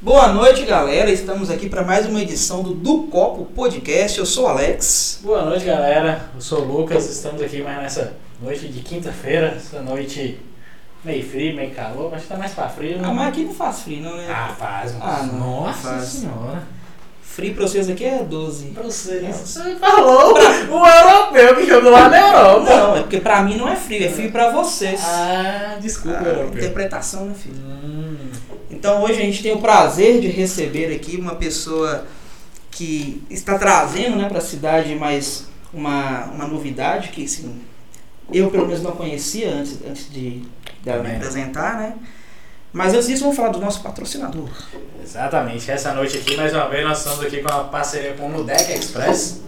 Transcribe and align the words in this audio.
Boa 0.00 0.28
noite, 0.32 0.64
galera. 0.64 1.10
Estamos 1.10 1.50
aqui 1.50 1.68
para 1.68 1.82
mais 1.84 2.06
uma 2.06 2.20
edição 2.22 2.62
do 2.62 2.72
Do 2.74 3.02
Copo 3.08 3.44
Podcast. 3.46 4.18
Eu 4.18 4.24
sou 4.26 4.44
o 4.44 4.48
Alex. 4.48 5.20
Boa 5.22 5.44
noite, 5.44 5.64
galera. 5.64 6.30
Eu 6.34 6.40
sou 6.40 6.60
o 6.62 6.64
Lucas. 6.64 7.08
Estamos 7.08 7.42
aqui 7.42 7.60
mais 7.62 7.82
nessa 7.82 8.14
noite 8.42 8.68
de 8.68 8.80
quinta-feira. 8.80 9.54
Essa 9.56 9.82
noite 9.82 10.40
meio 11.04 11.22
frio, 11.28 11.54
meio 11.54 11.70
calor, 11.72 12.10
mas 12.10 12.26
tá 12.26 12.36
mais 12.36 12.52
pra 12.52 12.68
frio. 12.68 12.98
Ah, 13.02 13.12
mas 13.12 13.28
aqui 13.28 13.44
não 13.44 13.54
faz 13.54 13.80
frio, 13.80 14.02
não, 14.02 14.16
né? 14.16 14.26
Ah, 14.30 14.54
faz, 14.58 14.94
mas... 14.94 15.02
Ah, 15.02 15.22
não, 15.24 15.38
Nossa 15.64 15.88
faz. 15.90 16.04
senhora. 16.04 16.62
Frio 17.22 17.54
pra 17.54 17.62
vocês 17.68 17.88
aqui 17.88 18.04
é 18.04 18.22
12. 18.24 18.66
Pra 18.68 18.82
você, 18.82 19.20
você 19.20 19.76
falou 19.76 20.34
o 20.34 20.86
europeu 20.86 21.56
que 21.56 21.66
jogou 21.66 21.90
lá 21.90 22.08
na 22.08 22.18
Europa. 22.18 22.64
Não, 22.70 22.96
é 22.96 23.00
porque 23.02 23.20
pra 23.20 23.42
mim 23.42 23.56
não 23.56 23.68
é 23.68 23.76
frio, 23.76 24.04
é 24.04 24.08
frio 24.08 24.32
pra 24.32 24.50
vocês. 24.50 25.00
Ah, 25.04 25.76
desculpa, 25.80 26.18
Ah, 26.22 26.28
europeu. 26.28 26.58
interpretação, 26.58 27.26
né, 27.26 27.34
filho? 27.34 27.54
Hum, 27.56 28.16
Então 28.80 29.02
hoje 29.02 29.20
a 29.20 29.24
gente 29.26 29.42
tem 29.42 29.52
o 29.52 29.60
prazer 29.60 30.22
de 30.22 30.28
receber 30.28 30.90
aqui 30.90 31.18
uma 31.18 31.34
pessoa 31.34 32.06
que 32.70 33.22
está 33.28 33.58
trazendo 33.58 34.16
né, 34.16 34.26
para 34.26 34.38
a 34.38 34.40
cidade 34.40 34.94
mais 34.94 35.48
uma, 35.70 36.24
uma 36.28 36.46
novidade 36.46 37.10
que 37.10 37.26
assim, 37.26 37.60
eu 38.32 38.50
pelo 38.50 38.66
menos 38.66 38.82
não 38.82 38.92
conhecia 38.92 39.52
antes, 39.52 39.78
antes 39.86 40.10
de 40.10 40.44
dela 40.82 41.02
me 41.02 41.14
apresentar, 41.14 41.76
né? 41.76 41.94
Mas 42.72 42.94
antes 42.94 43.08
disso 43.08 43.20
vamos 43.20 43.36
falar 43.36 43.50
do 43.50 43.60
nosso 43.60 43.82
patrocinador. 43.82 44.48
exatamente. 45.02 45.70
Essa 45.70 45.92
noite 45.92 46.16
aqui, 46.16 46.34
mais 46.34 46.54
uma 46.54 46.66
vez, 46.70 46.82
nós 46.82 46.98
estamos 47.00 47.20
aqui 47.20 47.42
com 47.42 47.52
a 47.52 47.64
parceria 47.64 48.14
com 48.14 48.28
o 48.28 48.30
Nudec 48.30 48.72
Express. 48.72 49.42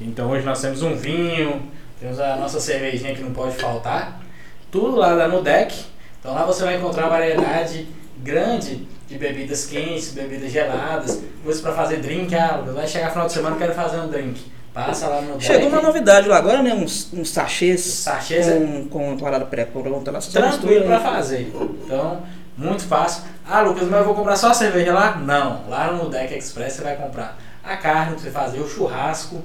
Então 0.00 0.30
hoje 0.30 0.46
nós 0.46 0.58
temos 0.58 0.80
um 0.80 0.96
vinho, 0.96 1.70
temos 2.00 2.18
a 2.18 2.34
nossa 2.36 2.58
cervejinha 2.58 3.14
que 3.14 3.20
não 3.20 3.34
pode 3.34 3.58
faltar. 3.58 4.22
Tudo 4.70 4.96
lá 4.96 5.14
da 5.14 5.28
Nudec. 5.28 5.84
Então 6.18 6.32
lá 6.32 6.46
você 6.46 6.64
vai 6.64 6.76
encontrar 6.78 7.10
variedade 7.10 7.99
grande 8.22 8.86
de 9.08 9.18
bebidas 9.18 9.66
quentes, 9.66 10.12
bebidas 10.12 10.50
geladas, 10.50 11.20
coisas 11.42 11.60
para 11.60 11.72
fazer 11.72 11.96
drink. 11.96 12.34
Ah, 12.34 12.62
vai 12.74 12.86
chegar 12.86 13.10
final 13.10 13.26
de 13.26 13.32
semana, 13.32 13.56
quero 13.56 13.74
fazer 13.74 13.98
um 13.98 14.08
drink. 14.08 14.40
Passa 14.72 15.08
lá 15.08 15.20
no. 15.20 15.40
Chegou 15.40 15.68
uma 15.68 15.82
novidade 15.82 16.28
lá 16.28 16.36
agora, 16.36 16.62
né? 16.62 16.72
Uns, 16.72 17.12
uns 17.12 17.30
sachês 17.30 17.80
Sachês 17.80 18.46
é 18.46 18.56
com, 18.56 18.88
com 18.88 19.16
parada 19.18 19.44
pré-pronta 19.44 20.12
lá. 20.12 20.20
Tranquilo 20.20 20.84
para 20.84 20.98
né? 20.98 21.04
fazer. 21.04 21.52
Então, 21.84 22.22
muito 22.56 22.84
fácil. 22.84 23.24
Ah, 23.44 23.62
Lucas, 23.62 23.88
mas 23.88 24.00
eu 24.00 24.06
vou 24.06 24.14
comprar 24.14 24.36
só 24.36 24.50
a 24.50 24.54
cerveja 24.54 24.92
lá? 24.92 25.16
Não. 25.16 25.68
Lá 25.68 25.92
no 25.92 26.08
Deck 26.08 26.32
Express 26.32 26.74
você 26.74 26.82
vai 26.82 26.96
comprar 26.96 27.36
a 27.64 27.76
carne 27.76 28.12
pra 28.12 28.22
você 28.22 28.30
fazer, 28.30 28.60
o 28.60 28.68
churrasco. 28.68 29.42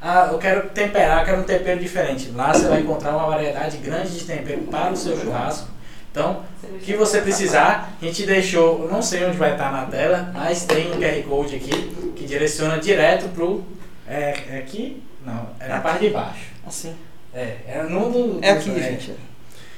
Ah, 0.00 0.28
eu 0.30 0.38
quero 0.38 0.68
temperar, 0.68 1.24
quero 1.24 1.40
um 1.40 1.44
tempero 1.44 1.80
diferente. 1.80 2.30
Lá 2.32 2.52
você 2.52 2.68
vai 2.68 2.80
encontrar 2.80 3.16
uma 3.16 3.26
variedade 3.26 3.78
grande 3.78 4.10
de 4.10 4.24
tempero 4.24 4.60
para 4.62 4.92
o 4.92 4.96
seu 4.96 5.18
churrasco. 5.18 5.68
Então, 6.16 6.42
o 6.64 6.78
que 6.78 6.96
você 6.96 7.20
precisar, 7.20 7.92
a 8.00 8.04
gente 8.06 8.24
deixou, 8.24 8.84
eu 8.84 8.90
não 8.90 9.02
sei 9.02 9.26
onde 9.26 9.36
vai 9.36 9.52
estar 9.52 9.70
na 9.70 9.84
tela, 9.84 10.30
mas 10.32 10.64
tem 10.64 10.90
um 10.90 10.96
QR 10.98 11.22
Code 11.28 11.56
aqui 11.56 12.12
que 12.16 12.24
direciona 12.24 12.78
direto 12.78 13.28
pro. 13.34 13.62
É, 14.08 14.34
é 14.48 14.58
aqui? 14.60 15.02
Não, 15.22 15.46
é 15.60 15.68
na 15.68 15.78
parte 15.80 16.06
de 16.06 16.10
baixo. 16.14 16.46
Assim. 16.66 16.96
É, 17.34 17.56
é 17.68 17.82
no 17.82 18.10
do. 18.10 18.38
É 18.42 18.52
aqui, 18.52 18.70
do- 18.70 18.80
gente. 18.80 19.12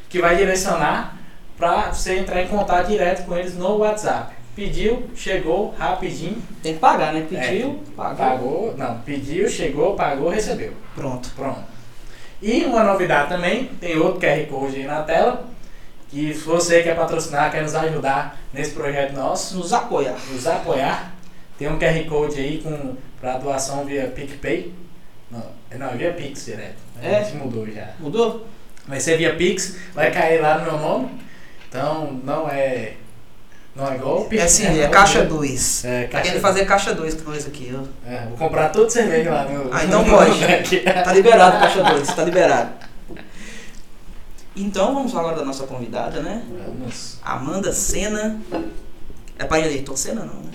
que 0.09 0.21
vai 0.21 0.37
direcionar 0.37 1.19
para 1.57 1.93
você 1.93 2.19
entrar 2.19 2.41
em 2.41 2.47
contato 2.47 2.87
direto 2.87 3.27
com 3.27 3.37
eles 3.37 3.57
no 3.57 3.79
WhatsApp. 3.79 4.33
Pediu, 4.55 5.11
chegou 5.17 5.75
rapidinho, 5.77 6.41
Tem 6.63 6.75
que 6.75 6.79
pagar, 6.79 7.13
né? 7.15 7.27
Pediu, 7.29 7.83
pagou. 7.97 8.17
pagou, 8.17 8.75
não, 8.79 9.01
pediu, 9.01 9.49
chegou, 9.49 9.97
pagou, 9.97 10.29
recebeu. 10.29 10.73
Pronto. 10.95 11.31
Pronto. 11.35 11.65
E 12.41 12.65
uma 12.65 12.85
novidade 12.85 13.29
também, 13.29 13.65
tem 13.81 13.99
outro 13.99 14.21
QR 14.21 14.47
Code 14.47 14.77
aí 14.77 14.85
na 14.85 15.03
tela, 15.03 15.45
que 16.09 16.33
se 16.35 16.41
você 16.41 16.83
quer 16.83 16.97
patrocinar, 16.97 17.51
quer 17.51 17.63
nos 17.63 17.75
ajudar 17.75 18.39
nesse 18.53 18.71
projeto 18.73 19.13
nosso, 19.15 19.57
Nos 19.59 19.73
apoiar. 19.73 20.17
nos 20.31 20.47
apoiar, 20.47 21.13
tem 21.59 21.69
um 21.69 21.79
QR 21.79 22.05
Code 22.09 22.41
aí 22.41 22.61
com 22.63 22.97
para 23.21 23.37
doação 23.39 23.85
via 23.85 24.05
PicPay. 24.15 24.73
Não, 25.31 25.45
não, 25.77 25.91
via 25.97 26.13
Pix 26.13 26.47
direto. 26.47 26.77
É? 27.03 27.17
A 27.17 27.23
gente 27.23 27.37
mudou 27.37 27.67
já. 27.67 27.89
Mudou? 27.99 28.47
Vai 28.87 28.99
ser 29.01 29.19
via 29.19 29.35
Pix, 29.35 29.77
vai 29.95 30.11
cair 30.11 30.41
lá 30.41 30.59
no 30.59 30.65
meu 30.65 30.79
nome. 30.79 31.11
Então 31.69 32.19
não 32.25 32.49
é. 32.49 32.95
Não 33.77 33.87
é 33.93 33.99
golpe. 33.99 34.39
É 34.39 34.43
assim, 34.43 34.67
é 34.67 34.85
não, 34.85 34.91
caixa 34.91 35.25
2. 35.25 35.85
É, 35.85 36.03
Tá 36.05 36.09
caixa 36.09 36.25
querendo 36.25 36.41
fazer 36.43 36.65
caixa 36.65 36.95
2 36.95 37.15
com 37.23 37.31
nós 37.31 37.47
aqui, 37.47 37.73
ó. 37.77 38.09
É, 38.11 38.25
vou 38.27 38.37
comprar 38.39 38.71
tudo 38.71 38.91
cerveja 38.91 39.31
lá 39.31 39.45
no. 39.45 39.73
Ah, 39.73 39.85
então 39.85 40.03
pode. 40.09 40.41
Tá 41.05 41.13
liberado 41.13 41.59
caixa 41.59 41.83
2, 41.85 42.09
tá 42.15 42.25
liberado. 42.25 42.71
Então 44.59 44.93
vamos 44.95 45.13
falar 45.13 45.25
agora 45.29 45.37
da 45.41 45.45
nossa 45.45 45.67
convidada, 45.67 46.21
né? 46.21 46.45
Vamos. 46.67 47.19
Amanda 47.23 47.73
Sena. 47.73 48.41
É 49.39 49.45
pai 49.45 49.63
de 49.63 49.69
Ayrton 49.69 49.97
Senna, 49.97 50.25
não, 50.25 50.35
né? 50.35 50.51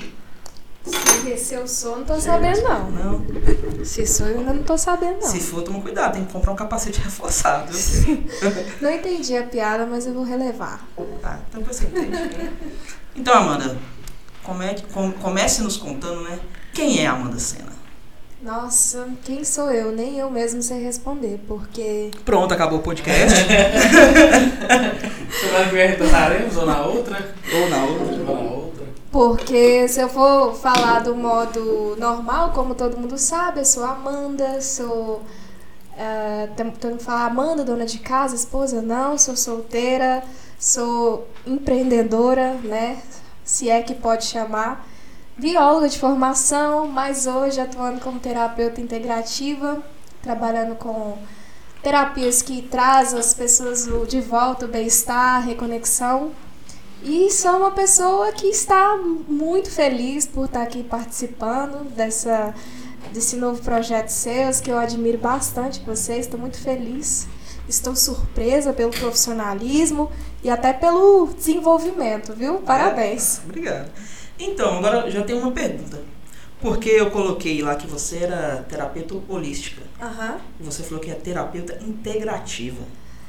Se, 0.86 1.38
se 1.38 1.54
eu 1.54 1.66
sou, 1.66 2.00
não 2.00 2.04
tô 2.06 2.20
sabendo 2.20 2.62
não. 2.62 2.92
Não. 2.92 3.86
Se 3.86 4.06
sou, 4.06 4.28
eu 4.28 4.40
ainda 4.40 4.54
não 4.54 4.64
tô 4.64 4.78
sabendo 4.78 5.14
não. 5.22 5.22
Se 5.30 5.40
for, 5.40 5.62
toma 5.62 5.80
cuidado, 5.80 6.14
tem 6.16 6.26
que 6.26 6.34
comprar 6.34 6.52
um 6.52 6.56
capacete 6.58 7.00
reforçado. 7.02 7.72
Não 8.82 8.92
entendi 8.92 9.38
a 9.38 9.44
piada, 9.44 9.86
mas 9.86 10.06
eu 10.06 10.14
vou 10.14 10.24
relevar. 10.26 10.86
Tá, 11.22 11.40
então 11.50 11.64
você 11.64 11.86
entende. 11.86 12.52
Então, 13.16 13.34
Amanda, 13.34 13.78
come- 14.44 14.76
com- 14.94 15.12
comece 15.14 15.62
nos 15.62 15.78
contando, 15.78 16.22
né? 16.24 16.38
Quem 16.74 17.00
é 17.00 17.08
a 17.08 17.14
Amanda 17.14 17.40
Sena? 17.40 17.72
Nossa, 18.44 19.08
quem 19.24 19.44
sou 19.46 19.72
eu? 19.72 19.92
Nem 19.94 20.18
eu 20.20 20.30
mesmo 20.30 20.62
sei 20.62 20.84
responder, 20.84 21.40
porque 21.48 22.12
Pronto, 22.26 22.54
acabou 22.54 22.80
o 22.80 22.82
podcast. 22.82 23.40
Semana 25.40 25.70
que 25.70 25.76
retornaremos 25.76 26.58
ou 26.58 26.66
na 26.66 26.82
outra? 26.86 27.34
Ou 27.54 27.70
na 27.70 27.84
outra. 27.86 28.16
Ou 28.16 28.36
na 28.36 28.52
outra. 28.52 28.84
porque 29.12 29.88
se 29.88 30.02
eu 30.02 30.10
for 30.10 30.54
falar 30.56 31.00
do 31.00 31.16
modo 31.16 31.96
normal, 31.98 32.52
como 32.52 32.76
todo 32.76 32.98
mundo 32.98 33.18
sabe, 33.18 33.62
eu 33.62 33.66
sou 33.66 33.86
Amanda, 33.86 34.60
sou 34.60 35.22
é, 35.98 36.50
tem- 36.58 36.70
todo 36.72 36.92
mundo 36.92 37.04
fala 37.04 37.26
Amanda, 37.28 37.64
dona 37.64 37.86
de 37.86 38.00
casa, 38.00 38.36
esposa, 38.36 38.82
não, 38.82 39.18
sou 39.18 39.38
solteira, 39.38 40.22
sou 40.60 41.28
empreendedora, 41.48 42.56
né? 42.64 42.98
Se 43.46 43.70
é 43.70 43.82
que 43.82 43.94
pode 43.94 44.26
chamar. 44.26 44.86
Bióloga 45.36 45.90
de 45.90 45.98
formação, 45.98 46.88
mas 46.88 47.26
hoje 47.26 47.60
atuando 47.60 48.00
como 48.00 48.20
terapeuta 48.20 48.80
integrativa, 48.80 49.84
trabalhando 50.22 50.76
com 50.76 51.18
terapias 51.82 52.44
que 52.44 52.62
trazem 52.62 53.18
as 53.18 53.34
pessoas 53.34 53.90
de 54.08 54.22
volta 54.22 54.68
o 54.68 54.70
bem-estar, 54.70 55.44
reconexão. 55.44 56.32
E 57.02 57.32
sou 57.32 57.58
uma 57.58 57.72
pessoa 57.72 58.32
que 58.32 58.46
está 58.46 58.96
muito 59.28 59.72
feliz 59.72 60.28
por 60.28 60.46
estar 60.46 60.62
aqui 60.62 60.84
participando 60.84 61.84
dessa, 61.96 62.54
desse 63.12 63.36
novo 63.36 63.60
projeto 63.60 64.10
seus, 64.10 64.62
que 64.62 64.70
eu 64.70 64.78
admiro 64.78 65.18
bastante 65.18 65.80
vocês, 65.86 66.26
estou 66.26 66.40
muito 66.40 66.62
feliz. 66.62 67.28
Estou 67.68 67.96
surpresa 67.96 68.72
pelo 68.72 68.92
profissionalismo 68.92 70.12
e 70.44 70.50
até 70.50 70.74
pelo 70.74 71.28
desenvolvimento, 71.28 72.34
viu? 72.34 72.60
Parabéns. 72.60 73.42
Obrigado. 73.44 73.90
Então, 74.40 74.78
agora 74.78 75.10
já 75.10 75.22
tem 75.24 75.36
uma 75.38 75.52
pergunta. 75.52 76.00
Por 76.62 76.78
que 76.78 76.90
eu 76.90 77.12
coloquei 77.12 77.62
lá 77.62 77.76
que 77.76 77.86
você 77.88 78.20
era 78.24 78.66
terapeuta 78.70 79.16
holística? 79.28 79.82
Aham. 80.02 80.38
Você 80.62 80.82
falou 80.84 81.00
que 81.04 81.12
é 81.12 81.14
terapeuta 81.16 81.78
integrativa. 81.86 82.82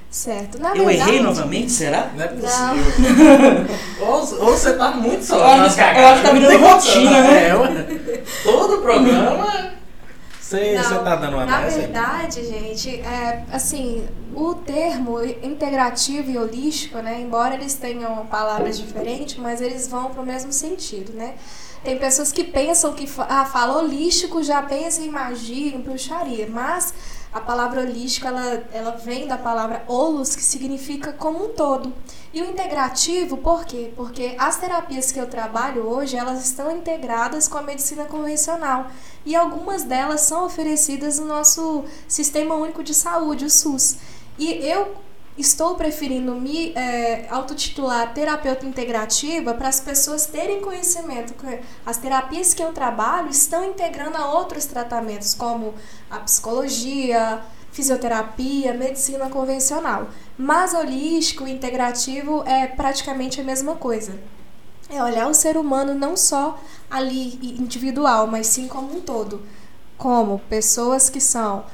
Certo. 0.09 0.61
Na 0.61 0.77
eu 0.77 0.87
verdade, 0.87 1.11
errei 1.11 1.21
novamente, 1.21 1.73
será? 1.73 2.13
Não 2.15 2.25
é 2.25 2.31
Não. 2.33 2.41
possível. 2.41 3.67
ou, 4.01 4.47
ou 4.47 4.57
você 4.57 4.75
tá 4.75 4.93
muito 4.93 5.25
só. 5.25 5.37
Eu 5.39 5.45
acho- 5.45 5.75
que 5.75 5.81
tá 5.83 6.31
virando 6.33 6.41
Não 6.43 6.49
tem 6.49 6.59
rotina, 6.59 7.11
né? 7.23 7.49
É. 7.49 8.23
Todo 8.45 8.81
programa. 8.81 9.75
Você, 10.45 10.77
você 10.77 10.95
Não, 10.95 11.05
tá 11.05 11.17
dando 11.17 11.37
uma 11.37 11.47
Na 11.47 11.63
dessa? 11.63 11.79
verdade, 11.79 12.45
gente, 12.45 13.01
é, 13.01 13.47
assim, 13.51 14.07
o 14.35 14.55
termo 14.55 15.25
integrativo 15.43 16.31
e 16.31 16.37
holístico, 16.37 16.99
né, 16.99 17.19
embora 17.19 17.55
eles 17.55 17.73
tenham 17.75 18.27
palavras 18.27 18.79
diferentes, 18.79 19.37
mas 19.37 19.63
eles 19.63 19.89
vão 19.89 20.11
para 20.11 20.21
o 20.21 20.27
mesmo 20.27 20.53
sentido, 20.53 21.15
né? 21.15 21.35
Tem 21.83 21.99
pessoas 21.99 22.31
que 22.31 22.45
pensam 22.45 22.93
que 22.93 23.09
ah, 23.27 23.47
fala 23.47 23.79
holístico, 23.79 24.43
já 24.43 24.61
pensa 24.61 25.01
em 25.01 25.09
magia, 25.09 25.75
em 25.75 25.81
bruxaria, 25.81 26.47
mas 26.51 26.93
a 27.33 27.41
palavra 27.41 27.81
holístico, 27.81 28.27
ela, 28.27 28.65
ela 28.73 28.91
vem 28.93 29.27
da 29.27 29.39
palavra 29.39 29.83
holos, 29.89 30.37
que 30.37 30.43
significa 30.43 31.13
como 31.13 31.47
um 31.47 31.49
todo. 31.49 31.91
E 32.35 32.43
o 32.43 32.51
integrativo, 32.51 33.37
por 33.37 33.65
quê? 33.65 33.93
Porque 33.95 34.35
as 34.37 34.57
terapias 34.57 35.13
que 35.13 35.21
eu 35.21 35.29
trabalho 35.29 35.87
hoje, 35.87 36.17
elas 36.17 36.45
estão 36.45 36.77
integradas 36.77 37.47
com 37.47 37.57
a 37.57 37.63
medicina 37.63 38.07
convencional. 38.07 38.91
E 39.25 39.37
algumas 39.37 39.85
delas 39.85 40.23
são 40.23 40.45
oferecidas 40.45 41.21
no 41.21 41.27
nosso 41.27 41.85
Sistema 42.09 42.57
Único 42.57 42.83
de 42.83 42.93
Saúde, 42.93 43.45
o 43.45 43.51
SUS. 43.51 43.99
E 44.37 44.51
eu 44.67 44.97
estou 45.39 45.77
preferindo 45.77 46.35
me 46.35 46.73
é, 46.75 47.29
autotitular 47.31 48.13
terapeuta 48.13 48.67
integrativa 48.67 49.55
para 49.55 49.69
as 49.69 49.79
pessoas 49.79 50.27
terem 50.27 50.61
conhecimento 50.61 51.35
que 51.35 51.61
as 51.87 51.99
terapias 51.99 52.53
que 52.53 52.63
eu 52.65 52.73
trabalho 52.73 53.31
estão 53.31 53.65
integrando 53.65 54.17
a 54.17 54.33
outros 54.33 54.65
tratamentos, 54.67 55.35
como 55.35 55.73
a 56.11 56.19
psicologia, 56.19 57.45
fisioterapia, 57.75 58.73
medicina 58.73 59.29
convencional. 59.29 60.09
Mas 60.37 60.75
holístico 60.75 61.47
integrativo 61.47 62.43
é 62.47 62.67
praticamente 62.67 63.41
a 63.41 63.45
mesma 63.45 63.77
coisa. 63.77 64.19
é 64.91 65.03
olhar 65.03 65.29
o 65.29 65.35
ser 65.35 65.57
humano 65.57 65.95
não 65.95 66.17
só 66.17 66.59
ali 66.91 67.39
individual, 67.59 68.27
mas 68.27 68.47
sim 68.49 68.69
como 68.69 68.97
um 68.97 69.01
todo. 69.01 69.43
Como 69.97 70.41
pessoas 70.41 71.09
que 71.09 71.21
são 71.21 71.65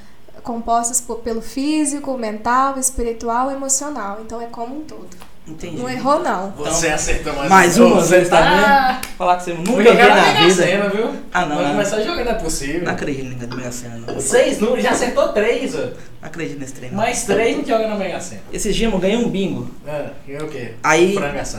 compostas 0.43 1.01
por, 1.01 1.19
pelo 1.19 1.41
físico, 1.43 2.17
mental, 2.17 2.79
espiritual, 2.79 3.51
emocional. 3.51 4.21
Então 4.23 4.41
é 4.41 4.47
como 4.47 4.81
um 4.81 4.85
todo. 4.85 5.30
Entendi. 5.51 5.77
Não 5.77 5.89
errou, 5.91 6.21
não. 6.21 6.51
Você 6.53 6.89
acertou 6.89 7.33
mais, 7.35 7.51
Mais 7.51 7.79
um. 7.79 7.87
uma 7.87 8.01
Você 8.01 8.17
vez, 8.19 8.29
tá 8.29 8.39
tá... 8.41 9.01
Falar 9.19 9.37
que 9.37 9.45
você 9.45 9.53
nunca 9.55 9.73
viu 9.73 9.85
jogar 9.85 10.17
na 10.17 10.33
vida. 10.41 10.55
Sena, 10.55 10.89
viu? 10.89 11.11
Ah, 11.33 11.45
não, 11.47 11.57
Vai 11.57 11.65
não. 11.65 11.73
começar 11.73 11.97
a 11.97 12.03
jogar, 12.03 12.25
não 12.25 12.33
é 12.33 12.35
possível. 12.35 12.83
Não 12.85 12.93
acredito 12.93 13.27
em 13.27 13.57
Mega 13.57 13.73
Sena, 13.73 13.97
não. 13.97 14.15
Não 14.15 14.21
Seis 14.21 14.61
números, 14.61 14.85
já 14.85 14.91
acertou 14.91 15.29
três, 15.29 15.75
ó. 15.75 15.89
acredito 16.23 16.59
nesse 16.61 16.75
treino. 16.75 16.97
Mais 16.97 17.25
três 17.25 17.57
gente 17.57 17.69
joga 17.69 17.89
na 17.89 17.97
Mega 17.97 18.21
Sena. 18.21 18.43
Esse 18.53 18.73
dia 18.73 18.89
eu 18.89 18.99
ganhei 18.99 19.17
um 19.17 19.29
bingo. 19.29 19.69
Ah, 19.87 20.11
e 20.27 20.37
o 20.37 20.49
quê? 20.49 20.75
Aí. 20.83 21.17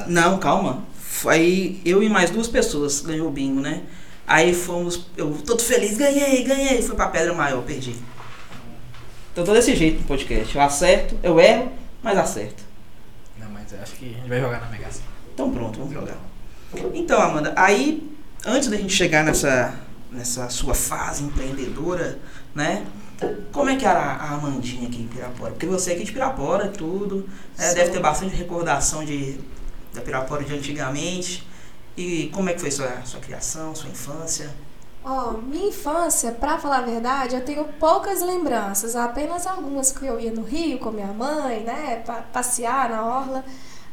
Não, 0.07 0.37
calma. 0.37 0.83
Aí 1.27 1.79
eu 1.85 2.01
e 2.01 2.09
mais 2.09 2.29
duas 2.29 2.47
pessoas 2.47 3.01
ganhou 3.01 3.27
o 3.27 3.31
bingo, 3.31 3.59
né? 3.59 3.81
Aí 4.25 4.53
fomos, 4.53 5.07
eu 5.17 5.29
todo 5.45 5.61
feliz, 5.61 5.97
ganhei, 5.97 6.43
ganhei. 6.43 6.81
Fui 6.81 6.95
pra 6.95 7.07
Pedra 7.07 7.33
Maior, 7.33 7.61
perdi. 7.63 7.95
Então 9.31 9.43
tô 9.43 9.53
desse 9.53 9.75
jeito 9.75 9.99
no 9.99 10.03
podcast. 10.05 10.55
Eu 10.55 10.61
acerto, 10.61 11.15
eu 11.21 11.39
erro, 11.39 11.71
mas 12.01 12.17
acerto. 12.17 12.63
Eu 13.71 13.81
acho 13.81 13.95
que 13.95 14.05
a 14.05 14.17
gente 14.17 14.29
vai 14.29 14.39
jogar 14.39 14.61
na 14.61 14.67
Mega 14.67 14.91
Sena. 14.91 15.05
Então 15.33 15.51
pronto, 15.51 15.79
vamos 15.79 15.93
jogar. 15.93 16.17
Então, 16.93 17.21
Amanda, 17.21 17.53
aí 17.55 18.11
antes 18.45 18.69
da 18.69 18.77
gente 18.77 18.93
chegar 18.93 19.23
nessa, 19.23 19.73
nessa 20.11 20.49
sua 20.49 20.73
fase 20.73 21.23
empreendedora, 21.23 22.19
né? 22.55 22.85
Como 23.51 23.69
é 23.69 23.75
que 23.75 23.85
era 23.85 23.99
a 23.99 24.31
Amandinha 24.31 24.87
aqui 24.87 25.03
em 25.03 25.07
Pirapora? 25.07 25.51
Porque 25.51 25.65
você 25.65 25.91
é 25.91 25.95
aqui 25.95 26.05
de 26.05 26.11
Pirapora, 26.11 26.67
tudo. 26.69 27.29
Sou. 27.55 27.75
deve 27.75 27.91
ter 27.91 27.99
bastante 27.99 28.35
recordação 28.35 29.05
de, 29.05 29.37
da 29.93 30.01
Pirapora 30.01 30.43
de 30.43 30.55
antigamente. 30.55 31.47
E 31.95 32.29
como 32.33 32.49
é 32.49 32.53
que 32.53 32.61
foi 32.61 32.71
sua, 32.71 33.01
sua 33.03 33.19
criação, 33.19 33.75
sua 33.75 33.89
infância? 33.89 34.49
Ó, 35.03 35.31
minha 35.33 35.67
infância, 35.69 36.31
pra 36.31 36.59
falar 36.59 36.77
a 36.77 36.81
verdade, 36.81 37.35
eu 37.35 37.43
tenho 37.43 37.65
poucas 37.79 38.21
lembranças, 38.21 38.95
apenas 38.95 39.47
algumas 39.47 39.91
que 39.91 40.05
eu 40.05 40.19
ia 40.19 40.31
no 40.31 40.43
Rio 40.43 40.77
com 40.77 40.91
minha 40.91 41.07
mãe, 41.11 41.61
né, 41.63 42.03
pa- 42.05 42.21
passear 42.31 42.87
na 42.89 43.03
orla, 43.03 43.43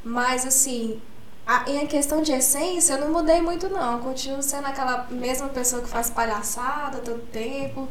mas 0.04 0.46
assim, 0.46 1.00
a, 1.46 1.64
em 1.70 1.86
questão 1.86 2.20
de 2.20 2.32
essência, 2.32 2.92
eu 2.94 3.00
não 3.00 3.10
mudei 3.10 3.40
muito 3.40 3.70
não, 3.70 3.94
eu 3.96 3.98
continuo 4.04 4.42
sendo 4.42 4.66
aquela 4.66 5.06
mesma 5.10 5.48
pessoa 5.48 5.80
que 5.80 5.88
faz 5.88 6.10
palhaçada 6.10 6.98
todo 6.98 7.20
tempo, 7.32 7.88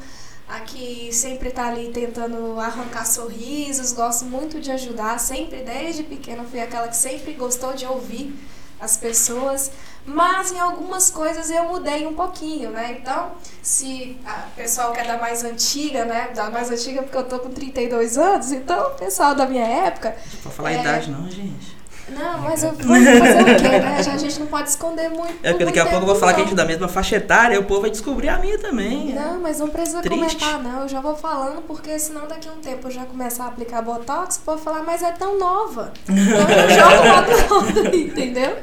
a 0.47 0.59
que 0.59 1.11
sempre 1.11 1.49
tá 1.49 1.67
ali 1.69 1.89
tentando 1.91 2.59
arrancar 2.59 3.05
sorrisos, 3.05 3.93
gosto 3.93 4.25
muito 4.25 4.59
de 4.61 4.71
ajudar, 4.71 5.19
sempre 5.19 5.63
desde 5.63 6.03
pequena 6.03 6.43
fui 6.43 6.59
aquela 6.59 6.87
que 6.87 6.95
sempre 6.95 7.33
gostou 7.33 7.73
de 7.73 7.85
ouvir 7.85 8.33
as 8.79 8.95
pessoas, 8.95 9.71
mas 10.07 10.51
em 10.53 10.59
algumas 10.59 11.11
coisas 11.11 11.49
eu 11.51 11.65
mudei 11.65 12.07
um 12.07 12.13
pouquinho, 12.13 12.71
né? 12.71 12.97
Então, 12.99 13.31
se 13.61 14.17
o 14.25 14.55
pessoal 14.55 14.93
que 14.93 15.01
é 15.01 15.03
da 15.03 15.17
mais 15.17 15.43
antiga, 15.43 16.05
né? 16.05 16.29
Da 16.33 16.49
mais 16.49 16.71
antiga 16.71 17.03
porque 17.03 17.17
eu 17.17 17.25
tô 17.25 17.39
com 17.39 17.49
32 17.49 18.17
anos, 18.17 18.51
então 18.53 18.87
o 18.87 18.95
pessoal 18.95 19.35
da 19.35 19.45
minha 19.45 19.65
época. 19.67 20.15
Pra 20.41 20.51
falar 20.51 20.71
É. 20.71 20.77
a 20.77 20.81
idade 20.81 21.11
não, 21.11 21.29
gente. 21.29 21.75
Não, 22.09 22.37
mas 22.39 22.63
eu 22.63 22.71
vou 22.71 22.87
fazer 22.87 23.41
o 23.41 23.45
quê, 23.57 23.67
né? 23.67 23.99
Já 24.01 24.13
A 24.13 24.17
gente 24.17 24.39
não 24.39 24.47
pode 24.47 24.69
esconder 24.69 25.09
muito. 25.09 25.33
É 25.43 25.51
porque 25.51 25.65
por 25.65 25.65
daqui 25.65 25.79
a 25.79 25.83
pouco 25.87 26.03
eu 26.03 26.05
vou 26.07 26.15
falar 26.15 26.33
que 26.35 26.39
a 26.39 26.43
não. 26.43 26.49
gente 26.49 26.53
é 26.57 26.63
da 26.63 26.65
mesma 26.65 26.87
faixa 26.87 27.17
etária 27.17 27.59
o 27.59 27.65
povo 27.65 27.81
vai 27.81 27.89
descobrir 27.89 28.29
a 28.29 28.37
minha 28.39 28.57
também. 28.57 29.13
Não, 29.13 29.41
mas 29.41 29.59
não 29.59 29.67
precisa 29.67 30.01
Triste. 30.01 30.17
comentar, 30.17 30.63
não. 30.63 30.83
Eu 30.83 30.87
já 30.87 31.01
vou 31.01 31.17
falando, 31.17 31.61
porque 31.63 31.99
senão 31.99 32.25
daqui 32.25 32.47
a 32.47 32.53
um 32.53 32.59
tempo 32.61 32.87
eu 32.87 32.91
já 32.91 33.03
começar 33.03 33.43
a 33.43 33.47
aplicar 33.47 33.81
botox, 33.81 34.37
o 34.37 34.39
povo 34.39 34.57
falar, 34.57 34.83
mas 34.83 35.03
é 35.03 35.11
tão 35.11 35.37
nova. 35.37 35.91
Então 36.07 36.49
eu 36.49 36.69
jogo 36.69 37.55
logo 37.59 37.65
logo, 37.81 37.87
entendeu? 37.93 38.55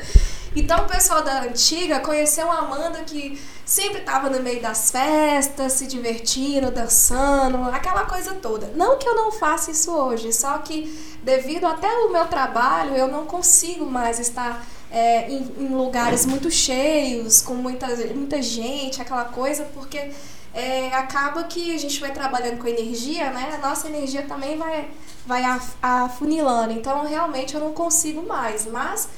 Então 0.56 0.84
o 0.84 0.88
pessoal 0.88 1.22
da 1.22 1.42
antiga 1.42 2.00
conheceu 2.00 2.46
uma 2.46 2.58
Amanda 2.58 3.00
que 3.04 3.40
sempre 3.64 4.00
tava 4.00 4.28
no 4.30 4.40
meio 4.40 4.60
das 4.62 4.90
festas, 4.90 5.72
se 5.72 5.86
divertindo, 5.86 6.70
dançando, 6.70 7.56
aquela 7.70 8.04
coisa 8.04 8.34
toda. 8.34 8.70
Não 8.76 8.98
que 8.98 9.08
eu 9.08 9.14
não 9.14 9.32
faça 9.32 9.70
isso 9.70 9.90
hoje, 9.92 10.32
só 10.32 10.58
que 10.58 11.16
devido 11.22 11.66
até 11.66 11.88
o 11.88 12.12
meu 12.12 12.26
trabalho, 12.26 12.94
eu 12.94 13.08
não 13.08 13.24
consigo 13.24 13.84
mais 13.86 14.18
estar 14.18 14.64
é, 14.90 15.28
em, 15.30 15.42
em 15.58 15.68
lugares 15.68 16.24
muito 16.26 16.50
cheios, 16.50 17.40
com 17.42 17.54
muita, 17.54 17.88
muita 18.14 18.40
gente, 18.40 19.00
aquela 19.02 19.24
coisa, 19.24 19.64
porque 19.74 20.10
é, 20.52 20.88
acaba 20.94 21.42
que 21.44 21.74
a 21.74 21.78
gente 21.78 21.98
vai 22.00 22.12
trabalhando 22.12 22.58
com 22.58 22.68
energia, 22.68 23.30
né? 23.30 23.58
A 23.60 23.66
nossa 23.66 23.88
energia 23.88 24.22
também 24.22 24.56
vai, 24.56 24.88
vai 25.26 25.42
af- 25.42 25.74
afunilando. 25.82 26.72
Então, 26.72 27.04
realmente, 27.04 27.54
eu 27.54 27.60
não 27.60 27.72
consigo 27.72 28.22
mais. 28.22 28.64
Mas, 28.66 29.08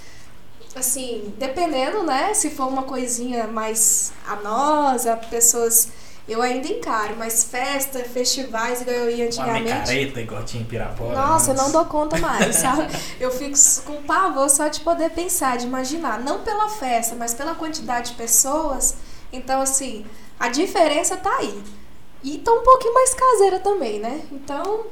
assim, 0.79 1.35
dependendo, 1.39 2.03
né? 2.03 2.35
Se 2.35 2.51
for 2.51 2.69
uma 2.69 2.83
coisinha 2.83 3.47
mais 3.47 4.13
anosa, 4.27 5.17
pessoas... 5.17 5.89
Eu 6.29 6.43
ainda 6.43 6.67
encaro, 6.67 7.15
mas 7.17 7.45
festa, 7.45 8.01
festivais, 8.01 8.81
igual 8.81 8.97
eu 8.97 9.09
ia 9.09 9.17
Uma 9.17 9.27
antigamente... 9.27 9.63
micareta 9.63 10.21
igual 10.21 10.45
tinha 10.45 10.61
em 10.61 10.67
Pirapora. 10.67 11.15
Nossa, 11.15 11.53
eu 11.53 11.55
não 11.55 11.71
dou 11.71 11.85
conta 11.85 12.19
mais, 12.19 12.57
sabe? 12.57 12.89
Eu 13.21 13.31
fico 13.31 13.57
com 13.85 14.03
pavor 14.03 14.51
só 14.51 14.67
de 14.67 14.81
poder 14.81 15.11
pensar, 15.11 15.57
de 15.57 15.67
imaginar. 15.67 16.19
Não 16.21 16.41
pela 16.41 16.69
festa, 16.69 17.15
mas 17.15 17.33
pela 17.33 17.55
quantidade 17.55 18.11
de 18.11 18.17
pessoas. 18.17 18.97
Então, 19.33 19.61
assim, 19.61 20.05
a 20.39 20.49
diferença 20.49 21.17
tá 21.17 21.31
aí. 21.39 21.63
E 22.25 22.39
tá 22.39 22.53
um 22.53 22.65
pouquinho 22.65 22.93
mais 22.95 23.15
caseira 23.15 23.61
também, 23.61 24.01
né? 24.01 24.23
Então, 24.33 24.87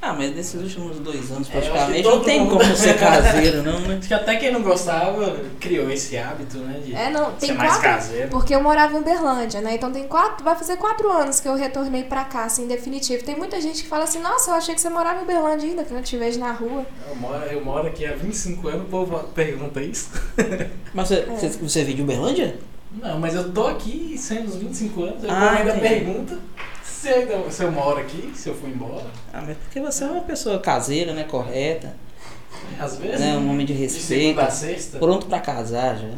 Ah, 0.00 0.12
mas 0.12 0.36
nesses 0.36 0.60
últimos 0.60 0.98
dois 1.00 1.30
anos, 1.32 1.48
É, 1.50 1.56
eu 1.56 1.60
praticamente, 1.62 2.02
todo 2.02 2.16
não 2.18 2.24
tem 2.24 2.40
mundo- 2.40 2.58
como 2.58 2.76
ser 2.76 2.94
caseiro, 3.00 3.62
não, 3.62 3.80
né? 3.80 3.96
Acho 3.98 4.06
que 4.08 4.14
até 4.14 4.36
quem 4.36 4.52
não 4.52 4.62
gostava 4.62 5.36
criou 5.58 5.90
esse 5.90 6.16
hábito, 6.16 6.58
né? 6.58 6.80
De 6.84 6.94
é, 6.94 7.10
não, 7.10 7.30
ser 7.32 7.46
tem 7.48 7.52
mais 7.54 7.72
quatro. 7.72 7.88
caseiro. 7.90 8.28
Porque 8.28 8.54
eu 8.54 8.62
morava 8.62 8.94
em 8.94 8.98
Uberlândia, 9.00 9.60
né? 9.62 9.74
Então 9.74 9.90
tem 9.90 10.06
quatro. 10.06 10.44
Vai 10.44 10.54
fazer 10.54 10.76
quatro 10.76 11.10
anos 11.10 11.40
que 11.40 11.48
eu 11.48 11.54
retornei 11.56 12.04
pra 12.04 12.24
cá, 12.24 12.44
assim, 12.44 12.66
definitivo. 12.68 13.24
Tem 13.24 13.36
muita 13.36 13.60
gente 13.60 13.82
que 13.82 13.88
fala 13.88 14.04
assim, 14.04 14.20
nossa, 14.20 14.50
eu 14.50 14.54
achei 14.54 14.74
que 14.74 14.80
você 14.80 14.90
morava 14.90 15.20
em 15.20 15.22
Uberlândia 15.24 15.68
ainda, 15.68 15.82
que 15.82 15.90
eu 15.90 15.96
não 15.96 16.02
te 16.04 16.16
vejo 16.16 16.38
na 16.38 16.52
rua. 16.52 16.86
Eu 17.08 17.16
moro, 17.16 17.44
eu 17.46 17.64
moro 17.64 17.88
aqui 17.88 18.04
há 18.06 18.12
25 18.12 18.68
anos, 18.68 18.82
o 18.82 18.84
povo 18.84 19.18
pergunta 19.34 19.80
isso. 19.80 20.10
Mas 20.94 21.08
você, 21.08 21.14
É. 21.14 21.22
você, 21.24 21.48
você 21.48 21.84
veio 21.84 21.96
de 21.96 22.02
Uberlândia? 22.02 22.58
Não, 23.02 23.18
mas 23.18 23.34
eu 23.34 23.52
tô 23.52 23.66
aqui 23.66 24.16
sendo 24.16 24.46
os 24.48 24.56
25 24.56 25.02
anos, 25.02 25.24
o 25.24 25.26
Ah, 25.30 25.50
ainda 25.58 25.74
pergunta 25.74 26.38
se 27.06 27.14
ainda- 27.14 27.50
se 27.50 27.62
eu 27.62 27.72
moro 27.72 27.98
aqui, 28.00 28.32
se 28.34 28.48
eu 28.48 28.54
fui 28.54 28.70
embora. 28.70 29.06
Ah, 29.32 29.42
mas 29.46 29.56
porque 29.58 29.80
você 29.80 30.04
é 30.04 30.06
uma 30.06 30.22
pessoa 30.22 30.58
caseira, 30.58 31.12
né? 31.12 31.24
Correta, 31.24 31.94
Às 32.80 32.96
vezes. 32.98 33.20
né? 33.20 33.36
Um 33.36 33.50
homem 33.50 33.64
de 33.66 33.72
De 33.74 33.78
respeito, 33.80 34.40
a 34.40 34.50
sexta. 34.50 34.98
pronto 34.98 35.26
pra 35.26 35.40
casar 35.40 35.96
já. 35.98 36.08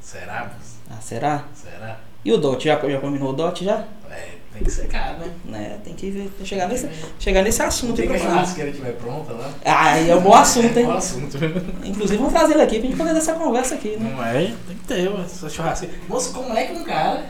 Será? 0.00 0.50
Ah, 0.90 1.00
será? 1.00 1.44
Será? 1.54 1.98
E 2.24 2.32
o 2.32 2.36
Dot? 2.38 2.64
Já, 2.64 2.78
já 2.88 3.00
combinou 3.00 3.30
o 3.30 3.32
Dot 3.32 3.64
já? 3.64 3.84
É, 4.10 4.28
tem 4.52 4.62
que 4.62 4.70
secar, 4.70 5.18
né? 5.18 5.26
Né? 5.44 5.78
Tem 5.82 5.94
que 5.94 6.10
ver, 6.10 6.30
chegar 6.44 6.68
nesse, 6.68 6.88
chegar 7.18 7.42
nesse 7.42 7.62
assunto 7.62 7.96
Tem 7.96 8.04
aí 8.08 8.10
que 8.10 8.16
a 8.16 8.28
churrasqueira 8.30 8.70
estiver 8.70 8.92
pronta 8.92 9.32
lá. 9.32 9.50
Ah, 9.64 9.96
é 9.98 10.14
um 10.14 10.20
bom 10.20 10.34
assunto, 10.34 10.66
É 10.76 10.80
hein? 10.80 10.86
bom 10.86 10.92
assunto. 10.92 11.36
Inclusive, 11.82 12.18
vamos 12.18 12.32
trazer 12.32 12.52
ele 12.54 12.62
aqui 12.62 12.78
pra 12.78 12.88
gente 12.88 12.96
poder 12.98 13.12
dar 13.12 13.18
essa 13.18 13.34
conversa 13.34 13.74
aqui, 13.74 13.96
né? 13.96 14.12
Não 14.14 14.24
é? 14.24 14.34
Tem 14.68 14.76
que 14.76 14.84
ter 14.86 15.10
essa 15.24 15.48
churrasqueira. 15.48 15.94
Moço, 16.08 16.32
como 16.32 16.52
é 16.56 16.64
que 16.66 16.72
um 16.74 16.84
cara. 16.84 17.24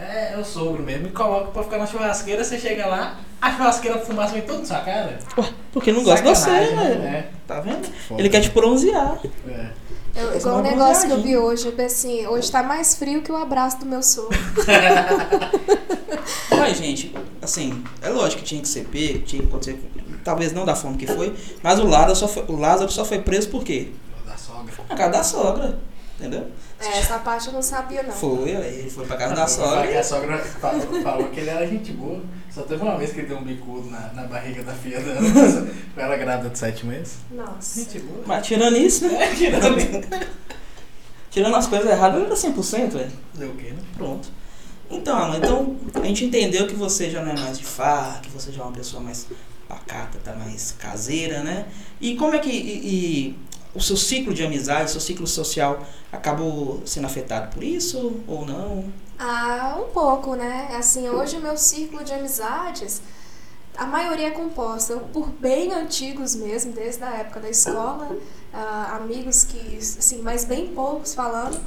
É, 0.00 0.32
é 0.32 0.38
o 0.38 0.44
sogro 0.44 0.82
mesmo, 0.82 1.04
me 1.04 1.10
coloca 1.10 1.50
pra 1.50 1.62
ficar 1.62 1.76
na 1.76 1.86
churrasqueira, 1.86 2.42
você 2.42 2.58
chega 2.58 2.86
lá, 2.86 3.20
a 3.40 3.52
churrasqueira 3.52 3.98
fumaça 3.98 4.32
vem 4.32 4.42
toda 4.42 4.60
na 4.60 4.64
sua 4.64 4.80
cara. 4.80 5.18
Ué, 5.36 5.48
porque 5.72 5.92
não 5.92 6.02
gosta 6.02 6.22
de 6.22 6.28
você, 6.30 6.50
né? 6.50 6.92
É. 6.92 7.28
Tá 7.46 7.60
vendo? 7.60 7.86
Foda. 8.08 8.18
Ele 8.20 8.30
quer 8.30 8.40
te 8.40 8.48
bronzear. 8.48 9.20
É. 9.46 9.70
Eu, 10.14 10.36
igual 10.36 10.56
o 10.56 10.58
uma 10.60 10.70
negócio 10.70 11.06
que 11.06 11.12
eu 11.12 11.22
vi 11.22 11.36
hoje, 11.36 11.66
eu 11.66 11.72
pensei 11.72 12.20
assim, 12.20 12.26
hoje 12.26 12.50
tá 12.50 12.62
mais 12.62 12.94
frio 12.94 13.22
que 13.22 13.30
o 13.30 13.36
abraço 13.36 13.78
do 13.78 13.86
meu 13.86 14.02
sogro. 14.02 14.36
Mas, 16.50 16.78
gente, 16.78 17.14
assim, 17.40 17.84
é 18.00 18.08
lógico 18.08 18.42
que 18.42 18.48
tinha 18.48 18.62
que 18.62 18.68
ser 18.68 18.86
pego, 18.86 19.20
tinha 19.20 19.42
que 19.42 19.48
acontecer, 19.48 19.78
talvez 20.24 20.52
não 20.52 20.64
da 20.64 20.74
forma 20.74 20.96
que 20.96 21.06
foi, 21.06 21.34
mas 21.62 21.78
o 21.78 21.86
Lázaro 21.86 22.16
só 22.16 22.28
foi, 22.28 22.44
o 22.48 22.56
Lázaro 22.56 22.90
só 22.90 23.04
foi 23.04 23.20
preso 23.20 23.48
por 23.48 23.64
quê? 23.64 23.88
Da 24.26 24.36
sogra. 24.36 24.74
Na 24.88 24.96
casa 24.96 25.10
da 25.10 25.22
sogra, 25.22 25.78
entendeu? 26.18 26.48
É, 26.80 26.98
essa 26.98 27.18
parte 27.18 27.48
eu 27.48 27.52
não 27.52 27.62
sabia, 27.62 28.02
não. 28.02 28.12
Foi, 28.12 28.50
ele 28.50 28.88
foi 28.88 29.06
pra 29.06 29.16
casa 29.16 29.34
da 29.34 29.46
sogra. 29.46 30.00
a 30.00 30.02
sogra 30.02 30.38
falou, 30.38 31.02
falou 31.02 31.28
que 31.28 31.40
ele 31.40 31.50
era 31.50 31.66
gente 31.66 31.92
boa. 31.92 32.22
Só 32.50 32.62
teve 32.62 32.82
uma 32.82 32.96
vez 32.96 33.12
que 33.12 33.20
ele 33.20 33.28
deu 33.28 33.38
um 33.38 33.44
bicudo 33.44 33.90
na, 33.90 34.12
na 34.14 34.22
barriga 34.24 34.62
da 34.62 34.72
filha 34.72 34.98
dela. 35.00 35.20
Com 35.94 36.00
ela 36.00 36.16
grávida 36.16 36.48
de 36.48 36.58
sete 36.58 36.86
meses. 36.86 37.18
Nossa. 37.30 37.80
Gente 37.80 38.00
boa. 38.00 38.22
Mas 38.26 38.46
tirando 38.46 38.76
isso, 38.76 39.06
né? 39.06 39.24
É, 39.24 39.34
tirando. 39.34 40.30
Tirando 41.30 41.54
as 41.54 41.68
coisas 41.68 41.88
erradas, 41.88 42.18
não 42.18 42.26
era 42.26 42.34
100%, 42.34 42.90
velho. 42.90 43.12
Fazer 43.32 43.46
o 43.46 43.54
quê, 43.54 43.70
né? 43.70 43.78
Pronto. 43.96 44.28
Então, 44.90 45.16
Alan, 45.16 45.36
então 45.36 45.76
a 45.94 46.04
gente 46.04 46.24
entendeu 46.24 46.66
que 46.66 46.74
você 46.74 47.08
já 47.08 47.22
não 47.22 47.30
é 47.30 47.38
mais 47.38 47.56
de 47.56 47.64
farra, 47.64 48.18
que 48.20 48.28
você 48.30 48.50
já 48.50 48.62
é 48.62 48.64
uma 48.64 48.72
pessoa 48.72 49.00
mais 49.00 49.28
pacata, 49.68 50.18
tá 50.24 50.34
mais 50.34 50.72
caseira, 50.72 51.44
né? 51.44 51.66
E 52.00 52.16
como 52.16 52.34
é 52.34 52.40
que 52.40 52.50
e, 52.50 53.28
e 53.28 53.36
o 53.74 53.80
seu 53.80 53.96
ciclo 53.96 54.34
de 54.34 54.44
amizade, 54.44 54.86
o 54.86 54.88
seu 54.88 55.00
ciclo 55.00 55.26
social 55.26 55.84
acabou 56.12 56.82
sendo 56.84 57.06
afetado 57.06 57.52
por 57.54 57.62
isso 57.62 58.20
ou 58.26 58.44
não? 58.44 58.92
Ah, 59.18 59.78
um 59.78 59.92
pouco, 59.92 60.34
né? 60.34 60.74
Assim, 60.76 61.08
hoje 61.08 61.36
o 61.36 61.40
meu 61.40 61.56
círculo 61.56 62.02
de 62.02 62.12
amizades, 62.12 63.02
a 63.76 63.86
maioria 63.86 64.28
é 64.28 64.30
composta 64.30 64.96
por 65.12 65.28
bem 65.28 65.72
antigos 65.72 66.34
mesmo, 66.34 66.72
desde 66.72 67.04
a 67.04 67.10
época 67.10 67.40
da 67.40 67.50
escola, 67.50 68.16
ah, 68.52 68.96
amigos 69.00 69.44
que, 69.44 69.76
assim, 69.76 70.20
mas 70.22 70.44
bem 70.44 70.68
poucos 70.68 71.14
falando, 71.14 71.60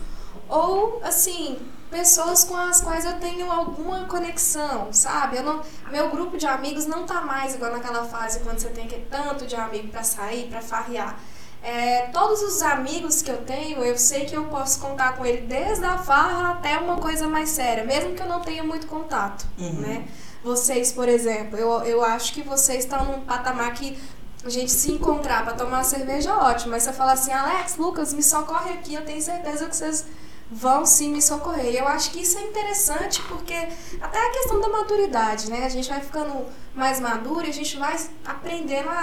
ou, 0.49 0.99
assim, 1.03 1.57
pessoas 1.89 2.43
com 2.43 2.57
as 2.57 2.81
quais 2.81 3.05
eu 3.05 3.19
tenho 3.19 3.51
alguma 3.51 4.05
conexão, 4.05 4.91
sabe? 4.91 5.37
Eu 5.37 5.43
não, 5.43 5.61
meu 5.91 6.09
grupo 6.09 6.37
de 6.37 6.47
amigos 6.47 6.87
não 6.87 7.05
tá 7.05 7.21
mais 7.21 7.53
igual 7.53 7.71
naquela 7.71 8.03
fase 8.03 8.39
quando 8.39 8.59
você 8.59 8.69
tem 8.69 8.87
que 8.87 8.99
tanto 9.11 9.45
de 9.45 9.55
amigo 9.55 9.89
para 9.89 10.03
sair, 10.03 10.49
para 10.49 10.59
farrear. 10.59 11.19
É, 11.63 12.07
todos 12.11 12.41
os 12.41 12.61
amigos 12.61 13.21
que 13.21 13.31
eu 13.31 13.37
tenho, 13.37 13.81
eu 13.83 13.97
sei 13.97 14.25
que 14.25 14.35
eu 14.35 14.43
posso 14.45 14.79
contar 14.81 15.15
com 15.15 15.25
ele 15.25 15.41
desde 15.47 15.85
a 15.85 15.97
farra 15.97 16.51
até 16.51 16.77
uma 16.77 16.97
coisa 16.97 17.27
mais 17.27 17.49
séria, 17.49 17.85
mesmo 17.85 18.13
que 18.13 18.21
eu 18.21 18.27
não 18.27 18.41
tenha 18.41 18.63
muito 18.63 18.85
contato, 18.87 19.45
Uhum. 19.57 19.79
né? 19.81 20.05
Vocês, 20.43 20.91
por 20.91 21.07
exemplo, 21.07 21.57
eu, 21.57 21.69
eu 21.83 22.03
acho 22.03 22.33
que 22.33 22.41
vocês 22.41 22.79
estão 22.83 23.05
num 23.05 23.21
patamar 23.21 23.73
que 23.73 23.97
a 24.45 24.49
gente 24.49 24.71
se 24.73 24.91
encontrar 24.91 25.45
para 25.45 25.53
tomar 25.53 25.77
uma 25.77 25.83
cerveja, 25.85 26.35
ótimo. 26.35 26.71
Mas 26.71 26.83
você 26.83 26.91
fala 26.91 27.13
assim, 27.13 27.31
Alex, 27.31 27.77
Lucas, 27.77 28.13
me 28.13 28.21
socorre 28.21 28.73
aqui, 28.73 28.93
eu 28.93 29.05
tenho 29.05 29.21
certeza 29.21 29.65
que 29.67 29.73
vocês 29.73 30.05
vão 30.53 30.85
sim 30.85 31.11
me 31.11 31.21
socorrer. 31.21 31.75
Eu 31.75 31.87
acho 31.87 32.11
que 32.11 32.21
isso 32.21 32.37
é 32.37 32.41
interessante 32.41 33.21
porque 33.23 33.53
até 33.99 34.27
a 34.27 34.31
questão 34.31 34.61
da 34.61 34.69
maturidade, 34.69 35.49
né? 35.49 35.65
A 35.65 35.69
gente 35.69 35.89
vai 35.89 35.99
ficando 35.99 36.45
mais 36.75 36.99
maduro 36.99 37.45
e 37.45 37.49
a 37.49 37.53
gente 37.53 37.77
vai 37.77 37.95
aprendendo 38.23 38.89
a, 38.89 38.93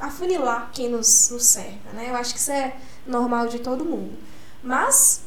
a, 0.00 0.06
a 0.06 0.10
funilar 0.10 0.70
quem 0.72 0.88
nos, 0.88 1.30
nos 1.30 1.44
cerca, 1.44 1.90
né? 1.92 2.10
Eu 2.10 2.16
acho 2.16 2.34
que 2.34 2.40
isso 2.40 2.50
é 2.50 2.74
normal 3.06 3.46
de 3.46 3.60
todo 3.60 3.84
mundo. 3.84 4.18
Mas 4.62 5.22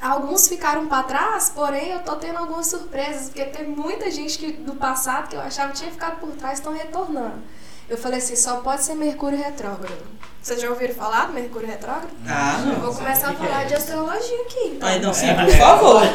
alguns 0.00 0.48
ficaram 0.48 0.88
para 0.88 1.02
trás, 1.02 1.50
porém 1.54 1.90
eu 1.90 2.00
tô 2.02 2.16
tendo 2.16 2.38
algumas 2.38 2.66
surpresas, 2.66 3.28
porque 3.28 3.44
tem 3.44 3.68
muita 3.68 4.10
gente 4.10 4.38
que, 4.38 4.52
do 4.52 4.74
passado 4.74 5.28
que 5.28 5.36
eu 5.36 5.40
achava 5.40 5.72
que 5.72 5.78
tinha 5.78 5.90
ficado 5.90 6.18
por 6.18 6.30
trás 6.30 6.58
estão 6.58 6.72
retornando. 6.72 7.42
Eu 7.88 7.96
falei 7.96 8.18
assim, 8.18 8.36
só 8.36 8.56
pode 8.56 8.82
ser 8.82 8.94
Mercúrio 8.94 9.38
retrógrado. 9.38 10.18
Vocês 10.42 10.60
já 10.60 10.68
ouviram 10.70 10.94
falar 10.94 11.26
do 11.26 11.32
Mercúrio 11.32 11.66
retrógrado? 11.68 12.08
Ah, 12.26 12.56
Eu 12.60 12.66
não. 12.66 12.80
vou 12.80 12.94
começar 12.94 13.30
a 13.30 13.32
falar 13.34 13.64
de 13.64 13.74
astrologia 13.74 14.40
aqui. 14.42 14.72
Então. 14.76 14.88
Ah, 14.88 14.98
não, 14.98 15.12
sim, 15.14 15.26
por 15.34 15.50
favor. 15.56 16.02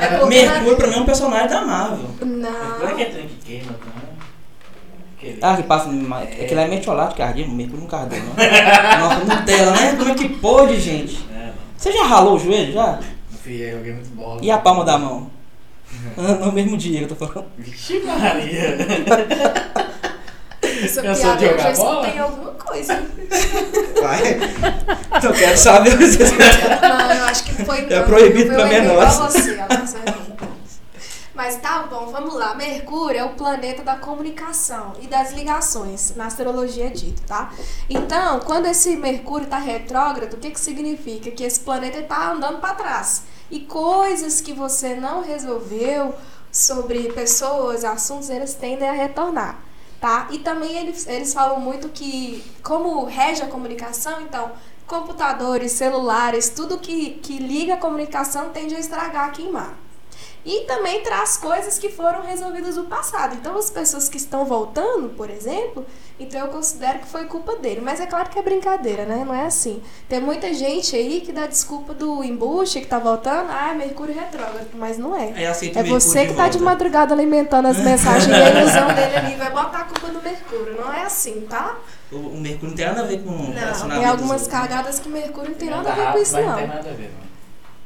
É 0.00 0.24
Mercúrio 0.26 0.76
pra 0.76 0.86
mim 0.86 0.94
é 0.94 0.98
um 1.00 1.04
personagem 1.04 1.48
da 1.48 1.60
Marvel. 1.62 2.08
Mercúrio 2.20 2.46
é 2.46 2.88
que 2.88 2.94
Não. 2.94 3.00
é 3.00 3.04
trem 3.06 3.28
que 3.28 3.34
queima, 3.44 3.72
então. 3.80 4.00
Aquele- 5.18 5.38
Ah, 5.42 5.56
que 5.56 5.62
passa. 5.64 5.88
Aquilo 5.90 6.60
é 6.60 6.68
metiolate 6.68 7.14
cardíaco, 7.16 7.50
Mercúrio 7.52 7.80
não 7.82 7.86
cardíaco, 7.88 8.26
não. 8.26 9.08
Nossa, 9.08 9.24
Nutella, 9.24 9.70
né? 9.72 9.96
Como 9.96 10.10
é 10.10 10.14
que 10.14 10.28
pode, 10.28 10.80
gente? 10.80 11.26
É, 11.32 11.46
não. 11.46 11.52
Você 11.76 11.92
já 11.92 12.04
ralou 12.04 12.36
o 12.36 12.38
joelho? 12.38 12.72
Já? 12.72 12.92
Não 13.30 13.38
fui 13.42 13.56
eu, 13.62 13.78
joguei 13.78 13.92
muito 13.94 14.08
bola. 14.14 14.38
E 14.42 14.50
a 14.50 14.58
palma 14.58 14.84
da 14.84 14.96
mão? 14.98 15.30
Ah, 16.16 16.46
No 16.46 16.52
mesmo 16.52 16.76
dia 16.76 16.98
que 17.04 17.12
eu 17.12 17.16
tô 17.16 17.26
falando. 17.26 17.48
Vixe 17.58 17.98
Maria. 18.00 18.78
Essa 20.84 21.00
Eu 21.00 21.14
piada 21.14 21.36
de 21.36 21.44
eu 21.44 21.50
jogar 21.50 21.62
já 21.74 21.82
bola? 21.82 22.00
escutei 22.00 22.20
alguma 22.22 22.50
coisa. 22.52 23.06
Vai. 24.00 24.22
Eu 25.22 25.32
quero 25.32 25.58
saber. 25.58 25.90
Não, 25.98 27.12
eu 27.12 27.24
acho 27.24 27.44
que 27.44 27.64
foi. 27.64 27.86
É 27.92 28.02
proibido 28.02 28.54
pra 28.54 28.66
Enem, 28.66 28.80
menores. 28.88 29.14
igual 29.14 29.30
você, 29.30 29.60
Alex, 29.60 29.94
Enem. 29.94 30.30
Mas 31.34 31.56
tá 31.56 31.84
bom, 31.90 32.06
vamos 32.12 32.34
lá. 32.34 32.54
Mercúrio 32.54 33.18
é 33.18 33.24
o 33.24 33.30
planeta 33.30 33.82
da 33.82 33.96
comunicação 33.96 34.92
e 35.00 35.06
das 35.06 35.32
ligações, 35.32 36.14
na 36.16 36.26
astrologia 36.26 36.86
é 36.86 36.90
dito, 36.90 37.22
tá? 37.22 37.50
Então, 37.88 38.40
quando 38.40 38.66
esse 38.66 38.96
Mercúrio 38.96 39.46
tá 39.46 39.58
retrógrado, 39.58 40.34
o 40.34 40.36
que 40.38 40.50
que 40.50 40.60
significa? 40.60 41.30
Que 41.30 41.44
esse 41.44 41.60
planeta 41.60 42.02
tá 42.02 42.32
andando 42.32 42.58
para 42.58 42.74
trás. 42.74 43.22
E 43.50 43.60
coisas 43.60 44.40
que 44.40 44.52
você 44.52 44.94
não 44.94 45.22
resolveu 45.22 46.14
sobre 46.52 47.12
pessoas, 47.12 47.84
assuntos, 47.84 48.28
eles 48.30 48.54
tendem 48.54 48.88
a 48.88 48.92
retornar, 48.92 49.58
tá? 50.00 50.28
E 50.30 50.38
também 50.38 50.78
eles, 50.78 51.06
eles 51.06 51.34
falam 51.34 51.60
muito 51.60 51.88
que, 51.90 52.42
como 52.62 53.04
rege 53.04 53.42
a 53.42 53.46
comunicação, 53.46 54.22
então, 54.22 54.50
computadores, 54.86 55.72
celulares, 55.72 56.48
tudo 56.48 56.78
que, 56.78 57.10
que 57.22 57.38
liga 57.38 57.74
a 57.74 57.76
comunicação 57.76 58.50
tende 58.50 58.74
a 58.74 58.80
estragar, 58.80 59.28
a 59.28 59.30
queimar. 59.30 59.74
E 60.44 60.60
também 60.62 61.02
traz 61.02 61.36
coisas 61.36 61.78
que 61.78 61.90
foram 61.90 62.22
resolvidas 62.22 62.76
no 62.76 62.84
passado. 62.84 63.34
Então, 63.34 63.58
as 63.58 63.68
pessoas 63.68 64.08
que 64.08 64.16
estão 64.16 64.44
voltando, 64.46 65.10
por 65.10 65.28
exemplo, 65.28 65.84
então 66.18 66.40
eu 66.40 66.48
considero 66.48 66.98
que 67.00 67.06
foi 67.06 67.26
culpa 67.26 67.56
dele. 67.56 67.82
Mas 67.82 68.00
é 68.00 68.06
claro 68.06 68.30
que 68.30 68.38
é 68.38 68.42
brincadeira, 68.42 69.04
né? 69.04 69.22
Não 69.26 69.34
é 69.34 69.44
assim. 69.44 69.82
Tem 70.08 70.18
muita 70.18 70.52
gente 70.54 70.96
aí 70.96 71.20
que 71.20 71.30
dá 71.30 71.46
desculpa 71.46 71.92
do 71.92 72.24
embuste 72.24 72.80
que 72.80 72.86
tá 72.86 72.98
voltando. 72.98 73.50
Ah, 73.50 73.72
é 73.72 73.74
Mercúrio 73.74 74.14
retrógrado. 74.14 74.68
Mas 74.74 74.96
não 74.96 75.14
é. 75.14 75.28
É 75.30 75.48
Mercúrio 75.50 76.00
você 76.00 76.26
que 76.26 76.32
tá 76.34 76.48
de 76.48 76.56
volta. 76.58 76.64
madrugada 76.64 77.12
alimentando 77.14 77.68
as 77.68 77.76
mensagens 77.84 78.26
e 78.28 78.32
a 78.32 78.50
ilusão 78.50 78.88
dele 78.94 79.16
ali. 79.16 79.36
Vai 79.36 79.50
botar 79.50 79.78
a 79.80 79.84
culpa 79.84 80.08
no 80.08 80.22
Mercúrio. 80.22 80.74
Não 80.80 80.92
é 80.92 81.02
assim, 81.02 81.42
tá? 81.42 81.76
O, 82.10 82.16
o 82.16 82.40
Mercúrio 82.40 82.70
não 82.70 82.76
tem 82.76 82.86
nada 82.86 83.00
a 83.02 83.04
ver 83.04 83.22
com 83.22 83.30
o 83.30 83.54
Não, 83.54 83.88
tem 83.90 84.04
algumas 84.06 84.42
outros. 84.42 84.48
cagadas 84.48 84.98
que 84.98 85.08
Mercúrio 85.10 85.50
não 85.50 85.58
tem 85.58 85.68
nada 85.68 85.92
a 85.92 85.94
ver 85.94 86.12
com 86.12 86.18
isso, 86.18 86.34
não. 86.36 86.46
Não 86.48 86.56
tem 86.56 86.66
nada 86.66 86.90
a 86.90 86.92
ver, 86.94 87.10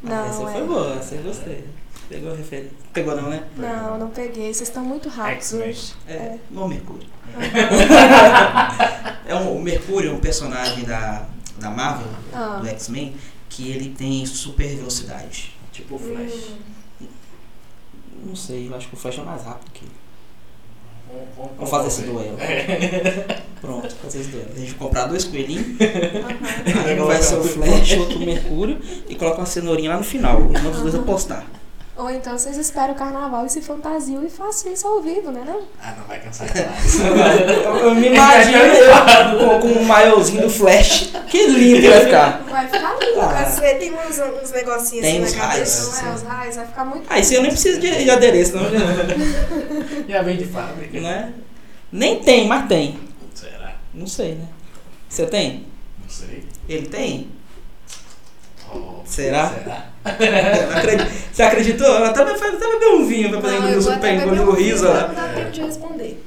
não. 0.02 0.14
Não, 0.16 0.26
essa 0.26 0.42
é. 0.42 0.52
foi 0.52 0.66
boa, 0.66 0.96
essa 1.00 1.14
eu 1.16 1.22
gostei. 1.24 1.64
Pegou 2.08 2.32
a 2.32 2.36
referência. 2.36 2.70
Pegou 2.92 3.16
não, 3.16 3.28
né? 3.30 3.44
Não, 3.56 3.98
não 3.98 4.10
peguei. 4.10 4.52
Vocês 4.52 4.68
estão 4.68 4.84
muito 4.84 5.08
rápidos 5.08 5.52
hoje. 5.54 5.94
É, 6.06 6.38
igual 6.50 6.66
o 6.66 6.68
Mercúrio. 6.68 7.08
é 9.26 9.34
um, 9.34 9.56
o 9.56 9.62
Mercúrio 9.62 10.10
é 10.10 10.12
um 10.14 10.20
personagem 10.20 10.84
da, 10.84 11.26
da 11.58 11.70
Marvel, 11.70 12.06
Ah. 12.32 12.58
do 12.60 12.68
X-Men, 12.68 13.14
que 13.48 13.70
ele 13.70 13.90
tem 13.96 14.24
super 14.26 14.68
velocidade. 14.76 15.54
Tipo 15.72 15.96
o 15.96 15.98
Flash. 15.98 16.50
Hum. 17.00 17.06
Não 18.26 18.36
sei, 18.36 18.68
eu 18.68 18.76
acho 18.76 18.88
que 18.88 18.94
o 18.94 18.96
Flash 18.96 19.18
é 19.18 19.22
mais 19.22 19.42
rápido 19.42 19.70
que 19.72 19.84
ele. 19.84 19.92
Vamos- 21.56 21.70
fazer 21.70 21.88
esse 21.88 22.02
duelo. 22.02 22.36
Pronto, 23.60 23.94
fazer 23.96 24.20
esse 24.20 24.30
duelo. 24.30 24.48
A 24.54 24.58
gente 24.58 24.74
comprar 24.74 25.06
dois 25.06 25.24
coelhinhos, 25.24 25.76
aí 25.80 27.00
um 27.00 27.06
vai 27.06 27.22
ser 27.22 27.36
o 27.36 27.44
Flash, 27.44 27.92
outro 27.98 28.18
Mercúrio, 28.20 28.80
e 29.08 29.14
coloca 29.14 29.38
uma 29.38 29.46
cenourinha 29.46 29.90
lá 29.90 29.98
no 29.98 30.04
final. 30.04 30.40
E 30.50 30.52
vamos 30.58 30.76
os 30.76 30.82
dois 30.82 30.94
apostar. 30.94 31.46
Ou 31.96 32.10
então 32.10 32.36
vocês 32.36 32.56
esperam 32.58 32.92
o 32.92 32.96
carnaval 32.96 33.46
e 33.46 33.48
se 33.50 33.62
fantasiam 33.62 34.24
e 34.24 34.28
façam 34.28 34.72
isso 34.72 34.84
ao 34.84 35.00
vivo, 35.00 35.30
né? 35.30 35.44
Não? 35.46 35.60
Ah, 35.80 35.94
não 35.96 36.04
vai 36.06 36.18
cansar 36.18 36.48
demais. 36.48 36.94
Eu, 37.64 37.76
eu 37.76 37.94
me 37.94 38.08
imagino 38.08 38.58
eu 38.58 39.60
com, 39.60 39.68
um 39.68 39.84
maiozinho 39.84 40.42
do 40.42 40.50
Flash. 40.50 41.12
Que 41.28 41.46
lindo 41.46 41.80
que 41.82 41.88
vai 41.88 42.00
ficar. 42.04 42.42
Vai 42.48 42.66
ficar 42.66 42.96
lindo. 42.98 43.20
Ah. 43.20 43.44
Você 43.44 43.74
tem 43.76 43.92
uns, 43.94 44.18
uns 44.18 44.50
negocinhos 44.50 45.02
Tem 45.06 45.22
assim 45.22 45.24
os 45.24 45.32
na 45.34 45.40
cabeça, 45.48 45.82
raios, 45.82 45.86
não 45.86 45.92
é? 45.92 46.02
sim. 46.02 46.14
Os 46.16 46.22
raios, 46.28 46.56
vai 46.56 46.66
ficar 46.66 46.84
muito 46.84 47.06
Ah, 47.08 47.18
isso 47.20 47.34
eu 47.34 47.42
nem 47.42 47.50
preciso 47.52 47.80
de, 47.80 48.04
de 48.04 48.10
adereço, 48.10 48.56
não. 48.56 48.64
já- 48.70 48.78
Já 50.08 50.22
vem 50.22 50.36
de 50.36 50.46
fábrica. 50.46 51.00
Não 51.00 51.08
é? 51.08 51.32
Nem 51.92 52.18
tem, 52.20 52.48
mas 52.48 52.66
tem. 52.66 52.98
Será? 53.34 53.76
Não 53.94 54.06
sei, 54.08 54.34
né? 54.34 54.48
Você 55.08 55.26
tem? 55.26 55.66
Não 56.02 56.08
sei. 56.08 56.44
Ele 56.68 56.88
tem? 56.88 57.30
Oh, 58.74 59.00
Será? 59.04 59.48
Será? 59.50 59.93
Você 61.32 61.42
acreditou? 61.42 61.86
Ela 61.86 62.10
até 62.10 62.24
vai 62.24 62.34
até 62.34 62.70
beber 62.72 62.88
um 62.88 63.06
vinho 63.06 63.30
pra 63.30 63.40
poder 63.40 63.56
engolir 63.56 64.38
eu 64.38 64.44
vou 64.44 64.54
o 64.54 64.56
um 64.56 64.58
riso 64.60 64.86
lá. 64.86 65.08
Não 65.08 65.14
dá 65.14 65.28
tempo 65.32 65.50
de 65.50 65.62
responder. 65.62 66.24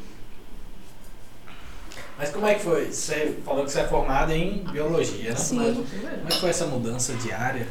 Mas 2.17 2.29
como 2.31 2.47
é 2.47 2.55
que 2.55 2.63
foi? 2.63 2.91
Você 2.91 3.37
falou 3.45 3.63
que 3.63 3.71
você 3.71 3.81
é 3.81 3.87
formado 3.87 4.31
em 4.31 4.63
biologia, 4.71 5.29
né? 5.29 5.35
Sim. 5.35 5.57
Mas 5.57 5.75
como 5.75 6.27
é 6.27 6.31
que 6.31 6.39
foi 6.39 6.49
essa 6.49 6.65
mudança 6.65 7.13
diária? 7.13 7.67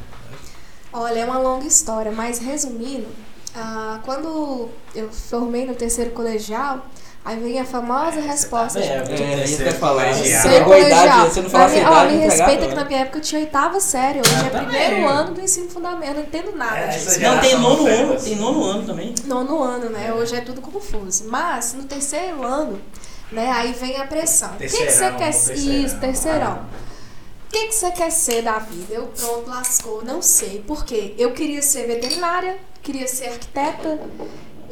Olha, 0.93 1.19
é 1.19 1.25
uma 1.25 1.39
longa 1.39 1.67
história, 1.67 2.13
mas 2.13 2.39
resumindo, 2.39 3.09
ah, 3.55 3.99
quando 4.05 4.69
eu 4.95 5.11
formei 5.11 5.67
no 5.67 5.75
terceiro 5.75 6.13
colegial, 6.13 6.87
aí 7.27 7.39
vem 7.41 7.61
a 7.61 7.65
famosa 7.65 8.21
resposta 8.21 8.81
de 8.81 8.87
É, 8.87 8.95
É, 9.41 9.45
isso 9.45 9.57
que 9.57 9.63
eu 9.65 9.67
ia 9.67 9.75
falar. 9.75 10.03
a 10.05 10.11
idade, 10.13 10.65
colegial. 10.65 11.29
você 11.29 11.41
não 11.43 11.51
fala 11.51 11.69
minha- 11.69 11.83
essa 11.83 11.91
ó, 11.91 12.05
me 12.07 12.17
respeita 12.19 12.57
que 12.57 12.65
agora. 12.65 12.75
na 12.77 12.85
minha 12.85 13.01
época 13.01 13.19
eu 13.19 13.23
tinha 13.23 13.41
oitava 13.41 13.81
série, 13.81 14.21
hoje 14.21 14.31
Ah, 14.35 14.47
é 14.47 14.51
também. 14.51 14.67
primeiro 14.69 15.09
ano 15.09 15.35
do 15.35 15.41
ensino 15.41 15.69
fundamental, 15.69 16.09
eu 16.09 16.15
não 16.15 16.23
entendo 16.23 16.57
nada 16.57 16.77
É, 16.79 16.87
disso. 16.89 17.21
Não, 17.21 17.39
tem 17.41 17.59
nono 17.59 17.87
ano, 17.87 18.13
assim. 18.15 18.31
tem 18.31 18.37
nono 18.39 18.65
ano 18.65 18.83
também. 18.87 19.15
Nono 19.25 19.63
ano, 19.63 19.91
né? 19.91 20.13
Hoje 20.15 20.37
é 20.37 20.41
tudo 20.41 20.61
confuso. 20.61 21.25
Mas 21.29 21.75
no 21.75 21.83
terceiro 21.85 22.43
ano, 22.45 22.81
né? 23.33 23.51
Aí 23.53 23.73
vem 23.73 23.97
a 24.01 24.07
pressão. 24.07 24.51
O 24.55 24.57
que, 24.59 24.69
que 24.69 24.91
você 24.91 25.11
quer 25.11 25.17
terceirão. 25.19 25.85
Isso, 25.85 25.99
terceirão. 25.99 26.59
O 27.47 27.49
que, 27.59 27.67
que 27.69 27.75
você 27.75 27.91
quer 27.91 28.11
ser 28.11 28.43
da 28.43 28.59
vida? 28.59 28.93
Eu 28.95 29.07
pronto, 29.07 29.49
lascou, 29.49 30.05
não 30.05 30.21
sei. 30.23 30.63
Por 30.67 30.85
quê? 30.85 31.15
Eu 31.17 31.33
queria 31.33 31.63
ser 31.63 31.87
veterinária, 31.87 32.57
queria 32.83 33.07
ser 33.09 33.27
arquiteta. 33.29 33.99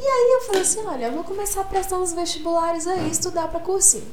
E 0.05 0.07
aí 0.07 0.33
eu 0.33 0.41
falei 0.41 0.61
assim, 0.61 0.85
olha, 0.85 1.05
eu 1.07 1.13
vou 1.13 1.23
começar 1.23 1.61
a 1.61 1.63
prestar 1.63 1.97
uns 1.97 2.13
vestibulares 2.13 2.85
aí, 2.85 3.09
estudar 3.09 3.47
para 3.47 3.59
cursinho. 3.59 4.05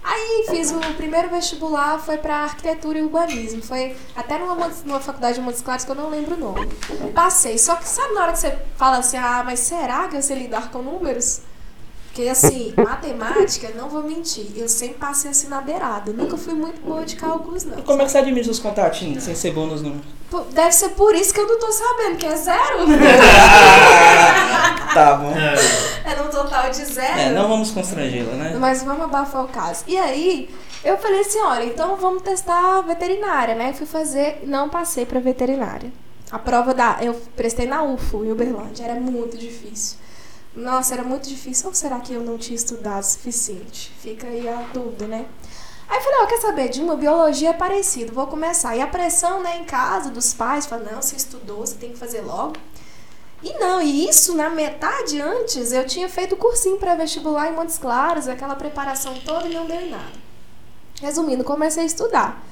Aí 0.00 0.46
fiz 0.48 0.70
o 0.70 0.78
primeiro 0.96 1.28
vestibular, 1.28 1.98
foi 1.98 2.18
para 2.18 2.36
arquitetura 2.36 3.00
e 3.00 3.02
urbanismo. 3.02 3.60
Foi 3.60 3.96
até 4.14 4.38
numa, 4.38 4.70
numa 4.84 5.00
faculdade 5.00 5.34
de 5.34 5.40
Montes 5.40 5.60
Claros 5.60 5.84
que 5.84 5.90
eu 5.90 5.96
não 5.96 6.08
lembro 6.08 6.36
o 6.36 6.38
nome. 6.38 6.68
Passei. 7.12 7.58
Só 7.58 7.74
que 7.74 7.88
sabe 7.88 8.14
na 8.14 8.22
hora 8.22 8.32
que 8.32 8.38
você 8.38 8.56
fala 8.76 8.98
assim, 8.98 9.16
ah, 9.16 9.42
mas 9.44 9.58
será 9.58 10.06
que 10.06 10.14
eu 10.16 10.22
sei 10.22 10.38
lidar 10.38 10.70
com 10.70 10.82
números? 10.82 11.40
Porque 12.06 12.28
assim, 12.28 12.72
matemática, 12.76 13.70
não 13.70 13.88
vou 13.88 14.04
mentir, 14.04 14.52
eu 14.54 14.68
sempre 14.68 14.98
passei 14.98 15.32
assim 15.32 15.48
na 15.48 15.60
beirada. 15.60 16.12
Nunca 16.12 16.36
fui 16.36 16.54
muito 16.54 16.80
boa 16.80 17.04
de 17.04 17.16
cálculos, 17.16 17.64
não. 17.64 17.80
E 17.80 17.82
como 17.82 18.00
é 18.02 18.04
que 18.04 18.12
você 18.12 18.18
administra 18.18 18.52
os 18.52 18.60
contatinhos 18.60 19.24
sem 19.24 19.34
ser 19.34 19.50
bom 19.52 19.66
nos 19.66 19.82
números? 19.82 20.06
Deve 20.42 20.72
ser 20.72 20.90
por 20.90 21.14
isso 21.14 21.32
que 21.32 21.40
eu 21.40 21.46
não 21.46 21.58
tô 21.58 21.70
sabendo, 21.72 22.16
que 22.16 22.26
é 22.26 22.36
zero. 22.36 22.78
Tá 24.94 25.14
bom. 25.14 25.32
é 25.36 26.14
no 26.22 26.30
total 26.30 26.70
de 26.70 26.84
zero. 26.84 27.18
É, 27.18 27.30
não 27.32 27.48
vamos 27.48 27.72
constrangê-la, 27.72 28.32
né? 28.34 28.56
Mas 28.60 28.84
vamos 28.84 29.02
abafar 29.02 29.44
o 29.44 29.48
caso. 29.48 29.82
E 29.88 29.98
aí, 29.98 30.48
eu 30.84 30.96
falei 30.98 31.20
assim, 31.20 31.40
olha, 31.40 31.64
então 31.64 31.96
vamos 31.96 32.22
testar 32.22 32.78
a 32.78 32.80
veterinária, 32.80 33.56
né? 33.56 33.72
Fui 33.72 33.86
fazer, 33.86 34.44
não 34.46 34.68
passei 34.68 35.04
pra 35.04 35.18
veterinária. 35.18 35.92
A 36.30 36.38
prova 36.38 36.72
da. 36.72 36.98
Eu 37.00 37.14
prestei 37.34 37.66
na 37.66 37.82
UFO, 37.82 38.24
em 38.24 38.30
Uberlândia, 38.30 38.84
era 38.84 38.94
muito 38.94 39.36
difícil. 39.36 39.98
Nossa, 40.54 40.94
era 40.94 41.02
muito 41.02 41.28
difícil. 41.28 41.68
Ou 41.68 41.74
será 41.74 41.98
que 41.98 42.12
eu 42.12 42.20
não 42.20 42.38
tinha 42.38 42.54
estudado 42.56 43.02
o 43.02 43.06
suficiente? 43.06 43.92
Fica 44.00 44.28
aí 44.28 44.48
a 44.48 44.62
dúvida, 44.72 45.06
né? 45.06 45.26
Aí 45.88 45.98
eu 45.98 46.02
falei, 46.02 46.18
ó, 46.22 46.26
quer 46.26 46.40
saber, 46.40 46.68
de 46.68 46.80
uma 46.80 46.96
biologia 46.96 47.50
é 47.50 47.52
parecido, 47.52 48.12
vou 48.12 48.26
começar. 48.26 48.76
E 48.76 48.80
a 48.80 48.86
pressão, 48.86 49.42
né, 49.42 49.58
em 49.58 49.64
casa 49.64 50.10
dos 50.10 50.32
pais, 50.32 50.66
fala, 50.66 50.88
não, 50.90 51.02
você 51.02 51.16
estudou, 51.16 51.58
você 51.58 51.74
tem 51.76 51.92
que 51.92 51.98
fazer 51.98 52.22
logo. 52.22 52.54
E 53.42 53.52
não, 53.58 53.82
e 53.82 54.08
isso 54.08 54.34
na 54.34 54.48
metade 54.48 55.20
antes, 55.20 55.70
eu 55.70 55.86
tinha 55.86 56.08
feito 56.08 56.34
cursinho 56.34 56.78
pré-vestibular 56.78 57.48
em 57.48 57.54
Montes 57.54 57.76
Claros, 57.76 58.26
aquela 58.26 58.56
preparação 58.56 59.14
toda 59.24 59.46
e 59.46 59.54
não 59.54 59.66
deu 59.66 59.90
nada. 59.90 60.24
Resumindo, 61.00 61.44
comecei 61.44 61.82
a 61.82 61.86
estudar. 61.86 62.42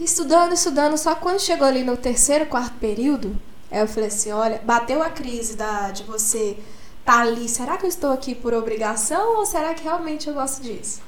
Estudando, 0.00 0.52
estudando, 0.52 0.98
só 0.98 1.14
quando 1.14 1.38
chegou 1.38 1.66
ali 1.66 1.84
no 1.84 1.96
terceiro, 1.96 2.46
quarto 2.46 2.74
período, 2.78 3.40
eu 3.70 3.86
falei 3.86 4.08
assim, 4.08 4.32
olha, 4.32 4.60
bateu 4.64 5.00
a 5.00 5.10
crise 5.10 5.56
da, 5.56 5.92
de 5.92 6.02
você 6.02 6.58
tá 7.04 7.20
ali, 7.20 7.48
será 7.48 7.76
que 7.76 7.84
eu 7.84 7.88
estou 7.88 8.10
aqui 8.10 8.34
por 8.34 8.52
obrigação 8.52 9.36
ou 9.36 9.46
será 9.46 9.74
que 9.74 9.84
realmente 9.84 10.28
eu 10.28 10.34
gosto 10.34 10.62
disso? 10.62 11.00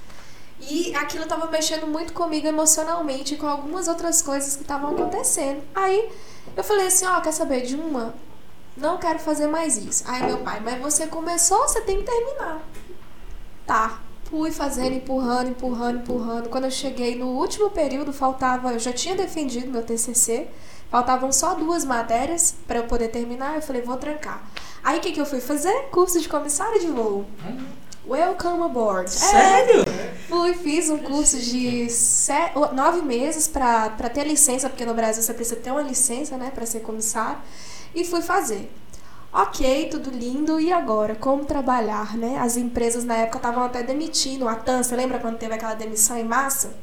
E 0.71 0.95
aquilo 0.95 1.26
tava 1.26 1.50
mexendo 1.50 1.87
muito 1.87 2.12
comigo 2.12 2.47
emocionalmente 2.47 3.35
e 3.35 3.37
com 3.37 3.47
algumas 3.47 3.88
outras 3.88 4.23
coisas 4.23 4.57
que 4.57 4.62
estavam 4.62 4.92
acontecendo. 4.92 5.62
Aí 5.75 6.11
eu 6.57 6.62
falei 6.62 6.87
assim, 6.87 7.07
ó, 7.07 7.21
quer 7.21 7.33
saber 7.33 7.62
de 7.62 7.75
uma? 7.75 8.14
Não 8.76 8.97
quero 8.97 9.19
fazer 9.19 9.47
mais 9.49 9.76
isso. 9.76 10.04
Aí 10.07 10.25
meu 10.25 10.38
pai, 10.38 10.61
mas 10.61 10.81
você 10.81 11.07
começou, 11.07 11.59
você 11.69 11.81
tem 11.83 11.99
que 11.99 12.04
terminar. 12.04 12.62
Tá. 13.66 14.00
Fui 14.25 14.50
fazendo, 14.50 14.95
empurrando, 14.95 15.50
empurrando, 15.50 15.99
empurrando. 15.99 16.49
Quando 16.49 16.64
eu 16.64 16.71
cheguei 16.71 17.16
no 17.16 17.26
último 17.26 17.69
período, 17.69 18.14
faltava, 18.14 18.72
eu 18.72 18.79
já 18.79 18.90
tinha 18.90 19.14
defendido 19.14 19.70
meu 19.70 19.83
TCC, 19.83 20.48
faltavam 20.90 21.31
só 21.31 21.55
duas 21.55 21.85
matérias 21.85 22.55
para 22.66 22.79
eu 22.79 22.85
poder 22.85 23.09
terminar. 23.09 23.57
Eu 23.57 23.62
falei, 23.62 23.83
vou 23.83 23.98
trancar. 23.98 24.42
Aí 24.83 24.98
o 24.98 25.01
que, 25.03 25.12
que 25.12 25.20
eu 25.20 25.27
fui 25.27 25.40
fazer? 25.40 25.88
Curso 25.90 26.18
de 26.18 26.31
comissário 26.31 26.81
de 26.81 26.87
voo. 26.87 27.27
Welcome 28.07 28.65
aboard. 28.65 29.07
É, 29.07 29.11
Sério? 29.11 29.85
Fui, 30.29 30.55
fiz 30.55 30.91
um 30.91 30.99
curso 30.99 31.38
de 31.38 31.88
sete, 31.88 32.55
nove 32.75 33.01
meses 33.03 33.47
para 33.47 33.91
ter 34.12 34.27
licença, 34.27 34.69
porque 34.69 34.85
no 34.85 34.93
Brasil 34.93 35.23
você 35.23 35.33
precisa 35.33 35.57
ter 35.57 35.71
uma 35.71 35.83
licença, 35.83 36.37
né, 36.37 36.51
para 36.53 36.67
ser 36.67 36.81
comissário. 36.81 37.38
E 37.95 38.05
fui 38.05 38.21
fazer. 38.21 38.73
Ok, 39.33 39.88
tudo 39.88 40.11
lindo. 40.11 40.59
E 40.59 40.73
agora? 40.73 41.15
Como 41.15 41.45
trabalhar, 41.45 42.17
né? 42.17 42.38
As 42.38 42.57
empresas 42.57 43.05
na 43.05 43.15
época 43.17 43.38
estavam 43.38 43.62
até 43.62 43.83
demitindo. 43.83 44.49
A 44.49 44.57
TAN, 44.57 44.83
você 44.83 44.97
lembra 44.97 45.19
quando 45.19 45.38
teve 45.38 45.55
aquela 45.55 45.75
demissão 45.75 46.19
em 46.19 46.25
massa? 46.25 46.75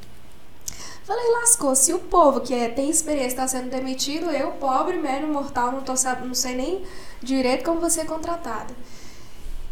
Falei, 1.03 1.31
lascou. 1.41 1.75
Se 1.75 1.91
o 1.91 1.99
povo 1.99 2.39
que 2.39 2.53
é, 2.53 2.69
tem 2.69 2.89
experiência 2.89 3.27
está 3.27 3.47
sendo 3.47 3.69
demitido, 3.69 4.31
eu, 4.31 4.51
pobre, 4.53 4.97
mero 4.97 5.27
mortal, 5.27 5.71
não, 5.71 5.81
tô, 5.81 5.93
não 6.25 6.33
sei 6.33 6.55
nem 6.55 6.83
direito 7.21 7.63
como 7.65 7.81
vou 7.81 7.89
ser 7.89 8.05
contratada. 8.05 8.73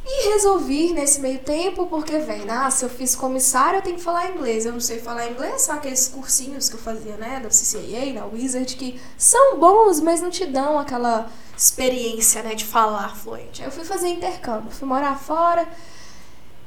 E 0.10 0.30
resolvi 0.30 0.94
nesse 0.94 1.20
meio 1.20 1.40
tempo, 1.40 1.86
porque, 1.88 2.18
vem, 2.20 2.50
ah, 2.50 2.72
se 2.72 2.86
eu 2.86 2.90
fiz 2.90 3.14
comissário, 3.14 3.80
eu 3.80 3.82
tenho 3.82 3.98
que 3.98 4.02
falar 4.04 4.30
inglês. 4.32 4.66
Eu 4.66 4.72
não 4.72 4.80
sei 4.80 5.00
falar 5.00 5.30
inglês, 5.30 5.64
só 5.64 5.74
aqueles 5.74 6.08
cursinhos 6.08 6.70
que 6.70 6.76
eu 6.76 6.80
fazia, 6.80 7.18
né, 7.18 7.42
da 7.44 7.50
CCA, 7.50 8.14
da 8.14 8.26
Wizard, 8.26 8.74
que 8.78 9.00
são 9.18 9.60
bons, 9.60 10.00
mas 10.00 10.22
não 10.22 10.30
te 10.30 10.46
dão 10.46 10.80
aquela 10.80 11.30
experiência, 11.58 12.42
né, 12.42 12.56
de 12.56 12.64
falar 12.64 13.18
fluente. 13.18 13.62
Aí 13.62 13.68
eu 13.68 13.72
fui 13.72 13.84
fazer 13.84 14.08
intercâmbio, 14.08 14.72
fui 14.72 14.88
morar 14.88 15.20
fora 15.20 15.68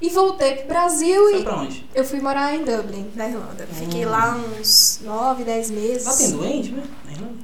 e 0.03 0.11
voltei 0.11 0.57
pro 0.57 0.69
Brasil 0.69 1.23
Foi 1.31 1.41
e 1.41 1.45
pra 1.45 1.57
onde? 1.57 1.89
eu 1.95 2.05
fui 2.05 2.21
morar 2.21 2.55
em 2.55 2.63
Dublin, 2.63 3.11
na 3.15 3.27
Irlanda. 3.27 3.67
Fiquei 3.73 4.05
Hum. 4.05 4.11
lá 4.11 4.37
uns 4.37 5.01
9, 5.03 5.45
10 5.45 5.71
meses. 5.71 6.05
Lá 6.07 6.15
tem 6.15 6.31
doente, 6.33 6.73
né? 6.73 6.83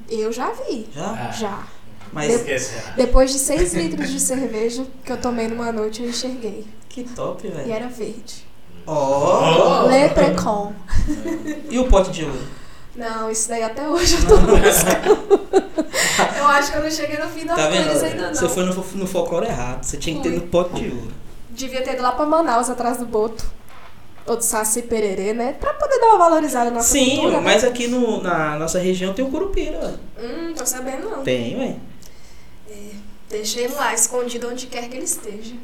Eu 0.09 0.31
já 0.31 0.51
vi, 0.51 0.87
Já? 0.93 1.31
Já. 1.31 1.63
Mas 2.11 2.31
será? 2.33 2.93
Depois 2.95 3.31
de 3.31 3.39
6 3.39 3.73
litros 3.75 4.09
de 4.09 4.19
cerveja 4.19 4.85
que 5.03 5.11
eu 5.11 5.17
tomei 5.17 5.47
numa 5.47 5.71
noite, 5.71 6.01
eu 6.03 6.09
enxerguei. 6.09 6.65
que 6.89 7.03
top, 7.03 7.45
E 7.47 7.51
velho. 7.51 7.71
era 7.71 7.87
verde. 7.87 8.45
Ó! 8.85 9.83
Oh. 9.83 9.87
Leprecon. 9.87 10.73
E 11.69 11.77
o 11.79 11.87
pote 11.87 12.09
de 12.11 12.23
ouro? 12.23 12.39
Não, 12.95 13.29
isso 13.29 13.47
daí 13.49 13.61
até 13.61 13.87
hoje 13.87 14.15
eu 14.15 14.27
tô 14.27 14.37
buscando. 14.37 15.29
eu 16.39 16.45
acho 16.47 16.71
que 16.71 16.77
eu 16.77 16.83
não 16.83 16.89
cheguei 16.91 17.17
no 17.19 17.27
fim 17.29 17.45
da 17.45 17.53
Tá 17.55 17.67
vendo? 17.67 17.85
coisa 17.89 18.05
ainda 18.07 18.27
não. 18.27 18.33
Você 18.33 18.49
foi 18.49 18.63
no, 18.63 18.73
no 18.73 19.05
folclore 19.07 19.45
errado. 19.45 19.83
Você 19.83 19.97
tinha 19.97 20.15
que 20.15 20.23
ter 20.23 20.29
no 20.35 20.41
pote 20.41 20.75
de 20.81 20.89
ouro. 20.89 21.11
Devia 21.49 21.81
ter 21.83 21.93
ido 21.93 22.01
lá 22.01 22.11
pra 22.13 22.25
Manaus, 22.25 22.69
atrás 22.69 22.97
do 22.97 23.05
Boto. 23.05 23.45
Ou 24.25 24.35
do 24.35 24.43
Saci 24.43 24.81
Pererê, 24.83 25.33
né? 25.33 25.53
Pra 25.59 25.73
poder 25.73 25.99
dar 25.99 26.07
uma 26.07 26.17
valorizada 26.17 26.69
na 26.71 26.81
Sim, 26.81 27.17
cultura. 27.17 27.41
mas 27.41 27.63
né? 27.63 27.69
aqui 27.69 27.87
no, 27.87 28.21
na 28.21 28.57
nossa 28.57 28.77
região 28.79 29.13
tem 29.13 29.23
o 29.23 29.29
curupira. 29.29 29.99
Hum, 30.19 30.53
tô 30.57 30.65
sabendo 30.65 31.09
não. 31.09 31.23
Tem, 31.23 31.57
ué. 31.57 31.75
Deixei 33.29 33.65
ele 33.65 33.75
lá, 33.75 33.93
escondido 33.93 34.47
onde 34.49 34.67
quer 34.67 34.87
que 34.89 34.95
ele 34.95 35.05
esteja. 35.05 35.55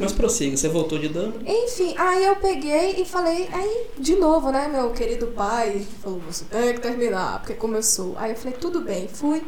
Mas 0.00 0.12
prossiga, 0.12 0.56
você 0.56 0.68
voltou 0.68 0.98
de 0.98 1.08
Dublin. 1.08 1.44
Enfim, 1.46 1.94
aí 1.96 2.24
eu 2.24 2.36
peguei 2.36 3.00
e 3.00 3.04
falei, 3.04 3.48
aí, 3.52 3.86
de 3.98 4.16
novo, 4.16 4.50
né, 4.50 4.66
meu 4.68 4.90
querido 4.90 5.28
pai, 5.28 5.86
falou, 6.02 6.20
você 6.20 6.44
tem 6.44 6.74
que 6.74 6.80
terminar, 6.80 7.38
porque 7.38 7.54
começou. 7.54 8.14
Aí 8.18 8.32
eu 8.32 8.36
falei, 8.36 8.56
tudo 8.58 8.80
bem, 8.80 9.06
fui, 9.06 9.42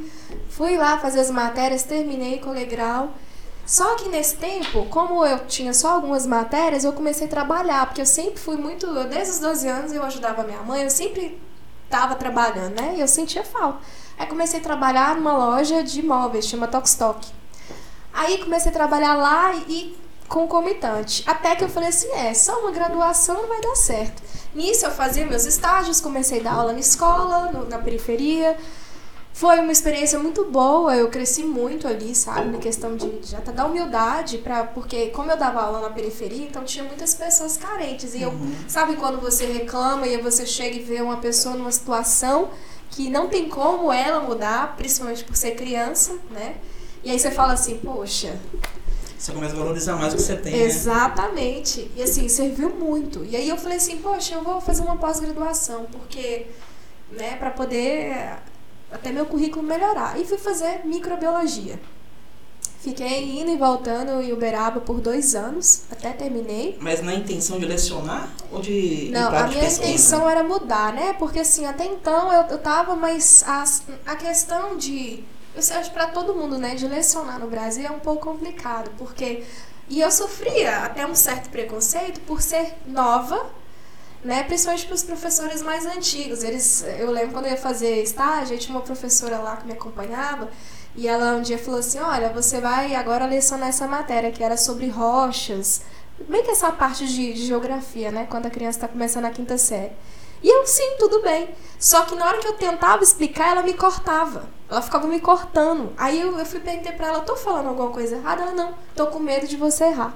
fui 0.48 0.76
lá 0.76 0.98
fazer 0.98 1.20
as 1.20 1.30
matérias, 1.30 1.82
terminei 1.82 2.38
com 2.38 2.52
grau. 2.66 3.10
Só 3.66 3.96
que 3.96 4.08
nesse 4.08 4.36
tempo, 4.36 4.86
como 4.86 5.26
eu 5.26 5.40
tinha 5.46 5.74
só 5.74 5.94
algumas 5.94 6.24
matérias, 6.24 6.84
eu 6.84 6.92
comecei 6.92 7.26
a 7.26 7.30
trabalhar, 7.30 7.86
porque 7.86 8.00
eu 8.00 8.06
sempre 8.06 8.40
fui 8.40 8.56
muito, 8.56 8.86
eu, 8.86 9.08
desde 9.08 9.34
os 9.34 9.38
12 9.40 9.68
anos 9.68 9.92
eu 9.92 10.02
ajudava 10.04 10.44
minha 10.44 10.62
mãe, 10.62 10.84
eu 10.84 10.90
sempre 10.90 11.38
tava 11.90 12.14
trabalhando, 12.14 12.80
né, 12.80 12.94
e 12.96 13.00
eu 13.00 13.08
sentia 13.08 13.44
falta. 13.44 13.80
Aí 14.18 14.26
comecei 14.26 14.60
a 14.60 14.62
trabalhar 14.62 15.14
numa 15.16 15.32
loja 15.36 15.82
de 15.82 16.02
móveis, 16.02 16.46
chama 16.46 16.66
Tokstok. 16.66 17.26
Aí 18.12 18.38
comecei 18.38 18.70
a 18.70 18.74
trabalhar 18.74 19.14
lá 19.14 19.54
e 19.68 19.96
concomitante. 20.26 21.22
Até 21.26 21.54
que 21.56 21.64
eu 21.64 21.68
falei 21.68 21.88
assim, 21.90 22.08
é, 22.12 22.34
só 22.34 22.60
uma 22.60 22.70
graduação 22.70 23.34
não 23.42 23.48
vai 23.48 23.60
dar 23.60 23.76
certo. 23.76 24.22
Nisso 24.54 24.84
eu 24.86 24.90
fazia 24.90 25.26
meus 25.26 25.44
estágios, 25.44 26.00
comecei 26.00 26.40
a 26.40 26.42
dar 26.44 26.52
aula 26.54 26.72
na 26.72 26.80
escola, 26.80 27.50
no- 27.52 27.68
na 27.68 27.78
periferia. 27.78 28.56
Foi 29.32 29.60
uma 29.60 29.70
experiência 29.70 30.18
muito 30.18 30.46
boa, 30.46 30.96
eu 30.96 31.08
cresci 31.10 31.44
muito 31.44 31.86
ali, 31.86 32.12
sabe, 32.12 32.48
na 32.50 32.58
questão 32.58 32.96
de, 32.96 33.08
de 33.20 33.36
até 33.36 33.52
da 33.52 33.66
humildade, 33.66 34.38
pra, 34.38 34.64
porque 34.64 35.08
como 35.10 35.30
eu 35.30 35.36
dava 35.36 35.60
aula 35.62 35.80
na 35.80 35.90
periferia, 35.90 36.44
então 36.44 36.64
tinha 36.64 36.82
muitas 36.84 37.14
pessoas 37.14 37.56
carentes. 37.56 38.14
E 38.14 38.22
eu, 38.22 38.32
sabe 38.66 38.96
quando 38.96 39.20
você 39.20 39.46
reclama 39.46 40.08
e 40.08 40.20
você 40.20 40.44
chega 40.44 40.74
e 40.76 40.80
vê 40.82 41.00
uma 41.00 41.18
pessoa 41.18 41.54
numa 41.54 41.70
situação 41.70 42.48
que 42.90 43.08
não 43.08 43.28
tem 43.28 43.48
como 43.48 43.92
ela 43.92 44.20
mudar, 44.20 44.76
principalmente 44.76 45.24
por 45.24 45.36
ser 45.36 45.52
criança, 45.52 46.16
né? 46.30 46.56
E 47.04 47.10
aí 47.10 47.18
você 47.18 47.30
fala 47.30 47.52
assim, 47.52 47.78
poxa, 47.78 48.36
Você 49.18 49.32
começa 49.32 49.54
a 49.54 49.58
valorizar 49.58 49.96
mais 49.96 50.14
o 50.14 50.16
que 50.16 50.22
você 50.22 50.36
tem, 50.36 50.52
né? 50.52 50.62
Exatamente. 50.62 51.90
E 51.96 52.02
assim, 52.02 52.28
serviu 52.28 52.70
muito. 52.70 53.24
E 53.24 53.34
aí 53.34 53.48
eu 53.48 53.56
falei 53.56 53.78
assim, 53.78 53.98
poxa, 53.98 54.36
eu 54.36 54.42
vou 54.42 54.60
fazer 54.60 54.82
uma 54.82 54.96
pós-graduação, 54.96 55.86
porque, 55.90 56.46
né, 57.10 57.36
para 57.36 57.50
poder 57.50 58.38
até 58.92 59.10
meu 59.10 59.26
currículo 59.26 59.62
melhorar. 59.62 60.18
E 60.20 60.24
fui 60.24 60.38
fazer 60.38 60.82
microbiologia. 60.84 61.80
Fiquei 62.80 63.40
indo 63.40 63.50
e 63.50 63.56
voltando 63.56 64.22
em 64.22 64.32
Uberaba 64.32 64.80
por 64.80 65.00
dois 65.00 65.34
anos, 65.34 65.82
até 65.90 66.12
terminei. 66.12 66.78
Mas 66.80 67.02
na 67.02 67.12
intenção 67.12 67.58
de 67.58 67.66
lecionar 67.66 68.30
ou 68.52 68.60
de 68.60 69.10
Não, 69.12 69.28
a 69.36 69.48
minha 69.48 69.64
intenção 69.88 70.30
era 70.30 70.44
mudar, 70.44 70.92
né? 70.92 71.12
Porque 71.18 71.40
assim, 71.40 71.66
até 71.66 71.84
então 71.84 72.32
eu, 72.32 72.42
eu 72.50 72.58
tava, 72.58 72.94
mas 72.94 73.42
as- 73.46 73.82
a 74.06 74.14
questão 74.14 74.76
de. 74.76 75.24
Eu 75.56 75.60
acho 75.76 75.90
pra 75.90 76.06
todo 76.06 76.32
mundo, 76.34 76.56
né? 76.56 76.76
De 76.76 76.86
lecionar 76.86 77.40
no 77.40 77.48
Brasil 77.48 77.84
é 77.84 77.90
um 77.90 77.98
pouco 77.98 78.30
complicado, 78.30 78.90
porque. 78.96 79.42
E 79.88 80.00
eu 80.00 80.10
sofria 80.12 80.84
até 80.84 81.04
um 81.04 81.14
certo 81.16 81.48
preconceito 81.50 82.20
por 82.20 82.40
ser 82.40 82.74
nova, 82.86 83.44
né? 84.22 84.44
Principalmente 84.44 84.86
para 84.86 84.94
os 84.94 85.02
professores 85.02 85.62
mais 85.62 85.84
antigos. 85.84 86.44
Eles, 86.44 86.84
eu 87.00 87.10
lembro 87.10 87.32
quando 87.32 87.46
eu 87.46 87.52
ia 87.52 87.56
fazer 87.56 88.02
estágio, 88.02 88.56
tinha 88.58 88.76
uma 88.76 88.84
professora 88.84 89.38
lá 89.38 89.56
que 89.56 89.66
me 89.66 89.72
acompanhava. 89.72 90.48
E 90.96 91.06
ela 91.06 91.34
um 91.36 91.42
dia 91.42 91.58
falou 91.58 91.80
assim: 91.80 91.98
Olha, 92.00 92.30
você 92.30 92.60
vai 92.60 92.94
agora 92.94 93.26
lecionar 93.26 93.68
essa 93.68 93.86
matéria 93.86 94.30
que 94.32 94.42
era 94.42 94.56
sobre 94.56 94.88
rochas. 94.88 95.82
Bem 96.28 96.42
que 96.42 96.50
essa 96.50 96.72
parte 96.72 97.06
de, 97.06 97.32
de 97.32 97.46
geografia, 97.46 98.10
né? 98.10 98.26
Quando 98.28 98.46
a 98.46 98.50
criança 98.50 98.78
está 98.78 98.88
começando 98.88 99.24
a 99.26 99.30
quinta 99.30 99.56
série. 99.56 99.92
E 100.42 100.48
eu, 100.48 100.66
sim, 100.66 100.96
tudo 100.98 101.20
bem. 101.22 101.50
Só 101.78 102.02
que 102.02 102.14
na 102.14 102.26
hora 102.26 102.38
que 102.38 102.46
eu 102.46 102.54
tentava 102.54 103.02
explicar, 103.02 103.50
ela 103.52 103.62
me 103.62 103.74
cortava. 103.74 104.48
Ela 104.70 104.82
ficava 104.82 105.06
me 105.06 105.20
cortando. 105.20 105.92
Aí 105.96 106.20
eu, 106.20 106.38
eu 106.38 106.44
fui 106.46 106.60
perguntar 106.60 106.92
pra 106.92 107.08
ela: 107.08 107.20
Tô 107.20 107.36
falando 107.36 107.68
alguma 107.68 107.90
coisa 107.90 108.16
errada? 108.16 108.42
Ela 108.42 108.52
não, 108.52 108.74
tô 108.96 109.06
com 109.06 109.18
medo 109.18 109.46
de 109.46 109.56
você 109.56 109.84
errar. 109.84 110.14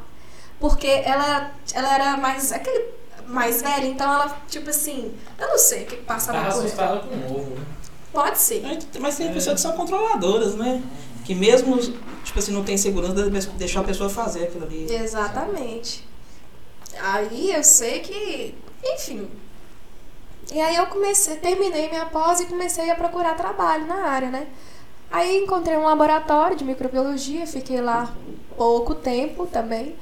Porque 0.58 0.87
ela, 0.87 1.52
ela 1.74 1.94
era 1.94 2.16
mais. 2.16 2.52
aquele 2.52 3.00
mais 3.26 3.62
velha, 3.62 3.87
então 3.87 4.12
ela, 4.12 4.37
tipo 4.48 4.68
assim, 4.68 5.16
eu 5.38 5.48
não 5.48 5.56
sei 5.56 5.85
o 5.85 5.87
que 5.87 5.96
Tava 5.98 6.20
por 6.26 6.35
ela. 6.35 6.48
assustada 6.48 7.00
com 7.00 7.14
o 7.14 7.37
ovo. 7.38 7.50
né? 7.54 7.66
Pode 8.12 8.38
ser. 8.38 8.62
Mas 9.01 9.16
tem 9.16 9.33
pessoas 9.33 9.57
que 9.57 9.61
são 9.61 9.72
controladoras, 9.72 10.55
né? 10.55 10.83
Que 11.25 11.35
mesmo, 11.35 11.79
tipo 12.25 12.38
assim, 12.38 12.53
não 12.53 12.64
tem 12.64 12.77
segurança 12.77 13.14
de 13.14 13.46
deixar 13.51 13.81
a 13.81 13.85
pessoa 13.85 14.11
fazer 14.11 14.44
aquilo 14.44 14.64
ali. 14.64 14.92
Exatamente. 14.92 16.07
Aí 17.01 17.53
eu 17.53 17.64
sei 17.64 18.01
que, 18.01 18.55
enfim. 18.85 19.29
E 20.53 20.61
aí 20.61 20.77
eu 20.77 20.87
comecei, 20.87 21.37
terminei 21.37 21.88
minha 21.88 22.07
pós 22.07 22.40
e 22.40 22.46
comecei 22.46 22.90
a 22.90 22.94
procurar 22.94 23.35
trabalho 23.35 23.87
na 23.87 24.07
área, 24.09 24.31
né? 24.31 24.48
Aí 25.11 25.42
encontrei 25.42 25.77
um 25.77 25.85
laboratório 25.85 26.57
de 26.57 26.64
microbiologia, 26.64 27.46
fiquei 27.46 27.81
lá 27.81 28.12
pouco 28.57 28.94
tempo 28.94 29.46
também. 29.46 29.96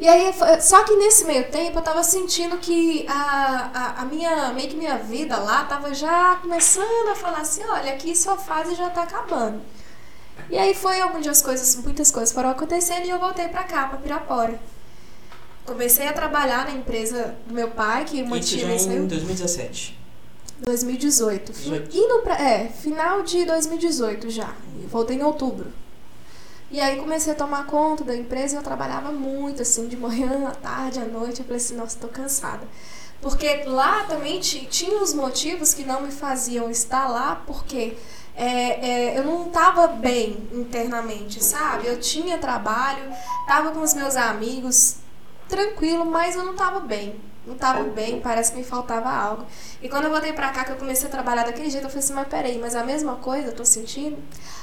E 0.00 0.08
aí, 0.08 0.32
só 0.62 0.82
que 0.82 0.96
nesse 0.96 1.26
meio 1.26 1.50
tempo 1.50 1.78
eu 1.78 1.82
tava 1.82 2.02
sentindo 2.02 2.56
que 2.56 3.04
a, 3.06 3.70
a, 3.74 4.00
a, 4.00 4.04
minha, 4.06 4.50
meio 4.54 4.66
que 4.66 4.74
minha 4.74 4.96
vida 4.96 5.36
lá 5.36 5.64
tava 5.64 5.92
já 5.92 6.36
começando 6.36 7.10
a 7.10 7.14
falar 7.14 7.40
assim, 7.40 7.62
olha, 7.68 7.92
aqui 7.92 8.16
sua 8.16 8.38
fase 8.38 8.74
já 8.74 8.88
tá 8.88 9.02
acabando. 9.02 9.60
E 10.48 10.56
aí 10.56 10.74
foi 10.74 11.02
onde 11.02 11.28
as 11.28 11.42
coisas, 11.42 11.76
muitas 11.76 12.10
coisas 12.10 12.32
foram 12.32 12.48
acontecendo 12.48 13.04
e 13.04 13.10
eu 13.10 13.18
voltei 13.18 13.48
pra 13.48 13.62
cá, 13.64 13.88
pra 13.88 13.98
Pirapora. 13.98 14.58
Comecei 15.66 16.08
a 16.08 16.14
trabalhar 16.14 16.64
na 16.64 16.72
empresa 16.72 17.36
do 17.46 17.52
meu 17.52 17.68
pai, 17.68 18.06
que 18.06 18.22
mantinha... 18.22 18.74
Isso 18.74 18.88
já 18.88 18.94
em 18.94 19.06
2017. 19.06 20.00
2018. 20.60 21.52
18. 21.52 21.96
Indo 21.96 22.18
pra, 22.22 22.40
é, 22.40 22.68
final 22.68 23.22
de 23.22 23.44
2018 23.44 24.30
já. 24.30 24.54
Voltei 24.88 25.18
em 25.18 25.22
outubro. 25.22 25.70
E 26.70 26.80
aí 26.80 27.00
comecei 27.00 27.32
a 27.32 27.36
tomar 27.36 27.66
conta 27.66 28.04
da 28.04 28.16
empresa 28.16 28.54
e 28.54 28.58
eu 28.58 28.62
trabalhava 28.62 29.10
muito, 29.10 29.62
assim, 29.62 29.88
de 29.88 29.96
manhã, 29.96 30.46
à 30.48 30.52
tarde, 30.52 31.00
à 31.00 31.04
noite. 31.04 31.40
Eu 31.40 31.44
falei 31.44 31.56
assim, 31.56 31.76
nossa, 31.76 31.98
tô 31.98 32.06
cansada. 32.06 32.66
Porque 33.20 33.64
lá 33.64 34.04
também 34.04 34.40
tinha 34.40 35.02
os 35.02 35.12
motivos 35.12 35.74
que 35.74 35.84
não 35.84 36.02
me 36.02 36.12
faziam 36.12 36.70
estar 36.70 37.08
lá, 37.08 37.42
porque 37.46 37.96
é, 38.34 39.14
é, 39.14 39.18
eu 39.18 39.24
não 39.24 39.48
estava 39.48 39.88
bem 39.88 40.48
internamente, 40.52 41.42
sabe? 41.42 41.86
Eu 41.86 42.00
tinha 42.00 42.38
trabalho, 42.38 43.12
estava 43.40 43.72
com 43.72 43.80
os 43.80 43.92
meus 43.92 44.16
amigos, 44.16 44.96
tranquilo, 45.48 46.06
mas 46.06 46.36
eu 46.36 46.44
não 46.44 46.52
estava 46.52 46.80
bem. 46.80 47.20
Não 47.50 47.56
estava 47.56 47.82
bem, 47.82 48.20
parece 48.20 48.52
que 48.52 48.58
me 48.58 48.64
faltava 48.64 49.10
algo. 49.10 49.44
E 49.82 49.88
quando 49.88 50.04
eu 50.04 50.10
voltei 50.10 50.32
pra 50.32 50.50
cá, 50.50 50.64
que 50.64 50.70
eu 50.70 50.76
comecei 50.76 51.08
a 51.08 51.10
trabalhar 51.10 51.44
daquele 51.44 51.68
jeito, 51.68 51.84
eu 51.84 51.90
falei 51.90 52.04
assim, 52.04 52.12
mas 52.12 52.28
peraí, 52.28 52.58
mas 52.58 52.76
a 52.76 52.84
mesma 52.84 53.16
coisa 53.16 53.48
eu 53.48 53.52
tô 53.52 53.64
sentindo? 53.64 54.16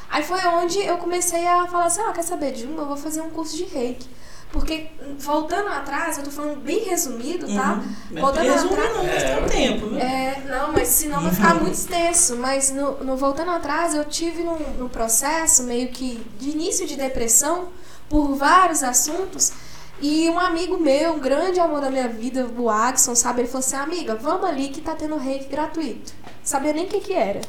Aí 0.09 0.23
foi 0.23 0.39
onde 0.45 0.79
eu 0.79 0.97
comecei 0.97 1.45
a 1.45 1.67
falar 1.67 1.87
assim, 1.87 1.99
ah, 1.99 2.13
quer 2.13 2.23
saber 2.23 2.53
de 2.53 2.65
uma? 2.65 2.83
Eu 2.83 2.87
vou 2.87 2.95
fazer 2.95 3.19
um 3.19 3.29
curso 3.29 3.57
de 3.57 3.65
reiki. 3.65 4.07
Porque, 4.53 4.87
voltando 5.19 5.67
atrás, 5.67 6.17
eu 6.17 6.23
tô 6.23 6.31
falando 6.31 6.61
bem 6.61 6.85
resumido, 6.85 7.53
tá? 7.53 7.73
Uhum. 8.11 8.21
Voltando 8.21 8.49
atrás. 8.49 8.63
Não, 8.63 9.03
mas 9.03 9.23
tem 9.23 9.43
um 9.43 9.47
tempo, 9.49 9.85
né? 9.87 9.99
É, 9.99 10.49
não, 10.49 10.71
mas 10.71 10.87
senão 10.87 11.21
vai 11.21 11.33
ficar 11.33 11.55
muito 11.55 11.73
extenso. 11.73 12.37
Mas 12.37 12.71
no, 12.71 13.03
no 13.03 13.17
voltando 13.17 13.51
atrás, 13.51 13.93
eu 13.93 14.05
tive 14.05 14.43
num, 14.43 14.57
num 14.79 14.87
processo 14.87 15.63
meio 15.63 15.89
que 15.89 16.25
de 16.39 16.51
início 16.51 16.87
de 16.87 16.95
depressão 16.95 17.67
por 18.07 18.35
vários 18.35 18.81
assuntos. 18.83 19.51
E 19.99 20.29
um 20.29 20.39
amigo 20.39 20.77
meu, 20.77 21.13
um 21.13 21.19
grande 21.19 21.59
amor 21.59 21.81
da 21.81 21.89
minha 21.89 22.07
vida, 22.07 22.45
o 22.57 22.69
Axon, 22.69 23.15
sabe? 23.15 23.41
Ele 23.41 23.47
falou 23.47 23.59
assim: 23.59 23.75
amiga, 23.75 24.15
vamos 24.15 24.47
ali 24.47 24.69
que 24.69 24.81
tá 24.81 24.93
tendo 24.93 25.17
reiki 25.17 25.45
gratuito. 25.45 26.13
Sabia 26.43 26.73
nem 26.73 26.85
o 26.85 26.87
que, 26.87 26.99
que 26.99 27.13
era. 27.13 27.41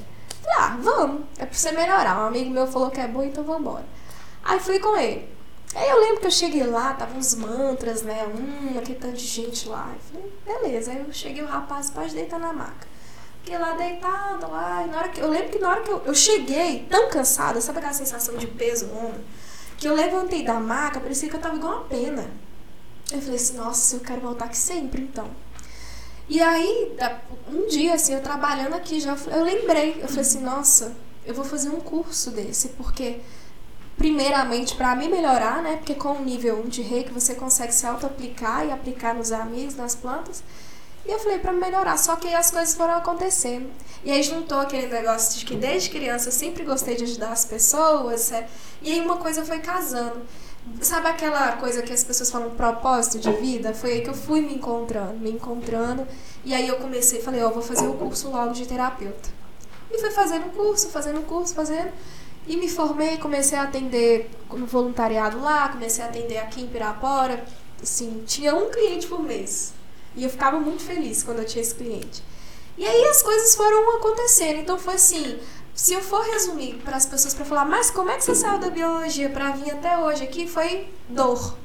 Ah, 0.57 0.77
vamos, 0.81 1.23
é 1.39 1.45
pra 1.45 1.55
você 1.55 1.73
melhorar. 1.73 2.23
Um 2.23 2.27
amigo 2.27 2.51
meu 2.51 2.67
falou 2.67 2.91
que 2.91 3.01
é 3.01 3.07
bom, 3.07 3.23
então 3.23 3.45
vamos 3.45 3.61
embora. 3.61 3.85
Aí 4.43 4.59
fui 4.59 4.79
com 4.79 4.97
ele. 4.97 5.29
Aí 5.75 5.91
eu 5.91 6.01
lembro 6.01 6.21
que 6.21 6.27
eu 6.27 6.31
cheguei 6.31 6.65
lá, 6.65 6.95
tava 6.95 7.17
uns 7.17 7.35
mantras, 7.35 8.03
né? 8.03 8.27
Hum, 8.27 8.79
aquele 8.79 8.99
tanto 8.99 9.17
de 9.17 9.27
gente 9.27 9.69
lá. 9.69 9.93
Eu 9.95 10.01
falei, 10.01 10.33
beleza. 10.47 10.91
Aí 10.91 11.05
eu 11.07 11.13
cheguei, 11.13 11.43
o 11.43 11.47
rapaz 11.47 11.91
pode 11.91 12.15
deitar 12.15 12.41
na 12.41 12.53
maca. 12.53 12.89
Fiquei 13.43 13.59
lá 13.59 13.73
deitado 13.73 14.51
lá. 14.51 14.87
Na 14.87 14.99
hora 14.99 15.09
que, 15.11 15.21
eu 15.21 15.29
lembro 15.29 15.51
que 15.51 15.59
na 15.59 15.69
hora 15.69 15.83
que 15.83 15.91
eu, 15.91 16.03
eu 16.07 16.15
cheguei, 16.15 16.87
tão 16.89 17.11
cansada, 17.11 17.61
sabe 17.61 17.79
aquela 17.79 17.93
sensação 17.93 18.37
de 18.37 18.47
peso 18.47 18.87
no 18.87 18.99
ombro? 18.99 19.21
Que 19.79 19.89
eu 19.89 19.95
levantei 19.95 20.45
da 20.45 20.61
maca, 20.61 21.01
parecia 21.01 21.31
que 21.31 21.37
eu 21.37 21.41
tava 21.41 21.57
igual 21.57 21.73
uma 21.73 21.85
pena. 21.85 22.29
Eu 23.11 23.23
falei 23.23 23.37
assim, 23.37 23.57
nossa, 23.57 23.97
eu 23.97 24.01
quero 24.01 24.21
voltar 24.21 24.45
aqui 24.45 24.57
sempre, 24.57 25.01
então. 25.01 25.31
E 26.29 26.43
aí, 26.43 26.95
um 27.51 27.67
dia, 27.69 27.95
assim, 27.95 28.13
eu 28.13 28.23
trabalhando 28.23 28.75
aqui, 28.75 29.01
já 29.01 29.17
eu 29.29 29.43
lembrei, 29.43 29.99
eu 30.03 30.09
falei 30.09 30.21
assim, 30.21 30.43
nossa, 30.43 30.95
eu 31.25 31.33
vou 31.33 31.45
fazer 31.45 31.71
um 31.71 31.81
curso 31.81 32.31
desse, 32.31 32.69
porque 32.71 33.21
primeiramente 33.97 34.77
para 34.77 34.95
me 34.95 35.09
melhorar, 35.09 35.63
né? 35.63 35.77
Porque 35.77 35.95
com 35.95 36.13
o 36.13 36.25
nível 36.25 36.63
1 36.65 36.69
de 36.69 36.83
reiki 36.83 37.13
você 37.13 37.35
consegue 37.35 37.73
se 37.73 37.87
auto-aplicar 37.87 38.67
e 38.67 38.71
aplicar 38.71 39.15
nos 39.15 39.33
amigos, 39.33 39.75
nas 39.75 39.95
plantas. 39.95 40.43
E 41.09 41.11
eu 41.11 41.19
falei 41.19 41.39
para 41.39 41.55
melhorar, 41.55 41.97
só 41.97 42.17
que 42.17 42.29
aí 42.29 42.35
as 42.35 42.51
coisas 42.51 42.75
foram 42.75 42.93
acontecendo. 42.93 43.71
E 44.05 44.13
aí 44.13 44.23
juntou 44.23 44.59
aquele 44.59 44.89
negócio 44.89 45.39
de 45.39 45.47
que 45.47 45.57
desde 45.57 45.89
criança 45.89 46.29
eu 46.29 46.33
sempre 46.33 46.65
gostei 46.65 46.97
de 46.97 47.05
ajudar 47.05 47.33
as 47.33 47.47
pessoas, 47.47 48.31
é, 48.31 48.47
e 48.83 48.93
aí 48.93 49.01
uma 49.01 49.17
coisa 49.17 49.43
foi 49.43 49.59
casando. 49.59 50.21
Sabe 50.83 51.09
aquela 51.09 51.53
coisa 51.53 51.81
que 51.81 51.95
as 51.95 52.05
pessoas 52.05 52.31
falam 52.31 52.51
propósito 52.51 53.19
de 53.21 53.33
vida? 53.41 53.73
Foi 53.73 53.93
aí 53.93 54.01
que 54.03 54.11
eu 54.11 54.15
fui 54.15 54.43
me 54.43 54.55
encontrando, 54.55 55.15
me 55.15 55.31
encontrando. 55.31 56.07
E 56.45 56.53
aí 56.53 56.69
eu 56.69 56.77
comecei, 56.77 57.23
falei, 57.23 57.43
ó, 57.43 57.49
oh, 57.49 57.53
vou 57.53 57.63
fazer 57.63 57.89
o 57.89 57.95
curso 57.95 58.29
logo 58.29 58.53
de 58.53 58.67
terapeuta. 58.67 59.31
E 59.91 59.99
fui 59.99 60.11
fazendo 60.11 60.53
curso, 60.55 60.89
fazendo 60.91 61.23
curso, 61.23 61.55
fazendo. 61.55 61.91
E 62.47 62.55
me 62.55 62.69
formei, 62.69 63.17
comecei 63.17 63.57
a 63.57 63.63
atender 63.63 64.31
no 64.53 64.67
voluntariado 64.67 65.41
lá, 65.41 65.71
comecei 65.71 66.05
a 66.05 66.09
atender 66.09 66.37
aqui 66.37 66.61
em 66.61 66.67
Pirapora. 66.67 67.43
Assim, 67.83 68.25
tinha 68.27 68.55
um 68.55 68.69
cliente 68.71 69.07
por 69.07 69.23
mês. 69.23 69.78
E 70.19 70.25
eu 70.25 70.31
ficava 70.31 70.59
muito 70.59 70.83
feliz 70.83 71.23
quando 71.23 71.39
eu 71.39 71.47
tinha 71.47 71.63
esse 71.63 71.75
cliente. 71.75 72.23
E 72.77 72.85
aí 72.85 73.05
as 73.07 73.23
coisas 73.23 73.55
foram 73.55 73.97
acontecendo. 73.97 74.59
Então 74.59 74.79
foi 74.79 74.95
assim, 74.95 75.39
se 75.75 75.95
eu 75.95 76.01
for 76.01 76.23
resumir 76.23 76.75
para 76.85 76.97
as 76.97 77.07
pessoas 77.07 77.35
para 77.35 77.45
falar, 77.45 77.65
mas 77.65 77.89
como 77.89 78.11
é 78.11 78.17
que 78.17 78.25
você 78.25 78.35
saiu 78.35 78.59
da 78.59 78.69
biologia 78.69 79.31
para 79.31 79.53
vir 79.53 79.71
até 79.71 79.97
hoje 79.97 80.25
aqui? 80.25 80.49
Foi 80.49 80.93
dor. 81.09 81.57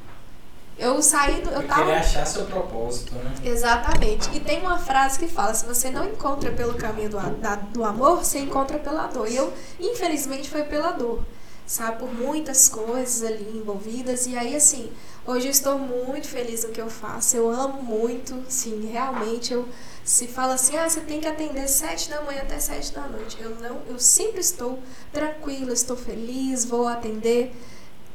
Eu 0.78 1.02
saí 1.02 1.42
do. 1.42 1.50
Eu 1.50 1.68
tava... 1.68 1.84
Querer 1.84 1.98
achar 1.98 2.26
seu 2.26 2.46
propósito, 2.46 3.14
né? 3.16 3.34
Exatamente. 3.44 4.30
E 4.36 4.40
tem 4.40 4.60
uma 4.62 4.78
frase 4.78 5.18
que 5.18 5.28
fala: 5.28 5.54
se 5.54 5.66
você 5.66 5.90
não 5.90 6.06
encontra 6.06 6.52
pelo 6.52 6.76
caminho 6.76 7.10
do, 7.10 7.20
da, 7.40 7.56
do 7.56 7.84
amor, 7.84 8.24
você 8.24 8.40
encontra 8.40 8.78
pela 8.80 9.08
dor. 9.08 9.28
E 9.28 9.36
eu, 9.36 9.54
infelizmente, 9.80 10.50
foi 10.50 10.64
pela 10.64 10.92
dor. 10.92 11.24
Sabe? 11.66 12.00
Por 12.00 12.14
muitas 12.14 12.70
coisas 12.70 13.24
ali 13.24 13.58
envolvidas. 13.58 14.26
E 14.28 14.38
aí, 14.38 14.56
assim, 14.56 14.92
hoje 15.26 15.48
eu 15.48 15.52
estou 15.52 15.80
muito 15.80 16.28
feliz 16.28 16.64
no 16.64 16.72
que 16.72 16.82
eu 16.82 16.90
faço. 16.90 17.36
Eu 17.36 17.50
amo 17.50 17.82
muito, 17.82 18.44
sim, 18.50 18.90
realmente. 18.92 19.54
Eu 19.54 19.68
se 20.04 20.28
fala 20.28 20.56
assim, 20.56 20.78
ah, 20.78 20.90
você 20.90 21.00
tem 21.02 21.22
que 21.22 21.28
atender 21.28 21.68
sete 21.68 22.10
da 22.10 22.22
manhã 22.22 22.42
até 22.42 22.60
sete 22.60 22.94
da 22.94 23.08
noite. 23.08 23.38
Eu 23.42 23.52
não, 23.56 23.82
eu 23.88 23.98
sempre 23.98 24.42
estou 24.42 24.80
tranquila, 25.12 25.72
estou 25.72 25.96
feliz, 25.96 26.66
vou 26.66 26.88
atender. 26.88 27.54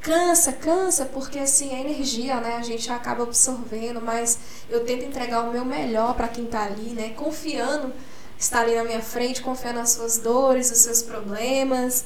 Cansa, 0.01 0.53
cansa, 0.53 1.07
porque 1.07 1.39
assim, 1.39 1.75
a 1.75 1.81
energia, 1.81 2.41
né, 2.41 2.57
a 2.57 2.63
gente 2.63 2.91
acaba 2.93 3.25
absorvendo, 3.25 4.01
mas 4.01 4.39
eu 4.71 4.85
tento 4.85 5.05
entregar 5.05 5.43
o 5.43 5.53
meu 5.53 5.65
melhor 5.65 6.15
para 6.15 6.29
quem 6.29 6.45
está 6.45 6.65
ali, 6.65 6.91
né, 6.91 7.11
confiando, 7.11 7.93
está 8.39 8.61
ali 8.61 8.77
na 8.77 8.85
minha 8.85 9.03
frente, 9.03 9.43
confiando 9.43 9.81
nas 9.81 9.91
suas 9.91 10.19
dores, 10.19 10.71
nos 10.71 10.79
seus 10.81 11.03
problemas, 11.03 12.05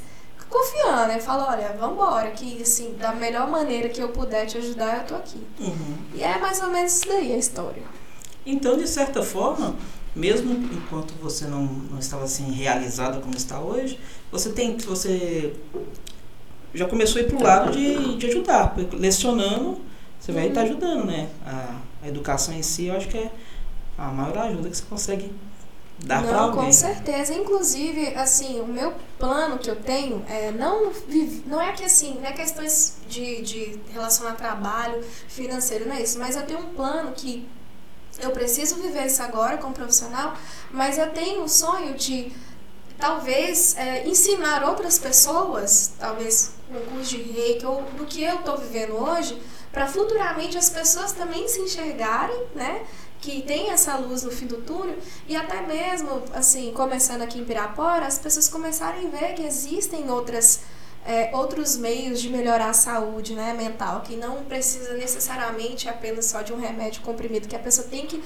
confiando, 0.53 1.09
né, 1.09 1.19
falo, 1.19 1.45
olha, 1.45 1.75
vambora, 1.79 2.31
que 2.31 2.63
assim, 2.63 2.95
da 2.95 3.13
melhor 3.13 3.49
maneira 3.49 3.89
que 3.89 4.01
eu 4.01 4.11
puder 4.11 4.47
te 4.47 4.59
ajudar, 4.59 4.99
eu 4.99 5.07
tô 5.07 5.15
aqui. 5.17 5.41
Uhum. 5.59 5.97
E 6.15 6.23
é 6.23 6.39
mais 6.39 6.61
ou 6.63 6.69
menos 6.69 6.93
isso 6.93 7.09
daí 7.09 7.33
a 7.33 7.39
história. 7.39 7.83
Então, 8.45 8.77
de 8.77 8.87
certa 8.87 9.23
forma, 9.23 9.75
mesmo 10.15 10.53
enquanto 10.53 11.15
você 11.21 11.47
não, 11.47 11.65
não 11.65 11.99
estava 11.99 12.25
assim 12.25 12.51
realizado 12.51 13.21
como 13.21 13.35
está 13.35 13.61
hoje, 13.61 13.99
você 14.31 14.51
tem 14.51 14.77
você 14.77 15.55
já 16.75 16.87
começou 16.87 17.21
a 17.21 17.25
ir 17.25 17.29
para 17.29 17.37
o 17.37 17.43
lado 17.43 17.73
de, 17.73 18.17
de 18.17 18.27
ajudar, 18.27 18.75
lecionando, 18.93 19.81
você 20.19 20.33
vai 20.33 20.49
estar 20.49 20.63
ajudando, 20.63 21.05
né? 21.05 21.29
A, 21.45 21.81
a 22.03 22.09
educação 22.09 22.55
em 22.55 22.63
si, 22.63 22.87
eu 22.87 22.97
acho 22.97 23.09
que 23.09 23.19
é 23.19 23.31
a 23.97 24.09
maior 24.09 24.37
ajuda 24.39 24.71
que 24.71 24.77
você 24.77 24.85
consegue 24.89 25.33
dar 25.99 26.23
para 26.23 26.39
alguém. 26.39 26.65
Com 26.65 26.73
certeza, 26.73 27.35
inclusive, 27.35 28.15
assim, 28.15 28.61
o 28.61 28.67
meu 28.67 28.93
plano 29.19 29.59
que 29.59 29.71
eu 29.71 29.77
tenho 29.77 30.25
é 30.29 30.51
não 30.51 30.93
não 31.47 31.61
é 31.61 31.73
que 31.73 31.85
assim, 31.85 32.19
não 32.21 32.27
é 32.27 32.33
questões 32.33 32.97
de, 33.09 33.43
de 33.43 33.81
relação 33.93 34.27
a 34.27 34.33
trabalho 34.33 35.03
financeiro, 35.29 35.87
não 35.87 35.95
é 35.95 36.03
isso, 36.03 36.19
mas 36.19 36.37
eu 36.37 36.45
tenho 36.45 36.61
um 36.61 36.75
plano 36.75 37.13
que 37.13 37.49
eu 38.21 38.31
preciso 38.31 38.77
viver 38.77 39.07
isso 39.07 39.23
agora 39.23 39.57
como 39.59 39.75
profissional, 39.75 40.37
mas 40.71 40.99
eu 40.99 41.11
tenho 41.11 41.43
o 41.45 41.49
sonho 41.49 41.95
de 41.95 42.33
talvez 42.99 43.77
é, 43.77 44.07
ensinar 44.07 44.63
outras 44.63 44.99
pessoas, 44.99 45.93
talvez 45.99 46.53
um 46.71 46.81
curso 46.91 47.17
de 47.17 47.23
reiki 47.23 47.67
ou 47.67 47.83
do 47.97 48.07
que 48.07 48.23
eu 48.23 48.37
estou 48.37 48.57
vivendo 48.57 48.93
hoje, 48.93 49.41
para 49.73 49.87
futuramente 49.87 50.57
as 50.57 50.71
pessoas 50.71 51.13
também 51.13 51.49
se 51.49 51.61
enxergarem, 51.61 52.47
né? 52.55 52.83
Que 53.23 53.41
tem 53.41 53.71
essa 53.71 53.97
luz 53.97 54.23
no 54.23 54.31
fim 54.31 54.47
do 54.47 54.59
túnel 54.59 54.99
e 55.27 55.35
até 55.35 55.63
mesmo, 55.63 56.23
assim, 56.35 56.73
começando 56.75 57.23
aqui 57.23 57.39
em 57.39 57.45
Pirapora, 57.45 58.05
as 58.05 58.19
pessoas 58.19 58.49
começarem 58.49 59.07
a 59.07 59.11
ver 59.11 59.35
que 59.35 59.43
existem 59.43 60.11
outras 60.11 60.61
é, 61.05 61.31
outros 61.35 61.77
meios 61.77 62.21
de 62.21 62.29
melhorar 62.29 62.71
a 62.71 62.75
saúde 62.75 63.35
né, 63.35 63.53
mental, 63.53 64.03
que 64.03 64.17
não 64.17 64.45
precisa 64.45 64.95
necessariamente 64.95 65.89
apenas 65.89 66.27
só 66.27 66.43
de 66.43 66.53
um 66.53 66.61
remédio 66.61 67.03
comprimido, 67.03 67.49
que 67.49 67.57
a 67.57 67.59
pessoa 67.59 67.89
tem 67.89 68.07
que 68.07 68.23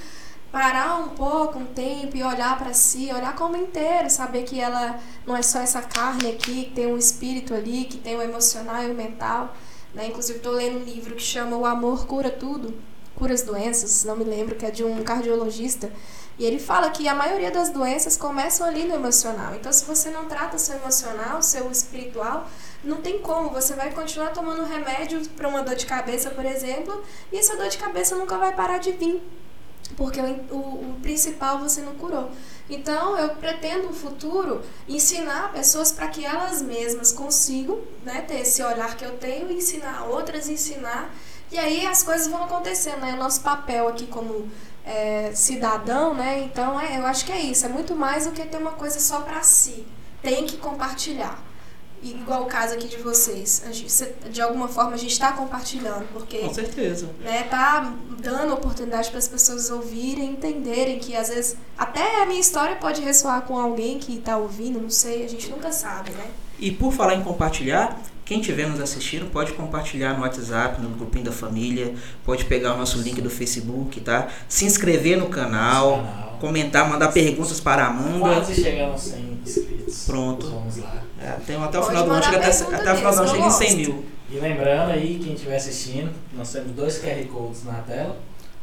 parar 0.52 0.98
um 1.00 1.08
pouco, 1.10 1.58
um 1.58 1.66
tempo 1.66 2.16
e 2.16 2.22
olhar 2.22 2.58
para 2.58 2.72
si, 2.72 3.10
olhar 3.12 3.34
como 3.34 3.56
inteiro, 3.56 4.08
saber 4.08 4.44
que 4.44 4.60
ela 4.60 4.98
não 5.26 5.36
é 5.36 5.42
só 5.42 5.58
essa 5.60 5.82
carne 5.82 6.30
aqui, 6.30 6.64
que 6.64 6.70
tem 6.72 6.86
um 6.86 6.96
espírito 6.96 7.54
ali, 7.54 7.84
que 7.84 7.98
tem 7.98 8.16
o 8.16 8.22
emocional 8.22 8.82
e 8.82 8.90
o 8.90 8.94
mental. 8.94 9.54
Né? 9.94 10.08
Inclusive, 10.08 10.38
estou 10.38 10.52
lendo 10.52 10.78
um 10.78 10.84
livro 10.84 11.14
que 11.14 11.22
chama 11.22 11.56
O 11.56 11.64
Amor 11.64 12.06
Cura 12.06 12.30
Tudo, 12.30 12.74
Cura 13.16 13.34
as 13.34 13.42
Doenças, 13.42 14.04
não 14.04 14.14
me 14.14 14.24
lembro, 14.24 14.54
que 14.54 14.64
é 14.64 14.70
de 14.70 14.84
um 14.84 15.02
cardiologista. 15.02 15.90
E 16.38 16.44
ele 16.44 16.58
fala 16.58 16.90
que 16.90 17.08
a 17.08 17.14
maioria 17.14 17.50
das 17.50 17.70
doenças 17.70 18.14
começam 18.16 18.66
ali 18.66 18.84
no 18.84 18.94
emocional. 18.94 19.54
Então, 19.54 19.72
se 19.72 19.86
você 19.86 20.10
não 20.10 20.26
trata 20.26 20.58
seu 20.58 20.76
emocional, 20.76 21.40
seu 21.40 21.70
espiritual, 21.70 22.46
não 22.84 22.98
tem 22.98 23.18
como. 23.20 23.48
Você 23.50 23.74
vai 23.74 23.90
continuar 23.90 24.32
tomando 24.32 24.62
remédio 24.64 25.26
para 25.30 25.48
uma 25.48 25.62
dor 25.62 25.74
de 25.74 25.86
cabeça, 25.86 26.30
por 26.30 26.44
exemplo, 26.44 27.02
e 27.32 27.38
essa 27.38 27.56
dor 27.56 27.68
de 27.68 27.78
cabeça 27.78 28.14
nunca 28.14 28.36
vai 28.36 28.54
parar 28.54 28.78
de 28.78 28.92
vir 28.92 29.22
porque 29.94 30.20
o, 30.20 30.54
o, 30.54 30.90
o, 30.90 31.00
principal 31.00 31.58
você 31.58 31.80
não 31.80 31.94
curou. 31.94 32.30
Então, 32.68 33.16
eu 33.16 33.30
pretendo 33.36 33.88
no 33.88 33.92
futuro 33.92 34.62
ensinar 34.88 35.52
pessoas 35.52 35.92
para 35.92 36.08
que 36.08 36.24
elas 36.24 36.62
mesmas 36.62 37.12
consigam 37.12 37.80
né, 38.02 38.22
ter 38.22 38.40
esse 38.40 38.62
olhar 38.62 38.96
que 38.96 39.04
eu 39.04 39.16
tenho, 39.18 39.52
ensinar 39.52 40.04
outras, 40.06 40.48
ensinar. 40.48 41.14
E 41.50 41.58
aí 41.58 41.86
as 41.86 42.02
coisas 42.02 42.26
vão 42.28 42.44
acontecendo, 42.44 43.00
né? 43.00 43.14
O 43.14 43.16
nosso 43.16 43.40
papel 43.40 43.88
aqui 43.88 44.06
como 44.06 44.50
é, 44.84 45.32
cidadão, 45.34 46.14
né? 46.14 46.40
Então, 46.40 46.80
é, 46.80 46.98
eu 46.98 47.06
acho 47.06 47.24
que 47.24 47.32
é 47.32 47.40
isso. 47.40 47.66
É 47.66 47.68
muito 47.68 47.94
mais 47.94 48.26
do 48.26 48.32
que 48.32 48.44
ter 48.44 48.56
uma 48.56 48.72
coisa 48.72 48.98
só 49.00 49.20
para 49.20 49.42
si. 49.42 49.86
Tem 50.22 50.44
que 50.46 50.56
compartilhar 50.56 51.44
igual 52.02 52.42
o 52.42 52.46
caso 52.46 52.74
aqui 52.74 52.88
de 52.88 52.98
vocês. 52.98 53.62
Gente, 53.70 54.30
de 54.30 54.40
alguma 54.40 54.68
forma 54.68 54.92
a 54.92 54.96
gente 54.96 55.12
está 55.12 55.32
compartilhando, 55.32 56.06
porque. 56.12 56.38
Com 56.38 56.54
certeza. 56.54 57.08
Né, 57.20 57.44
tá 57.44 57.94
dando 58.20 58.54
oportunidade 58.54 59.10
para 59.10 59.18
as 59.18 59.28
pessoas 59.28 59.70
ouvirem, 59.70 60.32
entenderem 60.32 60.98
que 60.98 61.16
às 61.16 61.28
vezes 61.28 61.56
até 61.76 62.22
a 62.22 62.26
minha 62.26 62.40
história 62.40 62.76
pode 62.76 63.00
ressoar 63.00 63.42
com 63.42 63.58
alguém 63.58 63.98
que 63.98 64.16
está 64.16 64.36
ouvindo, 64.36 64.80
não 64.80 64.90
sei, 64.90 65.24
a 65.24 65.28
gente 65.28 65.48
nunca 65.50 65.70
sabe, 65.72 66.10
né? 66.10 66.30
E 66.58 66.70
por 66.70 66.92
falar 66.92 67.14
em 67.14 67.22
compartilhar, 67.22 68.00
quem 68.26 68.40
estiver 68.40 68.68
nos 68.68 68.80
assistindo 68.80 69.30
pode 69.30 69.52
compartilhar 69.52 70.14
no 70.14 70.22
WhatsApp, 70.22 70.82
no 70.82 70.88
grupinho 70.90 71.26
da 71.26 71.32
família, 71.32 71.94
pode 72.24 72.44
pegar 72.44 72.74
o 72.74 72.76
nosso 72.76 72.98
link 72.98 73.20
do 73.22 73.30
Facebook, 73.30 74.00
tá? 74.00 74.26
Se 74.48 74.64
inscrever 74.64 75.16
no 75.16 75.28
canal, 75.28 75.98
canal. 75.98 76.36
comentar, 76.40 76.90
mandar 76.90 77.12
perguntas 77.12 77.60
para 77.60 77.84
a 77.84 77.86
Amanda. 77.86 78.18
Quase 78.18 78.60
chegamos 78.60 79.00
100 79.00 79.40
inscritos. 79.46 80.04
Pronto. 80.06 80.50
Vamos 80.50 80.76
lá. 80.78 81.04
É, 81.22 81.30
tem 81.46 81.56
até 81.56 81.78
o 81.78 81.82
final 81.84 82.04
do 82.04 82.10
ano, 82.10 82.22
chega 82.24 82.36
até, 82.38 82.48
até 82.48 82.92
o 82.92 82.96
final 82.96 83.14
do 83.14 83.20
ano 83.20 83.28
chega 83.28 83.46
em 83.46 83.50
100 83.50 83.76
mil. 83.76 84.04
E 84.28 84.38
lembrando 84.40 84.90
aí, 84.90 85.20
quem 85.22 85.34
estiver 85.34 85.54
assistindo, 85.54 86.10
nós 86.36 86.50
temos 86.50 86.72
dois 86.72 86.98
QR 86.98 87.24
Codes 87.32 87.62
na 87.62 87.74
tela. 87.74 88.18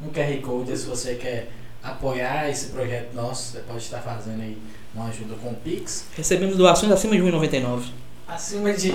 Um 0.06 0.10
QR 0.10 0.41
Code, 0.41 0.78
se 0.78 0.86
você 0.86 1.15
quer 1.15 1.49
apoiar 1.82 2.49
esse 2.49 2.67
projeto 2.67 3.13
nosso, 3.13 3.54
você 3.54 3.60
pode 3.60 3.82
estar 3.82 3.99
fazendo 3.99 4.41
aí 4.41 4.58
uma 4.93 5.08
ajuda 5.08 5.36
com 5.41 5.52
o 5.52 5.56
Pix. 5.56 6.06
Recebemos 6.17 6.58
doações 6.58 6.91
acima 6.91 7.15
de 7.15 7.21
R$1,99. 7.21 8.04
Acima 8.27 8.73
de 8.73 8.91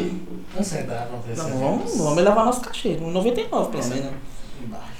um 0.56 0.62
centavo. 0.62 1.18
Não, 1.36 1.58
vamos, 1.58 1.96
vamos 1.98 2.22
levar 2.22 2.44
nosso 2.44 2.60
cachê, 2.60 2.90
R$1,99 2.90 3.48
pelo 3.48 3.86
menos. 3.86 4.12
Embaixo. 4.62 4.98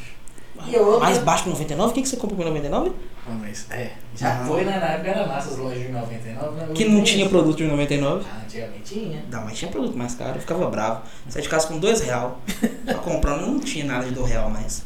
E 0.67 0.77
outro... 0.77 1.01
Mais 1.01 1.19
baixo 1.19 1.45
que 1.45 1.51
99? 1.51 1.91
O 1.91 1.95
que, 1.95 2.03
que 2.03 2.09
você 2.09 2.17
compra 2.17 2.37
por 2.37 2.45
99? 2.45 2.93
Mas, 3.41 3.67
é, 3.71 3.93
já 4.17 4.41
ah. 4.41 4.45
foi 4.47 4.65
né, 4.65 4.79
na 4.79 4.87
época 4.87 5.11
era 5.11 5.27
massa 5.27 5.51
as 5.51 5.59
lojas 5.59 5.79
de 5.79 5.89
99. 5.89 6.57
Né? 6.57 6.69
Que 6.75 6.85
não 6.87 7.03
tinha 7.03 7.29
produto 7.29 7.59
de 7.59 7.65
99. 7.65 8.25
Ah, 8.27 8.43
antigamente 8.45 8.95
tinha. 8.95 9.25
Não, 9.31 9.45
mas 9.45 9.59
tinha 9.59 9.71
produto 9.71 9.97
mais 9.97 10.15
caro, 10.15 10.37
eu 10.37 10.41
ficava 10.41 10.69
bravo. 10.71 11.03
Sai 11.29 11.43
de 11.43 11.49
casa 11.49 11.69
com 11.69 11.79
2 11.79 12.01
real. 12.01 12.41
Tá 12.87 12.95
comprando, 12.95 13.47
não 13.47 13.61
tinha 13.61 13.85
nada 13.85 14.07
de 14.07 14.13
2 14.13 14.31
real 14.31 14.49
mais. 14.49 14.85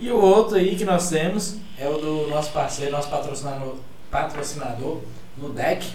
E 0.00 0.10
o 0.10 0.18
outro 0.18 0.56
aí 0.56 0.74
que 0.74 0.84
nós 0.84 1.10
temos 1.10 1.56
é 1.78 1.86
o 1.86 1.98
do 1.98 2.28
nosso 2.28 2.50
parceiro, 2.52 2.90
nosso 2.90 3.08
patrocinador, 3.08 3.76
patrocinador 4.10 5.00
no 5.36 5.50
deck 5.50 5.86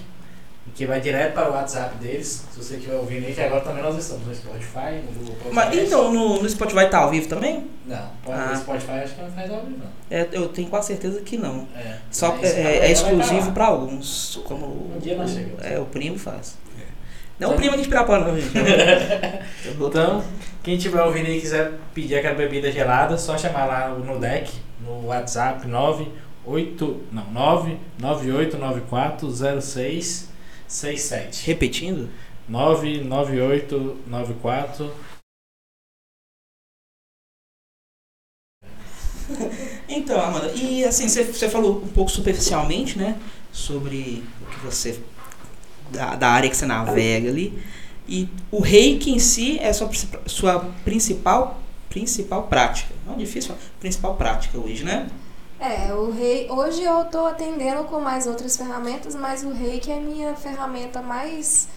que 0.77 0.85
vai 0.85 1.01
direto 1.01 1.33
para 1.33 1.49
o 1.49 1.53
WhatsApp 1.53 1.95
deles. 1.95 2.45
Se 2.51 2.63
você 2.63 2.75
estiver 2.75 2.97
ouvindo 2.97 3.25
aí, 3.25 3.33
que 3.33 3.41
agora 3.41 3.61
também 3.61 3.81
nós 3.81 3.97
estamos 3.97 4.27
no 4.27 4.35
Spotify, 4.35 5.01
no 5.03 5.11
Google 5.11 5.33
Podcast. 5.33 5.55
Mas 5.55 5.75
então 5.75 6.13
no, 6.13 6.39
no 6.39 6.47
Spotify 6.47 6.87
tá 6.87 6.99
ao 6.99 7.09
vivo 7.09 7.27
também? 7.27 7.65
Não, 7.83 8.11
ah. 8.27 8.51
no 8.51 8.57
Spotify 8.57 8.91
acho 8.91 9.15
que 9.15 9.23
não 9.23 9.31
faz 9.31 9.49
ao 9.49 9.61
vivo, 9.61 9.79
não. 9.79 9.87
É, 10.15 10.27
eu 10.31 10.47
tenho 10.49 10.69
quase 10.69 10.89
certeza 10.89 11.19
que 11.21 11.35
não. 11.35 11.67
É, 11.75 11.95
Só 12.11 12.37
é, 12.43 12.47
é, 12.47 12.77
é 12.85 12.91
exclusivo 12.91 13.53
para 13.53 13.65
alguns. 13.65 14.39
Como 14.45 14.93
um 14.95 14.99
dia 14.99 15.17
nós 15.17 15.31
chegamos. 15.31 15.65
É, 15.65 15.79
o 15.79 15.85
primo 15.85 16.19
faz. 16.19 16.59
É. 16.77 16.81
Não 17.39 17.47
então, 17.47 17.53
o 17.53 17.55
primo 17.55 17.75
de 17.75 17.87
Pirapora, 17.87 18.25
não, 18.25 18.39
gente. 18.39 18.53
então, 19.81 20.23
quem 20.61 20.75
estiver 20.75 21.01
ouvindo 21.01 21.25
aí 21.25 21.39
e 21.39 21.41
quiser 21.41 21.71
pedir 21.95 22.19
aquela 22.19 22.35
bebida 22.35 22.71
gelada, 22.71 23.17
só 23.17 23.35
chamar 23.35 23.65
lá 23.65 23.89
no 23.89 24.19
deck, 24.19 24.51
no 24.85 25.07
WhatsApp 25.07 25.67
98, 25.67 27.01
não, 27.11 27.25
9989406 27.99 30.36
67. 30.67 31.45
Repetindo? 31.45 32.09
99894. 32.47 34.91
então, 39.89 40.21
Amanda, 40.21 40.51
e 40.53 40.85
assim, 40.85 41.07
você, 41.07 41.49
falou 41.49 41.83
um 41.83 41.89
pouco 41.89 42.11
superficialmente, 42.11 42.97
né? 42.97 43.19
Sobre 43.51 44.23
o 44.41 44.45
que 44.45 44.59
você. 44.59 44.99
Da, 45.91 46.15
da 46.15 46.29
área 46.29 46.49
que 46.49 46.57
você 46.57 46.65
navega 46.65 47.29
ali. 47.29 47.61
E 48.07 48.29
o 48.51 48.61
reiki 48.61 49.11
em 49.11 49.19
si 49.19 49.59
é 49.59 49.69
a 49.69 49.73
sua, 49.73 49.89
sua 50.25 50.59
principal, 50.83 51.61
principal 51.89 52.43
prática. 52.43 52.93
Não 53.05 53.15
é 53.15 53.17
difícil, 53.17 53.53
principal 53.79 54.15
prática 54.15 54.57
hoje, 54.57 54.83
né? 54.83 55.07
É, 55.59 55.91
o 55.91 56.11
rei. 56.11 56.47
Hoje 56.51 56.83
eu 56.83 57.01
estou 57.01 57.25
atendendo 57.25 57.83
com 57.85 57.99
mais 57.99 58.27
outras 58.27 58.55
ferramentas, 58.55 59.15
mas 59.15 59.43
o 59.43 59.51
rei 59.51 59.79
que 59.79 59.91
é 59.91 59.97
a 59.97 60.01
minha 60.01 60.35
ferramenta 60.35 61.01
mais. 61.01 61.67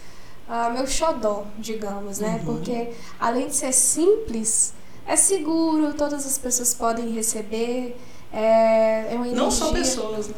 Uh, 0.49 0.73
meu 0.73 0.87
xodó, 0.87 1.45
digamos, 1.59 2.19
né? 2.19 2.40
Uhum. 2.40 2.57
Porque 2.57 2.90
além 3.19 3.47
de 3.47 3.55
ser 3.55 3.73
simples, 3.73 4.75
é 5.07 5.14
seguro, 5.14 5.95
todas 5.95 6.27
as 6.27 6.37
pessoas 6.37 6.75
podem 6.75 7.11
receber. 7.12 7.97
É, 8.33 9.12
é 9.12 9.14
uma 9.14 9.27
energia. 9.27 9.43
Não 9.43 9.51
só 9.51 9.73
pessoas, 9.73 10.29
né? 10.29 10.35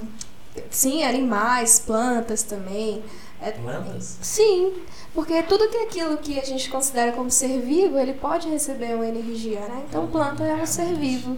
Sim, 0.71 1.03
animais, 1.03 1.81
plantas 1.81 2.43
também. 2.43 3.03
É, 3.41 3.51
plantas? 3.53 4.19
Sim, 4.23 4.75
porque 5.15 5.43
tudo 5.43 5.69
que 5.69 5.77
é 5.79 5.83
aquilo 5.83 6.17
que 6.19 6.39
a 6.39 6.45
gente 6.45 6.71
considera 6.71 7.11
como 7.13 7.31
ser 7.31 7.61
vivo, 7.61 7.99
ele 7.99 8.13
pode 8.13 8.49
receber 8.49 8.95
uma 8.95 9.07
energia, 9.07 9.61
né? 9.61 9.85
Então 9.89 10.07
planta 10.07 10.45
é 10.45 10.55
um 10.55 10.67
ser 10.67 10.95
vivo 10.95 11.37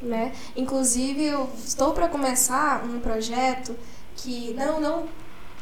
né? 0.00 0.32
Inclusive, 0.56 1.24
eu 1.24 1.50
estou 1.64 1.92
para 1.92 2.08
começar 2.08 2.84
um 2.84 3.00
projeto 3.00 3.76
que 4.16 4.54
não 4.54 4.80
não 4.80 5.08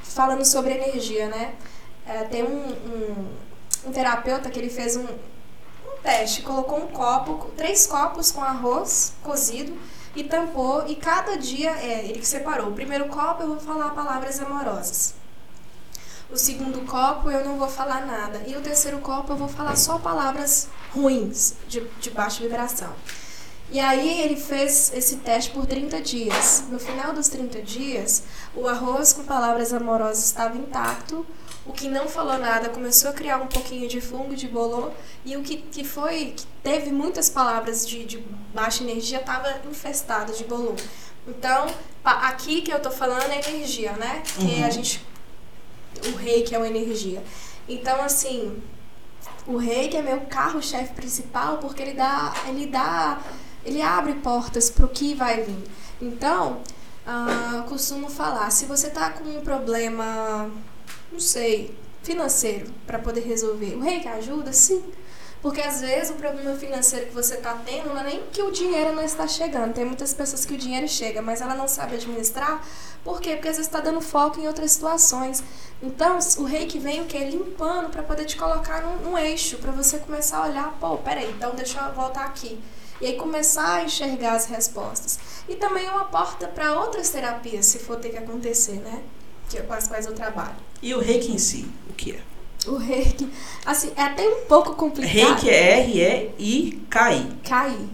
falando 0.03 0.45
sobre 0.45 0.75
energia, 0.75 1.29
né? 1.29 1.55
É, 2.07 2.25
tem 2.25 2.45
um, 2.45 2.69
um, 2.69 3.89
um, 3.89 3.93
terapeuta 3.93 4.49
que 4.49 4.59
ele 4.59 4.71
fez 4.71 4.97
um, 4.97 5.05
um 5.05 6.01
teste, 6.03 6.43
colocou 6.43 6.79
um 6.79 6.87
copo, 6.87 7.51
três 7.57 7.87
copos 7.87 8.31
com 8.31 8.43
arroz 8.43 9.13
cozido 9.23 9.77
e 10.15 10.23
tampou 10.23 10.87
e 10.87 10.95
cada 10.95 11.37
dia 11.37 11.71
é, 11.71 12.07
ele 12.07 12.25
separou. 12.25 12.69
O 12.69 12.73
primeiro 12.73 13.07
copo 13.09 13.43
eu 13.43 13.49
vou 13.49 13.61
falar 13.61 13.91
palavras 13.91 14.41
amorosas. 14.41 15.15
O 16.31 16.37
segundo 16.37 16.85
copo 16.87 17.31
eu 17.31 17.45
não 17.45 17.59
vou 17.59 17.69
falar 17.69 18.07
nada. 18.07 18.43
E 18.47 18.57
o 18.57 18.61
terceiro 18.61 18.99
copo 18.99 19.33
eu 19.33 19.37
vou 19.37 19.49
falar 19.49 19.77
só 19.77 19.99
palavras 19.99 20.69
ruins, 20.93 21.55
de, 21.69 21.81
de 22.01 22.11
baixa 22.11 22.43
vibração. 22.43 22.93
E 23.71 23.81
aí 23.81 24.23
ele 24.23 24.37
fez 24.37 24.93
esse 24.95 25.17
teste 25.17 25.51
por 25.51 25.67
30 25.67 26.01
dias. 26.01 26.65
No 26.71 26.79
final 26.79 27.13
dos 27.13 27.29
30 27.29 27.63
dias, 27.63 28.23
o 28.55 28.69
arroz 28.69 29.13
com 29.13 29.25
palavras 29.25 29.73
amorosas 29.73 30.25
estava 30.25 30.57
intacto. 30.57 31.27
O 31.65 31.73
que 31.73 31.89
não 31.89 32.09
falou 32.09 32.39
nada 32.39 32.69
começou 32.69 33.11
a 33.11 33.13
criar 33.13 33.39
um 33.39 33.49
pouquinho 33.49 33.89
de 33.89 34.01
fungo, 34.01 34.37
de 34.37 34.47
bolô, 34.47 34.91
e 35.25 35.37
o 35.37 35.43
que, 35.43 35.57
que 35.57 35.83
foi, 35.83 36.35
que 36.37 36.47
teve 36.63 36.93
muitas 36.93 37.29
palavras 37.29 37.85
de, 37.87 38.05
de 38.05 38.19
baixa 38.55 38.85
energia, 38.85 39.19
estava 39.19 39.61
infestado 39.69 40.33
de 40.33 40.45
bolô. 40.45 40.77
Então, 41.27 41.67
aqui 42.05 42.63
que 42.63 42.73
eu 42.73 42.81
tô 42.81 42.91
falando 42.91 43.29
é 43.33 43.49
energia, 43.49 43.93
né? 43.93 44.23
Que 44.25 44.61
uhum. 44.61 44.65
a 44.65 44.71
gente. 44.71 45.05
O 46.07 46.17
rei 46.17 46.43
que 46.43 46.55
é 46.55 46.59
uma 46.59 46.69
energia. 46.69 47.21
Então, 47.69 48.01
assim, 48.01 48.63
o 49.45 49.57
rei 49.57 49.89
que 49.89 49.97
é 49.97 50.03
meu 50.03 50.21
carro-chefe 50.21 50.95
principal, 50.95 51.59
porque 51.59 51.83
ele 51.83 51.95
dá. 51.95 52.33
Ele 52.47 52.67
dá 52.67 53.21
ele 53.67 53.83
abre 53.83 54.15
portas 54.15 54.71
para 54.71 54.87
o 54.87 54.89
que 54.89 55.15
vai 55.15 55.43
vir. 55.43 55.65
Então, 56.01 56.61
uh, 57.07 57.63
costumo 57.65 58.09
falar, 58.09 58.51
se 58.51 58.65
você 58.67 58.87
está 58.87 59.11
com 59.11 59.25
um 59.25 59.41
problema, 59.41 60.51
não 61.11 61.21
sei, 61.21 61.77
financeiro 62.03 62.73
para 62.87 62.99
poder 62.99 63.23
resolver, 63.23 63.75
o 63.75 63.81
rei 63.81 64.01
que 64.01 64.09
ajuda, 64.09 64.53
sim. 64.53 64.83
Porque 65.43 65.61
às 65.61 65.81
vezes 65.81 66.11
o 66.11 66.15
problema 66.15 66.57
financeiro 66.57 67.07
que 67.07 67.15
você 67.15 67.35
está 67.35 67.55
tendo 67.65 67.91
não 67.91 68.01
é 68.01 68.05
nem 68.05 68.23
que 68.33 68.43
o 68.43 68.51
dinheiro 68.51 68.93
não 68.93 69.03
está 69.03 69.29
chegando. 69.29 69.75
Tem 69.75 69.85
muitas 69.85 70.13
pessoas 70.13 70.45
que 70.45 70.55
o 70.55 70.57
dinheiro 70.57 70.89
chega, 70.89 71.23
mas 71.23 71.41
ela 71.41 71.55
não 71.55 71.69
sabe 71.69 71.95
administrar. 71.97 72.67
Por 73.05 73.21
quê? 73.21 73.35
Porque 73.35 73.49
às 73.49 73.57
vezes 73.57 73.69
está 73.69 73.81
dando 73.81 74.01
foco 74.01 74.41
em 74.41 74.49
outras 74.49 74.73
situações. 74.73 75.45
Então, 75.81 76.19
o 76.39 76.45
rei 76.45 76.67
que 76.67 76.81
vem 76.81 77.03
o 77.03 77.05
quê? 77.05 77.19
Limpando 77.19 77.91
para 77.91 78.03
poder 78.03 78.25
te 78.25 78.37
colocar 78.37 78.83
num, 78.83 79.11
num 79.11 79.19
eixo, 79.19 79.59
para 79.59 79.71
você 79.71 79.99
começar 79.99 80.39
a 80.39 80.49
olhar, 80.49 80.77
pô, 80.81 80.97
peraí, 80.99 81.31
então 81.31 81.55
deixa 81.55 81.79
eu 81.81 81.95
voltar 81.95 82.25
aqui 82.25 82.59
E 83.01 83.07
aí 83.07 83.17
começar 83.17 83.77
a 83.77 83.85
enxergar 83.85 84.35
as 84.35 84.47
respostas. 84.47 85.19
E 85.49 85.55
também 85.55 85.87
é 85.87 85.91
uma 85.91 86.07
porta 86.07 86.49
para 86.49 86.81
outras 86.81 87.11
terapias, 87.11 87.67
se 87.67 87.79
for 87.79 87.97
ter 87.97 88.11
que 88.11 88.17
acontecer, 88.17 88.81
né? 88.81 89.03
Que, 89.49 89.63
com 89.63 89.73
as 89.73 89.87
quais 89.87 90.07
eu 90.07 90.15
trabalho. 90.15 90.57
E 90.83 90.95
o 90.95 91.01
reiki 91.01 91.33
em 91.33 91.39
si, 91.39 91.67
o 91.89 91.93
que 91.93 92.13
é? 92.13 92.21
O 92.69 92.77
reiki, 92.77 93.31
assim, 93.65 93.93
é 93.97 94.03
até 94.03 94.27
um 94.29 94.45
pouco 94.47 94.75
complicado. 94.75 95.13
Reiki 95.13 95.51
é 95.51 95.81
R-E-I-K-I. 95.81 97.37
Cair. 97.45 97.89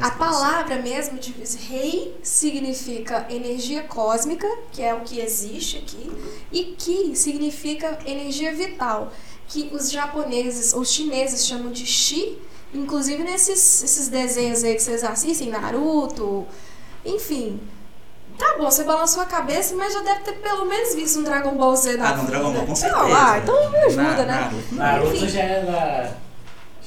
A 0.00 0.10
palavra 0.10 0.76
mesmo 0.76 1.18
de 1.18 1.34
rei 1.68 2.14
significa 2.22 3.26
energia 3.30 3.82
cósmica, 3.82 4.46
que 4.70 4.82
é 4.82 4.94
o 4.94 5.00
que 5.00 5.20
existe 5.20 5.78
aqui, 5.78 6.10
e 6.52 6.74
ki 6.76 7.16
significa 7.16 7.98
energia 8.04 8.54
vital, 8.54 9.10
que 9.48 9.70
os 9.72 9.90
japoneses 9.90 10.74
ou 10.74 10.84
chineses 10.84 11.46
chamam 11.46 11.72
de 11.72 11.86
chi, 11.86 12.38
inclusive 12.78 13.22
nesses 13.22 13.82
esses 13.82 14.08
desenhos 14.08 14.62
aí 14.64 14.74
que 14.74 14.82
vocês 14.82 15.02
assistem, 15.04 15.50
Naruto, 15.50 16.46
enfim. 17.04 17.60
Tá 18.38 18.54
bom, 18.58 18.70
você 18.70 18.84
balançou 18.84 19.22
a 19.22 19.26
cabeça, 19.26 19.74
mas 19.76 19.94
já 19.94 20.00
deve 20.02 20.20
ter 20.20 20.32
pelo 20.34 20.66
menos 20.66 20.94
visto 20.94 21.18
um 21.20 21.22
Dragon 21.22 21.54
Ball 21.56 21.74
Z 21.74 21.96
da 21.96 22.10
Ah, 22.10 22.12
vida. 22.12 22.26
Dragon 22.26 22.52
Ball, 22.52 22.62
com 22.62 22.68
Não, 22.68 22.76
certeza. 22.76 23.06
ah, 23.18 23.38
então 23.38 23.70
me 23.70 23.78
ajuda, 23.78 24.02
Na- 24.02 24.24
né? 24.24 24.40
Naruto. 24.40 24.74
Naruto 24.74 25.16
Enfim. 25.16 25.28
já 25.28 25.40
é 25.42 25.60
da. 25.64 26.10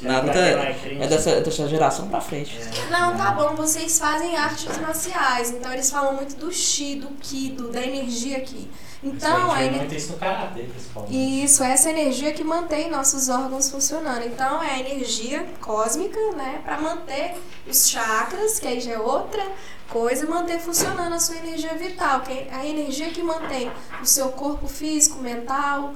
Naruto 0.02 0.34
não 0.38 0.42
é, 0.44 0.78
é 1.02 1.08
dessa, 1.08 1.42
dessa 1.42 1.68
geração 1.68 2.08
pra 2.08 2.22
frente. 2.22 2.58
É. 2.58 2.90
Não, 2.92 3.18
tá 3.18 3.32
bom, 3.32 3.56
vocês 3.56 3.98
fazem 4.00 4.38
artes 4.38 4.78
marciais, 4.78 5.50
então 5.52 5.74
eles 5.74 5.90
falam 5.90 6.14
muito 6.14 6.36
do 6.38 6.52
chi, 6.54 6.96
do 6.96 7.08
ki, 7.20 7.50
do, 7.50 7.70
da 7.70 7.82
energia 7.82 8.38
aqui. 8.38 8.70
Então, 9.02 9.52
a 9.52 9.64
gente 9.64 9.78
muito 9.78 9.96
isso 9.96 10.12
no 10.12 10.18
karatê, 10.18 10.64
principalmente. 10.64 11.44
Isso, 11.44 11.64
essa 11.64 11.90
energia 11.90 12.34
que 12.34 12.44
mantém 12.44 12.92
nossos 12.92 13.30
órgãos 13.30 13.70
funcionando. 13.72 14.26
Então, 14.26 14.62
é 14.62 14.72
a 14.72 14.80
energia 14.80 15.46
cósmica, 15.62 16.20
né, 16.36 16.62
para 16.66 16.82
manter 16.82 17.36
os 17.66 17.88
chakras, 17.88 18.60
que 18.60 18.68
aí 18.68 18.82
já 18.82 18.92
é 18.92 19.00
outra 19.00 19.42
coisa, 19.88 20.28
manter 20.28 20.60
funcionando 20.60 21.14
a 21.14 21.20
sua 21.20 21.38
energia 21.38 21.74
vital, 21.76 22.22
que 22.22 22.34
é 22.34 22.50
a 22.52 22.66
energia 22.66 23.10
que 23.10 23.24
mantém 23.24 23.72
o 24.02 24.06
seu 24.06 24.30
corpo 24.30 24.68
físico, 24.68 25.22
mental, 25.22 25.94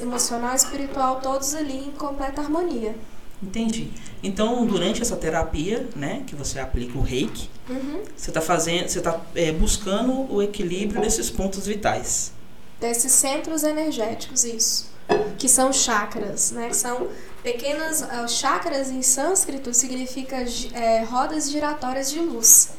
emocional, 0.00 0.54
espiritual, 0.54 1.20
todos 1.20 1.54
ali 1.54 1.88
em 1.88 1.90
completa 1.92 2.40
harmonia. 2.40 2.94
Entendi. 3.42 3.90
Então, 4.22 4.64
durante 4.64 5.02
essa 5.02 5.14
terapia, 5.14 5.86
né, 5.94 6.22
que 6.26 6.34
você 6.34 6.58
aplica 6.58 6.98
o 6.98 7.02
reiki, 7.02 7.50
Uhum. 7.68 8.00
você 8.16 8.30
está 8.30 8.40
fazendo, 8.40 8.88
você 8.88 8.98
está 8.98 9.20
buscando 9.58 10.32
o 10.32 10.42
equilíbrio 10.42 11.02
desses 11.02 11.28
pontos 11.28 11.66
vitais. 11.66 12.32
Desses 12.80 13.12
centros 13.12 13.62
energéticos, 13.62 14.44
isso. 14.44 14.90
Que 15.38 15.48
são 15.48 15.72
chakras, 15.72 16.50
né? 16.50 16.72
São 16.72 17.08
pequenas. 17.42 18.02
ah, 18.02 18.26
chakras 18.26 18.90
em 18.90 19.02
sânscrito 19.02 19.72
significa 19.72 20.36
é, 20.74 21.04
rodas 21.04 21.50
giratórias 21.50 22.10
de 22.10 22.18
luz. 22.20 22.70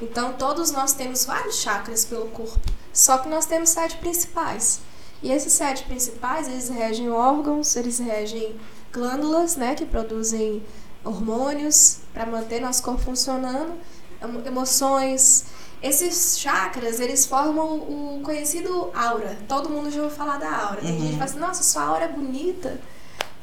Então, 0.00 0.32
todos 0.32 0.70
nós 0.70 0.92
temos 0.92 1.24
vários 1.24 1.56
chakras 1.56 2.04
pelo 2.04 2.26
corpo, 2.28 2.58
só 2.92 3.18
que 3.18 3.28
nós 3.28 3.46
temos 3.46 3.68
sete 3.70 3.96
principais. 3.98 4.80
E 5.22 5.30
esses 5.30 5.52
sete 5.52 5.84
principais, 5.84 6.48
eles 6.48 6.68
regem 6.68 7.10
órgãos, 7.10 7.76
eles 7.76 7.98
regem 7.98 8.56
glândulas, 8.92 9.56
né? 9.56 9.74
Que 9.74 9.84
produzem 9.86 10.62
hormônios 11.04 11.98
para 12.12 12.26
manter 12.26 12.60
nosso 12.60 12.82
corpo 12.82 13.00
funcionando, 13.02 13.72
emo- 14.22 14.42
emoções, 14.46 15.44
esses 15.86 16.38
chakras, 16.38 16.98
eles 17.00 17.26
formam 17.26 17.74
o 17.76 18.20
conhecido 18.24 18.90
aura. 18.94 19.36
Todo 19.46 19.68
mundo 19.68 19.90
já 19.90 20.02
ouviu 20.02 20.16
falar 20.16 20.38
da 20.38 20.48
aura. 20.50 20.80
Tem 20.80 20.90
Uhum. 20.92 20.98
gente 20.98 21.10
que 21.10 21.18
fala 21.18 21.24
assim, 21.30 21.38
nossa, 21.38 21.62
sua 21.62 21.82
aura 21.84 22.04
é 22.04 22.08
bonita. 22.08 22.68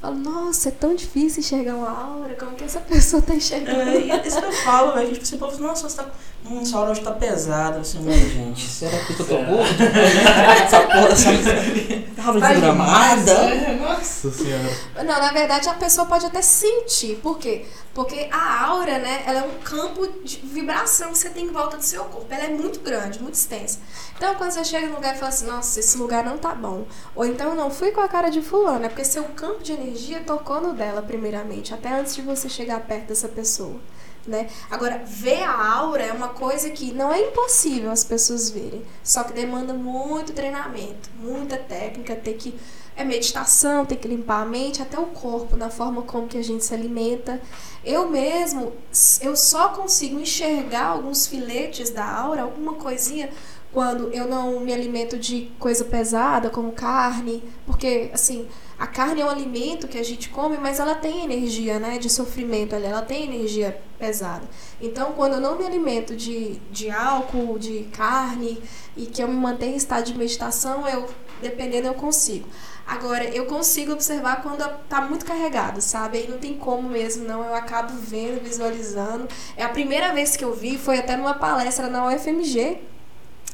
Eu 0.04 0.10
falo, 0.10 0.16
nossa, 0.18 0.70
é 0.70 0.72
tão 0.72 0.96
difícil 0.96 1.42
enxergar 1.42 1.76
uma 1.76 1.90
aura. 1.92 2.34
Como 2.36 2.54
que 2.56 2.64
essa 2.64 2.80
pessoa 2.90 3.22
tá 3.22 3.36
enxergando? 3.36 3.82
É, 3.82 4.10
é 4.10 4.28
isso 4.28 4.40
que 4.40 4.46
eu 4.46 4.52
falo, 4.52 4.94
velho. 4.94 5.16
Tipo, 5.16 5.38
povo, 5.46 5.62
nossa, 5.62 5.88
você 5.88 5.98
tá. 5.98 6.10
Hum, 6.52 6.62
essa 6.62 6.78
hora 6.80 6.92
hoje 6.92 7.02
tá 7.02 7.12
pesada. 7.12 7.80
Assim, 7.80 8.00
mas, 8.04 8.16
gente, 8.32 8.68
será 8.68 8.98
que 9.06 9.14
eu 9.14 9.18
tô 9.18 9.26
gordo? 9.26 9.64
essa 10.64 10.82
porra, 10.82 11.08
essa. 11.08 12.22
Aula 12.24 12.40
Vai 12.40 12.52
desgramada. 12.54 13.32
É, 13.32 13.76
Nossa 13.78 14.32
senhora. 14.32 14.70
Não, 14.98 15.04
na 15.04 15.32
verdade 15.32 15.68
a 15.68 15.74
pessoa 15.74 16.06
pode 16.06 16.26
até 16.26 16.42
sentir. 16.42 17.16
Por 17.18 17.40
quê? 17.40 17.66
Porque 17.94 18.28
a 18.32 18.66
aura, 18.66 19.00
né, 19.00 19.24
ela 19.26 19.40
é 19.40 19.44
um 19.44 19.60
campo 19.64 20.08
de 20.24 20.38
vibração 20.38 21.12
que 21.12 21.18
você 21.18 21.30
tem 21.30 21.46
em 21.46 21.52
volta 21.52 21.78
do 21.78 21.84
seu 21.84 22.04
corpo. 22.06 22.28
Ela 22.30 22.46
é 22.46 22.50
muito 22.50 22.80
grande, 22.80 23.22
muito 23.22 23.36
extensa. 23.36 23.80
Então 24.16 24.36
quando 24.36 24.52
você 24.52 24.64
chega 24.64 24.88
no 24.88 24.96
lugar 24.96 25.16
e 25.16 25.18
fala 25.18 25.30
assim, 25.30 25.48
nossa, 25.48 25.80
esse 25.80 25.98
lugar 25.98 26.24
não 26.24 26.38
tá 26.38 26.54
bom. 26.54 26.86
Ou 27.16 27.26
então 27.26 27.50
eu 27.50 27.56
não 27.56 27.72
fui 27.72 27.92
com 27.92 28.02
a 28.02 28.08
cara 28.08 28.30
de 28.30 28.42
fulano, 28.42 28.86
é 28.86 28.90
porque 28.90 29.04
seu 29.04 29.24
campo 29.24 29.64
de 29.64 29.74
energia 29.74 30.22
tocou 30.22 30.62
no 30.62 30.74
dela 30.74 31.02
primeiramente, 31.02 31.74
até 31.74 31.90
antes 31.90 32.16
de 32.16 32.22
você 32.22 32.48
chegar 32.48 32.80
perto 32.82 33.08
dessa 33.08 33.28
pessoa. 33.28 33.80
Né? 34.28 34.48
Agora, 34.70 35.02
ver 35.04 35.42
a 35.42 35.74
aura 35.74 36.04
é 36.04 36.14
uma 36.14 36.28
coisa 36.28 36.70
que 36.70 36.94
não 36.94 37.12
é 37.12 37.20
impossível 37.30 37.90
as 37.90 38.04
pessoas 38.04 38.52
verem, 38.52 38.86
só 39.04 39.24
que 39.24 39.34
demanda 39.34 39.74
muito 39.74 40.32
treinamento, 40.32 41.10
muita 41.20 41.58
técnica, 41.58 42.16
ter 42.16 42.36
que 42.36 42.54
é 42.96 43.04
meditação, 43.04 43.86
tem 43.86 43.98
que 43.98 44.08
limpar 44.08 44.42
a 44.42 44.46
mente, 44.46 44.82
até 44.82 45.00
o 45.00 45.08
corpo, 45.08 45.56
na 45.56 45.70
forma 45.70 46.02
como 46.04 46.28
que 46.28 46.38
a 46.38 46.44
gente 46.44 46.64
se 46.64 46.74
alimenta. 46.74 47.42
Eu 47.84 48.10
mesmo, 48.10 48.74
eu 49.22 49.36
só 49.36 49.70
consigo 49.70 50.20
enxergar 50.20 50.88
alguns 50.88 51.26
filetes 51.26 51.90
da 51.90 52.06
aura, 52.06 52.44
alguma 52.44 52.74
coisinha, 52.74 53.30
quando 53.72 54.12
eu 54.12 54.28
não 54.28 54.60
me 54.60 54.74
alimento 54.74 55.18
de 55.18 55.50
coisa 55.58 55.86
pesada, 55.86 56.50
como 56.50 56.74
carne, 56.74 57.42
porque, 57.66 58.10
assim, 58.14 58.48
a 58.82 58.88
carne 58.88 59.22
é 59.22 59.26
um 59.26 59.30
alimento 59.30 59.88
que 59.88 60.00
a 60.00 60.04
gente 60.04 60.30
come, 60.30 60.58
mas 60.58 60.80
ela 60.80 60.96
tem 60.96 61.24
energia, 61.24 61.78
né, 61.78 62.00
de 62.00 62.10
sofrimento 62.10 62.74
ela 62.74 63.04
tem 63.04 63.26
energia 63.26 63.80
pesada. 64.00 64.42
Então, 64.82 65.12
quando 65.12 65.34
eu 65.34 65.40
não 65.40 65.56
me 65.56 65.64
alimento 65.64 66.16
de, 66.16 66.56
de 66.72 66.90
álcool, 66.90 67.60
de 67.60 67.84
carne, 67.94 68.60
e 68.98 69.06
que 69.06 69.22
eu 69.22 69.28
me 69.28 69.36
mantenho 69.36 69.74
em 69.74 69.78
estado 69.78 70.06
de 70.06 70.18
meditação, 70.18 70.88
eu, 70.88 71.08
dependendo, 71.44 71.86
eu 71.86 71.94
consigo. 71.94 72.48
Agora, 72.88 73.24
eu 73.26 73.46
consigo 73.46 73.94
observar 73.94 74.42
quando 74.42 74.68
tá 74.90 75.00
muito 75.02 75.28
carregado, 75.28 75.80
sabe? 75.80 76.18
Aí 76.18 76.28
não 76.28 76.40
tem 76.40 76.56
como 76.56 76.90
mesmo, 76.90 77.24
não. 77.24 77.44
Eu 77.44 77.54
acabo 77.54 77.94
vendo, 77.96 78.44
visualizando. 78.44 79.28
É 79.56 79.64
a 79.64 79.70
primeira 79.70 80.12
vez 80.12 80.36
que 80.36 80.44
eu 80.44 80.56
vi, 80.56 80.80
foi 80.80 80.98
até 80.98 81.16
numa 81.16 81.36
palestra 81.36 81.88
na 81.88 82.08
UFMG, 82.08 82.82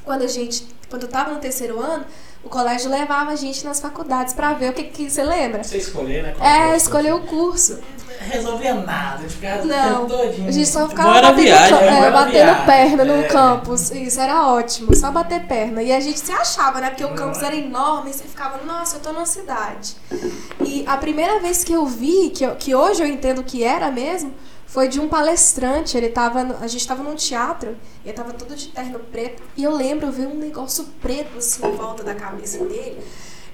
quando 0.06 0.22
a 0.22 0.28
gente, 0.28 0.66
quando 0.90 1.04
eu 1.04 1.10
tava 1.10 1.34
no 1.34 1.40
terceiro 1.42 1.82
ano, 1.82 2.06
o 2.44 2.50
colégio 2.50 2.90
levava 2.90 3.32
a 3.32 3.36
gente 3.36 3.66
nas 3.66 3.80
faculdades 3.80 4.34
pra 4.34 4.54
ver 4.54 4.70
o 4.72 4.74
que 4.74 4.84
que 4.84 5.10
você 5.10 5.24
lembra? 5.24 5.64
Você 5.64 5.78
escolher, 5.78 6.24
né? 6.24 6.34
qual 6.38 6.50
É, 6.50 6.76
escolher 6.78 7.14
o 7.14 7.22
curso. 7.22 7.80
Resolvia 8.20 8.74
nada, 8.74 9.28
ficava 9.30 9.64
Não, 9.64 10.08
todinho. 10.08 10.48
A 10.48 10.52
gente 10.52 10.68
só 10.68 10.90
ficava 10.90 11.08
Bora 11.14 11.22
batendo, 11.30 11.44
viagem, 11.46 11.78
é, 11.78 12.12
batendo 12.12 12.32
viagem, 12.32 12.66
perna 12.66 13.06
no 13.06 13.14
é. 13.24 13.24
campus. 13.28 13.92
Isso 13.92 14.20
era 14.20 14.48
ótimo, 14.48 14.96
só 14.96 15.12
bater 15.12 15.46
perna. 15.46 15.84
E 15.84 15.92
a 15.94 16.00
gente 16.00 16.20
se 16.20 16.32
achava, 16.32 16.82
né? 16.82 16.90
Porque 16.90 17.06
o 17.06 17.14
campus 17.14 17.42
era 17.44 17.56
enorme 17.56 18.10
e 18.10 18.14
você 18.14 18.24
ficava, 18.24 18.64
nossa, 18.66 18.98
eu 18.98 19.02
tô 19.02 19.14
numa 19.14 19.26
cidade. 19.26 19.96
E 20.66 20.84
a 20.88 20.98
primeira 20.98 21.40
vez 21.40 21.64
que 21.64 21.72
eu 21.72 21.86
vi, 21.86 22.32
que, 22.32 22.44
eu- 22.44 22.56
que 22.56 22.74
hoje 22.74 23.04
eu 23.04 23.08
entendo 23.08 23.44
que 23.44 23.64
era 23.64 23.92
mesmo, 23.92 24.34
foi 24.68 24.88
de 24.88 25.00
um 25.00 25.08
palestrante. 25.08 25.98
Ele 25.98 26.10
tava. 26.10 26.58
a 26.62 26.68
gente 26.68 26.86
tava 26.88 27.02
num 27.02 27.16
teatro, 27.16 27.76
e 28.06 28.10
ele 28.10 28.14
tava 28.16 28.34
todo 28.34 28.54
de 28.56 28.68
terno 28.68 29.00
preto. 29.00 29.42
E 29.56 29.64
eu 29.64 29.76
lembro, 29.76 30.08
eu 30.08 30.12
vi 30.12 30.22
um 30.28 30.36
negócio 30.36 30.84
preto 31.02 31.38
assim 31.40 31.66
em 31.66 31.72
volta 31.72 32.04
da 32.04 32.14
cabeça 32.14 32.64
dele. 32.66 33.02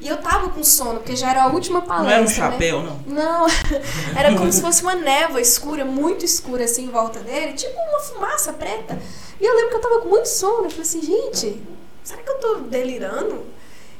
E 0.01 0.07
eu 0.09 0.17
tava 0.17 0.49
com 0.49 0.61
sono, 0.63 0.99
porque 0.99 1.15
já 1.15 1.29
era 1.29 1.43
a 1.43 1.47
última 1.47 1.79
Não 1.79 1.87
palestra. 1.87 2.13
era 2.13 2.21
um 2.21 2.25
né? 2.25 2.33
chapéu, 2.33 2.83
não. 2.83 2.99
Não, 3.07 3.47
era 4.17 4.35
como 4.35 4.51
se 4.51 4.61
fosse 4.61 4.81
uma 4.83 4.95
névoa 4.95 5.39
escura, 5.39 5.85
muito 5.85 6.25
escura 6.25 6.65
assim 6.65 6.85
em 6.87 6.89
volta 6.89 7.21
dele, 7.21 7.53
tipo 7.53 7.73
uma 7.73 7.99
fumaça 7.99 8.51
preta. 8.51 8.99
E 9.39 9.45
eu 9.45 9.55
lembro 9.55 9.69
que 9.69 9.75
eu 9.77 9.81
tava 9.81 10.01
com 10.01 10.09
muito 10.09 10.25
sono. 10.25 10.65
Eu 10.65 10.71
falei 10.71 10.81
assim, 10.81 11.01
gente, 11.01 11.61
será 12.03 12.21
que 12.21 12.29
eu 12.29 12.35
tô 12.37 12.55
delirando? 12.67 13.45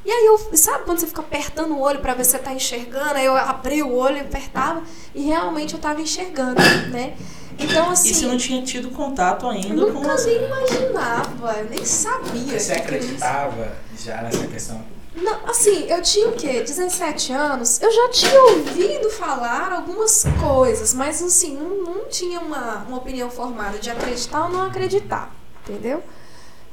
E 0.04 0.10
aí 0.10 0.26
eu, 0.26 0.38
sabe 0.54 0.84
quando 0.84 0.98
você 0.98 1.06
fica 1.06 1.22
apertando 1.22 1.72
o 1.72 1.80
olho 1.80 2.00
pra 2.00 2.12
ver 2.14 2.24
se 2.24 2.32
você 2.32 2.38
tá 2.38 2.52
enxergando? 2.52 3.14
Aí 3.14 3.24
eu 3.24 3.34
abri 3.36 3.82
o 3.82 3.94
olho 3.94 4.18
e 4.18 4.20
apertava 4.20 4.82
e 5.14 5.22
realmente 5.22 5.74
eu 5.74 5.80
tava 5.80 6.00
enxergando, 6.00 6.60
né? 6.90 7.16
Então 7.58 7.90
assim. 7.90 8.10
E 8.10 8.14
você 8.14 8.26
não 8.26 8.36
tinha 8.36 8.62
tido 8.62 8.90
contato 8.90 9.48
ainda 9.48 9.80
eu 9.80 9.92
com 9.92 10.00
nunca 10.00 10.14
nem 10.24 10.44
imaginava, 10.44 11.52
eu 11.58 11.70
nem 11.70 11.84
sabia. 11.84 12.58
Você 12.58 12.72
acreditava 12.72 13.76
já 13.98 14.20
nessa 14.22 14.46
questão? 14.46 14.94
Não, 15.16 15.46
assim, 15.46 15.86
eu 15.88 16.02
tinha 16.02 16.28
o 16.28 16.32
quê? 16.32 16.60
17 16.60 17.32
anos. 17.32 17.80
Eu 17.80 17.90
já 17.90 18.08
tinha 18.10 18.42
ouvido 18.42 19.08
falar 19.10 19.72
algumas 19.72 20.24
coisas, 20.40 20.92
mas 20.92 21.22
assim, 21.22 21.56
não, 21.56 21.94
não 21.94 22.04
tinha 22.08 22.40
uma, 22.40 22.84
uma 22.88 22.98
opinião 22.98 23.30
formada 23.30 23.78
de 23.78 23.90
acreditar 23.90 24.46
ou 24.46 24.50
não 24.50 24.66
acreditar, 24.66 25.32
entendeu? 25.62 26.02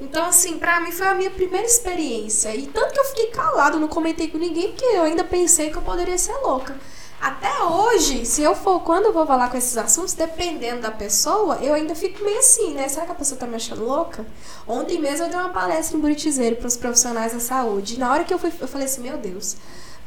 Então, 0.01 0.25
assim, 0.25 0.57
pra 0.57 0.79
mim 0.79 0.91
foi 0.91 1.07
a 1.07 1.13
minha 1.13 1.29
primeira 1.29 1.65
experiência. 1.65 2.55
E 2.55 2.65
tanto 2.65 2.91
que 2.91 2.99
eu 2.99 3.05
fiquei 3.05 3.27
calado, 3.27 3.79
não 3.79 3.87
comentei 3.87 4.27
com 4.27 4.39
ninguém, 4.39 4.69
porque 4.69 4.83
eu 4.83 5.03
ainda 5.03 5.23
pensei 5.23 5.69
que 5.69 5.77
eu 5.77 5.81
poderia 5.83 6.17
ser 6.17 6.35
louca. 6.37 6.75
Até 7.21 7.61
hoje, 7.61 8.25
se 8.25 8.41
eu 8.41 8.55
for, 8.55 8.79
quando 8.79 9.05
eu 9.05 9.13
vou 9.13 9.27
falar 9.27 9.51
com 9.51 9.57
esses 9.57 9.77
assuntos, 9.77 10.13
dependendo 10.13 10.81
da 10.81 10.89
pessoa, 10.89 11.57
eu 11.61 11.75
ainda 11.75 11.93
fico 11.93 12.23
meio 12.23 12.39
assim, 12.39 12.73
né? 12.73 12.87
Será 12.87 13.05
que 13.05 13.11
a 13.11 13.15
pessoa 13.15 13.39
tá 13.39 13.45
me 13.45 13.55
achando 13.55 13.85
louca? 13.85 14.25
Ontem 14.67 14.99
mesmo 14.99 15.27
eu 15.27 15.29
dei 15.29 15.37
uma 15.37 15.49
palestra 15.49 15.95
em 15.95 16.01
Buritizeiro 16.01 16.55
para 16.55 16.65
os 16.65 16.75
profissionais 16.75 17.33
da 17.33 17.39
saúde. 17.39 17.93
E 17.93 17.99
na 17.99 18.11
hora 18.11 18.23
que 18.23 18.33
eu 18.33 18.39
fui, 18.39 18.51
eu 18.59 18.67
falei 18.67 18.87
assim, 18.87 19.01
meu 19.01 19.19
Deus, 19.19 19.55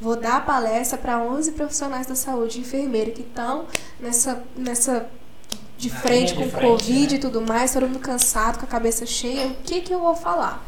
vou 0.01 0.17
dar 0.17 0.39
a 0.39 0.41
palestra 0.41 0.99
para 0.99 1.21
11 1.21 1.53
profissionais 1.53 2.09
da 2.09 2.17
saúde, 2.17 2.59
enfermeira, 2.59 3.13
que 3.13 3.23
estão 3.23 3.67
nessa, 4.01 4.43
nessa 4.57 5.09
de 5.77 5.91
frente 5.91 6.35
com 6.35 6.43
de 6.43 6.49
o 6.49 6.51
frente, 6.51 6.67
Covid 6.67 7.13
né? 7.13 7.17
e 7.17 7.19
tudo 7.19 7.41
mais, 7.41 7.73
todo 7.73 7.87
mundo 7.87 7.99
cansado, 7.99 8.59
com 8.59 8.65
a 8.65 8.69
cabeça 8.69 9.05
cheia, 9.05 9.49
o 9.49 9.55
que 9.65 9.81
que 9.81 9.93
eu 9.93 10.01
vou 10.01 10.15
falar? 10.15 10.65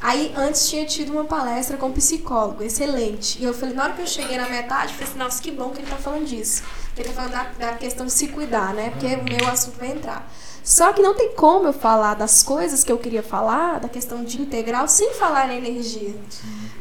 Aí 0.00 0.32
antes 0.36 0.68
tinha 0.68 0.86
tido 0.86 1.12
uma 1.12 1.24
palestra 1.24 1.76
com 1.76 1.86
um 1.88 1.92
psicólogo, 1.92 2.62
excelente. 2.62 3.38
E 3.38 3.44
eu 3.44 3.52
falei, 3.52 3.74
na 3.74 3.84
hora 3.84 3.92
que 3.92 4.00
eu 4.00 4.06
cheguei 4.06 4.38
na 4.38 4.48
metade, 4.48 4.94
falei 4.94 5.08
assim, 5.08 5.18
nossa, 5.18 5.42
que 5.42 5.50
bom 5.50 5.70
que 5.70 5.80
ele 5.80 5.90
tá 5.90 5.96
falando 5.96 6.26
disso. 6.26 6.62
Ele 6.96 7.08
tá 7.08 7.14
falando 7.14 7.32
da, 7.32 7.42
da 7.58 7.72
questão 7.74 8.06
de 8.06 8.12
se 8.12 8.28
cuidar, 8.28 8.74
né? 8.74 8.90
Porque 8.90 9.06
o 9.06 9.24
meu 9.24 9.48
assunto 9.48 9.78
vai 9.78 9.88
entrar. 9.92 10.30
Só 10.62 10.92
que 10.92 11.00
não 11.00 11.14
tem 11.14 11.32
como 11.34 11.68
eu 11.68 11.72
falar 11.72 12.14
das 12.14 12.42
coisas 12.42 12.84
que 12.84 12.92
eu 12.92 12.98
queria 12.98 13.22
falar, 13.22 13.80
da 13.80 13.88
questão 13.88 14.22
de 14.22 14.40
integral, 14.40 14.86
sem 14.86 15.14
falar 15.14 15.46
na 15.46 15.54
energia. 15.54 16.14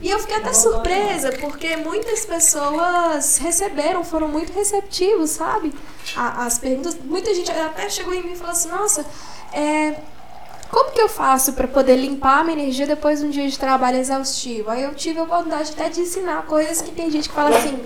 E 0.01 0.09
eu 0.09 0.19
fiquei 0.19 0.35
até 0.35 0.53
surpresa, 0.53 1.31
porque 1.39 1.77
muitas 1.77 2.25
pessoas 2.25 3.37
receberam, 3.37 4.03
foram 4.03 4.27
muito 4.27 4.51
receptivos, 4.51 5.31
sabe? 5.31 5.73
As 6.15 6.57
perguntas. 6.57 6.97
Muita 7.03 7.33
gente 7.33 7.49
até 7.51 7.89
chegou 7.89 8.13
em 8.13 8.21
mim 8.21 8.33
e 8.33 8.35
falou 8.35 8.51
assim: 8.51 8.69
nossa, 8.69 9.05
é, 9.53 9.95
como 10.69 10.91
que 10.91 11.01
eu 11.01 11.09
faço 11.09 11.53
para 11.53 11.67
poder 11.67 11.95
limpar 11.95 12.41
a 12.41 12.43
minha 12.43 12.59
energia 12.59 12.85
depois 12.85 13.19
de 13.19 13.25
um 13.25 13.29
dia 13.29 13.47
de 13.49 13.57
trabalho 13.57 13.97
exaustivo? 13.97 14.69
Aí 14.69 14.83
eu 14.83 14.93
tive 14.93 15.19
a 15.19 15.23
oportunidade 15.23 15.71
até 15.71 15.89
de 15.89 16.01
ensinar 16.01 16.45
coisas 16.45 16.81
que 16.81 16.91
tem 16.91 17.09
gente 17.09 17.29
que 17.29 17.35
fala 17.35 17.57
assim: 17.57 17.81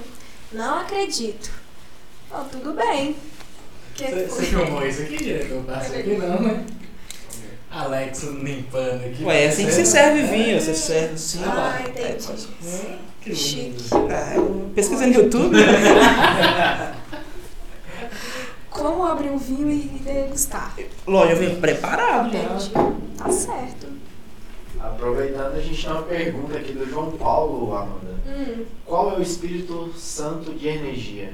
não 0.51 0.79
acredito. 0.79 1.62
Oh, 2.33 2.43
tudo 2.51 2.73
bem. 2.73 3.15
Você 3.95 4.25
você 4.27 4.45
filmou 4.47 4.85
isso 4.85 5.03
aqui, 5.03 5.17
diretor? 5.17 5.63
Passa 5.65 5.95
aqui 5.95 6.17
não, 6.17 6.41
né? 6.41 6.65
Alex 7.69 8.23
limpando 8.23 9.05
aqui. 9.05 9.23
Ué, 9.23 9.45
é 9.45 9.47
assim 9.49 9.65
que 9.65 9.71
se 9.71 9.85
serve 9.85 10.23
vinho, 10.23 10.59
você 10.59 10.73
serve 10.73 11.13
assim. 11.13 11.41
Ah, 11.45 11.79
ó. 11.79 11.89
entendi. 11.89 12.27
É, 12.65 12.97
Que 13.21 13.35
Chique. 13.35 13.61
lindo. 13.61 13.83
Ah, 14.11 14.35
eu 14.35 14.71
pesquisei 14.73 15.07
no 15.07 15.13
YouTube. 15.13 15.57
Como 18.69 19.05
abrir 19.05 19.29
um 19.29 19.37
vinho 19.37 19.69
e 19.69 19.81
degustar? 20.03 20.75
Lógico, 21.05 21.43
eu 21.43 21.49
vim 21.49 21.61
preparado, 21.61 22.31
né? 22.33 22.45
Entendi. 22.45 22.71
Tá 23.17 23.31
certo. 23.31 23.87
Aproveitando, 24.79 25.55
a 25.55 25.61
gente 25.61 25.81
tem 25.81 25.91
uma 25.91 26.01
pergunta 26.03 26.57
aqui 26.57 26.73
do 26.73 26.89
João 26.89 27.11
Paulo, 27.11 27.75
Amanda. 27.75 28.13
Hum. 28.27 28.65
Qual 28.85 29.11
é 29.13 29.19
o 29.19 29.21
Espírito 29.21 29.93
Santo 29.95 30.51
de 30.53 30.67
energia? 30.67 31.33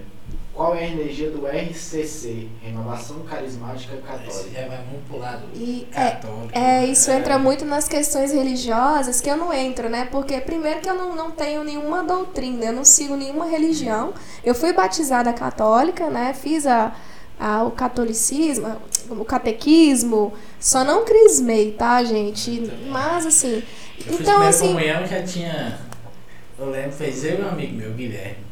Qual 0.60 0.76
é 0.76 0.80
a 0.84 0.88
energia 0.89 1.32
do 1.32 1.47
RCC, 1.47 2.49
Renovação 2.62 3.20
Carismática 3.22 3.93
Esse 3.95 4.03
Católica? 4.03 4.49
já 4.62 4.68
vai 4.68 4.78
muito 4.91 5.07
pro 5.07 5.18
lado 5.18 5.43
E 5.55 5.88
é, 5.95 6.10
católico. 6.12 6.49
É, 6.51 6.86
isso 6.86 7.10
entra 7.12 7.39
muito 7.39 7.64
nas 7.64 7.88
questões 7.88 8.34
religiosas 8.34 9.22
que 9.22 9.30
eu 9.30 9.38
não 9.38 9.53
entro, 9.53 9.88
né? 9.88 10.10
Porque 10.12 10.38
primeiro 10.41 10.82
que 10.82 10.89
eu 10.89 10.95
não, 10.95 11.16
não 11.16 11.32
tenho 11.32 11.64
nenhuma 11.64 12.03
doutrina, 12.03 12.66
eu 12.66 12.74
não 12.74 12.84
sigo 12.84 13.16
nenhuma 13.16 13.45
religião. 13.45 14.14
Eu 14.43 14.53
fui 14.53 14.74
batizada 14.74 15.32
católica, 15.32 16.10
né? 16.10 16.34
Fiz 16.34 16.68
a, 16.68 16.93
a- 17.39 17.64
o 17.64 17.72
catolicismo, 17.72 18.68
o 19.12 19.24
catequismo, 19.24 20.34
só 20.60 20.84
não 20.84 21.05
crismei, 21.05 21.72
tá, 21.72 22.03
gente? 22.03 22.70
Mas 22.89 23.26
assim, 23.26 23.64
Eu 24.05 24.14
então 24.20 24.41
assim, 24.41 24.68
comunhão 24.74 25.07
já 25.07 25.24
tinha. 25.24 25.80
Eu 26.60 26.70
lembro, 26.70 26.91
fez 26.91 27.24
eu 27.24 27.39
e 27.39 27.41
um 27.43 27.47
amigo 27.47 27.76
meu, 27.78 27.93
Guilherme. 27.93 28.49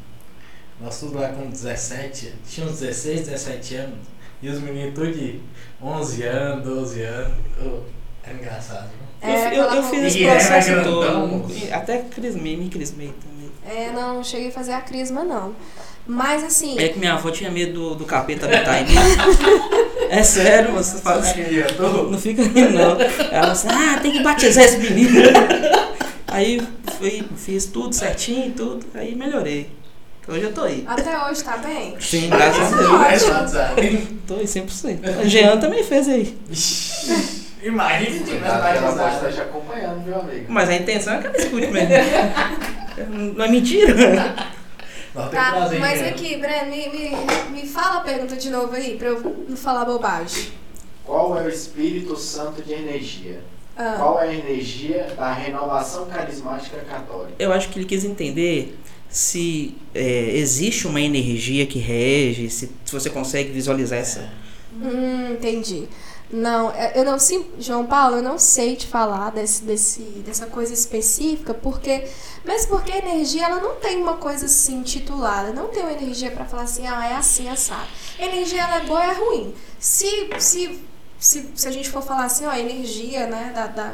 Nós 0.81 0.99
tudo 0.99 1.17
lá 1.19 1.29
com 1.29 1.49
17, 1.49 2.33
tinha 2.49 2.67
uns 2.67 2.79
16, 2.79 3.21
17 3.27 3.75
anos. 3.75 3.97
E 4.41 4.49
os 4.49 4.59
meninos 4.59 4.93
tudo 4.93 5.11
de 5.11 5.39
11 5.81 6.23
anos, 6.23 6.63
12 6.65 7.01
anos. 7.01 7.33
Oh, 7.65 7.79
era 8.23 8.37
engraçado. 8.37 8.87
viu? 8.89 9.29
Eu, 9.29 9.35
É, 9.35 9.47
eu, 9.47 9.55
eu 9.55 9.63
aquela 9.63 9.83
fiz 9.83 10.03
esse 10.03 10.23
é 10.25 10.31
processo 10.31 10.69
grandão. 10.69 11.39
todo. 11.39 11.73
Até 11.73 11.97
crismei, 11.99 12.55
me 12.55 12.69
crismei 12.69 13.11
também. 13.19 13.51
é, 13.67 13.91
não 13.91 14.23
cheguei 14.23 14.49
a 14.49 14.51
fazer 14.51 14.73
a 14.73 14.81
crisma, 14.81 15.23
não. 15.23 15.55
Mas 16.05 16.41
assim, 16.43 16.79
É 16.79 16.87
que 16.89 16.99
minha 16.99 17.13
avó 17.15 17.29
tinha 17.31 17.51
medo 17.51 17.73
do, 17.73 17.95
do 17.95 18.05
capeta 18.05 18.45
habitar 18.45 18.81
em 18.81 18.85
mim. 18.85 18.95
É 20.09 20.23
sério, 20.23 20.71
você 20.71 20.99
fala 20.99 21.19
assim. 21.19 21.41
Não 22.09 22.17
fica 22.17 22.41
rindo, 22.43 22.69
não. 22.69 22.97
Ela 23.29 23.51
assim, 23.51 23.67
ah, 23.69 23.99
tem 24.01 24.13
que 24.13 24.23
batizar 24.23 24.63
esse 24.63 24.77
menino. 24.77 25.19
Aí 26.27 26.61
fui, 26.97 27.25
fiz 27.35 27.65
tudo 27.65 27.93
certinho, 27.93 28.53
tudo, 28.53 28.85
aí 28.93 29.15
melhorei. 29.15 29.69
Hoje 30.27 30.41
eu 30.43 30.53
tô 30.53 30.63
aí. 30.63 30.83
até 30.85 31.23
hoje 31.25 31.43
tá 31.43 31.57
bem? 31.57 31.95
Sim, 32.01 32.29
graças 32.29 32.73
a 32.73 32.77
Deus. 32.77 33.23
WhatsApp. 33.23 34.07
Tô 34.27 34.35
aí 34.35 34.43
100%. 34.45 35.23
O 35.25 35.29
Jean 35.29 35.57
também 35.57 35.83
fez 35.83 36.07
aí. 36.09 36.37
Imagina 37.63 38.23
que 38.25 38.31
ela 38.35 38.93
pode 38.93 39.15
estar 39.15 39.31
te 39.31 39.41
acompanhando, 39.41 40.05
meu 40.05 40.19
amigo. 40.19 40.45
Mas 40.49 40.69
a 40.69 40.75
intenção 40.75 41.13
é 41.13 41.19
que 41.21 41.27
ela 41.27 41.37
escute 41.37 41.67
mesmo. 41.67 43.33
Não 43.35 43.45
é 43.45 43.47
mentira. 43.49 44.35
Tá, 45.13 45.29
trazer 45.29 45.79
mas 45.79 45.93
dinheiro. 45.93 46.15
aqui, 46.15 46.37
Breno, 46.37 46.69
me, 46.69 46.89
me, 46.89 47.61
me 47.61 47.67
fala 47.67 47.97
a 47.97 48.01
pergunta 48.01 48.35
de 48.35 48.49
novo 48.51 48.75
aí, 48.75 48.97
pra 48.97 49.07
eu 49.07 49.45
não 49.49 49.57
falar 49.57 49.83
bobagem. 49.85 50.49
Qual 51.03 51.39
é 51.39 51.43
o 51.43 51.49
Espírito 51.49 52.15
Santo 52.15 52.61
de 52.61 52.73
energia? 52.73 53.39
Ah, 53.75 53.95
Qual 53.97 54.19
é 54.19 54.27
a 54.27 54.33
energia 54.33 55.07
da 55.17 55.31
renovação 55.33 56.05
carismática 56.05 56.77
católica? 56.87 57.33
Eu 57.39 57.51
acho 57.51 57.69
que 57.69 57.79
ele 57.79 57.85
quis 57.87 58.03
entender 58.03 58.77
se 59.09 59.75
é, 59.93 60.31
existe 60.37 60.87
uma 60.87 61.01
energia 61.01 61.65
que 61.65 61.79
rege, 61.79 62.49
se, 62.49 62.69
se 62.85 62.91
você 62.91 63.09
consegue 63.09 63.51
visualizar 63.51 63.99
essa. 63.99 64.29
hum, 64.73 65.31
entendi. 65.33 65.87
Não, 66.29 66.69
é- 66.71 66.91
eu 66.99 67.05
não, 67.05 67.17
sim, 67.17 67.45
João 67.57 67.85
Paulo, 67.85 68.17
eu 68.17 68.21
não 68.21 68.37
sei 68.37 68.75
te 68.75 68.85
falar 68.85 69.31
desse, 69.31 69.63
desse, 69.63 70.01
dessa 70.25 70.45
coisa 70.47 70.73
específica, 70.73 71.53
porque, 71.53 72.05
mesmo 72.43 72.67
porque 72.71 72.91
a 72.91 72.97
energia, 72.97 73.45
ela 73.45 73.61
não 73.61 73.75
tem 73.75 73.95
uma 74.01 74.15
coisa 74.17 74.45
assim 74.45 74.83
titulada, 74.83 75.53
não 75.53 75.69
tem 75.69 75.83
uma 75.83 75.93
energia 75.93 76.29
pra 76.31 76.43
falar 76.43 76.63
assim, 76.63 76.85
ah, 76.85 77.05
é 77.07 77.13
assim, 77.15 77.47
assado. 77.47 77.87
A 78.19 78.25
energia, 78.25 78.61
ela 78.61 78.77
é 78.81 78.85
boa 78.85 79.03
é 79.05 79.13
ruim. 79.13 79.53
Se, 79.79 80.29
se, 80.37 80.79
se, 81.17 81.49
se 81.55 81.67
a 81.67 81.71
gente 81.71 81.89
for 81.89 82.01
falar 82.03 82.25
assim, 82.25 82.45
ó, 82.45 82.53
energia, 82.53 83.25
né, 83.27 83.53
da, 83.55 83.67
da 83.67 83.93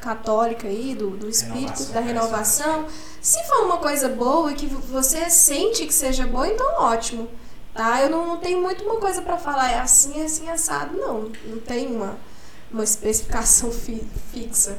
católica 0.00 0.66
aí, 0.66 0.94
do, 0.94 1.10
do 1.10 1.28
espírito, 1.28 1.60
Renovação, 1.84 1.92
da 1.94 2.00
renovação, 2.00 2.86
se 3.20 3.42
for 3.44 3.64
uma 3.66 3.78
coisa 3.78 4.08
boa 4.08 4.50
e 4.52 4.54
que 4.54 4.66
você 4.66 5.28
sente 5.30 5.86
que 5.86 5.92
seja 5.94 6.26
boa, 6.26 6.48
então 6.48 6.66
ótimo. 6.82 7.28
Tá? 7.74 8.00
Eu 8.02 8.10
não, 8.10 8.36
tenho 8.38 8.60
muito 8.60 8.82
uma 8.84 8.96
coisa 8.96 9.22
pra 9.22 9.36
falar, 9.38 9.70
é 9.70 9.78
assim, 9.78 10.20
é 10.20 10.24
assim, 10.24 10.48
assado, 10.48 10.96
não. 10.96 11.30
Não 11.46 11.58
tem 11.58 11.86
uma, 11.86 12.18
uma 12.72 12.82
especificação 12.82 13.70
fi- 13.70 14.02
fixa. 14.32 14.76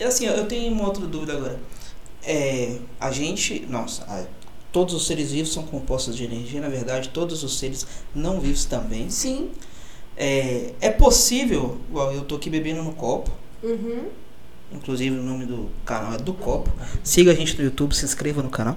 E 0.00 0.04
assim, 0.04 0.26
eu 0.26 0.46
tenho 0.48 0.72
uma 0.72 0.84
outra 0.86 1.06
dúvida 1.06 1.34
agora. 1.34 1.60
É, 2.24 2.78
a 2.98 3.10
gente, 3.12 3.64
nossa, 3.68 4.26
todos 4.72 4.94
os 4.94 5.06
seres 5.06 5.30
vivos 5.30 5.52
são 5.52 5.62
compostos 5.62 6.16
de 6.16 6.24
energia, 6.24 6.60
na 6.60 6.68
verdade, 6.68 7.10
todos 7.10 7.44
os 7.44 7.58
seres 7.58 7.86
não 8.14 8.40
vivos 8.40 8.64
também. 8.64 9.08
Sim. 9.10 9.52
É, 10.16 10.72
é 10.80 10.90
possível, 10.90 11.78
igual 11.88 12.12
eu 12.12 12.24
tô 12.24 12.36
aqui 12.36 12.48
bebendo 12.50 12.82
no 12.82 12.92
copo, 12.94 13.30
Uhum. 13.62 14.08
Inclusive 14.74 15.16
o 15.16 15.22
nome 15.22 15.46
do 15.46 15.70
canal 15.84 16.14
é 16.14 16.18
do 16.18 16.32
copo. 16.32 16.70
Siga 17.02 17.32
a 17.32 17.34
gente 17.34 17.56
no 17.58 17.64
YouTube, 17.64 17.94
se 17.94 18.04
inscreva 18.04 18.42
no 18.42 18.50
canal. 18.50 18.76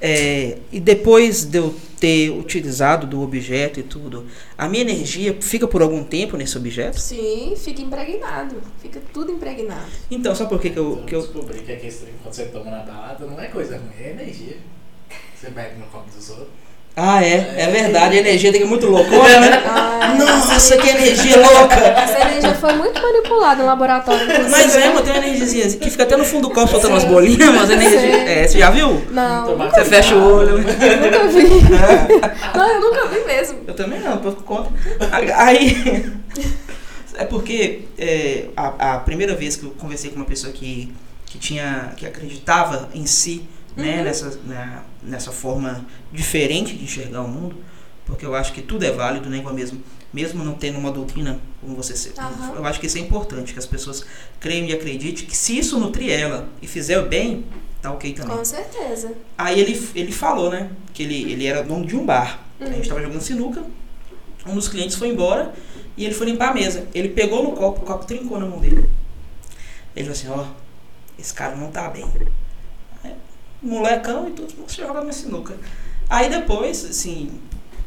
É, 0.00 0.58
e 0.70 0.78
depois 0.78 1.44
de 1.44 1.58
eu 1.58 1.74
ter 1.98 2.30
utilizado 2.30 3.06
do 3.06 3.22
objeto 3.22 3.80
e 3.80 3.82
tudo, 3.82 4.26
a 4.56 4.68
minha 4.68 4.82
energia 4.82 5.36
fica 5.40 5.66
por 5.66 5.80
algum 5.80 6.04
tempo 6.04 6.36
nesse 6.36 6.56
objeto? 6.56 7.00
Sim, 7.00 7.54
fica 7.56 7.80
impregnado. 7.80 8.56
Fica 8.82 9.00
tudo 9.12 9.32
impregnado. 9.32 9.86
Então, 10.10 10.34
sabe 10.34 10.50
por 10.50 10.60
que, 10.60 10.70
que 10.70 10.78
eu. 10.78 10.98
Eu 10.98 11.04
Que 11.04 11.14
eu 11.14 11.22
descobri 11.22 11.60
que 11.60 11.72
aquele 11.72 11.92
trem, 11.92 12.14
quando 12.22 12.34
você 12.34 12.46
toma 12.46 12.70
na 12.70 12.80
balada, 12.80 13.26
não 13.26 13.40
é 13.40 13.48
coisa 13.48 13.78
ruim, 13.78 13.90
é 13.98 14.10
energia. 14.10 14.58
Você 15.34 15.50
bebe 15.50 15.78
no 15.78 15.86
copo 15.86 16.10
dos 16.10 16.30
outros. 16.30 16.65
Ah, 16.98 17.22
é, 17.22 17.54
é 17.58 17.66
verdade, 17.70 18.16
a 18.16 18.20
energia 18.20 18.50
tem 18.50 18.62
que 18.62 18.66
ir 18.66 18.70
muito 18.70 18.86
loucona, 18.86 19.38
né? 19.38 19.62
Ai, 19.68 20.16
Nossa, 20.16 20.78
que 20.78 20.88
energia 20.88 21.36
louca! 21.36 21.74
Essa 21.74 22.20
energia 22.22 22.54
foi 22.54 22.72
muito 22.72 23.02
manipulada 23.02 23.62
no 23.62 23.68
laboratório. 23.68 24.22
inclusive. 24.22 24.50
Mas 24.50 24.74
é, 24.76 24.88
mano, 24.88 25.02
tem 25.02 25.12
uma 25.12 25.26
energiazinha 25.26 25.66
assim, 25.66 25.78
que 25.78 25.90
fica 25.90 26.04
até 26.04 26.16
no 26.16 26.24
fundo 26.24 26.48
do 26.48 26.54
copo 26.54 26.68
soltando 26.70 26.92
umas 26.92 27.04
bolinhas, 27.04 27.50
mas 27.54 27.68
a 27.68 27.74
energia. 27.74 28.16
É, 28.30 28.48
você 28.48 28.58
já 28.58 28.70
viu? 28.70 29.04
Não, 29.10 29.58
Você 29.58 29.84
fecha 29.84 30.14
o 30.14 30.36
olho. 30.36 30.56
nunca 30.56 31.28
vi. 31.28 31.44
Não, 32.56 32.68
eu 32.72 32.80
nunca 32.80 33.06
vi 33.08 33.20
mesmo. 33.26 33.58
Eu 33.66 33.74
também 33.74 34.00
não, 34.00 34.12
eu 34.22 34.32
conto. 34.32 34.72
Aí. 35.34 36.06
É 37.18 37.24
porque 37.24 37.84
é, 37.96 38.44
a, 38.54 38.94
a 38.94 38.98
primeira 38.98 39.34
vez 39.34 39.56
que 39.56 39.64
eu 39.64 39.70
conversei 39.70 40.10
com 40.10 40.16
uma 40.16 40.26
pessoa 40.26 40.52
que, 40.52 40.92
que 41.24 41.38
tinha. 41.38 41.92
que 41.96 42.04
acreditava 42.04 42.90
em 42.94 43.06
si, 43.06 43.42
né, 43.76 43.98
Uhum. 43.98 44.04
nessa, 44.04 44.38
na- 44.46 44.82
nessa 45.02 45.30
forma 45.32 45.84
diferente 46.12 46.74
de 46.76 46.84
enxergar 46.84 47.22
o 47.22 47.28
mundo, 47.28 47.56
porque 48.04 48.24
eu 48.24 48.34
acho 48.34 48.52
que 48.52 48.62
tudo 48.62 48.84
é 48.84 48.90
válido, 48.90 49.28
né, 49.28 49.42
mesmo. 49.52 49.82
Mesmo 50.12 50.42
não 50.44 50.54
tendo 50.54 50.78
uma 50.78 50.90
doutrina 50.90 51.38
como 51.60 51.74
você 51.76 51.94
ser. 51.94 52.14
Aham. 52.18 52.54
Eu 52.56 52.64
acho 52.64 52.80
que 52.80 52.86
isso 52.86 52.96
é 52.96 53.00
importante, 53.00 53.52
que 53.52 53.58
as 53.58 53.66
pessoas 53.66 54.04
creiam 54.40 54.64
e 54.66 54.72
acreditem 54.72 55.26
que 55.26 55.36
se 55.36 55.58
isso 55.58 55.78
nutrir 55.78 56.10
ela 56.10 56.48
e 56.62 56.66
fizer 56.66 56.98
o 57.00 57.06
bem, 57.06 57.44
tá 57.82 57.92
ok 57.92 58.14
também. 58.14 58.36
Com 58.36 58.44
certeza. 58.44 59.12
Aí 59.36 59.60
ele, 59.60 59.88
ele 59.94 60.12
falou, 60.12 60.50
né? 60.50 60.70
Que 60.94 61.02
ele, 61.02 61.32
ele 61.32 61.44
era 61.44 61.62
dono 61.62 61.84
de 61.84 61.94
um 61.96 62.06
bar. 62.06 62.40
A 62.60 62.64
Uhum. 62.64 62.72
gente 62.74 62.88
tava 62.88 63.02
jogando 63.02 63.20
sinuca. 63.20 63.62
Um 64.46 64.54
dos 64.54 64.68
clientes 64.68 64.96
foi 64.96 65.08
embora 65.08 65.52
e 65.96 66.04
ele 66.04 66.14
foi 66.14 66.26
limpar 66.28 66.50
a 66.50 66.54
mesa. 66.54 66.86
Ele 66.94 67.08
pegou 67.10 67.42
no 67.42 67.52
copo, 67.52 67.82
o 67.82 67.84
copo 67.84 68.06
trincou 68.06 68.38
na 68.38 68.46
mão 68.46 68.60
dele. 68.60 68.88
Ele 69.94 70.08
falou 70.08 70.12
assim, 70.12 70.28
ó, 70.28 70.46
esse 71.18 71.34
cara 71.34 71.56
não 71.56 71.70
tá 71.70 71.90
bem. 71.90 72.06
Molecão 73.62 74.28
e 74.28 74.32
tudo, 74.32 74.52
você 74.66 74.82
joga 74.82 75.02
na 75.02 75.12
sinuca. 75.12 75.54
Aí 76.08 76.28
depois, 76.30 76.84
assim, 76.84 77.30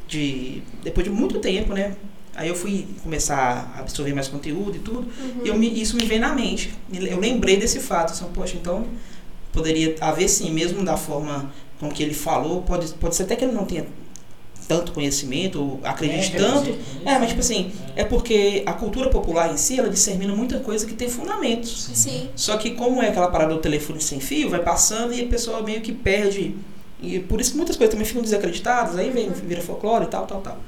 de. 0.08 0.62
Depois 0.84 1.04
de 1.06 1.10
muito 1.12 1.40
tempo, 1.40 1.74
né? 1.74 1.96
Aí 2.36 2.48
eu 2.48 2.56
fui 2.56 2.88
começar 3.04 3.72
a 3.76 3.80
absorver 3.80 4.14
mais 4.14 4.28
conteúdo 4.28 4.76
e 4.78 4.80
tudo, 4.80 5.00
Uhum. 5.22 5.42
e 5.44 5.48
eu 5.50 5.58
me- 5.58 5.82
isso 5.82 5.96
me 5.98 6.06
veio 6.06 6.22
na 6.22 6.34
mente. 6.34 6.74
Eu 6.92 7.20
lembrei 7.20 7.58
desse 7.58 7.80
fato, 7.80 8.12
assim, 8.14 8.26
poxa, 8.34 8.56
então 8.56 8.86
poderia 9.52 9.96
haver 10.00 10.30
sim, 10.30 10.50
mesmo 10.52 10.84
da 10.84 10.96
forma 10.96 11.52
com 11.80 11.90
que 11.90 12.02
ele 12.04 12.14
falou, 12.14 12.62
pode, 12.62 12.94
pode 12.94 13.16
ser 13.16 13.24
até 13.24 13.36
que 13.36 13.44
ele 13.44 13.52
não 13.54 13.66
tenha 13.66 13.86
tanto 14.70 14.92
conhecimento, 14.92 15.80
acredite 15.84 16.36
É, 16.36 16.40
tanto. 16.40 16.78
É, 17.04 17.18
mas 17.18 17.30
tipo 17.30 17.40
assim, 17.40 17.72
é 17.96 18.04
porque 18.06 18.62
a 18.68 18.74
cultura 18.74 19.10
popular 19.10 19.52
em 19.52 19.58
si, 19.58 19.80
ela 19.80 19.90
dissemina 19.90 20.34
muita 20.36 20.60
coisa 20.60 20.86
que 20.86 20.94
tem 20.94 21.10
fundamentos. 21.10 21.90
Sim. 21.96 22.30
Só 22.36 22.56
que 22.56 22.76
como 22.76 23.02
é 23.02 23.10
aquela 23.10 23.30
parada 23.30 23.56
do 23.56 23.60
telefone 23.60 24.00
sem 24.00 24.20
fio, 24.20 24.48
vai 24.48 24.62
passando 24.62 25.12
e 25.12 25.24
a 25.24 25.28
pessoa 25.28 25.64
meio 25.64 25.82
que 25.82 25.92
perde. 25.92 26.56
E 27.02 27.20
por 27.20 27.42
isso 27.42 27.52
que 27.52 27.58
muitas 27.58 27.76
coisas 27.76 27.92
também 27.92 28.06
ficam 28.06 28.22
desacreditadas, 28.22 28.96
aí 28.96 29.10
vem, 29.10 29.32
vira 29.32 29.60
folclore 29.60 30.06
e 30.06 30.08
tal, 30.08 30.28
tal, 30.28 30.40
tal. 30.40 30.60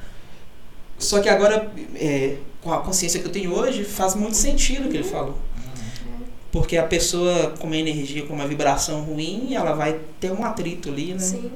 Só 0.98 1.20
que 1.20 1.30
agora, 1.30 1.72
é, 1.96 2.38
com 2.60 2.74
a 2.74 2.80
consciência 2.80 3.20
que 3.20 3.28
eu 3.28 3.32
tenho 3.32 3.54
hoje, 3.54 3.84
faz 3.84 4.16
muito 4.16 4.36
sentido 4.36 4.88
o 4.88 4.90
que 4.90 4.98
ele 4.98 5.04
falou. 5.04 5.36
Uhum. 5.36 6.26
Porque 6.52 6.76
a 6.76 6.84
pessoa 6.84 7.54
com 7.60 7.68
uma 7.68 7.78
energia, 7.78 8.26
com 8.26 8.34
uma 8.34 8.48
vibração 8.48 9.02
ruim, 9.02 9.54
ela 9.54 9.74
vai 9.74 10.00
ter 10.20 10.32
um 10.32 10.44
atrito 10.44 10.90
ali, 10.90 11.14
né? 11.14 11.20
Sim. 11.20 11.52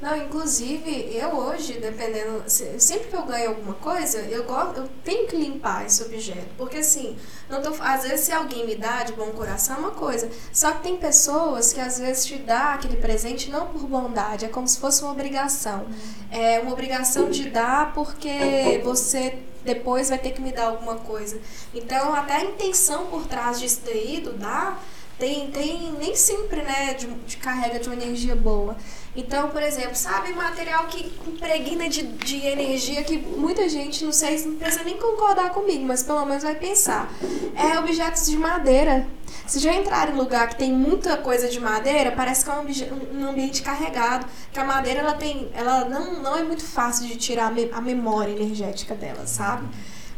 Não, 0.00 0.16
inclusive, 0.16 1.10
eu 1.14 1.28
hoje, 1.36 1.74
dependendo. 1.74 2.42
se- 2.46 2.80
Sempre 2.80 3.08
que 3.08 3.16
eu 3.16 3.22
ganho 3.22 3.50
alguma 3.50 3.74
coisa, 3.74 4.18
eu, 4.20 4.44
gosto, 4.44 4.78
eu 4.80 4.88
tenho 5.04 5.26
que 5.28 5.36
limpar 5.36 5.84
esse 5.84 6.02
objeto. 6.02 6.46
Porque 6.56 6.78
assim, 6.78 7.18
não 7.50 7.60
tô, 7.60 7.70
às 7.80 8.02
vezes 8.04 8.20
se 8.24 8.32
alguém 8.32 8.64
me 8.66 8.76
dá 8.76 9.02
de 9.02 9.12
bom 9.12 9.26
coração 9.32 9.76
é 9.76 9.78
uma 9.80 9.90
coisa. 9.90 10.30
Só 10.52 10.72
que 10.72 10.82
tem 10.84 10.96
pessoas 10.96 11.74
que 11.74 11.80
às 11.80 11.98
vezes 11.98 12.24
te 12.24 12.36
dá 12.36 12.74
aquele 12.74 12.96
presente 12.96 13.50
não 13.50 13.66
por 13.66 13.82
bondade, 13.86 14.46
é 14.46 14.48
como 14.48 14.66
se 14.66 14.78
fosse 14.78 15.02
uma 15.02 15.12
obrigação. 15.12 15.86
É 16.30 16.60
uma 16.60 16.72
obrigação 16.72 17.28
de 17.30 17.50
dar 17.50 17.92
porque 17.92 18.80
você 18.82 19.38
depois 19.62 20.08
vai 20.08 20.18
ter 20.18 20.30
que 20.30 20.40
me 20.40 20.50
dar 20.50 20.68
alguma 20.68 20.96
coisa. 20.96 21.38
Então, 21.74 22.14
até 22.14 22.36
a 22.36 22.44
intenção 22.44 23.08
por 23.08 23.26
trás 23.26 23.60
disso 23.60 23.82
daí, 23.84 24.18
do 24.22 24.32
dar, 24.32 24.82
tem, 25.18 25.50
tem 25.50 25.92
nem 25.98 26.16
sempre, 26.16 26.62
né, 26.62 26.94
de, 26.94 27.06
de 27.06 27.36
carrega 27.36 27.78
de 27.78 27.86
uma 27.90 27.94
energia 28.02 28.34
boa. 28.34 28.74
Então, 29.16 29.48
por 29.48 29.60
exemplo, 29.60 29.96
sabe, 29.96 30.32
material 30.32 30.86
que 30.86 31.12
impregna 31.28 31.88
de, 31.88 32.02
de 32.02 32.46
energia 32.46 33.02
que 33.02 33.18
muita 33.18 33.68
gente, 33.68 34.04
não 34.04 34.12
sei, 34.12 34.40
não 34.46 34.54
precisa 34.56 34.84
nem 34.84 34.96
concordar 34.98 35.50
comigo, 35.50 35.84
mas 35.84 36.02
pelo 36.04 36.24
menos 36.24 36.44
vai 36.44 36.54
pensar. 36.54 37.10
É 37.56 37.76
objetos 37.78 38.26
de 38.26 38.36
madeira. 38.36 39.06
Se 39.48 39.58
já 39.58 39.74
entrar 39.74 40.08
em 40.08 40.16
lugar 40.16 40.48
que 40.48 40.54
tem 40.56 40.72
muita 40.72 41.16
coisa 41.16 41.48
de 41.48 41.58
madeira, 41.58 42.12
parece 42.12 42.44
que 42.44 42.50
é 42.50 42.54
um, 42.54 43.20
um 43.20 43.28
ambiente 43.30 43.62
carregado. 43.62 44.26
Que 44.52 44.60
a 44.60 44.64
madeira 44.64 45.00
ela 45.00 45.14
tem, 45.14 45.50
ela 45.54 45.86
não, 45.86 46.22
não 46.22 46.36
é 46.36 46.44
muito 46.44 46.64
fácil 46.64 47.06
de 47.08 47.16
tirar 47.16 47.48
a, 47.48 47.50
me- 47.50 47.68
a 47.72 47.80
memória 47.80 48.30
energética 48.30 48.94
dela, 48.94 49.26
sabe? 49.26 49.66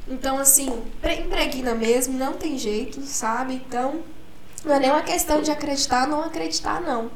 Então, 0.06 0.36
assim, 0.36 0.82
pre- 1.00 1.20
impregna 1.20 1.74
mesmo, 1.74 2.18
não 2.18 2.34
tem 2.34 2.58
jeito, 2.58 3.00
sabe? 3.02 3.54
Então, 3.54 4.00
não 4.66 4.74
é 4.74 4.78
nem 4.80 4.90
uma 4.90 5.00
questão 5.02 5.40
de 5.40 5.50
acreditar 5.50 6.02
ou 6.04 6.08
não 6.10 6.24
acreditar, 6.24 6.78
não. 6.82 7.10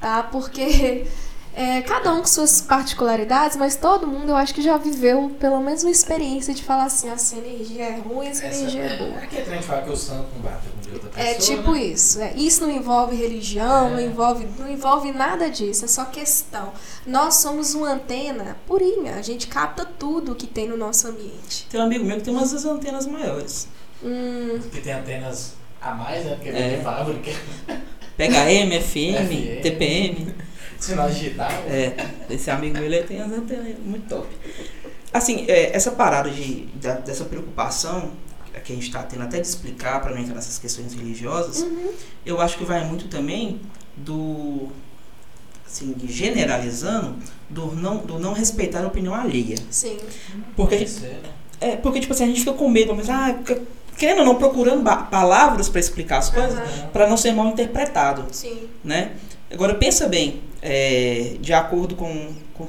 Tá? 0.00 0.22
Porque 0.22 1.06
é, 1.54 1.82
cada 1.82 2.12
um 2.14 2.20
com 2.20 2.26
suas 2.26 2.60
particularidades, 2.60 3.56
mas 3.56 3.76
todo 3.76 4.06
mundo 4.06 4.30
eu 4.30 4.36
acho 4.36 4.54
que 4.54 4.62
já 4.62 4.76
viveu 4.78 5.30
pelo 5.38 5.60
menos 5.60 5.82
uma 5.82 5.90
experiência 5.90 6.54
de 6.54 6.62
falar 6.62 6.84
assim, 6.84 7.10
essa 7.10 7.36
energia 7.36 7.84
é 7.84 7.96
ruim, 7.98 8.26
essa, 8.28 8.46
Essa, 8.46 8.60
energia 8.60 8.82
é 8.82 8.86
é, 8.94 8.96
boa. 8.96 9.20
é 9.20 9.24
aquele 9.24 9.42
trem 9.44 9.60
de 9.60 9.66
falar 9.66 9.82
que 9.82 9.90
o 9.90 9.96
santo 9.96 10.26
não 10.34 10.40
bate 10.42 10.68
com 10.68 10.78
o 10.78 10.80
de 10.80 10.92
outra 10.94 11.10
pessoa. 11.10 11.28
É 11.28 11.34
tipo 11.34 11.72
né? 11.72 11.82
isso. 11.82 12.20
é. 12.20 12.32
Isso 12.34 12.62
não 12.62 12.70
envolve 12.70 13.14
religião, 13.14 13.90
não, 13.90 13.98
É. 13.98 14.04
envolve, 14.06 14.46
não 14.58 14.70
envolve 14.70 15.12
nada 15.12 15.50
disso. 15.50 15.84
É 15.84 15.88
só 15.88 16.06
questão. 16.06 16.72
Nós 17.06 17.34
somos 17.34 17.74
uma 17.74 17.92
antena 17.92 18.56
purinha. 18.66 19.16
A 19.16 19.22
gente 19.22 19.46
capta 19.48 19.84
tudo 19.84 20.34
que 20.34 20.46
tem 20.46 20.66
no 20.66 20.76
nosso 20.78 21.08
ambiente. 21.08 21.66
Tem 21.70 21.78
um 21.78 21.84
amigo 21.84 22.04
meu 22.04 22.16
que 22.16 22.22
tem 22.22 22.32
umas 22.34 22.64
antenas 22.64 23.06
maiores. 23.06 23.68
Hum, 24.02 24.58
Que 24.72 24.80
tem 24.80 24.94
antenas 24.94 25.52
a 25.82 25.90
mais, 25.94 26.24
né? 26.24 26.34
Porque 26.36 26.48
É. 26.48 26.52
vem 26.52 26.78
de 26.78 26.82
fábrica. 26.84 27.30
Pega 28.20 28.52
M, 28.52 28.78
FM. 28.78 29.62
TPM. 29.62 30.34
Sinal 30.78 31.08
digital. 31.10 31.50
É, 31.66 31.94
esse 32.28 32.50
amigo 32.50 32.74
meu 32.74 32.84
ele 32.84 33.02
tem 33.04 33.18
as 33.18 33.32
antenas 33.32 33.74
muito 33.82 34.06
top. 34.10 34.28
Assim, 35.10 35.46
é, 35.48 35.74
essa 35.74 35.92
parada 35.92 36.28
de, 36.28 36.66
da- 36.74 36.96
dessa 36.96 37.24
preocupação 37.24 38.10
que 38.62 38.72
a 38.72 38.74
gente 38.74 38.88
está 38.88 39.02
tendo 39.02 39.22
até 39.22 39.40
de 39.40 39.46
explicar 39.46 40.02
para 40.02 40.12
não 40.12 40.20
entrar 40.20 40.34
nessas 40.34 40.58
questões 40.58 40.92
religiosas, 40.92 41.62
uhum. 41.62 41.92
eu 42.26 42.38
acho 42.42 42.58
que 42.58 42.64
vai 42.64 42.84
muito 42.84 43.08
também 43.08 43.58
do 43.96 44.68
assim, 45.66 45.94
generalizando 46.06 47.16
do 47.48 47.72
não, 47.72 47.98
do 47.98 48.18
não 48.18 48.34
respeitar 48.34 48.84
a 48.84 48.88
opinião 48.88 49.14
alheia. 49.14 49.56
Sim. 49.70 49.96
Porque, 50.54 50.76
né? 50.76 51.20
é, 51.58 51.76
porque 51.76 52.00
tipo 52.00 52.12
assim, 52.12 52.24
a 52.24 52.26
gente 52.26 52.40
fica 52.40 52.52
com 52.52 52.68
medo, 52.68 52.94
mas 52.94 53.08
ah, 53.08 53.34
fica, 53.38 53.62
querendo 54.00 54.20
ou 54.20 54.24
não 54.24 54.36
procurando 54.36 54.82
palavras 55.10 55.68
para 55.68 55.78
explicar 55.78 56.16
as 56.16 56.30
coisas, 56.30 56.58
Aham. 56.58 56.88
para 56.90 57.06
não 57.06 57.18
ser 57.18 57.32
mal 57.32 57.46
interpretado 57.48 58.24
Sim. 58.32 58.66
né? 58.82 59.12
Agora 59.52 59.74
pensa 59.74 60.08
bem, 60.08 60.40
é, 60.62 61.36
de 61.38 61.52
acordo 61.52 61.94
com, 61.94 62.34
com 62.54 62.66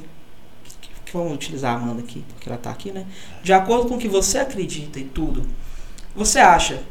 vamos 1.14 1.34
utilizar 1.34 1.74
a 1.74 1.76
Amanda 1.78 2.02
aqui, 2.02 2.26
porque 2.34 2.50
ela 2.50 2.58
está 2.58 2.70
aqui, 2.70 2.92
né? 2.92 3.06
De 3.42 3.54
acordo 3.54 3.88
com 3.88 3.96
o 3.96 3.98
que 3.98 4.10
você 4.10 4.40
acredita 4.40 5.00
e 5.00 5.06
tudo, 5.06 5.48
você 6.14 6.40
acha 6.40 6.84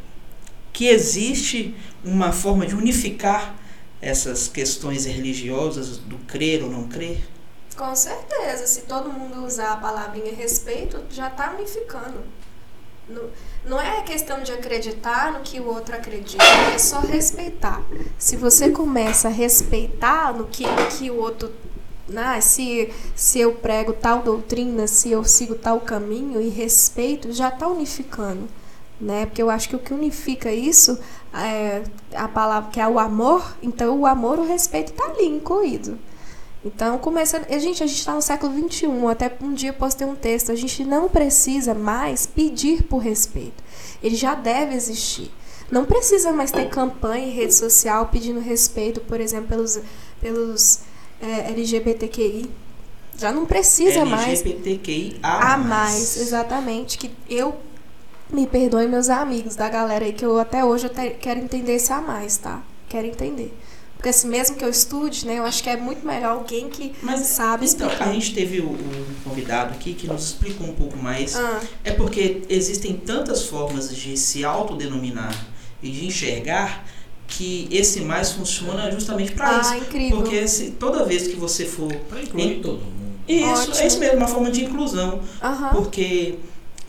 que 0.73 0.87
existe 0.87 1.75
uma 2.03 2.33
forma 2.33 2.67
de 2.67 2.75
unificar 2.75 3.55
essas 4.01 4.49
questões 4.49 5.05
religiosas 5.05 5.99
do 5.99 6.17
crer 6.21 6.63
ou 6.63 6.71
não 6.71 6.85
crer? 6.85 7.29
Com 7.77 7.95
certeza. 7.95 8.67
Se 8.67 8.83
todo 8.83 9.13
mundo 9.13 9.45
usar 9.45 9.73
a 9.73 9.77
palavrinha 9.77 10.35
respeito, 10.35 11.03
já 11.11 11.29
está 11.29 11.53
unificando. 11.53 12.23
Não, 13.11 13.25
não 13.65 13.81
é 13.81 14.03
questão 14.03 14.43
de 14.43 14.53
acreditar 14.53 15.33
no 15.33 15.41
que 15.41 15.61
o 15.61 15.67
outro 15.67 15.95
acredita, 15.95 16.43
é 16.75 16.79
só 16.79 17.01
respeitar. 17.01 17.83
Se 18.19 18.37
você 18.37 18.71
começa 18.71 19.29
a 19.29 19.31
respeitar 19.31 20.33
no 20.33 20.47
que, 20.47 20.65
que 20.97 21.11
o 21.11 21.17
outro. 21.17 21.51
Ah, 22.17 22.41
se, 22.41 22.93
se 23.15 23.39
eu 23.39 23.53
prego 23.53 23.93
tal 23.93 24.23
doutrina, 24.23 24.87
se 24.87 25.13
eu 25.13 25.23
sigo 25.23 25.55
tal 25.55 25.81
caminho 25.81 26.41
e 26.41 26.49
respeito, 26.49 27.33
já 27.33 27.49
está 27.49 27.69
unificando. 27.69 28.49
Né? 29.01 29.27
Porque 29.27 29.41
eu 29.41 29.49
acho 29.49 29.69
que 29.69 29.77
o 29.77 29.79
que 29.79 29.95
unifica 29.95 30.53
isso 30.53 30.99
é 31.33 31.83
a 32.15 32.27
palavra 32.27 32.71
que 32.71 32.81
é 32.81 32.87
o 32.87 32.99
amor, 32.99 33.57
então 33.63 33.99
o 33.99 34.07
amor, 34.07 34.39
o 34.39 34.47
respeito 34.47 34.93
está 34.93 35.05
ali 35.05 35.27
incluído. 35.27 35.99
Então, 36.65 36.99
começando. 36.99 37.47
a 37.51 37.59
Gente, 37.59 37.83
a 37.83 37.87
gente 37.87 37.99
está 37.99 38.13
no 38.15 38.21
século 38.23 38.53
XXI. 38.69 38.87
Até 39.11 39.33
um 39.41 39.55
dia 39.55 39.71
eu 39.71 39.75
postei 39.75 40.07
um 40.07 40.15
texto. 40.15 40.53
A 40.53 40.55
gente 40.55 40.85
não 40.85 41.09
precisa 41.09 41.75
mais 41.75 42.27
pedir 42.27 42.83
por 42.83 42.99
respeito. 42.99 43.63
Ele 44.03 44.15
já 44.15 44.35
deve 44.35 44.75
existir. 44.75 45.31
Não 45.71 45.85
precisa 45.85 46.33
mais 46.33 46.51
ter 46.51 46.69
campanha 46.69 47.27
em 47.27 47.31
rede 47.31 47.55
social 47.55 48.07
pedindo 48.13 48.41
respeito, 48.41 49.01
por 49.01 49.21
exemplo, 49.21 49.47
pelos, 49.49 49.79
pelos 50.21 50.81
é, 51.23 51.51
LGBTQI. 51.51 52.51
Já 53.17 53.33
não 53.33 53.47
precisa 53.47 54.05
mais. 54.05 54.41
LGBTQIA+. 54.45 55.19
A 55.23 55.57
mais, 55.57 56.17
exatamente. 56.17 56.99
Que 56.99 57.11
eu 57.29 57.55
me 58.31 58.47
perdoe 58.47 58.87
meus 58.89 59.09
amigos 59.09 59.57
da 59.57 59.69
galera 59.69 60.05
aí, 60.05 60.13
que 60.13 60.25
eu 60.25 60.39
até 60.39 60.65
hoje 60.65 60.87
eu 60.87 60.91
te- 60.93 61.17
quero 61.21 61.41
entender 61.41 61.75
esse 61.75 61.93
a 61.93 62.01
mais, 62.01 62.37
tá? 62.37 62.63
Quero 62.89 63.07
entender. 63.07 63.53
Porque 64.01 64.09
assim, 64.09 64.29
mesmo 64.29 64.57
que 64.57 64.65
eu 64.65 64.71
estude, 64.71 65.27
né, 65.27 65.39
eu 65.39 65.45
acho 65.45 65.63
que 65.63 65.69
é 65.69 65.77
muito 65.77 66.07
melhor 66.07 66.31
alguém 66.39 66.71
que 66.71 66.95
Mas 67.03 67.21
sabe 67.21 67.67
então, 67.67 67.87
explicar. 67.87 68.09
a 68.09 68.13
gente 68.15 68.33
teve 68.35 68.59
o- 68.61 68.71
um 68.71 69.05
convidado 69.23 69.75
aqui 69.75 69.93
que 69.93 70.07
nos 70.07 70.25
explicou 70.25 70.67
um 70.67 70.73
pouco 70.73 70.97
mais 70.97 71.37
Ah, 71.37 71.61
É 71.85 71.91
porque 71.91 72.41
existem 72.49 72.95
tantas 72.97 73.45
formas 73.45 73.95
de 73.95 74.17
se 74.17 74.43
autodenominar 74.43 75.35
e 75.83 75.91
de 75.91 76.07
enxergar 76.07 76.83
que 77.29 77.69
esse 77.71 78.01
mais 78.01 78.33
funciona 78.33 78.91
justamente 78.91 79.33
para 79.33 79.59
ah, 79.59 79.61
isso. 79.61 79.75
incrível. 79.75 80.17
Porque 80.17 80.49
se, 80.49 80.71
toda 80.71 81.05
vez 81.05 81.29
que 81.29 81.37
você 81.37 81.67
for. 81.67 81.93
Pra 82.09 82.23
incluir 82.23 82.61
todo 82.63 82.79
mundo. 82.83 83.21
Isso, 83.29 83.45
Ótimo. 83.71 83.77
é 83.77 83.87
isso 83.87 83.99
mesmo, 83.99 84.17
uma 84.17 84.29
forma 84.29 84.51
de 84.51 84.65
inclusão. 84.65 85.21
Aham. 85.43 85.69
Porque 85.75 86.37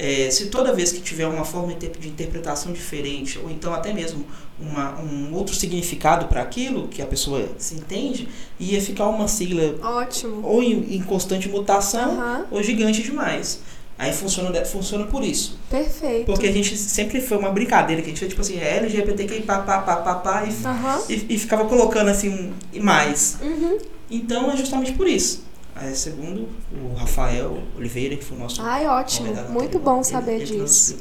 é, 0.04 0.32
se 0.32 0.48
toda 0.48 0.74
vez 0.74 0.92
que 0.92 1.00
tiver 1.00 1.28
uma 1.28 1.46
forma 1.46 1.76
de 1.76 2.08
interpretação 2.10 2.74
diferente, 2.74 3.38
ou 3.38 3.52
então 3.52 3.72
até 3.72 3.94
mesmo 3.94 4.26
uma, 4.60 5.00
um 5.00 5.32
outro 5.32 5.56
significado 5.56 6.26
para 6.26 6.42
aquilo 6.42 6.88
que 6.88 7.04
a 7.04 7.06
pessoa 7.06 7.48
se 7.60 7.76
entende, 7.76 8.28
ia 8.60 8.82
ficar 8.82 9.06
uma 9.10 9.28
sigla 9.28 9.76
Ótimo. 9.80 10.42
ou 10.44 10.64
em, 10.64 10.96
em 10.96 11.04
constante 11.04 11.48
mutação 11.48 12.20
Aham. 12.20 12.46
ou 12.50 12.64
gigante 12.64 13.04
demais. 13.04 13.60
Aí 13.96 14.12
funciona, 14.12 14.66
funciona 14.66 15.06
por 15.06 15.24
isso. 15.24 15.60
Perfeito. 15.70 16.26
Porque 16.26 16.48
a 16.48 16.52
gente 16.52 16.76
sempre 16.76 17.22
foi 17.22 17.38
uma 17.38 17.52
brincadeira, 17.52 18.02
que 18.02 18.08
a 18.08 18.10
gente 18.10 18.20
fez 18.20 18.30
tipo 18.30 18.42
assim, 18.42 18.58
é 18.58 18.78
LGBTQI, 18.78 19.44
pá, 19.44 19.60
pá, 19.60 19.82
pá, 19.82 19.98
pá, 19.98 20.16
pá, 20.16 20.46
e, 20.46 20.66
Aham. 20.66 21.02
e, 21.08 21.36
e 21.36 21.38
ficava 21.38 21.66
colocando 21.66 22.08
assim, 22.08 22.30
um, 22.30 22.52
e 22.74 22.80
mais. 22.80 23.38
Uhum. 23.40 23.78
Então 24.10 24.52
é 24.52 24.58
justamente 24.58 24.94
por 24.94 25.08
isso. 25.08 25.44
É, 25.76 25.94
segundo 25.94 26.50
o 26.72 26.94
Rafael 26.96 27.58
Oliveira, 27.78 28.16
que 28.16 28.24
foi 28.24 28.38
o 28.38 28.40
nosso 28.40 28.62
Ai, 28.62 28.86
ótimo. 28.88 29.28
Muito 29.28 29.78
anterior, 29.78 29.82
bom 29.82 30.04
saber 30.04 30.42
ele 30.42 30.46
disso. 30.46 30.98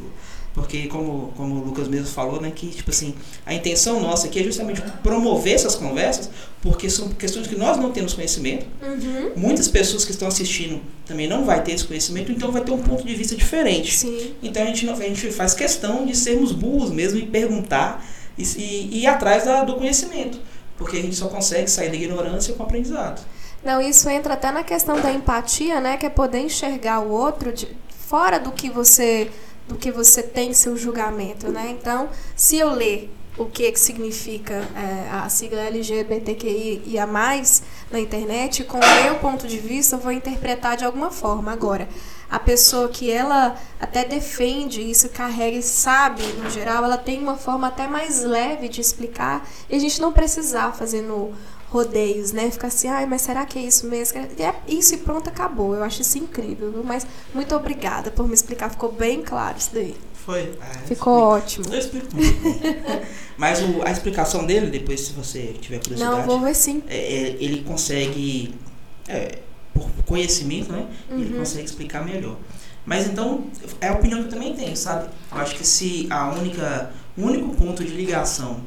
Porque, 0.52 0.88
como, 0.88 1.32
como 1.36 1.54
o 1.56 1.64
Lucas 1.64 1.86
mesmo 1.86 2.08
falou, 2.08 2.40
né, 2.40 2.50
que, 2.50 2.66
tipo 2.68 2.90
assim, 2.90 3.14
a 3.46 3.54
intenção 3.54 4.00
nossa 4.00 4.26
aqui 4.26 4.40
é 4.40 4.42
justamente 4.42 4.82
promover 5.02 5.54
essas 5.54 5.76
conversas, 5.76 6.28
porque 6.60 6.90
são 6.90 7.08
questões 7.10 7.46
que 7.46 7.54
nós 7.54 7.76
não 7.76 7.92
temos 7.92 8.14
conhecimento. 8.14 8.66
Uhum. 8.82 9.32
Muitas 9.36 9.68
pessoas 9.68 10.04
que 10.04 10.10
estão 10.10 10.26
assistindo 10.26 10.80
também 11.06 11.28
não 11.28 11.44
vai 11.44 11.62
ter 11.62 11.72
esse 11.72 11.84
conhecimento, 11.84 12.32
então 12.32 12.50
vai 12.50 12.62
ter 12.62 12.72
um 12.72 12.82
ponto 12.82 13.06
de 13.06 13.14
vista 13.14 13.36
diferente. 13.36 13.96
Sim. 13.96 14.34
Então 14.42 14.62
a 14.62 14.66
gente, 14.66 14.88
a 14.88 14.94
gente 14.94 15.30
faz 15.30 15.54
questão 15.54 16.04
de 16.04 16.16
sermos 16.16 16.50
burros 16.50 16.90
mesmo 16.90 17.18
e 17.20 17.26
perguntar 17.26 18.04
e, 18.36 18.42
e, 18.42 18.88
e 18.92 19.02
ir 19.02 19.06
atrás 19.06 19.44
da, 19.44 19.62
do 19.62 19.76
conhecimento. 19.76 20.38
Porque 20.76 20.96
a 20.96 21.02
gente 21.02 21.14
só 21.14 21.28
consegue 21.28 21.70
sair 21.70 21.90
da 21.90 21.96
ignorância 21.96 22.54
com 22.54 22.62
o 22.62 22.66
aprendizado. 22.66 23.24
Não, 23.62 23.80
isso 23.80 24.08
entra 24.08 24.34
até 24.34 24.50
na 24.50 24.64
questão 24.64 25.00
da 25.00 25.12
empatia, 25.12 25.80
né? 25.80 25.96
Que 25.96 26.06
é 26.06 26.10
poder 26.10 26.40
enxergar 26.40 27.00
o 27.00 27.10
outro 27.10 27.52
de, 27.52 27.76
fora 27.88 28.38
do 28.38 28.50
que 28.52 28.70
você 28.70 29.30
do 29.68 29.76
que 29.76 29.92
você 29.92 30.20
tem 30.20 30.52
seu 30.52 30.76
julgamento, 30.76 31.48
né? 31.48 31.68
Então, 31.70 32.08
se 32.34 32.58
eu 32.58 32.70
ler 32.70 33.08
o 33.38 33.46
que, 33.46 33.70
que 33.70 33.78
significa 33.78 34.54
é, 34.74 35.08
a 35.12 35.28
sigla 35.28 35.60
LGBTQI 35.60 36.82
e 36.84 36.98
a 36.98 37.06
mais 37.06 37.62
na 37.90 38.00
internet, 38.00 38.64
com 38.64 38.78
o 38.78 39.02
meu 39.04 39.14
ponto 39.16 39.46
de 39.46 39.58
vista, 39.58 39.94
eu 39.94 40.00
vou 40.00 40.10
interpretar 40.10 40.76
de 40.76 40.84
alguma 40.84 41.10
forma. 41.10 41.52
Agora, 41.52 41.88
a 42.28 42.38
pessoa 42.38 42.88
que 42.88 43.10
ela 43.10 43.56
até 43.80 44.04
defende 44.04 44.82
isso, 44.82 45.08
carrega 45.08 45.56
e 45.56 45.62
sabe, 45.62 46.22
no 46.42 46.50
geral, 46.50 46.84
ela 46.84 46.98
tem 46.98 47.20
uma 47.20 47.36
forma 47.36 47.68
até 47.68 47.86
mais 47.86 48.22
leve 48.24 48.68
de 48.68 48.80
explicar 48.80 49.48
e 49.68 49.76
a 49.76 49.78
gente 49.78 50.00
não 50.00 50.12
precisar 50.12 50.72
fazer 50.72 51.02
no 51.02 51.32
rodeios, 51.70 52.32
né? 52.32 52.50
Ficar 52.50 52.66
assim, 52.68 52.88
ai, 52.88 53.06
mas 53.06 53.22
será 53.22 53.46
que 53.46 53.58
é 53.58 53.62
isso 53.62 53.86
mesmo? 53.86 54.18
É 54.18 54.54
isso 54.68 54.94
e 54.94 54.98
pronto, 54.98 55.28
acabou. 55.28 55.74
Eu 55.74 55.82
acho 55.84 56.02
isso 56.02 56.18
incrível, 56.18 56.70
viu? 56.72 56.84
Mas 56.84 57.06
muito 57.34 57.54
obrigada 57.54 58.10
por 58.10 58.26
me 58.26 58.34
explicar, 58.34 58.70
ficou 58.70 58.90
bem 58.92 59.22
claro 59.22 59.56
isso 59.58 59.70
daí. 59.72 59.94
Foi. 60.26 60.52
Ah, 60.60 60.72
Ficou 60.86 61.14
ótimo. 61.18 61.64
Eu 61.72 61.78
explico 61.78 62.08
muito 62.14 62.40
bem. 62.42 62.60
Mas 63.38 63.60
o, 63.62 63.82
a 63.82 63.90
explicação 63.90 64.44
dele, 64.44 64.66
depois, 64.66 65.00
se 65.00 65.12
você 65.12 65.54
tiver 65.60 65.78
curiosidade, 65.80 66.16
Não, 66.18 66.22
vou 66.26 66.40
ver 66.40 66.54
sim. 66.54 66.82
é, 66.88 66.96
é, 66.96 67.36
ele 67.40 67.62
consegue, 67.62 68.54
é, 69.08 69.38
por 69.72 69.88
conhecimento, 70.04 70.70
né? 70.72 70.86
Ele 71.10 71.32
Uhum. 71.32 71.38
consegue 71.38 71.64
explicar 71.64 72.04
melhor. 72.04 72.36
Mas 72.84 73.06
então, 73.06 73.44
é 73.80 73.88
a 73.88 73.94
opinião 73.94 74.20
que 74.20 74.26
eu 74.26 74.30
também 74.30 74.54
tenho, 74.54 74.76
sabe? 74.76 75.08
Eu 75.32 75.38
acho 75.38 75.54
que 75.54 75.66
se 75.66 76.06
a 76.10 76.30
única, 76.32 76.90
o 77.16 77.22
único 77.22 77.54
ponto 77.56 77.82
de 77.84 77.90
ligação 77.92 78.60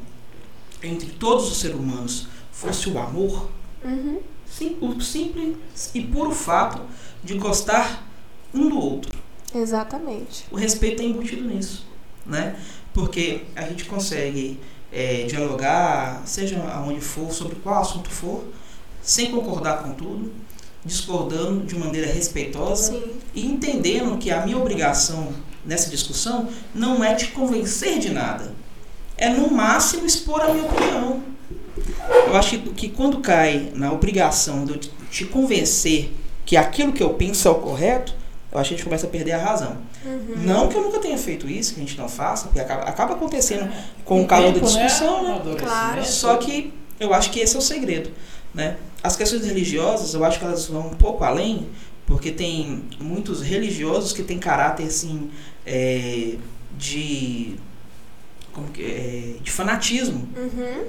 entre 0.82 1.08
todos 1.10 1.50
os 1.50 1.58
seres 1.60 1.76
humanos 1.76 2.28
fosse 2.54 2.88
o 2.88 2.98
amor, 2.98 3.50
Uhum. 3.84 4.20
sim, 4.50 4.76
o 4.80 4.98
simples 5.00 5.56
e 5.94 6.00
puro 6.00 6.30
fato 6.30 6.80
de 7.22 7.34
gostar 7.34 8.06
um 8.54 8.68
do 8.68 8.78
outro. 8.78 9.12
Exatamente. 9.54 10.46
O 10.50 10.56
respeito 10.56 11.02
é 11.02 11.04
embutido 11.04 11.44
nisso, 11.46 11.86
né? 12.24 12.56
Porque 12.92 13.42
a 13.54 13.62
gente 13.62 13.84
consegue 13.84 14.58
é, 14.92 15.24
dialogar, 15.24 16.22
seja 16.24 16.58
aonde 16.72 17.00
for, 17.00 17.32
sobre 17.32 17.56
qual 17.56 17.80
assunto 17.80 18.08
for, 18.10 18.44
sem 19.02 19.30
concordar 19.32 19.82
com 19.82 19.92
tudo, 19.92 20.32
discordando 20.84 21.64
de 21.66 21.76
maneira 21.76 22.06
respeitosa 22.06 22.92
Sim. 22.92 23.02
e 23.34 23.46
entendendo 23.46 24.16
que 24.18 24.30
a 24.30 24.44
minha 24.44 24.56
obrigação 24.56 25.32
nessa 25.64 25.90
discussão 25.90 26.48
não 26.74 27.02
é 27.02 27.14
te 27.14 27.28
convencer 27.28 27.98
de 27.98 28.10
nada, 28.10 28.54
é 29.16 29.28
no 29.30 29.50
máximo 29.50 30.04
expor 30.06 30.40
a 30.42 30.52
minha 30.52 30.64
opinião. 30.66 31.22
Eu 32.26 32.36
acho 32.36 32.58
que, 32.58 32.88
quando 32.88 33.18
cai 33.20 33.70
na 33.74 33.92
obrigação 33.92 34.64
de 34.64 34.72
eu 34.72 34.78
te- 35.10 35.24
convencer 35.26 36.12
que 36.44 36.56
aquilo 36.56 36.92
que 36.92 37.02
eu 37.02 37.10
penso 37.10 37.48
é 37.48 37.50
o 37.50 37.56
correto, 37.56 38.14
eu 38.52 38.58
acho 38.58 38.68
que 38.68 38.74
a 38.74 38.76
gente 38.76 38.84
começa 38.84 39.06
a 39.06 39.10
perder 39.10 39.32
a 39.32 39.38
razão. 39.38 39.76
Uhum. 40.04 40.34
Não 40.38 40.68
que 40.68 40.76
eu 40.76 40.82
nunca 40.82 40.98
tenha 41.00 41.18
feito 41.18 41.48
isso, 41.48 41.74
que 41.74 41.80
a 41.80 41.84
gente 41.84 41.98
não 41.98 42.08
faça, 42.08 42.44
porque 42.46 42.60
acaba, 42.60 42.82
acaba 42.82 43.14
acontecendo 43.14 43.68
com 44.04 44.22
o 44.22 44.26
calor 44.26 44.52
da 44.52 44.60
né? 44.60 44.64
discussão, 44.64 45.22
né? 45.24 45.30
Amadurecimento. 45.30 45.64
Claro. 45.64 46.04
Só 46.04 46.36
que 46.36 46.72
eu 47.00 47.12
acho 47.12 47.30
que 47.30 47.40
esse 47.40 47.56
é 47.56 47.58
o 47.58 47.62
segredo, 47.62 48.10
né? 48.54 48.76
As 49.02 49.16
questões 49.16 49.44
religiosas, 49.44 50.14
eu 50.14 50.24
acho 50.24 50.38
que 50.38 50.44
elas 50.44 50.66
vão 50.66 50.86
um 50.88 50.94
pouco 50.94 51.24
além, 51.24 51.68
porque 52.06 52.30
tem 52.30 52.84
muitos 53.00 53.42
religiosos 53.42 54.12
que 54.12 54.22
têm 54.22 54.38
caráter, 54.38 54.86
assim, 54.86 55.30
é, 55.66 56.36
de... 56.78 57.56
Como 58.52 58.68
que, 58.68 58.82
é, 58.82 59.42
de 59.42 59.50
fanatismo. 59.50 60.28
Uhum. 60.36 60.84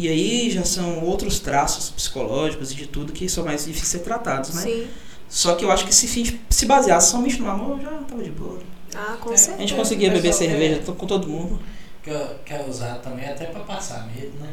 E 0.00 0.08
aí 0.08 0.48
já 0.50 0.64
são 0.64 1.02
outros 1.04 1.40
traços 1.40 1.90
psicológicos 1.90 2.70
e 2.70 2.74
de 2.76 2.86
tudo 2.86 3.12
que 3.12 3.28
são 3.28 3.44
mais 3.44 3.64
difíceis 3.64 3.80
de 3.82 3.88
ser 3.88 3.98
tratados, 4.04 4.54
né? 4.54 4.62
Sim. 4.62 4.86
Só 5.28 5.56
que 5.56 5.64
eu 5.64 5.72
acho 5.72 5.84
que 5.84 5.92
se 5.94 6.38
se 6.48 6.66
baseasse 6.66 7.10
somente 7.10 7.40
no 7.40 7.50
amor, 7.50 7.80
já 7.80 7.90
tava 7.90 8.22
de 8.22 8.30
boa. 8.30 8.60
Ah, 8.94 9.16
com 9.20 9.30
É, 9.30 9.34
A 9.34 9.36
certeza. 9.36 9.60
gente 9.60 9.74
conseguia 9.74 10.10
beber 10.10 10.32
cerveja 10.32 10.80
to- 10.84 10.94
com 10.94 11.04
todo 11.06 11.26
mundo. 11.28 11.60
que 12.00 12.10
eu 12.10 12.36
quero 12.44 12.70
usar 12.70 12.94
também 13.00 13.28
até 13.28 13.46
pra 13.46 13.60
passar 13.60 14.06
medo, 14.06 14.32
né? 14.38 14.50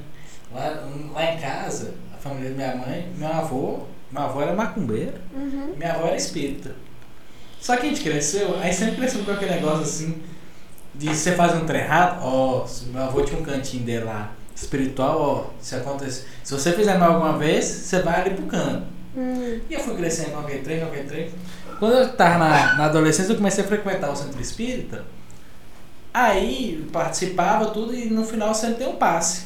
Lá, 0.54 0.84
lá 1.14 1.32
em 1.34 1.38
casa, 1.40 1.94
a 2.14 2.18
família 2.18 2.50
da 2.50 2.56
minha 2.56 2.76
mãe, 2.76 3.08
meu 3.16 3.28
avô, 3.30 3.80
meu 4.12 4.22
avô 4.24 4.42
era 4.42 4.54
macumbeiro, 4.54 5.14
Uhum. 5.34 5.74
minha 5.78 5.94
avó 5.94 6.08
era 6.08 6.18
espírita. 6.18 6.76
Só 7.62 7.78
que 7.78 7.86
a 7.86 7.90
gente 7.90 8.02
cresceu, 8.02 8.58
aí 8.60 8.74
sempre 8.74 8.96
cresceu 8.98 9.24
com 9.24 9.32
aquele 9.32 9.52
negócio 9.52 9.84
assim, 9.84 10.22
de 10.94 11.08
você 11.16 11.32
fazer 11.34 11.58
um 11.58 11.66
trem 11.66 11.82
errado, 11.82 12.20
ó, 12.24 12.66
se 12.66 12.86
meu 12.86 13.04
avô 13.04 13.22
tinha 13.22 13.40
um 13.40 13.44
cantinho 13.44 13.84
dele 13.86 14.04
lá, 14.06 14.34
espiritual, 14.56 15.22
ó, 15.22 15.46
se 15.62 15.76
acontecer, 15.76 16.26
se 16.44 16.54
você 16.54 16.72
fizer 16.72 16.98
mal 16.98 17.14
alguma 17.14 17.38
vez, 17.38 17.66
você 17.66 18.02
vai 18.02 18.22
ali 18.22 18.30
pro 18.32 18.46
canto. 18.46 18.84
Hum. 19.18 19.60
E 19.70 19.74
eu 19.74 19.80
fui 19.80 19.96
crescendo 19.96 20.32
com 20.32 20.40
aquele 20.40 20.60
trem, 20.60 20.80
com 20.80 20.86
aquele 20.88 21.08
trem. 21.08 21.30
Quando 21.80 21.94
eu 21.96 22.14
tava 22.14 22.38
na, 22.40 22.76
na 22.76 22.86
adolescência, 22.86 23.32
eu 23.34 23.38
comecei 23.38 23.64
a 23.64 23.68
frequentar 23.68 24.10
o 24.12 24.16
centro 24.16 24.42
espírita. 24.42 25.04
Aí 26.14 26.88
participava 26.94 27.68
tudo 27.72 27.94
e 27.94 28.06
no 28.10 28.24
final 28.26 28.50
eu 28.50 28.54
sempre 28.56 28.76
dei 28.76 28.88
um 28.88 28.96
passe. 28.96 29.44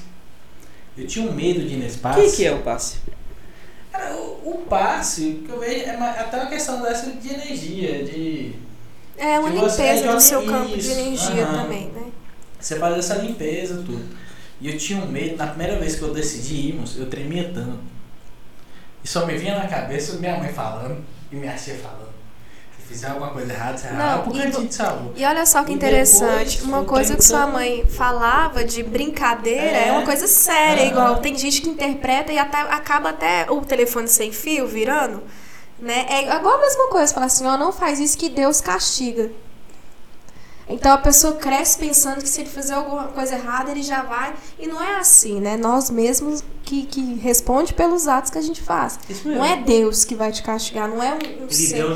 Eu 0.97 1.07
tinha 1.07 1.28
um 1.28 1.34
medo 1.34 1.62
de 1.62 1.74
ir 1.74 1.78
nesse 1.78 1.97
O 1.97 2.01
passe. 2.01 2.22
que, 2.22 2.32
que 2.38 2.45
é 2.45 2.53
o 2.53 2.60
passe? 2.60 2.97
Cara, 3.91 4.16
o, 4.16 4.51
o 4.51 4.57
passe, 4.70 5.41
que 5.45 5.51
eu 5.51 5.60
vejo, 5.60 5.86
é 5.86 5.97
ma- 5.97 6.12
até 6.12 6.38
uma 6.38 6.45
questão 6.47 6.82
dessa 6.82 7.10
de 7.12 7.34
energia, 7.34 8.03
de 8.03 8.53
É 9.18 9.39
uma 9.39 9.49
limpeza 9.49 9.84
é 9.84 10.14
do 10.14 10.22
seu 10.22 10.41
isso, 10.43 10.51
campo 10.51 10.78
de 10.78 10.91
energia 10.91 11.43
aham. 11.45 11.62
também, 11.64 11.88
né? 11.88 12.03
você 12.60 12.76
fazer 12.76 12.99
essa 12.99 13.16
limpeza, 13.16 13.76
tudo. 13.78 14.05
E 14.62 14.70
eu 14.72 14.78
tinha 14.78 14.99
um 15.01 15.07
medo, 15.07 15.38
na 15.38 15.47
primeira 15.47 15.78
vez 15.80 15.95
que 15.95 16.01
eu 16.01 16.14
decidi 16.14 16.70
irmos, 16.70 16.97
eu 16.97 17.10
tremia 17.10 17.51
tanto. 17.53 17.80
E 19.03 19.07
só 19.07 19.26
me 19.26 19.38
vinha 19.38 19.57
na 19.57 19.68
cabeça 19.68 20.18
minha 20.18 20.38
mãe 20.38 20.51
falando 20.51 21.03
e 21.32 21.36
minha 21.36 21.53
tia 21.53 21.76
falando. 21.76 22.10
Se 22.76 22.86
fizer 22.86 23.07
alguma 23.07 23.30
coisa 23.30 23.53
errada, 23.53 23.78
você 23.78 23.88
Não, 23.91 23.97
vai 23.97 24.24
pro 24.24 24.36
e 24.36 24.41
cantinho 24.41 24.68
de 24.68 24.76
salvo. 24.76 25.14
E 25.16 25.24
olha 25.24 25.45
só 25.45 25.64
que 25.64 25.72
E 25.72 25.76
interessante, 25.76 26.57
depois, 26.57 26.64
uma 26.64 26.84
coisa 26.84 27.16
que 27.16 27.24
sua 27.24 27.47
mãe 27.47 27.86
falava 27.86 28.66
de 28.66 28.84
brincadeira 28.84 29.78
é, 29.78 29.88
É. 29.88 29.91
uma 29.93 30.03
coisa 30.03 30.28
séria, 30.28 30.84
Aham. 30.84 30.91
igual 30.91 31.16
tem 31.18 31.38
gente 31.38 31.62
que 31.62 31.70
interpreta 31.70 32.34
e 32.34 32.38
até, 32.38 32.57
acaba 32.60 33.12
até 33.12 33.49
o 33.49 33.62
telefone 33.62 34.10
sem 34.10 34.34
fio 34.34 34.68
virando, 34.68 35.24
né? 35.80 36.05
É 36.10 36.36
igual 36.36 36.55
a 36.57 36.60
mesma 36.62 36.88
coisa, 36.89 37.14
falar 37.14 37.28
assim, 37.28 37.45
ó, 37.45 37.57
não 37.57 37.72
faz 37.72 37.97
isso 37.99 38.18
que 38.18 38.28
Deus 38.28 38.60
castiga. 38.60 39.32
Então 40.70 40.93
a 40.93 40.97
pessoa 40.99 41.34
cresce 41.34 41.80
pensando 41.80 42.22
que 42.22 42.30
se 42.30 42.41
ele 42.41 42.49
fizer 42.49 42.76
alguma 42.76 43.05
coisa 43.07 43.34
errada, 43.36 43.72
ele 43.72 43.82
já 43.82 44.03
vai. 44.03 44.34
E 44.59 44.67
não 44.67 44.82
é 44.82 44.97
assim, 44.97 45.41
né? 45.41 45.57
Nós 45.57 45.89
mesmos 45.89 46.43
que, 46.63 46.86
que 46.86 47.15
responde 47.15 47.74
pelos 47.74 48.07
atos 48.07 48.30
que 48.30 48.38
a 48.38 48.41
gente 48.41 48.61
faz. 48.61 48.99
Isso 49.09 49.28
Não 49.28 49.43
é 49.43 49.57
Deus 49.57 50.05
que 50.05 50.13
vai 50.13 50.32
te 50.32 50.43
castigar, 50.43 50.88
não 50.88 51.01
é 51.01 51.13
um, 51.13 51.15
um 51.15 51.45
Ele 51.45 51.53
ser. 51.53 51.74
deu. 51.76 51.95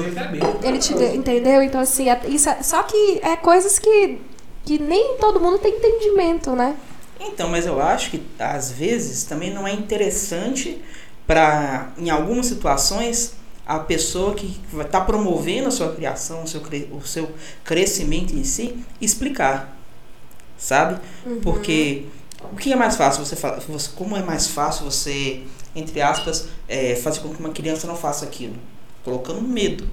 Ele 0.64 0.80
te 0.80 0.94
deu, 0.96 1.14
entendeu? 1.16 1.62
Então, 1.62 1.80
assim, 1.80 2.10
é- 2.10 2.20
isso 2.28 2.50
é- 2.50 2.64
só 2.64 2.82
que 2.82 3.20
é 3.22 3.36
coisas 3.38 3.78
que, 3.78 4.20
que 4.66 4.80
nem 4.80 5.18
todo 5.20 5.40
mundo 5.40 5.60
tem 5.60 5.76
entendimento, 5.76 6.52
né? 6.56 6.76
Então, 7.20 7.50
mas 7.50 7.68
eu 7.68 7.80
acho 7.80 8.10
que 8.10 8.24
às 8.40 8.72
vezes 8.72 9.24
também 9.24 9.54
não 9.54 9.68
é 9.68 9.72
interessante 9.74 10.84
para, 11.28 11.92
em 11.98 12.10
algumas 12.10 12.48
situações, 12.48 13.34
a 13.66 13.80
pessoa 13.80 14.34
que 14.36 14.60
estar 14.82 15.02
promovendo 15.02 15.68
a 15.70 15.72
sua 15.72 15.94
criação, 15.94 16.44
o 16.44 16.48
seu, 16.48 16.62
o 16.92 17.02
seu 17.06 17.32
crescimento 17.64 18.34
em 18.36 18.44
si, 18.44 18.76
explicar. 19.00 19.78
Sabe? 20.58 21.00
Uhum. 21.26 21.40
Porque 21.42 22.06
o 22.52 22.56
que 22.56 22.72
é 22.72 22.76
mais 22.76 22.96
fácil 22.96 23.26
você 23.26 23.36
falar? 23.36 23.60
você- 23.60 23.90
Como 23.96 24.16
é 24.16 24.22
mais 24.24 24.48
fácil 24.48 24.86
você, 24.86 25.44
entre 25.76 26.02
aspas, 26.02 26.48
é, 26.68 26.96
fazer 26.96 27.20
com 27.22 27.30
que 27.34 27.40
uma 27.40 27.50
criança 27.50 27.88
não 27.88 27.96
faça 27.96 28.26
aquilo? 28.26 28.56
Colocando 29.04 29.42
medo. 29.42 29.88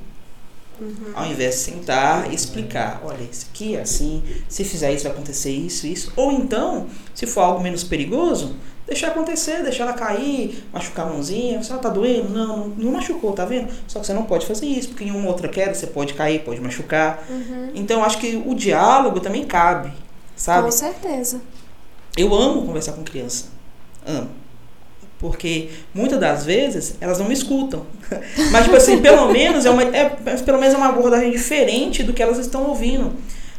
Uhum. 0.80 1.12
Ao 1.14 1.26
invés 1.26 1.56
de 1.56 1.60
sentar 1.60 2.30
e 2.32 2.34
explicar, 2.34 3.02
olha, 3.04 3.22
isso 3.22 3.46
aqui 3.50 3.76
é 3.76 3.82
assim, 3.82 4.22
se 4.48 4.64
fizer 4.64 4.92
isso 4.94 5.04
vai 5.04 5.12
acontecer 5.12 5.50
isso, 5.50 5.86
isso. 5.86 6.12
Ou 6.16 6.32
então, 6.32 6.86
se 7.14 7.26
for 7.26 7.42
algo 7.42 7.60
menos 7.62 7.84
perigoso, 7.84 8.56
deixar 8.90 9.08
acontecer, 9.08 9.62
deixar 9.62 9.84
ela 9.84 9.92
cair, 9.92 10.64
machucar 10.72 11.06
a 11.06 11.10
mãozinha, 11.10 11.62
se 11.62 11.70
ela 11.70 11.80
tá 11.80 11.88
doendo, 11.88 12.28
não, 12.30 12.46
não, 12.46 12.68
não 12.70 12.92
machucou, 12.92 13.32
tá 13.32 13.44
vendo? 13.44 13.72
Só 13.86 14.00
que 14.00 14.06
você 14.06 14.12
não 14.12 14.24
pode 14.24 14.44
fazer 14.46 14.66
isso, 14.66 14.88
porque 14.88 15.04
em 15.04 15.12
uma 15.12 15.28
outra 15.28 15.48
queda 15.48 15.72
você 15.72 15.86
pode 15.86 16.12
cair, 16.14 16.40
pode 16.40 16.60
machucar. 16.60 17.24
Uhum. 17.30 17.70
Então 17.72 18.04
acho 18.04 18.18
que 18.18 18.42
o 18.44 18.52
diálogo 18.52 19.20
também 19.20 19.46
cabe, 19.46 19.92
sabe? 20.34 20.64
Com 20.64 20.72
certeza. 20.72 21.40
Eu 22.16 22.34
amo 22.34 22.66
conversar 22.66 22.92
com 22.94 23.04
criança. 23.04 23.44
Amo. 24.04 24.28
Porque 25.20 25.68
muitas 25.94 26.18
das 26.18 26.44
vezes 26.44 26.96
elas 27.00 27.20
não 27.20 27.28
me 27.28 27.34
escutam. 27.34 27.86
Mas, 28.50 28.64
tipo 28.64 28.76
assim, 28.76 29.00
pelo 29.00 29.30
menos 29.30 29.66
é 29.66 29.70
uma, 29.70 29.82
é, 29.84 30.08
pelo 30.44 30.58
menos 30.58 30.74
é 30.74 30.76
uma 30.76 30.88
abordagem 30.88 31.30
diferente 31.30 32.02
do 32.02 32.12
que 32.12 32.20
elas 32.20 32.38
estão 32.38 32.64
ouvindo. 32.64 33.12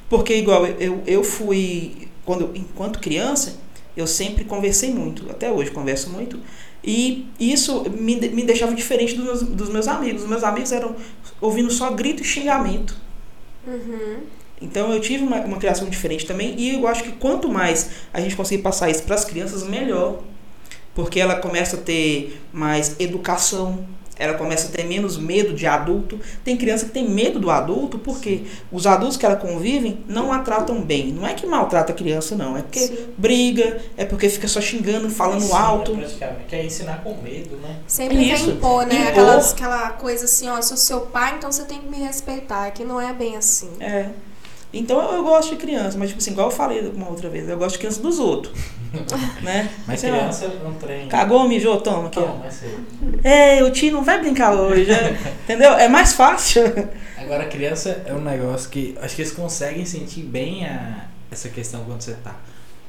Porque, 0.09 0.35
igual, 0.35 0.65
eu, 0.65 1.01
eu 1.07 1.23
fui, 1.23 2.09
quando, 2.25 2.51
enquanto 2.53 2.99
criança, 2.99 3.53
eu 3.95 4.07
sempre 4.07 4.45
conversei 4.45 4.91
muito, 4.93 5.29
até 5.29 5.51
hoje 5.51 5.71
converso 5.71 6.09
muito, 6.09 6.39
e 6.83 7.27
isso 7.39 7.83
me, 7.89 8.15
me 8.15 8.43
deixava 8.43 8.73
diferente 8.73 9.15
dos 9.15 9.25
meus, 9.25 9.41
dos 9.43 9.69
meus 9.69 9.87
amigos. 9.87 10.23
Os 10.23 10.29
meus 10.29 10.43
amigos 10.43 10.71
eram 10.71 10.95
ouvindo 11.39 11.69
só 11.71 11.91
grito 11.91 12.23
e 12.23 12.25
xingamento. 12.25 12.95
Uhum. 13.67 14.21
Então 14.59 14.91
eu 14.91 14.99
tive 14.99 15.23
uma, 15.23 15.41
uma 15.41 15.57
criação 15.57 15.89
diferente 15.89 16.25
também, 16.25 16.55
e 16.57 16.75
eu 16.75 16.87
acho 16.87 17.03
que 17.03 17.11
quanto 17.13 17.49
mais 17.49 17.89
a 18.13 18.19
gente 18.19 18.35
conseguir 18.35 18.63
passar 18.63 18.89
isso 18.89 19.03
para 19.03 19.15
as 19.15 19.25
crianças, 19.25 19.63
melhor. 19.63 20.21
Porque 20.93 21.19
ela 21.19 21.35
começa 21.35 21.77
a 21.77 21.79
ter 21.79 22.41
mais 22.51 22.99
educação, 22.99 23.85
ela 24.17 24.35
começa 24.35 24.67
a 24.67 24.71
ter 24.71 24.83
menos 24.83 25.17
medo 25.17 25.53
de 25.53 25.65
adulto. 25.65 26.19
Tem 26.43 26.55
criança 26.55 26.85
que 26.85 26.91
tem 26.91 27.09
medo 27.09 27.39
do 27.39 27.49
adulto 27.49 27.97
porque 27.97 28.43
os 28.71 28.85
adultos 28.85 29.17
que 29.17 29.25
ela 29.25 29.35
convivem 29.35 30.03
não 30.07 30.31
a 30.31 30.39
tratam 30.39 30.81
bem. 30.81 31.11
Não 31.11 31.25
é 31.25 31.33
que 31.33 31.45
maltrata 31.45 31.91
a 31.91 31.95
criança, 31.95 32.35
não. 32.35 32.55
É 32.57 32.61
porque 32.61 32.79
Sim. 32.79 33.07
briga, 33.17 33.81
é 33.97 34.05
porque 34.05 34.29
fica 34.29 34.47
só 34.47 34.61
xingando, 34.61 35.09
falando 35.09 35.43
Ensina, 35.43 35.59
alto. 35.59 35.95
Praticamente. 35.95 36.45
Quer 36.47 36.65
ensinar 36.65 37.03
com 37.03 37.15
medo, 37.21 37.57
né? 37.57 37.77
Sempre 37.87 38.25
quer 38.25 38.39
impor, 38.41 38.85
né? 38.85 38.95
Impor. 38.95 39.07
Aquelas, 39.07 39.53
aquela 39.53 39.89
coisa 39.91 40.25
assim, 40.25 40.49
ó, 40.49 40.57
eu 40.57 40.63
sou 40.63 40.77
seu 40.77 41.01
pai, 41.01 41.35
então 41.37 41.51
você 41.51 41.63
tem 41.65 41.79
que 41.79 41.87
me 41.87 41.97
respeitar. 41.97 42.69
Que 42.71 42.83
não 42.83 43.01
é 43.01 43.13
bem 43.13 43.37
assim. 43.37 43.71
É. 43.79 44.09
Então 44.73 45.01
eu, 45.01 45.17
eu 45.17 45.23
gosto 45.23 45.49
de 45.51 45.55
criança, 45.57 45.97
mas 45.97 46.09
tipo 46.09 46.21
assim, 46.21 46.31
igual 46.31 46.47
eu 46.47 46.55
falei 46.55 46.79
uma 46.95 47.09
outra 47.09 47.29
vez, 47.29 47.47
eu 47.47 47.57
gosto 47.57 47.73
de 47.73 47.79
criança 47.79 48.01
dos 48.01 48.19
outros. 48.19 48.57
né? 49.41 49.69
Mas 49.87 49.99
Sei 49.99 50.11
lá, 50.11 50.17
criança 50.17 50.47
não 50.63 50.73
treina. 50.73 51.07
Cagou, 51.07 51.47
mijou, 51.47 51.79
toma 51.79 52.07
aqui, 52.07 52.19
mas 52.43 52.53
sei. 52.53 52.77
É, 53.23 53.63
o 53.63 53.71
tio 53.71 53.91
não 53.91 54.03
vai 54.03 54.19
brincar 54.19 54.53
hoje, 54.53 54.91
é, 54.91 55.17
entendeu? 55.43 55.73
É 55.73 55.87
mais 55.87 56.13
fácil. 56.13 56.63
Agora, 57.17 57.45
criança 57.45 58.03
é 58.05 58.13
um 58.13 58.21
negócio 58.21 58.69
que 58.69 58.95
acho 59.01 59.15
que 59.15 59.21
eles 59.21 59.31
conseguem 59.31 59.85
sentir 59.85 60.21
bem 60.21 60.65
a, 60.65 61.05
essa 61.29 61.49
questão 61.49 61.83
quando 61.85 62.01
você 62.01 62.13
tá 62.15 62.35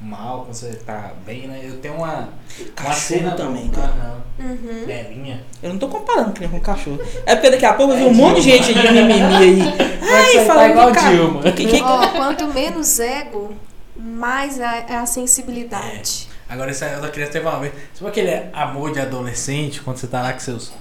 mal, 0.02 0.42
quando 0.44 0.54
você 0.54 0.74
tá 0.84 1.12
bem, 1.24 1.46
né? 1.46 1.60
Eu 1.64 1.78
tenho 1.78 1.94
uma. 1.94 2.12
uma 2.14 2.28
Cachorro 2.74 2.94
cena 3.00 3.30
também, 3.32 3.68
cara. 3.68 4.22
Uhum. 4.38 4.84
Belinha. 4.86 5.44
Eu 5.62 5.70
não 5.70 5.78
tô 5.78 5.88
comparando 5.88 6.32
criança 6.32 6.54
com 6.56 6.60
cachorro. 6.60 6.98
É 7.26 7.34
porque 7.36 7.50
daqui 7.50 7.64
a 7.66 7.74
pouco 7.74 7.92
eu 7.92 7.98
vi 7.98 8.04
um 8.04 8.14
monte 8.14 8.40
de 8.40 8.50
gente 8.50 8.74
de 8.74 8.82
mimimi 8.92 9.12
aí. 9.36 9.60
Ai, 10.02 10.34
tá 10.38 10.44
falando 10.46 10.70
igual 10.70 10.90
de 10.90 10.98
ca- 10.98 11.10
Dilma. 11.10 11.42
Que- 11.52 11.66
que- 11.66 11.80
Ó, 11.82 12.08
quanto 12.08 12.46
menos 12.48 12.98
ego, 12.98 13.54
mais 13.96 14.58
é 14.58 14.86
é 14.88 14.96
a 14.96 15.06
sensibilidade. 15.06 16.28
Agora, 16.48 16.70
essa 16.70 16.86
outra 16.94 17.08
criança 17.10 17.32
teve 17.32 17.46
uma 17.46 17.58
vez. 17.60 17.72
Sabe 17.94 18.10
aquele 18.10 18.42
amor 18.52 18.92
de 18.92 19.00
adolescente, 19.00 19.80
quando 19.80 19.96
você 19.98 20.06
tá 20.06 20.20
lá 20.22 20.32
com 20.32 20.40
seus 20.40 20.72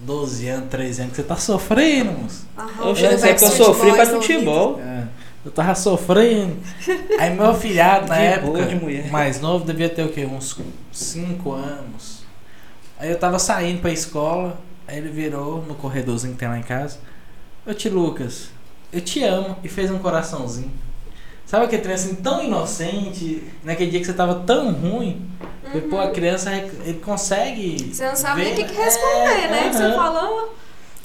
12 0.00 0.48
anos, 0.48 0.68
13 0.70 1.02
anos, 1.02 1.10
que 1.14 1.16
você 1.22 1.28
tá 1.28 1.36
sofrendo, 1.36 2.12
moço? 2.12 2.46
Aham, 2.58 2.86
Eu 2.86 2.90
o 2.92 2.94
cheguei 2.96 3.10
a 3.10 3.14
dizer 3.14 3.34
que 3.36 3.44
eu 3.44 3.48
sofri 3.48 3.90
ouvido. 3.90 4.06
futebol. 4.14 4.80
É, 4.80 4.91
eu 5.44 5.50
tava 5.50 5.74
sofrendo. 5.74 6.56
Aí 7.18 7.34
meu 7.34 7.54
filhado, 7.54 8.08
na 8.08 8.16
época, 8.18 8.52
boa 8.52 8.66
de 8.66 8.74
mulher. 8.76 9.10
mais 9.10 9.40
novo, 9.40 9.64
devia 9.64 9.88
ter 9.88 10.04
o 10.04 10.08
quê? 10.08 10.24
Uns 10.24 10.56
5 10.92 11.52
anos. 11.52 12.22
Aí 12.98 13.10
eu 13.10 13.18
tava 13.18 13.38
saindo 13.38 13.80
pra 13.80 13.90
escola, 13.90 14.60
aí 14.86 14.98
ele 14.98 15.08
virou 15.08 15.62
no 15.62 15.74
corredorzinho 15.74 16.34
que 16.34 16.38
tem 16.38 16.48
lá 16.48 16.58
em 16.58 16.62
casa. 16.62 16.98
Ô 17.66 17.74
tio 17.74 17.92
Lucas, 17.92 18.50
eu 18.92 19.00
te 19.00 19.22
amo. 19.24 19.56
E 19.62 19.68
fez 19.68 19.90
um 19.90 19.98
coraçãozinho. 19.98 20.70
Sabe 21.44 21.66
aquele 21.66 21.82
trem 21.82 21.94
assim 21.94 22.14
tão 22.14 22.42
inocente, 22.42 23.42
naquele 23.62 23.90
dia 23.90 24.00
que 24.00 24.06
você 24.06 24.12
tava 24.12 24.36
tão 24.46 24.72
ruim? 24.72 25.28
E, 25.74 25.80
pô, 25.82 26.00
a 26.00 26.10
criança, 26.10 26.50
ele 26.50 26.98
consegue. 27.00 27.92
Você 27.92 28.06
não 28.06 28.16
sabe 28.16 28.42
nem 28.42 28.52
o 28.52 28.56
ver, 28.56 28.64
que, 28.64 28.72
que 28.72 28.80
responder, 28.80 29.44
é, 29.44 29.48
né? 29.50 29.68
Que 29.68 29.76
você 29.76 29.92
falou. 29.92 30.54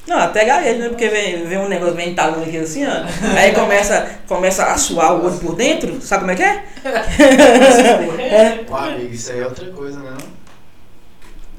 Não, 0.08 0.18
até 0.18 0.46
gaguejo, 0.46 0.78
né? 0.78 0.88
Porque 0.88 1.06
vem, 1.06 1.44
vem 1.44 1.58
um 1.58 1.68
negócio 1.68 1.94
bem 1.94 2.14
talando 2.14 2.42
aqui 2.42 2.56
assim, 2.56 2.86
ó. 2.86 3.04
Aí 3.36 3.52
começa, 3.52 4.18
começa 4.26 4.64
a 4.64 4.78
suar 4.78 5.14
o 5.14 5.26
olho 5.26 5.38
por 5.38 5.54
dentro. 5.54 6.00
Sabe 6.00 6.20
como 6.20 6.30
é 6.30 6.34
que 6.34 6.42
é? 6.42 6.64
Pô, 8.66 8.74
amigo, 8.74 9.12
isso 9.12 9.30
aí 9.30 9.40
é 9.40 9.44
outra 9.44 9.70
coisa, 9.70 10.00
né? 10.00 10.16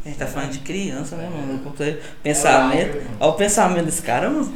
A 0.03 0.07
gente 0.07 0.17
tá 0.17 0.25
falando 0.25 0.49
de 0.49 0.59
criança, 0.59 1.15
né, 1.15 1.29
mano? 1.29 1.59
Pensamento. 2.23 2.97
Olha 3.19 3.29
o 3.29 3.33
pensamento 3.33 3.85
desse 3.85 4.01
cara, 4.01 4.31
mano. 4.31 4.51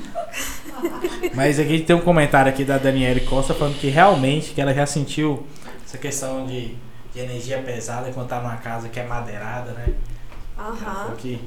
Mas 1.36 1.60
aqui 1.60 1.80
tem 1.82 1.96
um 1.96 2.02
comentário 2.02 2.52
aqui 2.52 2.64
da 2.64 2.80
Daniele 2.80 3.22
Costa 3.22 3.54
falando 3.54 3.78
que 3.80 3.90
realmente 3.90 4.54
que 4.54 4.62
ela 4.62 4.74
já 4.74 4.88
sentiu 4.88 5.46
essa 5.86 6.00
questão 6.00 6.48
de, 6.48 6.76
de 7.14 7.20
energia 7.20 7.60
pesada 7.60 8.12
quando 8.12 8.28
tá 8.28 8.40
numa 8.40 8.58
casa 8.58 8.90
que 8.90 9.00
é 9.00 9.04
madeirada, 9.04 9.72
né? 9.74 9.94
Aham. 10.58 11.14
que 11.16 11.40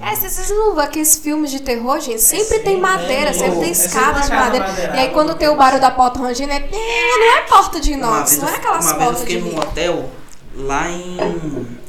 É, 0.00 0.14
vocês 0.14 0.50
não 0.50 0.74
vão 0.74 0.84
aqueles 0.84 1.16
filmes 1.16 1.50
de 1.50 1.60
terror, 1.60 1.98
gente, 2.00 2.20
sempre 2.20 2.44
sempre, 2.44 2.58
tem 2.64 2.80
madeira, 2.80 3.30
é, 3.30 3.32
sempre 3.32 3.70
é 3.70 3.72
tem 3.72 4.02
uma 4.02 4.20
de 4.20 4.30
madeira. 4.30 4.66
E 4.94 4.98
aí 4.98 5.10
quando 5.10 5.34
tem 5.34 5.48
o 5.48 5.56
barulho 5.56 5.80
da 5.80 5.90
porta 5.90 6.18
rangindo, 6.18 6.52
é, 6.52 6.60
não 6.60 7.36
é 7.38 7.42
porta 7.48 7.80
de 7.80 7.92
inox, 7.92 8.38
não 8.38 8.48
é 8.48 8.56
aquelas 8.56 8.84
uma 8.84 8.92
vez 8.94 9.00
eu 9.00 9.06
portas 9.06 9.20
de 9.20 9.34
fiquei 9.34 9.40
num 9.40 9.58
hotel 9.58 10.10
lá 10.54 10.90
em, 10.90 11.16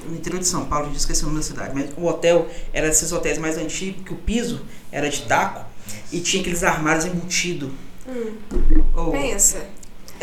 no 0.08 0.16
interior 0.16 0.39
de 0.39 0.47
São 0.47 0.66
Paulo, 0.66 0.86
a 0.86 0.88
gente 0.89 0.99
esqueci 0.99 1.24
o 1.24 1.28
nome 1.28 1.39
da 1.39 1.43
cidade, 1.45 1.72
mas 1.74 1.89
o 1.97 2.05
hotel 2.05 2.47
era 2.74 2.88
desses 2.88 3.12
hotéis 3.12 3.38
mais 3.38 3.58
antigos, 3.58 4.03
que 4.05 4.14
o 4.14 4.18
piso 4.18 4.62
era 4.91 5.10
de 5.10 5.22
taco 5.24 5.66
e 6.12 6.20
tinha 6.22 6.41
aqueles 6.41 6.64
armários 6.64 7.05
embutidos. 7.05 7.70
Hum, 8.08 8.34
Oh, 8.95 9.12
pensa. 9.12 9.66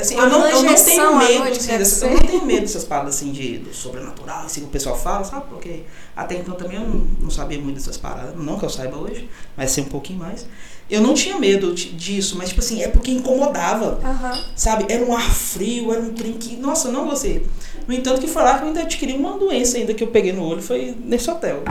Assim, 0.00 0.14
uma 0.14 0.24
eu, 0.24 0.30
não, 0.30 0.46
eu 0.48 0.62
não 0.62 0.74
tenho 0.74 1.16
medo, 1.18 1.38
noite 1.38 1.58
assim, 1.58 1.78
dessas- 1.78 2.02
eu 2.02 2.10
não 2.10 2.18
tenho 2.20 2.44
medo 2.44 2.60
dessas 2.62 2.84
paradas 2.84 3.14
assim 3.16 3.32
de 3.32 3.58
do 3.58 3.74
sobrenatural, 3.74 4.44
assim 4.44 4.60
que 4.62 4.66
o 4.66 4.70
pessoal 4.70 4.96
fala, 4.98 5.24
sabe? 5.24 5.44
Porque 5.48 5.82
até 6.16 6.36
então 6.36 6.54
também 6.54 6.76
eu 6.76 6.86
não, 6.88 7.06
não 7.22 7.30
sabia 7.30 7.58
muito 7.60 7.76
dessas 7.76 7.96
paradas, 7.96 8.34
não 8.36 8.58
que 8.58 8.64
eu 8.64 8.70
saiba 8.70 8.96
hoje, 8.96 9.28
mas 9.56 9.70
sei 9.70 9.84
um 9.84 9.88
pouquinho 9.88 10.18
mais. 10.18 10.46
Eu 10.90 11.00
não 11.00 11.14
tinha 11.14 11.38
medo 11.38 11.72
disso, 11.74 12.36
mas 12.36 12.50
tipo 12.50 12.60
assim, 12.60 12.82
é 12.82 12.88
porque 12.88 13.10
incomodava. 13.10 13.98
Aham. 14.04 14.44
Sabe, 14.54 14.84
era 14.92 15.02
um 15.02 15.16
ar 15.16 15.30
frio, 15.34 15.90
era 15.92 16.00
um 16.02 16.12
trem 16.12 16.34
que. 16.34 16.56
Nossa, 16.56 16.88
eu 16.88 16.92
não 16.92 17.06
gostei. 17.06 17.46
No 17.88 17.94
entanto, 17.94 18.20
que 18.20 18.26
falar 18.26 18.58
que 18.58 18.64
eu 18.64 18.68
ainda 18.68 18.80
adquiri 18.82 19.14
uma 19.14 19.38
doença 19.38 19.78
ainda 19.78 19.94
que 19.94 20.04
eu 20.04 20.08
peguei 20.08 20.32
no 20.32 20.44
olho 20.46 20.60
foi 20.60 20.94
nesse 21.04 21.30
hotel. 21.30 21.62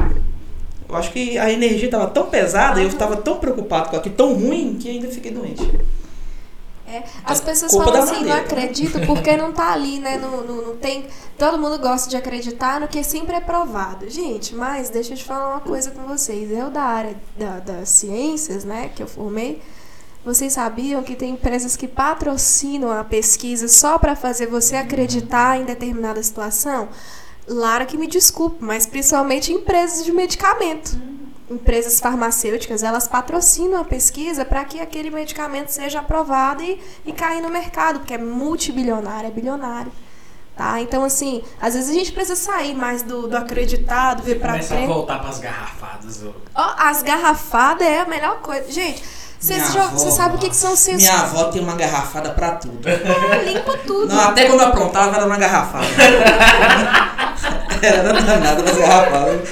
Eu 0.89 0.95
acho 0.95 1.11
que 1.11 1.37
a 1.37 1.51
energia 1.51 1.85
estava 1.85 2.07
tão 2.07 2.25
pesada 2.27 2.79
e 2.79 2.83
eu 2.83 2.89
estava 2.89 3.15
tão 3.17 3.37
preocupado 3.37 3.89
com 3.89 3.97
aquilo, 3.97 4.15
tão 4.15 4.33
ruim, 4.33 4.77
que 4.79 4.89
ainda 4.89 5.07
fiquei 5.07 5.31
doente. 5.31 5.61
É, 6.93 7.03
as 7.25 7.41
pessoas 7.41 7.71
Culpa 7.71 7.85
falam 7.85 8.03
assim, 8.03 8.21
não 8.21 8.29
madeira. 8.29 8.41
acredito 8.41 8.99
porque 9.07 9.35
não 9.35 9.51
tá 9.51 9.73
ali, 9.73 9.99
né? 9.99 10.17
Não, 10.17 10.43
não, 10.43 10.61
não 10.61 10.77
tem. 10.77 11.07
Todo 11.37 11.57
mundo 11.57 11.79
gosta 11.79 12.09
de 12.09 12.15
acreditar 12.15 12.79
no 12.79 12.87
que 12.87 13.03
sempre 13.03 13.35
é 13.35 13.39
provado. 13.39 14.09
Gente, 14.09 14.53
mas 14.53 14.89
deixa 14.89 15.13
eu 15.13 15.17
te 15.17 15.23
falar 15.23 15.49
uma 15.49 15.59
coisa 15.59 15.89
com 15.91 16.03
vocês. 16.03 16.51
Eu 16.51 16.69
da 16.69 16.83
área 16.83 17.15
da, 17.37 17.59
das 17.59 17.89
ciências, 17.89 18.63
né, 18.63 18.91
que 18.95 19.01
eu 19.01 19.07
formei, 19.07 19.61
vocês 20.23 20.53
sabiam 20.53 21.01
que 21.03 21.15
tem 21.15 21.31
empresas 21.31 21.75
que 21.75 21.87
patrocinam 21.87 22.91
a 22.91 23.03
pesquisa 23.03 23.67
só 23.67 23.97
para 23.97 24.15
fazer 24.15 24.47
você 24.47 24.75
acreditar 24.75 25.59
em 25.59 25.65
determinada 25.65 26.21
situação? 26.21 26.89
Lara 27.47 27.85
que 27.85 27.97
me 27.97 28.07
desculpe, 28.07 28.63
mas 28.63 28.85
principalmente 28.85 29.51
empresas 29.51 30.05
de 30.05 30.11
medicamento 30.13 31.12
empresas 31.53 31.99
farmacêuticas, 31.99 32.83
elas 32.83 33.07
patrocinam 33.07 33.81
a 33.81 33.83
pesquisa 33.85 34.43
para 34.43 34.63
que 34.65 34.79
aquele 34.79 35.09
medicamento 35.09 35.69
seja 35.69 35.99
aprovado 35.99 36.61
e, 36.63 36.81
e 37.05 37.11
cair 37.11 37.41
no 37.41 37.49
mercado, 37.49 37.99
porque 37.99 38.13
é 38.13 38.17
multibilionário, 38.17 39.27
é 39.27 39.31
bilionário. 39.31 39.91
Tá? 40.55 40.79
Então, 40.79 41.03
assim, 41.03 41.41
às 41.59 41.73
vezes 41.73 41.89
a 41.89 41.93
gente 41.93 42.11
precisa 42.11 42.35
sair 42.35 42.75
mais 42.75 43.01
do, 43.01 43.27
do 43.27 43.35
acreditado, 43.35 44.21
ver 44.21 44.39
pra 44.39 44.51
começa 44.51 44.73
a 44.73 44.77
frente. 44.77 44.87
voltar 44.87 45.19
pras 45.19 45.39
garrafadas. 45.39 46.21
ô. 46.23 46.31
Ó, 46.53 46.73
as 46.77 47.01
garrafadas 47.01 47.87
é 47.87 48.01
a 48.01 48.05
melhor 48.05 48.35
coisa. 48.39 48.71
Gente, 48.71 49.03
vocês 49.43 50.13
sabem 50.13 50.37
o 50.37 50.39
que, 50.39 50.49
que 50.49 50.55
são 50.55 50.75
sensores? 50.75 51.03
Minha 51.03 51.21
avó 51.21 51.45
tem 51.45 51.61
uma 51.61 51.75
garrafada 51.75 52.29
pra 52.29 52.51
tudo. 52.51 52.87
limpa 53.45 53.77
tudo. 53.85 54.13
Não, 54.13 54.29
até 54.29 54.45
quando 54.45 54.61
eu 54.61 54.67
aprontava 54.67 55.17
era 55.17 55.25
uma 55.25 55.37
garrafada. 55.37 55.85
era 57.81 58.13
danada 58.13 58.61
das 58.61 58.77
garrafadas. 58.77 59.49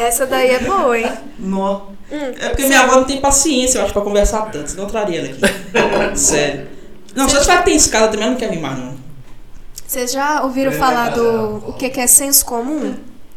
Essa 0.00 0.26
daí 0.26 0.50
é 0.50 0.60
boa, 0.60 0.98
hein? 0.98 1.12
Nó. 1.38 1.80
Hum, 2.10 2.32
É 2.40 2.48
porque 2.50 2.64
minha 2.66 2.80
avó 2.80 2.96
não 2.96 3.04
tem 3.04 3.20
paciência, 3.20 3.78
eu 3.78 3.84
acho, 3.84 3.92
pra 3.92 4.02
conversar 4.02 4.42
tanto, 4.50 4.70
senão 4.70 4.84
eu 4.84 4.90
traria 4.90 5.18
ela 5.20 5.28
aqui. 5.28 6.16
Sério. 6.18 6.68
Não, 7.14 7.28
se 7.28 7.36
eu 7.36 7.40
tiver 7.40 7.58
que 7.58 7.64
tem 7.64 7.76
escala 7.76 8.06
também, 8.08 8.22
ela 8.22 8.30
não 8.32 8.38
quer 8.38 8.50
vir 8.50 8.60
mais, 8.60 8.78
não. 8.78 8.96
Vocês 9.86 10.12
já 10.12 10.42
ouviram 10.42 10.72
Eu 10.72 10.78
falar 10.78 11.06
ia 11.06 11.10
do 11.12 11.24
casar, 11.24 11.68
o 11.70 11.72
que, 11.74 11.90
que 11.90 12.00
é 12.00 12.06
senso 12.06 12.44
comum? 12.44 12.94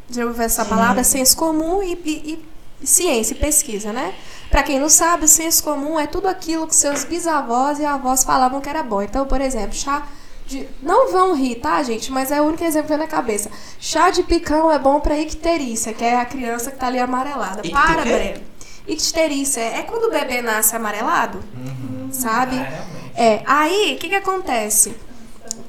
Já 0.10 0.26
ouviu 0.26 0.44
essa 0.44 0.66
palavra? 0.66 1.04
Senso 1.04 1.36
comum 1.38 1.82
e, 1.82 1.94
e- 2.06 2.40
e 2.82 2.88
ciência 2.88 3.34
e 3.34 3.38
pesquisa, 3.38 3.92
né? 3.94 4.14
Pra 4.50 4.62
quem 4.64 4.78
não 4.80 4.90
sabe, 4.90 5.24
o 5.26 5.28
senso 5.30 5.64
comum 5.64 5.98
é 5.98 6.08
tudo 6.08 6.28
aquilo 6.28 6.68
que 6.68 6.76
seus 6.76 7.06
bisavós 7.06 7.80
e 7.80 7.86
avós 7.86 8.24
falavam 8.26 8.60
que 8.60 8.68
era 8.70 8.84
bom. 8.84 9.02
Então, 9.02 9.26
por 9.26 9.40
exemplo, 9.40 9.74
chá 9.74 10.06
de... 10.52 10.68
Não 10.82 11.12
vão 11.12 11.34
rir, 11.36 11.56
tá, 11.56 11.82
gente? 11.84 12.12
Mas 12.12 12.32
é 12.32 12.42
o 12.42 12.46
único 12.46 12.64
exemplo 12.64 12.88
que 12.88 12.94
vem 12.96 13.06
na 13.06 13.08
cabeça. 13.08 13.50
Chá 13.80 14.10
de 14.10 14.22
picão 14.24 14.72
é 14.72 14.78
bom 14.78 15.00
pra 15.00 15.18
icterícia, 15.18 15.94
que 15.94 16.04
é 16.04 16.20
a 16.20 16.26
criança 16.26 16.70
que 16.72 16.78
tá 16.78 16.88
ali 16.88 17.00
amarelada. 17.00 17.62
Para? 17.70 18.02
Breno. 18.04 18.42
Icterícia 18.88 19.62
é 19.62 19.84
quando 19.84 20.06
o 20.06 20.12
bebê 20.12 20.42
nasce 20.42 20.76
amarelado, 20.76 21.40
sabe? 22.12 22.58
Ah. 22.58 22.86
É, 23.16 23.44
aí, 23.46 23.94
o 23.96 24.00
que 24.00 24.10
que 24.10 24.16
acontece? 24.16 24.96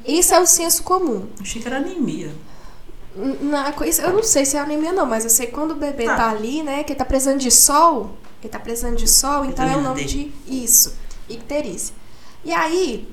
Isso 0.07 0.35
é 0.35 0.41
o 0.41 0.47
senso 0.47 0.83
comum. 0.83 1.28
Achei 1.41 1.61
que 1.61 1.68
era 1.68 1.76
anemia. 1.76 2.33
Na, 3.41 3.72
isso- 3.87 4.01
eu 4.01 4.12
não 4.12 4.22
sei 4.22 4.45
se 4.47 4.57
é 4.57 4.61
anemia 4.61 4.93
não, 4.93 5.05
mas 5.07 5.24
eu 5.24 5.30
sei 5.30 5.47
que 5.47 5.53
quando 5.53 5.72
o 5.72 5.74
bebê 5.76 6.05
Tá. 6.07 6.16
tá 6.16 6.30
ali, 6.30 6.62
né, 6.62 6.83
que 6.83 6.93
ele 6.93 6.99
tá 6.99 7.05
precisando 7.05 7.39
de 7.39 7.51
sol, 7.51 8.16
ele 8.41 8.49
tá 8.51 8.59
precisando 8.59 8.97
de 8.97 9.07
sol, 9.09 9.45
então 9.45 9.64
é 9.70 9.76
o 9.76 9.83
nome 9.83 10.05
de 10.05 10.33
isso, 10.47 10.97
icterícia. 11.28 11.95
E 12.45 12.53
aí, 12.53 13.07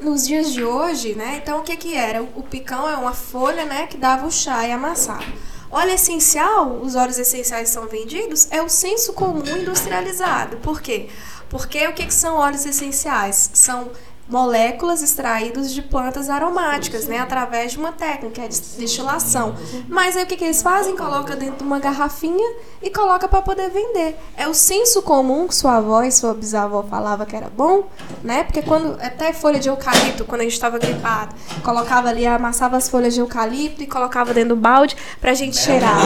nos 0.00 0.26
dias 0.26 0.52
de 0.52 0.64
hoje, 0.64 1.14
né? 1.14 1.40
Então 1.42 1.60
o 1.60 1.62
que 1.62 1.76
que 1.76 1.94
era? 1.94 2.22
O 2.22 2.42
picão 2.42 2.88
é 2.88 2.96
uma 2.96 3.12
folha, 3.12 3.64
né, 3.64 3.86
que 3.86 3.96
dava 3.96 4.26
o 4.26 4.30
chá 4.30 4.66
e 4.66 4.72
amassava. 4.72 5.24
Óleo 5.70 5.92
essencial, 5.92 6.80
os 6.80 6.94
óleos 6.94 7.18
essenciais 7.18 7.68
são 7.68 7.88
vendidos, 7.88 8.46
é 8.50 8.62
o 8.62 8.68
senso 8.68 9.12
comum 9.12 9.44
industrializado. 9.44 10.58
Por 10.58 10.80
quê? 10.80 11.08
Porque 11.48 11.86
o 11.88 11.92
que, 11.92 12.06
que 12.06 12.14
são 12.14 12.36
óleos 12.36 12.64
essenciais? 12.64 13.50
São 13.54 13.90
moléculas 14.28 15.02
extraídas 15.02 15.72
de 15.72 15.82
plantas 15.82 16.30
aromáticas, 16.30 17.06
né, 17.06 17.18
através 17.18 17.72
de 17.72 17.78
uma 17.78 17.92
técnica 17.92 18.42
é 18.42 18.48
de 18.48 18.60
destilação. 18.78 19.54
Mas 19.88 20.16
aí 20.16 20.24
o 20.24 20.26
que, 20.26 20.36
que 20.36 20.44
eles 20.44 20.62
fazem? 20.62 20.96
Coloca 20.96 21.36
dentro 21.36 21.58
de 21.58 21.64
uma 21.64 21.78
garrafinha 21.78 22.54
e 22.82 22.90
coloca 22.90 23.28
para 23.28 23.42
poder 23.42 23.70
vender. 23.70 24.16
É 24.36 24.48
o 24.48 24.54
senso 24.54 25.02
comum 25.02 25.46
que 25.46 25.54
sua 25.54 25.76
avó 25.76 26.02
e 26.02 26.10
sua 26.10 26.34
bisavó 26.34 26.82
falava 26.82 27.26
que 27.26 27.36
era 27.36 27.50
bom, 27.50 27.88
né? 28.22 28.44
Porque 28.44 28.62
quando 28.62 28.98
até 29.00 29.32
folha 29.32 29.58
de 29.58 29.68
eucalipto, 29.68 30.24
quando 30.24 30.40
a 30.40 30.44
gente 30.44 30.54
estava 30.54 30.78
gripado, 30.78 31.34
colocava 31.62 32.08
ali, 32.08 32.26
amassava 32.26 32.76
as 32.76 32.88
folhas 32.88 33.14
de 33.14 33.20
eucalipto 33.20 33.82
e 33.82 33.86
colocava 33.86 34.32
dentro 34.32 34.50
do 34.50 34.60
balde 34.60 34.96
pra 35.20 35.34
gente 35.34 35.56
cheirar. 35.56 35.96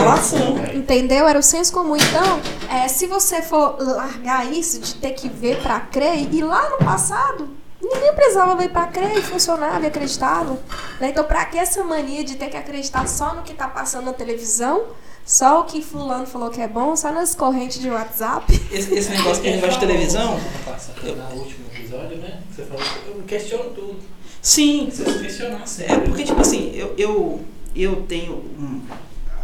Entendeu? 0.74 1.26
Era 1.26 1.38
o 1.38 1.42
senso 1.42 1.72
comum. 1.72 1.96
Então, 1.96 2.40
é, 2.70 2.88
se 2.88 3.06
você 3.06 3.42
for 3.42 3.76
largar 3.78 4.50
isso 4.52 4.80
de 4.80 4.94
ter 4.94 5.10
que 5.12 5.28
ver 5.28 5.60
para 5.62 5.80
crer, 5.80 6.28
e 6.32 6.42
lá 6.42 6.70
no 6.70 6.78
passado 6.78 7.48
Ninguém 7.90 8.14
precisava 8.14 8.54
ver 8.54 8.68
para 8.70 8.86
crer 8.88 9.16
e 9.16 9.22
funcionava 9.22 9.82
e 9.84 9.86
acreditava. 9.86 10.58
Né? 11.00 11.08
Então, 11.08 11.24
para 11.24 11.44
que 11.46 11.56
essa 11.58 11.82
mania 11.82 12.22
de 12.22 12.36
ter 12.36 12.48
que 12.48 12.56
acreditar 12.56 13.06
só 13.08 13.34
no 13.34 13.42
que 13.42 13.52
está 13.52 13.66
passando 13.66 14.04
na 14.04 14.12
televisão? 14.12 14.86
Só 15.24 15.60
o 15.60 15.64
que 15.64 15.82
fulano 15.82 16.26
falou 16.26 16.48
que 16.50 16.60
é 16.60 16.66
bom, 16.66 16.96
só 16.96 17.12
nas 17.12 17.34
correntes 17.34 17.80
de 17.80 17.90
WhatsApp. 17.90 18.50
Esse, 18.72 18.94
esse 18.94 19.10
negócio 19.10 19.42
que 19.42 19.48
a 19.48 19.52
gente 19.52 19.60
gosta 19.60 19.78
de 19.78 19.86
televisão. 19.86 20.40
No 21.02 21.36
último 21.38 21.66
episódio, 21.74 22.16
né? 22.16 22.40
Você 22.50 22.64
falou 22.64 22.82
que 22.82 23.08
eu 23.10 23.22
questiono 23.26 23.64
tudo. 23.74 23.98
Sim. 24.40 24.88
Você 24.90 25.04
questionar 25.04 25.62
É 25.62 25.66
sério. 25.66 26.02
porque, 26.04 26.24
tipo 26.24 26.40
assim, 26.40 26.72
eu, 26.74 26.94
eu, 26.96 27.44
eu 27.76 27.96
tenho. 28.08 28.32
Um, 28.34 28.80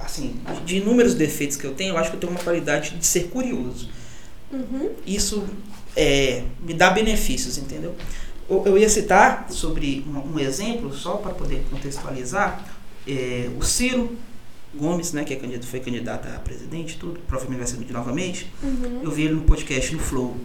assim, 0.02 0.40
de 0.64 0.78
inúmeros 0.78 1.14
defeitos 1.14 1.56
que 1.56 1.66
eu 1.66 1.74
tenho, 1.74 1.94
eu 1.94 1.98
acho 1.98 2.10
que 2.10 2.16
eu 2.16 2.20
tenho 2.20 2.32
uma 2.32 2.42
qualidade 2.42 2.90
de 2.90 3.06
ser 3.06 3.24
curioso. 3.24 3.90
Uhum. 4.50 4.90
Isso 5.06 5.44
é, 5.96 6.44
me 6.60 6.72
dá 6.72 6.90
benefícios, 6.90 7.58
entendeu? 7.58 7.94
Eu, 8.48 8.62
eu 8.66 8.78
ia 8.78 8.88
citar 8.88 9.46
sobre 9.50 10.04
um, 10.06 10.34
um 10.34 10.38
exemplo, 10.38 10.92
só 10.92 11.16
para 11.16 11.32
poder 11.32 11.64
contextualizar, 11.70 12.64
é, 13.06 13.50
o 13.58 13.62
Ciro 13.62 14.16
Gomes, 14.74 15.12
né, 15.12 15.24
que 15.24 15.32
é 15.32 15.36
candidato, 15.36 15.66
foi 15.66 15.80
candidato 15.80 16.28
a 16.28 16.38
presidente, 16.38 16.98
tudo, 16.98 17.20
provavelmente 17.26 17.58
vai 17.58 17.66
ser 17.66 17.92
novamente. 17.92 18.50
Uhum. 18.62 19.00
Eu 19.02 19.10
vi 19.10 19.22
ele 19.22 19.34
no 19.34 19.42
podcast 19.42 19.94
no 19.94 20.00
Flow. 20.00 20.36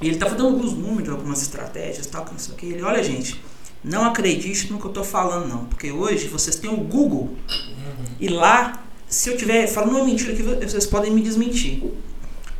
E 0.00 0.06
ele 0.06 0.14
estava 0.14 0.34
dando 0.34 0.54
alguns 0.54 0.72
números, 0.74 1.08
algumas 1.08 1.42
estratégias, 1.42 2.06
tal, 2.06 2.24
que 2.24 2.32
não 2.32 2.38
sei 2.38 2.54
o 2.54 2.56
que. 2.56 2.66
Ele, 2.66 2.82
olha, 2.82 3.02
gente, 3.02 3.40
não 3.82 4.04
acredite 4.04 4.70
no 4.70 4.78
que 4.78 4.84
eu 4.84 4.90
estou 4.90 5.04
falando, 5.04 5.48
não, 5.48 5.64
porque 5.64 5.90
hoje 5.90 6.28
vocês 6.28 6.56
têm 6.56 6.70
o 6.70 6.76
Google 6.76 7.36
e 8.20 8.28
lá, 8.28 8.84
se 9.08 9.30
eu 9.30 9.36
tiver 9.36 9.66
falando 9.66 9.96
uma 9.96 10.04
mentira 10.04 10.32
aqui, 10.32 10.42
vocês 10.42 10.86
podem 10.86 11.12
me 11.12 11.22
desmentir. 11.22 11.82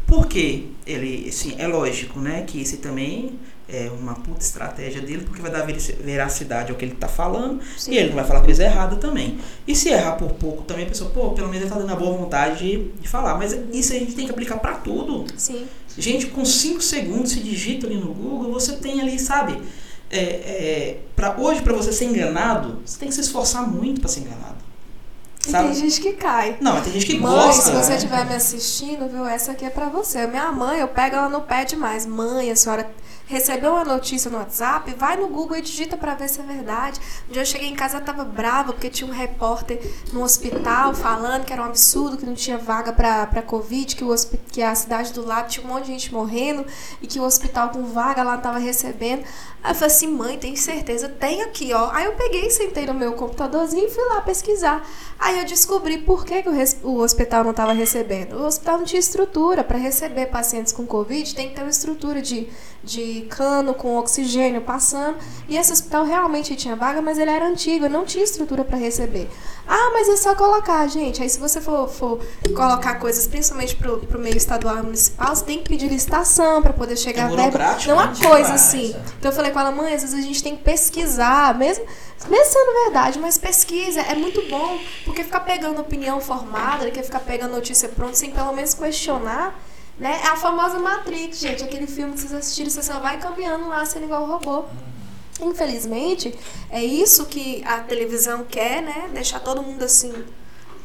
Por 0.06 0.26
quê? 0.26 0.64
Ele, 0.86 1.28
assim, 1.28 1.54
é 1.58 1.66
lógico, 1.66 2.20
né, 2.20 2.42
que 2.42 2.60
esse 2.60 2.76
também 2.76 3.38
é 3.68 3.90
uma 3.98 4.14
puta 4.14 4.40
estratégia 4.40 5.00
dele, 5.00 5.24
porque 5.24 5.42
vai 5.42 5.50
dar 5.50 5.62
veraci- 5.66 5.92
veracidade 5.94 6.70
ao 6.70 6.76
que 6.78 6.84
ele 6.84 6.94
tá 6.94 7.08
falando, 7.08 7.60
Sim. 7.76 7.92
e 7.92 7.98
ele 7.98 8.08
não 8.10 8.16
vai 8.16 8.24
falar 8.24 8.40
coisa 8.42 8.62
errada 8.62 8.96
também. 8.96 9.38
E 9.66 9.74
se 9.74 9.88
errar 9.88 10.12
por 10.12 10.32
pouco 10.34 10.62
também, 10.62 10.84
a 10.86 10.88
pessoa, 10.88 11.10
pô, 11.10 11.30
pelo 11.30 11.48
menos 11.48 11.62
ele 11.62 11.70
tá 11.70 11.78
dando 11.78 11.92
a 11.92 11.96
boa 11.96 12.16
vontade 12.16 12.58
de, 12.58 12.88
de 13.00 13.08
falar. 13.08 13.36
Mas 13.36 13.56
isso 13.72 13.92
a 13.92 13.98
gente 13.98 14.14
tem 14.14 14.24
que 14.26 14.30
aplicar 14.30 14.58
pra 14.58 14.74
tudo. 14.74 15.24
Sim. 15.36 15.66
Gente, 15.98 16.26
com 16.26 16.44
5 16.44 16.80
segundos, 16.80 17.32
se 17.32 17.40
digita 17.40 17.86
ali 17.86 17.96
no 17.96 18.12
Google, 18.14 18.52
você 18.52 18.76
tem 18.76 19.00
ali, 19.00 19.18
sabe? 19.18 19.60
É, 20.10 20.20
é, 20.20 21.00
pra, 21.16 21.34
hoje, 21.36 21.62
para 21.62 21.72
você 21.72 21.92
ser 21.92 22.04
enganado, 22.04 22.80
você 22.84 22.98
tem 22.98 23.08
que 23.08 23.14
se 23.14 23.20
esforçar 23.22 23.66
muito 23.68 24.00
para 24.00 24.08
ser 24.10 24.20
enganado. 24.20 24.56
E 25.46 25.50
Sabe? 25.50 25.68
tem 25.68 25.74
gente 25.76 26.00
que 26.00 26.12
cai. 26.12 26.56
Não, 26.60 26.80
tem 26.80 26.92
gente 26.92 27.06
que 27.06 27.18
mãe, 27.18 27.32
gosta. 27.32 27.62
se 27.62 27.70
você 27.70 27.90
né? 27.90 27.96
estiver 27.96 28.26
me 28.26 28.34
assistindo, 28.34 29.08
viu? 29.08 29.24
Essa 29.26 29.52
aqui 29.52 29.64
é 29.64 29.70
pra 29.70 29.88
você. 29.88 30.26
Minha 30.26 30.50
mãe, 30.52 30.80
eu 30.80 30.88
pego 30.88 31.16
ela 31.16 31.28
no 31.28 31.40
pé 31.40 31.64
demais. 31.64 32.04
Mãe, 32.04 32.50
a 32.50 32.56
senhora 32.56 32.88
recebeu 33.26 33.72
uma 33.72 33.84
notícia 33.84 34.30
no 34.30 34.38
WhatsApp, 34.38 34.94
vai 34.94 35.16
no 35.16 35.28
Google 35.28 35.56
e 35.56 35.62
digita 35.62 35.96
pra 35.96 36.14
ver 36.14 36.28
se 36.28 36.40
é 36.40 36.44
verdade. 36.44 37.00
Um 37.28 37.32
dia 37.32 37.42
eu 37.42 37.46
cheguei 37.46 37.68
em 37.68 37.74
casa, 37.74 37.96
ela 37.96 38.04
tava 38.04 38.24
brava 38.24 38.72
porque 38.72 38.88
tinha 38.88 39.08
um 39.08 39.12
repórter 39.12 39.80
no 40.12 40.22
hospital 40.22 40.94
falando 40.94 41.44
que 41.44 41.52
era 41.52 41.60
um 41.60 41.66
absurdo, 41.66 42.16
que 42.16 42.24
não 42.24 42.34
tinha 42.34 42.56
vaga 42.56 42.92
pra 42.92 43.42
Covid, 43.42 43.96
que, 43.96 44.04
o 44.04 44.14
que 44.50 44.62
a 44.62 44.74
cidade 44.74 45.12
do 45.12 45.26
lado 45.26 45.48
tinha 45.48 45.66
um 45.66 45.68
monte 45.68 45.86
de 45.86 45.92
gente 45.92 46.14
morrendo 46.14 46.64
e 47.02 47.06
que 47.06 47.18
o 47.18 47.24
hospital 47.24 47.70
com 47.70 47.84
vaga 47.84 48.22
lá 48.22 48.34
não 48.34 48.40
tava 48.40 48.58
recebendo. 48.58 49.24
Aí 49.62 49.72
eu 49.72 49.74
falei 49.74 49.94
assim, 49.94 50.06
mãe, 50.06 50.38
tem 50.38 50.54
certeza? 50.54 51.08
Tem 51.08 51.42
aqui, 51.42 51.72
ó. 51.72 51.90
Aí 51.90 52.04
eu 52.04 52.12
peguei, 52.12 52.48
sentei 52.50 52.86
no 52.86 52.94
meu 52.94 53.14
computadorzinho 53.14 53.86
e 53.86 53.90
fui 53.90 54.04
lá 54.04 54.20
pesquisar. 54.20 54.88
Aí 55.18 55.38
eu 55.38 55.44
descobri 55.44 55.98
por 55.98 56.24
que, 56.24 56.42
que 56.42 56.48
o, 56.48 56.88
o 56.88 57.00
hospital 57.00 57.42
não 57.42 57.52
estava 57.52 57.72
recebendo. 57.72 58.34
O 58.36 58.46
hospital 58.46 58.78
não 58.78 58.84
tinha 58.84 59.00
estrutura 59.00 59.64
para 59.64 59.78
receber 59.78 60.26
pacientes 60.26 60.72
com 60.72 60.86
Covid, 60.86 61.34
tem 61.34 61.48
que 61.48 61.54
ter 61.54 61.62
uma 61.62 61.70
estrutura 61.70 62.20
de, 62.20 62.48
de 62.84 63.26
cano 63.30 63.72
com 63.72 63.96
oxigênio 63.96 64.60
passando. 64.60 65.16
E 65.48 65.56
esse 65.56 65.72
hospital 65.72 66.04
realmente 66.04 66.54
tinha 66.54 66.76
vaga, 66.76 67.00
mas 67.00 67.18
ele 67.18 67.30
era 67.30 67.48
antigo, 67.48 67.88
não 67.88 68.04
tinha 68.04 68.22
estrutura 68.22 68.62
para 68.62 68.76
receber. 68.76 69.28
Ah, 69.66 69.90
mas 69.92 70.08
é 70.08 70.16
só 70.16 70.34
colocar, 70.34 70.86
gente. 70.86 71.22
Aí 71.22 71.30
se 71.30 71.40
você 71.40 71.60
for, 71.60 71.88
for 71.88 72.20
colocar 72.54 72.96
coisas, 72.96 73.26
principalmente 73.26 73.74
pro, 73.74 73.98
pro 73.98 74.18
meio 74.18 74.36
estadual 74.36 74.78
e 74.78 74.82
municipal, 74.82 75.34
você 75.34 75.44
tem 75.44 75.58
que 75.58 75.68
pedir 75.68 75.88
licitação 75.88 76.60
para 76.60 76.72
poder 76.74 76.96
chegar 76.96 77.30
É 77.30 77.32
a 77.32 77.36
verba. 77.36 77.76
Não 77.86 77.98
há 77.98 78.06
né? 78.08 78.14
coisa 78.14 78.42
Demais, 78.42 78.50
assim. 78.50 78.94
Então 79.18 79.30
eu 79.30 79.34
falei 79.34 79.50
com 79.50 79.58
ela, 79.58 79.72
mãe, 79.72 79.94
às 79.94 80.02
vezes 80.02 80.16
a 80.16 80.22
gente 80.22 80.42
tem 80.42 80.56
que 80.56 80.62
pesquisar, 80.62 81.56
mesmo, 81.58 81.84
mesmo 82.28 82.52
sendo 82.52 82.84
verdade, 82.84 83.18
mas 83.18 83.36
pesquisa 83.38 84.00
é 84.00 84.14
muito 84.14 84.42
bom, 84.48 84.78
porque 85.04 85.22
ficar 85.22 85.40
pegando 85.40 85.80
opinião 85.80 86.20
formada, 86.20 86.90
que 86.90 87.02
ficar 87.02 87.20
pegando 87.20 87.52
notícia 87.52 87.88
pronta 87.88 88.14
sem 88.14 88.30
pelo 88.30 88.52
menos 88.52 88.74
questionar, 88.74 89.54
né? 89.98 90.20
É 90.24 90.28
a 90.28 90.36
famosa 90.36 90.78
Matrix, 90.78 91.38
gente, 91.38 91.62
aquele 91.62 91.86
filme 91.86 92.14
que 92.14 92.20
vocês 92.20 92.32
assistiram, 92.32 92.70
você 92.70 92.82
só 92.82 92.98
vai 93.00 93.18
caminhando 93.18 93.68
lá 93.68 93.84
sendo 93.84 94.04
igual 94.04 94.24
robô. 94.26 94.64
Infelizmente, 95.40 96.34
é 96.70 96.82
isso 96.82 97.26
que 97.26 97.62
a 97.64 97.80
televisão 97.80 98.44
quer, 98.44 98.82
né? 98.82 99.10
Deixar 99.12 99.40
todo 99.40 99.62
mundo 99.62 99.82
assim 99.82 100.12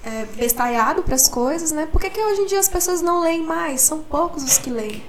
é, 0.04 0.26
bestalhado 0.36 1.04
para 1.04 1.16
as 1.16 1.28
coisas, 1.28 1.72
né? 1.72 1.86
Por 1.86 2.02
que, 2.02 2.10
que 2.10 2.20
hoje 2.20 2.42
em 2.42 2.46
dia 2.48 2.60
as 2.60 2.68
pessoas 2.68 3.02
não 3.02 3.22
leem 3.22 3.44
mais? 3.44 3.82
São 3.82 4.00
poucos 4.00 4.44
os 4.44 4.58
que 4.58 4.70
leem. 4.70 5.04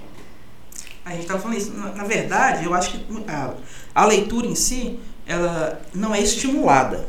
A 1.05 1.11
gente 1.11 1.27
tava 1.27 1.39
falando 1.39 1.57
isso. 1.57 1.73
Na, 1.73 1.91
na 1.91 2.03
verdade, 2.05 2.65
eu 2.65 2.73
acho 2.73 2.91
que 2.91 3.05
a, 3.27 3.53
a 3.93 4.05
leitura 4.05 4.47
em 4.47 4.55
si, 4.55 4.99
ela 5.27 5.81
não 5.93 6.13
é 6.13 6.21
estimulada. 6.21 7.07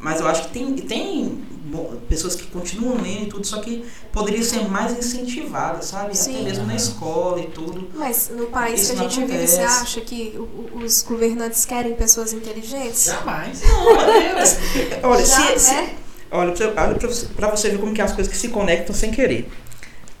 Mas 0.00 0.20
eu 0.20 0.28
acho 0.28 0.42
que 0.44 0.48
tem, 0.50 0.74
tem 0.76 1.24
bom, 1.64 1.94
pessoas 2.08 2.36
que 2.36 2.46
continuam 2.46 3.02
lendo 3.02 3.24
e 3.24 3.26
tudo, 3.26 3.44
só 3.44 3.60
que 3.60 3.84
poderia 4.12 4.42
ser 4.44 4.68
mais 4.68 4.96
incentivada, 4.96 5.82
sabe? 5.82 6.16
Sim. 6.16 6.34
Até 6.36 6.42
mesmo 6.44 6.66
na 6.66 6.76
escola 6.76 7.40
e 7.40 7.46
tudo. 7.48 7.88
Mas 7.94 8.30
no 8.32 8.46
país 8.46 8.80
Isso 8.82 8.92
que 8.92 9.00
a 9.00 9.02
não 9.02 9.10
gente 9.10 9.26
vive, 9.26 9.46
você 9.48 9.56
acontece. 9.60 9.82
acha 9.82 10.00
que 10.02 10.38
os 10.72 11.02
governantes 11.02 11.64
querem 11.64 11.94
pessoas 11.94 12.32
inteligentes? 12.32 13.04
Jamais. 13.06 13.60
Olha, 15.02 15.24
Já, 15.26 15.36
se, 15.58 15.58
se- 15.58 15.70
né? 15.74 15.94
olha, 16.30 16.52
pra, 16.52 16.66
você- 16.66 16.74
olha 16.80 16.94
pra, 16.94 17.08
você, 17.08 17.26
pra 17.26 17.50
você 17.50 17.70
ver 17.70 17.78
como 17.78 17.92
que 17.92 18.00
as 18.02 18.12
coisas 18.12 18.32
que 18.32 18.38
se 18.38 18.48
conectam 18.48 18.94
sem 18.94 19.10
querer. 19.10 19.50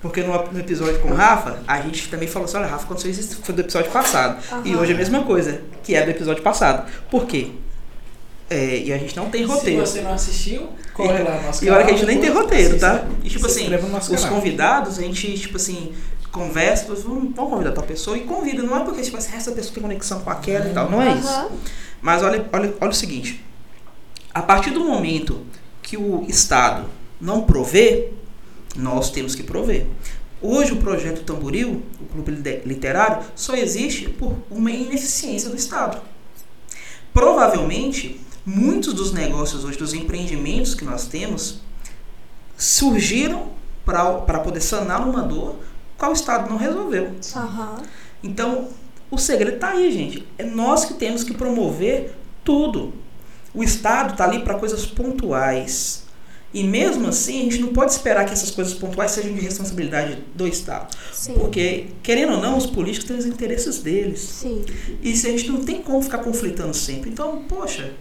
Porque 0.00 0.22
no, 0.22 0.32
no 0.52 0.60
episódio 0.60 1.00
com 1.00 1.08
o 1.08 1.14
Rafa, 1.14 1.58
a 1.66 1.80
gente 1.80 2.08
também 2.08 2.28
falou 2.28 2.46
assim, 2.46 2.56
olha, 2.56 2.66
Rafa, 2.66 2.84
aconteceu 2.84 3.10
isso 3.10 3.40
foi 3.42 3.54
do 3.54 3.62
episódio 3.62 3.90
passado. 3.90 4.40
E 4.64 4.76
hoje 4.76 4.92
é 4.92 4.94
a 4.94 4.98
mesma 4.98 5.24
coisa, 5.24 5.60
que 5.82 5.94
é 5.94 6.04
do 6.04 6.10
episódio 6.10 6.42
passado. 6.42 6.88
Por 7.10 7.26
quê? 7.26 7.50
É, 8.50 8.78
e 8.78 8.92
a 8.92 8.98
gente 8.98 9.14
não 9.16 9.28
tem 9.28 9.44
roteiro. 9.44 9.84
Se 9.84 9.92
você 9.92 10.00
não 10.00 10.12
assistiu, 10.12 10.68
corre 10.94 11.22
lá 11.22 11.36
no 11.36 11.42
nosso 11.42 11.64
E 11.64 11.68
olha 11.68 11.84
que 11.84 11.90
a 11.90 11.94
canal, 11.94 11.98
gente 11.98 12.06
nem 12.06 12.20
tem 12.20 12.30
roteiro, 12.30 12.78
tá? 12.78 12.92
assista. 12.92 13.08
E 13.22 13.28
tipo 13.28 13.46
assim, 13.46 13.68
os 13.74 14.08
canal. 14.22 14.36
convidados, 14.36 14.98
a 14.98 15.02
gente, 15.02 15.38
tipo 15.38 15.56
assim, 15.56 15.92
conversa, 16.32 16.86
vamos, 16.94 17.34
vamos 17.34 17.50
convidar 17.50 17.72
tal 17.72 17.84
pessoa 17.84 18.16
e 18.16 18.20
convida. 18.20 18.62
Não 18.62 18.76
é 18.76 18.84
porque, 18.84 19.02
tipo 19.02 19.16
assim, 19.16 19.36
essa 19.36 19.52
pessoa 19.52 19.74
tem 19.74 19.82
conexão 19.82 20.20
com 20.20 20.30
aquela 20.30 20.68
e 20.68 20.72
tal. 20.72 20.90
Não 20.90 21.02
é 21.02 21.14
isso. 21.14 21.50
Mas 22.00 22.22
olha, 22.22 22.48
olha, 22.52 22.72
olha 22.80 22.90
o 22.90 22.94
seguinte: 22.94 23.44
a 24.32 24.40
partir 24.40 24.70
do 24.70 24.80
momento 24.80 25.44
que 25.82 25.96
o 25.96 26.24
Estado 26.28 26.86
não 27.20 27.42
provê, 27.42 28.12
nós 28.76 29.10
temos 29.10 29.34
que 29.34 29.42
prover. 29.42 29.86
Hoje 30.40 30.72
o 30.72 30.76
projeto 30.76 31.24
Tamboril, 31.24 31.82
o 32.00 32.04
clube 32.06 32.30
literário, 32.64 33.26
só 33.34 33.54
existe 33.54 34.08
por 34.08 34.36
uma 34.50 34.70
ineficiência 34.70 35.50
do 35.50 35.56
Estado. 35.56 36.00
Provavelmente, 37.12 38.20
muitos 38.46 38.94
dos 38.94 39.12
negócios 39.12 39.64
hoje, 39.64 39.78
dos 39.78 39.94
empreendimentos 39.94 40.74
que 40.74 40.84
nós 40.84 41.06
temos, 41.06 41.60
surgiram 42.56 43.48
para 43.84 44.40
poder 44.40 44.60
sanar 44.60 45.06
uma 45.06 45.22
dor 45.22 45.56
qual 45.96 46.12
o 46.12 46.14
Estado 46.14 46.48
não 46.48 46.56
resolveu. 46.56 47.16
Aham. 47.34 47.82
Então, 48.22 48.68
o 49.10 49.18
segredo 49.18 49.56
está 49.56 49.70
aí, 49.70 49.90
gente. 49.90 50.26
É 50.38 50.44
nós 50.44 50.84
que 50.84 50.94
temos 50.94 51.24
que 51.24 51.34
promover 51.34 52.14
tudo. 52.44 52.94
O 53.52 53.64
Estado 53.64 54.12
está 54.12 54.24
ali 54.24 54.40
para 54.44 54.54
coisas 54.54 54.86
pontuais. 54.86 56.04
E 56.52 56.64
mesmo 56.64 57.08
assim, 57.08 57.40
a 57.40 57.44
gente 57.44 57.58
não 57.58 57.68
pode 57.68 57.92
esperar 57.92 58.24
que 58.24 58.32
essas 58.32 58.50
coisas 58.50 58.72
pontuais 58.72 59.10
sejam 59.10 59.34
de 59.34 59.40
responsabilidade 59.40 60.18
do 60.34 60.48
Estado. 60.48 60.96
Sim. 61.12 61.34
Porque, 61.34 61.88
querendo 62.02 62.32
ou 62.32 62.40
não, 62.40 62.56
os 62.56 62.64
políticos 62.64 63.06
têm 63.06 63.18
os 63.18 63.26
interesses 63.26 63.80
deles. 63.80 64.20
Sim. 64.20 64.64
E 65.02 65.14
se 65.14 65.26
a 65.26 65.30
gente 65.30 65.50
não 65.50 65.62
tem 65.62 65.82
como 65.82 66.00
ficar 66.00 66.18
conflitando 66.18 66.72
sempre. 66.72 67.10
Então, 67.10 67.44
poxa, 67.46 67.92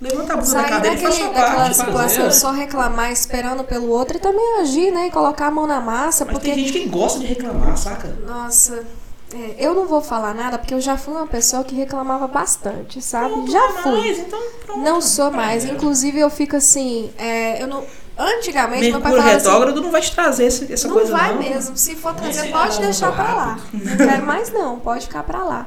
levanta 0.00 0.32
a 0.32 0.36
bunda 0.36 0.52
da 0.52 0.64
cadeira 0.64 0.96
e 0.96 1.00
faz 1.00 1.16
daquele, 1.16 1.34
sua 1.34 1.44
parte. 1.54 1.76
situação 1.76 2.30
só 2.32 2.50
reclamar 2.50 3.12
esperando 3.12 3.62
pelo 3.62 3.88
outro 3.88 4.16
e 4.16 4.20
também 4.20 4.60
agir, 4.60 4.90
né? 4.90 5.06
E 5.06 5.10
colocar 5.12 5.46
a 5.46 5.50
mão 5.50 5.66
na 5.68 5.80
massa, 5.80 6.24
Mas 6.24 6.34
porque. 6.34 6.50
tem 6.50 6.58
gente 6.58 6.72
que 6.72 6.88
gosta 6.88 7.20
de 7.20 7.26
reclamar, 7.26 7.76
saca? 7.78 8.08
Nossa, 8.26 8.82
é, 9.34 9.56
eu 9.58 9.74
não 9.74 9.86
vou 9.86 10.00
falar 10.02 10.34
nada 10.34 10.58
porque 10.58 10.74
eu 10.74 10.80
já 10.80 10.96
fui 10.96 11.14
uma 11.14 11.26
pessoa 11.26 11.64
que 11.64 11.74
reclamava 11.74 12.26
bastante, 12.26 13.00
sabe? 13.00 13.30
Pronto, 13.32 13.50
já 13.50 13.60
não 13.68 13.82
fui. 13.82 13.92
mais, 14.00 14.18
então 14.18 14.40
pronto. 14.66 14.80
Não 14.80 15.00
sou 15.00 15.30
mais. 15.30 15.64
É. 15.64 15.68
Inclusive, 15.72 16.18
eu 16.18 16.30
fico 16.30 16.56
assim. 16.56 17.10
é, 17.18 17.62
eu 17.62 17.66
não. 17.66 17.84
Antigamente, 18.18 18.82
meu 18.90 19.00
pai 19.00 19.10
Mercúrio 19.12 19.16
falava 19.22 19.28
assim. 19.30 19.36
retrógrado 19.38 19.80
não 19.80 19.90
vai 19.90 20.00
te 20.02 20.12
trazer 20.14 20.44
esse- 20.44 20.70
essa 20.72 20.86
Não 20.86 20.94
coisa 20.94 21.12
vai 21.12 21.32
não. 21.32 21.40
mesmo. 21.42 21.76
Se 21.76 21.96
for 21.96 22.14
trazer, 22.14 22.50
pode 22.52 22.78
deixar 22.80 23.10
pra 23.12 23.34
lá. 23.34 23.58
Não 23.72 23.96
quero 23.96 24.26
mais 24.26 24.52
não, 24.52 24.78
pode 24.78 25.06
ficar 25.06 25.22
pra 25.22 25.42
lá. 25.42 25.66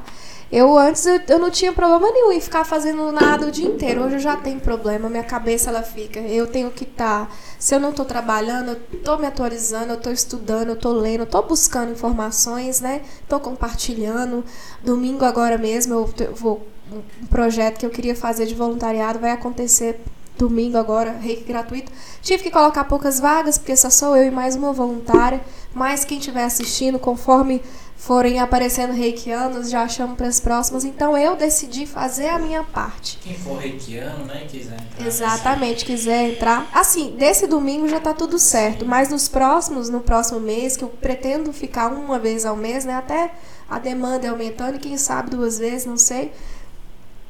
Eu 0.50 0.78
antes 0.78 1.04
eu, 1.04 1.20
eu 1.28 1.38
não 1.40 1.50
tinha 1.50 1.72
problema 1.72 2.08
nenhum 2.10 2.30
em 2.30 2.40
ficar 2.40 2.64
fazendo 2.64 3.10
nada 3.10 3.46
o 3.46 3.50
dia 3.50 3.66
inteiro. 3.66 4.02
Hoje 4.02 4.14
eu 4.16 4.20
já 4.20 4.36
tenho 4.36 4.60
problema, 4.60 5.08
minha 5.08 5.24
cabeça 5.24 5.70
ela 5.70 5.82
fica. 5.82 6.20
Eu 6.20 6.46
tenho 6.46 6.70
que 6.70 6.84
estar. 6.84 7.34
se 7.58 7.74
eu 7.74 7.80
não 7.80 7.92
tô 7.92 8.04
trabalhando, 8.04 8.70
eu 8.70 9.00
tô 9.00 9.18
me 9.18 9.26
atualizando, 9.26 9.92
eu 9.92 10.00
tô 10.00 10.10
estudando, 10.10 10.68
eu 10.68 10.76
tô 10.76 10.92
lendo, 10.92 11.26
tô 11.26 11.42
buscando 11.42 11.92
informações, 11.92 12.80
né? 12.80 13.02
Tô 13.28 13.40
compartilhando. 13.40 14.44
Domingo 14.84 15.24
agora 15.24 15.58
mesmo 15.58 15.94
eu 15.94 16.34
vou 16.34 16.66
um 16.92 17.26
projeto 17.26 17.78
que 17.78 17.86
eu 17.86 17.90
queria 17.90 18.14
fazer 18.14 18.46
de 18.46 18.54
voluntariado 18.54 19.18
vai 19.18 19.32
acontecer 19.32 20.00
domingo 20.38 20.76
agora, 20.76 21.12
reiki 21.12 21.44
gratuito. 21.44 21.90
Tive 22.22 22.44
que 22.44 22.50
colocar 22.50 22.84
poucas 22.84 23.18
vagas, 23.18 23.58
porque 23.58 23.74
só 23.74 23.90
sou 23.90 24.16
eu 24.16 24.26
e 24.26 24.30
mais 24.30 24.54
uma 24.54 24.72
voluntária. 24.72 25.40
Mas 25.74 26.04
quem 26.04 26.18
estiver 26.18 26.44
assistindo, 26.44 26.98
conforme 26.98 27.62
forem 28.06 28.38
aparecendo 28.38 28.92
reikianos, 28.92 29.68
já 29.68 29.88
chamo 29.88 30.14
para 30.14 30.28
as 30.28 30.38
próximas. 30.38 30.84
Então 30.84 31.18
eu 31.18 31.34
decidi 31.34 31.86
fazer 31.86 32.28
a 32.28 32.38
minha 32.38 32.62
parte. 32.62 33.18
Quem 33.20 33.34
for 33.34 33.58
reikiano, 33.58 34.24
né, 34.26 34.46
quiser 34.48 34.74
entrar 34.74 35.06
Exatamente, 35.06 35.84
quiser 35.84 36.30
entrar. 36.30 36.70
Assim, 36.72 37.16
desse 37.16 37.48
domingo 37.48 37.88
já 37.88 37.98
tá 37.98 38.14
tudo 38.14 38.38
certo, 38.38 38.86
mas 38.86 39.08
nos 39.08 39.28
próximos, 39.28 39.88
no 39.88 40.00
próximo 40.00 40.38
mês, 40.38 40.76
que 40.76 40.84
eu 40.84 40.88
pretendo 40.88 41.52
ficar 41.52 41.88
uma 41.88 42.16
vez 42.16 42.46
ao 42.46 42.54
mês, 42.54 42.84
né? 42.84 42.94
Até 42.94 43.34
a 43.68 43.80
demanda 43.80 44.24
é 44.24 44.30
aumentando, 44.30 44.78
quem 44.78 44.96
sabe 44.96 45.30
duas 45.30 45.58
vezes, 45.58 45.84
não 45.84 45.96
sei. 45.96 46.32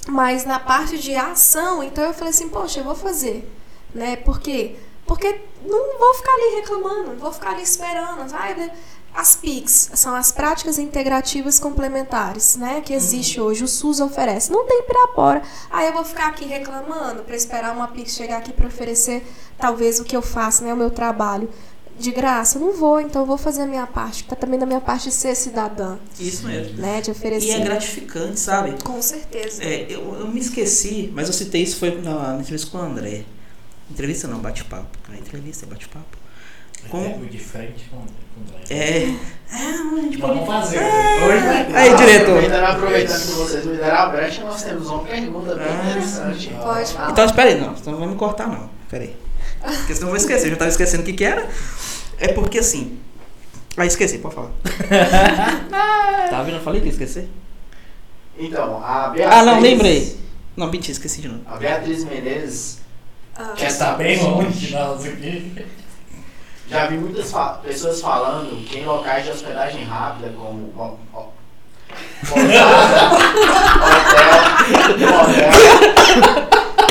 Mas 0.06 0.44
na 0.44 0.60
parte 0.60 0.98
de 0.98 1.16
ação, 1.16 1.82
então 1.82 2.04
eu 2.04 2.12
falei 2.12 2.30
assim, 2.30 2.50
poxa, 2.50 2.80
eu 2.80 2.84
vou 2.84 2.94
fazer, 2.94 3.50
né? 3.94 4.16
Por 4.16 4.38
quê? 4.38 4.76
Porque 5.06 5.40
não 5.64 5.98
vou 5.98 6.14
ficar 6.14 6.32
ali 6.32 6.56
reclamando, 6.56 7.12
não 7.12 7.18
vou 7.18 7.32
ficar 7.32 7.50
ali 7.50 7.62
esperando. 7.62 8.26
Ai, 8.34 8.54
né? 8.54 8.70
As 9.16 9.34
PICs 9.34 9.92
são 9.94 10.14
as 10.14 10.30
práticas 10.30 10.78
integrativas 10.78 11.58
complementares, 11.58 12.56
né? 12.56 12.82
Que 12.84 12.92
existe 12.92 13.40
hoje, 13.40 13.64
o 13.64 13.68
SUS 13.68 13.98
oferece. 14.00 14.52
Não 14.52 14.66
tem 14.66 14.82
Pirapora. 14.82 15.42
Aí 15.70 15.86
eu 15.88 15.94
vou 15.94 16.04
ficar 16.04 16.26
aqui 16.28 16.44
reclamando 16.44 17.22
para 17.22 17.34
esperar 17.34 17.72
uma 17.74 17.88
PIC 17.88 18.10
chegar 18.10 18.36
aqui 18.38 18.52
para 18.52 18.66
oferecer 18.66 19.26
talvez 19.56 19.98
o 19.98 20.04
que 20.04 20.14
eu 20.14 20.20
faço, 20.20 20.62
né? 20.64 20.74
O 20.74 20.76
meu 20.76 20.90
trabalho. 20.90 21.48
De 21.98 22.10
graça, 22.12 22.58
eu 22.58 22.60
não 22.60 22.72
vou, 22.76 23.00
então 23.00 23.22
eu 23.22 23.26
vou 23.26 23.38
fazer 23.38 23.62
a 23.62 23.66
minha 23.66 23.86
parte. 23.86 24.22
que 24.24 24.28
Tá 24.28 24.36
também 24.36 24.58
da 24.60 24.66
minha 24.66 24.82
parte 24.82 25.04
de 25.08 25.14
ser 25.14 25.34
cidadã, 25.34 25.96
Isso 26.20 26.46
mesmo. 26.46 26.76
né? 26.76 27.00
De 27.00 27.08
E 27.08 27.12
oferecer. 27.12 27.52
é 27.52 27.60
gratificante, 27.60 28.38
sabe? 28.38 28.76
Com 28.84 29.00
certeza. 29.00 29.64
É, 29.64 29.86
eu, 29.88 30.14
eu 30.20 30.28
me 30.28 30.38
esqueci, 30.38 31.10
mas 31.14 31.26
eu 31.28 31.32
citei 31.32 31.62
isso 31.62 31.78
foi 31.78 31.98
na, 32.02 32.34
na 32.34 32.40
entrevista 32.42 32.70
com 32.70 32.76
o 32.76 32.82
André. 32.82 33.24
Entrevista 33.90 34.28
não, 34.28 34.40
bate-papo. 34.40 34.98
A 35.10 35.16
entrevista 35.16 35.64
é 35.64 35.68
bate-papo. 35.70 36.18
Com- 36.90 37.14
Com... 37.14 37.24
De 37.24 37.38
frente 37.38 37.88
com, 37.88 37.96
com 37.96 38.02
o 38.02 38.25
É. 38.70 39.14
Ah, 39.52 39.56
a 39.96 40.00
gente 40.00 40.18
pode. 40.18 40.32
Vamos 40.34 40.46
fazer. 40.46 40.78
Hoje 40.78 41.46
vai. 41.46 41.74
Aí, 41.74 41.94
diretor. 41.96 42.38
Aproveitando, 42.38 42.64
aproveitando 42.64 43.20
que 43.20 43.32
vocês 43.32 43.64
me 43.64 43.76
deram 43.76 43.96
a 43.96 44.06
brecha, 44.08 44.42
nós 44.44 44.62
temos 44.62 44.88
uma 44.88 45.04
pergunta 45.04 45.54
bem 45.54 45.66
Ah. 45.68 45.90
interessante. 45.90 46.48
Pode 46.60 46.92
falar. 46.92 47.10
Então, 47.12 47.24
espera 47.24 47.50
aí, 47.50 47.60
não. 47.60 47.72
Então 47.72 47.92
não 47.92 48.00
vai 48.00 48.08
me 48.08 48.16
cortar, 48.16 48.48
não. 48.48 48.68
Espera 48.84 49.04
aí. 49.04 49.16
Porque 49.60 49.94
senão 49.94 50.08
eu 50.08 50.12
vou 50.12 50.16
esquecer. 50.16 50.46
Eu 50.46 50.50
já 50.50 50.56
tava 50.56 50.70
esquecendo 50.70 51.02
o 51.02 51.06
que 51.06 51.12
que 51.12 51.24
era. 51.24 51.46
É 52.18 52.28
porque 52.28 52.58
assim. 52.58 52.98
Ah, 53.76 53.86
esqueci, 53.86 54.18
pode 54.18 54.34
falar. 54.34 54.50
tá 56.30 56.42
vendo? 56.42 56.56
Eu 56.56 56.62
falei 56.62 56.80
que 56.80 56.86
ia 56.86 56.92
esquecer. 56.92 57.28
Então, 58.38 58.82
a 58.84 59.08
Beatriz... 59.08 59.38
Ah, 59.38 59.44
não, 59.44 59.60
lembrei. 59.60 60.16
Não, 60.56 60.70
mentira, 60.70 60.92
esqueci 60.92 61.20
de 61.22 61.28
novo. 61.28 61.40
A 61.46 61.56
Beatriz 61.56 62.04
Menezes 62.04 62.78
Ah, 63.34 63.52
Já 63.56 63.66
está 63.66 63.92
bem 63.94 64.22
longe 64.22 64.66
de 64.66 64.72
nós 64.72 65.04
aqui. 65.04 65.64
Já 66.68 66.86
vi 66.86 66.96
muitas 66.98 67.30
fa- 67.30 67.60
pessoas 67.62 68.00
falando 68.00 68.64
que 68.66 68.78
em 68.78 68.84
locais 68.84 69.24
de 69.24 69.30
hospedagem 69.30 69.84
rápida, 69.84 70.32
como 70.36 70.72
ó, 70.76 70.94
ó, 71.14 71.26
hotel, 72.32 72.68
motel, 75.12 75.50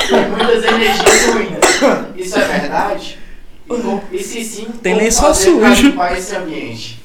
tem 0.07 0.29
muitas 0.29 0.63
energias 0.63 1.25
ruins. 1.25 2.15
Isso 2.15 2.37
é 2.39 2.45
verdade? 2.59 3.19
E, 4.11 4.15
e 4.17 4.23
se 4.23 4.43
sim, 4.45 4.65
Tem 4.81 5.11
fazer 5.11 5.51
pra 5.59 5.69
sujo. 5.75 5.87
limpar 5.89 6.17
esse 6.17 6.35
ambiente? 6.35 7.03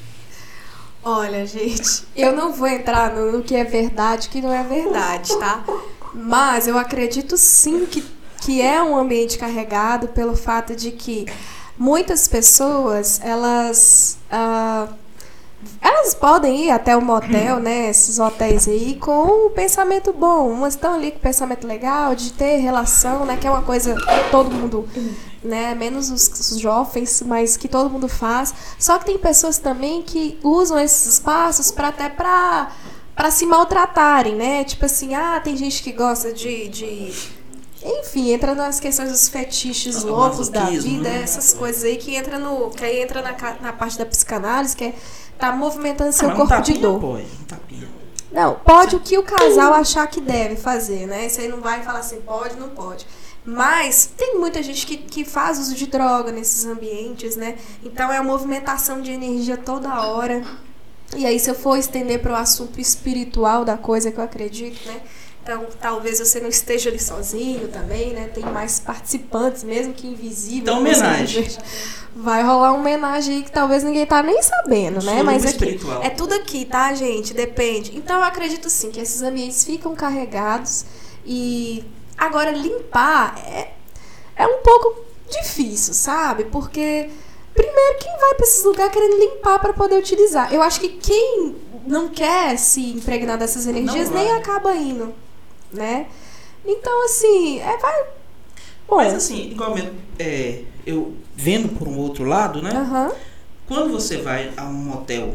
Olha, 1.03 1.45
gente, 1.47 2.03
eu 2.15 2.31
não 2.35 2.53
vou 2.53 2.67
entrar 2.67 3.11
no, 3.11 3.31
no 3.31 3.41
que 3.43 3.55
é 3.55 3.63
verdade 3.63 4.27
e 4.27 4.29
o 4.29 4.31
que 4.31 4.41
não 4.41 4.53
é 4.53 4.61
verdade, 4.63 5.35
tá? 5.39 5.63
Mas 6.13 6.67
eu 6.67 6.77
acredito 6.77 7.35
sim 7.37 7.85
que, 7.87 8.03
que 8.41 8.61
é 8.61 8.81
um 8.83 8.95
ambiente 8.95 9.37
carregado 9.39 10.09
pelo 10.09 10.35
fato 10.35 10.75
de 10.75 10.91
que 10.91 11.25
muitas 11.81 12.27
pessoas, 12.27 13.19
elas. 13.23 14.17
ah, 14.31 14.87
elas 15.79 16.13
podem 16.15 16.65
ir 16.65 16.71
até 16.71 16.95
o 16.95 17.01
motel, 17.01 17.59
né? 17.59 17.89
Esses 17.89 18.19
hotéis 18.19 18.67
aí, 18.67 18.95
com 18.95 19.47
um 19.47 19.49
pensamento 19.49 20.13
bom. 20.13 20.49
Umas 20.49 20.75
estão 20.75 20.93
ali 20.93 21.11
com 21.11 21.17
um 21.17 21.21
pensamento 21.21 21.67
legal, 21.67 22.15
de 22.15 22.33
ter 22.33 22.57
relação, 22.57 23.25
né? 23.25 23.35
Que 23.37 23.47
é 23.47 23.49
uma 23.49 23.63
coisa 23.63 23.95
que 23.95 24.31
todo 24.31 24.51
mundo, 24.51 24.87
né? 25.43 25.73
Menos 25.73 26.11
os, 26.11 26.51
os 26.51 26.59
jovens, 26.59 27.23
mas 27.25 27.57
que 27.57 27.67
todo 27.67 27.89
mundo 27.89 28.07
faz. 28.07 28.53
Só 28.79 28.99
que 28.99 29.05
tem 29.05 29.17
pessoas 29.17 29.57
também 29.57 30.03
que 30.03 30.39
usam 30.43 30.79
esses 30.79 31.13
espaços 31.13 31.71
para 31.71 31.87
até 31.87 32.09
para 32.09 32.71
para 33.15 33.29
se 33.29 33.45
maltratarem, 33.45 34.35
né? 34.35 34.63
Tipo 34.63 34.85
assim, 34.85 35.13
ah, 35.13 35.39
tem 35.43 35.55
gente 35.55 35.83
que 35.83 35.91
gosta 35.91 36.33
de, 36.33 36.69
de 36.69 37.11
enfim, 37.83 38.31
entra 38.31 38.53
nas 38.53 38.79
questões 38.79 39.11
dos 39.11 39.27
fetiches 39.29 40.03
Ah, 40.03 40.07
loucos 40.07 40.49
da 40.49 40.65
vida, 40.65 41.09
né? 41.09 41.21
essas 41.23 41.53
coisas 41.53 41.83
aí 41.83 41.97
que 41.97 42.15
entra 42.15 42.37
no, 42.37 42.69
que 42.69 42.83
aí 42.83 43.01
entra 43.01 43.21
na, 43.21 43.35
na 43.59 43.73
parte 43.73 43.97
da 43.97 44.05
psicanálise, 44.05 44.75
que 44.75 44.85
é 44.85 44.93
tá 45.37 45.51
movimentando 45.51 46.11
seu 46.11 46.29
Ah, 46.29 46.33
um 46.33 46.35
corpo 46.35 46.61
de 46.61 46.73
tapinha 46.73 46.79
dor. 46.79 46.99
Pode. 46.99 47.27
Não, 48.31 48.55
pode 48.55 48.95
o 48.95 48.99
que 48.99 49.17
o 49.17 49.23
casal 49.23 49.73
achar 49.73 50.07
que 50.07 50.21
deve 50.21 50.55
fazer, 50.55 51.05
né? 51.05 51.27
Você 51.27 51.47
não 51.47 51.59
vai 51.59 51.81
falar 51.83 51.99
assim, 51.99 52.21
pode, 52.21 52.55
não 52.55 52.69
pode. 52.69 53.05
Mas 53.43 54.09
tem 54.15 54.37
muita 54.37 54.61
gente 54.61 54.85
que, 54.85 54.97
que 54.97 55.25
faz 55.25 55.59
uso 55.59 55.75
de 55.75 55.87
droga 55.87 56.31
nesses 56.31 56.65
ambientes, 56.65 57.35
né? 57.35 57.57
Então 57.83 58.11
é 58.11 58.21
uma 58.21 58.31
movimentação 58.31 59.01
de 59.01 59.11
energia 59.11 59.57
toda 59.57 60.05
hora. 60.05 60.43
E 61.17 61.25
aí, 61.25 61.37
se 61.39 61.49
eu 61.49 61.55
for 61.55 61.75
estender 61.75 62.21
para 62.21 62.31
o 62.31 62.35
assunto 62.35 62.79
espiritual 62.79 63.65
da 63.65 63.77
coisa 63.77 64.11
que 64.11 64.17
eu 64.17 64.23
acredito, 64.23 64.79
né? 64.87 65.01
Então, 65.43 65.65
talvez 65.79 66.19
você 66.19 66.39
não 66.39 66.49
esteja 66.49 66.89
ali 66.89 66.99
sozinho 66.99 67.67
também, 67.67 68.13
né? 68.13 68.29
Tem 68.33 68.45
mais 68.45 68.79
participantes, 68.79 69.63
mesmo 69.63 69.93
que 69.93 70.07
invisíveis. 70.07 70.61
Então, 70.61 70.79
homenagem. 70.79 71.47
Vai 72.15 72.43
rolar 72.43 72.73
uma 72.73 72.79
homenagem 72.79 73.37
aí 73.37 73.43
que 73.43 73.51
talvez 73.51 73.83
ninguém 73.83 74.05
tá 74.05 74.21
nem 74.21 74.41
sabendo, 74.43 74.95
né? 74.95 75.13
Suruba 75.13 75.23
Mas 75.23 75.43
aqui, 75.43 75.51
espiritual. 75.53 76.03
é 76.03 76.09
tudo 76.09 76.33
aqui, 76.35 76.65
tá, 76.65 76.93
gente? 76.93 77.33
Depende. 77.33 77.97
Então, 77.97 78.17
eu 78.17 78.23
acredito 78.23 78.69
sim 78.69 78.91
que 78.91 78.99
esses 78.99 79.21
ambientes 79.21 79.63
ficam 79.63 79.95
carregados 79.95 80.85
e 81.25 81.83
agora 82.17 82.51
limpar 82.51 83.35
é, 83.47 83.71
é 84.35 84.45
um 84.45 84.61
pouco 84.61 85.05
difícil, 85.29 85.93
sabe? 85.93 86.45
Porque 86.45 87.09
primeiro 87.53 87.97
quem 87.99 88.11
vai 88.19 88.35
para 88.35 88.45
esses 88.45 88.63
lugares 88.63 88.91
querendo 88.93 89.17
limpar 89.17 89.59
para 89.59 89.73
poder 89.73 89.97
utilizar. 89.97 90.53
Eu 90.53 90.61
acho 90.61 90.79
que 90.79 90.89
quem 90.89 91.55
não 91.87 92.09
quer 92.09 92.57
se 92.57 92.91
impregnar 92.91 93.37
dessas 93.37 93.65
energias 93.65 94.09
nem 94.09 94.31
acaba 94.31 94.73
indo, 94.75 95.13
né? 95.73 96.07
Então, 96.65 97.05
assim, 97.05 97.59
é 97.59 97.77
vai 97.77 98.05
Bom, 98.87 98.97
Mas 98.97 99.13
assim, 99.13 99.51
igual 99.51 99.73
mesmo, 99.73 99.93
é, 100.19 100.63
eu 100.85 101.15
vendo 101.35 101.69
por 101.69 101.87
um 101.87 101.97
outro 101.97 102.25
lado, 102.25 102.61
né? 102.61 102.71
aham. 102.71 103.11
Quando 103.67 103.89
você 103.89 104.17
vai 104.17 104.51
a 104.57 104.65
um 104.65 104.73
motel, 104.73 105.33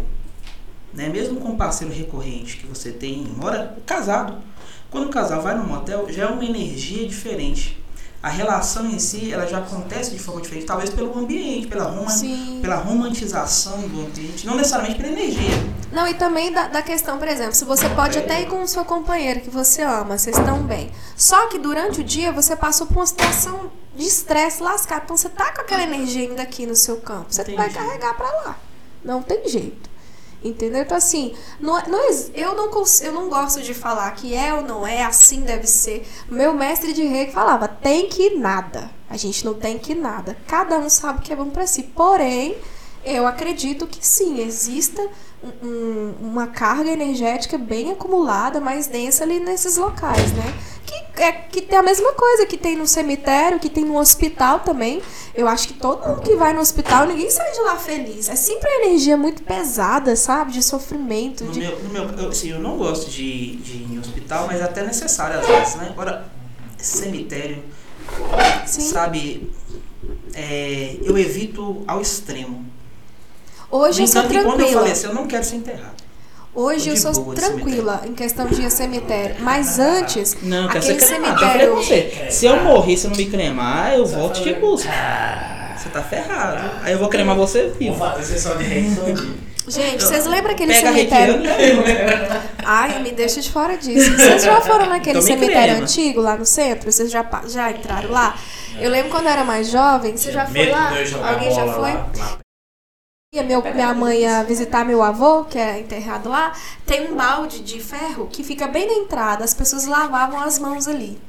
né, 0.92 1.08
mesmo 1.08 1.40
com 1.40 1.48
um 1.48 1.56
parceiro 1.56 1.92
recorrente 1.92 2.58
que 2.58 2.66
você 2.66 2.92
tem, 2.92 3.24
mora 3.34 3.74
casado, 3.86 4.42
quando 4.90 5.06
o 5.06 5.10
casal 5.10 5.40
vai 5.40 5.56
no 5.56 5.64
motel, 5.64 6.12
já 6.12 6.24
é 6.24 6.26
uma 6.26 6.44
energia 6.44 7.08
diferente. 7.08 7.82
A 8.26 8.28
relação 8.28 8.86
em 8.86 8.98
si, 8.98 9.32
ela 9.32 9.46
já 9.46 9.58
acontece 9.58 10.10
de 10.10 10.18
forma 10.18 10.40
diferente, 10.40 10.66
talvez 10.66 10.90
pelo 10.90 11.16
ambiente, 11.16 11.68
pela, 11.68 11.84
roma, 11.84 12.10
Sim. 12.10 12.58
pela 12.60 12.74
romantização 12.74 13.82
do 13.82 14.00
ambiente, 14.00 14.44
não 14.44 14.56
necessariamente 14.56 15.00
pela 15.00 15.12
energia. 15.12 15.54
Não, 15.92 16.08
e 16.08 16.14
também 16.14 16.50
da, 16.50 16.66
da 16.66 16.82
questão, 16.82 17.18
por 17.18 17.28
exemplo, 17.28 17.54
se 17.54 17.64
você 17.64 17.88
pode 17.90 18.18
até 18.18 18.42
ir 18.42 18.48
com 18.48 18.60
o 18.60 18.66
seu 18.66 18.84
companheiro 18.84 19.42
que 19.42 19.48
você 19.48 19.82
ama, 19.82 20.18
vocês 20.18 20.36
estão 20.36 20.60
bem. 20.60 20.90
Só 21.16 21.46
que 21.46 21.56
durante 21.56 22.00
o 22.00 22.04
dia 22.04 22.32
você 22.32 22.56
passou 22.56 22.88
por 22.88 22.96
uma 22.96 23.06
situação 23.06 23.70
de 23.94 24.04
estresse 24.04 24.60
lascado. 24.60 25.02
Então 25.04 25.16
você 25.16 25.28
tá 25.28 25.52
com 25.52 25.60
aquela 25.60 25.84
energia 25.84 26.28
ainda 26.28 26.42
aqui 26.42 26.66
no 26.66 26.74
seu 26.74 26.96
campo. 26.96 27.26
Você 27.30 27.44
vai 27.44 27.68
Entendi. 27.68 27.74
carregar 27.74 28.16
pra 28.16 28.26
lá. 28.26 28.58
Não 29.04 29.22
tem 29.22 29.48
jeito. 29.48 29.85
Entendeu? 30.48 30.82
Então, 30.82 30.96
assim, 30.96 31.34
não, 31.60 31.78
é- 31.78 31.88
não, 31.88 32.04
ex- 32.06 32.30
eu, 32.34 32.54
não, 32.54 32.70
eu 33.02 33.12
não 33.12 33.28
gosto 33.28 33.60
de 33.62 33.74
falar 33.74 34.10
que 34.12 34.34
é 34.34 34.52
ou 34.54 34.62
não 34.62 34.86
é, 34.86 35.04
assim 35.04 35.40
deve 35.40 35.66
ser. 35.66 36.06
Meu 36.30 36.52
mestre 36.54 36.92
de 36.92 37.02
rei 37.04 37.30
falava, 37.30 37.66
tem 37.68 38.08
que 38.08 38.36
nada. 38.36 38.90
A 39.08 39.16
gente 39.16 39.44
não 39.44 39.54
tem 39.54 39.78
que 39.78 39.94
nada. 39.94 40.36
Cada 40.46 40.78
um 40.78 40.88
sabe 40.88 41.18
o 41.20 41.22
que 41.22 41.32
é 41.32 41.36
bom 41.36 41.50
pra 41.50 41.66
si. 41.66 41.82
Porém, 41.84 42.56
eu 43.04 43.26
acredito 43.26 43.86
que 43.86 44.04
sim, 44.04 44.40
exista 44.40 45.00
um- 45.62 46.14
uma 46.20 46.46
carga 46.48 46.90
energética 46.90 47.56
bem 47.56 47.92
acumulada, 47.92 48.60
mais 48.60 48.86
densa 48.88 49.22
ali 49.22 49.38
nesses 49.38 49.76
locais, 49.76 50.32
né? 50.32 50.54
Que, 50.86 51.22
é, 51.22 51.32
que 51.32 51.62
tem 51.62 51.78
a 51.78 51.82
mesma 51.82 52.12
coisa 52.12 52.46
que 52.46 52.56
tem 52.56 52.76
no 52.76 52.86
cemitério, 52.86 53.58
que 53.58 53.68
tem 53.68 53.84
no 53.84 53.98
hospital 53.98 54.60
também. 54.60 55.02
Eu 55.34 55.48
acho 55.48 55.66
que 55.68 55.74
todo 55.74 56.06
mundo 56.06 56.22
que 56.22 56.36
vai 56.36 56.52
no 56.52 56.60
hospital, 56.60 57.06
ninguém 57.06 57.28
sai 57.28 57.50
de 57.52 57.60
lá 57.60 57.76
feliz. 57.76 58.28
É 58.28 58.36
sempre 58.36 58.68
uma 58.70 58.84
energia 58.86 59.16
muito 59.16 59.42
pesada, 59.42 60.14
sabe? 60.14 60.52
De 60.52 60.62
sofrimento. 60.62 61.44
No 61.44 61.52
De... 61.52 61.58
meu, 61.58 61.78
no 61.80 61.88
meu, 61.88 62.04
eu, 62.18 62.28
assim, 62.28 62.50
eu 62.50 62.60
não 62.60 62.76
gosto 62.76 63.10
de, 63.10 63.56
de 63.56 63.72
ir 63.72 63.88
em 63.92 63.98
hospital, 63.98 64.46
mas 64.46 64.60
é 64.60 64.64
até 64.64 64.84
necessário 64.84 65.40
às 65.40 65.46
vezes, 65.46 65.74
né? 65.74 65.88
Agora, 65.90 66.26
cemitério, 66.78 67.64
Sim. 68.66 68.80
sabe, 68.82 69.50
é, 70.34 70.96
eu 71.02 71.18
evito 71.18 71.82
ao 71.86 72.00
extremo. 72.00 72.64
Hoje 73.70 74.00
no 74.00 74.04
eu 74.04 74.08
sou 74.08 74.22
que 74.22 74.28
quando 74.28 74.46
eu 74.46 74.56
tranquila. 74.56 74.82
falecer, 74.82 75.10
eu 75.10 75.14
não 75.14 75.26
quero 75.26 75.44
ser 75.44 75.56
enterrado. 75.56 76.05
Hoje 76.56 76.88
eu 76.88 76.94
de 76.94 77.00
sou 77.00 77.12
de 77.12 77.34
tranquila 77.40 78.02
em 78.06 78.14
questão 78.14 78.46
de 78.46 78.62
ir 78.62 78.66
a 78.66 78.70
cemitério. 78.70 79.36
Mas 79.40 79.78
antes, 79.78 80.34
Não, 80.42 80.62
eu 80.64 80.68
aquele 80.70 81.00
cemitério. 81.00 81.70
com 81.70 81.76
você. 81.76 82.26
Se 82.30 82.46
eu 82.46 82.56
morrer, 82.62 82.96
se 82.96 83.06
eu 83.06 83.10
não 83.10 83.16
me 83.18 83.26
cremar, 83.26 83.92
eu 83.94 84.06
volto 84.06 84.40
e 84.40 84.42
te 84.42 84.48
fazer- 84.54 84.60
busco. 84.60 84.88
Ah, 84.90 85.74
Você 85.76 85.90
tá 85.90 86.02
ferrado. 86.02 86.70
Aí 86.82 86.92
eu 86.94 86.98
vou 86.98 87.08
cremar 87.08 87.36
você 87.36 87.64
vou 87.68 87.74
vivo. 87.74 87.98
fazer 87.98 88.24
sessão 88.24 88.56
de. 88.56 88.64
Gente, 89.68 90.02
vocês 90.02 90.24
lembram 90.26 90.52
aquele 90.52 90.72
Pega 90.72 90.88
cemitério? 90.92 91.42
Ai, 92.64 93.02
me 93.02 93.10
deixa 93.12 93.40
de 93.40 93.50
fora 93.50 93.76
disso. 93.76 94.16
Vocês 94.16 94.44
já 94.44 94.60
foram 94.60 94.86
naquele 94.86 95.18
Então 95.18 95.22
cemitério 95.22 95.62
crema. 95.74 95.82
antigo 95.82 96.20
lá 96.20 96.36
no 96.36 96.46
centro? 96.46 96.90
Vocês 96.90 97.10
já, 97.10 97.24
já 97.48 97.70
entraram 97.72 98.10
lá? 98.10 98.34
Eu 98.80 98.90
lembro 98.90 99.10
quando 99.10 99.24
eu 99.26 99.30
era 99.32 99.44
mais 99.44 99.68
jovem, 99.68 100.16
você 100.16 100.30
já 100.32 100.46
foi 100.46 100.70
lá? 100.70 100.90
de 100.90 101.12
eu 101.12 101.24
Alguém 101.24 101.50
já 101.52 101.66
foi? 101.66 101.92
lá, 101.92 102.06
lá. 102.16 102.38
Meu, 103.42 103.62
minha 103.62 103.94
mãe 103.94 104.20
ia 104.22 104.42
visitar 104.44 104.84
meu 104.84 105.02
avô, 105.02 105.44
que 105.44 105.58
é 105.58 105.80
enterrado 105.80 106.28
lá, 106.28 106.52
tem 106.84 107.10
um 107.10 107.16
balde 107.16 107.60
de 107.60 107.80
ferro 107.80 108.28
que 108.30 108.42
fica 108.42 108.66
bem 108.66 108.86
na 108.86 108.94
entrada, 108.94 109.44
as 109.44 109.54
pessoas 109.54 109.86
lavavam 109.86 110.40
as 110.40 110.58
mãos 110.58 110.88
ali. 110.88 111.20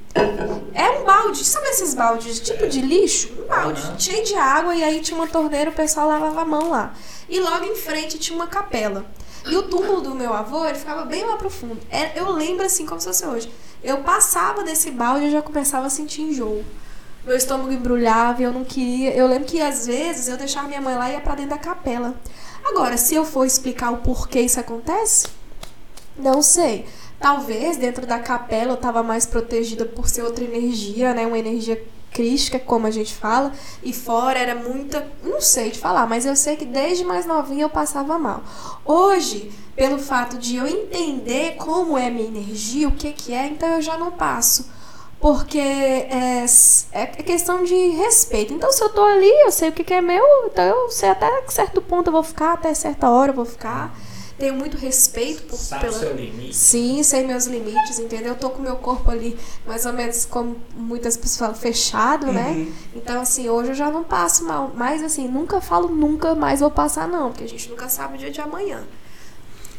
É 0.73 0.89
um 0.99 1.03
balde, 1.05 1.43
sabe 1.45 1.67
esses 1.69 1.93
baldes 1.93 2.39
tipo 2.39 2.67
de 2.67 2.81
lixo? 2.81 3.29
Um 3.43 3.47
balde 3.47 3.81
Aham. 3.81 3.99
cheio 3.99 4.23
de 4.25 4.35
água 4.35 4.75
e 4.75 4.83
aí 4.83 4.99
tinha 4.99 5.17
uma 5.17 5.27
torneira, 5.27 5.69
o 5.69 5.73
pessoal 5.73 6.07
lavava 6.07 6.41
a 6.41 6.45
mão 6.45 6.71
lá. 6.71 6.93
E 7.29 7.39
logo 7.39 7.63
em 7.65 7.75
frente 7.75 8.17
tinha 8.17 8.35
uma 8.35 8.47
capela. 8.47 9.05
E 9.45 9.55
o 9.55 9.63
túmulo 9.63 10.01
do 10.01 10.15
meu 10.15 10.33
avô, 10.33 10.65
ele 10.65 10.77
ficava 10.77 11.05
bem 11.05 11.23
lá 11.25 11.37
pro 11.37 11.49
fundo. 11.49 11.77
É- 11.89 12.19
Eu 12.19 12.31
lembro 12.31 12.65
assim 12.65 12.85
como 12.85 12.99
se 12.99 13.07
fosse 13.07 13.25
hoje. 13.25 13.51
Eu 13.83 13.99
passava 13.99 14.63
desse 14.63 14.91
balde 14.91 15.25
e 15.25 15.27
eu 15.27 15.31
já 15.31 15.41
começava 15.41 15.87
a 15.87 15.89
sentir 15.89 16.21
enjoo. 16.23 16.63
Meu 17.27 17.35
estômago 17.35 17.73
embrulhava 17.73 18.41
e 18.41 18.45
eu 18.45 18.53
não 18.53 18.63
queria. 18.63 19.13
Eu 19.13 19.27
lembro 19.27 19.49
que 19.49 19.61
às 19.61 19.85
vezes 19.85 20.29
eu 20.29 20.37
deixava 20.37 20.69
minha 20.69 20.79
mãe 20.79 20.95
lá 20.95 21.09
e 21.09 21.13
ia 21.13 21.19
pra 21.19 21.35
dentro 21.35 21.49
da 21.49 21.57
capela. 21.57 22.15
Agora, 22.63 22.95
se 22.95 23.15
eu 23.15 23.25
for 23.25 23.45
explicar 23.45 23.91
o 23.91 23.97
porquê 23.97 24.39
isso 24.39 24.61
acontece, 24.61 25.27
não 26.17 26.41
sei. 26.41 26.85
Talvez 27.19 27.75
dentro 27.75 28.07
da 28.07 28.17
capela 28.17 28.71
eu 28.71 28.77
tava 28.77 29.03
mais 29.03 29.25
protegida 29.25 29.83
por 29.83 30.07
ser 30.07 30.21
outra 30.21 30.45
energia, 30.45 31.13
né? 31.13 31.27
Uma 31.27 31.37
energia 31.37 31.83
crística, 32.13 32.57
como 32.57 32.87
a 32.87 32.91
gente 32.91 33.13
fala, 33.13 33.51
e 33.83 33.91
fora 33.91 34.39
era 34.39 34.55
muita, 34.55 35.05
não 35.21 35.41
sei 35.41 35.71
te 35.71 35.79
falar, 35.79 36.07
mas 36.07 36.25
eu 36.25 36.35
sei 36.35 36.55
que 36.55 36.65
desde 36.65 37.03
mais 37.03 37.25
novinha 37.25 37.65
eu 37.65 37.69
passava 37.69 38.17
mal. 38.17 38.41
Hoje, 38.85 39.51
pelo 39.75 39.99
fato 39.99 40.37
de 40.37 40.55
eu 40.55 40.65
entender 40.65 41.57
como 41.57 41.97
é 41.97 42.09
minha 42.09 42.25
energia, 42.25 42.87
o 42.87 42.93
que 42.93 43.11
que 43.11 43.33
é, 43.33 43.47
então 43.47 43.67
eu 43.67 43.81
já 43.81 43.97
não 43.97 44.11
passo. 44.11 44.76
Porque 45.19 45.57
é, 45.57 46.45
é 46.91 47.05
questão 47.07 47.63
de 47.63 47.75
respeito. 47.89 48.53
Então, 48.53 48.71
se 48.71 48.83
eu 48.83 48.89
tô 48.89 49.03
ali, 49.03 49.29
eu 49.45 49.51
sei 49.51 49.69
o 49.69 49.71
que, 49.71 49.83
que 49.83 49.93
é 49.93 50.01
meu, 50.01 50.23
então 50.45 50.63
eu 50.63 50.89
sei 50.91 51.09
até 51.09 51.27
certo 51.49 51.81
ponto 51.81 52.07
eu 52.07 52.13
vou 52.13 52.23
ficar, 52.23 52.53
até 52.53 52.73
certa 52.73 53.09
hora 53.09 53.31
eu 53.31 53.35
vou 53.35 53.45
ficar. 53.45 53.97
Tenho 54.37 54.53
muito 54.53 54.77
respeito 54.77 55.43
por, 55.43 55.57
Sabe 55.57 55.85
pela, 55.85 55.97
seu 55.97 56.15
limite? 56.15 56.55
Sim, 56.55 57.01
sei 57.01 57.25
meus 57.25 57.47
limites, 57.47 57.97
entendeu? 57.97 58.33
Eu 58.33 58.35
tô 58.35 58.51
com 58.51 58.59
o 58.59 58.61
meu 58.61 58.75
corpo 58.75 59.09
ali, 59.09 59.35
mais 59.65 59.87
ou 59.87 59.93
menos 59.93 60.25
como 60.25 60.57
muitas 60.75 61.17
pessoas 61.17 61.39
falam, 61.39 61.55
fechado, 61.55 62.31
né? 62.31 62.51
Uhum. 62.51 62.73
Então, 62.95 63.19
assim, 63.19 63.49
hoje 63.49 63.69
eu 63.69 63.75
já 63.75 63.89
não 63.89 64.03
passo 64.03 64.45
mal. 64.45 64.71
Mas, 64.75 65.01
assim, 65.01 65.27
nunca 65.27 65.59
falo 65.59 65.87
nunca 65.87 66.35
mais 66.35 66.59
vou 66.59 66.69
passar, 66.69 67.07
não. 67.07 67.31
Porque 67.31 67.45
a 67.45 67.49
gente 67.49 67.67
nunca 67.67 67.89
sabe 67.89 68.13
o 68.13 68.17
dia 68.19 68.29
de 68.29 68.39
amanhã. 68.39 68.83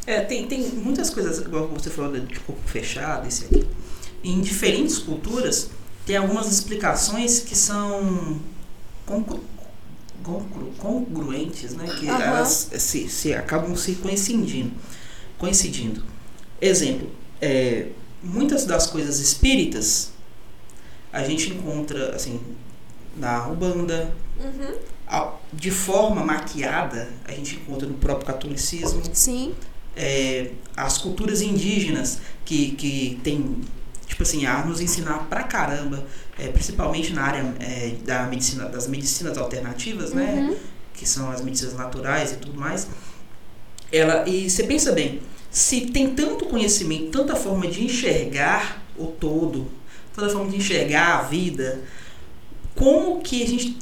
É, 0.04 0.22
tem, 0.22 0.48
tem 0.48 0.60
muitas 0.70 1.08
coisas, 1.08 1.38
igual 1.38 1.68
você 1.68 1.88
falou 1.88 2.10
de 2.10 2.22
de 2.22 2.40
corpo 2.40 2.60
fechado, 2.66 3.28
esse 3.28 3.44
aqui. 3.44 3.68
Em 4.24 4.40
diferentes 4.40 4.98
culturas, 4.98 5.70
tem 6.06 6.16
algumas 6.16 6.50
explicações 6.50 7.40
que 7.40 7.56
são 7.56 8.40
congruentes, 10.78 11.74
né? 11.74 11.86
Que 11.98 12.08
Aham. 12.08 12.22
elas 12.22 12.70
se, 12.78 13.08
se 13.08 13.34
acabam 13.34 13.74
se 13.76 13.94
coincidindo. 13.96 14.72
coincidindo. 15.38 16.02
Exemplo, 16.60 17.08
é, 17.40 17.88
muitas 18.22 18.64
das 18.64 18.86
coisas 18.88 19.20
espíritas 19.20 20.10
a 21.12 21.22
gente 21.22 21.50
encontra, 21.50 22.14
assim, 22.14 22.40
na 23.16 23.48
Ubanda, 23.48 24.12
Uhum. 24.38 24.74
de 25.52 25.70
forma 25.70 26.24
maquiada, 26.24 27.08
a 27.24 27.32
gente 27.32 27.56
encontra 27.56 27.88
no 27.88 27.94
próprio 27.94 28.26
catolicismo, 28.26 29.02
Sim. 29.12 29.54
é, 29.96 30.50
as 30.76 30.98
culturas 30.98 31.40
indígenas 31.40 32.18
que, 32.44 32.72
que 32.72 33.18
tem, 33.24 33.56
tipo 34.08 34.22
assim, 34.22 34.46
a 34.46 34.64
nos 34.64 34.80
ensinar 34.80 35.26
pra 35.28 35.44
caramba, 35.44 36.04
é, 36.38 36.48
principalmente 36.48 37.12
na 37.12 37.22
área 37.22 37.54
é, 37.60 37.92
da 38.04 38.24
medicina, 38.24 38.64
das 38.64 38.88
medicinas 38.88 39.36
alternativas, 39.36 40.12
né? 40.12 40.48
Uhum. 40.48 40.56
Que 40.94 41.06
são 41.06 41.30
as 41.30 41.40
medicinas 41.42 41.74
naturais 41.74 42.32
e 42.32 42.36
tudo 42.36 42.58
mais. 42.58 42.88
Ela, 43.92 44.28
e 44.28 44.50
você 44.50 44.64
pensa 44.64 44.92
bem, 44.92 45.20
se 45.50 45.82
tem 45.82 46.14
tanto 46.14 46.46
conhecimento, 46.46 47.10
tanta 47.10 47.36
forma 47.36 47.66
de 47.66 47.84
enxergar 47.84 48.82
o 48.96 49.06
todo, 49.06 49.68
tanta 50.14 50.30
forma 50.30 50.50
de 50.50 50.56
enxergar 50.56 51.18
a 51.18 51.22
vida, 51.22 51.80
como 52.74 53.20
que 53.20 53.42
a 53.42 53.46
gente 53.46 53.78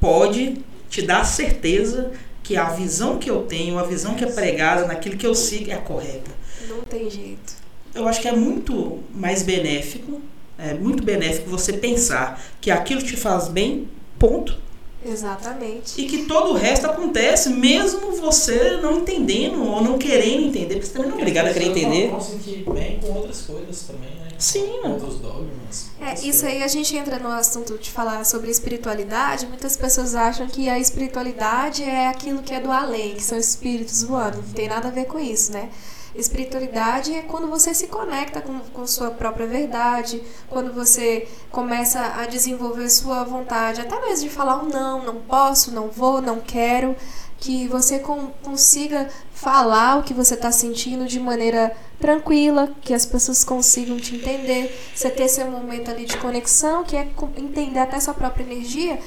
pode 0.00 0.62
te 0.88 1.02
dar 1.02 1.24
certeza 1.24 2.12
que 2.42 2.56
a 2.56 2.70
visão 2.70 3.18
que 3.18 3.30
eu 3.30 3.42
tenho, 3.42 3.78
a 3.78 3.84
visão 3.84 4.14
que 4.14 4.24
é 4.24 4.30
pregada 4.30 4.86
naquilo 4.86 5.16
que 5.16 5.26
eu 5.26 5.34
sigo 5.34 5.70
é 5.70 5.74
a 5.74 5.78
correta? 5.78 6.30
Não 6.68 6.82
tem 6.82 7.10
jeito. 7.10 7.63
Eu 7.94 8.08
acho 8.08 8.20
que 8.20 8.28
é 8.28 8.32
muito 8.32 8.98
mais 9.14 9.42
benéfico, 9.42 10.20
é 10.58 10.74
muito 10.74 11.02
benéfico 11.02 11.48
você 11.48 11.72
pensar 11.72 12.42
que 12.60 12.70
aquilo 12.70 13.02
te 13.02 13.16
faz 13.16 13.48
bem, 13.48 13.88
ponto, 14.18 14.58
Exatamente. 15.04 16.00
e 16.00 16.06
que 16.06 16.24
todo 16.24 16.50
o 16.50 16.54
resto 16.54 16.86
acontece, 16.86 17.50
mesmo 17.50 18.12
você 18.12 18.78
não 18.82 18.98
entendendo 18.98 19.62
ou 19.62 19.82
não 19.82 19.98
querendo 19.98 20.46
entender, 20.46 20.74
porque 20.74 20.86
você 20.86 20.92
também 20.92 21.10
não 21.10 21.18
é 21.18 21.20
obrigado 21.20 21.46
a 21.48 21.52
querer 21.52 21.66
entender. 21.66 22.12
Sentir 22.20 22.64
bem 22.70 22.98
com 23.00 23.12
outras 23.12 23.42
coisas 23.42 23.82
também, 23.82 24.10
né? 24.10 24.28
Sim, 24.38 24.80
Com 24.82 24.90
outros 24.90 25.20
dogmas. 25.20 25.90
É, 26.00 26.26
isso 26.26 26.44
aí 26.44 26.62
a 26.62 26.68
gente 26.68 26.96
entra 26.96 27.18
no 27.18 27.28
assunto 27.28 27.78
de 27.78 27.90
falar 27.90 28.24
sobre 28.24 28.50
espiritualidade. 28.50 29.46
Muitas 29.46 29.76
pessoas 29.76 30.14
acham 30.14 30.46
que 30.46 30.68
a 30.68 30.78
espiritualidade 30.78 31.82
é 31.82 32.08
aquilo 32.08 32.42
que 32.42 32.52
é 32.52 32.60
do 32.60 32.70
além, 32.70 33.14
que 33.14 33.22
são 33.22 33.38
espíritos 33.38 34.02
voando. 34.02 34.38
Não 34.38 34.52
tem 34.52 34.68
nada 34.68 34.88
a 34.88 34.90
ver 34.90 35.06
com 35.06 35.18
isso, 35.18 35.52
né? 35.52 35.70
Espiritualidade 36.14 37.12
é 37.12 37.22
quando 37.22 37.48
você 37.48 37.74
se 37.74 37.88
conecta 37.88 38.40
com, 38.40 38.60
com 38.60 38.86
sua 38.86 39.10
própria 39.10 39.46
verdade, 39.46 40.22
quando 40.48 40.72
você 40.72 41.26
começa 41.50 42.00
a 42.00 42.26
desenvolver 42.26 42.88
sua 42.88 43.24
vontade, 43.24 43.80
até 43.80 44.00
mesmo 44.00 44.28
de 44.28 44.34
falar 44.34 44.62
um 44.62 44.68
não, 44.68 45.02
não 45.02 45.16
posso, 45.16 45.72
não 45.72 45.88
vou, 45.88 46.22
não 46.22 46.40
quero, 46.40 46.94
que 47.38 47.66
você 47.66 47.98
con- 47.98 48.30
consiga 48.42 49.10
falar 49.34 49.98
o 49.98 50.02
que 50.02 50.14
você 50.14 50.34
está 50.34 50.52
sentindo 50.52 51.04
de 51.06 51.18
maneira 51.18 51.76
tranquila, 51.98 52.72
que 52.80 52.94
as 52.94 53.04
pessoas 53.04 53.42
consigam 53.44 53.96
te 53.96 54.14
entender, 54.14 54.74
você 54.94 55.10
ter 55.10 55.28
seu 55.28 55.50
momento 55.50 55.90
ali 55.90 56.06
de 56.06 56.16
conexão, 56.18 56.84
que 56.84 56.96
é 56.96 57.08
entender 57.36 57.80
até 57.80 57.98
sua 57.98 58.14
própria 58.14 58.44
energia. 58.44 58.98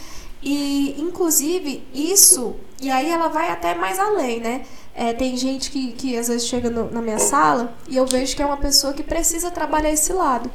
E, 0.43 0.95
inclusive, 0.99 1.83
isso, 1.93 2.55
e 2.79 2.91
aí 2.91 3.09
ela 3.09 3.27
vai 3.27 3.49
até 3.49 3.73
mais 3.73 3.97
além, 3.97 4.39
né? 4.39 4.65
É, 4.99 5.13
tem 5.13 5.37
gente 5.37 5.69
que, 5.69 5.91
que 5.91 6.17
às 6.17 6.27
vezes 6.27 6.47
chega 6.47 6.71
no- 6.71 6.89
na 6.91 7.03
minha 7.03 7.19
sala 7.19 7.77
e 7.87 7.95
eu 7.95 8.05
vejo 8.07 8.35
que 8.35 8.41
é 8.41 8.45
uma 8.45 8.57
pessoa 8.57 8.93
que 8.93 9.03
precisa 9.03 9.51
trabalhar 9.51 9.91
esse 9.91 10.11
lado. 10.11 10.49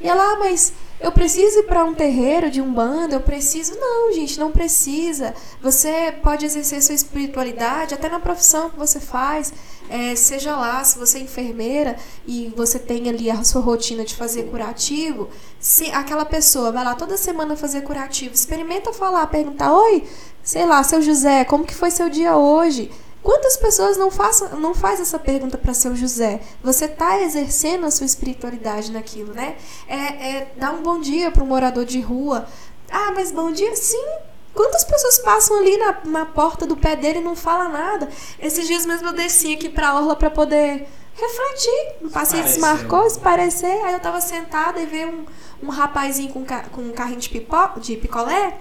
E 0.00 0.06
ela, 0.08 0.22
ah, 0.22 0.36
mas 0.38 0.72
eu 1.00 1.10
preciso 1.10 1.58
ir 1.58 1.62
para 1.64 1.84
um 1.84 1.92
terreiro 1.92 2.48
de 2.48 2.60
um 2.62 2.72
bando, 2.72 3.14
eu 3.16 3.20
preciso. 3.20 3.72
Não, 3.74 4.12
gente, 4.12 4.38
não 4.38 4.52
precisa. 4.52 5.34
Você 5.60 6.14
pode 6.22 6.46
exercer 6.46 6.80
sua 6.80 6.94
espiritualidade 6.94 7.92
até 7.94 8.08
na 8.08 8.20
profissão 8.20 8.70
que 8.70 8.78
você 8.78 9.00
faz. 9.00 9.52
É, 9.90 10.14
seja 10.14 10.54
lá, 10.54 10.84
se 10.84 10.96
você 10.96 11.18
é 11.18 11.22
enfermeira 11.22 11.96
e 12.24 12.52
você 12.56 12.78
tem 12.78 13.08
ali 13.08 13.28
a 13.28 13.42
sua 13.42 13.60
rotina 13.60 14.04
de 14.04 14.14
fazer 14.14 14.44
curativo, 14.44 15.28
se 15.58 15.90
aquela 15.90 16.24
pessoa 16.24 16.70
vai 16.70 16.84
lá 16.84 16.94
toda 16.94 17.16
semana 17.16 17.56
fazer 17.56 17.80
curativo, 17.80 18.32
experimenta 18.32 18.92
falar, 18.92 19.26
perguntar: 19.26 19.72
Oi, 19.72 20.04
sei 20.44 20.64
lá, 20.64 20.84
seu 20.84 21.02
José, 21.02 21.44
como 21.44 21.64
que 21.64 21.74
foi 21.74 21.90
seu 21.90 22.08
dia 22.08 22.36
hoje? 22.36 22.92
Quantas 23.22 23.56
pessoas 23.56 23.96
não, 23.96 24.10
façam, 24.10 24.60
não 24.60 24.74
faz 24.74 25.00
essa 25.00 25.18
pergunta 25.18 25.58
para 25.58 25.74
seu 25.74 25.94
José? 25.94 26.40
Você 26.62 26.84
está 26.84 27.20
exercendo 27.20 27.84
a 27.84 27.90
sua 27.90 28.06
espiritualidade 28.06 28.92
naquilo, 28.92 29.34
né? 29.34 29.56
É, 29.88 29.96
é 29.96 30.52
dar 30.56 30.72
um 30.72 30.82
bom 30.82 31.00
dia 31.00 31.30
para 31.30 31.42
um 31.42 31.46
morador 31.46 31.84
de 31.84 32.00
rua. 32.00 32.46
Ah, 32.90 33.12
mas 33.14 33.32
bom 33.32 33.50
dia? 33.50 33.74
Sim. 33.74 34.06
Quantas 34.54 34.84
pessoas 34.84 35.18
passam 35.18 35.58
ali 35.58 35.76
na, 35.76 35.98
na 36.04 36.26
porta 36.26 36.66
do 36.66 36.76
pé 36.76 36.96
dele 36.96 37.18
e 37.18 37.22
não 37.22 37.36
fala 37.36 37.68
nada? 37.68 38.08
Esses 38.40 38.66
dias 38.66 38.86
mesmo 38.86 39.08
eu 39.08 39.12
desci 39.12 39.54
aqui 39.54 39.68
para 39.68 39.90
a 39.90 39.96
orla 39.96 40.16
para 40.16 40.30
poder 40.30 40.86
refletir. 41.14 41.96
O 42.02 42.10
paciente 42.10 42.44
desmarcou, 42.44 43.06
esparecer. 43.06 43.84
Aí 43.84 43.92
eu 43.92 44.00
tava 44.00 44.20
sentada 44.20 44.80
e 44.80 44.86
veio 44.86 45.08
um, 45.08 45.66
um 45.66 45.70
rapazinho 45.70 46.32
com, 46.32 46.44
com 46.72 46.80
um 46.80 46.92
carrinho 46.92 47.20
de, 47.20 47.28
pipo, 47.28 47.80
de 47.80 47.96
picolé. 47.96 48.58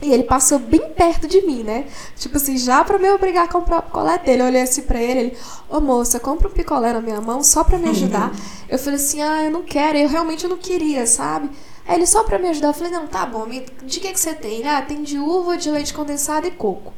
E 0.00 0.12
ele 0.12 0.22
passou 0.22 0.60
bem 0.60 0.90
perto 0.90 1.26
de 1.26 1.42
mim, 1.42 1.64
né? 1.64 1.86
Tipo 2.16 2.36
assim, 2.36 2.56
já 2.56 2.84
pra 2.84 2.98
me 2.98 3.10
obrigar 3.10 3.46
a 3.46 3.48
comprar 3.48 3.78
o 3.78 3.82
picolé 3.82 4.16
dele. 4.18 4.42
Eu 4.42 4.46
olhei 4.46 4.62
assim 4.62 4.82
pra 4.82 5.02
ele, 5.02 5.20
ele, 5.20 5.38
ô 5.68 5.80
moça, 5.80 6.20
compra 6.20 6.48
um 6.48 6.52
picolé 6.52 6.92
na 6.92 7.00
minha 7.00 7.20
mão 7.20 7.42
só 7.42 7.64
pra 7.64 7.78
me 7.78 7.88
ajudar. 7.88 8.30
eu 8.68 8.78
falei 8.78 8.94
assim, 8.94 9.20
ah, 9.20 9.44
eu 9.44 9.50
não 9.50 9.64
quero, 9.64 9.98
eu 9.98 10.08
realmente 10.08 10.46
não 10.46 10.56
queria, 10.56 11.04
sabe? 11.06 11.50
Aí 11.86 11.96
ele, 11.96 12.06
só 12.06 12.22
pra 12.22 12.38
me 12.38 12.48
ajudar, 12.48 12.68
eu 12.68 12.74
falei, 12.74 12.92
não, 12.92 13.08
tá 13.08 13.26
bom, 13.26 13.48
de 13.48 13.98
que 13.98 14.12
que 14.12 14.20
você 14.20 14.34
tem? 14.34 14.58
Ele, 14.58 14.68
ah, 14.68 14.82
tem 14.82 15.02
de 15.02 15.18
uva, 15.18 15.56
de 15.56 15.70
leite 15.70 15.92
condensado 15.92 16.46
e 16.46 16.50
coco. 16.52 16.92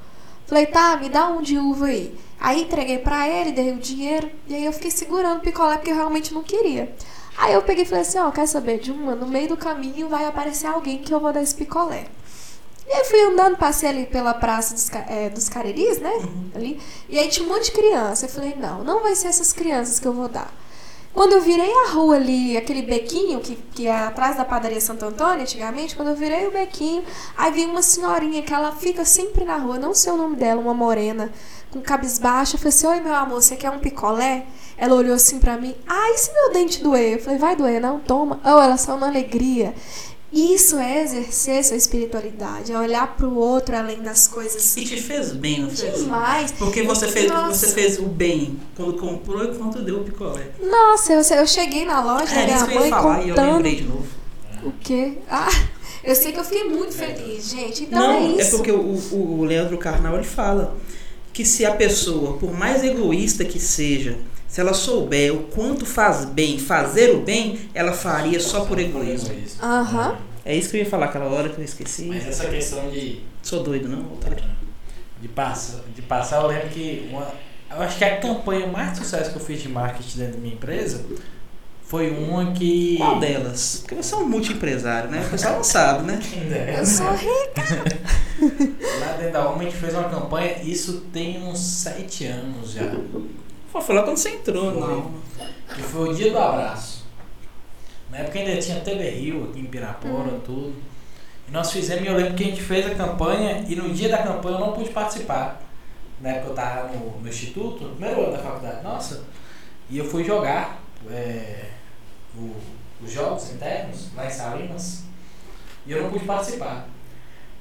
Falei, 0.46 0.66
tá, 0.66 0.96
me 0.96 1.08
dá 1.08 1.28
um 1.28 1.40
de 1.40 1.56
uva 1.56 1.86
aí. 1.86 2.14
Aí 2.38 2.62
entreguei 2.62 2.98
pra 2.98 3.28
ele, 3.28 3.52
dei 3.52 3.72
o 3.72 3.76
dinheiro, 3.76 4.30
e 4.48 4.54
aí 4.54 4.64
eu 4.64 4.72
fiquei 4.72 4.90
segurando 4.90 5.38
o 5.38 5.42
picolé 5.42 5.76
porque 5.76 5.90
eu 5.90 5.94
realmente 5.94 6.34
não 6.34 6.42
queria. 6.42 6.94
Aí 7.38 7.54
eu 7.54 7.62
peguei 7.62 7.84
e 7.84 7.86
falei 7.86 8.02
assim, 8.02 8.18
ó, 8.18 8.28
oh, 8.28 8.32
quer 8.32 8.46
saber 8.46 8.78
de 8.78 8.90
uma? 8.90 9.14
No 9.14 9.26
meio 9.26 9.48
do 9.48 9.56
caminho 9.56 10.08
vai 10.08 10.26
aparecer 10.26 10.66
alguém 10.66 10.98
que 10.98 11.14
eu 11.14 11.20
vou 11.20 11.32
dar 11.32 11.42
esse 11.42 11.54
picolé. 11.54 12.06
E 12.90 12.92
aí 12.92 13.04
fui 13.04 13.20
andando, 13.20 13.56
passei 13.56 13.88
ali 13.88 14.04
pela 14.04 14.34
praça 14.34 14.74
dos, 14.74 14.90
é, 15.06 15.30
dos 15.30 15.48
Careris, 15.48 16.00
né? 16.00 16.10
Uhum. 16.10 16.50
Ali. 16.56 16.80
E 17.08 17.20
aí 17.20 17.28
tinha 17.28 17.46
um 17.46 17.48
monte 17.48 17.66
de 17.66 17.70
criança. 17.70 18.26
Eu 18.26 18.28
falei, 18.28 18.56
não, 18.56 18.82
não 18.82 19.00
vai 19.00 19.14
ser 19.14 19.28
essas 19.28 19.52
crianças 19.52 20.00
que 20.00 20.08
eu 20.08 20.12
vou 20.12 20.28
dar. 20.28 20.52
Quando 21.14 21.34
eu 21.34 21.40
virei 21.40 21.72
a 21.72 21.90
rua 21.92 22.16
ali, 22.16 22.56
aquele 22.56 22.82
bequinho 22.82 23.38
que, 23.38 23.54
que 23.74 23.86
é 23.86 23.96
atrás 23.96 24.36
da 24.36 24.44
padaria 24.44 24.80
Santo 24.80 25.04
Antônio, 25.04 25.42
antigamente, 25.42 25.94
quando 25.94 26.08
eu 26.08 26.16
virei 26.16 26.48
o 26.48 26.50
bequinho, 26.50 27.04
aí 27.36 27.52
vi 27.52 27.64
uma 27.64 27.82
senhorinha 27.82 28.42
que 28.42 28.52
ela 28.52 28.72
fica 28.72 29.04
sempre 29.04 29.44
na 29.44 29.56
rua, 29.56 29.78
não 29.78 29.94
sei 29.94 30.12
o 30.12 30.16
nome 30.16 30.34
dela, 30.34 30.60
uma 30.60 30.74
morena, 30.74 31.32
com 31.70 31.80
cabisbaixa. 31.80 32.56
Eu 32.56 32.58
falei 32.58 32.68
assim: 32.70 32.86
Oi, 32.88 33.00
meu 33.00 33.14
amor, 33.14 33.40
você 33.40 33.54
quer 33.54 33.70
um 33.70 33.78
picolé? 33.78 34.46
Ela 34.76 34.96
olhou 34.96 35.14
assim 35.14 35.38
pra 35.38 35.56
mim: 35.56 35.76
Ah, 35.88 36.10
e 36.10 36.18
se 36.18 36.32
meu 36.32 36.52
dente 36.52 36.82
doer? 36.82 37.14
Eu 37.14 37.22
falei: 37.22 37.38
Vai 37.38 37.54
doer, 37.54 37.80
não? 37.80 38.00
Toma. 38.00 38.40
Oh, 38.44 38.60
ela 38.60 38.76
saiu 38.76 38.98
na 38.98 39.08
alegria. 39.08 39.74
Isso 40.32 40.78
é 40.78 41.02
exercer 41.02 41.64
sua 41.64 41.76
espiritualidade, 41.76 42.72
é 42.72 42.78
olhar 42.78 43.16
para 43.16 43.26
o 43.26 43.36
outro 43.36 43.76
além 43.76 44.00
das 44.00 44.28
coisas. 44.28 44.76
E 44.76 44.84
te 44.84 45.02
fez 45.02 45.32
bem, 45.32 45.62
não 45.62 45.70
fez? 45.70 46.04
Demais. 46.04 46.52
Porque 46.52 46.84
você 46.84 47.08
fez, 47.08 47.30
você 47.48 47.68
fez 47.68 47.98
o 47.98 48.04
bem 48.04 48.58
quando 48.76 48.94
comprou 48.94 49.44
e 49.44 49.56
quando 49.56 49.82
deu 49.82 50.00
o 50.00 50.04
picolé. 50.04 50.50
Nossa, 50.62 51.12
eu, 51.14 51.22
eu 51.38 51.46
cheguei 51.46 51.84
na 51.84 52.00
loja 52.00 52.32
é, 52.32 52.44
minha 52.44 52.66
mãe 52.66 52.90
falar, 52.90 53.16
contando... 53.16 53.26
E 53.26 53.28
eu 53.28 53.54
lembrei 53.54 53.76
de 53.76 53.82
novo. 53.82 54.06
O 54.62 54.72
quê? 54.80 55.18
Ah, 55.28 55.48
eu 56.04 56.14
sei 56.14 56.30
que 56.30 56.38
eu 56.38 56.44
fiquei 56.44 56.64
muito 56.64 56.92
feliz, 56.92 57.50
gente. 57.50 57.84
Então 57.84 57.98
não, 57.98 58.12
é 58.12 58.42
isso. 58.42 58.54
é 58.54 58.56
porque 58.56 58.70
o, 58.70 58.98
o 59.12 59.44
Leandro 59.44 59.76
Carnal 59.78 60.14
ele 60.14 60.24
fala 60.24 60.76
que 61.32 61.44
se 61.44 61.64
a 61.64 61.74
pessoa, 61.74 62.36
por 62.38 62.52
mais 62.52 62.84
egoísta 62.84 63.44
que 63.44 63.58
seja, 63.58 64.16
se 64.50 64.60
ela 64.60 64.74
souber 64.74 65.32
o 65.32 65.44
quanto 65.44 65.86
faz 65.86 66.24
bem, 66.24 66.58
fazer 66.58 67.14
o 67.14 67.20
bem, 67.20 67.70
ela 67.72 67.92
faria 67.92 68.40
só 68.40 68.64
por 68.64 68.80
egoísmo. 68.80 69.32
Aham. 69.62 70.08
Uhum. 70.10 70.16
É 70.44 70.56
isso 70.56 70.70
que 70.70 70.78
eu 70.78 70.80
ia 70.80 70.90
falar 70.90 71.06
aquela 71.06 71.26
hora 71.26 71.50
que 71.50 71.60
eu 71.60 71.64
esqueci. 71.64 72.06
Mas 72.06 72.26
essa 72.26 72.48
questão 72.48 72.90
de. 72.90 73.20
Sou 73.40 73.62
doido, 73.62 73.88
não? 73.88 74.04
De 75.22 75.28
passar, 75.28 75.82
de 75.94 76.02
passar, 76.02 76.42
eu 76.42 76.48
lembro 76.48 76.68
que 76.70 77.08
uma, 77.12 77.28
eu 77.70 77.80
acho 77.80 77.96
que 77.96 78.04
a 78.04 78.16
campanha 78.16 78.66
mais 78.66 78.92
de 78.92 78.98
sucesso 78.98 79.30
que 79.30 79.36
eu 79.36 79.40
fiz 79.40 79.62
de 79.62 79.68
marketing 79.68 80.18
dentro 80.18 80.32
da 80.34 80.40
minha 80.40 80.54
empresa 80.54 81.04
foi 81.84 82.10
uma 82.10 82.50
que. 82.50 82.96
Qual 82.96 83.20
delas? 83.20 83.82
Porque 83.82 83.94
você 83.94 84.14
é 84.14 84.18
um 84.18 84.28
multi-empresário, 84.28 85.10
né? 85.10 85.22
O 85.24 85.30
pessoal 85.30 85.56
não 85.56 85.64
sabe, 85.64 86.10
né? 86.10 86.20
Eu 86.76 86.84
sou 86.84 87.12
rica! 87.12 87.62
Lá 88.98 89.12
dentro 89.12 89.32
da 89.32 89.48
OMA 89.48 89.60
a 89.60 89.64
gente 89.64 89.76
fez 89.76 89.94
uma 89.94 90.08
campanha, 90.08 90.60
isso 90.64 91.02
tem 91.12 91.40
uns 91.40 91.60
sete 91.60 92.26
anos 92.26 92.72
já. 92.72 92.92
Foi 93.72 93.94
lá 93.94 94.02
quando 94.02 94.16
você 94.16 94.30
entrou, 94.30 94.72
foi. 94.72 94.80
não. 94.80 95.12
Que 95.74 95.82
foi 95.82 96.08
o 96.08 96.14
dia 96.14 96.30
do 96.30 96.38
abraço. 96.38 97.06
Na 98.10 98.18
época 98.18 98.38
ainda 98.40 98.60
tinha 98.60 98.80
TV 98.80 99.10
Rio 99.10 99.44
aqui 99.44 99.60
em 99.60 99.66
Pirapora, 99.66 100.32
uhum. 100.32 100.40
tudo. 100.40 100.74
E 101.48 101.52
nós 101.52 101.70
fizemos, 101.70 102.04
e 102.04 102.06
eu 102.06 102.16
lembro 102.16 102.34
que 102.34 102.42
a 102.42 102.46
gente 102.46 102.60
fez 102.60 102.86
a 102.86 102.94
campanha 102.94 103.64
e 103.68 103.76
no 103.76 103.92
dia 103.92 104.08
da 104.08 104.18
campanha 104.18 104.56
eu 104.56 104.60
não 104.60 104.72
pude 104.72 104.90
participar. 104.90 105.60
Na 106.20 106.30
época 106.30 106.46
eu 106.46 106.50
estava 106.50 106.88
no, 106.88 107.20
no 107.20 107.28
instituto, 107.28 107.84
no 107.84 107.90
primeiro 107.90 108.22
ano 108.22 108.32
da 108.32 108.38
faculdade, 108.38 108.82
nossa. 108.82 109.24
E 109.88 109.98
eu 109.98 110.04
fui 110.04 110.24
jogar 110.24 110.82
é, 111.08 111.66
o, 112.36 112.54
os 113.02 113.10
jogos 113.10 113.50
internos 113.50 114.08
lá 114.14 114.26
em 114.26 114.30
Salinas 114.30 115.04
e 115.86 115.92
eu 115.92 116.02
não 116.02 116.10
pude 116.10 116.24
participar. 116.24 116.88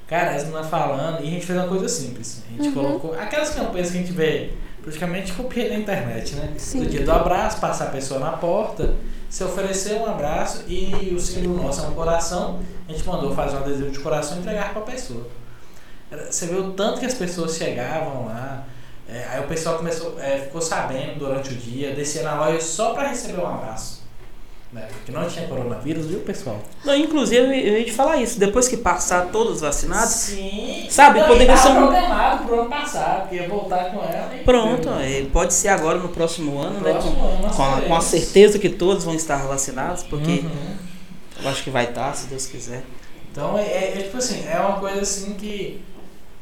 Cara, 0.06 0.34
as 0.34 0.42
meninas 0.42 0.68
falando, 0.68 1.22
e 1.22 1.28
a 1.28 1.30
gente 1.30 1.46
fez 1.46 1.56
uma 1.56 1.68
coisa 1.68 1.88
simples. 1.88 2.42
A 2.48 2.50
gente 2.50 2.76
uhum. 2.76 2.84
colocou 2.84 3.14
aquelas 3.14 3.50
campanhas 3.50 3.92
que 3.92 3.98
a 3.98 4.00
gente 4.00 4.12
vê 4.12 4.52
praticamente 4.82 5.32
copiei 5.32 5.68
na 5.68 5.76
internet, 5.76 6.34
né? 6.34 6.52
Sim. 6.56 6.80
No 6.80 6.86
dia 6.86 7.04
do 7.04 7.12
abraço, 7.12 7.60
passar 7.60 7.86
a 7.86 7.90
pessoa 7.90 8.20
na 8.20 8.32
porta, 8.32 8.94
se 9.28 9.44
oferecer 9.44 9.94
um 9.94 10.06
abraço 10.06 10.64
e 10.66 11.12
o 11.14 11.20
símbolo 11.20 11.62
nosso 11.62 11.84
é 11.84 11.88
um 11.88 11.94
coração, 11.94 12.60
a 12.88 12.92
gente 12.92 13.06
mandou 13.06 13.34
fazer 13.34 13.56
um 13.56 13.60
adesivo 13.60 13.90
de 13.90 13.98
coração 14.00 14.38
e 14.38 14.40
entregar 14.40 14.72
para 14.72 14.82
a 14.82 14.84
pessoa. 14.84 15.26
Você 16.28 16.46
vê 16.46 16.56
o 16.56 16.72
tanto 16.72 16.98
que 16.98 17.06
as 17.06 17.14
pessoas 17.14 17.56
chegavam 17.56 18.26
lá, 18.26 18.66
é, 19.08 19.24
aí 19.30 19.40
o 19.40 19.46
pessoal 19.46 19.76
começou, 19.76 20.18
é, 20.20 20.38
ficou 20.38 20.60
sabendo 20.60 21.18
durante 21.18 21.52
o 21.52 21.56
dia, 21.56 21.94
descia 21.94 22.22
na 22.22 22.34
loja 22.34 22.60
só 22.60 22.92
para 22.94 23.08
receber 23.08 23.40
um 23.40 23.46
abraço. 23.46 23.99
Né? 24.72 24.86
Que 25.04 25.10
não 25.10 25.28
tinha 25.28 25.48
coronavírus, 25.48 26.06
viu, 26.06 26.20
pessoal? 26.20 26.60
Não, 26.84 26.94
inclusive, 26.94 27.42
eu 27.42 27.78
ia 27.78 27.84
te 27.84 27.92
falar 27.92 28.18
isso. 28.18 28.38
Depois 28.38 28.68
que 28.68 28.76
passar 28.76 29.26
todos 29.32 29.60
vacinados, 29.60 30.12
Sim. 30.12 30.86
sabe? 30.88 31.24
Poderia 31.24 31.56
ser 31.56 31.70
um. 31.70 31.76
programado 31.88 32.44
pro 32.44 32.60
ano 32.60 32.70
passado, 32.70 33.22
porque 33.22 33.34
ia 33.34 33.48
voltar 33.48 33.86
com 33.90 33.98
ela. 33.98 34.30
E 34.32 34.44
Pronto, 34.44 34.88
é, 35.00 35.26
pode 35.32 35.54
ser 35.54 35.68
agora 35.68 35.98
no 35.98 36.08
próximo 36.10 36.56
ano, 36.60 36.78
no 36.78 36.84
né? 36.84 36.92
Próximo 36.92 37.16
com, 37.16 37.26
ano, 37.26 37.54
com, 37.54 37.62
a, 37.64 37.80
com 37.80 37.96
a 37.96 38.00
certeza 38.00 38.60
que 38.60 38.68
todos 38.68 39.02
vão 39.04 39.14
estar 39.14 39.44
vacinados, 39.46 40.04
porque 40.04 40.30
Uhum. 40.44 40.76
eu 41.42 41.48
acho 41.50 41.64
que 41.64 41.70
vai 41.70 41.86
estar, 41.86 42.14
se 42.14 42.28
Deus 42.28 42.46
quiser. 42.46 42.84
Então 43.32 43.58
é, 43.58 43.62
é, 43.62 43.92
é 43.98 44.02
tipo 44.02 44.18
assim, 44.18 44.44
é 44.48 44.56
uma 44.60 44.78
coisa 44.78 45.00
assim 45.00 45.34
que, 45.34 45.80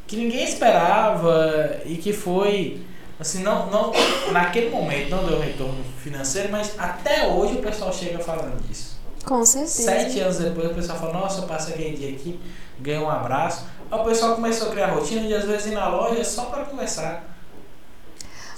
que 0.06 0.16
ninguém 0.16 0.44
esperava 0.44 1.80
e 1.86 1.96
que 1.96 2.12
foi 2.12 2.78
assim, 3.18 3.42
não, 3.42 3.66
não, 3.70 3.92
naquele 4.32 4.70
momento 4.70 5.10
não 5.10 5.24
deu 5.24 5.40
retorno 5.40 5.84
financeiro, 6.02 6.50
mas 6.50 6.72
até 6.78 7.26
hoje 7.26 7.54
o 7.54 7.62
pessoal 7.62 7.92
chega 7.92 8.18
falando 8.18 8.60
disso. 8.66 8.96
Com 9.24 9.44
certeza. 9.44 9.82
Sete 9.82 10.20
anos 10.20 10.38
depois 10.38 10.70
o 10.70 10.74
pessoal 10.74 10.98
fala, 10.98 11.12
nossa, 11.12 11.40
eu 11.42 11.46
passei 11.46 11.74
aquele 11.74 11.96
dia 11.96 12.10
aqui, 12.10 12.40
ganhei 12.80 13.00
um 13.00 13.10
abraço. 13.10 13.64
Aí 13.90 13.98
o 14.00 14.04
pessoal 14.04 14.34
começou 14.34 14.68
a 14.68 14.70
criar 14.70 14.86
rotina 14.88 15.26
de 15.26 15.34
às 15.34 15.44
vezes 15.44 15.66
ir 15.66 15.74
na 15.74 15.88
loja 15.88 16.22
só 16.24 16.44
para 16.46 16.64
conversar. 16.64 17.24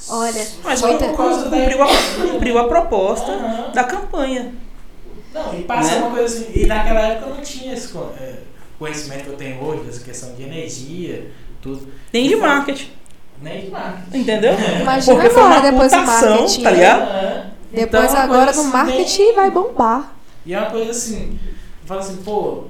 Olha, 0.09 0.47
Mas 0.65 0.81
Só 0.81 0.89
muita- 0.89 1.09
por 1.09 1.16
causa 1.16 1.49
da 1.49 1.57
cumpriu, 1.57 1.82
a, 1.82 1.87
cumpriu 2.32 2.59
a 2.59 2.69
proposta 2.69 3.31
Aham. 3.32 3.70
da 3.73 3.85
campanha. 3.85 4.55
Não, 5.32 5.55
e 5.59 5.62
passa 5.62 5.93
Né? 5.97 5.99
uma 6.07 6.11
coisa 6.16 6.35
assim. 6.35 6.51
E 6.55 6.66
naquela 6.66 7.01
época 7.01 7.28
eu 7.31 7.35
não 7.37 7.43
tinha 7.43 7.74
esse 7.74 7.97
é, 8.19 8.39
conhecimento 8.78 9.24
que 9.24 9.31
eu 9.31 9.37
tenho 9.37 9.62
hoje, 9.62 9.85
dessa 9.85 10.01
questão 10.01 10.35
de 10.35 10.43
energia, 10.43 11.31
tudo. 11.62 11.87
Nem 12.12 12.27
de 12.28 12.35
marketing. 12.37 12.91
Nem 13.43 13.62
de 13.62 13.71
marketing. 13.71 14.19
Entendeu? 14.19 14.53
Imagina 14.81 15.15
Porque 15.17 15.31
foi 15.31 15.43
agora, 15.43 15.61
uma 15.61 15.71
depois 15.71 15.93
do 15.93 15.99
putação, 15.99 16.31
marketing. 16.31 16.62
tá 16.62 16.71
ligado? 16.71 17.51
Depois 17.73 18.05
Então, 18.11 18.17
é 18.21 18.23
agora 18.25 18.45
no 18.45 18.51
assim, 18.61 18.65
marketing 18.71 19.25
bem- 19.27 19.35
vai 19.35 19.51
bombar. 19.51 20.12
E 20.45 20.55
é 20.55 20.59
uma 20.59 20.71
coisa 20.71 20.91
assim, 20.91 21.39
fala 21.87 22.01
assim, 22.01 22.17
pô, 22.17 22.65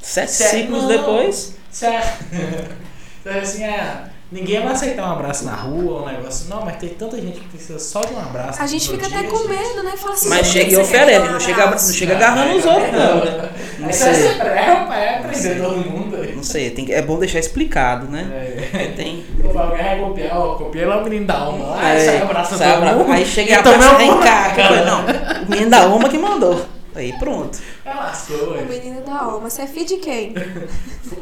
Sete 0.00 0.30
Sério? 0.32 0.60
ciclos 0.60 0.82
Não. 0.82 0.88
depois. 0.88 1.56
a- 1.82 2.02
Sabe 3.24 3.38
assim, 3.40 3.64
ah, 3.64 4.04
ninguém 4.32 4.62
vai 4.62 4.72
aceitar 4.72 5.08
um 5.08 5.12
abraço 5.12 5.44
na 5.44 5.54
rua, 5.54 6.02
um 6.02 6.06
negócio. 6.06 6.48
Não, 6.48 6.64
mas 6.64 6.76
tem 6.76 6.90
tanta 6.90 7.16
gente 7.20 7.40
que 7.40 7.48
precisa 7.48 7.78
só 7.78 8.00
de 8.00 8.12
um 8.14 8.18
abraço. 8.18 8.60
A 8.62 8.66
gente 8.66 8.88
fica 8.90 9.08
dia, 9.08 9.18
até 9.20 9.28
com 9.28 9.48
medo, 9.48 9.82
né? 9.82 9.92
Fala 9.96 10.14
assim, 10.14 10.28
Mas 10.28 10.46
"Você 10.46 10.52
chega 10.52 10.72
e 10.72 10.76
oferece, 10.76 11.28
não 11.30 11.40
chega, 11.40 11.62
abraço?" 11.64 11.86
não 11.88 11.94
chega 11.94 12.16
agarrando 12.16 12.56
os 12.56 12.64
outros, 12.64 12.92
não. 12.92 13.24
né? 13.24 13.48
Não 13.78 13.86
Aí 13.88 13.92
você 13.92 14.14
sei. 14.14 14.40
é, 14.40 15.20
é 15.32 15.54
todo 15.60 15.76
mundo 15.90 16.16
aí. 16.16 16.34
Não 16.34 16.42
sei, 16.42 16.70
tem 16.70 16.84
que- 16.84 16.92
é 16.92 17.02
bom 17.02 17.18
deixar 17.18 17.38
explicado, 17.38 18.06
né? 18.06 18.26
É. 18.72 18.92
Tem. 18.96 19.24
Eu 19.42 19.50
falo, 19.52 19.70
vai 19.70 19.98
copiar, 19.98 20.38
ó, 20.38 20.54
copiei 20.56 20.84
lá 20.84 20.98
o 20.98 21.04
menino 21.04 21.26
da 21.26 21.34
alma. 21.34 21.66
Lá, 21.66 21.88
É, 21.94 21.98
sai 22.04 22.22
abraçando 22.22 22.58
sai 22.58 22.72
todo 22.74 22.82
abra- 22.88 22.96
mundo. 22.96 23.12
Aí 23.12 23.24
chega 23.26 23.50
e 23.50 23.54
abraça 23.54 23.94
vem 23.96 24.18
cá. 24.20 24.54
Não, 24.86 25.42
o 25.46 25.50
menino 25.50 25.70
da 25.70 25.86
Oma 25.86 26.08
que 26.08 26.18
mandou. 26.18 26.64
Aí 26.96 27.12
pronto. 27.18 27.58
Ela 27.84 28.06
lascou, 28.06 28.36
O 28.36 28.52
ué. 28.54 28.62
menino 28.62 29.02
da 29.02 29.18
alma. 29.20 29.50
Você 29.50 29.62
é 29.62 29.66
filho 29.66 29.86
de 29.86 29.96
quem? 29.98 30.34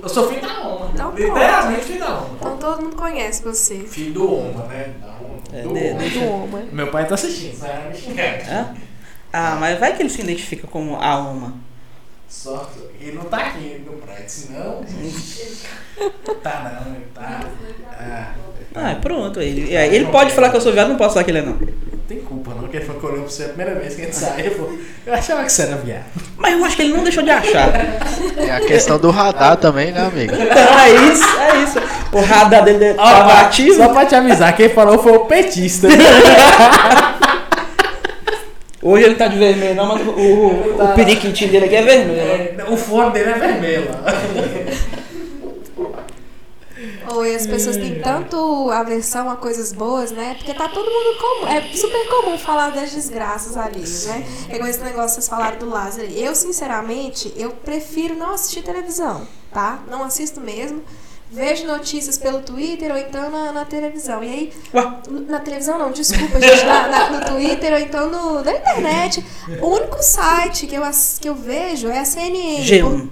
Eu 0.03 0.09
sou 0.09 0.29
filho 0.29 0.41
da 0.41 0.61
Oma. 0.61 0.91
Então, 0.95 1.13
pronto. 1.13 1.23
Literalmente 1.35 1.85
filho 1.85 1.99
da 1.99 2.15
Oma. 2.19 2.29
Então 2.39 2.57
todo 2.59 2.83
mundo 2.83 2.97
conhece 2.97 3.43
você. 3.43 3.75
Filho 3.81 4.13
do 4.15 4.33
Oma, 4.35 4.65
né? 4.67 4.95
Da 5.01 5.07
Oma. 5.09 5.35
É, 5.53 5.63
do 5.63 5.73
de- 5.75 5.91
Oma. 5.91 5.99
deixa- 5.99 6.21
Do 6.21 6.33
Oma. 6.33 6.63
Meu 6.73 6.87
pai 6.89 7.07
tá 7.09 7.15
assistindo. 7.15 7.59
Hã? 8.49 8.75
Ah, 9.33 9.57
mas 9.59 9.79
vai 9.81 9.97
que 9.97 10.03
ele 10.03 10.11
se 10.11 10.21
identifica 10.23 10.67
como 10.69 10.97
a 10.97 11.19
Uma. 11.19 11.55
Sorte. 12.29 12.79
Ele 13.01 13.13
não 13.13 13.25
tá 13.25 13.37
aqui 13.39 13.83
no 13.85 13.93
prédio, 13.99 14.29
senão. 14.31 14.81
tá 16.43 16.81
não, 16.85 16.95
ele 16.95 17.07
tá. 17.15 17.41
Ah, 17.99 18.35
Ah, 18.77 18.95
pronto. 19.01 19.41
Ele, 19.41 19.75
é, 19.75 19.87
ele 19.95 20.07
pode 20.07 20.33
falar 20.33 20.51
que 20.51 20.57
eu 20.57 20.61
sou 20.61 20.73
viado, 20.73 20.89
não 20.89 20.97
posso 20.97 21.15
falar 21.15 21.25
que 21.25 21.31
ele 21.31 21.39
é 21.39 21.43
não. 21.43 21.59
Não 22.05 22.09
tem 22.09 22.19
culpa 22.19 22.51
não, 22.55 22.69
que 22.69 22.77
ele 22.77 22.85
foi 22.85 22.97
olhou 22.97 23.23
pra 23.23 23.31
você 23.31 23.45
a 23.45 23.49
primeira 23.49 23.75
vez 23.77 23.95
que 23.95 24.03
a 24.03 24.05
gente 24.05 24.17
saiu. 24.17 24.79
Eu 25.07 25.15
achava 25.15 25.43
que 25.43 25.51
você 25.51 25.63
era 25.63 25.77
viado. 25.77 26.05
Mas 26.37 26.53
eu 26.53 26.63
acho 26.65 26.77
que 26.77 26.83
ele 26.83 26.93
não 26.93 27.03
deixou 27.03 27.23
de 27.23 27.31
achar. 27.31 27.73
Tem 28.35 28.51
a 28.51 28.61
questão 28.61 28.99
do 28.99 29.11
radar 29.11 29.57
também, 29.57 29.91
né, 29.91 30.03
amigo? 30.03 30.35
Então 30.35 30.79
é 30.81 30.91
isso, 30.91 31.25
é 31.41 31.57
isso. 31.63 31.79
O 32.13 32.21
radar 32.21 32.63
dele 32.63 32.93
tava 32.93 33.33
Ó, 33.33 33.47
ativo. 33.47 33.77
Só 33.77 33.89
pra 33.89 34.05
te 34.05 34.15
avisar, 34.15 34.55
quem 34.55 34.69
falou 34.69 34.99
foi 34.99 35.13
o 35.13 35.21
petista. 35.21 35.89
Hoje 38.83 39.05
ele 39.05 39.15
tá 39.15 39.27
de 39.29 39.39
vermelho, 39.39 39.75
não, 39.75 39.87
mas 39.87 40.07
o, 40.07 40.11
o, 40.11 40.85
o 40.85 40.89
periquitinho 40.95 41.51
dele 41.51 41.65
aqui 41.65 41.77
é 41.77 41.83
vermelho. 41.83 42.23
né? 42.23 42.51
É, 42.59 42.65
o 42.71 42.77
fone 42.77 43.13
dele 43.13 43.31
é 43.31 43.39
vermelho. 43.39 43.89
Ou 47.15 47.23
as 47.23 47.47
pessoas 47.47 47.77
têm 47.77 48.01
tanto 48.01 48.71
aversão 48.71 49.31
a 49.31 49.37
coisas 49.37 49.73
boas, 49.73 50.11
né? 50.11 50.35
Porque 50.37 50.53
tá 50.53 50.69
todo 50.69 50.85
mundo 50.91 51.19
comum. 51.19 51.47
É 51.49 51.61
super 51.77 52.09
comum 52.09 52.37
falar 52.39 52.71
das 52.71 52.91
desgraças 52.93 53.57
ali, 53.57 53.81
né? 54.07 54.27
É 54.49 54.57
igual 54.57 54.69
esse 54.69 54.81
negócio 54.81 55.15
vocês 55.15 55.29
falaram 55.29 55.59
do 55.59 55.69
Lázaro. 55.69 56.07
Eu, 56.11 56.35
sinceramente, 56.35 57.33
eu 57.37 57.51
prefiro 57.51 58.15
não 58.17 58.33
assistir 58.33 58.63
televisão, 58.63 59.27
tá? 59.53 59.79
Não 59.89 60.03
assisto 60.03 60.41
mesmo. 60.41 60.83
Vejo 61.31 61.67
notícias 61.67 62.17
pelo 62.17 62.41
Twitter 62.43 62.93
ou 62.93 62.99
então 62.99 63.29
na, 63.31 63.51
na 63.51 63.65
televisão. 63.65 64.23
E 64.23 64.29
aí, 64.29 64.53
na 65.29 65.41
televisão 65.41 65.79
não, 65.79 65.91
desculpa, 65.91 66.41
gente, 66.41 66.65
na, 66.65 66.87
na- 66.89 67.11
no 67.11 67.25
Twitter 67.27 67.73
ou 67.73 67.79
então 67.81 68.09
no, 68.11 68.43
na 68.45 68.53
internet. 68.53 69.25
O 69.61 69.67
único 69.69 70.01
site 70.03 70.67
que 70.67 70.75
eu, 70.77 70.83
que 71.21 71.29
eu 71.29 71.35
vejo 71.35 71.89
é 71.89 71.99
a 72.01 72.05
CNN. 72.05 72.63
G1. 72.65 73.09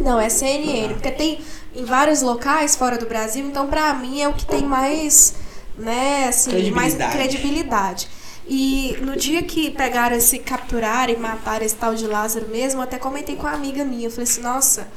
Não, 0.00 0.20
é 0.20 0.28
CNN, 0.28 0.94
porque 0.94 1.10
tem 1.10 1.40
em 1.74 1.84
vários 1.84 2.22
locais 2.22 2.74
fora 2.74 2.98
do 2.98 3.06
Brasil, 3.06 3.46
então 3.46 3.66
pra 3.66 3.92
mim 3.94 4.20
é 4.20 4.28
o 4.28 4.32
que 4.32 4.46
tem 4.46 4.62
mais, 4.62 5.34
né, 5.76 6.28
assim, 6.28 6.70
mais 6.70 6.94
Credibilidade. 6.94 7.12
credibilidade. 7.12 8.08
E 8.50 8.96
no 9.02 9.14
dia 9.14 9.42
que 9.42 9.70
pegaram 9.70 10.16
esse, 10.16 10.38
capturaram 10.38 11.12
e 11.12 11.16
mataram 11.16 11.64
esse 11.64 11.76
tal 11.76 11.94
de 11.94 12.06
Lázaro 12.06 12.48
mesmo, 12.48 12.80
até 12.80 12.98
comentei 12.98 13.36
com 13.36 13.42
uma 13.42 13.52
amiga 13.52 13.84
minha, 13.84 14.06
eu 14.06 14.10
falei 14.10 14.24
assim, 14.24 14.40
nossa, 14.40 14.88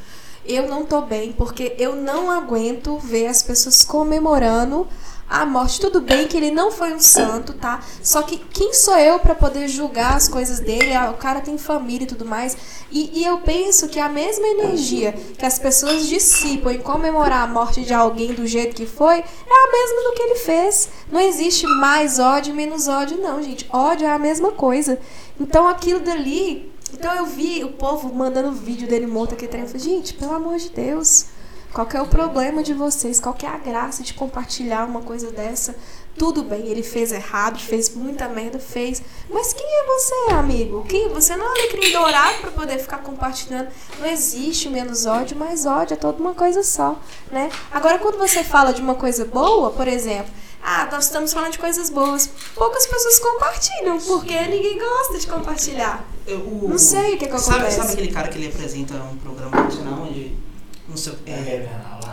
eu 0.46 0.68
não 0.68 0.86
tô 0.86 1.02
bem, 1.02 1.34
porque 1.34 1.76
eu 1.78 1.96
não 1.96 2.32
aguento 2.32 2.98
ver 2.98 3.28
as 3.28 3.44
pessoas 3.44 3.84
comemorando 3.84 4.88
a 5.32 5.46
morte. 5.46 5.80
Tudo 5.80 6.02
bem 6.02 6.28
que 6.28 6.36
ele 6.36 6.52
não 6.52 6.72
foi 6.72 6.94
um 6.94 7.00
santo, 7.00 7.54
tá? 7.54 7.80
Só 8.04 8.22
que 8.22 8.38
quem 8.38 8.74
sou 8.74 8.98
eu 8.98 9.18
pra 9.18 9.34
poder 9.34 9.68
julgar 9.70 10.16
as 10.18 10.28
coisas 10.28 10.60
dele? 10.60 10.94
Ah, 10.94 11.10
O 11.10 11.18
cara 11.18 11.40
tem 11.40 11.58
família 11.58 12.04
e 12.04 12.08
tudo 12.08 12.26
mais. 12.26 12.58
E, 12.92 13.22
e 13.22 13.24
eu 13.24 13.38
penso 13.40 13.88
que 13.88 14.00
a 14.00 14.10
mesma 14.10 14.46
energia 14.46 15.14
que 15.38 15.46
as 15.46 15.58
pessoas 15.58 16.06
dissipam 16.08 16.74
em 16.74 16.80
comemorar 16.80 17.44
a 17.44 17.48
morte 17.48 17.82
de 17.84 17.94
alguém 17.94 18.34
do 18.34 18.46
jeito 18.46 18.76
que 18.76 18.86
foi, 18.86 19.20
é 19.20 19.24
a 19.24 19.72
mesma 19.72 20.10
do 20.10 20.14
que 20.16 20.24
ele 20.24 20.36
fez. 20.36 20.90
Não 21.10 21.22
existe 21.22 21.66
mais 21.66 22.20
ódio 22.20 22.52
e 22.52 22.56
menos 22.56 22.90
ódio, 22.90 23.18
não, 23.18 23.42
gente. 23.42 23.66
Ódio 23.72 24.06
é 24.06 24.12
a 24.12 24.20
mesma 24.20 24.52
coisa. 24.52 25.00
Então 25.40 25.68
aquilo 25.68 26.02
dali. 26.02 26.70
Então 26.94 27.16
eu 27.16 27.26
vi 27.26 27.64
o 27.64 27.70
povo 27.72 28.14
mandando 28.14 28.52
vídeo 28.52 28.86
dele 28.86 29.08
morto 29.08 29.34
aqui 29.34 29.48
trem. 29.48 29.62
Eu 29.62 29.68
falei, 29.68 29.82
gente, 29.82 30.14
pelo 30.14 30.34
amor 30.34 30.58
de 30.58 30.70
Deus. 30.70 31.28
Qual 31.74 31.88
que 31.88 31.96
é 31.96 32.02
o 32.02 32.08
problema 32.08 32.62
de 32.62 32.74
vocês? 32.74 33.20
Qual 33.20 33.34
que 33.34 33.46
é 33.46 33.50
a 33.50 33.58
graça 33.58 34.04
de 34.04 34.14
compartilhar 34.14 34.86
uma 34.86 35.02
coisa 35.02 35.32
dessa? 35.32 35.74
Tudo 36.18 36.44
bem, 36.44 36.68
ele 36.68 36.84
fez 36.84 37.14
errado, 37.14 37.58
fez 37.58 37.96
muita 37.96 38.28
merda, 38.28 38.60
fez. 38.60 39.02
Mas 39.30 39.54
quem 39.54 39.66
é 39.66 39.86
você, 39.86 40.34
amigo? 40.34 40.84
Quem? 40.88 41.08
Você 41.10 41.36
não 41.38 41.46
é 41.46 41.48
um 41.48 41.52
alecrim 41.54 41.92
dourado 41.94 42.40
pra 42.42 42.52
poder 42.52 42.78
ficar 42.80 42.98
compartilhando. 42.98 43.70
Não 44.00 44.06
existe 44.06 44.68
menos 44.68 45.06
ódio, 45.06 45.38
mas 45.38 45.66
ódio 45.66 45.94
é 45.94 45.98
toda 45.98 46.20
uma 46.20 46.34
coisa 46.34 46.62
só, 46.62 47.00
né? 47.32 47.50
Agora, 47.72 47.98
quando 48.00 48.18
você 48.18 48.44
fala 48.44 48.74
de 48.74 48.82
uma 48.82 48.96
coisa 48.96 49.24
boa, 49.24 49.72
por 49.72 49.88
exemplo, 49.88 50.30
ah, 50.62 50.90
nós 50.92 51.06
estamos 51.06 51.32
falando 51.32 51.54
de 51.54 51.60
coisas 51.60 51.90
boas. 51.90 52.30
Poucas 52.54 52.86
pessoas 52.86 53.18
compartilham, 53.18 53.98
porque 54.02 54.38
ninguém 54.48 54.78
gosta 54.78 55.18
de 55.18 55.26
compartilhar. 55.28 56.04
Eu- 56.28 56.40
o- 56.40 56.68
Não 56.70 56.78
sei 56.78 57.16
o 57.16 57.18
que 57.18 57.28
que 57.28 57.40
sabe, 57.40 57.56
acontece. 57.60 57.78
Sabe 57.78 57.94
aquele 57.94 58.12
cara 58.12 58.28
que 58.28 58.38
ele 58.38 58.48
apresenta 58.48 58.96
um 58.96 59.16
programa 59.16 59.64
nacional 59.64 60.02
onde. 60.02 60.51
Não 60.92 60.98
sei, 60.98 61.14
é, 61.26 61.70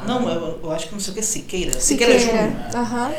não, 0.06 0.30
eu, 0.30 0.60
eu 0.62 0.70
acho 0.70 0.86
que 0.86 0.92
não 0.92 1.00
sei 1.00 1.12
o 1.12 1.16
que, 1.16 1.22
Siqueira. 1.22 1.80
Siqueira 1.80 2.16
Júnior. 2.16 2.44
Siqueira. 2.44 2.78
Aham. 2.78 3.10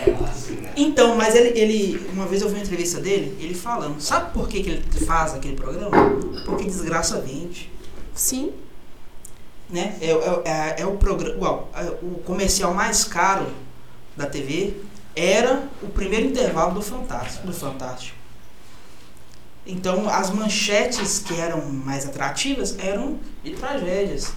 Então, 0.78 1.18
mas 1.18 1.36
ele, 1.36 1.60
ele. 1.60 2.10
Uma 2.14 2.26
vez 2.26 2.42
eu 2.42 2.48
vi 2.48 2.56
uma 2.56 2.64
entrevista 2.64 3.02
dele, 3.02 3.38
ele 3.42 3.54
falando. 3.54 4.00
Sabe 4.00 4.32
por 4.32 4.48
que, 4.48 4.64
que 4.64 4.70
ele 4.70 5.06
faz 5.06 5.34
aquele 5.34 5.58
programa? 5.58 5.92
Porque 6.46 6.64
desgraça 6.64 7.20
vende. 7.20 7.70
Sim. 8.16 8.54
Né? 9.70 9.98
É, 10.00 10.12
é, 10.12 10.42
é, 10.46 10.82
é 10.82 10.86
o 10.86 10.96
programa. 10.96 11.66
É, 11.76 11.90
o 12.02 12.22
comercial 12.24 12.74
mais 12.74 13.04
caro 13.04 13.48
da 14.16 14.26
TV 14.26 14.76
era 15.14 15.68
o 15.84 15.90
primeiro 15.90 16.28
intervalo 16.28 16.74
do 16.74 16.82
Fantástico. 16.82 17.46
Do 17.46 17.54
Fantástico. 17.54 18.18
Então 19.68 20.10
as 20.10 20.32
manchetes 20.32 21.20
que 21.20 21.38
eram 21.40 21.66
mais 21.66 22.06
atrativas 22.06 22.80
eram 22.80 23.20
de 23.44 23.52
tragédias. 23.52 24.34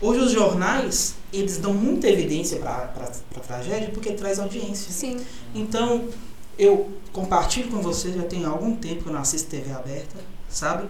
Hoje 0.00 0.20
os 0.20 0.32
jornais, 0.32 1.14
eles 1.32 1.58
dão 1.58 1.72
muita 1.72 2.08
evidência 2.08 2.58
para 2.58 2.92
a 3.36 3.40
tragédia 3.40 3.90
porque 3.90 4.12
traz 4.12 4.38
audiência. 4.38 4.92
Sim. 4.92 5.16
Então, 5.54 6.08
eu 6.58 6.92
compartilho 7.12 7.70
com 7.70 7.80
vocês, 7.80 8.14
já 8.14 8.22
tem 8.22 8.44
algum 8.44 8.76
tempo 8.76 9.02
que 9.02 9.08
eu 9.08 9.12
não 9.12 9.20
assisto 9.20 9.50
TV 9.50 9.72
aberta, 9.72 10.16
sabe? 10.48 10.88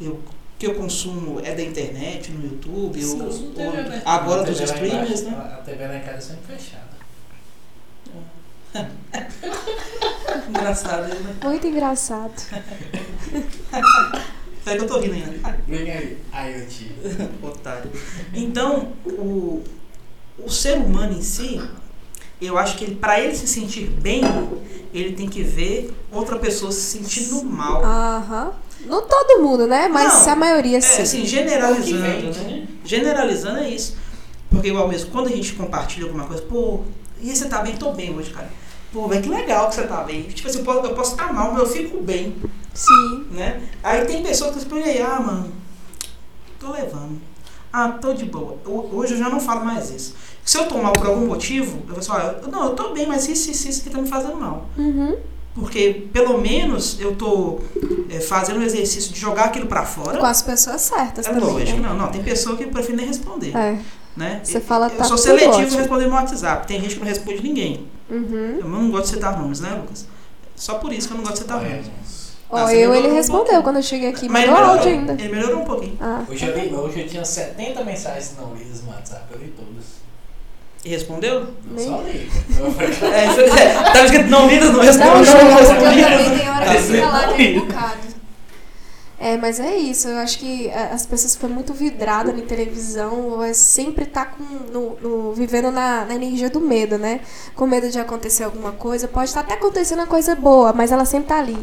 Eu, 0.00 0.12
o 0.12 0.22
que 0.58 0.66
eu 0.66 0.74
consumo 0.74 1.40
é 1.40 1.54
da 1.54 1.62
internet, 1.62 2.30
no 2.30 2.44
YouTube, 2.44 3.02
Sim. 3.02 3.20
ou, 3.20 3.28
ou 3.28 3.72
agora 4.04 4.42
dos 4.42 4.60
streamers, 4.60 5.22
né? 5.22 5.36
A 5.36 5.62
TV 5.62 5.86
lá 5.86 5.96
em 5.96 6.00
casa 6.00 6.16
é 6.16 6.20
sempre 6.20 6.56
fechada. 6.56 6.96
Engraçado, 10.48 11.08
né? 11.08 11.36
Muito 11.42 11.66
engraçado. 11.66 12.32
Peraí 14.66 14.78
que 14.80 14.84
eu 14.84 14.88
tô 14.88 14.98
rindo 14.98 15.14
ainda. 15.14 15.56
Vem 15.68 15.90
aí, 15.92 16.18
aí 16.32 16.60
eu 16.60 16.66
te. 16.66 16.90
Otário. 17.40 17.88
Então, 18.34 18.94
o, 19.04 19.62
o 20.36 20.50
ser 20.50 20.76
humano 20.76 21.16
em 21.16 21.22
si, 21.22 21.62
eu 22.42 22.58
acho 22.58 22.76
que 22.76 22.82
ele, 22.82 22.96
para 22.96 23.20
ele 23.20 23.36
se 23.36 23.46
sentir 23.46 23.86
bem, 23.88 24.22
ele 24.92 25.12
tem 25.12 25.28
que 25.28 25.40
ver 25.44 25.94
outra 26.10 26.36
pessoa 26.36 26.72
se 26.72 26.80
sentindo 26.80 27.44
mal. 27.44 27.84
Aham. 27.84 28.54
Não 28.86 29.02
todo 29.06 29.40
mundo, 29.40 29.68
né? 29.68 29.86
Mas 29.86 30.26
Não, 30.26 30.32
a 30.32 30.36
maioria 30.36 30.78
É, 30.78 30.80
sim. 30.80 31.02
assim, 31.02 31.18
É 31.18 31.20
que 31.20 31.26
generalizando, 31.28 32.32
né? 32.42 32.66
Generalizando 32.84 33.58
é 33.60 33.70
isso. 33.70 33.96
Porque 34.50 34.66
igual 34.68 34.88
mesmo, 34.88 35.12
quando 35.12 35.28
a 35.28 35.30
gente 35.30 35.52
compartilha 35.52 36.06
alguma 36.06 36.24
coisa, 36.24 36.42
pô, 36.42 36.80
e 37.22 37.34
você 37.34 37.46
tá 37.46 37.60
bem? 37.62 37.76
Tô 37.76 37.92
bem 37.92 38.12
hoje, 38.12 38.30
cara. 38.32 38.50
Pô, 38.92 39.06
velho, 39.06 39.22
que 39.22 39.28
legal 39.28 39.68
que 39.68 39.76
você 39.76 39.84
tá 39.84 40.02
bem. 40.02 40.22
Tipo 40.24 40.48
assim, 40.48 40.58
eu 40.58 40.64
posso, 40.64 40.86
eu 40.86 40.94
posso 40.94 41.12
estar 41.12 41.32
mal, 41.32 41.52
mas 41.52 41.60
eu 41.60 41.68
fico 41.68 42.02
bem, 42.02 42.34
Sim. 42.76 43.26
né? 43.30 43.62
Aí 43.82 44.04
tem 44.04 44.22
pessoas 44.22 44.52
que 44.52 44.58
explicam, 44.58 44.90
aí, 44.90 45.00
ah, 45.02 45.18
mano, 45.20 45.52
tô 46.60 46.72
levando. 46.72 47.18
Ah, 47.72 47.88
tô 47.90 48.12
de 48.12 48.24
boa. 48.26 48.56
Eu- 48.64 48.90
hoje 48.92 49.14
eu 49.14 49.18
já 49.18 49.28
não 49.28 49.40
falo 49.40 49.64
mais 49.64 49.90
isso. 49.90 50.14
Se 50.44 50.56
eu 50.56 50.66
tomar 50.68 50.92
por 50.92 51.06
algum 51.06 51.26
motivo, 51.26 51.82
eu 51.88 51.94
vou 51.94 52.02
falar, 52.02 52.36
ah, 52.42 52.48
não, 52.48 52.66
eu 52.68 52.70
tô 52.74 52.90
bem, 52.92 53.06
mas 53.06 53.28
isso, 53.28 53.50
isso, 53.50 53.68
isso 53.68 53.82
que 53.82 53.90
tá 53.90 54.00
me 54.00 54.08
fazendo 54.08 54.36
mal. 54.36 54.66
Uhum. 54.78 55.16
Porque 55.54 56.06
pelo 56.12 56.38
menos 56.38 57.00
eu 57.00 57.16
tô 57.16 57.60
é, 58.10 58.20
fazendo 58.20 58.60
o 58.60 58.62
exercício 58.62 59.12
de 59.12 59.18
jogar 59.18 59.44
aquilo 59.46 59.66
pra 59.66 59.84
fora. 59.86 60.18
Com 60.18 60.26
as 60.26 60.42
pessoas 60.42 60.82
certas 60.82 61.26
É 61.26 61.30
também. 61.30 61.44
lógico, 61.48 61.80
né? 61.80 61.88
não, 61.88 61.96
não. 61.96 62.08
Tem 62.08 62.22
pessoa 62.22 62.56
que 62.56 62.66
prefere 62.66 62.96
nem 62.98 63.06
responder. 63.06 63.56
É. 63.56 63.78
Né? 64.16 64.40
Você 64.44 64.58
Eu- 64.58 64.60
fala, 64.62 64.86
eu 64.88 64.96
tá 64.96 65.04
sou 65.04 65.16
tudo 65.16 65.24
seletivo 65.26 65.52
ótimo. 65.54 65.72
em 65.74 65.76
responder 65.78 66.06
no 66.06 66.14
WhatsApp. 66.14 66.66
Tem 66.66 66.80
gente 66.80 66.94
que 66.94 67.00
não 67.00 67.06
responde 67.06 67.42
ninguém. 67.42 67.86
Uhum. 68.10 68.58
Eu 68.60 68.68
não 68.68 68.90
gosto 68.90 69.04
de 69.06 69.10
citar 69.14 69.38
nomes, 69.38 69.60
né, 69.60 69.70
Lucas? 69.80 70.06
Só 70.54 70.74
por 70.74 70.92
isso 70.92 71.08
que 71.08 71.14
eu 71.14 71.18
não 71.18 71.24
gosto 71.24 71.36
de 71.36 71.40
citar 71.42 71.60
nomes. 71.62 71.86
Ó, 72.50 72.64
você 72.66 72.76
eu, 72.76 72.94
ele 72.94 73.08
um 73.08 73.14
respondeu 73.14 73.44
pouquinho. 73.44 73.62
quando 73.64 73.76
eu 73.76 73.82
cheguei 73.82 74.08
aqui. 74.08 74.28
Mas 74.28 74.42
Mandou 74.46 74.54
melhorou, 74.62 74.78
áudio 74.78 74.92
ainda. 74.92 75.12
ele 75.14 75.28
melhorou 75.34 75.60
um 75.62 75.64
pouquinho. 75.64 75.96
Ah, 76.00 76.22
Hoje 76.28 76.46
eu, 76.46 76.56
li, 76.58 76.72
hoje 76.74 77.00
eu 77.00 77.08
tinha 77.08 77.24
70 77.24 77.84
mensagens 77.84 78.34
não 78.40 78.54
lidas 78.54 78.82
no 78.82 78.90
WhatsApp, 78.90 79.24
eu 79.32 79.38
li 79.38 79.48
todas. 79.56 79.84
E 80.84 80.88
respondeu? 80.88 81.34
Eu 81.40 81.48
Nem- 81.72 81.88
só 81.88 82.00
li. 82.02 82.30
É, 83.12 83.60
é, 83.62 83.74
tava 83.92 84.04
escrito 84.04 84.30
não 84.30 84.46
lidas, 84.48 84.68
não 84.70 84.76
Não, 84.78 84.82
respondeu. 84.82 85.12
não, 85.24 85.24
não 85.24 85.50
eu 85.50 85.56
respondeu. 85.56 86.08
também 86.08 86.38
tem 86.38 86.48
hora 86.50 86.64
que 86.66 86.72
Tá 86.74 86.80
fica 86.82 87.06
lá 87.08 87.18
certo. 87.20 87.32
aquele 87.34 87.60
bocado. 87.60 88.06
É, 89.18 89.36
mas 89.38 89.58
é 89.58 89.74
isso. 89.76 90.06
Eu 90.08 90.18
acho 90.18 90.38
que 90.38 90.70
a- 90.70 90.90
as 90.92 91.06
pessoas 91.06 91.34
ficam 91.34 91.48
muito 91.48 91.72
vidradas 91.72 92.38
em 92.38 92.42
televisão, 92.42 93.42
é 93.42 93.52
sempre 93.54 94.04
tá 94.04 94.26
com, 94.26 94.44
no, 94.44 94.96
no- 95.00 95.32
vivendo 95.32 95.70
na, 95.72 96.04
na 96.04 96.14
energia 96.14 96.50
do 96.50 96.60
medo, 96.60 96.96
né? 96.98 97.20
Com 97.56 97.66
medo 97.66 97.88
de 97.88 97.98
acontecer 97.98 98.44
alguma 98.44 98.72
coisa. 98.72 99.08
Pode 99.08 99.30
estar 99.30 99.40
até 99.40 99.54
acontecendo 99.54 99.98
uma 100.00 100.06
coisa 100.06 100.36
boa, 100.36 100.72
mas 100.72 100.92
ela 100.92 101.04
sempre 101.06 101.28
tá 101.28 101.38
ali. 101.38 101.56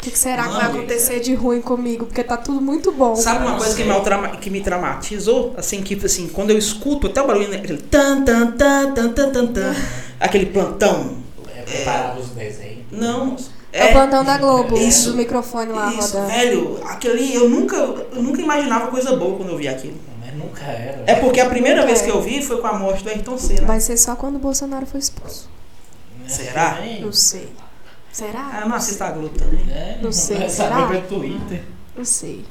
Que, 0.00 0.10
que 0.10 0.18
será 0.18 0.44
que 0.44 0.48
vai 0.54 0.62
Mano, 0.64 0.78
acontecer 0.78 1.20
de 1.20 1.34
ruim 1.34 1.60
comigo? 1.60 2.06
Porque 2.06 2.24
tá 2.24 2.36
tudo 2.36 2.60
muito 2.60 2.90
bom. 2.92 3.14
Sabe 3.16 3.44
uma 3.46 3.56
coisa 3.56 3.74
que 3.76 3.84
me, 3.84 4.00
trauma- 4.00 4.28
que 4.36 4.50
me 4.50 4.60
traumatizou? 4.60 5.54
Assim, 5.56 5.82
que 5.82 5.94
assim, 6.04 6.28
quando 6.28 6.50
eu 6.50 6.58
escuto 6.58 7.06
até 7.06 7.20
o 7.22 7.26
barulho, 7.26 7.48
né, 7.48 7.56
aquele 7.56 7.78
tan, 7.82 8.22
tan, 8.24 8.52
tan, 8.52 8.92
tan, 8.92 9.12
tan, 9.12 9.30
tan, 9.32 9.46
tan, 9.48 9.74
aquele 10.18 10.46
plantão. 10.46 11.18
É, 11.54 11.62
preparava 11.62 12.18
os 12.20 12.28
desenhos. 12.30 12.84
Não. 12.90 13.36
É 13.72 13.86
o 13.86 13.92
plantão 13.92 14.24
da 14.24 14.36
Globo, 14.36 14.76
Isso. 14.76 15.12
do 15.12 15.16
microfone 15.16 15.70
lá 15.70 15.92
Isso, 15.94 16.16
rodando. 16.16 16.32
velho, 16.32 16.80
ali, 17.04 17.34
eu 17.34 17.48
nunca, 17.48 17.76
eu 17.76 18.20
nunca 18.22 18.40
imaginava 18.42 18.88
coisa 18.88 19.14
boa 19.14 19.36
quando 19.36 19.50
eu 19.50 19.56
vi 19.58 19.68
aquilo. 19.68 19.96
Mas 20.20 20.34
nunca 20.34 20.64
era. 20.64 21.04
É 21.06 21.14
porque 21.14 21.38
a 21.40 21.48
primeira 21.48 21.82
É. 21.82 21.86
vez 21.86 22.02
que 22.02 22.10
eu 22.10 22.20
vi 22.20 22.42
foi 22.42 22.60
com 22.60 22.66
a 22.66 22.72
morte 22.72 23.04
do 23.04 23.10
Ayrton 23.10 23.38
Senna. 23.38 23.66
Vai 23.66 23.78
ser 23.80 23.96
só 23.96 24.16
quando 24.16 24.36
o 24.36 24.38
Bolsonaro 24.40 24.86
for 24.86 24.98
expulso. 24.98 25.48
Será? 26.26 26.78
Não 27.00 27.12
sei. 27.12 27.48
Será? 28.12 28.50
Ah, 28.52 28.60
eu 28.62 28.68
não 28.68 28.76
assisto 28.76 29.02
a 29.04 29.10
Globo 29.10 29.30
também. 29.38 29.60
É, 29.70 29.98
Não 30.02 30.10
sei, 30.12 30.36
Vai 30.38 30.48
será? 30.48 30.68
saber 30.80 31.00
pelo 31.02 31.20
Twitter. 31.20 31.62
Não 31.96 32.04
sei. 32.04 32.44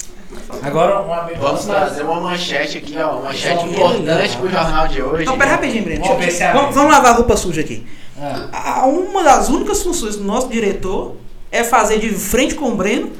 Agora, 0.61 0.99
uma. 1.01 1.21
Vamos 1.39 1.65
trazer 1.65 2.03
uma 2.03 2.21
manchete 2.21 2.77
aqui, 2.77 2.95
ó. 2.97 3.13
Uma 3.17 3.21
manchete 3.29 3.65
importante 3.65 4.05
pouquinho. 4.05 4.39
pro 4.39 4.49
jornal 4.49 4.87
de 4.87 5.01
hoje. 5.01 5.25
Não, 5.25 5.37
pera 5.37 5.51
rapidinho, 5.51 5.83
Breno. 5.83 6.01
Vamos 6.05 6.17
Deixa 6.25 6.31
eu- 6.45 6.53
ver 6.53 6.53
se 6.53 6.57
é 6.59 6.73
Vamos, 6.73 6.75
lavar 6.93 7.11
a 7.13 7.15
roupa 7.15 7.35
suja 7.35 7.61
aqui. 7.61 7.85
Ah, 8.21 8.81
A- 8.81 8.85
Uma 8.85 9.23
das 9.23 9.49
únicas 9.49 9.81
funções 9.81 10.15
do 10.17 10.23
nosso 10.23 10.47
diretor 10.49 11.15
é 11.51 11.63
fazer 11.63 11.99
de 11.99 12.09
frente 12.11 12.53
com 12.55 12.69
o 12.69 12.75
Breno 12.75 13.11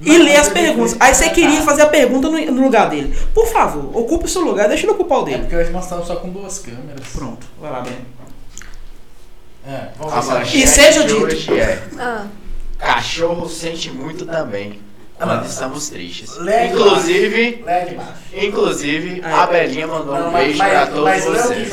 e 0.00 0.08
Não, 0.18 0.24
ler 0.24 0.36
mas 0.38 0.48
as 0.48 0.52
perguntas. 0.52 0.96
Aí 0.98 1.14
você 1.14 1.28
queria 1.30 1.50
tratar. 1.50 1.64
fazer 1.64 1.82
a 1.82 1.86
pergunta 1.86 2.28
no, 2.28 2.38
no 2.52 2.62
lugar 2.64 2.90
dele. 2.90 3.16
Por 3.32 3.46
favor, 3.46 3.96
ocupe 3.96 4.24
o 4.24 4.28
seu 4.28 4.42
lugar, 4.42 4.66
deixa 4.68 4.84
ele 4.86 4.92
ocupar 4.92 5.18
o 5.20 5.22
é 5.22 5.24
dele. 5.26 5.38
porque 5.42 5.56
hoje 5.56 5.70
nós 5.70 5.84
estamos 5.84 6.06
só 6.06 6.16
com 6.16 6.28
duas 6.30 6.58
câmeras. 6.58 7.06
Pronto, 7.14 7.46
vai 7.60 7.70
lá, 7.70 7.80
Breno. 7.80 7.98
É, 9.66 9.70
A 9.98 10.18
é- 10.20 10.24
manchete 10.24 10.62
E 10.62 10.66
seja 10.66 11.04
dito. 11.04 11.24
hoje 11.24 11.58
é 11.58 11.82
Ah, 11.98 12.26
Cachorro 12.78 13.48
sente 13.48 13.90
muito 13.90 14.24
também. 14.26 14.80
Ah. 15.18 15.26
Quando 15.26 15.46
estamos 15.46 15.88
tristes. 15.88 16.30
Inclusive, 16.70 17.64
inclusive, 18.34 19.22
Aí. 19.24 19.32
a 19.32 19.46
Belinha 19.46 19.86
mandou 19.86 20.14
um 20.14 20.30
beijo 20.32 20.58
pra 20.58 20.86
todos 20.86 21.02
mas 21.04 21.26
o 21.26 21.32
que 21.32 21.38
vocês. 21.38 21.70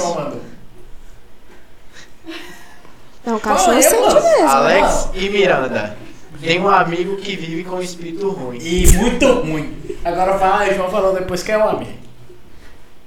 Não, 3.25 3.35
o 3.35 3.39
cachorro 3.39 3.81
sente 3.81 4.13
mesmo. 4.13 4.47
Alex 4.49 5.09
e 5.13 5.29
Miranda. 5.29 5.97
Tem 6.41 6.59
um 6.59 6.67
amigo 6.69 7.15
que 7.17 7.35
vive 7.35 7.63
com 7.63 7.81
espírito 7.81 8.29
ruim. 8.31 8.57
E 8.61 8.87
muito 8.97 9.25
ruim. 9.33 9.77
Agora 10.03 10.37
fala 10.37 10.59
aí, 10.61 10.75
João 10.75 10.89
falou 10.89 11.13
depois 11.13 11.41
que 11.41 11.51
é 11.51 11.57
o 11.57 11.69
amigo. 11.69 11.91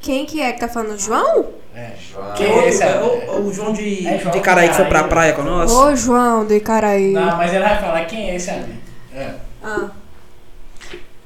Quem 0.00 0.24
que 0.24 0.40
é 0.40 0.52
que 0.52 0.60
tá 0.60 0.68
falando? 0.68 0.98
João? 0.98 1.46
É. 1.77 1.90
João. 2.11 2.32
É 2.65 2.69
esse? 2.69 2.82
é 2.82 2.97
o, 3.03 3.43
o 3.47 3.53
João 3.53 3.73
de, 3.74 4.07
É 4.09 4.19
João 4.19 4.32
de 4.32 4.40
Caraí 4.40 4.69
que 4.70 4.74
foi 4.77 4.85
pra 4.86 4.94
Caraí. 5.01 5.11
praia 5.11 5.32
com 5.35 5.43
nós. 5.43 5.70
Ô, 5.70 5.94
João 5.94 6.44
do 6.47 6.55
Icaraí. 6.55 7.12
Não, 7.12 7.36
mas 7.36 7.53
ele 7.53 7.62
vai 7.62 7.78
falar 7.78 8.05
quem 8.07 8.31
é 8.31 8.36
esse 8.36 8.51
amigo. 8.51 8.73
É. 9.15 9.31
Ah. 9.62 9.89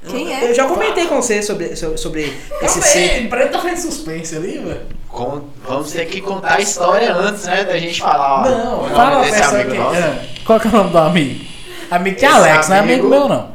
Quem 0.07 0.27
Eu- 0.31 0.33
é? 0.37 0.49
Eu 0.49 0.53
já 0.55 0.65
comentei 0.65 1.05
com 1.07 1.21
você 1.21 1.41
sobre, 1.41 1.75
sobre, 1.75 1.97
sobre 1.97 2.37
esse 2.61 2.81
ser. 2.81 3.09
sei, 3.09 3.27
Preto 3.27 3.51
tá 3.53 3.59
fazendo 3.59 3.77
suspense 3.77 4.35
ali, 4.35 4.57
velho. 4.57 4.81
Con- 5.07 5.43
Vamos 5.67 5.91
ter 5.91 6.05
que 6.07 6.19
contar 6.21 6.55
a 6.55 6.59
história 6.59 7.13
antes, 7.13 7.45
né? 7.45 7.63
Da 7.63 7.77
gente 7.77 8.01
falar. 8.01 8.41
ó, 8.41 8.49
Não, 8.49 8.89
fala 8.89 9.21
desse 9.23 9.41
amigo 9.43 9.71
que... 9.71 9.77
nosso. 9.77 9.95
É. 9.99 10.25
Qual 10.45 10.59
que 10.59 10.67
é 10.67 10.69
o 10.69 10.73
nome 10.73 10.89
do 10.89 10.97
amigo? 10.97 11.45
Amigo 11.91 12.15
de 12.17 12.25
Esse 12.25 12.33
Alex, 12.33 12.67
não 12.69 12.75
é 12.75 12.79
amigo 12.79 13.01
amigo- 13.07 13.09
meu 13.09 13.29
não. 13.29 13.51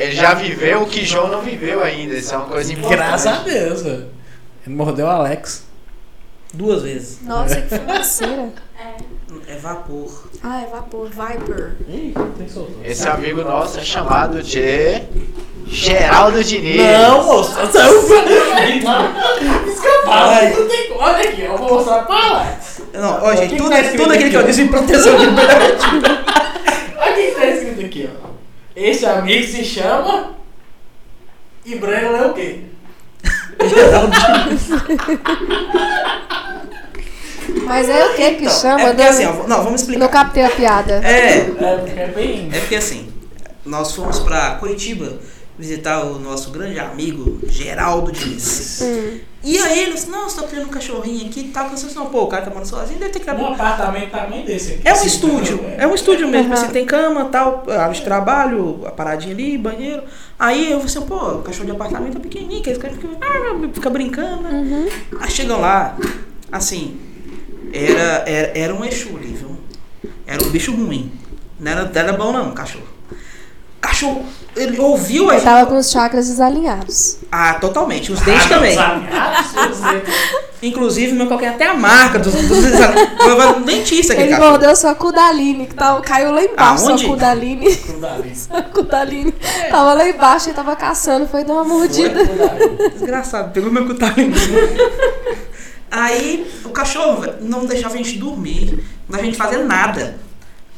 Ele 0.00 0.12
já 0.12 0.34
viveu 0.34 0.82
o 0.82 0.86
que 0.86 1.04
João 1.04 1.28
não 1.28 1.42
viveu 1.42 1.82
ainda. 1.82 2.14
Isso 2.14 2.34
é 2.34 2.36
uma 2.38 2.46
coisa 2.46 2.72
importante. 2.72 2.96
Graças 2.96 3.26
a 3.26 3.42
Deus, 3.42 3.82
velho. 3.82 4.06
Ele 4.66 4.74
mordeu 4.76 5.06
o 5.06 5.10
Alex. 5.10 5.64
Duas 6.54 6.82
vezes. 6.82 7.18
Nossa, 7.22 7.60
que 7.60 7.78
financeira. 7.78 8.48
É 9.46 9.56
vapor. 9.56 10.28
Ah, 10.42 10.62
é 10.62 10.66
vapor. 10.66 11.08
Viper. 11.08 11.76
Ih, 11.88 12.14
tem. 12.36 12.46
Esse 12.84 13.08
amigo 13.08 13.42
nosso 13.42 13.78
é 13.78 13.82
chamado 13.84 14.42
de 14.42 15.02
Geraldo 15.66 16.42
Diniz. 16.42 16.76
Não, 16.82 17.24
moço. 17.24 17.56
É 17.58 17.64
não 20.50 20.68
tem- 20.68 20.92
Olha 20.98 21.28
aqui, 21.28 21.42
eu 21.42 21.56
vou 21.56 21.74
mostrar 21.74 22.02
pra 22.02 22.16
Alex. 22.16 22.82
Não, 22.92 23.22
ó, 23.22 23.34
gente, 23.36 23.56
tudo, 23.56 23.70
tá 23.70 23.76
tudo 23.96 24.12
aquilo 24.12 24.30
que 24.30 24.36
eu 24.36 24.42
disse 24.42 24.62
em 24.62 24.68
proteção 24.68 25.16
de 25.16 25.26
liberdade. 25.26 25.76
Olha 26.98 27.12
o 27.12 27.14
que 27.16 27.30
tá 27.32 27.46
escrito 27.46 27.84
aqui, 27.86 28.10
ó. 28.12 28.29
Esse 28.82 29.04
amigo 29.04 29.46
se 29.46 29.62
chama... 29.64 30.30
E 31.66 31.74
Breno 31.74 32.16
é 32.16 32.26
o 32.26 32.32
quê? 32.32 32.60
Mas 37.64 37.88
é 37.88 38.06
o 38.06 38.14
que 38.14 38.30
que 38.36 38.44
Então, 38.44 38.54
chama? 38.60 38.80
é 38.80 38.86
porque 38.86 39.02
assim, 39.02 39.26
ó, 39.26 39.46
não, 39.46 39.62
vamos 39.64 39.80
explicar. 39.82 40.00
Não 40.00 40.08
captei 40.08 40.44
a 40.44 40.50
piada. 40.50 41.00
É, 41.04 41.38
É, 41.38 41.44
porque 41.44 42.00
é 42.00 42.06
bem... 42.06 42.48
É 42.52 42.58
porque 42.60 42.76
assim, 42.76 43.12
nós 43.66 43.94
fomos 43.94 44.18
pra 44.20 44.52
Curitiba 44.56 45.18
visitar 45.60 46.04
o 46.04 46.18
nosso 46.18 46.50
grande 46.50 46.78
amigo 46.78 47.38
Geraldo 47.46 48.10
Diniz. 48.10 48.80
Hum. 48.82 49.18
E 49.44 49.58
aí 49.58 49.80
ele 49.80 49.92
disse, 49.92 50.10
não, 50.10 50.28
você 50.28 50.40
tá 50.40 50.46
criando 50.46 50.66
um 50.66 50.70
cachorrinho 50.70 51.26
aqui 51.26 51.40
e 51.40 51.48
tal. 51.48 51.66
Eu 51.66 51.74
disse, 51.74 51.94
não, 51.94 52.06
pô, 52.06 52.22
o 52.24 52.26
cara 52.26 52.42
tá 52.42 52.50
morando 52.50 52.66
sozinho, 52.66 52.98
deve 52.98 53.12
ter 53.12 53.20
criado 53.20 53.40
Um 53.40 53.50
um... 53.50 53.52
apartamento 53.52 54.10
tamanho 54.10 54.44
desse 54.44 54.74
aqui. 54.74 54.82
É 54.84 54.90
um 54.90 54.94
assim, 54.94 55.06
estúdio, 55.06 55.60
é 55.78 55.86
um 55.86 55.94
estúdio 55.94 56.28
mesmo, 56.28 56.52
Aham. 56.52 56.62
assim, 56.62 56.72
tem 56.72 56.84
cama, 56.84 57.26
tal, 57.26 57.64
área 57.68 57.92
de 57.92 58.02
trabalho, 58.02 58.86
a 58.86 58.90
paradinha 58.90 59.34
ali, 59.34 59.56
banheiro. 59.56 60.02
Aí 60.38 60.70
eu 60.72 60.80
falei 60.80 60.96
assim, 60.96 61.06
pô, 61.06 61.38
o 61.38 61.42
cachorro 61.42 61.66
de 61.66 61.72
apartamento 61.72 62.16
é 62.16 62.20
pequenininho, 62.20 62.62
que 62.62 62.70
esse 62.70 62.80
cara 62.80 62.94
fica, 62.94 63.08
ah, 63.20 63.68
fica 63.72 63.90
brincando, 63.90 64.42
né? 64.42 64.50
Uhum. 64.50 65.18
Aí 65.20 65.30
chegam 65.30 65.60
lá, 65.60 65.96
assim, 66.50 66.98
era, 67.72 68.24
era, 68.26 68.58
era 68.58 68.74
um 68.74 68.84
Exu 68.84 69.16
ali, 69.16 69.28
viu? 69.28 69.56
Era 70.26 70.42
um 70.42 70.50
bicho 70.50 70.74
ruim. 70.74 71.12
Não 71.58 71.70
era, 71.70 71.84
não 71.84 72.00
era 72.00 72.12
bom 72.14 72.32
não, 72.32 72.52
cachorro. 72.52 72.88
Cachorro, 73.80 74.24
ele 74.56 74.78
ouviu 74.78 75.30
a 75.30 75.34
Eu 75.36 75.40
tava 75.42 75.66
com 75.66 75.76
os 75.78 75.90
chakras 75.90 76.28
desalinhados. 76.28 77.16
Ah, 77.32 77.54
totalmente. 77.54 78.12
Os 78.12 78.20
dentes 78.20 78.44
Ah, 78.46 78.48
também. 78.48 78.76
Inclusive, 80.62 81.12
meu 81.14 81.26
calcanhar 81.26 81.54
até 81.54 81.66
a 81.66 81.74
marca 81.74 82.18
dos, 82.18 82.34
dos 82.34 82.58
Foi 83.16 83.46
um 83.56 83.62
dentista 83.62 84.12
aquele 84.12 84.28
Ele 84.28 84.36
cachorro. 84.36 84.50
mordeu 84.50 84.76
sua 84.76 84.94
Kudalini, 84.94 85.66
que 85.66 85.74
tava, 85.74 86.02
caiu 86.02 86.32
lá 86.32 86.42
embaixo. 86.44 86.88
Aonde? 86.88 87.00
Sua 87.06 87.10
Kudalini. 87.14 87.76
Tudo 87.76 88.06
ali. 88.06 88.36
Sua 88.36 88.62
Kudalini. 88.62 89.32
Tava 89.70 89.94
lá 89.94 90.06
embaixo 90.06 90.50
e 90.50 90.52
tava 90.52 90.76
caçando. 90.76 91.26
Foi 91.26 91.42
dar 91.44 91.54
uma 91.54 91.64
mordida. 91.64 92.20
Desgraçado, 92.92 93.52
pegou 93.52 93.72
meu 93.72 93.86
cutarinho. 93.86 94.34
Aí, 95.90 96.46
o 96.64 96.68
cachorro 96.68 97.24
não 97.40 97.64
deixava 97.64 97.94
a 97.94 97.96
gente 97.96 98.18
dormir. 98.18 98.84
Não 99.08 99.18
deixava 99.18 99.22
a 99.22 99.24
gente 99.24 99.36
fazer 99.38 99.64
nada. 99.64 100.18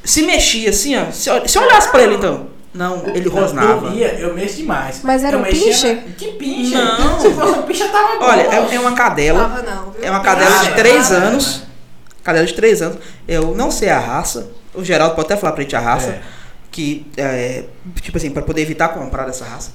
Se 0.04 0.22
mexia 0.22 0.70
assim, 0.70 0.96
ó. 0.96 1.10
Se, 1.10 1.28
se 1.48 1.58
eu 1.58 1.62
olhasse 1.62 1.90
pra 1.90 2.02
ele, 2.02 2.14
então. 2.14 2.51
Não, 2.74 3.06
ele 3.08 3.28
rosnava. 3.28 3.82
Dormia, 3.82 4.14
eu 4.18 4.34
mexo 4.34 4.56
demais. 4.56 5.00
Mas 5.02 5.22
era 5.22 5.36
eu 5.36 5.40
um 5.40 5.42
mexia 5.42 5.66
pincher? 5.66 5.96
na- 5.96 6.02
Que 6.16 6.28
pincher? 6.32 6.78
Não. 6.82 7.20
Se 7.20 7.30
fosse 7.30 7.58
um 7.58 7.62
pincher, 7.62 7.90
tava 7.90 8.18
bom. 8.18 8.24
Olha, 8.24 8.40
é, 8.42 8.74
é 8.76 8.80
uma 8.80 8.92
cadela. 8.92 9.40
Tava 9.48 9.62
não, 9.62 9.90
viu? 9.90 10.02
É 10.04 10.10
uma 10.10 10.20
cadela 10.20 10.58
de 10.60 10.68
Ah, 10.68 10.74
3 10.74 11.10
é. 11.10 11.14
anos. 11.16 11.62
Cadela 12.24 12.46
de 12.46 12.54
3 12.54 12.80
anos. 12.80 12.98
Eu 13.28 13.54
não 13.54 13.70
sei 13.70 13.90
a 13.90 13.98
raça. 13.98 14.50
O 14.74 14.82
Geraldo 14.82 15.14
pode 15.14 15.26
até 15.26 15.36
falar 15.36 15.52
pra 15.52 15.62
gente 15.62 15.76
a 15.76 15.80
raça. 15.80 16.08
É. 16.10 16.22
Que, 16.70 17.06
é, 17.18 17.64
tipo 18.00 18.16
assim, 18.16 18.30
pra 18.30 18.40
poder 18.40 18.62
evitar 18.62 18.88
comprar 18.88 19.26
dessa 19.26 19.44
raça. 19.44 19.72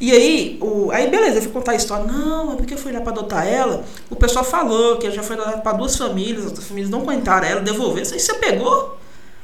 E 0.00 0.10
aí, 0.12 0.56
o, 0.62 0.90
aí 0.92 1.10
beleza, 1.10 1.36
eu 1.36 1.42
fui 1.42 1.52
contar 1.52 1.72
a 1.72 1.74
história. 1.74 2.06
Não, 2.06 2.54
é 2.54 2.56
porque 2.56 2.72
eu 2.72 2.78
fui 2.78 2.90
lá 2.90 3.02
pra 3.02 3.12
adotar 3.12 3.46
ela. 3.46 3.84
O 4.08 4.16
pessoal 4.16 4.42
falou 4.42 4.96
que 4.96 5.04
ela 5.06 5.14
já 5.14 5.22
foi 5.22 5.36
adotada 5.36 5.58
pra 5.58 5.72
duas 5.72 5.94
famílias. 5.94 6.46
As 6.46 6.64
famílias 6.64 6.90
não 6.90 7.00
aguentaram 7.02 7.46
ela, 7.46 7.60
devolveram. 7.60 8.00
Isso 8.04 8.14
aí 8.14 8.20
você 8.20 8.32
pegou. 8.34 8.98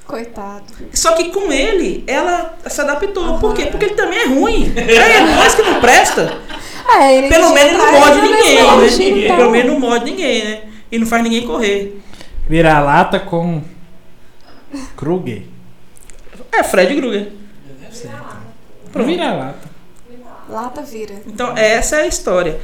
Coitado. 0.06 0.64
Só 0.92 1.12
que 1.12 1.30
com 1.30 1.52
ele, 1.52 2.04
ela 2.06 2.56
se 2.66 2.80
adaptou. 2.80 3.38
Por 3.38 3.54
quê? 3.54 3.66
Porque 3.66 3.86
ele 3.86 3.94
também 3.94 4.20
é 4.20 4.26
ruim. 4.26 4.72
É 4.76 5.20
nós 5.20 5.54
que 5.54 5.62
não 5.62 5.80
presta. 5.80 6.38
É, 6.88 7.16
ele 7.16 7.28
Pelo 7.28 7.52
menos 7.52 7.72
ele 7.72 7.78
não 7.78 7.92
morde 7.98 8.20
ninguém, 8.20 8.54
né? 8.54 9.24
então. 9.24 9.36
Pelo 9.36 9.50
menos 9.50 9.72
não 9.72 9.80
morde 9.80 10.04
ninguém, 10.04 10.44
né? 10.44 10.62
E 10.92 10.98
não 11.00 11.06
faz 11.06 11.20
ninguém 11.20 11.44
correr. 11.44 12.00
Vira-lata 12.48 13.18
com 13.18 13.60
Kruger. 14.96 15.42
É 16.52 16.62
Fred 16.62 16.94
Krueger. 16.94 17.32
Deve 17.80 17.96
ser. 17.96 18.10
Pro 18.92 19.04
vira-lata. 19.04 19.68
Lata 20.48 20.82
vira. 20.82 21.14
Então, 21.26 21.56
essa 21.56 21.96
é 21.96 22.02
a 22.02 22.06
história. 22.06 22.60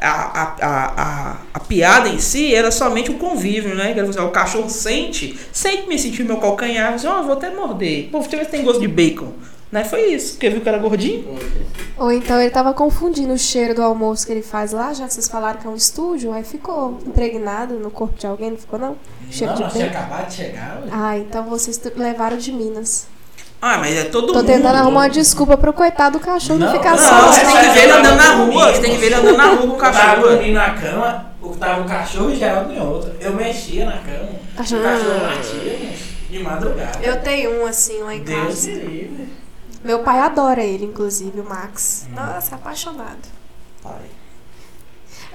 A, 0.00 0.10
a, 0.10 0.56
a, 0.60 1.36
a, 1.54 1.60
piada 1.60 2.08
em 2.08 2.18
si 2.18 2.54
era 2.54 2.70
somente 2.70 3.10
um 3.10 3.18
convívio, 3.18 3.74
né? 3.74 3.94
Quer 3.94 4.04
dizer, 4.04 4.20
o 4.20 4.30
cachorro 4.30 4.68
sente, 4.68 5.38
sente 5.52 5.88
me 5.88 5.98
sentir 5.98 6.24
meu 6.24 6.36
calcanhar, 6.38 6.94
assim, 6.94 7.06
ó, 7.06 7.22
vou 7.22 7.32
até 7.32 7.50
morder. 7.50 8.08
Pô, 8.10 8.18
deixa 8.18 8.36
eu 8.36 8.38
ver 8.40 8.44
se 8.44 8.50
tem 8.50 8.64
gosto 8.64 8.80
de 8.80 8.88
bacon. 8.88 9.32
Né? 9.70 9.82
Foi 9.84 10.12
isso, 10.12 10.34
porque 10.34 10.48
viu 10.48 10.60
que 10.60 10.68
era 10.68 10.78
gordinho. 10.78 11.36
Ou 11.98 12.12
então 12.12 12.40
ele 12.40 12.50
tava 12.50 12.72
confundindo 12.72 13.32
o 13.32 13.38
cheiro 13.38 13.74
do 13.74 13.82
almoço 13.82 14.24
que 14.24 14.32
ele 14.32 14.42
faz 14.42 14.72
lá, 14.72 14.92
já 14.92 15.06
que 15.06 15.12
vocês 15.14 15.28
falaram 15.28 15.58
que 15.58 15.66
é 15.66 15.70
um 15.70 15.74
estúdio, 15.74 16.32
aí 16.32 16.44
ficou 16.44 16.98
impregnado 17.04 17.74
no 17.74 17.90
corpo 17.90 18.16
de 18.16 18.26
alguém, 18.26 18.50
não 18.50 18.58
ficou 18.58 18.78
não? 18.78 18.96
Cheiro 19.30 19.52
Não, 19.52 19.56
de 19.56 19.62
nós 19.64 19.72
tinha 19.72 19.86
bacon. 19.86 19.98
acabado 19.98 20.28
de 20.28 20.34
chegar, 20.34 20.82
ué. 20.82 20.88
Ah, 20.92 21.18
então 21.18 21.44
vocês 21.46 21.80
levaram 21.96 22.36
de 22.36 22.52
Minas. 22.52 23.08
Ah, 23.60 23.78
mas 23.78 23.96
é 23.96 24.04
todo 24.04 24.28
Tô 24.28 24.34
mundo. 24.34 24.46
tentando 24.46 24.76
arrumar 24.76 25.00
uma 25.00 25.08
desculpa 25.08 25.56
pro 25.56 25.72
coitado 25.72 26.18
do 26.18 26.24
cachorro 26.24 26.58
não, 26.58 26.66
Não, 26.66 26.74
ficar 26.74 26.90
não, 26.92 26.98
só. 26.98 27.22
Não, 27.22 27.32
você 27.32 27.40
tem 27.44 27.56
que 27.56 27.68
ver 27.70 27.82
ele 27.84 27.92
andando 27.92 28.16
na 28.16 28.30
rua, 28.34 28.72
você 28.72 28.80
tem 28.80 28.90
que 28.92 28.96
ver 28.98 29.06
ele 29.06 29.14
andando 29.14 29.36
na 29.36 29.46
rua 29.46 29.56
com 29.58 29.66
o 29.68 29.72
Eu 29.74 29.78
tava 29.78 29.92
cachorro. 29.98 30.28
dormindo 30.28 30.54
na 30.54 30.70
cama, 30.74 31.26
o 31.42 31.50
que 31.50 31.58
tava 31.58 31.80
o 31.80 31.84
cachorro 31.84 32.30
e 32.30 32.36
Geraldo 32.36 32.72
em 32.72 32.80
outra. 32.80 33.16
Eu 33.20 33.32
mexia 33.34 33.86
na 33.86 33.98
cama. 33.98 34.28
Cachorro. 34.56 34.80
O 34.80 34.84
cachorro 34.84 35.22
latia. 35.22 35.88
De 36.30 36.38
madrugada. 36.40 36.98
Eu 37.02 37.20
tenho 37.22 37.62
um 37.62 37.66
assim 37.66 38.02
lá 38.02 38.14
em 38.14 38.20
Deus 38.20 38.46
casa. 38.46 38.70
me 38.70 38.74
livre. 38.78 39.28
Meu 39.82 40.00
pai 40.00 40.18
adora 40.18 40.62
ele, 40.62 40.84
inclusive, 40.84 41.40
o 41.40 41.44
Max. 41.48 42.06
Hum. 42.10 42.14
Nossa, 42.14 42.56
apaixonado. 42.56 43.16
Pai. 43.82 43.92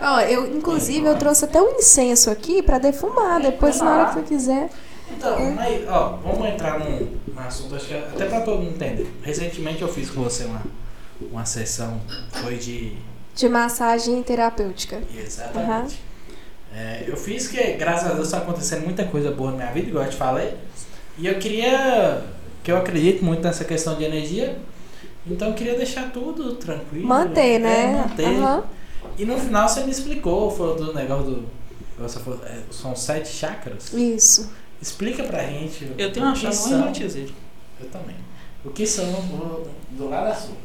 Ó, 0.02 0.20
eu, 0.22 0.48
inclusive, 0.56 1.06
eu 1.06 1.16
trouxe 1.18 1.46
até 1.46 1.62
um 1.62 1.72
incenso 1.78 2.30
aqui 2.30 2.62
pra 2.62 2.78
defumar. 2.78 3.40
Depois, 3.42 3.80
na 3.82 3.92
hora 3.92 4.06
que 4.10 4.16
tu 4.22 4.28
quiser. 4.28 4.70
Então, 5.18 5.60
aí, 5.60 5.86
ó, 5.88 6.10
vamos 6.18 6.48
entrar 6.48 6.80
num, 6.80 7.08
num 7.28 7.40
assunto, 7.40 7.76
acho 7.76 7.86
que 7.88 7.94
até 7.94 8.26
pra 8.26 8.42
todo 8.42 8.60
mundo 8.60 8.76
entender. 8.76 9.12
Recentemente 9.24 9.82
eu 9.82 9.88
fiz 9.88 10.10
com 10.10 10.24
você 10.24 10.46
uma, 10.46 10.62
uma 11.22 11.46
sessão, 11.46 12.00
foi 12.42 12.58
de. 12.58 12.98
De 13.36 13.48
massagem 13.48 14.22
terapêutica. 14.24 15.02
Exatamente. 15.16 16.00
É, 16.74 17.04
eu 17.08 17.16
fiz 17.18 17.48
que, 17.48 17.62
graças 17.74 18.10
a 18.10 18.14
Deus, 18.14 18.28
está 18.28 18.38
acontecendo 18.40 18.84
muita 18.84 19.04
coisa 19.06 19.32
boa 19.32 19.52
na 19.52 19.58
minha 19.58 19.72
vida, 19.72 19.90
igual 19.90 20.06
eu 20.06 20.10
te 20.10 20.16
falei. 20.18 20.54
E 21.18 21.28
eu 21.28 21.38
queria. 21.40 22.24
que 22.64 22.72
eu 22.72 22.78
acredito 22.78 23.24
muito 23.24 23.42
nessa 23.44 23.64
questão 23.66 23.96
de 23.96 24.04
energia. 24.04 24.58
Então 25.28 25.50
eu 25.50 25.54
queria 25.54 25.76
deixar 25.76 26.12
tudo 26.12 26.56
tranquilo. 26.56 27.08
Manter, 27.08 27.56
É, 27.56 27.60
né? 27.60 28.06
manter. 28.08 28.26
Aham. 28.26 28.64
E 29.18 29.26
no 29.26 29.38
final 29.38 29.68
você 29.68 29.84
me 29.84 29.92
explicou, 29.92 30.50
falou 30.52 30.76
do 30.76 30.94
negócio 30.94 31.26
do. 31.26 31.62
Falou, 32.10 32.40
é, 32.46 32.60
são 32.72 32.96
sete 32.96 33.30
chakras. 33.30 33.94
Isso. 33.94 34.50
Explica 34.82 35.24
pra 35.24 35.44
gente. 35.44 35.92
Eu 35.98 36.12
tenho 36.12 36.26
uma 36.26 36.32
o 36.34 36.36
que 36.36 36.52
chave 36.52 37.20
em. 37.20 37.36
Eu 37.80 37.90
também. 37.90 38.16
O 38.64 38.70
que 38.70 38.86
são, 38.86 39.06
do, 39.06 39.68
do 39.92 40.10
lado 40.10 40.40
sua, 40.40 40.56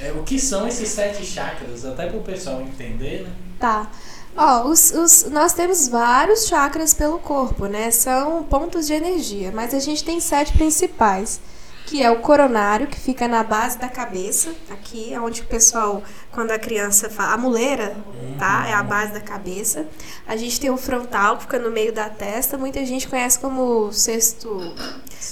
é, 0.00 0.12
o 0.12 0.22
que 0.22 0.38
são 0.38 0.66
esses 0.66 0.88
sete 0.88 1.24
chakras, 1.24 1.84
até 1.84 2.06
pro 2.06 2.20
pessoal 2.20 2.60
entender, 2.60 3.22
né? 3.22 3.32
Tá. 3.58 3.90
Ó, 4.36 4.68
os, 4.68 4.90
os, 4.90 5.30
nós 5.30 5.54
temos 5.54 5.88
vários 5.88 6.46
chakras 6.46 6.92
pelo 6.92 7.18
corpo, 7.18 7.66
né? 7.66 7.90
São 7.90 8.42
pontos 8.44 8.86
de 8.86 8.92
energia, 8.92 9.50
mas 9.50 9.72
a 9.72 9.78
gente 9.78 10.04
tem 10.04 10.20
sete 10.20 10.52
principais, 10.52 11.40
que 11.86 12.02
é 12.02 12.10
o 12.10 12.16
coronário, 12.20 12.88
que 12.88 12.98
fica 12.98 13.28
na 13.28 13.42
base 13.44 13.78
da 13.78 13.88
cabeça, 13.88 14.52
aqui 14.70 15.14
é 15.14 15.20
onde 15.20 15.40
o 15.42 15.44
pessoal, 15.46 16.02
quando 16.32 16.50
a 16.50 16.58
criança 16.58 17.08
fala, 17.08 17.34
a 17.34 17.38
muleira, 17.38 17.96
tá? 18.38 18.66
É 18.68 18.72
a 18.74 18.82
base 18.82 19.12
da 19.12 19.20
cabeça. 19.20 19.86
A 20.26 20.34
gente 20.36 20.58
tem 20.60 20.68
o 20.68 20.76
frontal, 20.76 21.36
que 21.36 21.42
fica 21.44 21.58
no 21.60 21.70
meio 21.70 21.92
da 21.92 22.08
testa, 22.10 22.58
muita 22.58 22.84
gente 22.84 23.06
conhece 23.06 23.38
como 23.38 23.92
sexto, 23.92 24.74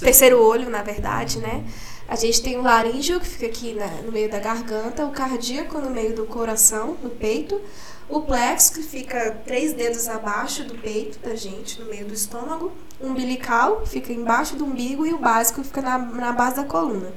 terceiro 0.01 0.41
olho, 0.41 0.71
na 0.71 0.81
verdade, 0.83 1.39
né? 1.41 1.65
A 2.07 2.17
gente 2.17 2.41
tem 2.43 2.57
o 2.57 2.63
laríngeo, 2.63 3.19
que 3.19 3.27
fica 3.27 3.47
aqui 3.47 3.75
na- 3.75 4.03
no 4.03 4.13
meio 4.13 4.31
da 4.31 4.39
garganta, 4.39 5.05
o 5.05 5.11
cardíaco 5.11 5.79
no 5.79 5.91
meio 5.91 6.15
do 6.15 6.25
coração, 6.25 6.97
no 7.03 7.11
peito, 7.11 7.61
o 8.09 8.21
plexo, 8.21 8.75
que 8.75 8.83
fica 8.83 9.39
três 9.45 9.73
dedos 9.73 10.09
abaixo 10.09 10.65
do 10.65 10.75
peito 10.75 11.19
da 11.19 11.35
gente, 11.35 11.81
no 11.81 11.87
meio 11.89 12.07
do 12.07 12.15
estômago, 12.15 12.73
o 13.01 13.07
umbilical, 13.07 13.81
que 13.81 13.89
fica 13.89 14.13
embaixo 14.13 14.57
do 14.57 14.65
umbigo, 14.65 15.07
e 15.07 15.13
o 15.13 15.19
básico, 15.19 15.61
que 15.61 15.67
fica 15.67 15.83
na, 15.83 15.99
na 15.99 16.33
base 16.33 16.57
da 16.57 16.65
coluna. 16.65 17.13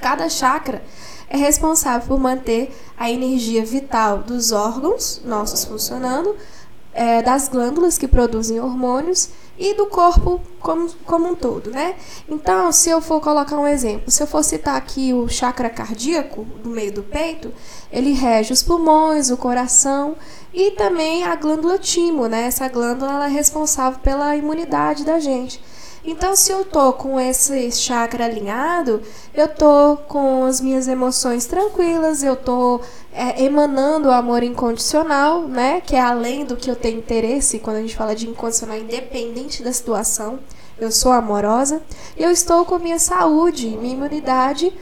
Cada 0.00 0.28
chakra 0.28 0.82
é 1.28 1.36
responsável 1.36 2.06
por 2.06 2.20
manter 2.20 2.74
a 2.96 3.10
energia 3.10 3.64
vital 3.64 4.18
dos 4.18 4.52
órgãos 4.52 5.20
nossos 5.24 5.64
funcionando, 5.64 6.36
é, 6.92 7.20
das 7.22 7.48
glândulas 7.48 7.98
que 7.98 8.08
produzem 8.08 8.60
hormônios 8.60 9.30
e 9.58 9.74
do 9.74 9.86
corpo 9.86 10.40
como, 10.60 10.90
como 11.04 11.28
um 11.28 11.34
todo, 11.34 11.70
né? 11.70 11.94
Então, 12.28 12.70
se 12.72 12.90
eu 12.90 13.00
for 13.00 13.20
colocar 13.20 13.56
um 13.56 13.66
exemplo, 13.66 14.10
se 14.10 14.22
eu 14.22 14.26
for 14.26 14.42
citar 14.42 14.76
aqui 14.76 15.12
o 15.12 15.28
chakra 15.28 15.70
cardíaco, 15.70 16.46
no 16.64 16.70
meio 16.70 16.92
do 16.92 17.02
peito, 17.02 17.52
ele 17.90 18.12
rege 18.12 18.52
os 18.52 18.62
pulmões, 18.62 19.30
o 19.30 19.36
coração 19.36 20.16
e 20.52 20.72
também 20.72 21.24
a 21.24 21.34
glândula 21.36 21.78
timo, 21.78 22.26
né? 22.26 22.46
Essa 22.46 22.68
glândula 22.68 23.26
é 23.26 23.28
responsável 23.28 24.00
pela 24.00 24.36
imunidade 24.36 25.04
da 25.04 25.18
gente. 25.18 25.62
Então, 26.06 26.36
se 26.36 26.52
eu 26.52 26.64
tô 26.64 26.92
com 26.92 27.18
esse 27.18 27.72
chakra 27.72 28.26
alinhado, 28.26 29.02
eu 29.34 29.48
tô 29.48 29.96
com 30.06 30.44
as 30.44 30.60
minhas 30.60 30.86
emoções 30.86 31.46
tranquilas, 31.46 32.22
eu 32.22 32.36
tô 32.36 32.80
é, 33.12 33.42
emanando 33.42 34.08
o 34.08 34.12
amor 34.12 34.44
incondicional, 34.44 35.48
né? 35.48 35.80
Que 35.80 35.96
é 35.96 36.00
além 36.00 36.44
do 36.44 36.54
que 36.54 36.70
eu 36.70 36.76
tenho 36.76 36.98
interesse, 36.98 37.58
quando 37.58 37.78
a 37.78 37.80
gente 37.80 37.96
fala 37.96 38.14
de 38.14 38.28
incondicional, 38.28 38.78
independente 38.78 39.64
da 39.64 39.72
situação, 39.72 40.38
eu 40.78 40.92
sou 40.92 41.10
amorosa. 41.10 41.82
Eu 42.16 42.30
estou 42.30 42.64
com 42.64 42.78
minha 42.78 43.00
saúde, 43.00 43.66
minha 43.66 43.94
imunidade 43.94 44.72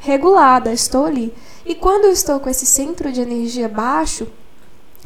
regulada, 0.00 0.72
estou 0.72 1.06
ali. 1.06 1.32
E 1.64 1.76
quando 1.76 2.06
eu 2.06 2.10
estou 2.10 2.40
com 2.40 2.50
esse 2.50 2.66
centro 2.66 3.12
de 3.12 3.20
energia 3.20 3.68
baixo, 3.68 4.26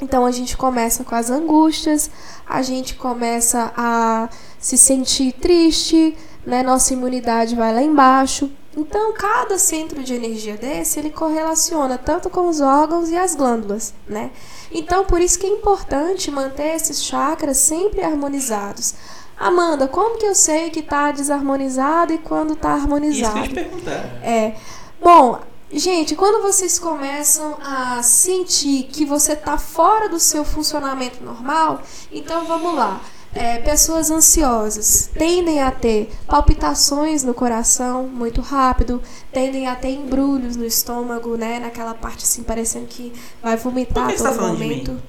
então 0.01 0.25
a 0.25 0.31
gente 0.31 0.57
começa 0.57 1.05
com 1.05 1.15
as 1.15 1.29
angústias, 1.29 2.11
a 2.47 2.63
gente 2.63 2.95
começa 2.95 3.73
a 3.77 4.29
se 4.59 4.77
sentir 4.77 5.33
triste, 5.33 6.17
né? 6.47 6.63
Nossa 6.63 6.93
imunidade 6.93 7.55
vai 7.55 7.73
lá 7.73 7.83
embaixo. 7.83 8.51
Então, 8.77 9.13
cada 9.13 9.59
centro 9.59 10.05
de 10.05 10.15
energia 10.15 10.57
desse, 10.57 11.01
ele 11.01 11.11
correlaciona 11.11 11.99
tanto 11.99 12.31
com 12.31 12.49
os 12.49 12.61
órgãos 12.61 13.11
e 13.11 13.17
as 13.17 13.35
glândulas, 13.35 13.93
né? 14.07 14.31
Então, 14.71 15.05
por 15.05 15.21
isso 15.21 15.39
que 15.39 15.47
é 15.47 15.51
importante 15.51 16.31
manter 16.31 16.77
esses 16.77 17.03
chakras 17.03 17.57
sempre 17.57 18.03
harmonizados. 18.03 18.95
Amanda, 19.37 19.89
como 19.89 20.19
que 20.19 20.27
eu 20.27 20.35
sei 20.35 20.71
que 20.71 20.81
está 20.81 21.11
desarmonizado 21.11 22.13
e 22.13 22.19
quando 22.19 22.53
está 22.53 22.77
Isso 22.77 22.87
que 22.87 22.91
eu 22.91 22.95
harmonizado? 22.95 23.49
te 23.49 23.55
perguntar. 23.55 24.05
É. 24.23 24.55
Bom, 25.01 25.41
gente, 25.73 26.15
quando 26.15 26.43
vocês 26.43 26.79
começam 26.79 27.57
a 27.65 28.03
sentir 28.03 28.85
que 28.85 29.05
você 29.05 29.33
está 29.33 29.57
fora 29.57 30.09
do 30.09 30.21
seu 30.21 30.45
funcionamento 30.45 31.23
normal, 31.23 31.83
então 32.13 32.45
vamos 32.47 32.75
lá. 32.75 33.01
É, 33.41 33.59
pessoas 33.59 34.11
ansiosas 34.11 35.09
tendem 35.17 35.63
a 35.63 35.71
ter 35.71 36.11
palpitações 36.27 37.23
no 37.23 37.33
coração 37.33 38.09
muito 38.09 38.41
rápido, 38.41 39.01
tendem 39.33 39.69
a 39.69 39.77
ter 39.77 39.91
embrulhos 39.91 40.57
no 40.57 40.65
estômago, 40.65 41.37
né? 41.37 41.61
Naquela 41.61 41.95
parte 41.95 42.25
assim, 42.25 42.43
parecendo 42.43 42.87
que 42.87 43.13
vai 43.43 43.57
vomitar 43.57 44.07
Por 44.07 44.17
que 44.17 44.23
tá 44.23 44.33
todo 44.35 44.57
de 44.57 44.65
momento. 44.65 45.03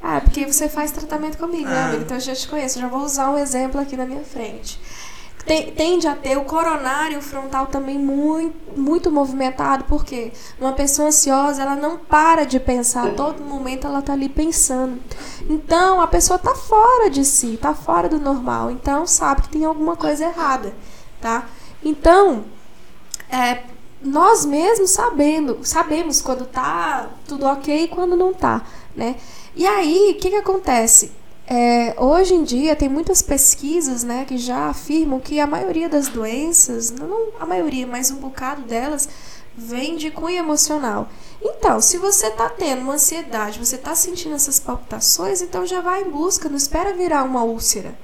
Ah, 0.00 0.20
porque 0.20 0.46
você 0.46 0.68
faz 0.68 0.90
tratamento 0.90 1.38
comigo, 1.38 1.68
né, 1.68 1.76
Ah. 1.78 1.86
amigo? 1.88 2.02
Então 2.02 2.16
eu 2.16 2.20
já 2.20 2.34
te 2.34 2.46
conheço, 2.48 2.80
já 2.80 2.88
vou 2.88 3.00
usar 3.02 3.30
um 3.30 3.38
exemplo 3.38 3.80
aqui 3.80 3.96
na 3.96 4.06
minha 4.06 4.22
frente. 4.24 4.80
Tende 5.44 6.06
a 6.06 6.14
ter 6.14 6.38
o 6.38 6.44
coronário 6.44 7.20
frontal 7.20 7.66
também 7.66 7.98
muito, 7.98 8.78
muito 8.78 9.10
movimentado, 9.10 9.84
porque 9.84 10.32
uma 10.60 10.72
pessoa 10.72 11.08
ansiosa, 11.08 11.62
ela 11.62 11.74
não 11.74 11.98
para 11.98 12.44
de 12.44 12.60
pensar, 12.60 13.12
todo 13.14 13.42
momento 13.42 13.86
ela 13.86 14.00
tá 14.00 14.12
ali 14.12 14.28
pensando. 14.28 15.00
Então, 15.50 16.00
a 16.00 16.06
pessoa 16.06 16.38
tá 16.38 16.54
fora 16.54 17.10
de 17.10 17.24
si, 17.24 17.58
tá 17.60 17.74
fora 17.74 18.08
do 18.08 18.20
normal, 18.20 18.70
então 18.70 19.04
sabe 19.04 19.42
que 19.42 19.48
tem 19.48 19.64
alguma 19.64 19.96
coisa 19.96 20.24
errada, 20.24 20.72
tá? 21.20 21.48
Então, 21.84 22.44
é, 23.28 23.64
nós 24.00 24.44
mesmos 24.44 24.90
sabendo, 24.90 25.58
sabemos 25.64 26.20
quando 26.20 26.46
tá 26.46 27.10
tudo 27.26 27.46
ok 27.46 27.84
e 27.84 27.88
quando 27.88 28.16
não 28.16 28.32
tá, 28.32 28.62
né? 28.94 29.16
E 29.56 29.66
aí, 29.66 30.14
o 30.16 30.20
que 30.20 30.30
que 30.30 30.36
acontece? 30.36 31.12
É, 31.54 31.94
hoje 31.98 32.32
em 32.32 32.44
dia 32.44 32.74
tem 32.74 32.88
muitas 32.88 33.20
pesquisas 33.20 34.02
né, 34.02 34.24
que 34.24 34.38
já 34.38 34.70
afirmam 34.70 35.20
que 35.20 35.38
a 35.38 35.46
maioria 35.46 35.86
das 35.86 36.08
doenças, 36.08 36.90
não 36.90 37.28
a 37.38 37.44
maioria, 37.44 37.86
mas 37.86 38.10
um 38.10 38.16
bocado 38.16 38.62
delas, 38.62 39.06
vem 39.54 39.98
de 39.98 40.10
cunho 40.10 40.38
emocional. 40.38 41.10
Então, 41.42 41.78
se 41.78 41.98
você 41.98 42.28
está 42.28 42.48
tendo 42.48 42.80
uma 42.80 42.94
ansiedade, 42.94 43.58
você 43.58 43.76
está 43.76 43.94
sentindo 43.94 44.34
essas 44.34 44.58
palpitações, 44.58 45.42
então 45.42 45.66
já 45.66 45.82
vai 45.82 46.00
em 46.00 46.10
busca, 46.10 46.48
não 46.48 46.56
espera 46.56 46.94
virar 46.94 47.22
uma 47.22 47.44
úlcera. 47.44 47.94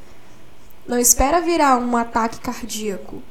Não 0.87 0.99
espera 0.99 1.41
virar 1.41 1.79
um 1.79 1.97
ataque 1.97 2.41
cardíaco. 2.41 3.23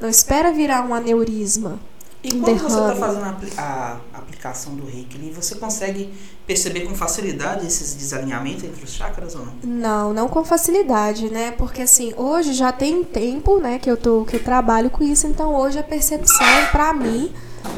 Não 0.00 0.08
espera 0.08 0.52
virar 0.52 0.88
um 0.88 0.94
aneurisma. 0.94 1.78
E 2.22 2.30
quando 2.40 2.58
você 2.58 2.78
está 2.78 2.96
fazendo 2.96 3.24
a, 3.56 4.00
a 4.12 4.18
aplicação 4.18 4.74
do 4.74 4.84
reiki, 4.86 5.30
você 5.30 5.54
consegue 5.56 6.12
perceber 6.46 6.80
com 6.80 6.94
facilidade 6.94 7.66
esses 7.66 7.94
desalinhamentos 7.94 8.64
entre 8.64 8.84
os 8.84 8.92
chakras 8.92 9.34
ou 9.34 9.46
não? 9.46 9.54
Não, 9.62 10.12
não 10.12 10.28
com 10.28 10.44
facilidade, 10.44 11.28
né? 11.30 11.52
Porque 11.52 11.82
assim, 11.82 12.12
hoje 12.16 12.52
já 12.52 12.72
tem 12.72 13.04
tempo, 13.04 13.58
né, 13.58 13.78
que 13.78 13.90
eu 13.90 13.96
tô 13.96 14.24
que 14.24 14.36
eu 14.36 14.42
trabalho 14.42 14.90
com 14.90 15.04
isso, 15.04 15.26
então 15.26 15.54
hoje 15.54 15.78
a 15.78 15.82
percepção 15.82 16.66
pra 16.72 16.92
mim, 16.92 17.32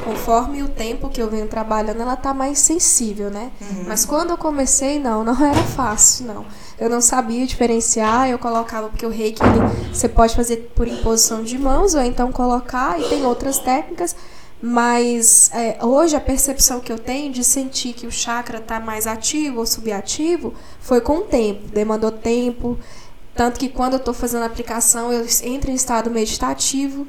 conforme 0.05 0.63
o 0.63 0.69
tempo 0.69 1.09
que 1.09 1.21
eu 1.21 1.29
venho 1.29 1.47
trabalhando, 1.47 2.01
ela 2.01 2.17
tá 2.17 2.33
mais 2.33 2.59
sensível, 2.59 3.31
né? 3.31 3.51
Mas 3.87 4.05
quando 4.05 4.31
eu 4.31 4.39
comecei, 4.39 4.99
não, 4.99 5.25
não 5.25 5.35
era 5.45 5.63
fácil, 5.63 6.27
não. 6.27 6.47
Eu 6.79 6.89
não 6.89 7.01
sabia 7.01 7.47
diferenciar, 7.47 8.29
eu 8.29 8.39
colocava 8.39 8.89
porque 8.89 9.05
o 9.05 9.11
reiki 9.11 9.43
ele, 9.43 9.95
você 9.95 10.09
pode 10.09 10.35
fazer 10.35 10.71
por 10.75 10.87
imposição 10.87 11.43
de 11.43 11.59
mãos 11.59 11.95
ou 11.95 12.03
então 12.03 12.31
colocar 12.31 13.01
e 13.01 13.09
tem 13.09 13.25
outras 13.25 13.59
técnicas, 13.59 14.15
mas 14.61 15.51
é, 15.53 15.85
hoje 15.85 16.17
a 16.17 16.21
percepção 16.21 16.81
que 16.81 16.93
eu 16.93 16.99
tenho 16.99 17.33
de 17.33 17.45
sentir 17.45 17.93
que 17.93 18.07
o 18.07 18.13
chakra 18.13 18.59
está 18.59 18.81
mais 18.81 19.07
ativo 19.07 19.61
ou 19.61 19.67
subativo 19.67 20.55
foi 20.81 21.01
com 21.01 21.19
o 21.19 21.23
tempo, 21.23 21.69
demandou 21.69 22.11
tempo. 22.11 22.79
Tanto 23.35 23.61
que 23.61 23.69
quando 23.69 23.93
eu 23.93 23.99
estou 23.99 24.13
fazendo 24.13 24.43
a 24.43 24.47
aplicação, 24.47 25.13
eu 25.13 25.25
entro 25.45 25.71
em 25.71 25.75
estado 25.75 26.11
meditativo, 26.11 27.07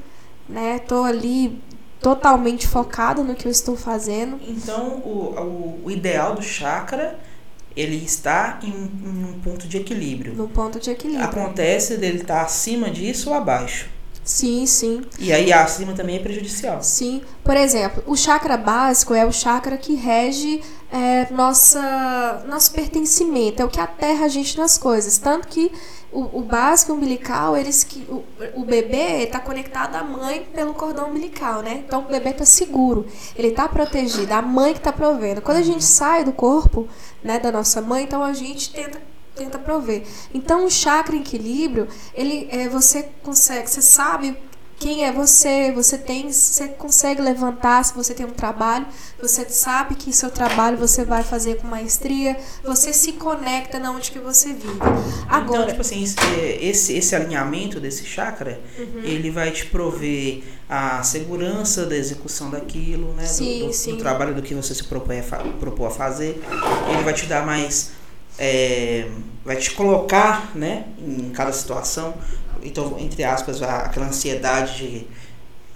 né? 0.48 0.78
Tô 0.78 1.04
ali 1.04 1.60
totalmente 2.02 2.68
focado 2.68 3.24
no 3.24 3.36
que 3.36 3.48
eu 3.48 3.52
estou 3.52 3.76
fazendo. 3.76 4.40
Então, 4.48 5.02
o, 5.06 5.80
o, 5.82 5.82
o 5.86 5.92
ideal 5.92 6.36
do 6.36 6.42
chakra 6.42 7.20
ele 7.76 8.04
está 8.04 8.60
em, 8.64 8.68
em 8.68 9.26
um 9.26 9.40
ponto 9.44 9.68
de 9.68 9.78
equilíbrio. 9.78 10.34
No 10.34 10.48
ponto 10.48 10.80
de 10.80 10.90
equilíbrio. 10.90 11.26
Acontece 11.26 11.98
dele 11.98 12.20
estar 12.22 12.42
acima 12.42 12.90
disso 12.90 13.30
ou 13.30 13.36
abaixo. 13.36 13.88
Sim, 14.24 14.66
sim. 14.66 15.02
E 15.18 15.32
aí 15.32 15.52
acima 15.52 15.94
também 15.94 16.18
é 16.18 16.20
prejudicial. 16.20 16.84
Sim. 16.84 17.22
Por 17.44 17.56
exemplo, 17.56 18.04
o 18.06 18.16
chakra 18.16 18.58
básico 18.58 19.14
é 19.14 19.26
o 19.26 19.32
chakra 19.32 19.78
que 19.78 19.96
rege 19.96 20.62
é, 20.92 21.32
nossa, 21.32 22.44
nosso 22.48 22.72
pertencimento, 22.72 23.62
é 23.62 23.66
o 23.66 23.70
que 23.70 23.80
aterra 23.80 24.26
a 24.26 24.28
gente 24.28 24.58
nas 24.58 24.78
coisas. 24.78 25.18
Tanto 25.18 25.48
que 25.48 25.72
o, 26.12 26.40
o 26.40 26.42
básico 26.42 26.94
umbilical, 26.94 27.56
eles 27.56 27.84
que 27.84 28.06
o, 28.10 28.24
o 28.56 28.66
bebê 28.66 29.24
está 29.24 29.40
conectado 29.40 29.96
à 29.96 30.04
mãe 30.04 30.48
pelo 30.54 30.74
cordão 30.74 31.10
umbilical, 31.10 31.62
né? 31.62 31.84
Então 31.86 32.02
o 32.02 32.06
bebê 32.06 32.32
está 32.32 32.46
seguro, 32.46 33.06
ele 33.36 33.50
está 33.50 33.68
protegido, 33.68 34.34
a 34.34 34.42
mãe 34.42 34.74
que 34.74 34.80
está 34.80 34.92
provendo. 34.92 35.42
Quando 35.42 35.58
a 35.58 35.64
gente 35.64 35.84
sai 35.84 36.24
do 36.24 36.32
corpo, 36.32 36.88
né, 37.24 37.40
da 37.40 37.52
nossa 37.52 37.82
mãe, 37.82 38.04
então 38.04 38.24
a 38.24 38.34
gente 38.34 38.72
tenta 38.72 39.02
tenta 39.36 39.58
prover. 39.58 40.04
Então 40.34 40.66
o 40.66 40.70
chakra 40.70 41.16
equilíbrio, 41.16 41.88
ele 42.14 42.50
é, 42.52 42.68
você 42.68 43.10
consegue, 43.24 43.70
você 43.70 43.82
sabe 43.82 44.38
quem 44.80 45.04
é 45.04 45.12
você, 45.12 45.72
você 45.74 45.98
tem, 45.98 46.32
você 46.32 46.70
consegue 46.70 47.22
levantar 47.22 47.84
se 47.84 47.94
você 47.94 48.14
tem 48.14 48.26
um 48.26 48.32
trabalho, 48.32 48.86
você 49.22 49.48
sabe 49.50 49.96
que 49.96 50.14
seu 50.14 50.32
trabalho 50.32 50.78
você 50.78 51.04
vai 51.04 51.22
fazer 51.22 51.58
com 51.58 51.68
maestria, 51.68 52.40
você 52.64 52.94
se 52.94 53.14
conecta 53.14 53.78
na 53.78 53.92
onde 53.92 54.10
que 54.10 54.20
você 54.20 54.54
vive. 54.54 54.80
Agora, 55.28 55.64
então, 55.64 55.68
tipo 55.68 55.82
assim, 55.82 56.04
esse, 56.62 56.94
esse 56.94 57.16
alinhamento 57.16 57.80
desse 57.80 58.06
chakra, 58.06 58.60
uhum. 58.78 59.02
ele 59.04 59.30
vai 59.30 59.52
te 59.52 59.66
prover 59.66 60.44
a 60.70 61.04
segurança 61.04 61.86
da 61.86 61.96
execução 61.98 62.50
daquilo, 62.50 63.14
né? 63.16 63.26
Sim, 63.26 63.60
do, 63.60 63.68
do, 63.68 63.74
sim. 63.74 63.92
do 63.92 63.98
trabalho 63.98 64.34
do 64.34 64.42
que 64.42 64.54
você 64.54 64.74
se 64.74 64.84
propõe 64.86 65.20
a, 65.20 65.24
propor 65.60 65.88
a 65.88 65.92
fazer. 65.92 66.42
Ele 66.90 67.04
vai 67.04 67.14
te 67.14 67.26
dar 67.26 67.46
mais. 67.46 67.92
É, 68.42 69.10
vai 69.44 69.58
te 69.58 69.72
colocar 69.72 70.56
né, 70.56 70.86
em 70.98 71.30
cada 71.32 71.52
situação 71.52 72.14
então, 72.64 72.98
entre 73.00 73.24
aspas, 73.24 73.62
aquela 73.62 74.08
ansiedade 74.08 74.78
de 74.78 75.08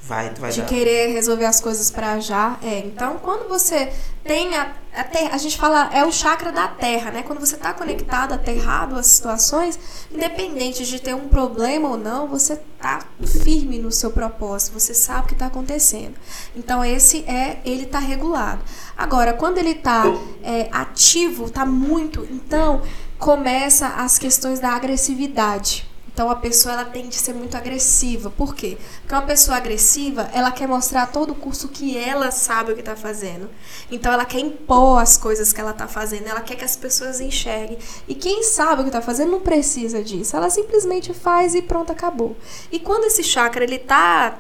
vai, 0.04 0.34
vai 0.34 0.52
de 0.52 0.62
dar. 0.62 0.68
querer 0.68 1.14
resolver 1.14 1.46
as 1.46 1.62
coisas 1.62 1.90
para 1.90 2.20
já. 2.20 2.58
É, 2.62 2.80
então 2.80 3.18
quando 3.20 3.48
você 3.48 3.92
tem 4.24 4.56
a, 4.56 4.74
a 4.96 5.04
terra, 5.04 5.30
a 5.34 5.38
gente 5.38 5.58
fala 5.58 5.90
é 5.94 6.06
o 6.06 6.12
chakra 6.12 6.52
da 6.52 6.68
terra, 6.68 7.12
né? 7.12 7.24
Quando 7.24 7.40
você 7.40 7.56
está 7.56 7.74
conectado, 7.74 8.34
aterrado 8.34 8.96
às 8.96 9.08
situações, 9.08 9.80
independente 10.12 10.86
de 10.86 11.00
ter 11.00 11.16
um 11.16 11.28
problema 11.28 11.90
ou 11.90 11.98
não, 11.98 12.28
você 12.28 12.58
tá 12.80 13.06
firme 13.44 13.80
no 13.80 13.92
seu 13.92 14.12
propósito, 14.12 14.78
você 14.78 14.94
sabe 14.94 15.24
o 15.24 15.28
que 15.28 15.34
está 15.34 15.48
acontecendo. 15.48 16.16
Então 16.56 16.84
esse 16.84 17.24
é 17.24 17.60
ele 17.66 17.86
tá 17.86 18.00
regulado. 18.00 18.62
Agora 18.98 19.34
quando 19.34 19.58
ele 19.58 19.72
está 19.72 20.04
é, 20.44 20.68
ativo, 20.72 21.50
tá 21.50 21.66
muito, 21.66 22.28
então 22.30 22.82
começa 23.18 23.88
as 23.88 24.20
questões 24.20 24.60
da 24.60 24.72
agressividade. 24.72 25.93
Então 26.14 26.30
a 26.30 26.36
pessoa 26.36 26.74
ela 26.74 26.86
tende 26.86 27.18
a 27.18 27.20
ser 27.20 27.34
muito 27.34 27.58
agressiva. 27.58 28.30
Por 28.30 28.54
quê? 28.56 28.78
Porque 29.02 29.16
uma 29.16 29.24
pessoa 29.24 29.58
agressiva, 29.58 30.30
ela 30.32 30.52
quer 30.52 30.68
mostrar 30.68 31.08
todo 31.08 31.34
curso 31.34 31.68
que 31.68 31.98
ela 31.98 32.30
sabe 32.30 32.72
o 32.72 32.76
que 32.76 32.82
está 32.82 32.96
fazendo. 32.96 33.50
Então 33.92 34.14
ela 34.14 34.24
quer 34.24 34.40
impor 34.40 35.02
as 35.02 35.18
coisas 35.18 35.52
que 35.52 35.60
ela 35.60 35.72
está 35.72 35.88
fazendo, 35.88 36.28
ela 36.28 36.42
quer 36.42 36.56
que 36.56 36.64
as 36.64 36.76
pessoas 36.76 37.20
enxerguem. 37.20 37.80
E 38.08 38.14
quem 38.14 38.44
sabe 38.44 38.82
o 38.82 38.84
que 38.84 38.90
está 38.90 39.02
fazendo 39.02 39.32
não 39.32 39.40
precisa 39.42 40.04
disso. 40.04 40.36
Ela 40.36 40.50
simplesmente 40.50 41.14
faz 41.14 41.56
e 41.56 41.64
pronto, 41.64 41.92
acabou. 41.92 42.38
E 42.72 42.80
quando 42.80 43.06
esse 43.06 43.24
chakra 43.24 43.64
ele 43.64 43.76
está 43.76 44.38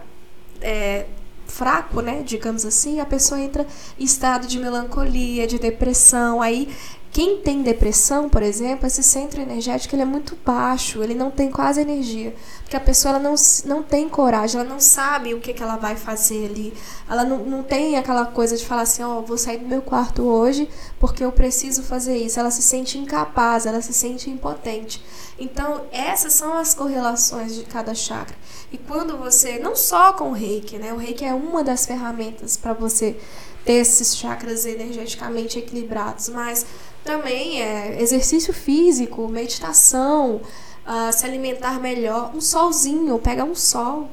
é, 0.61 1.07
fraco, 1.47 2.01
né, 2.01 2.21
digamos 2.23 2.65
assim, 2.65 2.99
a 2.99 3.05
pessoa 3.05 3.39
entra 3.41 3.65
em 3.99 4.03
estado 4.03 4.47
de 4.47 4.59
melancolia, 4.59 5.47
de 5.47 5.57
depressão, 5.57 6.41
aí 6.41 6.73
quem 7.13 7.37
tem 7.37 7.61
depressão, 7.61 8.27
por 8.27 8.41
exemplo, 8.41 8.87
esse 8.87 9.03
centro 9.03 9.39
energético 9.39 9.93
ele 9.93 10.01
é 10.01 10.05
muito 10.05 10.35
baixo, 10.43 11.03
ele 11.03 11.13
não 11.13 11.29
tem 11.29 11.51
quase 11.51 11.79
energia. 11.79 12.33
Porque 12.61 12.75
a 12.75 12.79
pessoa 12.79 13.13
ela 13.13 13.23
não, 13.23 13.35
não 13.65 13.83
tem 13.83 14.09
coragem, 14.09 14.59
ela 14.59 14.67
não 14.67 14.79
sabe 14.79 15.31
o 15.31 15.39
que, 15.39 15.53
que 15.53 15.61
ela 15.61 15.75
vai 15.75 15.95
fazer 15.95 16.47
ali. 16.47 16.73
Ela 17.07 17.23
não, 17.23 17.45
não 17.45 17.61
tem 17.61 17.97
aquela 17.97 18.25
coisa 18.25 18.57
de 18.57 18.65
falar 18.65 18.81
assim: 18.81 19.03
Ó, 19.03 19.19
oh, 19.19 19.21
vou 19.21 19.37
sair 19.37 19.59
do 19.59 19.67
meu 19.67 19.83
quarto 19.83 20.23
hoje 20.23 20.67
porque 20.99 21.23
eu 21.23 21.31
preciso 21.31 21.83
fazer 21.83 22.17
isso. 22.17 22.39
Ela 22.39 22.49
se 22.49 22.63
sente 22.63 22.97
incapaz, 22.97 23.67
ela 23.67 23.79
se 23.79 23.93
sente 23.93 24.31
impotente. 24.31 25.03
Então, 25.37 25.83
essas 25.91 26.33
são 26.33 26.57
as 26.57 26.73
correlações 26.73 27.53
de 27.53 27.63
cada 27.63 27.93
chakra. 27.93 28.35
E 28.71 28.77
quando 28.77 29.19
você, 29.19 29.59
não 29.59 29.75
só 29.75 30.13
com 30.13 30.31
o 30.31 30.33
reiki, 30.33 30.79
né? 30.79 30.91
O 30.91 30.97
reiki 30.97 31.23
é 31.23 31.33
uma 31.33 31.63
das 31.63 31.85
ferramentas 31.85 32.57
para 32.57 32.73
você 32.73 33.15
ter 33.63 33.73
esses 33.73 34.17
chakras 34.17 34.65
energeticamente 34.65 35.59
equilibrados, 35.59 36.29
mas 36.29 36.65
também 37.03 37.61
é 37.61 38.01
exercício 38.01 38.53
físico, 38.53 39.27
meditação, 39.27 40.41
uh, 40.87 41.11
se 41.11 41.25
alimentar 41.25 41.79
melhor, 41.79 42.31
um 42.35 42.41
solzinho, 42.41 43.19
pegar 43.19 43.43
um 43.43 43.55
sol, 43.55 44.09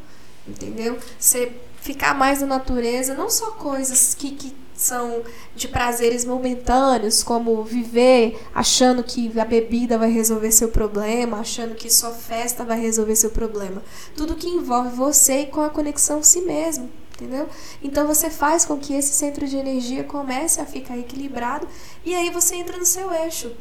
entendeu? 0.46 0.98
Você 1.18 1.52
ficar 1.80 2.14
mais 2.14 2.40
na 2.40 2.46
natureza, 2.46 3.14
não 3.14 3.30
só 3.30 3.52
coisas 3.52 4.14
que, 4.14 4.32
que 4.32 4.54
são 4.74 5.22
de 5.54 5.68
prazeres 5.68 6.24
momentâneos, 6.24 7.22
como 7.22 7.62
viver 7.62 8.40
achando 8.54 9.02
que 9.04 9.30
a 9.38 9.44
bebida 9.44 9.98
vai 9.98 10.10
resolver 10.10 10.50
seu 10.50 10.68
problema, 10.68 11.38
achando 11.38 11.74
que 11.74 11.90
sua 11.90 12.10
festa 12.10 12.64
vai 12.64 12.80
resolver 12.80 13.14
seu 13.16 13.30
problema. 13.30 13.82
Tudo 14.16 14.34
que 14.34 14.48
envolve 14.48 14.90
você 14.90 15.42
e 15.42 15.46
com 15.46 15.60
a 15.60 15.70
conexão 15.70 16.22
si 16.22 16.40
mesmo 16.40 16.90
entendeu? 17.20 17.48
Então 17.82 18.06
você 18.06 18.30
faz 18.30 18.64
com 18.64 18.78
que 18.78 18.94
esse 18.94 19.12
centro 19.12 19.46
de 19.46 19.56
energia 19.56 20.02
comece 20.04 20.60
a 20.60 20.64
ficar 20.64 20.98
equilibrado 20.98 21.68
e 22.05 22.14
aí 22.14 22.31
você 22.31 22.56
entra 22.56 22.77
no 22.77 22.86
seu 22.86 23.12
eixo 23.12 23.52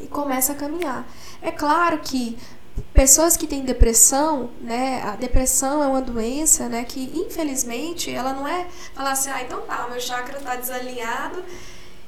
e 0.00 0.06
começa 0.06 0.52
a 0.52 0.54
caminhar. 0.54 1.06
É 1.40 1.50
claro 1.50 1.98
que 1.98 2.38
pessoas 2.94 3.36
que 3.36 3.46
têm 3.46 3.62
depressão, 3.64 4.50
né, 4.60 5.02
a 5.02 5.16
depressão 5.16 5.82
é 5.82 5.86
uma 5.86 6.00
doença, 6.00 6.68
né, 6.68 6.84
que 6.84 7.12
infelizmente 7.14 8.10
ela 8.10 8.32
não 8.32 8.46
é 8.46 8.66
falar 8.94 9.12
assim, 9.12 9.30
ah, 9.30 9.42
então 9.42 9.60
tá, 9.62 9.86
meu 9.90 10.00
chakra 10.00 10.40
tá 10.40 10.56
desalinhado 10.56 11.42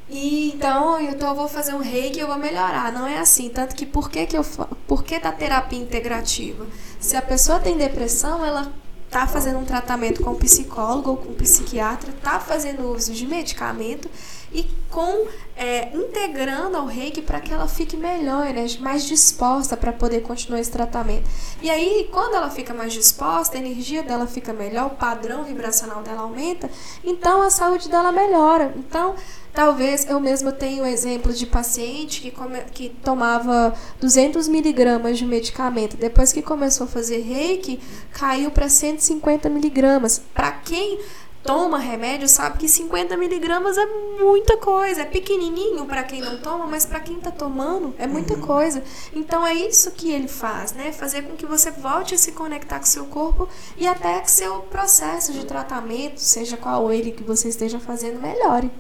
e 0.09 0.53
então, 0.53 1.01
eu 1.01 1.35
vou 1.35 1.49
fazer 1.49 1.75
um 1.75 1.79
reiki 1.79 2.19
e 2.19 2.21
eu 2.21 2.27
vou 2.27 2.37
melhorar. 2.37 2.93
Não 2.93 3.07
é 3.07 3.19
assim. 3.19 3.49
Tanto 3.49 3.75
que 3.75 3.87
por 3.87 4.11
que, 4.11 4.27
que 4.27 4.37
eu 4.37 4.45
por 4.87 5.03
que 5.03 5.19
da 5.19 5.33
terapia 5.33 5.79
integrativa? 5.79 6.67
Se 7.01 7.17
a 7.17 7.23
pessoa 7.23 7.59
tem 7.59 7.77
depressão, 7.77 8.45
ela 8.45 8.71
está 9.07 9.27
fazendo 9.27 9.59
um 9.59 9.65
tratamento 9.65 10.23
com 10.23 10.33
um 10.33 10.39
psicólogo 10.39 11.11
ou 11.11 11.17
com 11.17 11.31
um 11.31 11.35
psiquiatra, 11.35 12.11
está 12.11 12.41
fazendo 12.41 12.93
uso 12.93 13.13
de 13.13 13.27
medicamento 13.27 14.11
e 14.53 14.65
com 14.91 15.27
é, 15.57 15.95
integrando 15.95 16.77
ao 16.77 16.87
reiki 16.87 17.23
para 17.23 17.41
que 17.41 17.53
ela 17.53 17.69
fique 17.69 17.97
melhor, 17.97 18.47
né, 18.47 18.67
mais 18.81 19.05
disposta 19.05 19.77
para 19.77 19.93
poder 19.93 20.23
continuar 20.23 20.61
esse 20.61 20.71
tratamento. 20.71 21.29
E 21.63 21.71
aí, 21.71 22.09
quando 22.11 22.35
ela 22.35 22.51
fica 22.51 22.75
mais 22.75 22.93
disposta, 22.93 23.57
a 23.57 23.61
energia 23.61 24.03
dela 24.03 24.27
fica 24.27 24.53
melhor, 24.53 24.87
o 24.87 24.91
padrão 24.91 25.45
vibracional 25.45 26.03
dela 26.03 26.23
aumenta, 26.23 26.71
então 27.05 27.43
a 27.43 27.51
saúde 27.51 27.89
dela 27.89 28.11
melhora. 28.11 28.75
Então, 28.77 29.15
Talvez 29.55 30.05
eu 30.11 30.19
mesmo 30.19 30.51
tenha 30.51 30.83
um 30.83 30.87
exemplo 30.87 31.33
de 31.33 31.47
paciente 31.47 32.21
que, 32.21 32.33
come, 32.33 32.61
que 32.73 32.89
tomava 32.89 33.73
200 34.01 34.49
miligramas 34.49 35.17
de 35.17 35.25
medicamento. 35.25 35.97
Depois 35.97 36.33
que 36.33 36.43
começou 36.43 36.87
a 36.87 36.89
fazer 36.89 37.19
reiki, 37.19 37.79
caiu 38.11 38.51
para 38.51 38.69
150 38.69 39.49
miligramas. 39.49 40.21
Para 40.35 40.51
quem 40.51 40.99
toma 41.45 41.79
remédio 41.79 42.27
sabe 42.27 42.59
que 42.59 42.69
50 42.69 43.17
miligramas 43.17 43.77
é 43.77 43.87
muita 44.19 44.57
coisa. 44.57 45.03
É 45.03 45.05
pequenininho 45.05 45.85
para 45.85 46.03
quem 46.03 46.21
não 46.21 46.39
toma, 46.39 46.67
mas 46.67 46.87
para 46.87 46.99
quem 47.01 47.19
está 47.19 47.31
tomando 47.31 47.95
é 47.99 48.07
muita 48.07 48.35
uhum. 48.35 48.41
coisa. 48.41 48.83
Então 49.15 49.47
é 49.47 49.55
isso 49.55 49.91
que 49.93 50.11
ele 50.11 50.27
faz, 50.27 50.73
né? 50.73 50.91
Fazer 50.91 51.23
com 51.23 51.37
que 51.37 51.47
você 51.47 51.71
volte 51.71 52.15
a 52.15 52.19
se 52.19 52.33
conectar 52.33 52.79
com 52.79 52.87
seu 52.87 53.05
corpo 53.05 53.49
e 53.77 53.87
até 53.87 54.21
que 54.21 54.31
seu 54.31 54.61
processo 54.61 55.33
de 55.33 55.45
tratamento, 55.45 56.19
seja 56.19 56.57
qual 56.57 56.91
ele 56.91 57.13
que 57.13 57.23
você 57.23 57.49
esteja 57.49 57.79
fazendo, 57.79 58.21
melhore. 58.21 58.71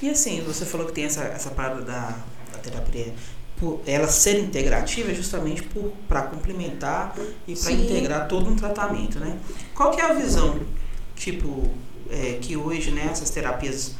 E 0.00 0.08
assim, 0.08 0.40
você 0.42 0.64
falou 0.64 0.86
que 0.86 0.92
tem 0.92 1.04
essa, 1.04 1.24
essa 1.24 1.50
parada 1.50 1.82
da, 1.82 2.16
da 2.52 2.58
terapia 2.62 3.12
por 3.58 3.80
ela 3.84 4.06
ser 4.06 4.38
integrativa 4.38 5.12
justamente 5.12 5.68
para 6.06 6.22
complementar 6.22 7.16
e 7.46 7.56
para 7.56 7.72
integrar 7.72 8.28
todo 8.28 8.48
um 8.48 8.54
tratamento, 8.54 9.18
né? 9.18 9.36
Qual 9.74 9.90
que 9.90 10.00
é 10.00 10.04
a 10.04 10.12
visão, 10.12 10.60
tipo, 11.16 11.68
é, 12.10 12.38
que 12.40 12.56
hoje, 12.56 12.90
né, 12.90 13.08
essas 13.10 13.30
terapias, 13.30 13.92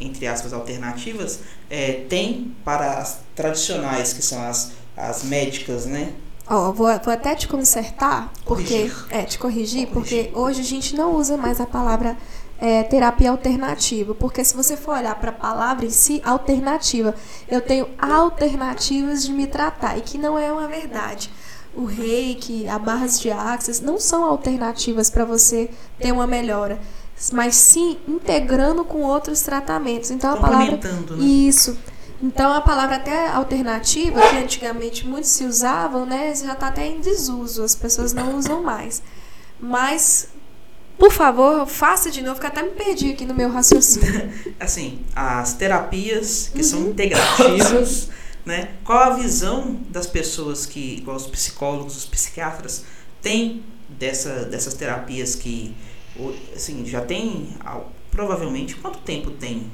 entre 0.00 0.26
aspas, 0.26 0.52
alternativas, 0.52 1.40
é, 1.70 2.04
tem 2.08 2.54
para 2.64 2.98
as 2.98 3.20
tradicionais, 3.34 4.12
que 4.12 4.22
são 4.22 4.42
as, 4.42 4.72
as 4.96 5.24
médicas, 5.24 5.86
né? 5.86 6.12
Ó, 6.46 6.68
oh, 6.68 6.72
vou, 6.72 6.88
vou 7.02 7.12
até 7.12 7.34
te 7.34 7.48
consertar, 7.48 8.30
porque... 8.44 8.88
Corrigir. 8.88 9.06
É, 9.10 9.22
te 9.22 9.38
corrigir, 9.38 9.86
corrigir, 9.86 10.28
porque 10.28 10.38
hoje 10.38 10.60
a 10.60 10.64
gente 10.64 10.94
não 10.94 11.16
usa 11.16 11.36
mais 11.38 11.58
a 11.58 11.66
palavra 11.66 12.16
é, 12.58 12.82
terapia 12.82 13.30
alternativa, 13.30 14.14
porque 14.14 14.44
se 14.44 14.54
você 14.54 14.76
for 14.76 14.96
olhar 14.96 15.14
para 15.16 15.30
a 15.30 15.34
palavra 15.34 15.86
em 15.86 15.90
si, 15.90 16.20
alternativa, 16.24 17.14
eu 17.48 17.60
tenho 17.60 17.88
alternativas 17.98 19.24
de 19.24 19.32
me 19.32 19.46
tratar, 19.46 19.98
e 19.98 20.02
que 20.02 20.18
não 20.18 20.38
é 20.38 20.52
uma 20.52 20.68
verdade. 20.68 21.30
O 21.74 21.84
reiki, 21.84 22.68
a 22.68 22.78
barras 22.78 23.20
de 23.20 23.30
axis 23.30 23.80
não 23.80 23.98
são 23.98 24.24
alternativas 24.24 25.10
para 25.10 25.24
você 25.24 25.68
ter 25.98 26.12
uma 26.12 26.26
melhora, 26.26 26.78
mas 27.32 27.54
sim 27.54 27.98
integrando 28.06 28.84
com 28.84 29.02
outros 29.02 29.40
tratamentos. 29.42 30.10
Então 30.10 30.34
a 30.34 30.36
palavra 30.36 30.76
né? 30.76 31.24
isso. 31.24 31.76
Então 32.22 32.52
a 32.52 32.60
palavra 32.60 32.96
até 32.96 33.28
alternativa, 33.28 34.20
que 34.20 34.36
antigamente 34.36 35.06
muitos 35.06 35.30
se 35.30 35.44
usavam, 35.44 36.06
né, 36.06 36.34
já 36.34 36.52
está 36.52 36.68
até 36.68 36.86
em 36.86 37.00
desuso, 37.00 37.62
as 37.62 37.74
pessoas 37.74 38.12
não 38.12 38.38
usam 38.38 38.62
mais. 38.62 39.02
Mas, 39.60 40.28
por 40.98 41.12
favor, 41.12 41.66
faça 41.66 42.10
de 42.10 42.22
novo, 42.22 42.40
que 42.40 42.46
até 42.46 42.62
me 42.62 42.70
perdi 42.70 43.10
aqui 43.12 43.26
no 43.26 43.34
meu 43.34 43.50
raciocínio. 43.50 44.32
Assim, 44.58 45.00
as 45.14 45.54
terapias 45.54 46.50
que 46.54 46.62
são 46.62 46.88
integrativas, 46.88 48.08
né? 48.44 48.70
Qual 48.84 48.98
a 48.98 49.10
visão 49.10 49.78
das 49.90 50.06
pessoas 50.06 50.66
que, 50.66 50.96
igual 50.96 51.16
os 51.16 51.26
psicólogos, 51.26 51.96
os 51.96 52.06
psiquiatras, 52.06 52.84
têm 53.20 53.64
dessa, 53.88 54.44
dessas 54.44 54.74
terapias 54.74 55.34
que, 55.34 55.74
assim, 56.54 56.84
já 56.86 57.00
tem, 57.00 57.56
provavelmente, 58.10 58.76
quanto 58.76 58.98
tempo 58.98 59.30
tem? 59.32 59.70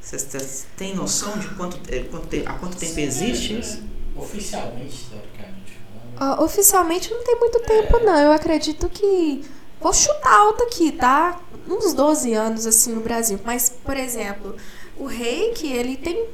Vocês 0.00 0.66
têm 0.76 0.94
noção 0.94 1.38
de 1.38 1.48
quanto, 1.48 1.78
é, 1.92 2.00
quanto 2.00 2.28
há 2.46 2.52
quanto 2.54 2.76
tempo 2.76 3.00
existe 3.00 3.58
isso? 3.58 3.82
Oficialmente, 4.14 5.06
teoricamente. 5.08 5.78
Ah, 6.16 6.42
oficialmente 6.42 7.10
não 7.10 7.24
tem 7.24 7.38
muito 7.40 7.60
tempo, 7.60 7.98
não. 8.00 8.16
Eu 8.16 8.32
acredito 8.32 8.88
que. 8.88 9.44
Vou 9.80 9.92
chutar 9.92 10.32
alto 10.32 10.62
aqui, 10.64 10.92
tá? 10.92 11.40
Uns 11.68 11.94
12 11.94 12.32
anos, 12.34 12.66
assim, 12.66 12.92
no 12.92 13.00
Brasil. 13.00 13.40
Mas, 13.44 13.70
por 13.70 13.96
exemplo, 13.96 14.54
o 14.96 15.06
reiki, 15.06 15.72
ele 15.72 15.96
tem 15.96 16.26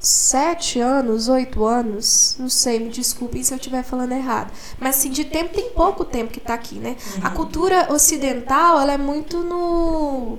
7 0.00 0.80
anos, 0.80 1.28
8 1.28 1.64
anos. 1.64 2.36
Não 2.38 2.48
sei, 2.48 2.78
me 2.78 2.88
desculpem 2.88 3.42
se 3.42 3.52
eu 3.52 3.56
estiver 3.56 3.82
falando 3.82 4.12
errado. 4.12 4.52
Mas, 4.78 4.96
assim, 4.96 5.10
de 5.10 5.24
tempo, 5.24 5.52
tem 5.54 5.70
pouco 5.70 6.04
tempo 6.04 6.32
que 6.32 6.40
tá 6.40 6.54
aqui, 6.54 6.76
né? 6.76 6.96
A 7.22 7.30
cultura 7.30 7.92
ocidental, 7.92 8.80
ela 8.80 8.92
é 8.92 8.98
muito 8.98 9.38
no. 9.38 10.38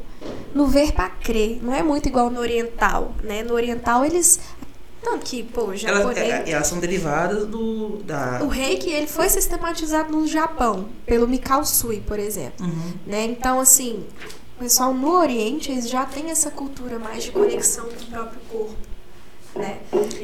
no 0.54 0.66
ver 0.68 0.94
pra 0.94 1.10
crer. 1.10 1.60
Não 1.62 1.74
é 1.74 1.84
muito 1.84 2.08
igual 2.08 2.30
no 2.30 2.40
oriental, 2.40 3.14
né? 3.24 3.44
No 3.44 3.54
oriental, 3.54 4.06
eles. 4.06 4.40
Tanto 5.02 5.26
que, 5.26 5.44
pô, 5.44 5.62
o 5.62 5.66
Elas, 5.68 5.80
japonês. 5.82 6.18
é- 6.18 6.52
elas 6.52 6.68
são 6.68 6.78
derivadas 6.78 7.48
do, 7.48 8.00
da... 8.04 8.42
O 8.44 8.50
reiki 8.50 8.90
ele 8.90 9.08
foi 9.08 9.30
sistematizado 9.30 10.12
no 10.12 10.28
Japão, 10.28 10.90
pelo 11.06 11.26
Mikao 11.26 11.64
Sui, 11.66 12.02
por 12.06 12.20
exemplo. 12.20 12.66
Uhum. 12.66 12.94
Né? 13.08 13.24
Então, 13.24 13.62
assim, 13.62 14.06
o 14.58 14.60
pessoal 14.60 14.94
no 14.94 15.12
Oriente 15.14 15.72
eles 15.72 15.88
já 15.88 16.06
tem 16.06 16.30
essa 16.32 16.52
cultura 16.52 17.00
mais 17.00 17.24
de 17.24 17.32
conexão 17.32 17.86
com 17.86 18.04
o 18.04 18.08
próprio 18.08 18.42
corpo. 18.52 18.89
Né? 19.60 19.80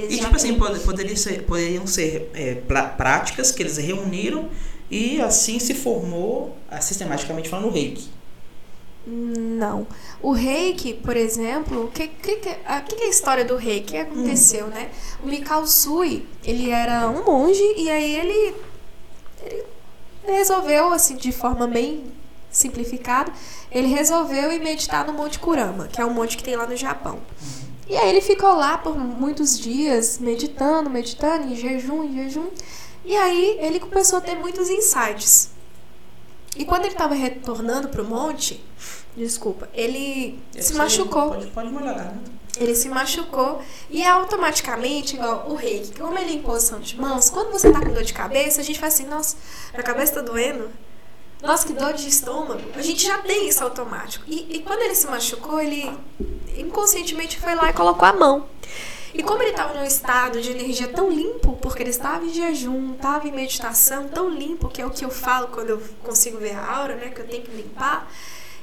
E 0.09 0.17
tipo 0.17 0.35
assim, 0.35 0.57
poderia 0.57 1.15
ser, 1.15 1.43
poderiam 1.43 1.85
ser 1.85 2.31
é, 2.33 2.55
práticas 2.97 3.51
que 3.51 3.61
eles 3.61 3.77
reuniram 3.77 4.49
e 4.89 5.21
assim 5.21 5.59
se 5.59 5.73
formou, 5.73 6.55
ah, 6.69 6.79
sistematicamente 6.79 7.49
falando, 7.49 7.67
o 7.67 7.71
reiki. 7.71 8.09
Não. 9.05 9.85
O 10.21 10.31
reiki, 10.31 10.93
por 10.93 11.15
exemplo, 11.15 11.85
o 11.85 11.91
que, 11.91 12.07
que, 12.07 12.37
que, 12.37 12.49
a, 12.65 12.81
que 12.81 12.95
é 12.95 13.05
a 13.05 13.09
história 13.09 13.45
do 13.45 13.55
reiki? 13.55 13.89
O 13.89 13.91
que 13.91 13.97
aconteceu, 13.97 14.67
né? 14.67 14.89
O 15.23 15.27
Mikao 15.27 15.67
Sui, 15.67 16.25
ele 16.43 16.71
era 16.71 17.09
um 17.09 17.23
monge 17.25 17.63
e 17.77 17.89
aí 17.89 18.15
ele, 18.15 18.55
ele 19.43 19.65
resolveu, 20.25 20.91
assim, 20.91 21.15
de 21.15 21.31
forma 21.31 21.67
bem 21.67 22.05
simplificada, 22.49 23.31
ele 23.71 23.87
resolveu 23.87 24.51
ir 24.51 24.59
meditar 24.59 25.05
no 25.05 25.13
Monte 25.13 25.37
Kurama, 25.37 25.87
que 25.87 25.99
é 25.99 26.05
um 26.05 26.13
monte 26.13 26.37
que 26.37 26.43
tem 26.43 26.55
lá 26.55 26.65
no 26.65 26.75
Japão. 26.75 27.19
E 27.87 27.95
aí 27.95 28.09
ele 28.09 28.21
ficou 28.21 28.55
lá 28.55 28.77
por 28.77 28.97
muitos 28.97 29.59
dias, 29.59 30.17
meditando, 30.17 30.89
meditando, 30.89 31.47
em 31.47 31.55
jejum, 31.55 32.03
em 32.03 32.15
jejum. 32.15 32.49
E 33.03 33.15
aí 33.15 33.57
ele 33.61 33.79
começou 33.79 34.17
a 34.17 34.21
ter 34.21 34.35
muitos 34.35 34.69
insights. 34.69 35.51
E 36.55 36.65
quando 36.65 36.85
ele 36.85 36.93
estava 36.93 37.13
retornando 37.13 37.89
pro 37.89 38.03
monte, 38.03 38.63
desculpa, 39.15 39.69
ele 39.73 40.39
se 40.57 40.73
machucou. 40.73 41.29
Pode, 41.29 41.47
pode 41.47 41.69
melhorar, 41.69 42.13
né? 42.13 42.23
Ele 42.57 42.73
se 42.73 42.87
machucou 42.87 43.61
e 43.89 44.03
automaticamente, 44.03 45.15
igual 45.15 45.45
o 45.49 45.55
reiki, 45.55 45.99
como 45.99 46.17
ele 46.17 46.31
é 46.31 46.33
imposição 46.35 46.79
de 46.79 46.97
mãos, 46.99 47.29
quando 47.29 47.51
você 47.51 47.69
tá 47.69 47.81
com 47.81 47.91
dor 47.91 48.03
de 48.03 48.13
cabeça, 48.13 48.61
a 48.61 48.63
gente 48.63 48.79
faz 48.79 48.93
assim, 48.93 49.05
nossa, 49.05 49.35
minha 49.73 49.83
cabeça 49.83 50.13
tá 50.13 50.21
doendo. 50.21 50.69
Nossa, 51.45 51.67
que 51.67 51.73
dor 51.73 51.93
de 51.93 52.07
estômago. 52.07 52.61
A 52.75 52.81
gente 52.81 53.05
já 53.05 53.19
tem 53.19 53.47
isso 53.47 53.63
automático. 53.63 54.25
E, 54.27 54.57
e 54.57 54.59
quando 54.61 54.81
ele 54.81 54.95
se 54.95 55.05
machucou, 55.07 55.61
ele 55.61 55.91
inconscientemente 56.57 57.39
foi 57.39 57.53
lá 57.53 57.69
e 57.69 57.73
colocou 57.73 58.07
a 58.07 58.13
mão. 58.13 58.47
E 59.13 59.23
como 59.23 59.41
ele 59.41 59.51
estava 59.51 59.73
num 59.73 59.85
estado 59.85 60.41
de 60.41 60.51
energia 60.51 60.89
tão 60.89 61.09
limpo, 61.09 61.53
porque 61.61 61.81
ele 61.81 61.89
estava 61.89 62.25
em 62.25 62.33
jejum, 62.33 62.95
estava 62.95 63.27
em 63.27 63.31
meditação, 63.31 64.09
tão 64.09 64.29
limpo, 64.29 64.67
que 64.67 64.81
é 64.81 64.85
o 64.85 64.89
que 64.89 65.05
eu 65.05 65.09
falo 65.09 65.47
quando 65.47 65.69
eu 65.69 65.81
consigo 66.03 66.37
ver 66.37 66.55
a 66.55 66.77
aura, 66.77 66.95
né? 66.95 67.09
Que 67.09 67.21
eu 67.21 67.27
tenho 67.27 67.43
que 67.43 67.51
limpar. 67.51 68.11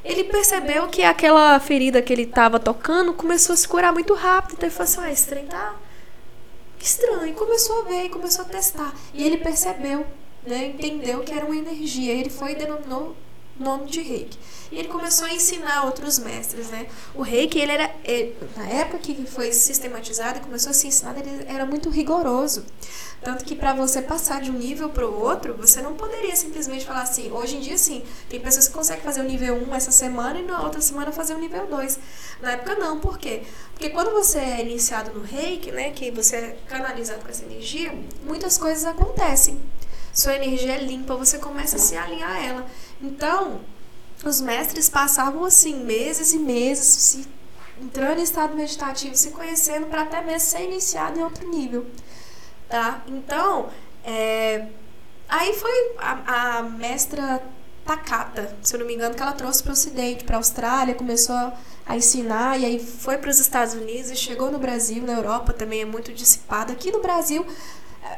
Ele 0.04 0.24
percebeu 0.24 0.88
que 0.88 1.02
aquela 1.02 1.58
ferida 1.60 2.02
que 2.02 2.12
ele 2.12 2.24
estava 2.24 2.58
tocando 2.58 3.14
começou 3.14 3.54
a 3.54 3.56
se 3.56 3.66
curar 3.66 3.92
muito 3.92 4.12
rápido. 4.12 4.54
Então 4.54 4.66
ele 4.68 4.74
falou 4.74 4.92
assim: 4.92 5.24
ah, 5.24 5.26
trem 5.26 5.46
tá 5.46 5.74
estranho. 6.78 7.26
E 7.28 7.32
começou 7.32 7.80
a 7.80 7.84
ver, 7.84 8.04
e 8.06 8.08
começou 8.10 8.44
a 8.44 8.48
testar. 8.48 8.92
E 9.14 9.24
ele 9.24 9.38
percebeu, 9.38 10.04
né? 10.46 10.66
Entendeu 10.66 11.20
que 11.20 11.32
era 11.32 11.44
uma 11.44 11.56
energia. 11.56 12.12
Ele 12.12 12.30
foi 12.30 12.52
e 12.52 12.56
denominou 12.56 13.16
nome 13.58 13.86
de 13.90 14.00
reiki. 14.00 14.38
E 14.72 14.78
ele 14.78 14.88
começou 14.88 15.26
a 15.26 15.32
ensinar 15.32 15.84
outros 15.84 16.18
mestres, 16.18 16.68
né? 16.70 16.86
O 17.14 17.20
reiki, 17.22 17.58
ele 17.58 17.72
era. 17.72 17.94
ele- 18.02 18.34
na 18.56 18.66
época 18.66 18.98
que 18.98 19.14
foi 19.26 19.52
sistematizado 19.52 20.38
e 20.38 20.40
começou 20.40 20.70
a 20.70 20.72
ser 20.72 20.88
ensinado, 20.88 21.20
ele 21.20 21.44
era 21.46 21.66
muito 21.66 21.90
rigoroso. 21.90 22.64
Tanto 23.22 23.44
que 23.44 23.54
para 23.54 23.72
você 23.74 24.02
passar 24.02 24.40
de 24.40 24.50
um 24.50 24.54
nível 24.54 24.88
para 24.88 25.06
o 25.06 25.20
outro, 25.22 25.54
você 25.54 25.80
não 25.82 25.94
poderia 25.94 26.34
simplesmente 26.34 26.84
falar 26.84 27.02
assim. 27.02 27.30
Hoje 27.30 27.56
em 27.56 27.60
dia, 27.60 27.76
sim, 27.78 28.02
tem 28.28 28.40
pessoas 28.40 28.66
que 28.66 28.74
conseguem 28.74 29.04
fazer 29.04 29.20
o 29.20 29.24
nível 29.24 29.54
1 29.54 29.74
essa 29.74 29.92
semana 29.92 30.40
e 30.40 30.42
na 30.42 30.60
outra 30.62 30.80
semana 30.80 31.12
fazer 31.12 31.34
o 31.34 31.38
nível 31.38 31.66
2. 31.66 31.98
Na 32.40 32.52
época, 32.52 32.74
não. 32.74 32.98
Por 32.98 33.18
quê? 33.18 33.42
Porque 33.74 33.90
quando 33.90 34.10
você 34.10 34.38
é 34.38 34.62
iniciado 34.62 35.12
no 35.16 35.22
reiki, 35.24 35.70
né, 35.70 35.90
que 35.90 36.10
você 36.10 36.36
é 36.36 36.58
canalizado 36.66 37.22
com 37.22 37.28
essa 37.28 37.44
energia, 37.44 37.94
muitas 38.24 38.56
coisas 38.58 38.84
acontecem. 38.84 39.60
Sua 40.12 40.34
energia 40.34 40.74
é 40.74 40.78
limpa, 40.78 41.16
você 41.16 41.38
começa 41.38 41.76
a 41.76 41.78
se 41.78 41.96
alinhar 41.96 42.30
a 42.30 42.40
ela. 42.40 42.66
Então, 43.00 43.60
os 44.24 44.40
mestres 44.40 44.88
passavam 44.88 45.44
assim 45.44 45.84
meses 45.84 46.32
e 46.32 46.38
meses 46.38 46.86
se 46.86 47.28
entrando 47.80 48.18
em 48.18 48.22
estado 48.22 48.54
meditativo, 48.54 49.16
se 49.16 49.30
conhecendo 49.30 49.86
para 49.86 50.02
até 50.02 50.22
mesmo 50.22 50.48
ser 50.48 50.64
iniciado 50.64 51.18
em 51.18 51.22
outro 51.22 51.48
nível, 51.48 51.86
tá? 52.68 53.02
Então, 53.08 53.70
é, 54.04 54.68
aí 55.28 55.54
foi 55.54 55.96
a, 55.98 56.58
a 56.58 56.62
mestra 56.62 57.42
Takata, 57.84 58.56
se 58.62 58.76
eu 58.76 58.78
não 58.78 58.86
me 58.86 58.94
engano, 58.94 59.14
que 59.14 59.22
ela 59.22 59.32
trouxe 59.32 59.60
para 59.60 59.70
o 59.70 59.72
Ocidente, 59.72 60.22
para 60.22 60.36
a 60.36 60.38
Austrália, 60.38 60.94
começou 60.94 61.34
a, 61.34 61.52
a 61.84 61.96
ensinar 61.96 62.60
e 62.60 62.64
aí 62.64 62.78
foi 62.78 63.18
para 63.18 63.28
os 63.28 63.40
Estados 63.40 63.74
Unidos 63.74 64.08
e 64.10 64.14
chegou 64.14 64.52
no 64.52 64.58
Brasil, 64.58 65.02
na 65.02 65.14
Europa 65.14 65.52
também 65.52 65.80
é 65.80 65.84
muito 65.84 66.12
dissipada. 66.12 66.72
Aqui 66.72 66.92
no 66.92 67.00
Brasil 67.00 67.44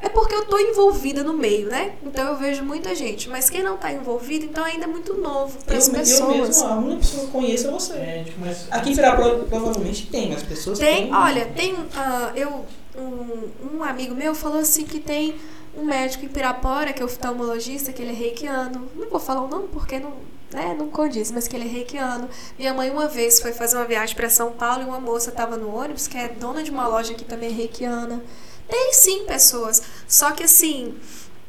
é 0.03 0.09
porque 0.09 0.35
eu 0.35 0.45
tô 0.47 0.59
envolvida 0.59 1.23
no 1.23 1.33
meio, 1.35 1.69
né? 1.69 1.93
Então 2.03 2.27
eu 2.29 2.37
vejo 2.37 2.63
muita 2.65 2.95
gente. 2.95 3.29
Mas 3.29 3.51
quem 3.51 3.63
não 3.63 3.77
tá 3.77 3.93
envolvido, 3.93 4.45
então 4.47 4.65
ainda 4.65 4.85
é 4.85 4.87
muito 4.87 5.15
novo 5.15 5.59
para 5.65 5.77
as 5.77 5.87
eu, 5.89 5.93
me- 5.93 5.99
eu 5.99 6.05
pessoas. 6.05 6.49
mesmo, 6.49 6.67
a 6.67 6.77
única 6.77 6.97
pessoa 7.01 7.21
que 7.21 7.27
eu 7.27 7.33
conheço 7.33 7.67
é 7.69 7.71
você. 7.71 7.93
É, 7.95 8.15
a 8.15 8.19
gente 8.25 8.33
começa- 8.33 8.67
Aqui 8.71 8.91
em 8.93 8.95
Pirapora 8.95 9.39
provavelmente 9.45 10.07
tem, 10.07 10.31
mas 10.31 10.43
pessoas 10.43 10.79
Tem, 10.79 11.05
têm- 11.05 11.15
olha, 11.15 11.47
tem 11.47 11.75
ah, 11.97 12.33
eu 12.35 12.65
um, 12.97 13.77
um 13.79 13.83
amigo 13.83 14.15
meu 14.15 14.35
falou 14.35 14.59
assim 14.61 14.85
que 14.85 15.01
tem 15.01 15.35
um 15.77 15.85
médico 15.85 16.25
em 16.25 16.29
Pirapora 16.29 16.93
que 16.93 17.03
é 17.03 17.05
oftalmologista, 17.05 17.93
que 17.93 18.01
ele 18.01 18.13
é 18.13 18.15
reikiano. 18.15 18.89
Não 18.95 19.09
vou 19.11 19.19
falar 19.21 19.43
o 19.43 19.49
nome 19.49 19.69
porque 19.73 19.99
não, 19.99 20.13
né, 20.53 20.75
não 20.79 20.89
condiz, 20.89 21.31
mas 21.33 21.49
que 21.49 21.57
ele 21.57 21.65
é 21.65 21.69
reikiano. 21.69 22.29
Minha 22.59 22.73
mãe 22.73 22.89
uma 22.91 23.09
vez 23.09 23.41
foi 23.41 23.53
fazer 23.53 23.77
uma 23.77 23.85
viagem 23.85 24.15
para 24.15 24.29
São 24.31 24.53
Paulo 24.53 24.83
e 24.83 24.87
uma 24.87 25.01
moça 25.01 25.31
estava 25.31 25.57
no 25.57 25.75
ônibus 25.75 26.07
que 26.07 26.17
é 26.17 26.29
dona 26.29 26.63
de 26.63 26.71
uma 26.71 26.87
loja 26.87 27.13
que 27.15 27.25
também 27.25 27.51
é 27.51 27.53
reikiana. 27.53 28.23
Tem 28.69 28.93
sim 28.93 29.25
pessoas, 29.25 29.83
só 30.09 30.33
que 30.33 30.45
assim, 30.45 30.99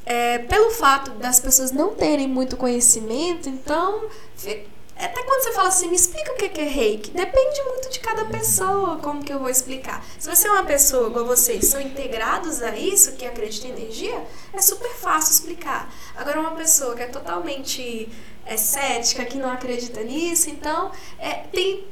é, 0.06 0.40
pelo 0.40 0.70
fato 0.72 1.12
das 1.12 1.40
pessoas 1.40 1.72
não 1.72 1.96
terem 1.96 2.28
muito 2.28 2.58
conhecimento, 2.58 3.50
então 3.50 4.10
até 4.98 5.24
quando 5.24 5.44
você 5.44 5.52
fala 5.52 5.68
assim, 5.68 5.90
me 5.90 5.96
explica 5.96 6.32
o 6.32 6.36
que 6.36 6.48
que 6.48 6.62
é 6.62 6.66
reiki, 6.66 7.12
depende 7.12 7.62
muito 7.64 7.90
de 7.90 8.00
cada 8.00 8.26
pessoa, 8.26 8.98
como 8.98 9.24
que 9.24 9.34
eu 9.34 9.40
vou 9.40 9.50
explicar. 9.50 10.06
Se 10.18 10.30
você 10.30 10.48
é 10.48 10.52
uma 10.52 10.64
pessoa 10.64 11.10
igual 11.10 11.26
vocês, 11.26 11.68
são 11.68 11.82
integrados 11.82 12.62
a 12.62 12.76
isso, 12.78 13.12
que 13.14 13.26
acredita 13.26 13.68
em 13.68 13.72
energia, 13.72 14.26
é 14.54 14.62
super 14.62 14.92
fácil 14.92 15.34
explicar. 15.34 15.94
Agora, 16.16 16.40
uma 16.40 16.52
pessoa 16.52 16.96
que 16.96 17.04
é 17.04 17.08
totalmente 17.08 18.10
é, 18.46 18.56
cética, 18.56 19.26
que 19.26 19.38
não 19.38 19.52
acredita 19.52 20.02
nisso, 20.02 20.50
então 20.50 20.92
é, 21.20 21.34
tem, 21.52 21.84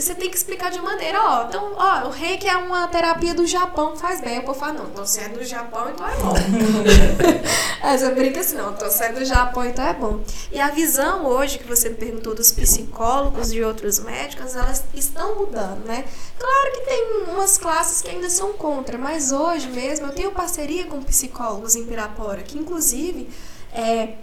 você 0.00 0.14
tem 0.14 0.30
que 0.30 0.36
explicar 0.36 0.70
de 0.70 0.80
maneira, 0.80 1.20
ó, 1.22 1.46
então, 1.48 1.72
ó, 1.76 2.06
o 2.06 2.10
reiki 2.10 2.48
é 2.48 2.56
uma 2.56 2.86
terapia 2.88 3.34
do 3.34 3.46
Japão, 3.46 3.96
faz 3.96 4.20
bem. 4.20 4.38
O 4.38 4.42
povo 4.44 4.58
fala, 4.58 4.74
não, 4.74 4.86
então 4.86 5.04
se 5.04 5.20
é 5.20 5.28
do 5.28 5.44
Japão, 5.44 5.90
então 5.90 6.06
é 6.06 6.16
bom. 6.16 6.34
Aí 7.82 7.98
você 7.98 8.10
brinca 8.10 8.40
assim, 8.40 8.56
não, 8.56 8.72
então 8.72 8.88
se 8.90 9.02
é 9.02 9.12
do 9.12 9.24
Japão, 9.24 9.64
então 9.64 9.84
é 9.84 9.94
bom. 9.94 10.20
E 10.52 10.60
a 10.60 10.68
visão 10.68 11.26
hoje, 11.26 11.58
que 11.58 11.66
você 11.66 11.88
me 11.88 11.96
perguntou 11.96 12.34
dos 12.34 12.52
psicólogos 12.52 13.52
e 13.52 13.60
outros 13.62 13.98
médicos, 13.98 14.54
elas 14.54 14.84
estão 14.94 15.34
mudando, 15.36 15.84
né? 15.84 16.04
Claro 16.38 16.72
que 16.72 16.80
tem 16.82 17.24
umas 17.28 17.58
classes 17.58 18.00
que 18.00 18.08
ainda 18.08 18.30
são 18.30 18.52
contra, 18.52 18.96
mas 18.96 19.32
hoje 19.32 19.68
mesmo 19.68 20.06
eu 20.06 20.12
tenho 20.12 20.30
parceria 20.30 20.86
com 20.86 21.02
psicólogos 21.02 21.74
em 21.74 21.84
Pirapora, 21.84 22.42
que 22.42 22.56
inclusive 22.56 23.28
é, 23.72 24.14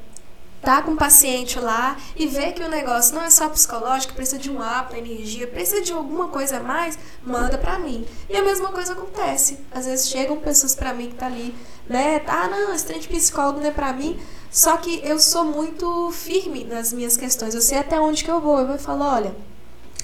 tá 0.61 0.81
com 0.81 0.91
o 0.91 0.97
paciente 0.97 1.59
lá 1.59 1.95
e 2.15 2.25
vê 2.27 2.51
que 2.51 2.63
o 2.63 2.67
negócio 2.67 3.13
não 3.13 3.21
é 3.21 3.29
só 3.29 3.47
psicológico, 3.49 4.13
precisa 4.13 4.39
de 4.39 4.51
um 4.51 4.61
ar 4.61 4.89
energia, 4.95 5.47
precisa 5.47 5.81
de 5.81 5.93
alguma 5.93 6.27
coisa 6.27 6.57
a 6.57 6.59
mais, 6.59 6.97
manda 7.23 7.57
para 7.57 7.77
mim. 7.77 8.05
E 8.29 8.35
a 8.35 8.43
mesma 8.43 8.69
coisa 8.69 8.93
acontece. 8.93 9.59
Às 9.71 9.85
vezes 9.85 10.09
chegam 10.09 10.37
pessoas 10.37 10.75
para 10.75 10.93
mim 10.93 11.09
que 11.09 11.15
tá 11.15 11.27
ali, 11.27 11.53
né? 11.87 12.21
Ah, 12.27 12.47
não, 12.47 12.73
esse 12.73 12.85
trem 12.85 12.99
de 12.99 13.07
psicólogo 13.07 13.59
não 13.59 13.67
é 13.67 13.71
para 13.71 13.93
mim. 13.93 14.19
Só 14.51 14.77
que 14.77 15.01
eu 15.03 15.19
sou 15.19 15.43
muito 15.43 16.11
firme 16.11 16.63
nas 16.63 16.93
minhas 16.93 17.17
questões. 17.17 17.53
Eu 17.53 17.61
sei 17.61 17.77
até 17.77 17.99
onde 17.99 18.23
que 18.23 18.31
eu 18.31 18.39
vou. 18.39 18.57
Eu 18.59 18.67
vou 18.67 18.77
falar, 18.77 19.15
olha, 19.15 19.35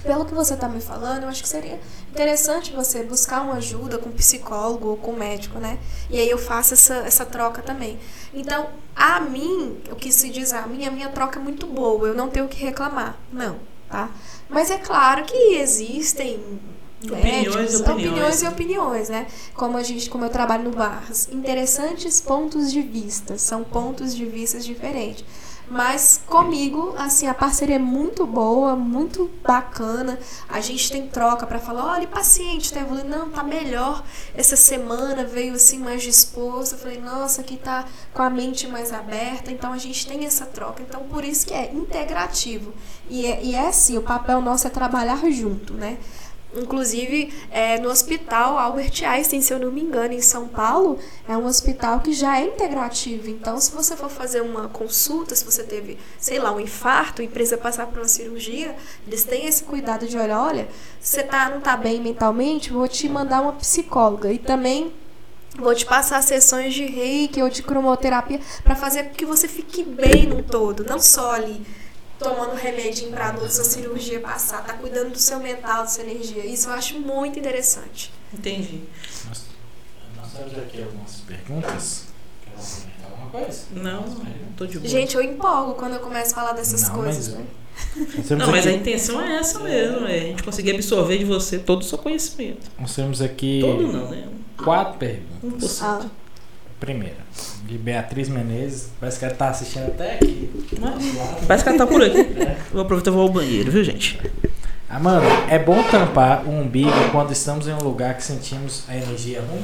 pelo 0.03 0.25
que 0.25 0.33
você 0.33 0.55
está 0.55 0.67
me 0.67 0.81
falando, 0.81 1.23
eu 1.23 1.29
acho 1.29 1.41
que 1.41 1.49
seria 1.49 1.79
interessante 2.11 2.73
você 2.73 3.03
buscar 3.03 3.41
uma 3.41 3.55
ajuda 3.55 3.97
com 3.97 4.11
psicólogo 4.11 4.89
ou 4.89 4.97
com 4.97 5.13
médico, 5.13 5.57
né? 5.59 5.79
E 6.09 6.19
aí 6.19 6.29
eu 6.29 6.37
faço 6.37 6.73
essa, 6.73 6.95
essa 6.95 7.25
troca 7.25 7.61
também. 7.61 7.97
Então, 8.33 8.69
a 8.95 9.19
mim, 9.21 9.77
o 9.89 9.95
que 9.95 10.11
se 10.11 10.29
diz 10.29 10.51
a 10.51 10.67
mim, 10.67 10.85
a 10.85 10.91
minha 10.91 11.09
troca 11.09 11.39
é 11.39 11.41
muito 11.41 11.65
boa, 11.65 12.09
eu 12.09 12.13
não 12.13 12.29
tenho 12.29 12.45
o 12.45 12.49
que 12.49 12.63
reclamar. 12.63 13.17
Não, 13.31 13.59
tá? 13.89 14.11
Mas 14.49 14.69
é 14.69 14.77
claro 14.77 15.23
que 15.23 15.55
existem 15.55 16.59
Opiniões 17.03 17.23
médicos, 17.23 17.55
e 17.55 17.81
opiniões. 17.81 17.89
opiniões 17.89 18.41
e 18.43 18.47
opiniões, 18.47 19.09
né? 19.09 19.27
Como 19.55 19.75
a 19.75 19.81
gente, 19.81 20.07
como 20.07 20.25
eu 20.25 20.29
trabalho 20.29 20.65
no 20.65 20.71
Barras, 20.71 21.27
interessantes 21.31 22.21
pontos 22.21 22.71
de 22.71 22.81
vista, 22.81 23.39
são 23.39 23.63
pontos 23.63 24.15
de 24.15 24.23
vista 24.25 24.59
diferentes. 24.59 25.25
Mas 25.71 26.21
comigo, 26.27 26.93
assim, 26.97 27.27
a 27.27 27.33
parceria 27.33 27.77
é 27.77 27.79
muito 27.79 28.27
boa, 28.27 28.75
muito 28.75 29.31
bacana. 29.41 30.19
A 30.49 30.59
gente 30.59 30.91
tem 30.91 31.07
troca 31.07 31.47
para 31.47 31.59
falar, 31.59 31.93
olha, 31.93 32.05
paciente 32.09 32.73
tá 32.73 32.81
evoluindo, 32.81 33.07
não, 33.07 33.29
tá 33.29 33.41
melhor. 33.41 34.03
Essa 34.35 34.57
semana 34.57 35.23
veio 35.23 35.53
assim 35.53 35.79
mais 35.79 36.03
disposto. 36.03 36.73
Eu 36.73 36.77
falei, 36.77 36.99
nossa, 36.99 37.39
aqui 37.39 37.55
tá 37.55 37.85
com 38.13 38.21
a 38.21 38.29
mente 38.29 38.67
mais 38.67 38.91
aberta. 38.91 39.49
Então 39.49 39.71
a 39.71 39.77
gente 39.77 40.05
tem 40.05 40.25
essa 40.25 40.45
troca. 40.45 40.83
Então 40.83 41.03
por 41.03 41.23
isso 41.23 41.47
que 41.47 41.53
é 41.53 41.71
integrativo. 41.73 42.73
E 43.09 43.25
é, 43.25 43.41
e 43.41 43.55
é 43.55 43.69
assim, 43.69 43.97
o 43.97 44.01
papel 44.01 44.41
nosso 44.41 44.67
é 44.67 44.69
trabalhar 44.69 45.21
junto, 45.31 45.73
né? 45.73 45.99
Inclusive, 46.53 47.33
é, 47.49 47.79
no 47.79 47.89
hospital 47.89 48.57
Albert 48.57 49.03
Einstein, 49.05 49.41
se 49.41 49.53
eu 49.53 49.59
não 49.59 49.71
me 49.71 49.81
engano, 49.81 50.13
em 50.13 50.21
São 50.21 50.47
Paulo, 50.47 50.99
é 51.27 51.35
um 51.37 51.45
hospital 51.45 52.01
que 52.01 52.11
já 52.11 52.39
é 52.39 52.45
integrativo. 52.45 53.29
Então, 53.29 53.59
se 53.59 53.71
você 53.71 53.95
for 53.95 54.09
fazer 54.09 54.41
uma 54.41 54.67
consulta, 54.67 55.33
se 55.33 55.45
você 55.45 55.63
teve, 55.63 55.97
sei 56.19 56.39
lá, 56.39 56.51
um 56.51 56.59
infarto 56.59 57.21
e 57.21 57.27
precisa 57.27 57.57
passar 57.57 57.87
por 57.87 57.99
uma 57.99 58.07
cirurgia, 58.07 58.75
eles 59.07 59.23
têm 59.23 59.45
esse 59.45 59.63
cuidado 59.63 60.07
de 60.07 60.17
olhar, 60.17 60.39
olha, 60.39 60.67
você 60.99 61.23
tá, 61.23 61.49
não 61.49 61.61
tá 61.61 61.77
bem 61.77 62.01
mentalmente, 62.01 62.71
vou 62.71 62.87
te 62.87 63.07
mandar 63.07 63.41
uma 63.41 63.53
psicóloga. 63.53 64.31
E 64.31 64.37
também 64.37 64.91
Vou 65.57 65.75
te 65.75 65.85
passar 65.85 66.23
sessões 66.23 66.73
de 66.73 66.85
reiki 66.85 67.41
ou 67.41 67.49
de 67.49 67.61
cromoterapia 67.61 68.39
para 68.63 68.73
fazer 68.73 69.03
com 69.03 69.15
que 69.15 69.25
você 69.25 69.49
fique 69.49 69.83
bem 69.83 70.25
no 70.25 70.41
todo, 70.41 70.85
não 70.85 70.97
só 70.97 71.33
ali 71.33 71.61
tomando 72.21 72.55
remedinho 72.55 73.11
para 73.11 73.31
da 73.31 73.49
sua 73.49 73.63
cirurgia 73.63 74.19
passar, 74.19 74.63
tá 74.63 74.73
cuidando 74.73 75.11
do 75.11 75.17
seu 75.19 75.39
mental, 75.39 75.81
da 75.83 75.87
sua 75.87 76.03
energia. 76.03 76.45
Isso 76.45 76.69
eu 76.69 76.73
acho 76.73 76.99
muito 76.99 77.39
interessante. 77.39 78.11
Entendi. 78.33 78.81
Nós, 79.27 79.45
nós 80.15 80.31
temos 80.33 80.57
aqui 80.57 80.83
algumas 80.83 81.15
perguntas. 81.21 82.05
Quer 82.43 82.51
comentar 82.51 83.11
alguma 83.11 83.29
coisa? 83.31 83.61
Não, 83.71 84.03
tô 84.55 84.65
de 84.65 84.77
boa. 84.79 84.89
Gente, 84.89 85.15
eu 85.15 85.21
empolgo 85.23 85.73
quando 85.73 85.93
eu 85.95 85.99
começo 85.99 86.31
a 86.31 86.35
falar 86.35 86.53
dessas 86.53 86.83
Não, 86.89 86.95
coisas, 86.95 87.27
mas- 87.29 87.37
né? 87.37 87.45
Não, 88.37 88.51
mas 88.51 88.67
a 88.67 88.71
intenção 88.71 89.19
é 89.21 89.37
essa 89.37 89.57
mesmo, 89.59 90.05
é 90.05 90.15
a 90.17 90.19
gente 90.19 90.43
conseguir 90.43 90.71
absorver 90.75 91.17
de 91.17 91.25
você 91.25 91.57
todo 91.57 91.81
o 91.81 91.83
seu 91.85 91.97
conhecimento. 91.97 92.69
nós 92.79 92.93
temos 92.93 93.21
aqui 93.21 93.59
Todo 93.61 93.87
não, 93.87 94.09
né? 94.09 94.27
quatro 94.63 94.99
perguntas. 94.99 95.79
1%. 95.79 95.83
Ah, 95.83 96.05
Primeira, 96.81 97.17
de 97.67 97.77
Beatriz 97.77 98.27
Menezes. 98.27 98.89
Parece 98.99 99.19
que 99.19 99.25
ela 99.25 99.35
tá 99.35 99.49
assistindo 99.49 99.85
até 99.85 100.15
aqui. 100.15 100.49
Parece 101.47 101.63
que 101.63 101.69
ela 101.69 101.77
tá 101.77 101.85
por 101.85 102.01
aqui. 102.01 102.27
Vou 102.73 102.81
aproveitar 102.81 103.11
e 103.11 103.13
vou 103.13 103.21
ao 103.21 103.29
banheiro, 103.29 103.71
viu, 103.71 103.83
gente? 103.83 104.19
Amanda, 104.89 105.27
é 105.47 105.59
bom 105.59 105.81
tampar 105.83 106.43
o 106.43 106.49
umbigo 106.49 106.91
quando 107.11 107.31
estamos 107.31 107.67
em 107.67 107.71
um 107.71 107.83
lugar 107.83 108.17
que 108.17 108.23
sentimos 108.23 108.83
a 108.89 108.97
energia 108.97 109.41
ruim? 109.41 109.63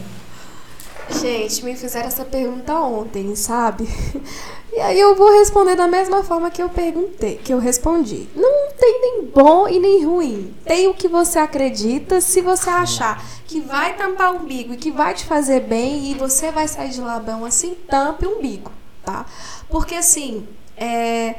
Gente, 1.09 1.63
me 1.63 1.75
fizeram 1.75 2.07
essa 2.07 2.25
pergunta 2.25 2.73
ontem, 2.75 3.35
sabe? 3.35 3.87
E 4.77 4.79
aí 4.79 4.99
eu 4.99 5.15
vou 5.15 5.31
responder 5.39 5.75
da 5.75 5.87
mesma 5.87 6.23
forma 6.23 6.51
que 6.51 6.61
eu 6.61 6.69
perguntei, 6.69 7.37
que 7.37 7.51
eu 7.51 7.57
respondi. 7.57 8.29
Não 8.35 8.71
tem 8.77 9.01
nem 9.01 9.25
bom 9.25 9.67
e 9.67 9.79
nem 9.79 10.05
ruim. 10.05 10.53
Tem 10.63 10.87
o 10.87 10.93
que 10.93 11.07
você 11.07 11.39
acredita. 11.39 12.21
Se 12.21 12.41
você 12.41 12.69
achar 12.69 13.25
que 13.47 13.59
vai 13.59 13.95
tampar 13.95 14.33
o 14.33 14.37
umbigo 14.37 14.75
e 14.75 14.77
que 14.77 14.91
vai 14.91 15.15
te 15.15 15.25
fazer 15.25 15.61
bem 15.61 16.11
e 16.11 16.13
você 16.13 16.51
vai 16.51 16.67
sair 16.67 16.89
de 16.89 17.01
bom 17.01 17.43
assim, 17.43 17.75
tampe 17.89 18.27
o 18.27 18.37
umbigo, 18.37 18.71
tá? 19.03 19.25
Porque 19.67 19.95
assim, 19.95 20.47
é, 20.77 21.37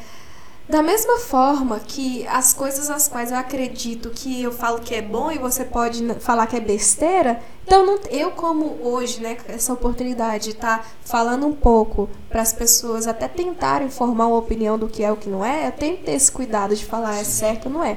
da 0.69 0.83
mesma 0.83 1.19
forma 1.19 1.81
que 1.81 2.27
as 2.27 2.53
coisas 2.53 2.91
às 2.91 3.09
quais 3.09 3.31
eu 3.31 3.39
acredito 3.39 4.11
que 4.11 4.43
eu 4.43 4.53
falo 4.53 4.81
que 4.81 4.95
é 4.95 5.01
bom 5.01 5.31
e 5.33 5.39
você 5.39 5.65
pode 5.65 6.05
falar 6.21 6.47
que 6.47 6.57
é 6.57 6.61
besteira, 6.61 7.41
então 7.67 7.87
não- 7.87 7.99
eu 8.11 8.31
como 8.33 8.79
hoje, 8.83 9.21
né, 9.21 9.39
essa 9.49 9.73
oportunidade 9.73 10.45
de 10.45 10.51
estar 10.51 10.87
falando 11.05 11.47
um 11.47 11.55
pouco 11.55 12.09
para 12.29 12.43
as 12.43 12.53
pessoas 12.53 13.07
até 13.07 13.27
tentarem 13.29 13.89
formar 13.89 14.27
uma 14.27 14.37
opinião 14.37 14.79
do 14.79 14.89
que 14.89 15.03
é 15.03 15.11
o 15.11 15.17
que 15.17 15.29
não 15.31 15.43
é, 15.45 15.69
eu 15.69 15.73
tenho 15.73 15.97
que 15.97 16.05
ter 16.05 16.13
esse 16.13 16.31
cuidado 16.31 16.77
de 16.77 16.85
falar 16.85 17.17
é 17.19 17.25
certo 17.25 17.67
ou 17.67 17.73
não 17.73 17.83
é. 17.85 17.97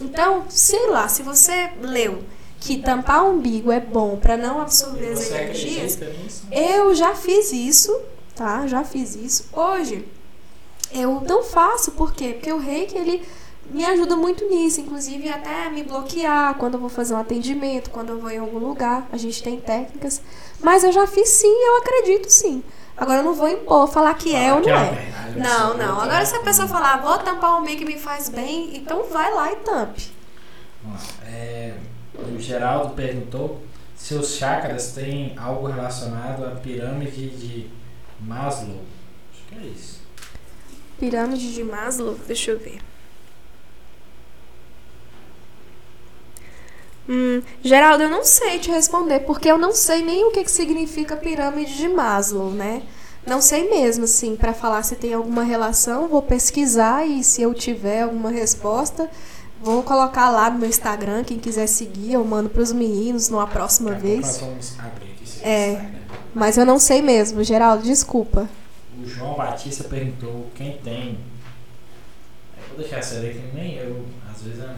Então, 0.00 0.44
sei 0.48 0.88
lá, 0.90 1.06
se 1.06 1.22
você 1.22 1.70
leu 1.80 2.24
que 2.58 2.78
tampar 2.78 3.24
o 3.24 3.30
umbigo 3.34 3.70
é 3.70 3.78
bom 3.80 4.16
para 4.16 4.36
não 4.36 4.60
absorver 4.60 5.12
as 5.12 5.30
energias, 5.30 5.98
eu 6.50 6.94
já 6.94 7.14
fiz 7.14 7.52
isso, 7.52 7.96
tá? 8.34 8.66
Já 8.66 8.82
fiz 8.84 9.14
isso. 9.14 9.48
Hoje, 9.52 10.06
eu 10.94 11.20
não 11.20 11.42
faço, 11.42 11.92
por 11.92 12.12
quê? 12.12 12.32
Porque 12.34 12.52
o 12.52 12.58
reiki, 12.58 12.96
ele 12.96 13.22
me 13.70 13.84
ajuda 13.84 14.16
muito 14.16 14.48
nisso, 14.48 14.80
inclusive 14.80 15.28
até 15.28 15.70
me 15.70 15.82
bloquear 15.82 16.54
quando 16.56 16.74
eu 16.74 16.80
vou 16.80 16.88
fazer 16.88 17.14
um 17.14 17.18
atendimento, 17.18 17.90
quando 17.90 18.10
eu 18.10 18.18
vou 18.18 18.30
em 18.30 18.38
algum 18.38 18.58
lugar, 18.58 19.08
a 19.12 19.16
gente 19.16 19.42
tem 19.42 19.58
técnicas. 19.60 20.20
Mas 20.60 20.84
eu 20.84 20.92
já 20.92 21.06
fiz 21.06 21.28
sim, 21.28 21.46
eu 21.66 21.76
acredito 21.78 22.28
sim. 22.28 22.62
Agora 22.96 23.20
eu 23.20 23.24
não 23.24 23.34
vou 23.34 23.48
impor, 23.48 23.88
falar 23.88 24.14
que 24.14 24.34
é 24.34 24.52
ou 24.52 24.60
Que 24.60 24.70
não 24.70 24.76
uma 24.76 24.86
é. 24.86 24.90
verdade 24.90 25.38
Não, 25.38 25.76
não. 25.76 26.00
Agora 26.00 26.18
né? 26.18 26.24
se 26.24 26.36
a 26.36 26.40
pessoa 26.40 26.68
falar, 26.68 27.00
vou 27.00 27.18
tampar 27.18 27.58
o 27.58 27.62
meio 27.62 27.78
que 27.78 27.84
me 27.84 27.96
faz 27.98 28.28
bem, 28.28 28.76
então 28.76 29.04
vai 29.04 29.32
lá 29.32 29.52
e 29.52 29.56
tampe. 29.56 30.12
É, 31.24 31.74
o 32.14 32.38
Geraldo 32.38 32.94
perguntou 32.94 33.62
se 33.96 34.14
os 34.14 34.34
chakras 34.34 34.92
têm 34.92 35.34
algo 35.38 35.68
relacionado 35.68 36.44
à 36.44 36.50
pirâmide 36.50 37.30
de 37.30 37.70
Maslow. 38.20 38.82
Acho 39.32 39.42
que 39.48 39.54
é 39.54 39.68
isso. 39.68 40.01
Pirâmide 41.02 41.52
de 41.52 41.64
Maslow, 41.64 42.14
deixa 42.28 42.52
eu 42.52 42.60
ver. 42.60 42.78
Hum, 47.08 47.42
Geraldo, 47.60 48.04
eu 48.04 48.08
não 48.08 48.24
sei 48.24 48.60
te 48.60 48.70
responder, 48.70 49.18
porque 49.26 49.50
eu 49.50 49.58
não 49.58 49.72
sei 49.72 50.00
nem 50.00 50.24
o 50.24 50.30
que, 50.30 50.44
que 50.44 50.50
significa 50.50 51.16
pirâmide 51.16 51.76
de 51.76 51.88
Maslow, 51.88 52.52
né? 52.52 52.84
Não 53.26 53.42
sei 53.42 53.68
mesmo, 53.68 54.04
assim, 54.04 54.36
para 54.36 54.54
falar 54.54 54.84
se 54.84 54.94
tem 54.94 55.12
alguma 55.12 55.42
relação, 55.42 56.06
vou 56.06 56.22
pesquisar 56.22 57.04
e 57.04 57.24
se 57.24 57.42
eu 57.42 57.52
tiver 57.52 58.02
alguma 58.02 58.30
resposta, 58.30 59.10
vou 59.60 59.82
colocar 59.82 60.30
lá 60.30 60.48
no 60.50 60.60
meu 60.60 60.68
Instagram, 60.68 61.24
quem 61.24 61.40
quiser 61.40 61.66
seguir, 61.66 62.12
eu 62.12 62.24
mando 62.24 62.48
pros 62.48 62.72
meninos 62.72 63.28
numa 63.28 63.48
próxima 63.48 63.90
vez. 63.90 64.38
Vamos 64.38 64.78
abrir 64.78 65.10
aqui 65.10 65.24
esse 65.24 65.44
É. 65.44 65.70
Instagram. 65.72 65.98
Mas 66.32 66.56
eu 66.56 66.64
não 66.64 66.78
sei 66.78 67.02
mesmo, 67.02 67.42
Geraldo, 67.42 67.82
desculpa. 67.82 68.48
O 69.02 69.08
João 69.08 69.34
Batista 69.34 69.84
perguntou 69.84 70.50
quem 70.54 70.78
tem. 70.78 71.18
Eu 72.56 72.68
vou 72.68 72.78
deixar 72.78 72.98
essa 72.98 73.16
aí 73.16 73.34
que 73.34 73.56
nem 73.56 73.76
eu, 73.76 74.06
às 74.30 74.42
vezes 74.42 74.60
eu 74.60 74.68
não. 74.68 74.76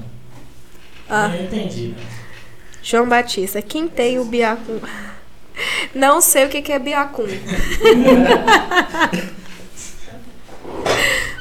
Ah. 1.08 1.28
Nem 1.28 1.40
eu 1.40 1.46
entendi, 1.46 1.88
né? 1.88 2.02
João 2.82 3.08
Batista, 3.08 3.60
quem 3.60 3.86
tem 3.86 4.18
o 4.18 4.24
biacum? 4.24 4.80
Não 5.94 6.20
sei 6.20 6.46
o 6.46 6.48
que 6.48 6.62
que 6.62 6.72
é 6.72 6.78
biacum. 6.78 7.26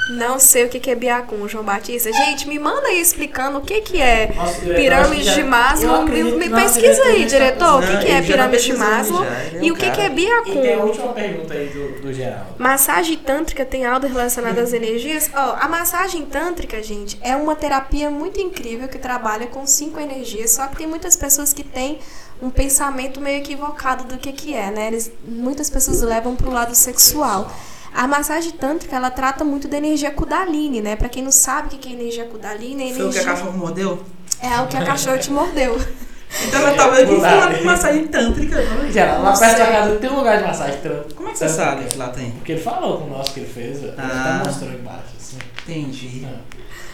Não 0.10 0.38
sei 0.38 0.66
o 0.66 0.70
que 0.70 0.92
é 0.92 0.96
biacum, 0.96 1.48
João 1.48 1.64
Batista. 1.64 2.12
Gente, 2.12 2.48
me 2.48 2.60
manda 2.60 2.88
aí 2.88 3.00
explicando 3.00 3.60
o 3.60 3.62
que 3.62 3.80
que 3.82 4.02
é 4.02 4.34
Nossa, 4.36 4.60
pirâmide 4.62 5.24
já- 5.24 5.34
de 5.36 5.44
Maslow. 5.44 6.04
Me, 6.04 6.50
pesquisa 6.50 7.04
aí, 7.04 7.26
diretor, 7.26 7.82
o 7.82 8.00
que 8.00 8.12
é 8.12 8.22
pirâmide 8.22 8.64
de 8.66 8.74
Maslow 8.74 9.24
já, 9.24 9.60
e 9.62 9.72
o 9.72 9.76
que 9.76 9.86
é 9.86 9.90
E 9.90 9.92
tem 9.94 10.06
a 10.06 10.10
biacum. 10.10 10.82
última 10.88 11.14
pergunta 11.14 11.54
aí 11.54 11.68
do, 11.70 12.02
do 12.02 12.14
Geraldo. 12.14 12.48
Massagem 12.58 13.18
tântrica 13.18 13.64
tem 13.64 13.86
algo 13.86 14.06
relacionado 14.06 14.60
às 14.60 14.74
energias? 14.74 15.30
Ó, 15.34 15.56
a 15.60 15.68
massagem 15.70 16.26
tântrica, 16.26 16.84
gente, 16.84 17.18
é 17.22 17.36
uma 17.36 17.56
terapia 17.56 18.10
muito 18.10 18.42
incrível 18.42 18.90
que 18.90 18.98
trabalha 18.98 19.48
com 19.48 19.66
cinco 19.66 20.00
energias, 20.02 20.52
só 20.52 20.68
que 20.68 20.76
tem 20.76 20.88
muitas 20.88 21.16
pessoas 21.16 21.54
que 21.54 21.64
têm 21.64 22.00
um 22.42 22.50
pensamento 22.50 23.22
meio 23.22 23.38
equivocado 23.38 24.04
do 24.04 24.18
que 24.18 24.34
que 24.34 24.54
é, 24.54 24.70
né? 24.70 24.88
Eles, 24.88 25.10
muitas 25.26 25.70
pessoas 25.70 26.02
levam 26.02 26.36
pro 26.36 26.52
lado 26.52 26.76
sexual. 26.76 27.50
A 27.94 28.08
massagem 28.08 28.52
tântrica, 28.52 28.96
ela 28.96 29.12
trata 29.12 29.44
muito 29.44 29.68
da 29.68 29.78
energia 29.78 30.12
kundalini, 30.12 30.82
né? 30.82 30.96
Pra 30.96 31.08
quem 31.10 31.24
não 31.24 31.32
sabe 31.32 31.76
o 31.76 31.78
que 31.78 31.90
é 31.90 31.92
energia 31.94 32.26
kundalini, 32.26 32.92
é 32.92 32.94
Foi 32.94 33.06
o 33.06 33.10
que 33.12 33.18
a 33.18 33.22
energia... 33.22 33.24
cachorro 33.24 33.58
mordeu? 33.58 34.04
É 34.42 34.60
o 34.62 34.68
que 34.68 34.78
a 34.78 34.84
cachorro 34.86 35.18
te 35.20 35.32
mordeu. 35.32 35.80
Então 36.48 36.62
ela 36.62 36.76
tava 36.76 36.98
aqui 36.98 37.16
falando 37.22 37.58
de 37.60 37.64
massagem 37.64 38.08
tântrica. 38.08 38.58
Geral, 38.92 39.22
lá 39.22 39.38
perto 39.38 39.56
da 39.60 39.68
casa 39.68 39.96
tem 39.98 40.10
um 40.10 40.16
lugar 40.16 40.40
de 40.40 40.44
massagem 40.46 40.78
tântrica. 40.82 41.14
Como 41.14 41.30
é 41.30 41.32
que 41.32 41.38
você 41.38 41.48
sabe 41.48 41.86
que 41.86 41.96
lá 41.96 42.08
tem? 42.10 42.32
Porque 42.32 42.54
ele 42.54 42.62
falou 42.62 42.98
com 42.98 43.04
o 43.06 43.10
nosso 43.12 43.36
que 43.36 43.42
ele 43.42 43.54
fez. 43.54 43.84
Ele 43.84 43.94
Ah. 44.00 44.38
até 44.40 44.50
mostrou 44.50 44.72
embaixo, 44.74 45.04
assim. 45.16 45.38
Entendi. 45.62 46.28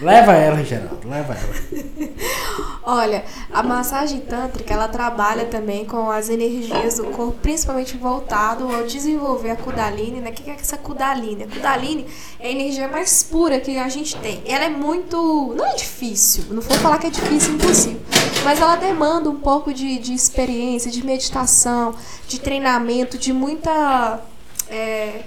Leva 0.02 0.34
ela, 0.34 0.64
Geraldo, 0.64 1.10
leva 1.10 1.34
ela. 1.34 2.10
Olha, 2.84 3.26
a 3.52 3.62
massagem 3.62 4.22
tântrica, 4.22 4.74
ela 4.74 4.88
trabalha 4.88 5.46
também 5.46 5.86
com 5.86 6.10
as 6.10 6.30
energias 6.30 6.96
do 6.96 7.06
corpo, 7.08 7.38
principalmente 7.42 7.98
voltado 7.98 8.74
ao 8.74 8.84
desenvolver 8.84 9.52
a 9.52 9.56
Kundalini, 9.58 10.22
né? 10.22 10.30
O 10.30 10.34
que 10.34 10.50
é 10.50 10.54
essa 10.54 10.78
Kundalini? 10.78 11.44
A 11.44 11.48
Kundalini 11.48 12.08
é 12.40 12.48
a 12.48 12.52
energia 12.52 12.88
mais 12.88 13.24
pura 13.24 13.60
que 13.60 13.78
a 13.78 13.90
gente 13.90 14.16
tem. 14.16 14.42
Ela 14.46 14.66
é 14.66 14.70
muito... 14.70 15.54
não 15.56 15.66
é 15.66 15.76
difícil, 15.76 16.46
não 16.50 16.62
vou 16.62 16.78
falar 16.78 16.98
que 16.98 17.08
é 17.08 17.10
difícil, 17.12 17.56
impossível, 17.56 18.02
mas 18.44 18.62
ela 18.62 18.78
demanda 18.78 19.30
um 19.30 19.40
pouco 19.40 19.74
de, 19.74 20.00
de 20.00 20.14
experiência, 20.14 20.90
de 20.90 21.06
meditação, 21.06 21.94
de 22.28 22.40
treinamento, 22.40 23.18
de 23.18 23.34
muita... 23.34 24.22
é, 24.70 25.24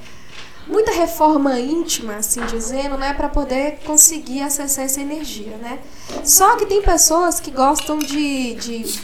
muita 0.67 0.93
reforma 0.93 1.59
íntima, 1.59 2.17
assim 2.17 2.41
dizendo, 2.47 2.97
né, 2.97 3.13
para 3.13 3.29
poder 3.29 3.79
conseguir 3.85 4.43
acessar 4.43 4.85
essa 4.85 5.01
energia, 5.01 5.57
né? 5.57 5.79
Só 6.25 6.57
que 6.57 6.67
tem 6.67 6.83
pessoas 6.83 7.41
que 7.41 7.51
gostam 7.51 7.99
de, 7.99 8.55
de, 8.55 9.01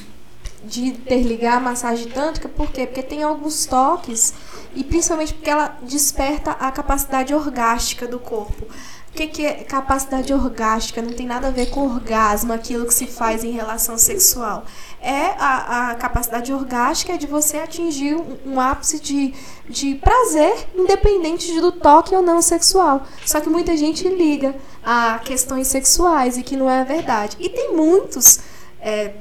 de 0.64 0.85
interligar 0.86 1.56
a 1.56 1.60
massagem 1.60 2.09
tântrica, 2.09 2.48
por 2.48 2.70
quê? 2.70 2.86
Porque 2.86 3.02
tem 3.02 3.22
alguns 3.22 3.66
toques 3.66 4.32
e 4.74 4.85
principalmente 4.85 5.35
porque 5.35 5.51
ela 5.51 5.76
desperta 5.82 6.52
a 6.52 6.70
capacidade 6.70 7.35
orgástica 7.35 8.06
do 8.06 8.18
corpo. 8.18 8.66
O 9.09 9.12
que, 9.18 9.26
que 9.26 9.44
é 9.44 9.64
capacidade 9.64 10.32
orgástica? 10.32 11.02
Não 11.02 11.12
tem 11.12 11.26
nada 11.26 11.48
a 11.48 11.51
ver 11.51 11.70
com 11.70 11.80
orgasmo, 11.80 12.52
aquilo 12.52 12.86
que 12.86 12.94
se 12.94 13.06
faz 13.06 13.43
em 13.43 13.51
relação 13.51 13.98
sexual. 13.98 14.64
É 15.01 15.35
a, 15.39 15.91
a 15.91 15.95
capacidade 15.95 16.53
orgástica 16.53 17.16
de 17.16 17.27
você 17.27 17.59
atingir 17.59 18.16
um, 18.16 18.55
um 18.55 18.61
ápice 18.61 18.99
de, 18.99 19.33
de 19.69 19.95
prazer, 19.95 20.69
independente 20.75 21.53
de 21.53 21.61
do 21.61 21.70
toque 21.70 22.15
ou 22.15 22.23
não 22.23 22.43
sexual. 22.43 23.07
Só 23.25 23.41
que 23.41 23.49
muita 23.49 23.77
gente 23.77 24.09
liga 24.09 24.55
a 24.85 25.20
questões 25.25 25.69
sexuais 25.69 26.37
e 26.37 26.43
que 26.43 26.57
não 26.57 26.69
é 26.69 26.85
verdade. 26.85 27.37
E 27.39 27.49
tem 27.49 27.77
muitos 27.77 28.41
é, 28.81 29.12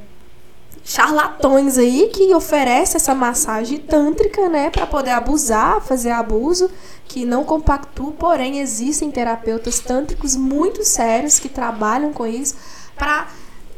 charlatões 0.88 1.78
aí 1.78 2.10
que 2.14 2.34
oferecem 2.34 2.95
essa 2.95 3.14
massagem 3.14 3.78
tântrica, 3.78 4.48
né, 4.48 4.70
para 4.70 4.88
poder 4.88 5.12
abusar, 5.12 5.82
fazer 5.82 6.12
abuso, 6.12 6.72
que 7.06 7.26
não 7.26 7.44
compactuam, 7.44 8.14
porém 8.14 8.60
existem 8.60 9.12
terapeutas 9.12 9.80
tântricos 9.80 10.36
muito 10.36 10.86
sérios 10.86 11.40
que 11.40 11.49
trabalham 11.49 12.14
com 12.14 12.26
isso 12.26 12.56
para 12.95 13.28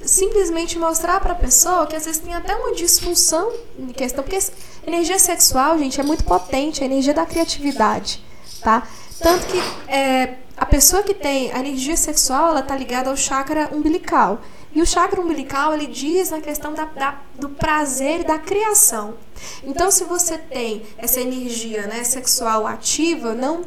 simplesmente 0.03 0.77
mostrar 0.79 1.19
para 1.19 1.33
a 1.33 1.35
pessoa 1.35 1.85
que 1.87 1.95
às 1.95 2.05
vezes 2.05 2.21
tem 2.21 2.33
até 2.33 2.55
uma 2.55 2.73
disfunção 2.73 3.51
em 3.77 3.87
questão, 3.87 4.23
porque 4.23 4.39
energia 4.85 5.19
sexual, 5.19 5.77
gente, 5.77 5.99
é 5.99 6.03
muito 6.03 6.23
potente, 6.23 6.81
é 6.81 6.83
a 6.83 6.85
energia 6.85 7.13
da 7.13 7.25
criatividade, 7.25 8.23
tá? 8.61 8.87
Tanto 9.19 9.45
que 9.47 9.57
é, 9.91 10.35
a 10.55 10.65
pessoa 10.65 11.03
que 11.03 11.13
tem 11.13 11.51
a 11.51 11.59
energia 11.59 11.97
sexual, 11.97 12.49
ela 12.51 12.61
tá 12.61 12.75
ligada 12.75 13.09
ao 13.09 13.17
chakra 13.17 13.69
umbilical. 13.73 14.41
E 14.73 14.81
o 14.81 14.85
chakra 14.85 15.19
umbilical, 15.19 15.73
ele 15.73 15.87
diz 15.87 16.29
na 16.29 16.39
questão 16.39 16.73
da, 16.73 16.85
da- 16.85 17.19
do 17.35 17.49
prazer 17.49 18.21
e 18.21 18.23
da 18.23 18.37
criação. 18.37 19.15
Então, 19.63 19.89
se 19.89 20.03
você 20.03 20.37
tem 20.37 20.83
essa 20.97 21.19
energia 21.19 21.87
né, 21.87 22.03
sexual 22.03 22.67
ativa, 22.67 23.33
não 23.33 23.61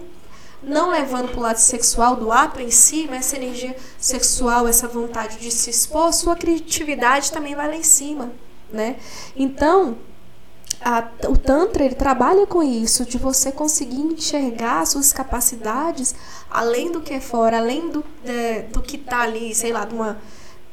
não 0.63 0.91
levando 0.91 1.29
para 1.31 1.39
o 1.39 1.43
lado 1.43 1.57
sexual 1.59 2.17
do 2.17 2.29
mas 3.09 3.27
essa 3.27 3.37
energia 3.37 3.77
sexual, 3.99 4.69
essa 4.69 4.87
vontade 4.89 5.39
de 5.39 5.51
se 5.51 5.71
expor, 5.71 6.13
sua 6.13 6.37
criatividade 6.37 7.33
também 7.33 7.55
vai 7.55 7.69
lá 7.69 7.77
em 7.77 7.83
cima, 7.83 8.31
né? 8.73 8.97
Então, 9.37 9.97
a- 10.81 11.09
o 11.29 11.37
Tantra 11.37 11.85
ele 11.85 11.95
trabalha 11.95 12.47
com 12.47 12.63
isso, 12.63 13.05
de 13.05 13.19
você 13.19 13.53
conseguir 13.53 14.01
enxergar 14.01 14.81
as 14.81 14.91
suas 14.91 15.13
capacidades 15.13 16.15
além 16.51 16.91
do 16.91 17.01
que 17.01 17.15
é 17.15 17.21
fora, 17.21 17.59
além 17.59 17.91
do, 17.91 18.05
é, 18.25 18.63
do 18.63 18.81
que 18.83 18.97
está 18.97 19.21
ali, 19.21 19.55
sei 19.55 19.73
lá, 19.73 19.85
de 19.85 19.95
uma. 19.95 20.19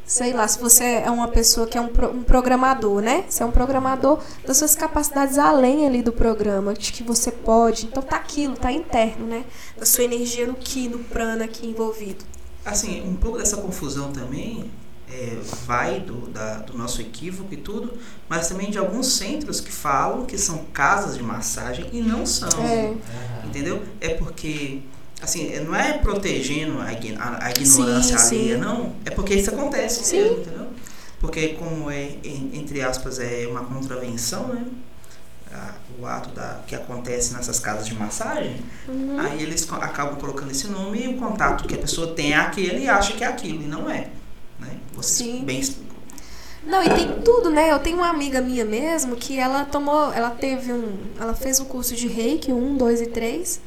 Sei 0.10 0.34
lá, 0.34 0.48
se 0.48 0.60
você 0.60 0.84
é 1.06 1.12
uma 1.12 1.28
pessoa 1.28 1.68
que 1.68 1.78
é 1.78 1.82
um, 1.82 1.88
pro- 1.90 2.10
um 2.10 2.24
programador, 2.24 3.00
né? 3.00 3.26
Você 3.30 3.44
é 3.44 3.46
um 3.46 3.52
programador 3.52 4.20
das 4.44 4.58
suas 4.58 4.74
capacidades 4.74 5.38
além 5.38 5.86
ali 5.86 6.02
do 6.02 6.12
programa, 6.12 6.74
de 6.74 6.92
que 6.92 7.04
você 7.04 7.32
pode. 7.32 7.86
Então 7.86 8.02
tá 8.02 8.16
aquilo, 8.16 8.56
tá 8.56 8.72
interno, 8.72 9.28
né? 9.28 9.44
Da 9.78 9.86
sua 9.86 10.04
energia 10.04 10.48
no 10.48 10.56
Ki, 10.56 10.90
no 10.90 10.98
prana 10.98 11.46
aqui 11.46 11.68
envolvido. 11.68 12.26
Assim, 12.66 13.08
um 13.08 13.16
pouco 13.16 13.38
dessa 13.38 13.58
confusão 13.58 14.12
também 14.12 14.72
é, 15.12 15.38
vai 15.68 16.00
do, 16.00 16.28
da- 16.30 16.56
do 16.58 16.76
nosso 16.76 17.00
equívoco 17.02 17.54
e 17.54 17.58
tudo, 17.58 17.94
mas 18.28 18.48
também 18.50 18.72
de 18.72 18.80
alguns 18.80 19.14
centros 19.14 19.62
que 19.62 19.72
falam 19.72 20.26
que 20.26 20.40
são 20.40 20.66
casas 20.74 21.18
de 21.18 21.22
massagem 21.24 21.88
e 21.94 22.02
não 22.02 22.26
são. 22.26 22.50
É. 22.66 22.96
Entendeu? 23.46 23.84
É 24.02 24.16
porque, 24.16 24.82
assim, 25.22 25.60
não 25.62 25.76
é 25.76 25.94
protegendo 25.98 26.80
a, 26.82 26.92
ign- 26.94 27.18
a- 27.20 27.46
a 27.46 27.52
ignorância 27.52 28.18
Sim, 28.18 28.36
alheia, 28.38 28.56
sim. 28.56 28.62
não. 28.62 28.94
É 29.06 29.10
porque 29.12 29.34
isso 29.36 29.50
acontece 29.50 30.04
Sim. 30.04 30.18
mesmo, 30.22 30.38
entendeu? 30.42 30.68
Porque 31.20 31.50
como 31.50 31.90
é, 31.92 32.12
en- 32.24 32.52
entre 32.54 32.82
aspas, 32.82 33.20
é 33.20 33.46
uma 33.50 33.64
contravenção, 33.66 34.48
né? 34.48 34.66
O 36.00 36.06
ato 36.06 36.30
da, 36.30 36.62
que 36.68 36.76
acontece 36.76 37.34
nessas 37.34 37.60
casas 37.60 37.86
de 37.88 37.94
massagem, 37.96 38.58
Uhum. 38.88 39.20
aí 39.20 39.42
eles 39.42 39.68
acabam 39.74 40.16
colocando 40.18 40.52
esse 40.52 40.68
nome 40.68 41.04
e 41.04 41.08
o 41.10 41.18
contato 41.18 41.68
que 41.68 41.74
a 41.74 41.78
pessoa 41.78 42.14
tem 42.14 42.32
é 42.34 42.38
aquele 42.38 42.84
e 42.84 42.88
acha 42.88 43.14
que 43.14 43.24
é 43.24 43.28
aquilo, 43.28 43.64
e 43.64 43.68
não 43.68 43.90
é. 43.90 44.08
Né? 44.60 44.78
Vocês 44.94 45.28
Sim. 45.30 45.44
bem 45.44 45.60
explicam. 45.60 45.90
Não, 46.66 46.84
e 46.84 46.90
tem 46.92 47.22
tudo, 47.24 47.50
né? 47.50 47.72
Eu 47.72 47.80
tenho 47.80 47.98
uma 47.98 48.10
amiga 48.10 48.40
minha 48.42 48.64
mesmo 48.64 49.16
que 49.16 49.38
ela 49.40 49.66
tomou, 49.66 50.14
ela 50.14 50.30
teve 50.30 50.72
um, 50.72 50.98
ela 51.20 51.34
fez 51.34 51.60
o 51.60 51.66
curso 51.66 51.96
de 51.96 52.08
Reiki 52.08 52.54
1, 52.54 52.78
2 52.78 53.02
e 53.02 53.08
3. 53.08 53.60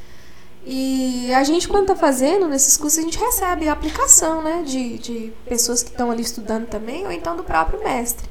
E 0.65 1.33
a 1.35 1.43
gente 1.43 1.69
quando 1.69 1.89
tá 1.89 1.97
fazendo 1.97 2.47
nesses 2.47 2.77
cursos, 2.77 2.99
a 2.99 3.03
gente 3.03 3.19
recebe 3.19 3.69
a 3.69 3.73
aplicação, 3.73 4.43
né, 4.43 4.63
de, 4.65 4.99
de 4.99 5.33
pessoas 5.45 5.83
que 5.83 5.91
estão 5.91 6.11
ali 6.11 6.23
estudando 6.23 6.67
também 6.67 7.05
ou 7.05 7.11
então 7.11 7.37
do 7.37 7.43
próprio 7.43 7.83
mestre. 7.83 8.29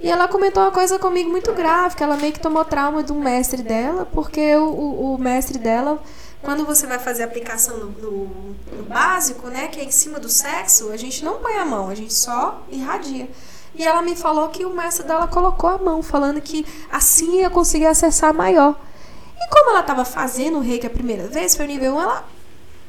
E 0.00 0.08
ela 0.08 0.28
comentou 0.28 0.62
uma 0.62 0.70
coisa 0.70 0.98
comigo 0.98 1.28
muito 1.28 1.52
grave, 1.52 1.96
que 1.96 2.02
ela 2.02 2.16
meio 2.16 2.32
que 2.32 2.40
tomou 2.40 2.64
trauma 2.64 3.02
do 3.02 3.14
mestre 3.14 3.62
dela, 3.62 4.06
porque 4.06 4.54
o, 4.54 4.64
o, 4.64 5.14
o 5.14 5.18
mestre 5.18 5.58
dela, 5.58 6.00
quando 6.40 6.64
você 6.64 6.86
vai 6.86 7.00
fazer 7.00 7.24
a 7.24 7.26
aplicação 7.26 7.76
no, 7.76 7.90
no, 7.90 8.56
no 8.76 8.82
básico, 8.84 9.48
né, 9.48 9.66
que 9.66 9.80
é 9.80 9.84
em 9.84 9.90
cima 9.90 10.20
do 10.20 10.28
sexo, 10.28 10.90
a 10.90 10.96
gente 10.96 11.24
não 11.24 11.38
põe 11.38 11.56
a 11.56 11.64
mão, 11.64 11.88
a 11.88 11.94
gente 11.96 12.14
só 12.14 12.62
irradia. 12.70 13.28
E 13.74 13.84
ela 13.84 14.00
me 14.00 14.14
falou 14.16 14.48
que 14.48 14.64
o 14.64 14.70
mestre 14.70 15.04
dela 15.04 15.26
colocou 15.26 15.68
a 15.68 15.78
mão, 15.78 16.02
falando 16.02 16.40
que 16.40 16.64
assim 16.90 17.40
ia 17.40 17.50
conseguir 17.50 17.86
acessar 17.86 18.32
maior. 18.32 18.78
E 19.40 19.48
como 19.48 19.70
ela 19.70 19.80
estava 19.80 20.04
fazendo 20.04 20.58
o 20.58 20.60
reiki 20.60 20.86
a 20.86 20.90
primeira 20.90 21.26
vez, 21.28 21.54
foi 21.54 21.66
nível 21.66 21.94
1, 21.94 22.00
ela 22.00 22.28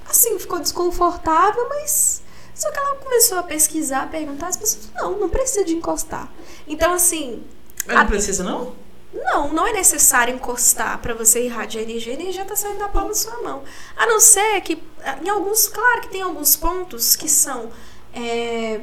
assim 0.09 0.39
ficou 0.39 0.59
desconfortável, 0.59 1.69
mas 1.69 2.21
só 2.55 2.71
que 2.71 2.79
ela 2.79 2.95
começou 2.95 3.37
a 3.37 3.43
pesquisar, 3.43 4.09
perguntar, 4.09 4.47
as 4.47 4.57
pessoas, 4.57 4.89
não, 4.95 5.17
não 5.19 5.29
precisa 5.29 5.63
de 5.63 5.75
encostar. 5.75 6.31
Então 6.67 6.93
assim, 6.93 7.43
Mas 7.85 7.95
não 7.95 8.07
precisa, 8.07 8.43
não? 8.43 8.75
não, 9.13 9.51
não 9.53 9.67
é 9.67 9.73
necessário 9.73 10.35
encostar 10.35 10.99
para 10.99 11.13
você 11.13 11.45
irradiar 11.45 11.83
energia. 11.83 12.13
A 12.13 12.15
energia 12.15 12.43
está 12.43 12.55
saindo 12.55 12.79
da 12.79 12.87
palma 12.87 13.09
da 13.09 13.15
sua 13.15 13.41
mão. 13.41 13.63
A 13.97 14.05
não 14.05 14.19
ser 14.19 14.61
que, 14.61 14.81
em 15.23 15.29
alguns, 15.29 15.67
claro 15.67 16.01
que 16.01 16.09
tem 16.09 16.21
alguns 16.21 16.55
pontos 16.55 17.15
que 17.15 17.27
são, 17.27 17.71
é, 18.13 18.81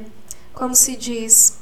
como 0.52 0.74
se 0.74 0.96
diz, 0.96 1.58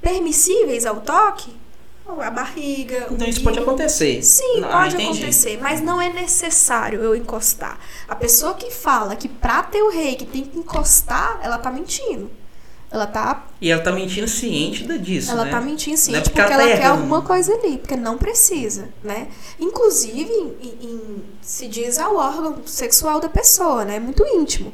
permissíveis 0.00 0.84
ao 0.84 1.00
toque. 1.00 1.58
A 2.06 2.30
barriga. 2.30 3.08
Então 3.10 3.26
isso 3.26 3.42
pode 3.42 3.56
umbigo. 3.58 3.70
acontecer. 3.72 4.22
Sim, 4.22 4.60
Não, 4.60 4.68
ah, 4.68 4.82
pode 4.82 4.94
entendi. 4.94 5.18
acontecer, 5.18 5.58
mas 5.60 5.80
não 5.80 6.00
é 6.00 6.12
necessário 6.12 7.02
eu 7.02 7.14
encostar. 7.16 7.78
A 8.06 8.14
pessoa 8.14 8.54
que 8.54 8.70
fala 8.70 9.16
que 9.16 9.28
pra 9.28 9.62
ter 9.62 9.82
o 9.82 9.90
rei 9.90 10.14
que 10.14 10.26
tem 10.26 10.44
que 10.44 10.58
encostar, 10.58 11.40
ela 11.42 11.58
tá 11.58 11.70
mentindo. 11.70 12.30
Ela 12.90 13.06
tá 13.08 13.46
E 13.60 13.70
ela 13.72 13.82
tá 13.82 13.90
mentindo 13.90 14.28
ciente 14.28 14.84
da- 14.84 14.96
disso, 14.96 15.32
ela 15.32 15.46
né? 15.46 15.50
tá 15.50 15.60
mentindo 15.60 15.96
sim, 15.96 16.12
Não 16.12 16.18
é 16.20 16.22
porque, 16.22 16.38
porque 16.40 16.52
ela 16.52 16.62
ela, 16.62 16.72
tá 16.72 16.78
quer 16.78 16.86
alguma 16.86 17.22
coisa 17.22 17.52
ali, 17.54 17.78
porque 17.78 17.96
não 17.96 18.16
precisa, 18.16 18.88
né? 19.02 19.26
Inclusive, 19.58 20.30
em- 20.60 20.78
em- 20.86 21.22
se 21.42 21.66
diz 21.66 21.98
ao 21.98 22.14
órgão 22.14 22.58
sexual 22.66 23.18
da 23.18 23.28
pessoa, 23.28 23.84
né? 23.84 23.98
Muito 23.98 24.24
íntimo. 24.24 24.72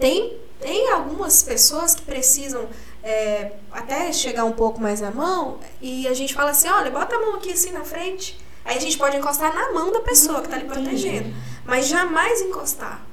Tem, 0.00 0.36
tem 0.58 0.90
algumas 0.90 1.42
pessoas 1.44 1.94
que 1.94 2.02
precisam 2.02 2.66
é, 3.02 3.52
até 3.72 4.12
chegar 4.12 4.44
um 4.44 4.52
pouco 4.52 4.80
mais 4.80 5.00
na 5.00 5.10
mão 5.10 5.58
e 5.80 6.06
a 6.06 6.14
gente 6.14 6.34
fala 6.34 6.50
assim, 6.50 6.68
olha, 6.68 6.90
bota 6.90 7.16
a 7.16 7.20
mão 7.20 7.34
aqui 7.36 7.52
assim 7.52 7.72
na 7.72 7.84
frente. 7.84 8.38
Aí 8.64 8.76
a 8.76 8.80
gente 8.80 8.98
pode 8.98 9.16
encostar 9.16 9.54
na 9.54 9.72
mão 9.72 9.90
da 9.92 10.00
pessoa 10.00 10.42
que 10.42 10.48
tá 10.48 10.56
ali 10.56 10.66
protegendo. 10.66 11.34
Mas 11.64 11.88
jamais 11.88 12.40
encostar. 12.42 13.06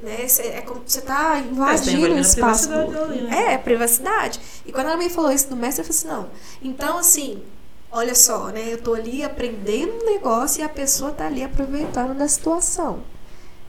Né? 0.00 0.28
Cê, 0.28 0.42
é 0.48 0.60
como, 0.60 0.82
você 0.86 1.00
tá 1.00 1.38
É, 1.38 1.42
você 1.42 1.46
tá 1.46 1.50
invadindo 1.50 2.14
o 2.14 2.18
espaço. 2.18 2.68
privacidade 2.68 3.22
né? 3.22 3.54
É, 3.54 3.58
privacidade. 3.58 4.40
E 4.64 4.72
quando 4.72 4.86
ela 4.86 4.96
me 4.96 5.08
falou 5.08 5.32
isso 5.32 5.48
do 5.48 5.56
mestre, 5.56 5.82
eu 5.82 5.86
falei 5.86 5.98
assim, 5.98 6.08
não. 6.08 6.30
Então, 6.62 6.98
assim, 6.98 7.42
olha 7.90 8.14
só, 8.14 8.48
né? 8.48 8.72
Eu 8.72 8.80
tô 8.82 8.94
ali 8.94 9.24
aprendendo 9.24 9.92
um 9.92 10.06
negócio 10.06 10.60
e 10.60 10.62
a 10.62 10.68
pessoa 10.68 11.12
tá 11.12 11.26
ali 11.26 11.42
aproveitando 11.42 12.16
da 12.16 12.28
situação. 12.28 13.02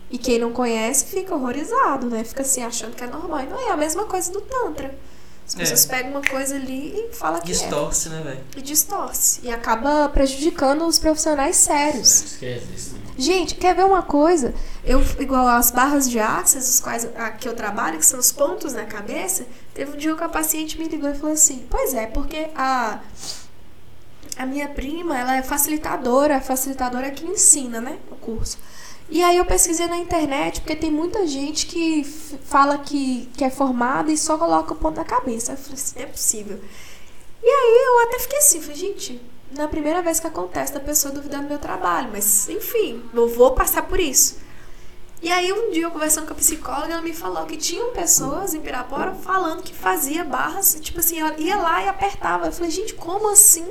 E 0.09 0.17
quem 0.17 0.39
não 0.39 0.51
conhece 0.53 1.05
fica 1.05 1.34
horrorizado, 1.34 2.09
né? 2.09 2.23
Fica 2.23 2.41
assim, 2.41 2.63
achando 2.63 2.95
que 2.95 3.03
é 3.03 3.07
normal. 3.07 3.41
E 3.41 3.47
não 3.47 3.59
é 3.59 3.71
a 3.71 3.77
mesma 3.77 4.05
coisa 4.05 4.31
do 4.31 4.41
Tantra. 4.41 4.97
As 5.47 5.55
É. 5.55 5.57
pessoas 5.59 5.85
pegam 5.85 6.11
uma 6.11 6.21
coisa 6.21 6.55
ali 6.55 6.93
e 6.93 7.15
falam 7.15 7.39
que 7.39 7.51
é. 7.51 7.53
Distorce, 7.53 8.09
né, 8.09 8.21
velho? 8.21 8.39
E 8.57 8.61
distorce. 8.61 9.39
E 9.43 9.49
acaba 9.49 10.09
prejudicando 10.09 10.85
os 10.85 10.99
profissionais 10.99 11.55
sérios. 11.55 12.07
Isso 12.21 12.39
que 12.39 12.45
existe. 12.45 12.95
Gente, 13.17 13.55
quer 13.55 13.73
ver 13.73 13.85
uma 13.85 14.03
coisa? 14.03 14.53
Eu, 14.83 15.01
igual 15.19 15.47
as 15.47 15.71
barras 15.71 16.09
de 16.09 16.19
axis, 16.19 16.67
os 16.69 16.79
quais 16.81 17.07
a, 17.15 17.31
que 17.31 17.47
eu 17.47 17.55
trabalho, 17.55 17.97
que 17.97 18.05
são 18.05 18.19
os 18.19 18.31
pontos 18.31 18.73
na 18.73 18.83
cabeça, 18.85 19.45
teve 19.73 19.93
um 19.93 19.97
dia 19.97 20.13
que 20.15 20.23
a 20.23 20.29
paciente 20.29 20.77
me 20.77 20.87
ligou 20.87 21.09
e 21.09 21.15
falou 21.15 21.33
assim, 21.33 21.65
pois 21.69 21.93
é, 21.93 22.05
porque 22.07 22.49
a, 22.53 22.99
a 24.37 24.45
minha 24.45 24.67
prima, 24.67 25.17
ela 25.17 25.35
é 25.37 25.41
facilitadora, 25.41 26.39
facilitadora 26.41 27.09
que 27.09 27.25
ensina, 27.25 27.79
né, 27.81 27.97
o 28.11 28.15
curso. 28.15 28.57
E 29.09 29.23
aí 29.23 29.38
eu 29.38 29.45
pesquisei 29.45 29.88
na 29.88 29.97
internet, 29.97 30.59
porque 30.59 30.75
tem 30.75 30.91
muita 30.91 31.25
gente 31.25 31.65
que 31.65 32.03
fala 32.03 32.77
que, 32.77 33.29
que 33.38 33.43
é 33.43 33.49
formada 33.49 34.11
e 34.11 34.17
só 34.17 34.38
coloca 34.38 34.73
o 34.73 34.75
ponto 34.75 34.97
na 34.97 35.05
cabeça. 35.05 35.53
Eu 35.53 35.57
falei 35.57 35.73
assim, 35.75 35.95
não 35.95 36.03
é 36.03 36.07
possível. 36.07 36.59
E 37.41 37.47
aí 37.47 37.85
eu 37.85 37.99
até 38.07 38.19
fiquei 38.19 38.39
assim, 38.39 38.61
falei, 38.61 38.75
gente, 38.75 39.21
na 39.51 39.67
primeira 39.67 40.01
vez 40.01 40.19
que 40.19 40.27
acontece 40.27 40.73
da 40.73 40.79
pessoa 40.79 41.13
duvidando 41.13 41.43
do 41.43 41.49
meu 41.49 41.57
trabalho, 41.57 42.09
mas 42.11 42.49
enfim, 42.49 43.01
eu 43.13 43.29
vou 43.29 43.51
passar 43.51 43.84
por 43.84 43.99
isso. 43.99 44.38
E 45.21 45.31
aí 45.31 45.51
um 45.51 45.71
dia 45.71 45.84
eu 45.84 45.91
conversando 45.91 46.27
com 46.27 46.34
a 46.34 46.38
psicóloga, 46.38 46.93
ela 46.93 47.01
me 47.01 47.13
falou 47.13 47.45
que 47.45 47.57
tinham 47.57 47.91
pessoas 47.91 48.53
em 48.53 48.61
Pirapora 48.61 49.13
falando 49.15 49.63
que 49.63 49.73
fazia 49.73 50.23
barras, 50.23 50.77
tipo 50.81 50.99
assim, 50.99 51.19
ela 51.19 51.39
ia 51.39 51.55
lá 51.55 51.84
e 51.84 51.88
apertava. 51.88 52.47
Eu 52.47 52.51
falei, 52.51 52.69
gente, 52.69 52.93
como 52.93 53.31
assim? 53.31 53.67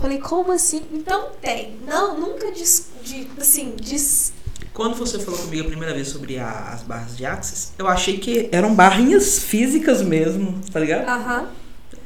Falei, 0.00 0.18
como 0.18 0.52
assim? 0.52 0.82
Então 0.92 1.28
tem. 1.40 1.78
Não, 1.86 2.18
nunca 2.18 2.50
dis, 2.52 2.88
de, 3.02 3.28
assim, 3.40 3.74
dis, 3.80 4.32
Quando 4.72 4.96
você 4.96 5.18
falou 5.20 5.38
comigo 5.38 5.62
a 5.64 5.68
primeira 5.68 5.94
vez 5.94 6.08
sobre 6.08 6.36
a- 6.38 6.70
as 6.72 6.82
barras 6.82 7.16
de 7.16 7.24
Axis, 7.24 7.72
eu 7.78 7.86
achei 7.86 8.18
que 8.18 8.48
eram 8.50 8.74
barrinhas 8.74 9.38
físicas 9.38 10.02
mesmo, 10.02 10.60
tá 10.72 10.80
ligado? 10.80 11.08
Aham. 11.08 11.48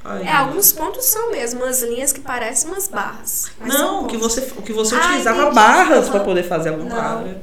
Ai, 0.04 0.22
É, 0.22 0.32
alguns 0.32 0.70
pontos 0.72 1.04
são 1.06 1.30
mesmo, 1.32 1.62
umas 1.64 1.82
linhas 1.82 2.12
que 2.12 2.20
parecem 2.20 2.70
umas 2.70 2.86
barras. 2.88 3.50
Não, 3.60 4.04
o 4.04 4.06
que 4.06 4.16
você, 4.18 4.40
o 4.56 4.62
que 4.62 4.72
você 4.72 4.94
Ah, 4.94 4.98
utilizava 4.98 5.38
entendi. 5.40 5.54
barras 5.54 6.04
Aham. 6.04 6.10
pra 6.12 6.20
poder 6.20 6.42
fazer 6.44 6.68
algum 6.70 6.84
Não. 6.84 6.90
trabalho. 6.90 7.38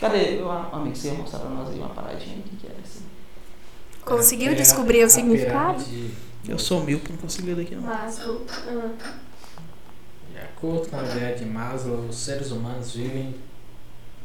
Cadê? 0.00 0.38
Eu, 0.40 0.50
amigo, 0.50 0.94
você 0.94 1.08
ia 1.08 1.14
mostrar 1.14 1.40
pra 1.40 1.48
nós 1.50 1.68
aí 1.70 1.78
uma 1.78 1.88
paradinha? 1.88 2.38
O 2.38 2.42
que, 2.42 2.56
que 2.56 2.66
era 2.66 2.76
assim? 2.84 3.00
Conseguiu 4.04 4.52
A 4.52 4.54
descobrir 4.54 5.04
o 5.04 5.10
significado? 5.10 5.82
pirâmide, 5.82 6.14
Eu 6.48 6.58
sou 6.58 6.84
míope, 6.84 7.10
não 7.10 7.18
consigo 7.18 7.46
ler 7.46 7.56
daqui 7.56 7.74
não. 7.74 7.82
Maslow. 7.82 8.44
De 10.30 10.38
acordo 10.38 10.88
com 10.88 10.96
a 10.96 11.04
ideia 11.04 11.36
de 11.36 11.44
Maslow, 11.44 12.06
os 12.08 12.16
seres 12.16 12.50
humanos 12.50 12.94
vivem 12.94 13.34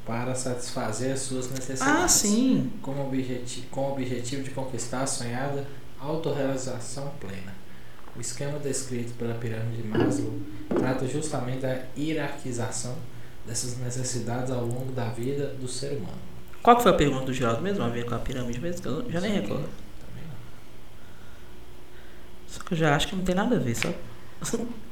para 0.06 0.34
satisfazer 0.34 1.14
as 1.14 1.20
suas 1.22 1.50
necessidades. 1.52 2.04
Ah, 2.04 2.08
sim. 2.08 2.72
Com 2.82 2.92
o 2.92 3.08
objetivo, 3.08 3.68
com 3.70 3.82
o 3.82 3.92
objetivo 3.94 4.44
de 4.44 4.50
conquistar 4.52 5.04
a 5.04 5.08
sonhada 5.08 5.66
autorrealização 6.00 7.12
plena. 7.20 7.54
O 8.16 8.22
esquema 8.22 8.58
descrito 8.60 9.14
pela 9.14 9.36
pirâmide 9.36 9.82
de 9.82 9.88
Maslow 9.88 10.34
trata 10.70 11.08
justamente 11.08 11.62
da 11.62 11.84
hierarquização 11.98 12.96
dessas 13.46 13.78
necessidades 13.78 14.52
ao 14.52 14.66
longo 14.66 14.92
da 14.92 15.10
vida 15.10 15.54
do 15.60 15.68
ser 15.68 15.92
humano. 15.92 16.18
Qual 16.62 16.76
que 16.76 16.84
foi 16.84 16.92
a 16.92 16.96
pergunta 16.96 17.26
do 17.26 17.34
Geraldo 17.34 17.62
mesmo? 17.62 17.84
A 17.84 17.90
ver 17.90 18.06
com 18.06 18.16
a 18.16 18.20
pirâmide 18.20 18.60
mesmo? 18.60 18.82
Que 18.82 18.88
eu 18.88 19.12
já 19.12 19.22
nem 19.22 19.34
recordo. 19.42 19.70
Só 22.52 22.64
que 22.64 22.74
eu 22.74 22.78
já 22.78 22.96
acho 22.96 23.08
que 23.08 23.16
não 23.16 23.24
tem 23.24 23.36
nada 23.36 23.56
a 23.56 23.60
ver, 23.60 23.76
só. 23.76 23.90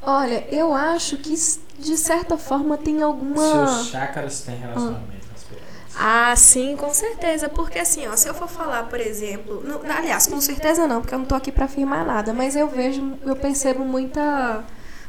Olha, 0.01 0.45
eu 0.53 0.73
acho 0.73 1.17
que 1.17 1.33
de 1.79 1.97
certa 1.97 2.37
forma 2.37 2.77
tem 2.77 2.97
Se 2.97 3.03
alguma. 3.03 3.63
os 3.63 3.87
chakras 3.87 4.41
têm 4.41 4.57
relacionamento 4.57 5.25
nas 5.31 5.43
pirâmides. 5.43 5.95
Ah, 5.99 6.35
sim, 6.35 6.75
com 6.75 6.93
certeza. 6.93 7.47
Porque 7.49 7.79
assim, 7.79 8.07
ó, 8.07 8.15
se 8.15 8.27
eu 8.27 8.33
for 8.33 8.47
falar, 8.47 8.83
por 8.83 8.99
exemplo. 8.99 9.63
não- 9.63 9.81
aliás, 9.89 10.27
com 10.27 10.39
certeza 10.41 10.85
não, 10.87 11.01
porque 11.01 11.15
eu 11.15 11.19
não 11.19 11.25
tô 11.25 11.35
aqui 11.35 11.51
pra 11.51 11.65
afirmar 11.65 12.05
nada, 12.05 12.33
mas 12.33 12.55
eu 12.55 12.67
vejo, 12.67 13.17
eu 13.25 13.35
percebo 13.35 13.83
muita, 13.85 14.63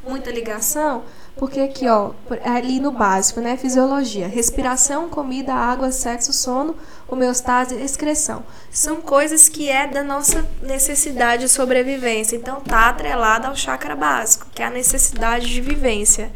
muita 0.07 0.31
ligação. 0.31 1.03
Porque 1.39 1.61
aqui, 1.61 1.87
ó, 1.87 2.11
ali 2.43 2.81
no 2.81 2.91
básico, 2.91 3.39
né? 3.39 3.55
Fisiologia. 3.55 4.27
Respiração, 4.27 5.07
comida, 5.07 5.53
água, 5.53 5.89
sexo, 5.89 6.33
sono, 6.33 6.75
homeostase 7.07 7.75
excreção. 7.75 8.43
São 8.69 8.97
coisas 8.97 9.47
que 9.47 9.69
é 9.69 9.87
da 9.87 10.03
nossa 10.03 10.45
necessidade 10.61 11.43
de 11.43 11.49
sobrevivência. 11.49 12.35
Então 12.35 12.59
tá 12.59 12.89
atrelada 12.89 13.47
ao 13.47 13.55
chakra 13.55 13.95
básico, 13.95 14.47
que 14.53 14.61
é 14.61 14.65
a 14.65 14.69
necessidade 14.69 15.47
de 15.47 15.61
vivência. 15.61 16.29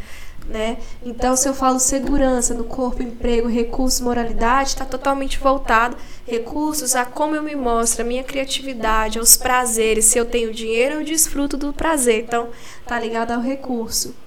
Né? 0.47 0.77
Então, 1.03 1.35
se 1.35 1.49
eu 1.49 1.53
falo 1.53 1.79
segurança 1.79 2.53
no 2.53 2.63
corpo, 2.63 3.03
emprego, 3.03 3.49
recursos, 3.49 3.99
moralidade, 3.99 4.69
está 4.69 4.85
totalmente 4.85 5.37
voltado 5.37 5.97
recursos 6.25 6.95
a 6.95 7.03
como 7.05 7.35
eu 7.35 7.43
me 7.43 7.55
mostro, 7.55 8.03
a 8.03 8.05
minha 8.05 8.23
criatividade, 8.23 9.19
aos 9.19 9.35
prazeres. 9.35 10.05
Se 10.05 10.17
eu 10.17 10.25
tenho 10.25 10.53
dinheiro, 10.53 10.95
eu 10.95 11.03
desfruto 11.03 11.57
do 11.57 11.73
prazer. 11.73 12.23
Então, 12.23 12.49
tá 12.85 12.97
ligado 12.97 13.31
ao 13.31 13.41
recurso. 13.41 14.22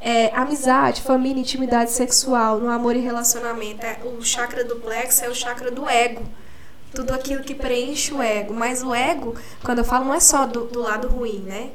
É, 0.00 0.34
amizade, 0.34 1.02
família, 1.02 1.40
intimidade 1.40 1.90
sexual, 1.90 2.58
no 2.58 2.70
amor 2.70 2.96
e 2.96 3.00
relacionamento. 3.00 3.84
É, 3.84 3.98
o 4.04 4.22
chakra 4.22 4.64
do 4.64 4.76
plexo 4.76 5.24
é 5.24 5.28
o 5.28 5.34
chakra 5.34 5.70
do 5.70 5.88
ego. 5.88 6.22
Tudo 6.94 7.12
aquilo 7.12 7.42
que 7.42 7.54
preenche 7.54 8.12
o 8.12 8.22
ego. 8.22 8.54
Mas 8.54 8.82
o 8.82 8.94
ego, 8.94 9.34
quando 9.62 9.78
eu 9.78 9.84
falo, 9.84 10.06
não 10.06 10.14
é 10.14 10.20
só 10.20 10.46
do, 10.46 10.64
do 10.64 10.80
lado 10.80 11.08
ruim, 11.08 11.40
né? 11.40 11.70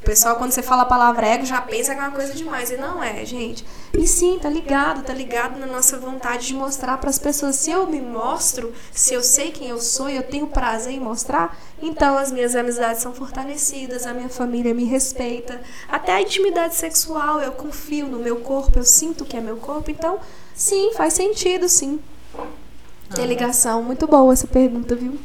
O 0.00 0.02
pessoal, 0.02 0.36
quando 0.36 0.50
você 0.50 0.62
fala 0.62 0.82
a 0.82 0.86
palavra 0.86 1.26
ego, 1.26 1.44
já 1.44 1.60
pensa 1.60 1.94
que 1.94 2.00
é 2.00 2.02
uma 2.02 2.10
coisa 2.10 2.32
demais. 2.32 2.70
E 2.70 2.76
não 2.78 3.02
é, 3.02 3.24
gente. 3.24 3.64
E 3.92 4.06
sim, 4.06 4.38
tá 4.40 4.48
ligado, 4.48 5.04
tá 5.04 5.12
ligado 5.12 5.58
na 5.58 5.66
nossa 5.66 5.98
vontade 5.98 6.46
de 6.46 6.54
mostrar 6.54 6.96
para 6.96 7.10
as 7.10 7.18
pessoas. 7.18 7.56
Se 7.56 7.70
eu 7.70 7.86
me 7.86 8.00
mostro, 8.00 8.72
se 8.92 9.12
eu 9.12 9.22
sei 9.22 9.50
quem 9.50 9.68
eu 9.68 9.78
sou 9.78 10.08
e 10.08 10.16
eu 10.16 10.22
tenho 10.22 10.46
prazer 10.46 10.94
em 10.94 11.00
mostrar, 11.00 11.56
então 11.82 12.16
as 12.16 12.32
minhas 12.32 12.56
amizades 12.56 13.02
são 13.02 13.12
fortalecidas, 13.12 14.06
a 14.06 14.14
minha 14.14 14.30
família 14.30 14.72
me 14.72 14.84
respeita. 14.84 15.60
Até 15.86 16.12
a 16.12 16.22
intimidade 16.22 16.74
sexual, 16.74 17.40
eu 17.40 17.52
confio 17.52 18.06
no 18.06 18.18
meu 18.18 18.36
corpo, 18.36 18.78
eu 18.78 18.84
sinto 18.84 19.26
que 19.26 19.36
é 19.36 19.40
meu 19.40 19.58
corpo. 19.58 19.90
Então, 19.90 20.18
sim, 20.54 20.92
faz 20.94 21.12
sentido, 21.12 21.68
sim. 21.68 22.00
Tem 23.14 23.26
ligação. 23.26 23.82
Muito 23.82 24.06
boa 24.06 24.32
essa 24.32 24.46
pergunta, 24.46 24.94
viu? 24.94 25.18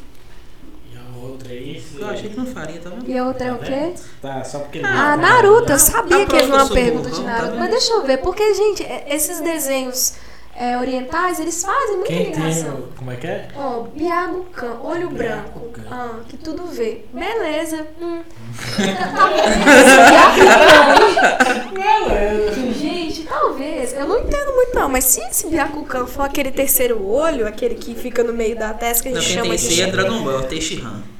Outra 1.30 1.50
aí. 1.50 1.82
Eu 1.98 2.06
achei 2.08 2.30
que 2.30 2.36
não 2.36 2.46
faria, 2.46 2.80
tá 2.80 2.90
vendo? 2.90 3.08
E 3.10 3.18
a 3.18 3.24
outra 3.26 3.46
é 3.46 3.52
o 3.52 3.58
quê? 3.58 3.92
Tá, 4.22 4.44
só 4.44 4.58
porque 4.60 4.78
ele 4.78 4.86
Ah. 4.86 5.16
Naruto, 5.16 5.72
eu 5.72 5.78
sabia 5.78 6.26
que 6.26 6.36
não 6.36 6.46
prova 6.48 6.64
uma 6.64 6.74
pergunta 6.74 7.10
de 7.10 7.16
tá 7.16 7.22
Naruto. 7.22 7.46
vendo? 7.52 7.58
Mas 7.58 7.70
deixa 7.70 7.92
eu 7.92 8.02
ver, 8.04 8.18
porque, 8.18 8.54
gente, 8.54 8.82
é- 8.82 9.06
esses 9.10 9.40
desenhos 9.40 10.14
é, 10.58 10.78
orientais, 10.78 11.38
eles 11.38 11.62
fazem 11.62 11.96
muita 11.96 12.08
Quem 12.12 12.32
tem 12.32 12.42
ligação. 12.42 12.74
o. 12.76 12.88
Como 12.96 13.10
é 13.10 13.16
que 13.16 13.26
é? 13.26 13.48
Ó, 13.54 13.82
Byakugan, 13.94 14.80
olho 14.82 15.10
branco. 15.10 15.66
Ah, 15.90 16.20
que 16.28 16.36
tudo 16.38 16.64
vê. 16.66 17.04
Beleza. 17.12 17.86
Hum. 18.00 18.22
Talvez. 22.06 22.76
Gente, 22.80 23.22
talvez. 23.24 23.92
Eu 23.92 24.08
não 24.08 24.18
entendo 24.18 24.54
muito, 24.54 24.74
não. 24.74 24.88
Mas 24.88 25.04
se 25.04 25.20
esse 25.20 25.46
Byakugan 25.48 26.06
for 26.06 26.22
aquele 26.22 26.50
terceiro 26.50 27.06
olho, 27.06 27.46
aquele 27.46 27.74
que 27.74 27.94
fica 27.94 28.24
no 28.24 28.32
meio 28.32 28.56
da 28.58 28.72
testa 28.72 29.02
que 29.04 29.08
a 29.10 29.12
Não, 29.12 29.20
gente 29.20 29.34
quem 29.34 29.42
chama 29.44 29.56
tem 29.56 29.68
de. 29.68 29.74
C 29.74 29.82
é 29.82 29.86
Dragon 29.90 30.24
Ball, 30.24 30.32
é 30.32 30.38
o. 30.38 31.15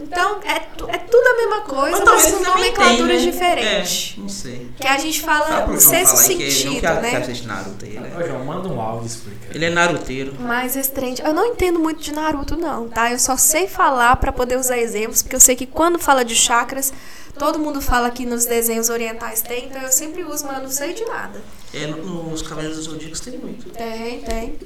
Então, 0.00 0.40
é, 0.44 0.54
é 0.94 0.98
tudo 0.98 1.26
a 1.26 1.36
mesma 1.36 1.60
coisa, 1.62 2.04
Mas 2.04 2.24
mas, 2.24 2.32
com 2.32 2.42
nomenclaturas 2.44 2.98
tem, 2.98 3.26
né? 3.26 3.30
diferentes. 3.32 4.14
É, 4.16 4.20
não 4.20 4.28
sei. 4.28 4.70
Que 4.80 4.86
a 4.86 4.98
gente 4.98 5.20
Fala 5.20 5.68
o 5.70 5.78
sexto 5.78 6.16
que 6.16 6.50
sentido, 6.50 6.80
quer, 6.80 7.02
né? 7.02 7.10
quer 7.10 7.16
assistir 7.18 7.46
Naruto. 7.46 7.84
Ele 7.84 7.98
é, 7.98 8.26
João, 8.28 8.44
manda 8.44 8.68
um 8.68 8.80
áudio 8.80 9.06
explicando. 9.06 9.54
ele 9.54 9.64
é 9.64 9.70
naruteiro. 9.70 10.34
Mas 10.38 10.76
esse 10.76 10.90
trem 10.90 11.14
de- 11.14 11.22
Eu 11.22 11.34
não 11.34 11.46
entendo 11.46 11.78
muito 11.78 12.00
de 12.00 12.12
Naruto, 12.12 12.56
não, 12.56 12.88
tá? 12.88 13.10
Eu 13.12 13.18
só 13.18 13.36
sei 13.36 13.66
falar 13.66 14.16
pra 14.16 14.32
poder 14.32 14.56
usar 14.58 14.78
exemplos, 14.78 15.22
porque 15.22 15.36
eu 15.36 15.40
sei 15.40 15.56
que 15.56 15.66
quando 15.66 15.98
fala 15.98 16.24
de 16.24 16.34
chakras, 16.36 16.92
todo 17.38 17.58
mundo 17.58 17.80
fala 17.80 18.10
que 18.10 18.24
nos 18.24 18.46
desenhos 18.46 18.88
orientais 18.88 19.42
tem, 19.42 19.66
então 19.66 19.82
eu 19.82 19.92
sempre 19.92 20.22
uso, 20.24 20.46
mas 20.46 20.56
eu 20.58 20.62
não 20.62 20.70
sei 20.70 20.92
de 20.94 21.04
nada. 21.04 21.42
É, 21.74 21.86
no- 21.86 22.30
nos 22.30 22.40
Cavaleiros 22.42 22.76
dos 22.78 22.86
Zodíacos 22.86 23.20
tem 23.20 23.36
muito. 23.38 23.68
Tem, 23.70 24.20
tem. 24.20 24.58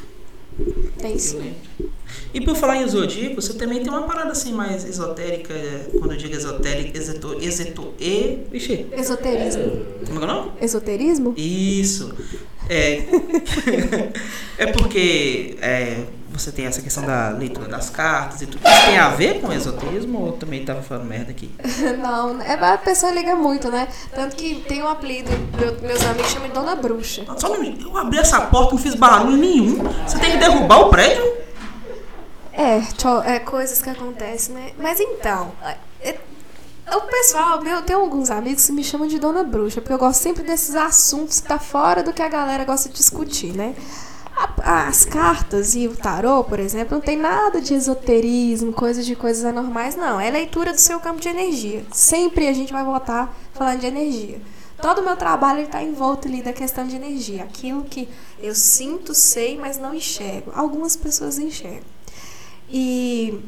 Sim. 1.18 1.38
lembro. 1.38 1.92
E 2.34 2.40
por 2.40 2.56
falar 2.56 2.78
em 2.78 2.88
Zodíaco, 2.88 3.40
você 3.40 3.54
também 3.54 3.80
tem 3.80 3.90
uma 3.90 4.02
parada 4.02 4.32
assim 4.32 4.52
mais 4.52 4.84
esotérica, 4.84 5.52
é, 5.52 5.86
quando 5.98 6.12
eu 6.12 6.16
digo 6.16 6.34
esotérica, 6.34 6.96
exeto, 6.96 7.36
exeto, 7.40 7.94
e... 8.00 8.38
Vixe, 8.50 8.86
Esoterismo. 8.92 9.62
como 10.06 10.18
é 10.18 10.18
que 10.18 10.24
é 10.24 10.24
o 10.24 10.26
nome? 10.26 10.52
Esoterismo? 10.60 11.34
Isso. 11.36 12.14
É, 12.68 13.02
é 14.56 14.66
porque 14.66 15.56
é, 15.60 16.04
você 16.32 16.50
tem 16.52 16.66
essa 16.66 16.80
questão 16.82 17.04
da 17.04 17.28
leitura 17.30 17.68
das 17.68 17.90
cartas 17.90 18.42
e 18.42 18.46
tudo. 18.46 18.66
Isso 18.66 18.86
tem 18.86 18.98
a 18.98 19.08
ver 19.10 19.40
com 19.40 19.52
esoterismo 19.52 20.18
ou 20.20 20.32
também 20.32 20.64
tava 20.64 20.82
falando 20.82 21.04
merda 21.06 21.30
aqui? 21.30 21.50
Não, 22.02 22.40
é, 22.42 22.54
a 22.54 22.78
pessoa 22.78 23.12
liga 23.12 23.34
muito, 23.36 23.70
né? 23.70 23.86
Tanto 24.14 24.34
que 24.36 24.56
tem 24.66 24.82
um 24.82 24.88
apelido, 24.88 25.30
meu- 25.58 25.80
meus 25.82 26.04
amigos 26.04 26.30
chamam 26.30 26.48
de 26.48 26.54
Dona 26.54 26.74
Bruxa. 26.76 27.24
Só 27.36 27.52
um 27.52 27.60
minuto, 27.60 27.86
eu 27.88 27.96
abri 27.96 28.18
essa 28.18 28.40
porta, 28.42 28.74
não 28.74 28.78
fiz 28.82 28.94
barulho 28.94 29.36
nenhum. 29.36 29.78
Você 30.06 30.18
tem 30.18 30.32
que 30.32 30.38
derrubar 30.38 30.80
o 30.80 30.90
prédio? 30.90 31.42
É, 32.52 32.80
tcho- 32.96 33.22
é 33.24 33.38
coisas 33.38 33.80
que 33.80 33.88
acontecem, 33.90 34.54
né? 34.54 34.72
Mas 34.78 35.00
então, 35.00 35.52
é- 35.64 35.76
é- 36.10 36.18
o 36.94 37.00
pessoal, 37.02 37.62
meu, 37.62 37.80
tem 37.82 37.96
alguns 37.96 38.30
amigos 38.30 38.66
que 38.66 38.72
me 38.72 38.84
chamam 38.84 39.06
de 39.08 39.18
Dona 39.18 39.42
Bruxa, 39.42 39.80
porque 39.80 39.92
eu 39.94 39.98
gosto 39.98 40.20
sempre 40.20 40.42
desses 40.42 40.74
assuntos 40.74 41.40
que 41.40 41.48
tá 41.48 41.58
fora 41.58 42.02
do 42.02 42.12
que 42.12 42.20
a 42.20 42.28
galera 42.28 42.64
gosta 42.64 42.88
de 42.90 42.94
discutir, 42.96 43.54
né? 43.56 43.74
As 44.64 45.04
cartas 45.04 45.74
e 45.74 45.88
o 45.88 45.96
tarô, 45.96 46.44
por 46.44 46.60
exemplo, 46.60 46.94
não 46.94 47.00
tem 47.00 47.16
nada 47.16 47.60
de 47.60 47.74
esoterismo, 47.74 48.72
coisa 48.72 49.02
de 49.02 49.16
coisas 49.16 49.44
anormais, 49.44 49.96
não. 49.96 50.20
É 50.20 50.30
leitura 50.30 50.72
do 50.72 50.80
seu 50.80 51.00
campo 51.00 51.20
de 51.20 51.28
energia. 51.28 51.84
Sempre 51.92 52.48
a 52.48 52.52
gente 52.52 52.72
vai 52.72 52.84
voltar 52.84 53.36
falando 53.54 53.80
de 53.80 53.86
energia. 53.86 54.40
Todo 54.80 55.00
o 55.00 55.04
meu 55.04 55.16
trabalho 55.16 55.62
está 55.62 55.82
envolto 55.82 56.26
ali 56.26 56.42
da 56.42 56.52
questão 56.52 56.86
de 56.86 56.96
energia. 56.96 57.44
Aquilo 57.44 57.84
que 57.84 58.08
eu 58.40 58.54
sinto, 58.54 59.14
sei, 59.14 59.56
mas 59.56 59.78
não 59.78 59.94
enxergo. 59.94 60.50
Algumas 60.54 60.96
pessoas 60.96 61.38
enxergam. 61.38 61.82
E 62.68 63.40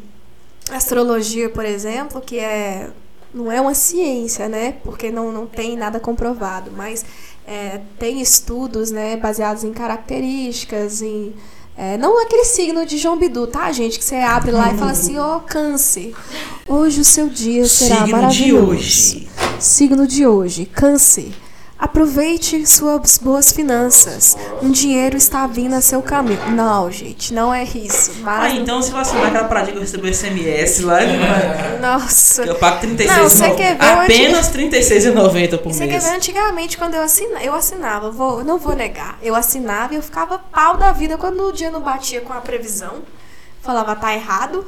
astrologia, 0.70 1.48
por 1.48 1.64
exemplo, 1.64 2.20
que 2.20 2.38
é 2.38 2.90
não 3.34 3.50
é 3.50 3.60
uma 3.60 3.74
ciência, 3.74 4.48
né? 4.48 4.76
Porque 4.84 5.10
não, 5.10 5.32
não 5.32 5.44
tem 5.44 5.76
nada 5.76 5.98
comprovado, 5.98 6.70
mas 6.70 7.04
é, 7.46 7.80
tem 7.98 8.20
estudos, 8.20 8.90
né, 8.90 9.16
baseados 9.16 9.64
em 9.64 9.72
características, 9.72 11.02
em 11.02 11.34
é, 11.76 11.98
não 11.98 12.22
aquele 12.22 12.44
signo 12.44 12.86
de 12.86 12.96
João 12.98 13.18
Bidu, 13.18 13.48
tá, 13.48 13.70
gente? 13.72 13.98
Que 13.98 14.04
você 14.04 14.14
abre 14.16 14.52
lá 14.52 14.72
e 14.72 14.78
fala 14.78 14.92
assim, 14.92 15.18
ó, 15.18 15.40
câncer. 15.40 16.14
Hoje 16.68 17.00
o 17.00 17.04
seu 17.04 17.28
dia 17.28 17.66
será 17.66 17.96
Signo 17.96 18.06
de 18.06 18.12
maravilhoso. 18.12 18.70
hoje. 18.70 19.28
Signo 19.58 20.06
de 20.06 20.24
hoje, 20.24 20.66
câncer. 20.66 21.32
Aproveite 21.88 22.66
suas 22.66 23.18
boas 23.18 23.52
finanças. 23.52 24.38
Um 24.62 24.70
dinheiro 24.70 25.18
está 25.18 25.46
vindo 25.46 25.74
a 25.74 25.82
seu 25.82 26.00
caminho. 26.00 26.40
Não, 26.52 26.90
gente, 26.90 27.34
não 27.34 27.52
é 27.52 27.62
isso. 27.62 28.10
Ah, 28.20 28.38
Mas. 28.40 28.54
então 28.54 28.80
se 28.80 28.90
vacilar 28.90 29.26
aquela 29.26 29.44
paradinha 29.44 29.72
que 29.72 29.76
eu 29.76 29.82
recebi 29.82 30.08
o 30.08 30.14
SMS 30.14 30.80
lá, 30.80 31.00
Nossa. 31.82 32.42
eu 32.44 32.54
pago 32.54 32.80
36 32.80 33.18
Não, 33.18 33.28
você 33.28 33.50
quer 33.50 33.76
ver 33.76 33.84
Apenas 33.84 34.48
R$ 34.48 34.70
36,90 34.70 35.58
por 35.58 35.72
Você 35.74 35.80
quer 35.86 35.90
mês. 35.92 36.04
ver 36.04 36.10
antigamente 36.16 36.78
quando 36.78 36.94
eu 36.94 37.02
assinava, 37.02 37.44
eu 37.44 37.54
assinava, 37.54 38.10
vou, 38.10 38.42
não 38.42 38.56
vou 38.58 38.74
negar, 38.74 39.18
eu 39.22 39.34
assinava 39.34 39.92
e 39.92 39.96
eu 39.98 40.02
ficava 40.02 40.38
pau 40.38 40.78
da 40.78 40.90
vida 40.90 41.18
quando 41.18 41.46
o 41.46 41.52
dia 41.52 41.70
não 41.70 41.82
batia 41.82 42.22
com 42.22 42.32
a 42.32 42.40
previsão. 42.40 43.02
Falava, 43.60 43.94
tá 43.94 44.14
errado. 44.14 44.64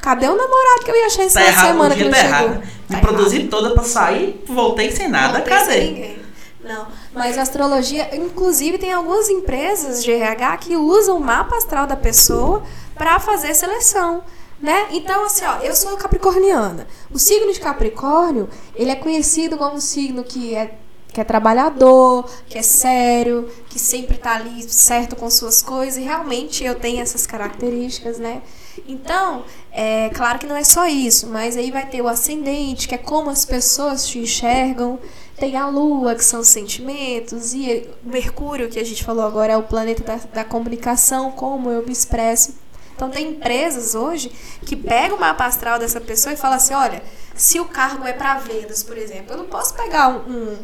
Cadê 0.00 0.26
o 0.28 0.34
namorado 0.34 0.82
que 0.82 0.90
eu 0.90 0.96
ia 0.96 1.06
achar 1.08 1.24
essa 1.24 1.40
Tá 1.40 1.46
errado, 1.46 1.66
semana 1.66 1.94
o 1.94 1.98
que 1.98 2.04
não 2.04 2.10
tá 2.10 2.16
chegou? 2.16 2.32
errado. 2.38 2.62
Me 2.88 2.96
Tá 2.96 2.98
produzi 3.02 3.36
errado. 3.36 3.50
toda 3.50 3.70
pra 3.74 3.82
sair, 3.84 4.42
voltei 4.48 4.90
sem 4.90 5.08
nada, 5.08 5.38
Não 5.40 5.44
tem 5.44 5.58
sem 5.58 5.66
cadê? 5.66 5.80
ninguém. 5.84 6.23
Não, 6.64 6.88
mas 7.12 7.36
astrologia, 7.36 8.16
inclusive 8.16 8.78
tem 8.78 8.92
algumas 8.92 9.28
empresas 9.28 10.02
de 10.02 10.10
RH 10.10 10.56
que 10.56 10.76
usam 10.76 11.18
o 11.18 11.20
mapa 11.20 11.56
astral 11.56 11.86
da 11.86 11.94
pessoa 11.96 12.62
para 12.94 13.20
fazer 13.20 13.54
seleção, 13.54 14.24
né? 14.60 14.86
Então 14.90 15.26
assim, 15.26 15.44
ó, 15.44 15.58
eu 15.58 15.76
sou 15.76 15.94
capricorniana. 15.98 16.86
O 17.12 17.18
signo 17.18 17.52
de 17.52 17.60
Capricórnio, 17.60 18.48
ele 18.74 18.90
é 18.90 18.96
conhecido 18.96 19.58
como 19.58 19.76
um 19.76 19.80
signo 19.80 20.24
que 20.24 20.54
é 20.54 20.78
que 21.12 21.20
é 21.20 21.24
trabalhador, 21.24 22.28
que 22.48 22.58
é 22.58 22.62
sério, 22.62 23.48
que 23.68 23.78
sempre 23.78 24.18
tá 24.18 24.34
ali 24.34 24.64
certo 24.64 25.14
com 25.14 25.30
suas 25.30 25.62
coisas, 25.62 25.96
e 25.96 26.00
realmente 26.00 26.64
eu 26.64 26.74
tenho 26.74 27.00
essas 27.00 27.24
características, 27.24 28.18
né? 28.18 28.42
Então, 28.88 29.44
é 29.70 30.10
claro 30.12 30.40
que 30.40 30.46
não 30.46 30.56
é 30.56 30.64
só 30.64 30.88
isso, 30.88 31.28
mas 31.28 31.56
aí 31.56 31.70
vai 31.70 31.86
ter 31.86 32.02
o 32.02 32.08
ascendente, 32.08 32.88
que 32.88 32.96
é 32.96 32.98
como 32.98 33.30
as 33.30 33.44
pessoas 33.44 34.08
te 34.08 34.18
enxergam, 34.18 34.98
tem 35.36 35.56
a 35.56 35.66
lua, 35.66 36.14
que 36.14 36.24
são 36.24 36.40
os 36.40 36.48
sentimentos, 36.48 37.54
e 37.54 37.88
Mercúrio, 38.02 38.68
que 38.68 38.78
a 38.78 38.84
gente 38.84 39.04
falou 39.04 39.24
agora, 39.24 39.52
é 39.52 39.56
o 39.56 39.62
planeta 39.62 40.02
da, 40.02 40.16
da 40.32 40.44
comunicação, 40.44 41.32
como 41.32 41.70
eu 41.70 41.84
me 41.84 41.92
expresso. 41.92 42.54
Então, 42.94 43.10
tem 43.10 43.30
empresas 43.30 43.94
hoje 43.94 44.30
que 44.64 44.76
pegam 44.76 45.16
o 45.16 45.20
mapa 45.20 45.44
astral 45.44 45.78
dessa 45.78 46.00
pessoa 46.00 46.32
e 46.32 46.36
falam 46.36 46.56
assim: 46.56 46.74
olha, 46.74 47.02
se 47.34 47.58
o 47.58 47.64
cargo 47.64 48.06
é 48.06 48.12
para 48.12 48.38
vendas, 48.38 48.82
por 48.82 48.96
exemplo, 48.96 49.32
eu 49.32 49.38
não 49.38 49.46
posso 49.46 49.74
pegar 49.74 50.08
um. 50.08 50.30
um 50.30 50.56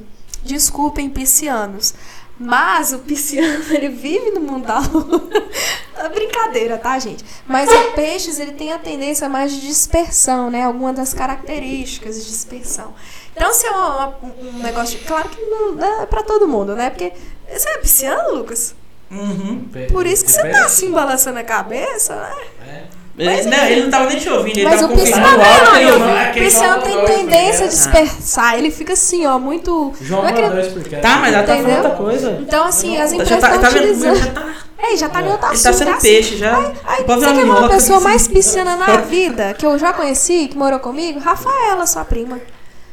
desculpem, 0.44 1.10
piscianos. 1.10 1.94
Mas 2.38 2.94
o 2.94 3.00
pisciano, 3.00 3.62
ele 3.74 3.90
vive 3.90 4.30
no 4.30 4.40
mundo 4.40 4.66
da 4.66 4.78
lua. 4.78 5.28
É 6.00 6.08
brincadeira, 6.08 6.78
tá, 6.78 6.98
gente? 6.98 7.22
Mas 7.46 7.68
o 7.68 7.92
peixes, 7.92 8.40
ele 8.40 8.52
tem 8.52 8.72
a 8.72 8.78
tendência 8.78 9.28
mais 9.28 9.52
de 9.52 9.60
dispersão, 9.60 10.50
né? 10.50 10.64
Alguma 10.64 10.94
das 10.94 11.12
características 11.12 12.16
de 12.16 12.30
dispersão. 12.30 12.94
Então, 13.36 13.52
se 13.52 13.66
é 13.66 13.70
uma- 13.70 14.06
uma- 14.06 14.14
um 14.42 14.62
negócio... 14.62 14.98
De, 14.98 15.04
claro 15.04 15.28
que 15.28 15.40
não 15.40 16.02
é 16.02 16.06
pra 16.06 16.22
todo 16.22 16.46
mundo, 16.48 16.74
né? 16.74 16.90
Porque... 16.90 17.12
Você 17.52 17.68
é 17.68 17.78
pisciano, 17.78 18.34
Lucas? 18.34 18.74
Uhum. 19.10 19.64
Por 19.90 20.06
isso 20.06 20.24
que 20.24 20.30
você 20.30 20.46
tá 20.48 20.64
assim, 20.64 20.90
balançando 20.92 21.38
a 21.38 21.42
cabeça, 21.44 22.14
né? 22.14 22.36
É. 22.68 23.00
Ele, 23.18 23.42
não, 23.50 23.64
ele 23.64 23.82
não 23.82 23.90
tava 23.90 24.08
nem 24.08 24.18
te 24.18 24.28
ouvindo, 24.30 24.56
ele 24.56 24.64
Mas 24.68 24.80
tava 24.80 24.92
o 24.94 24.96
pisciano, 24.96 25.22
confirmando 25.22 25.42
o 25.42 26.04
áudio 26.04 26.30
o 26.30 26.34
pisciano 26.34 26.82
tem 26.82 27.04
tendência 27.04 27.64
a 27.64 27.68
explicar. 27.68 28.02
dispersar. 28.04 28.54
Ele 28.58 28.70
fica 28.70 28.92
assim, 28.94 29.26
ó, 29.26 29.38
muito... 29.38 29.92
João 30.00 30.22
não 30.22 30.28
é 30.28 30.32
que 30.32 30.66
explicar. 30.68 31.00
Tá, 31.00 31.16
mas 31.16 31.34
ela 31.34 31.42
tá 31.42 31.56
falando 31.56 31.74
outra 31.74 31.90
coisa. 31.90 32.38
Então, 32.40 32.64
assim, 32.64 32.96
as 32.98 33.10
Já 33.10 33.16
empresas 33.16 33.40
tá, 33.40 33.46
estão 33.48 33.60
tá 33.60 33.68
vendo? 33.68 33.82
utilizando... 33.82 34.16
Já 34.16 34.26
tá, 34.30 34.54
Ei, 34.82 34.96
já 34.96 35.08
tá 35.10 35.20
em 35.20 35.28
outro 35.28 35.48
ele 35.52 35.60
tá 35.60 35.72
sendo 35.74 35.90
é 35.90 35.92
assim. 35.92 36.00
peixe 36.08 36.36
já. 36.38 36.56
Aí, 36.84 37.04
Pode 37.04 37.20
você 37.20 37.26
ver 37.26 37.34
quer 37.34 37.44
uma 37.44 37.68
pessoa 37.68 37.98
assim. 37.98 38.04
mais 38.08 38.28
pisciana 38.28 38.76
na 38.76 38.96
vida, 39.02 39.52
que 39.54 39.66
eu 39.66 39.78
já 39.78 39.92
conheci, 39.92 40.48
que 40.48 40.56
morou 40.56 40.78
comigo? 40.78 41.18
Rafaela, 41.20 41.86
sua 41.86 42.04
prima. 42.04 42.40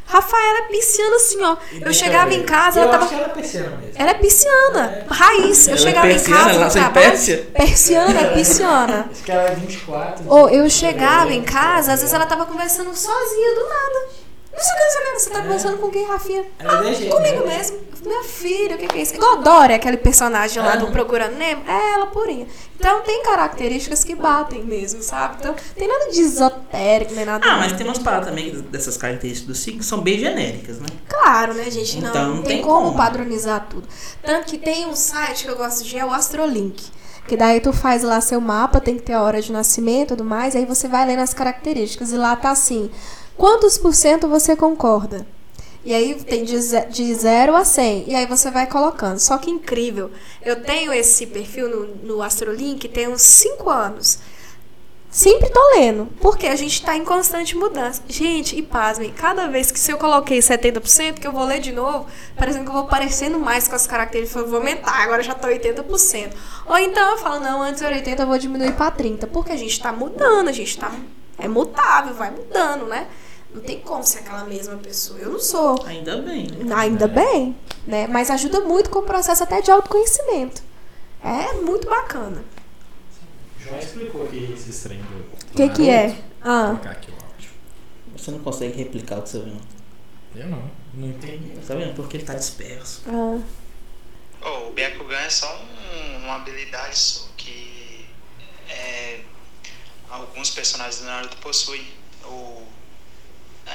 Rafaela 0.08 0.60
é 0.60 0.62
pisciana 0.64 1.16
assim, 1.18 1.42
ó. 1.42 1.58
Eu 1.82 1.94
chegava 1.94 2.34
em 2.34 2.44
casa, 2.44 2.80
ela 2.80 2.98
tava. 2.98 3.14
ela 3.14 3.26
é 3.26 3.30
pisciana 3.30 3.76
mesmo. 3.76 3.92
Ela 3.94 4.12
é 4.12 4.14
pisciana, 4.14 5.06
raiz. 5.10 5.68
Eu 5.68 5.74
é 5.74 5.78
chegava 5.78 6.12
em 6.12 6.20
casa 6.20 6.50
ela 6.50 6.60
nasceu. 6.60 6.92
Pérsia? 6.92 7.50
Persiana, 7.54 8.20
é 8.22 8.24
pisciana. 8.34 9.10
Acho 9.12 9.24
que 9.24 9.32
ela 9.32 9.50
é 9.50 9.56
24. 9.56 10.26
Ou 10.28 10.50
eu 10.50 10.70
chegava 10.70 11.34
em 11.34 11.44
casa, 11.44 11.92
às 11.92 12.00
vezes 12.00 12.14
ela 12.14 12.26
tava 12.26 12.46
conversando 12.46 12.96
sozinha 12.96 13.56
do 13.56 13.68
nada. 13.68 14.27
Não 14.58 14.64
sei 14.64 14.74
o 14.74 14.78
que, 14.78 15.12
que. 15.14 15.20
Você 15.20 15.30
tá 15.30 15.42
conversando 15.42 15.78
com 15.78 15.90
quem, 15.90 16.06
Rafinha? 16.08 16.42
É 16.60 16.66
Ah, 16.68 16.84
jeito 16.94 17.16
comigo 17.16 17.48
mesmo. 17.48 17.88
Minha 18.06 18.24
filha, 18.24 18.76
o 18.76 18.78
que, 18.78 18.88
que 18.88 18.98
é 19.00 19.02
isso? 19.02 19.16
Igual 19.16 19.42
Dora, 19.42 19.76
aquele 19.76 19.98
personagem 19.98 20.62
lá 20.62 20.76
do 20.76 20.88
Procurando 20.92 21.36
Nemo. 21.36 21.64
É 21.68 21.94
ela 21.94 22.06
purinha. 22.08 22.48
Então 22.80 23.02
tem 23.02 23.22
características 23.24 24.04
que 24.04 24.16
batem 24.16 24.64
mesmo, 24.64 25.02
sabe? 25.02 25.38
Então 25.40 25.56
tem 25.76 25.88
nada 25.88 26.12
de 26.12 26.22
esotérico, 26.22 27.14
nem 27.14 27.26
nada. 27.26 27.46
Ah, 27.46 27.58
mas 27.58 27.74
tem 27.74 27.86
umas 27.86 27.98
paradas 27.98 28.28
também 28.30 28.52
dessas 28.62 28.96
características 28.98 29.48
do 29.48 29.56
signo 29.56 29.80
que 29.80 29.86
são 29.86 30.00
bem 30.02 30.20
genéricas, 30.20 30.80
né? 30.80 30.86
Claro, 31.10 31.54
né, 31.56 31.70
gente? 31.70 32.00
Não, 32.00 32.10
Então, 32.10 32.28
não 32.36 32.44
tem 32.44 32.58
tem 32.58 32.62
como, 32.62 32.86
como. 32.88 32.98
padronizar 32.98 33.68
tudo. 33.70 33.88
Tanto 34.24 34.46
que 34.46 34.58
tem 34.58 34.86
um 34.86 34.96
site 34.96 35.44
que 35.46 35.52
eu 35.52 35.58
gosto 35.58 35.84
de, 35.84 35.98
é 35.98 36.06
o 36.06 36.12
Astrolink. 36.14 36.84
Que 37.28 37.36
daí 37.36 37.60
tu 37.60 37.74
faz 37.74 38.04
lá 38.04 38.22
seu 38.22 38.40
mapa, 38.40 38.80
tem 38.80 38.96
que 38.96 39.02
ter 39.02 39.14
a 39.14 39.22
hora 39.22 39.42
de 39.42 39.52
nascimento 39.52 40.14
e 40.14 40.16
tudo 40.16 40.24
mais, 40.24 40.56
aí 40.56 40.66
você 40.66 40.88
vai 40.88 41.06
lendo 41.06 41.20
as 41.20 41.34
características. 41.34 42.14
E 42.14 42.16
lá 42.16 42.36
tá 42.38 42.52
assim, 42.52 42.90
quantos 43.38 43.78
por 43.78 43.94
cento 43.94 44.28
você 44.28 44.56
concorda? 44.56 45.26
E 45.86 45.94
aí 45.94 46.16
tem 46.16 46.44
de 46.44 46.58
ze- 46.60 46.86
de 46.88 47.14
0 47.16 47.56
a 47.56 47.64
100. 47.64 48.06
E 48.10 48.16
aí 48.16 48.26
você 48.26 48.52
vai 48.52 48.68
colocando. 48.68 49.20
Só 49.20 49.38
que 49.38 49.50
incrível. 49.50 50.12
Eu 50.44 50.62
tenho 50.62 50.92
esse 50.92 51.26
perfil 51.26 51.70
no, 51.70 51.86
no 52.16 52.22
Astrolink 52.22 52.90
tem 52.90 53.08
uns 53.08 53.22
5 53.22 53.70
anos. 53.70 54.20
Sempre 55.10 55.50
tô 55.50 55.60
lendo, 55.78 56.10
porque 56.20 56.46
a 56.48 56.56
gente 56.56 56.84
tá 56.84 56.96
em 56.96 57.06
constante 57.06 57.56
mudança. 57.56 58.02
Gente, 58.10 58.58
e 58.58 58.62
pasmem, 58.62 59.12
cada 59.14 59.48
vez 59.48 59.72
que 59.72 59.80
se 59.80 59.90
eu 59.92 59.98
coloquei 59.98 60.40
70%, 60.40 61.14
que 61.20 61.26
eu 61.26 61.32
vou 61.32 61.46
ler 61.46 61.60
de 61.62 61.72
novo, 61.72 62.06
parecendo 62.36 62.66
que 62.66 62.70
eu 62.70 62.74
vou 62.74 62.86
parecendo 62.86 63.40
mais 63.40 63.68
com 63.70 63.76
as 63.76 63.88
características, 63.88 64.44
eu 64.44 64.50
vou 64.50 64.60
aumentar, 64.60 65.02
agora 65.04 65.24
já 65.24 65.34
tô 65.34 65.48
80%. 65.48 66.34
Ou 66.68 66.78
então 66.78 67.12
eu 67.12 67.18
falo, 67.18 67.40
não, 67.40 67.62
antes 67.62 67.82
era 67.82 67.96
80, 67.96 68.24
eu 68.24 68.28
vou 68.28 68.38
diminuir 68.38 68.74
pra 68.74 68.92
30, 68.92 69.26
porque 69.28 69.54
a 69.54 69.58
gente 69.58 69.80
tá 69.82 69.94
mudando, 69.94 70.50
a 70.50 70.52
gente 70.52 70.78
tá 70.78 70.92
é 71.40 71.48
mutável, 71.48 72.14
vai 72.14 72.30
mudando, 72.30 72.86
né? 72.86 73.08
Não 73.54 73.62
tem 73.62 73.80
como 73.82 74.04
ser 74.04 74.20
aquela 74.20 74.44
mesma 74.44 74.76
pessoa. 74.78 75.18
Eu 75.20 75.32
não 75.32 75.40
sou. 75.40 75.82
Ainda 75.86 76.18
bem. 76.22 76.48
né? 76.48 76.76
Ainda 76.76 77.08
bem, 77.08 77.56
né? 77.88 78.06
Mas 78.08 78.30
ajuda 78.30 78.62
muito 78.62 78.90
com 78.90 79.00
o 79.00 79.04
processo 79.04 79.44
até 79.44 79.62
de 79.62 79.72
autoconhecimento. 79.72 80.62
É 81.24 81.54
muito 81.54 81.90
bacana. 81.90 82.44
João 83.60 83.80
explicou 83.80 84.24
aqui 84.26 84.54
esse 84.54 84.88
trem 84.88 85.00
do. 85.02 85.16
O 85.54 85.56
que 85.56 85.70
que 85.70 85.90
é? 85.90 86.16
Ah, 86.42 86.68
Vou 86.68 86.76
colocar 86.78 86.92
aqui 86.92 87.10
o 87.12 87.14
áudio. 87.16 87.50
Você 88.16 88.32
não 88.32 88.40
consegue 88.40 88.78
replicar 88.78 89.20
o 89.20 89.22
que 89.24 89.30
você 89.30 89.40
viu. 89.40 89.58
Eu 90.36 90.48
não, 90.48 90.70
não 90.94 91.08
entendi. 91.08 91.58
Tá 91.66 91.74
vendo? 91.74 91.96
Porque 91.96 92.18
ele 92.18 92.24
tá 92.26 92.34
disperso. 92.36 93.02
ah. 93.08 93.40
Oh, 94.40 94.68
o 94.68 94.72
Byakugan 94.74 95.18
é 95.18 95.30
só 95.32 95.48
um- 95.62 96.24
uma 96.26 96.36
habilidade 96.36 96.96
só 96.98 97.28
que 97.36 98.06
é, 98.70 99.22
alguns 100.10 100.52
personagens 100.52 101.00
do 101.00 101.06
Naruto 101.06 101.38
possuem. 101.38 101.86
O, 102.24 102.62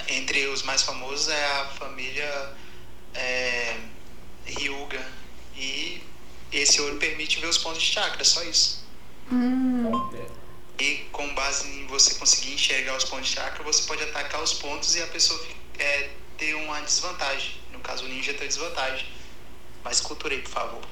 entre 0.08 0.46
os 0.48 0.62
mais 0.62 0.82
famosos 0.82 1.28
é 1.28 1.44
a 1.60 1.64
família 1.66 2.52
é, 3.14 3.76
Ryuga. 4.46 5.00
E 5.56 6.02
esse 6.50 6.80
olho 6.80 6.98
permite 6.98 7.40
ver 7.40 7.46
os 7.46 7.58
pontos 7.58 7.82
de 7.82 7.92
chakra, 7.92 8.24
só 8.24 8.42
isso. 8.42 8.84
Hum. 9.30 10.10
E 10.78 11.06
com 11.12 11.34
base 11.34 11.68
em 11.68 11.86
você 11.86 12.14
conseguir 12.14 12.54
enxergar 12.54 12.96
os 12.96 13.04
pontos 13.04 13.28
de 13.28 13.34
chakra, 13.34 13.62
você 13.62 13.82
pode 13.84 14.02
atacar 14.02 14.42
os 14.42 14.54
pontos 14.54 14.96
e 14.96 15.02
a 15.02 15.06
pessoa 15.06 15.40
é, 15.78 16.10
ter 16.36 16.54
uma 16.54 16.80
desvantagem. 16.80 17.52
No 17.72 17.78
caso, 17.80 18.04
o 18.04 18.08
ninja 18.08 18.34
tem 18.34 18.48
desvantagem. 18.48 19.06
Mas 19.84 20.00
culturei, 20.00 20.38
por 20.40 20.50
favor. 20.50 20.82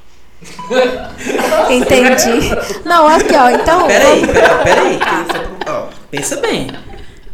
Entendi. 1.70 2.48
Não, 2.84 3.06
aqui, 3.06 3.34
ó. 3.34 3.50
Então. 3.50 3.86
Peraí, 3.86 4.26
peraí, 4.26 4.64
peraí. 4.64 4.98
ó, 5.66 5.88
pensa 6.10 6.36
bem. 6.36 6.68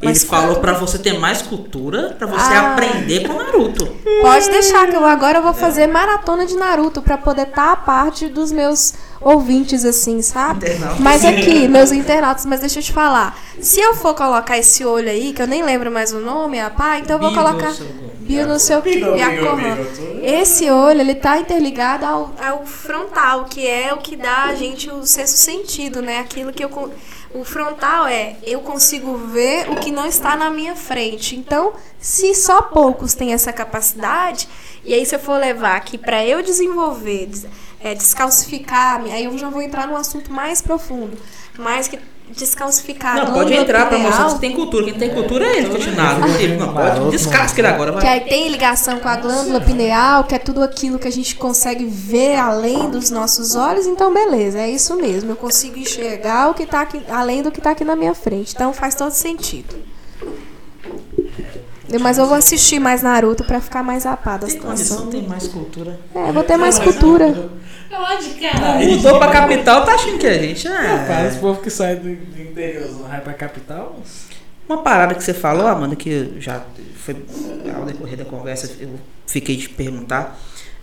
Mas 0.03 0.21
Ele 0.23 0.29
falou 0.31 0.57
pra 0.57 0.75
você 0.75 0.99
ter 0.99 1.19
mais 1.19 1.41
cultura, 1.41 2.15
pra 2.19 2.27
você 2.27 2.53
Ah. 2.53 2.73
aprender 2.73 3.27
com 3.27 3.33
Naruto. 3.35 3.87
Pode 4.21 4.51
deixar 4.51 4.87
que 4.89 4.95
eu 4.97 5.05
agora 5.05 5.39
eu 5.39 5.43
vou 5.43 5.55
fazer 5.55 5.87
maratona 5.87 6.45
de 6.45 6.55
Naruto 6.55 7.01
pra 7.01 7.17
poder 7.17 7.49
estar 7.49 7.73
a 7.73 7.77
parte 7.77 8.29
dos 8.29 8.53
meus 8.53 8.93
ouvintes, 9.21 9.85
assim, 9.87 10.21
sabe? 10.21 10.67
Internautas. 10.67 11.01
Mas 11.01 11.25
aqui, 11.25 11.67
meus 11.67 11.93
internautas, 11.93 12.45
mas 12.45 12.61
deixa 12.61 12.79
eu 12.79 12.83
te 12.83 12.93
falar. 12.93 13.39
Se 13.61 13.81
eu 13.81 13.95
for 13.95 14.15
colocar 14.15 14.59
esse 14.59 14.85
olho 14.85 15.09
aí, 15.09 15.33
que 15.33 15.41
eu 15.41 15.47
nem 15.47 15.63
lembro 15.63 15.91
mais 15.91 16.13
o 16.13 16.21
nome, 16.21 16.59
rapaz, 16.59 17.03
então 17.03 17.17
eu 17.17 17.21
vou 17.23 17.33
colocar. 17.33 17.73
seu- 17.73 17.87
Bio 18.27 18.45
não 18.47 18.59
sei 18.59 18.77
o 18.77 18.83
que. 18.83 18.91
Bigo, 18.97 19.17
e 19.17 19.23
a 19.23 19.31
bigo, 19.31 19.47
Corran. 19.47 19.77
bigo. 19.77 20.21
Esse 20.21 20.69
olho, 20.69 21.01
ele 21.01 21.15
tá 21.15 21.39
interligado 21.39 22.05
ao, 22.05 22.35
ao 22.45 22.67
frontal, 22.67 23.45
que 23.45 23.65
é 23.65 23.95
o 23.95 23.99
que 23.99 24.17
dá 24.17 24.47
a 24.47 24.55
gente 24.57 24.91
o 24.91 25.07
sexto 25.07 25.37
sentido, 25.37 26.03
né? 26.03 26.19
Aquilo 26.19 26.53
que 26.53 26.65
eu. 26.65 26.93
O 27.35 27.45
frontal 27.45 28.07
é 28.07 28.37
eu 28.43 28.61
consigo 28.61 29.17
ver 29.17 29.69
o 29.71 29.77
que 29.77 29.91
não 29.91 30.07
está 30.07 30.37
na 30.37 30.49
minha 30.51 30.75
frente. 30.75 31.37
Então, 31.37 31.73
se 31.99 32.35
só 32.35 32.63
poucos 32.63 33.15
têm 33.15 33.33
essa 33.33 33.53
capacidade, 33.53 34.49
e 34.85 34.95
aí 34.95 35.05
se 35.05 35.15
eu 35.15 35.19
for 35.19 35.39
levar 35.39 35.77
aqui 35.77 35.99
para 35.99 36.25
eu 36.25 36.43
desenvolver, 36.43 37.27
des- 37.27 37.47
é, 37.81 37.95
descalcificar, 37.95 39.03
aí 39.03 39.25
eu 39.25 39.37
já 39.37 39.49
vou 39.51 39.61
entrar 39.61 39.87
num 39.87 39.97
assunto 39.97 40.33
mais 40.33 40.63
profundo, 40.63 41.19
mais 41.59 41.89
que 41.89 41.99
descalcificar. 42.31 43.17
a 43.19 43.25
Não, 43.25 43.33
pode 43.33 43.53
entrar 43.55 43.89
pra 43.89 43.99
mostrar 43.99 44.33
que 44.35 44.41
tem 44.41 44.53
cultura. 44.53 44.85
Quem 44.87 44.95
tem 44.95 45.11
cultura 45.11 45.45
é 45.45 45.59
ele, 45.59 45.69
continuado. 45.71 46.21
Não, 46.21 46.35
tem- 46.37 46.57
não 46.57 46.73
pode. 46.73 47.11
Descasca 47.11 47.61
ele 47.61 47.69
agora, 47.69 47.93
Que 47.93 48.01
vai. 48.05 48.15
aí 48.15 48.21
tem 48.29 48.49
ligação 48.49 48.99
com 48.99 49.09
a 49.09 49.17
glândula 49.17 49.61
pineal, 49.61 50.25
que 50.25 50.35
é 50.35 50.39
tudo 50.39 50.63
aquilo 50.63 50.99
que 50.99 51.09
a 51.09 51.13
gente 51.13 51.35
consegue 51.37 51.85
ver 51.87 52.37
além 52.37 52.91
dos 52.91 53.11
nossos 53.11 53.55
olhos, 53.55 53.87
então 53.87 54.13
beleza, 54.13 54.59
é 54.59 54.71
isso 54.71 54.95
mesmo. 54.97 55.33
Eu 55.33 55.37
consigo 55.37 55.79
enxergar 55.79 56.51
o 56.51 56.55
que 56.55 56.67
tá 56.67 56.81
aqui, 56.83 57.01
além 57.09 57.43
do 57.43 57.51
que 57.51 57.61
tá 57.61 57.71
aqui 57.71 57.85
na 57.85 57.97
minha 57.97 58.15
frente. 58.15 58.53
Então 58.55 58.73
faz 58.73 58.95
todo 58.95 59.11
sentido. 59.13 59.75
Mas 62.01 62.19
eu 62.19 62.27
vou 62.27 62.37
assistir 62.37 62.81
mais 62.81 63.01
Naruto 63.03 63.45
pra 63.45 63.61
ficar 63.61 63.83
mais 63.83 64.03
zapada 64.03 64.45
a 64.47 64.49
Tem 64.49 64.59
condição, 64.59 64.85
situação. 64.99 65.07
tem 65.11 65.23
mais 65.29 65.47
cultura. 65.47 66.01
É, 66.15 66.33
vou 66.33 66.43
ter 66.43 66.57
mais 66.57 66.79
cultura. 66.81 67.49
Mudou 68.97 69.19
pra 69.19 69.29
capital, 69.33 69.85
tá 69.85 69.95
achando 69.95 70.19
que 70.19 70.27
a 70.27 70.39
gente 70.39 70.67
Rapaz, 70.69 71.35
é. 71.35 71.39
o 71.39 71.41
povo 71.41 71.63
que 71.63 71.71
sai 71.71 71.97
do, 71.97 72.15
do 72.15 72.43
interior 72.43 72.89
vai 73.09 73.21
pra 73.21 73.33
capital. 73.35 73.99
Uma 74.69 74.83
parada 74.83 75.15
que 75.15 75.23
você 75.23 75.33
falou, 75.35 75.67
Amanda, 75.67 75.95
que 75.95 76.35
já 76.41 76.65
foi 76.97 77.17
ao 77.75 77.85
decorrer 77.85 78.17
da 78.17 78.25
conversa, 78.25 78.71
eu 78.81 78.99
fiquei 79.27 79.57
de 79.57 79.69
perguntar. 79.69 80.39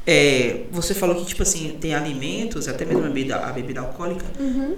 É, 0.05 0.61
você 0.71 0.93
falou 0.93 1.15
que, 1.15 1.25
tipo 1.25 1.43
assim, 1.43 1.77
tem 1.79 1.93
alimentos, 1.95 2.67
até 2.67 2.83
mesmo 2.85 3.05
a 3.05 3.07
bebida, 3.07 3.37
a 3.37 3.51
bebida 3.51 3.79
alcoólica, 3.81 4.25
Uhum. 4.39 4.75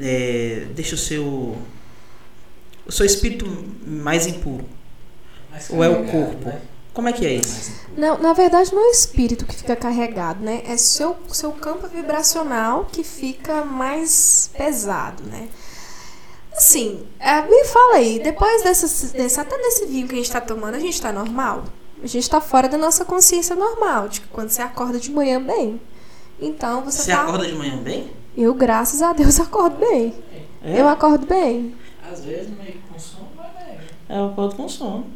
é, 0.00 0.64
deixa 0.74 0.94
o 0.94 0.98
seu. 0.98 1.56
O 2.86 2.92
seu 2.92 3.04
espírito 3.06 3.46
mais 3.86 4.26
impuro. 4.26 4.64
Ou 5.70 5.84
é 5.84 5.88
o 5.88 6.04
corpo? 6.04 6.52
Como 6.92 7.08
é 7.08 7.12
que 7.12 7.24
é 7.24 7.34
isso? 7.34 7.72
Não, 7.96 8.18
na 8.18 8.32
verdade 8.32 8.74
não 8.74 8.82
é 8.84 8.88
o 8.88 8.92
espírito 8.92 9.46
que 9.46 9.54
fica 9.54 9.76
carregado, 9.76 10.42
né? 10.44 10.62
É 10.66 10.76
seu, 10.76 11.16
seu 11.28 11.52
campo 11.52 11.86
vibracional 11.88 12.86
que 12.90 13.04
fica 13.04 13.64
mais 13.64 14.50
pesado, 14.56 15.22
né? 15.24 15.48
Assim, 16.52 17.06
é, 17.18 17.42
me 17.42 17.64
fala 17.64 17.96
aí, 17.96 18.18
depois 18.18 18.62
dessa, 18.62 19.12
desse, 19.12 19.40
até 19.40 19.56
desse 19.56 19.86
vinho 19.86 20.06
que 20.08 20.14
a 20.14 20.18
gente 20.18 20.30
tá 20.30 20.40
tomando, 20.40 20.74
a 20.74 20.80
gente 20.80 21.00
tá 21.00 21.12
normal? 21.12 21.64
A 22.02 22.06
gente 22.06 22.28
tá 22.28 22.40
fora 22.40 22.68
da 22.68 22.76
nossa 22.76 23.04
consciência 23.04 23.54
normal, 23.54 24.08
de 24.08 24.20
que 24.22 24.28
quando 24.28 24.50
você 24.50 24.60
acorda 24.62 24.98
de 24.98 25.10
manhã 25.10 25.40
bem. 25.40 25.80
Então 26.40 26.82
você, 26.82 27.02
Você 27.02 27.12
tá. 27.12 27.22
acorda 27.22 27.46
de 27.46 27.54
manhã 27.54 27.76
bem? 27.78 28.10
Eu, 28.36 28.52
graças 28.54 29.00
a 29.02 29.12
Deus, 29.12 29.38
acordo 29.40 29.76
bem. 29.76 30.14
É? 30.62 30.80
Eu 30.80 30.88
acordo 30.88 31.26
bem. 31.26 31.74
Às 32.10 32.24
vezes 32.24 32.48
meio 32.56 32.80
com 32.90 32.98
sono, 32.98 33.28
mas 33.36 33.54
é. 33.56 33.78
É, 34.08 34.18
eu 34.18 34.26
acordo 34.26 34.56
com 34.56 34.68
sono. 34.68 35.06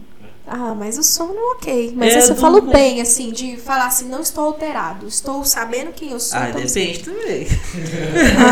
Ah, 0.47 0.75
mas 0.75 0.99
o 0.99 1.03
sono 1.03 1.35
ok. 1.57 1.95
Mas 1.97 2.15
É, 2.15 2.21
você 2.21 2.35
do- 2.35 2.41
falou 2.41 2.61
bem, 2.61 3.01
assim, 3.01 3.31
de 3.33 3.57
falar 3.57 3.87
assim, 3.87 4.09
não 4.09 4.21
estou 4.21 4.45
alterado. 4.45 5.07
Estou 5.07 5.43
sabendo 5.45 5.91
quem 5.93 6.11
eu 6.13 6.21
sou. 6.21 6.39
Ah, 6.39 6.51
então 6.51 6.61
depende 6.61 6.99
também. 6.99 7.47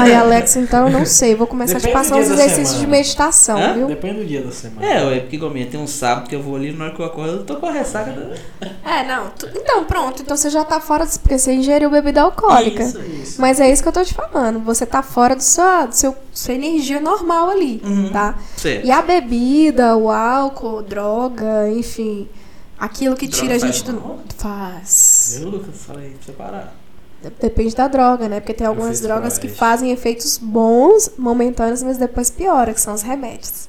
Ai, 0.00 0.14
Alex, 0.14 0.56
então 0.56 0.86
eu 0.86 0.92
não 0.92 1.04
sei. 1.04 1.34
Vou 1.34 1.46
começar 1.46 1.76
a 1.76 1.80
te 1.80 1.86
Depende 1.86 2.02
passar 2.08 2.16
uns 2.16 2.30
exercícios 2.30 2.78
de 2.80 2.86
meditação, 2.86 3.58
Hã? 3.60 3.74
viu? 3.74 3.86
Depende 3.88 4.20
do 4.20 4.24
dia 4.26 4.42
da 4.42 4.50
semana. 4.50 4.86
É, 4.86 5.04
ué, 5.04 5.20
porque 5.20 5.36
igual 5.36 5.50
minha, 5.52 5.66
tem 5.66 5.78
um 5.78 5.86
sábado 5.86 6.28
que 6.28 6.34
eu 6.34 6.42
vou 6.42 6.56
ali, 6.56 6.72
na 6.72 6.86
hora 6.86 6.94
que 6.94 7.00
eu 7.00 7.04
acordo, 7.06 7.32
eu 7.32 7.44
tô 7.44 7.56
com 7.56 7.66
a 7.66 7.72
ressaca. 7.72 8.10
Da... 8.12 8.70
É, 8.90 9.06
não. 9.06 9.28
tu- 9.38 9.48
Então, 9.54 9.84
pronto. 9.84 10.22
Então 10.22 10.36
você 10.36 10.48
já 10.50 10.64
tá 10.64 10.80
fora 10.80 11.04
disso, 11.04 11.20
porque 11.20 11.36
você 11.38 11.52
ingeriu 11.52 11.90
bebida 11.90 12.22
alcoólica. 12.22 12.82
Isso, 12.82 13.00
isso. 13.22 13.40
Mas 13.40 13.60
é 13.60 13.70
isso 13.70 13.82
que 13.82 13.88
eu 13.88 13.92
tô 13.92 14.02
te 14.02 14.14
falando. 14.14 14.60
Você 14.60 14.86
tá 14.86 15.02
fora 15.02 15.36
do 15.36 15.42
seu, 15.42 15.86
do 15.86 15.94
seu 15.94 16.16
sua 16.32 16.54
energia 16.54 17.00
normal 17.00 17.50
ali, 17.50 17.80
Uhum. 17.84 18.10
tá? 18.10 18.38
Certo. 18.56 18.86
E 18.86 18.90
a 18.90 19.02
bebida, 19.02 19.96
o 19.96 20.10
álcool, 20.10 20.82
droga, 20.82 21.68
enfim, 21.70 22.28
aquilo 22.78 23.14
que 23.14 23.26
Droga 23.28 23.42
tira 23.42 23.54
a 23.54 23.58
gente 23.58 23.84
do. 23.84 23.92
mal? 23.92 24.18
Faz. 24.38 25.36
Viu, 25.38 25.50
Lucas? 25.50 25.74
Falei 25.86 26.16
você 26.24 26.32
parar. 26.32 26.74
Depende 27.40 27.76
da 27.76 27.86
droga, 27.86 28.28
né? 28.28 28.40
Porque 28.40 28.52
tem 28.54 28.66
algumas 28.66 29.00
drogas 29.00 29.38
que 29.38 29.46
fazem 29.46 29.92
efeitos 29.92 30.38
bons, 30.38 31.12
momentâneos, 31.16 31.80
mas 31.82 31.96
depois 31.96 32.30
piora, 32.30 32.74
que 32.74 32.80
são 32.80 32.94
os 32.94 33.02
remédios. 33.02 33.68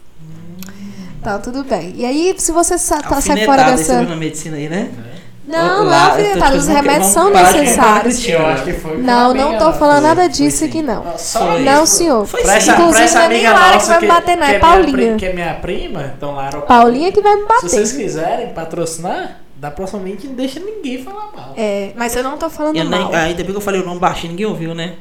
Então, 1.22 1.40
tudo 1.40 1.64
bem. 1.64 1.94
E 1.96 2.06
aí, 2.06 2.34
se 2.38 2.52
você 2.52 2.74
tá, 2.74 3.22
sai 3.22 3.46
fora 3.46 3.64
dessa. 3.64 4.02
na 4.02 4.16
medicina 4.16 4.58
aí, 4.58 4.68
né? 4.68 4.92
Não, 4.96 5.13
não, 5.46 5.84
Lá, 5.84 6.06
tô 6.06 6.12
alfinetado. 6.12 6.52
te 6.54 6.58
Os 6.58 6.68
remédios 6.68 7.08
são 7.08 7.30
necessários. 7.30 8.28
Eu 8.28 8.46
acho 8.48 8.64
que 8.64 8.74
foi. 8.74 8.98
Não, 8.98 9.34
não 9.34 9.58
tô 9.58 9.74
falando 9.74 10.04
nada 10.04 10.28
disso 10.30 10.64
aqui, 10.66 10.82
não. 10.82 11.18
Só 11.18 11.60
Não, 11.60 11.84
isso. 11.84 11.98
senhor. 11.98 12.26
Foi 12.26 12.42
Pra 12.44 12.56
essa, 12.56 12.72
Inclusive, 12.72 12.94
pra 12.94 13.04
essa 13.04 13.20
não 13.20 13.26
é 13.26 13.30
nem 13.30 13.44
Lara 13.50 13.78
que 13.78 13.86
vai 13.86 14.00
me 14.02 14.08
bater, 14.08 14.38
não, 14.38 14.48
é 14.48 14.60
Paulinha. 14.60 15.16
Que 15.18 15.26
é 15.26 15.34
minha 15.34 15.54
prima, 15.56 16.14
então 16.18 16.34
Lara. 16.36 16.62
Paulinha 16.62 17.12
que 17.12 17.22
vai 17.22 17.36
me 17.36 17.42
Se 17.60 17.70
vocês 17.70 17.92
bater. 17.92 18.04
quiserem 18.04 18.50
patrocinar, 18.54 19.40
dá 19.58 19.70
proximamente 19.70 20.28
não 20.28 20.36
deixa 20.36 20.60
ninguém 20.60 21.04
falar 21.04 21.30
mal. 21.36 21.54
É, 21.58 21.92
mas 21.96 22.16
eu 22.16 22.24
não 22.24 22.38
tô 22.38 22.50
falando 22.50 22.76
Eu 22.78 22.86
nem, 22.86 23.00
mal. 23.02 23.14
ainda 23.14 23.44
bem 23.44 23.52
que 23.52 23.58
eu 23.58 23.62
falei 23.62 23.82
o 23.82 23.86
nome 23.86 24.00
baixinho, 24.00 24.32
ninguém 24.32 24.46
ouviu, 24.46 24.74
né? 24.74 24.96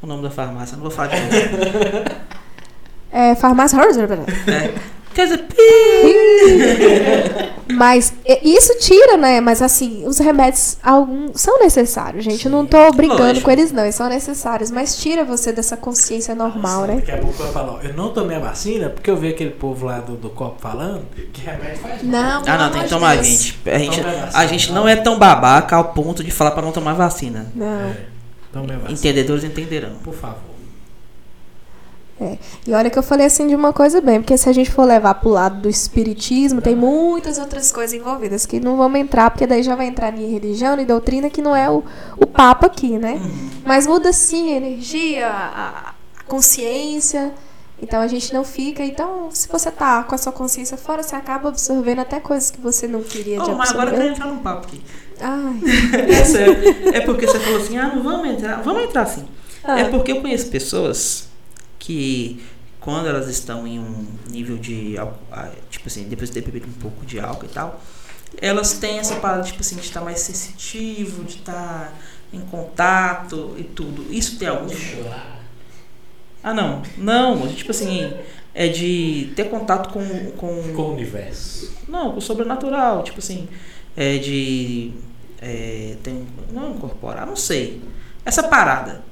O 0.00 0.06
nome 0.06 0.22
da 0.22 0.30
farmácia, 0.30 0.76
não 0.76 0.82
vou 0.82 0.90
falar 0.92 1.08
de 1.08 1.20
novo. 1.20 2.28
É, 3.10 3.34
farmácia 3.34 3.78
É. 3.80 4.74
Mas 7.70 8.14
é, 8.24 8.46
isso 8.48 8.76
tira, 8.78 9.16
né? 9.16 9.40
Mas 9.40 9.60
assim, 9.60 10.04
os 10.06 10.18
remédios 10.18 10.78
alguns 10.82 11.40
são 11.40 11.58
necessários, 11.60 12.24
gente. 12.24 12.46
Eu 12.46 12.52
não 12.52 12.64
tô 12.66 12.90
brincando 12.92 13.22
lógico. 13.24 13.44
com 13.44 13.50
eles, 13.50 13.70
não. 13.72 13.82
Eles 13.82 13.94
são 13.94 14.08
necessários. 14.08 14.70
Mas 14.70 14.96
tira 14.96 15.24
você 15.24 15.52
dessa 15.52 15.76
consciência 15.76 16.34
normal, 16.34 16.86
né? 16.86 16.96
Daqui 16.96 17.12
a 17.12 17.18
pouco 17.18 17.42
eu 17.42 17.52
falo, 17.52 17.78
ó, 17.78 17.82
eu 17.86 17.94
não 17.94 18.12
tomei 18.12 18.36
a 18.36 18.40
vacina 18.40 18.88
porque 18.88 19.10
eu 19.10 19.16
vi 19.16 19.28
aquele 19.28 19.50
povo 19.50 19.86
lá 19.86 19.98
do, 20.00 20.16
do 20.16 20.30
copo 20.30 20.56
falando 20.60 21.02
que 21.32 21.42
remédio 21.42 21.78
faz 21.78 22.02
mal. 22.02 22.12
Não, 22.12 22.42
Ah, 22.46 22.58
não, 22.58 22.70
tem 22.70 22.82
que 22.82 22.88
tomar, 22.88 23.14
Deus. 23.16 23.26
gente. 23.26 23.58
A 23.66 23.78
gente, 23.78 24.00
Toma 24.00 24.12
a 24.12 24.24
vacina. 24.26 24.48
gente 24.48 24.72
não 24.72 24.88
é 24.88 24.96
tão 24.96 25.18
babaca 25.18 25.76
ao 25.76 25.84
ponto 25.92 26.24
de 26.24 26.30
falar 26.30 26.52
pra 26.52 26.62
não 26.62 26.72
tomar 26.72 26.94
vacina. 26.94 27.46
Não. 27.54 27.66
É, 27.66 27.96
vacina. 28.54 28.80
Entendedores 28.90 29.44
entenderão. 29.44 29.90
Por 30.02 30.14
favor. 30.14 30.47
E 32.66 32.72
olha 32.72 32.90
que 32.90 32.98
eu 32.98 33.02
falei 33.02 33.26
assim 33.26 33.46
de 33.46 33.54
uma 33.54 33.72
coisa 33.72 34.00
bem, 34.00 34.20
porque 34.20 34.36
se 34.36 34.48
a 34.48 34.52
gente 34.52 34.70
for 34.70 34.84
levar 34.84 35.14
pro 35.14 35.30
lado 35.30 35.62
do 35.62 35.68
espiritismo, 35.68 36.60
tem 36.60 36.74
muitas 36.74 37.38
outras 37.38 37.70
coisas 37.70 37.98
envolvidas 37.98 38.44
que 38.44 38.58
não 38.58 38.76
vamos 38.76 38.98
entrar, 38.98 39.30
porque 39.30 39.46
daí 39.46 39.62
já 39.62 39.76
vai 39.76 39.86
entrar 39.86 40.16
em 40.16 40.30
religião 40.30 40.78
e 40.78 40.84
doutrina, 40.84 41.30
que 41.30 41.40
não 41.40 41.54
é 41.54 41.70
o, 41.70 41.84
o 42.16 42.26
papo 42.26 42.66
aqui, 42.66 42.98
né? 42.98 43.20
Mas 43.64 43.86
muda 43.86 44.12
sim 44.12 44.52
a 44.52 44.56
energia, 44.56 45.28
a, 45.28 45.90
a 45.90 46.22
consciência. 46.26 47.32
Então 47.80 48.00
a 48.00 48.08
gente 48.08 48.34
não 48.34 48.42
fica. 48.42 48.82
Então, 48.82 49.28
se 49.30 49.48
você 49.48 49.70
tá 49.70 50.02
com 50.02 50.14
a 50.14 50.18
sua 50.18 50.32
consciência 50.32 50.76
fora, 50.76 51.02
você 51.02 51.14
acaba 51.14 51.48
absorvendo 51.48 52.00
até 52.00 52.18
coisas 52.18 52.50
que 52.50 52.60
você 52.60 52.88
não 52.88 53.02
queria 53.02 53.38
de 53.38 53.48
Oh, 53.48 53.54
mas 53.54 53.70
agora 53.70 53.90
eu 53.90 53.94
absorver. 53.94 53.96
quero 53.96 54.10
entrar 54.10 54.26
num 54.26 54.38
papo 54.38 54.66
aqui. 54.66 54.82
Ai. 55.20 55.60
É 56.10 56.24
sério. 56.24 56.56
É 56.92 57.00
porque 57.02 57.26
você 57.26 57.38
falou 57.38 57.60
assim, 57.60 57.78
ah, 57.78 57.92
não 57.94 58.02
vamos 58.02 58.28
entrar. 58.28 58.62
Vamos 58.62 58.82
entrar 58.82 59.06
sim. 59.06 59.24
Ah. 59.62 59.78
É 59.78 59.84
porque 59.84 60.10
eu 60.10 60.20
conheço 60.20 60.48
pessoas 60.48 61.27
que 61.88 62.44
quando 62.78 63.08
elas 63.08 63.28
estão 63.28 63.66
em 63.66 63.78
um 63.78 64.06
nível 64.28 64.58
de 64.58 64.96
tipo 65.70 65.88
assim, 65.88 66.04
depois 66.04 66.28
de 66.28 66.34
ter 66.34 66.44
bebido 66.44 66.68
um 66.68 66.80
pouco 66.80 67.06
de 67.06 67.18
álcool 67.18 67.46
e 67.46 67.48
tal, 67.48 67.80
elas 68.42 68.74
têm 68.74 68.98
essa 68.98 69.16
parada, 69.16 69.42
tipo 69.42 69.60
assim, 69.60 69.76
de 69.76 69.80
estar 69.80 70.02
mais 70.02 70.20
sensitivo, 70.20 71.24
de 71.24 71.36
estar 71.36 71.98
em 72.30 72.40
contato 72.40 73.54
e 73.56 73.64
tudo. 73.64 74.12
Isso 74.12 74.38
tem 74.38 74.48
algum. 74.48 74.68
Ah, 76.42 76.52
não. 76.52 76.82
Não, 76.98 77.48
tipo 77.48 77.70
assim, 77.70 78.12
é 78.54 78.68
de 78.68 79.32
ter 79.34 79.48
contato 79.48 79.90
com. 79.90 80.30
com 80.32 80.74
Com 80.74 80.82
o 80.82 80.92
universo. 80.92 81.72
não, 81.88 82.12
com 82.12 82.18
o 82.18 82.22
sobrenatural, 82.22 83.02
tipo 83.02 83.18
assim, 83.18 83.48
é 83.96 84.18
de. 84.18 84.92
É, 85.40 85.96
tem, 86.02 86.26
não 86.52 86.72
incorporar, 86.72 87.26
não 87.26 87.36
sei. 87.36 87.82
Essa 88.26 88.42
parada. 88.42 89.02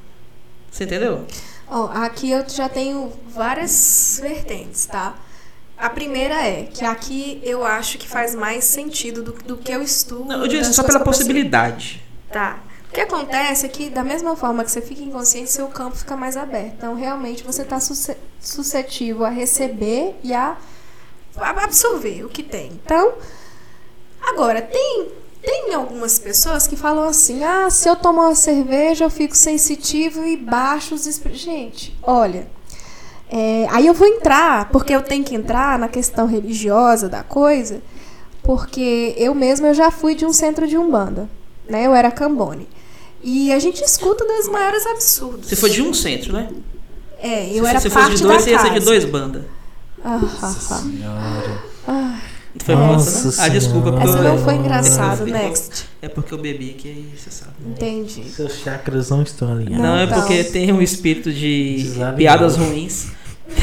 Você 0.71 0.85
entendeu? 0.85 1.25
Ó, 1.69 1.87
aqui 1.87 2.31
eu 2.31 2.49
já 2.49 2.69
tenho 2.69 3.13
várias 3.29 4.21
vertentes, 4.23 4.87
tá? 4.87 5.17
A 5.77 5.91
primeira 5.91 6.35
é 6.35 6.63
que 6.65 6.85
aqui 6.85 7.41
eu 7.45 7.65
acho 7.65 7.99
que 7.99 8.09
faz 8.09 8.35
mais 8.35 8.65
sentido 8.65 9.23
do, 9.23 9.33
do 9.33 9.57
que 9.57 9.71
eu 9.73 9.83
estudo. 9.83 10.25
Não, 10.25 10.43
eu 10.43 10.49
digo 10.49 10.65
só 10.65 10.83
pela 10.83 11.01
possibilidade. 11.01 12.03
Tá. 12.31 12.61
O 12.89 12.93
que 12.95 13.01
acontece 13.01 13.67
é 13.67 13.69
que, 13.69 13.91
da 13.91 14.03
mesma 14.03 14.35
forma 14.37 14.65
que 14.65 14.71
você 14.71 14.81
fica 14.81 15.03
inconsciente, 15.03 15.51
seu 15.51 15.67
campo 15.69 15.97
fica 15.97 16.17
mais 16.17 16.37
aberto. 16.37 16.75
Então, 16.79 16.95
realmente, 16.95 17.43
você 17.43 17.63
está 17.63 17.79
suscetível 18.41 19.25
a 19.27 19.29
receber 19.29 20.15
e 20.23 20.33
a 20.33 20.57
absorver 21.37 22.25
o 22.25 22.29
que 22.31 22.43
tem. 22.43 22.73
Então, 22.83 23.15
agora, 24.23 24.63
tem, 24.63 25.09
tem 25.47 25.73
algumas 25.75 26.19
pessoas 26.19 26.67
que 26.67 26.77
falam 26.77 27.05
assim: 27.05 27.43
ah, 27.45 27.71
se 27.71 27.89
eu 27.89 27.95
tomar 27.97 28.25
uma 28.25 28.35
cerveja, 28.35 29.05
eu 29.05 29.11
fico 29.11 29.37
sensitivo 29.37 30.25
e 30.27 30.37
baixo 30.37 30.95
os. 30.95 31.07
espr-". 31.07 31.33
Gente, 31.33 31.97
olha. 32.03 32.47
é, 33.31 33.67
aí 33.71 33.87
eu 33.87 33.95
vou 33.95 34.07
entrar, 34.07 34.69
porque 34.71 34.93
eu 34.95 35.03
tenho 35.03 35.25
que 35.25 35.35
entrar 35.35 35.79
na 35.79 35.89
questão 35.89 36.27
religiosa 36.27 37.09
da 37.09 37.23
coisa, 37.23 37.81
porque 38.43 39.15
eu 39.17 39.35
mesma 39.35 39.69
eu 39.69 39.75
já 39.75 39.91
fui 39.91 40.15
de 40.15 40.25
um 40.27 40.33
centro 40.33 40.67
de 40.69 40.77
umbanda, 40.77 41.29
né? 41.69 41.87
Eu 41.87 41.95
era 41.95 42.11
cambone. 42.11 42.69
E 43.23 43.53
a 43.53 43.59
gente 43.59 43.83
escuta 43.83 44.25
dos 44.25 44.49
maiores 44.49 44.87
absurdos. 44.87 45.49
Você 45.49 45.57
foi 45.57 45.71
de 45.71 45.83
um 45.83 45.93
centro, 45.95 46.33
né? 46.33 46.49
É, 47.19 47.49
eu 47.51 47.65
se 47.65 47.71
era 47.71 47.81
você 47.81 47.91
parte 47.91 48.11
fosse 48.13 48.17
de 48.19 48.29
dois, 48.29 48.39
da 48.39 48.45
você 48.45 48.51
ia 48.51 48.57
casa. 48.59 48.69
ser 48.69 48.79
de 48.79 48.85
dois 48.85 49.05
bandas. 49.05 49.43
Ah, 50.05 50.21
ah, 50.23 50.39
ah. 50.43 50.49
Senhora. 50.83 51.76
Foi 52.65 52.75
Nossa 52.75 53.25
bosta, 53.25 53.41
né? 53.43 53.47
Ah, 53.47 53.49
desculpa. 53.49 53.93
Porque 53.93 54.09
Essa 54.09 54.19
eu- 54.19 54.23
não 54.25 54.39
foi 54.39 54.55
é 54.55 54.57
engraçado, 54.57 55.27
next. 55.27 55.87
É 56.03 56.09
porque 56.09 56.35
eu 56.35 56.39
bebi 56.39 56.71
aqui, 56.77 56.89
aí 56.89 57.19
você 57.19 57.31
sabe. 57.31 57.53
Entendi. 57.67 58.25
Seus 58.31 58.55
chakras 58.59 59.11
não 59.11 59.23
estão 59.23 59.53
alinhados. 59.53 59.79
Não, 59.79 59.97
é 59.99 60.07
porque 60.07 60.45
tem 60.45 60.73
um 60.73 60.83
espírito 60.83 61.33
de 61.33 61.75
Desalinhado. 61.83 62.17
piadas 62.17 62.57
ruins. 62.57 63.07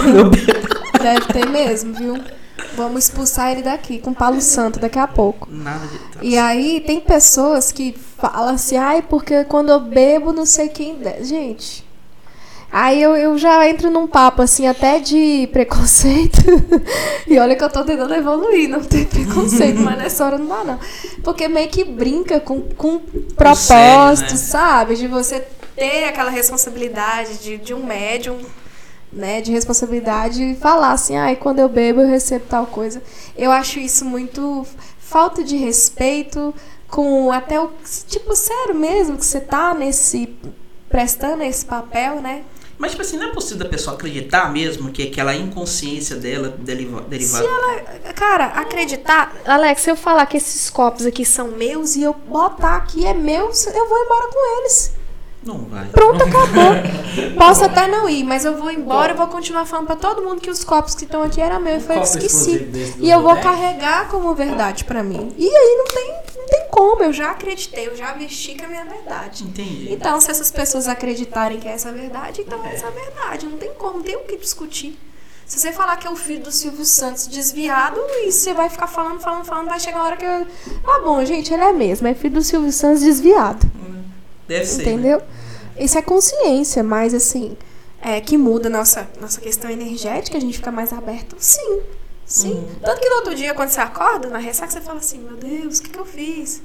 Quando 0.00 0.16
eu 0.16 0.30
bebo, 0.30 0.74
Deve 1.02 1.20
ter 1.32 1.46
mesmo, 1.50 1.92
viu? 1.94 2.18
Vamos 2.76 3.04
expulsar 3.04 3.52
ele 3.52 3.62
daqui 3.62 3.98
com 3.98 4.14
Palo 4.14 4.40
Santo 4.40 4.80
daqui 4.80 4.98
a 4.98 5.06
pouco. 5.06 5.48
nada 5.50 5.86
de. 5.86 6.26
E 6.26 6.38
aí 6.38 6.80
tem 6.80 6.98
pessoas 7.00 7.70
que 7.70 7.94
falam 8.18 8.54
assim, 8.54 8.76
ai, 8.76 9.02
porque 9.02 9.44
quando 9.44 9.68
eu 9.70 9.80
bebo 9.80 10.32
não 10.32 10.46
sei 10.46 10.68
quem. 10.68 10.96
de-". 10.96 11.24
Gente. 11.24 11.83
Aí 12.76 13.00
eu, 13.00 13.14
eu 13.14 13.38
já 13.38 13.68
entro 13.68 13.88
num 13.88 14.08
papo 14.08 14.42
assim, 14.42 14.66
até 14.66 14.98
de 14.98 15.48
preconceito. 15.52 16.40
e 17.24 17.38
olha 17.38 17.54
que 17.54 17.62
eu 17.62 17.70
tô 17.70 17.84
tentando 17.84 18.12
evoluir, 18.12 18.68
não 18.68 18.82
ter 18.82 19.06
preconceito, 19.06 19.78
mas 19.78 19.96
nessa 19.96 20.26
hora 20.26 20.38
não 20.38 20.48
dá, 20.48 20.64
não. 20.64 20.80
Porque 21.22 21.46
meio 21.46 21.68
que 21.68 21.84
brinca 21.84 22.40
com, 22.40 22.60
com 22.62 22.98
propósito, 23.36 24.32
né? 24.32 24.36
sabe? 24.36 24.96
De 24.96 25.06
você 25.06 25.46
ter 25.76 26.06
aquela 26.06 26.32
responsabilidade 26.32 27.38
de, 27.38 27.58
de 27.58 27.72
um 27.72 27.86
médium, 27.86 28.40
né? 29.12 29.40
De 29.40 29.52
responsabilidade 29.52 30.42
e 30.42 30.56
falar 30.56 30.90
assim, 30.90 31.16
ai, 31.16 31.36
quando 31.36 31.60
eu 31.60 31.68
bebo 31.68 32.00
eu 32.00 32.08
recebo 32.08 32.46
tal 32.48 32.66
coisa. 32.66 33.00
Eu 33.38 33.52
acho 33.52 33.78
isso 33.78 34.04
muito 34.04 34.66
falta 34.98 35.44
de 35.44 35.56
respeito 35.56 36.52
com 36.88 37.30
até 37.30 37.60
o. 37.60 37.70
Tipo, 38.08 38.34
sério 38.34 38.74
mesmo 38.74 39.16
que 39.16 39.24
você 39.24 39.38
tá 39.38 39.72
nesse. 39.74 40.36
prestando 40.88 41.44
esse 41.44 41.64
papel, 41.64 42.20
né? 42.20 42.42
Mas, 42.78 42.90
tipo 42.90 43.02
assim, 43.02 43.16
não 43.16 43.28
é 43.28 43.32
possível 43.32 43.58
da 43.64 43.70
pessoa 43.70 43.94
acreditar 43.94 44.52
mesmo 44.52 44.90
que 44.90 45.04
aquela 45.04 45.34
inconsciência 45.34 46.16
dela 46.16 46.48
deriva, 46.58 47.00
derivada. 47.02 47.46
Cara, 48.14 48.46
acreditar. 48.46 49.32
Alex, 49.46 49.82
se 49.82 49.90
eu 49.90 49.96
falar 49.96 50.26
que 50.26 50.36
esses 50.36 50.68
copos 50.70 51.06
aqui 51.06 51.24
são 51.24 51.48
meus 51.48 51.94
e 51.96 52.02
eu 52.02 52.12
botar 52.12 52.76
aqui 52.76 53.04
é 53.06 53.14
meu, 53.14 53.50
eu 53.50 53.88
vou 53.88 53.98
embora 54.04 54.28
com 54.28 54.60
eles. 54.60 54.92
Não 55.44 55.58
vai. 55.66 55.84
Pronto, 55.86 56.22
acabou. 56.24 56.72
Posso 57.36 57.64
até 57.64 57.86
não 57.86 58.08
ir, 58.08 58.24
mas 58.24 58.44
eu 58.44 58.56
vou 58.56 58.70
embora 58.70 59.12
e 59.12 59.16
vou 59.16 59.26
continuar 59.26 59.66
falando 59.66 59.86
pra 59.86 59.96
todo 59.96 60.22
mundo 60.22 60.40
que 60.40 60.50
os 60.50 60.64
copos 60.64 60.94
que 60.94 61.04
estão 61.04 61.22
aqui 61.22 61.40
eram 61.40 61.60
meus 61.60 61.82
e 61.82 61.86
foi 61.86 61.98
eu 61.98 62.02
esqueci. 62.02 62.94
E 62.98 63.10
eu 63.10 63.20
vou 63.20 63.36
carregar 63.36 64.08
como 64.08 64.34
verdade 64.34 64.84
pra 64.84 65.02
mim. 65.02 65.34
E 65.36 65.46
aí 65.46 65.76
não 65.76 65.84
tem, 65.84 66.14
não 66.44 66.48
tem 66.48 66.68
como, 66.70 67.02
eu 67.02 67.12
já 67.12 67.30
acreditei, 67.30 67.86
eu 67.88 67.96
já 67.96 68.12
vesti 68.12 68.54
que 68.54 68.64
é 68.64 68.68
minha 68.68 68.84
verdade. 68.84 69.44
Entendi. 69.44 69.92
Então, 69.92 70.20
se 70.20 70.30
essas 70.30 70.50
pessoas 70.50 70.86
acreditarem 70.88 71.58
que 71.58 71.66
é 71.68 71.72
essa 71.72 71.88
a 71.88 71.92
verdade, 71.92 72.42
então 72.42 72.64
é 72.64 72.74
essa 72.74 72.86
a 72.86 72.90
verdade. 72.90 73.46
Não 73.46 73.56
tem 73.58 73.72
como, 73.74 73.94
não 73.98 74.02
tem 74.02 74.16
o 74.16 74.20
que 74.20 74.36
discutir. 74.36 74.98
Se 75.46 75.58
você 75.60 75.72
falar 75.72 75.96
que 75.98 76.06
é 76.06 76.10
o 76.10 76.16
filho 76.16 76.42
do 76.42 76.50
Silvio 76.52 76.84
Santos 76.84 77.26
desviado, 77.26 78.00
e 78.22 78.32
você 78.32 78.54
vai 78.54 78.68
ficar 78.70 78.86
falando, 78.86 79.20
falando, 79.20 79.44
falando, 79.44 79.68
vai 79.68 79.78
chegar 79.78 79.98
uma 79.98 80.06
hora 80.06 80.16
que. 80.16 80.24
eu- 80.24 80.46
Tá 80.84 81.00
bom, 81.04 81.22
gente, 81.24 81.52
ele 81.52 81.62
é 81.62 81.72
mesmo, 81.72 82.06
é 82.08 82.14
filho 82.14 82.34
do 82.34 82.42
Silvio 82.42 82.72
Santos 82.72 83.02
desviado. 83.02 83.66
Deve 84.48 84.64
ser. 84.66 84.76
né? 84.78 84.82
Entendeu? 84.92 85.22
Isso 85.78 85.98
é 85.98 86.02
consciência, 86.02 86.82
mas 86.82 87.12
assim, 87.14 87.56
é, 88.00 88.20
que 88.20 88.36
muda 88.38 88.68
nossa, 88.70 89.08
nossa 89.20 89.40
questão 89.40 89.70
energética, 89.70 90.36
a 90.38 90.40
gente 90.40 90.56
fica 90.56 90.70
mais 90.70 90.92
aberto. 90.92 91.36
Sim. 91.38 91.80
Sim. 92.26 92.52
Uhum. 92.54 92.66
Tanto 92.82 93.00
que 93.00 93.08
no 93.08 93.16
outro 93.16 93.34
dia, 93.34 93.54
quando 93.54 93.68
você 93.68 93.80
acorda, 93.80 94.28
na 94.28 94.38
ressaca, 94.38 94.72
você 94.72 94.80
fala 94.80 94.98
assim, 94.98 95.18
meu 95.18 95.36
Deus, 95.36 95.78
o 95.78 95.82
que, 95.82 95.90
que 95.90 95.98
eu 95.98 96.06
fiz? 96.06 96.62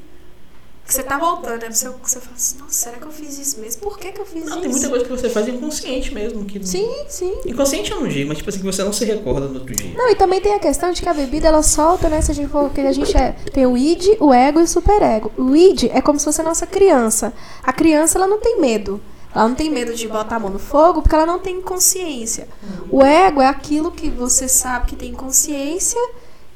Que 0.86 0.96
você 0.96 1.04
tá 1.04 1.20
voltando, 1.20 1.62
né? 1.62 1.70
Você, 1.70 1.88
você 1.88 2.20
fala 2.20 2.36
assim, 2.36 2.58
nossa, 2.58 2.74
será 2.74 2.98
que 2.98 3.06
eu 3.06 3.12
fiz 3.12 3.38
isso 3.38 3.60
mesmo? 3.60 3.80
Por 3.80 4.00
que, 4.00 4.12
que 4.12 4.20
eu 4.20 4.26
fiz 4.26 4.46
Não, 4.46 4.54
isso? 4.54 4.62
tem 4.62 4.72
muita 4.72 4.90
coisa 4.90 5.06
que 5.06 5.12
você 5.12 5.30
faz 5.30 5.48
inconsciente 5.48 6.12
mesmo. 6.12 6.44
Que... 6.46 6.66
Sim, 6.66 6.90
sim. 7.08 7.32
Inconsciente 7.46 7.92
eu 7.92 8.00
não 8.00 8.08
digo, 8.08 8.28
mas 8.28 8.40
tipo 8.40 8.50
assim, 8.50 8.58
que 8.58 8.66
você 8.66 8.84
não 8.84 8.92
se 8.92 9.06
recorda 9.06 9.48
no 9.48 9.60
outro 9.60 9.76
dia. 9.76 9.94
Não, 9.96 10.10
e 10.10 10.16
também 10.16 10.42
tem 10.42 10.56
a 10.56 10.60
questão 10.60 10.92
de 10.92 11.00
que 11.00 11.08
a 11.08 11.14
bebida 11.14 11.48
ela 11.48 11.62
solta, 11.62 12.10
né? 12.10 12.20
Se 12.22 12.32
a 12.32 12.34
gente 12.34 12.50
for 12.50 12.72
que 12.72 12.82
a 12.82 12.92
gente 12.92 13.16
é, 13.16 13.34
tem 13.54 13.68
o 13.68 13.78
id, 13.78 14.18
o 14.20 14.34
ego 14.34 14.60
e 14.60 14.64
o 14.64 14.68
superego. 14.68 15.32
O 15.38 15.56
id 15.56 15.84
é 15.92 16.02
como 16.02 16.18
se 16.18 16.26
fosse 16.26 16.42
a 16.42 16.44
nossa 16.44 16.66
criança. 16.66 17.34
A 17.62 17.72
criança 17.72 18.18
ela 18.18 18.26
não 18.26 18.40
tem 18.40 18.60
medo. 18.60 19.00
Ela 19.34 19.48
não 19.48 19.56
tem 19.56 19.70
medo 19.70 19.94
de 19.94 20.08
botar 20.08 20.38
a 20.38 20.40
mão 20.40 20.50
no 20.50 20.60
fogo 20.60 21.02
porque 21.02 21.16
ela 21.16 21.26
não 21.26 21.40
tem 21.40 21.62
consciência. 21.62 22.48
O 22.90 23.04
ego 23.04 23.42
é 23.42 23.48
aquilo 23.48 23.92
que 23.92 24.10
você 24.10 24.48
sabe 24.48 24.88
que 24.88 24.96
tem 24.96 25.14
consciência 25.14 26.00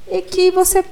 e 0.10 0.22
que 0.22 0.52
você 0.52 0.84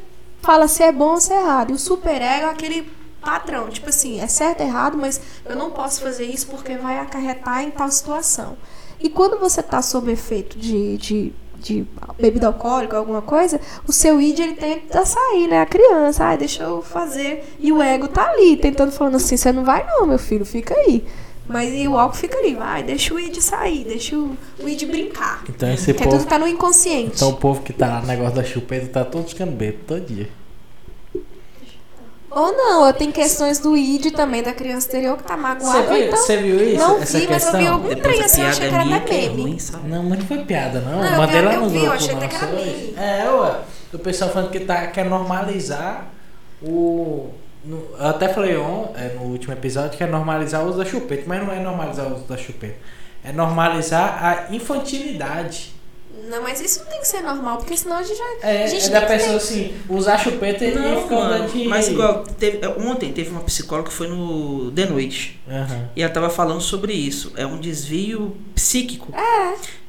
fala 0.42 0.68
se 0.68 0.84
é 0.84 0.92
bom 0.92 1.14
ou 1.14 1.20
se 1.20 1.34
é 1.34 1.42
errado. 1.42 1.72
E 1.72 1.74
o 1.74 1.80
superego 1.80 2.46
é 2.46 2.50
aquele 2.50 2.88
padrão, 3.22 3.70
tipo 3.70 3.90
assim, 3.90 4.20
é 4.20 4.28
certo, 4.28 4.62
é 4.62 4.66
errado, 4.66 4.98
mas 4.98 5.22
eu 5.46 5.56
não 5.56 5.72
posso 5.72 6.02
fazer 6.02 6.26
isso 6.26 6.48
porque 6.48 6.76
vai 6.76 7.00
acarretar 7.00 7.64
em 7.64 7.72
tal 7.72 7.90
situação. 7.92 8.58
E 9.00 9.10
quando 9.10 9.40
você 9.40 9.62
está 9.62 9.82
sob 9.82 10.12
efeito 10.12 10.58
de, 10.58 10.98
de, 10.98 11.34
de 11.58 11.88
bebida 12.20 12.48
alcoólica, 12.48 12.98
alguma 12.98 13.22
coisa, 13.22 13.60
o 13.88 13.92
seu 13.92 14.22
id 14.22 14.40
ele 14.40 14.54
tenta 14.54 15.06
sair, 15.06 15.48
né? 15.48 15.62
A 15.62 15.66
criança, 15.66 16.26
ai, 16.26 16.38
deixa 16.38 16.64
eu 16.64 16.82
fazer. 16.82 17.56
E 17.60 17.72
o 17.72 17.82
ego 17.82 18.08
tá 18.08 18.30
ali, 18.30 18.58
tentando 18.58 18.92
falando 18.92 19.16
assim, 19.16 19.38
você 19.38 19.52
não 19.52 19.64
vai 19.64 19.86
não, 19.86 20.06
meu 20.06 20.20
filho, 20.20 20.46
fica 20.46 20.76
aí. 20.76 21.04
Mas 21.48 21.74
e 21.74 21.88
o 21.88 21.98
álcool 21.98 22.16
fica 22.16 22.38
ali, 22.38 22.54
vai, 22.56 22.82
deixa 22.84 23.14
o 23.14 23.20
id 23.20 23.38
sair, 23.42 23.84
deixa 23.84 24.16
o, 24.16 24.38
o 24.60 24.70
id 24.70 24.84
brincar. 24.86 25.44
Então 25.50 25.70
esse 25.72 25.88
Porque 25.94 26.04
tudo 26.04 26.18
povo. 26.20 26.30
tá 26.30 26.40
no 26.40 26.48
inconsciente. 26.48 27.16
Então 27.16 27.30
o 27.30 27.36
povo 27.36 27.62
que 27.62 27.74
tá 27.74 27.88
lá 27.88 28.02
no 28.02 28.08
negócio 28.08 28.36
da 28.36 28.44
chupeta 28.44 28.88
tá 28.88 29.04
todo 29.04 29.28
ficando 29.28 29.52
bêbado 29.52 29.84
todo 29.88 30.02
dia. 30.06 30.30
Ou 32.30 32.54
não, 32.54 32.88
eu 32.88 32.94
tenho 32.94 33.12
questões 33.12 33.60
do 33.60 33.76
id 33.76 34.12
também 34.14 34.42
da 34.42 34.54
criança 34.54 34.88
anterior 34.88 35.18
que 35.18 35.24
tá 35.24 35.36
magoada. 35.36 35.82
Você 35.84 35.94
viu, 35.94 36.08
então, 36.08 36.18
você 36.18 36.38
viu 36.38 36.64
isso? 36.70 36.78
não 36.78 36.98
essa 37.02 37.20
vi, 37.20 37.28
mas 37.28 37.44
eu 37.44 37.52
questão? 37.52 37.60
vi 37.60 37.68
algum 37.68 37.90
Depois 37.90 38.04
trem 38.16 38.24
assim, 38.24 38.42
eu 38.42 38.48
piada 38.48 38.50
achei 38.52 38.70
que 38.70 38.76
é 38.76 38.78
era 38.80 38.96
até 38.96 39.16
é 39.26 39.30
meme. 39.30 39.58
Não, 39.84 40.04
mas 40.04 40.20
não 40.20 40.26
foi 40.26 40.38
piada, 40.46 40.80
não. 40.80 40.98
Não, 41.00 41.06
eu 41.06 41.18
Mandei 41.18 41.40
vi- 41.42 41.46
lá 41.46 41.54
eu 41.56 41.62
no 41.62 41.70
vi, 41.70 41.76
eu 41.76 41.82
grupo 41.82 41.96
achei 41.98 42.16
até 42.16 42.28
que 42.30 42.36
era 42.36 42.48
meme. 42.48 42.94
É, 42.98 43.30
ué. 43.30 43.60
O 43.94 44.00
pessoal 44.00 44.32
falando 44.32 44.50
que 44.50 44.62
tá, 44.62 44.88
quer 44.88 45.04
normalizar 45.04 46.08
o. 46.64 47.32
eu 47.64 47.96
até 48.00 48.28
falei 48.28 48.58
on, 48.58 48.92
é, 48.96 49.14
no 49.14 49.24
último 49.24 49.54
episódio 49.54 49.98
que 49.98 50.04
é 50.04 50.08
normalizar 50.08 50.64
o 50.64 50.70
uso 50.70 50.80
da 50.80 50.86
chupeta, 50.86 51.24
mas 51.28 51.46
não 51.46 51.54
é 51.54 51.60
normalizar 51.60 52.08
o 52.08 52.16
uso 52.16 52.26
da 52.26 52.38
chupeta. 52.38 52.78
É 53.24 53.32
normalizar 53.32 54.24
a 54.24 54.56
infantilidade. 54.56 55.74
Não, 56.30 56.42
mas 56.44 56.62
isso 56.62 56.86
tem 56.86 57.00
que 57.02 57.08
ser 57.08 57.22
normal, 57.22 57.58
porque 57.58 57.76
senão 57.76 57.98
a 57.98 58.04
gente 58.04 58.18
já. 58.18 58.48
É, 58.48 58.64
a 58.64 58.68
gente 58.68 58.86
é 58.86 58.90
da 58.90 59.02
pessoa 59.02 59.36
assim, 59.36 59.74
usar 59.90 60.18
chupeta 60.18 60.64
e 60.64 60.72
Não, 60.74 61.02
ficar 61.04 61.16
mano, 61.16 61.34
andando 61.34 61.52
de. 61.52 61.68
mas 61.68 61.90
igual, 61.90 62.24
teve- 62.40 62.66
ontem 62.78 63.12
teve 63.12 63.30
uma 63.32 63.42
psicóloga 63.42 63.90
que 63.90 63.94
foi 63.96 64.08
no 64.08 64.72
The 64.72 64.86
Noite. 64.86 65.40
Aham. 65.50 65.90
E 65.96 66.02
ela 66.02 66.12
tava 66.14 66.30
falando 66.30 66.62
sobre 66.62 66.94
isso. 66.94 67.34
É 67.36 67.46
um 67.46 67.60
desvio 67.60 68.36
psíquico. 68.56 69.14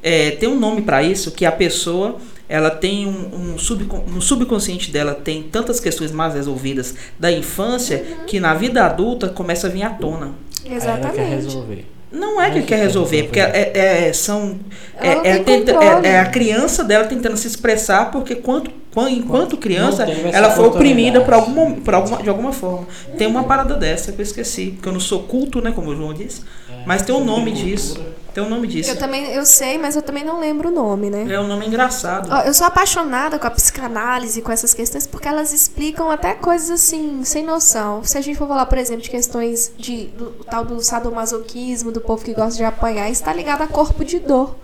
É. 0.02 0.30
tem 0.32 0.48
um 0.48 0.58
nome 0.58 0.82
pra 0.82 1.02
isso 1.02 1.30
que 1.30 1.46
a 1.46 1.52
pessoa 1.52 2.16
ela 2.48 2.70
tem 2.70 3.06
um, 3.06 3.52
um 3.52 3.58
subcon- 3.58 4.04
no 4.08 4.20
subconsciente 4.20 4.90
dela 4.90 5.14
tem 5.14 5.44
tantas 5.44 5.78
questões 5.80 6.10
mais 6.10 6.34
resolvidas 6.34 6.94
da 7.18 7.30
infância 7.30 7.98
que 8.26 8.40
na 8.40 8.52
vida 8.52 8.84
adulta 8.84 9.28
começa 9.28 9.68
a 9.68 9.70
vir 9.70 9.84
à 9.84 9.90
tona. 9.90 10.34
Aí 10.64 10.72
ela 10.72 10.80
quer 10.80 10.98
Exatamente. 10.98 11.30
resolver. 11.30 11.86
Não 12.12 12.40
é 12.40 12.50
que 12.50 12.62
quer 12.62 12.76
que 12.76 12.82
resolver, 12.82 13.22
porque 13.24 13.40
resolver. 13.40 13.58
é, 13.74 14.08
é- 14.08 14.12
são 14.12 14.58
é, 15.00 15.30
é 15.30 15.38
tenta- 15.38 15.72
é- 15.72 16.08
é 16.10 16.18
a 16.20 16.26
criança 16.26 16.84
dela 16.84 17.04
tentando 17.06 17.36
se 17.36 17.46
expressar 17.46 18.10
porque 18.10 18.34
quanto, 18.34 18.70
quan- 18.94 19.10
enquanto 19.10 19.56
criança 19.56 20.04
ela 20.36 20.50
foi 20.50 20.66
oprimida 20.66 21.20
por 21.22 21.34
alguma, 21.34 21.70
por 21.76 21.94
alguma 21.94 22.22
de 22.22 22.28
alguma 22.28 22.52
forma. 22.52 22.86
Tem 23.16 23.26
uma 23.26 23.44
parada 23.44 23.74
dessa 23.74 24.12
que 24.12 24.20
eu 24.20 24.22
esqueci, 24.24 24.72
porque 24.72 24.88
eu 24.88 24.92
não 24.92 25.00
sou 25.00 25.20
culto, 25.24 25.60
né, 25.62 25.72
como 25.74 25.90
o 25.90 25.96
João 25.96 26.12
disse, 26.12 26.42
mas 26.86 27.02
tem 27.02 27.14
um 27.14 27.24
nome 27.24 27.50
disso. 27.52 27.98
Tem 28.34 28.42
um 28.42 28.48
nome 28.48 28.66
disso. 28.66 28.90
Eu 28.90 28.98
também, 28.98 29.32
eu 29.32 29.44
sei, 29.44 29.76
mas 29.76 29.94
eu 29.94 30.02
também 30.02 30.24
não 30.24 30.40
lembro 30.40 30.70
o 30.70 30.72
nome, 30.72 31.10
né? 31.10 31.26
É 31.30 31.38
um 31.38 31.46
nome 31.46 31.66
engraçado. 31.66 32.28
Ó, 32.32 32.40
Eu 32.42 32.54
sou 32.54 32.66
apaixonada 32.66 33.38
com 33.38 33.46
a 33.46 33.50
psicanálise, 33.50 34.40
com 34.40 34.50
essas 34.50 34.72
questões, 34.72 35.06
porque 35.06 35.28
elas 35.28 35.52
explicam 35.52 36.10
até 36.10 36.34
coisas 36.34 36.70
assim, 36.70 37.22
sem 37.24 37.44
noção. 37.44 38.02
Se 38.04 38.16
a 38.16 38.20
gente 38.20 38.38
for 38.38 38.48
falar, 38.48 38.66
por 38.66 38.78
exemplo, 38.78 39.02
de 39.02 39.10
questões 39.10 39.72
de, 39.76 40.06
do 40.06 40.32
o 40.40 40.44
tal 40.44 40.64
do 40.64 40.80
sadomasoquismo, 40.82 41.92
do 41.92 42.00
povo 42.00 42.24
que 42.24 42.32
gosta 42.32 42.56
de 42.56 42.64
apanhar, 42.64 43.10
isso 43.10 43.20
está 43.20 43.32
ligado 43.32 43.62
a 43.62 43.66
corpo 43.66 44.04
de 44.04 44.18
dor. 44.18 44.56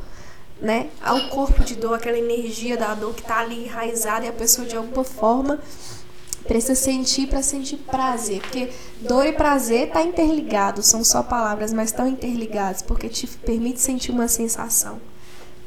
Né? 0.61 0.89
Ao 1.01 1.29
corpo 1.29 1.63
de 1.63 1.77
dor, 1.77 1.95
aquela 1.95 2.19
energia 2.19 2.77
da 2.77 2.93
dor 2.95 3.15
que 3.15 3.21
está 3.21 3.39
ali 3.39 3.67
enraizada 3.67 4.27
e 4.27 4.29
a 4.29 4.33
pessoa 4.33 4.67
de 4.67 4.77
alguma 4.77 5.05
forma 5.05 5.61
precisa 6.49 6.75
sentir 6.75 7.29
para 7.29 7.43
sentir 7.43 7.77
prazer, 7.77 8.41
porque 8.41 8.71
dor 9.03 9.27
e 9.27 9.33
prazer 9.33 9.91
tá 9.91 10.03
interligado, 10.03 10.83
são 10.83 11.05
só 11.05 11.23
palavras, 11.23 11.73
mas 11.73 11.91
estão 11.91 12.09
interligados, 12.09 12.81
porque 12.83 13.09
te 13.09 13.27
permite 13.27 13.81
sentir 13.81 14.11
uma 14.11 14.27
sensação. 14.27 14.99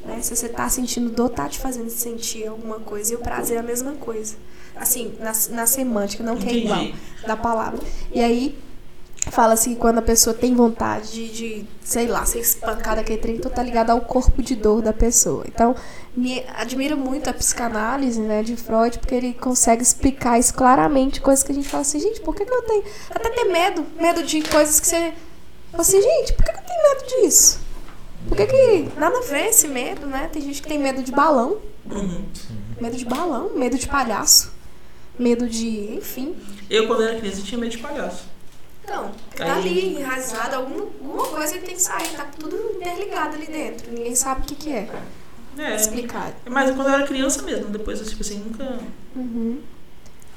Né? 0.04 0.20
Se 0.20 0.34
você 0.34 0.48
tá 0.48 0.68
sentindo 0.68 1.08
dor, 1.08 1.30
tá 1.30 1.48
te 1.48 1.60
fazendo 1.60 1.88
sentir 1.88 2.48
alguma 2.48 2.80
coisa. 2.80 3.12
E 3.12 3.16
o 3.16 3.20
prazer 3.20 3.56
é 3.56 3.60
a 3.60 3.62
mesma 3.62 3.92
coisa. 3.92 4.34
Assim, 4.74 5.14
na, 5.20 5.32
na 5.50 5.66
semântica, 5.66 6.24
não 6.24 6.36
que 6.36 6.48
é 6.48 6.52
igual 6.52 6.86
da 7.26 7.36
palavra. 7.36 7.80
E 8.12 8.20
aí, 8.20 8.58
fala-se 9.30 9.70
que 9.70 9.76
quando 9.76 9.98
a 9.98 10.02
pessoa 10.02 10.34
tem 10.34 10.54
vontade 10.54 11.10
de, 11.10 11.28
de, 11.28 11.66
sei 11.82 12.06
lá, 12.06 12.24
ser 12.24 12.40
espancada 12.40 13.00
aquele 13.00 13.18
trem, 13.18 13.36
então 13.36 13.50
tá 13.50 13.62
ligado 13.62 13.90
ao 13.90 14.00
corpo 14.00 14.42
de 14.42 14.56
dor 14.56 14.82
da 14.82 14.92
pessoa. 14.92 15.44
Então, 15.46 15.74
me 16.16 16.44
admira 16.54 16.96
muito 16.96 17.30
a 17.30 17.32
psicanálise, 17.32 18.20
né, 18.20 18.42
de 18.42 18.56
Freud, 18.56 18.98
porque 18.98 19.14
ele 19.14 19.32
consegue 19.32 19.82
explicar 19.82 20.38
isso 20.38 20.52
claramente, 20.54 21.20
coisas 21.20 21.42
que 21.44 21.52
a 21.52 21.54
gente 21.54 21.68
fala 21.68 21.82
assim, 21.82 22.00
gente, 22.00 22.20
por 22.20 22.34
que, 22.34 22.44
que 22.44 22.52
eu 22.52 22.62
tenho. 22.62 22.84
Até 23.10 23.30
ter 23.30 23.44
medo, 23.44 23.86
medo 23.98 24.22
de 24.22 24.42
coisas 24.42 24.80
que 24.80 24.86
você. 24.86 25.12
Assim, 25.72 26.02
gente, 26.02 26.34
por 26.34 26.44
que, 26.44 26.52
que 26.52 26.58
eu 26.58 26.64
tenho 26.64 26.82
medo 26.82 27.22
disso? 27.22 27.60
Por 28.28 28.36
que, 28.36 28.46
que. 28.46 28.88
Nada 28.98 29.18
a 29.18 29.22
ver 29.22 29.46
esse 29.46 29.68
medo, 29.68 30.06
né? 30.06 30.28
Tem 30.32 30.42
gente 30.42 30.60
que 30.60 30.68
tem 30.68 30.78
medo 30.78 31.02
de 31.02 31.12
balão. 31.12 31.58
Uhum. 31.90 32.24
Medo 32.80 32.96
de 32.96 33.04
balão, 33.04 33.50
medo 33.56 33.78
de 33.78 33.88
palhaço. 33.88 34.52
Medo 35.18 35.48
de. 35.48 35.94
enfim. 35.94 36.36
Eu, 36.68 36.86
quando 36.86 37.02
era 37.02 37.18
criança, 37.18 37.42
tinha 37.42 37.58
medo 37.58 37.70
de 37.70 37.78
palhaço. 37.78 38.31
Então, 38.92 39.10
tá 39.36 39.56
ali, 39.56 39.96
enraizado, 39.96 40.56
alguma, 40.56 40.82
alguma 40.82 41.26
coisa 41.28 41.54
que 41.58 41.64
tem 41.64 41.74
que 41.74 41.80
sair, 41.82 42.08
tá 42.14 42.26
tudo 42.38 42.54
interligado 42.76 43.36
ali 43.36 43.46
dentro. 43.46 43.90
Ninguém 43.90 44.14
sabe 44.14 44.42
o 44.42 44.44
que, 44.44 44.54
que 44.54 44.70
é. 44.70 44.88
É. 45.56 45.74
Explicar. 45.76 46.32
Mas 46.46 46.74
quando 46.74 46.88
eu 46.88 46.94
era 46.94 47.06
criança 47.06 47.42
mesmo, 47.42 47.66
depois 47.70 48.00
eu, 48.00 48.06
tipo 48.06 48.20
assim, 48.22 48.38
nunca. 48.38 48.78
Uhum. 49.16 49.60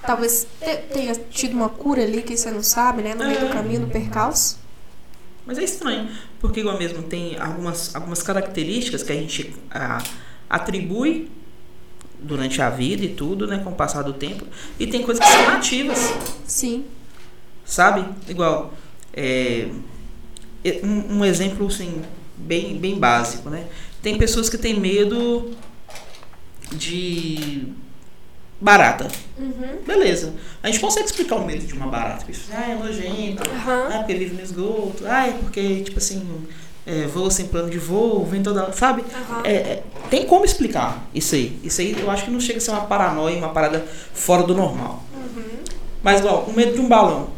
Talvez 0.05 0.47
te- 0.59 0.77
tenha 0.93 1.13
tido 1.15 1.53
uma 1.53 1.67
cura 1.69 2.03
ali 2.03 2.21
que 2.21 2.37
você 2.37 2.49
não 2.51 2.63
sabe, 2.63 3.01
né? 3.01 3.13
No 3.13 3.25
meio 3.25 3.39
do 3.39 3.45
É. 3.47 3.49
caminho, 3.49 3.81
no 3.81 3.87
percalço. 3.89 4.57
Mas 5.45 5.57
é 5.57 5.63
estranho, 5.63 6.09
porque 6.39 6.61
igual 6.61 6.77
mesmo 6.77 7.03
tem 7.03 7.37
algumas, 7.39 7.93
algumas 7.95 8.21
características 8.23 9.03
que 9.03 9.11
a 9.11 9.15
gente 9.15 9.53
ah, 9.69 10.01
atribui 10.49 11.29
durante 12.19 12.61
a 12.61 12.69
vida 12.69 13.05
e 13.05 13.09
tudo, 13.09 13.45
né, 13.45 13.59
com 13.63 13.69
o 13.69 13.75
passar 13.75 14.01
do 14.01 14.13
tempo, 14.13 14.45
e 14.79 14.87
tem 14.87 15.03
coisas 15.03 15.23
que 15.23 15.31
são 15.31 15.45
nativas, 15.45 15.99
Sim. 16.47 16.85
Sabe? 17.65 18.05
Igual, 18.29 18.73
é, 19.13 19.67
um, 20.83 21.17
um 21.17 21.25
exemplo 21.25 21.67
assim, 21.67 22.01
bem, 22.37 22.77
bem 22.77 22.97
básico, 22.97 23.49
né? 23.49 23.65
Tem 24.01 24.17
pessoas 24.17 24.49
que 24.49 24.57
têm 24.57 24.79
medo 24.79 25.51
de 26.71 27.67
barata. 28.59 29.07
Uhum. 29.37 29.83
Beleza. 29.85 30.33
A 30.63 30.67
gente 30.67 30.79
consegue 30.79 31.05
explicar 31.05 31.35
o 31.35 31.45
medo 31.45 31.65
de 31.65 31.73
uma 31.73 31.87
barata. 31.87 32.25
Ah, 32.51 32.71
é 32.71 32.75
nojento. 32.75 33.43
Aham. 33.49 33.89
Ah, 33.91 33.97
porque 33.99 34.13
vive 34.13 34.35
no 34.35 34.41
esgoto. 34.41 35.03
Ah, 35.05 35.27
é 35.27 35.31
porque, 35.31 35.81
tipo 35.81 35.97
assim, 35.97 36.23
é, 36.85 37.05
voa 37.07 37.29
sem 37.29 37.47
plano 37.47 37.69
de 37.69 37.77
voo, 37.77 38.25
vem 38.25 38.41
toda. 38.41 38.71
Sabe? 38.73 39.03
Aham. 39.13 39.41
É, 39.43 39.53
é, 39.53 39.83
tem 40.09 40.25
como 40.25 40.45
explicar 40.45 41.07
isso 41.13 41.35
aí. 41.35 41.59
Isso 41.63 41.81
aí 41.81 41.95
eu 41.99 42.09
acho 42.09 42.25
que 42.25 42.31
não 42.31 42.39
chega 42.39 42.59
a 42.59 42.61
ser 42.61 42.71
uma 42.71 42.81
paranoia, 42.85 43.37
uma 43.37 43.49
parada 43.49 43.85
fora 44.13 44.43
do 44.43 44.55
normal. 44.55 45.03
Uhum. 45.13 45.43
Mas, 46.01 46.19
igual, 46.19 46.45
o 46.47 46.53
medo 46.53 46.73
de 46.73 46.79
um 46.79 46.87
balão. 46.87 47.34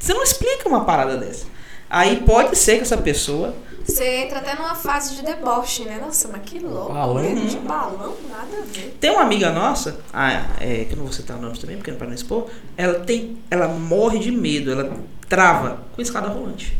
Você 0.00 0.14
não 0.14 0.22
explica 0.22 0.66
uma 0.68 0.84
parada 0.84 1.16
dessa. 1.18 1.46
Aí 1.88 2.22
pode 2.24 2.56
ser 2.56 2.76
que 2.76 2.82
essa 2.82 2.96
pessoa. 2.96 3.54
Você 3.84 4.04
entra 4.04 4.38
até 4.38 4.54
numa 4.54 4.74
fase 4.74 5.16
de 5.16 5.22
deboche, 5.22 5.84
né? 5.84 5.98
Nossa, 6.00 6.28
mas 6.28 6.42
que 6.42 6.58
louco. 6.58 6.92
Balão? 6.92 7.22
Medo 7.22 7.46
de 7.46 7.56
balão, 7.58 8.16
nada 8.28 8.58
a 8.58 8.64
ver. 8.64 8.96
Tem 8.98 9.10
uma 9.10 9.22
amiga 9.22 9.50
nossa, 9.50 10.00
ah, 10.12 10.46
é, 10.60 10.84
que 10.84 10.92
eu 10.92 10.96
não 10.96 11.04
vou 11.04 11.12
citar 11.12 11.38
nomes 11.38 11.58
também, 11.58 11.76
porque 11.76 11.90
não 11.90 11.96
é 11.96 11.98
pra 11.98 12.06
não 12.06 12.14
expor, 12.14 12.48
ela 12.76 13.00
tem. 13.00 13.38
Ela 13.50 13.68
morre 13.68 14.18
de 14.18 14.30
medo, 14.30 14.70
ela 14.72 14.96
trava 15.28 15.82
com 15.94 16.00
escada 16.00 16.28
rolante. 16.28 16.78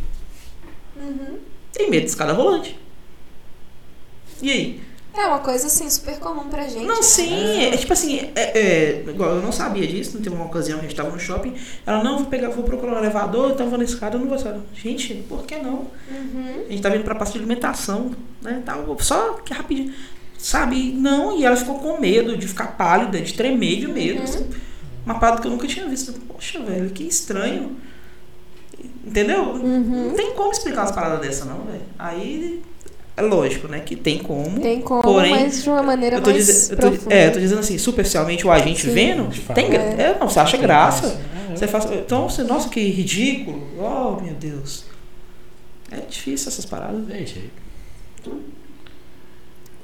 Uhum. 0.97 1.39
Tem 1.73 1.91
medo 1.91 2.05
de 2.05 2.11
escada 2.11 2.33
rolante. 2.33 2.79
E 4.41 4.51
aí? 4.51 4.83
É 5.13 5.27
uma 5.27 5.41
coisa 5.41 5.67
assim 5.67 5.91
super 5.91 6.19
comum 6.19 6.49
pra 6.49 6.69
gente. 6.69 6.87
Não, 6.87 6.97
né? 6.97 7.03
sim, 7.03 7.65
é, 7.65 7.77
tipo 7.77 7.93
assim, 7.93 8.31
é, 8.35 8.59
é, 8.59 9.05
igual 9.09 9.37
eu 9.37 9.43
não 9.43 9.51
sabia 9.51 9.87
disso, 9.87 10.15
não 10.15 10.23
teve 10.23 10.37
uma 10.37 10.45
ocasião 10.45 10.79
a 10.79 10.83
gente 10.83 10.95
tava 10.95 11.11
no 11.11 11.19
shopping, 11.19 11.55
ela 11.85 12.03
não, 12.03 12.19
vou 12.19 12.27
pegar, 12.27 12.49
vou 12.51 12.63
procurar 12.63 12.95
um 12.95 12.99
elevador, 12.99 13.51
então 13.51 13.69
vou 13.69 13.79
na 13.79 13.85
escada, 13.85 14.17
eu 14.17 14.21
não 14.21 14.29
vou 14.29 14.39
sair. 14.39 14.61
Gente, 14.73 15.15
por 15.29 15.45
que 15.45 15.57
não? 15.57 15.89
Uhum. 16.11 16.65
A 16.69 16.71
gente 16.71 16.81
tava 16.83 16.95
indo 16.95 17.05
pra 17.05 17.15
parte 17.17 17.33
de 17.33 17.39
alimentação, 17.39 18.13
né, 18.41 18.63
tal, 18.65 18.97
só 19.01 19.35
que 19.45 19.53
rapidinho, 19.53 19.93
sabe, 20.39 20.93
não, 20.93 21.37
e 21.37 21.45
ela 21.45 21.57
ficou 21.57 21.81
com 21.81 22.01
medo 22.01 22.37
de 22.37 22.47
ficar 22.47 22.69
pálida, 22.77 23.21
de 23.21 23.35
tremer 23.35 23.81
de 23.81 23.89
medo, 23.89 24.23
assim, 24.23 24.49
uma 25.05 25.19
parada 25.19 25.43
que 25.43 25.49
eu 25.49 25.51
nunca 25.51 25.67
tinha 25.67 25.89
visto, 25.89 26.13
poxa, 26.29 26.61
velho, 26.61 26.89
que 26.91 27.03
estranho, 27.03 27.77
entendeu? 29.05 29.43
Uhum. 29.43 30.09
Não 30.09 30.15
tem 30.15 30.33
como 30.35 30.53
explicar 30.53 30.83
umas 30.83 30.93
paradas 30.93 31.21
dessa 31.21 31.45
não, 31.45 31.65
velho, 31.65 31.83
aí 31.99 32.63
é 33.21 33.23
lógico, 33.27 33.69
né, 33.69 33.81
que 33.81 33.95
tem 33.97 34.19
como, 34.19 34.59
Tem 34.61 34.81
como, 34.81 35.03
Porém, 35.03 35.31
mas 35.31 35.63
de 35.63 35.69
uma 35.71 35.83
maneira 35.83 36.17
eu 36.17 36.23
tô, 36.23 36.31
mais 36.31 36.47
dize- 36.47 36.73
eu 36.73 36.77
tô- 36.77 36.91
profunda. 36.91 37.15
é, 37.15 37.29
eu 37.29 37.33
tô 37.33 37.39
dizendo 37.41 37.59
assim, 37.61 37.79
superficialmente 37.79 38.47
o 38.47 38.51
agente 38.51 38.83
Sim. 38.87 38.93
vendo, 38.93 39.29
tem, 39.55 39.71
gra- 39.71 39.81
é, 39.83 40.17
não, 40.19 40.29
você 40.29 40.41
acha 40.41 40.57
graça. 40.57 41.07
É, 41.53 41.57
Você 41.57 41.67
faz, 41.67 41.85
então, 41.91 42.29
você, 42.29 42.43
nossa, 42.45 42.69
que 42.69 42.81
ridículo. 42.81 43.63
Oh, 43.79 44.21
meu 44.23 44.35
Deus. 44.35 44.85
É 45.91 45.97
difícil 46.09 46.49
essas 46.49 46.65
paradas. 46.65 47.05
Tem 47.09 47.27
jeito. 47.27 47.51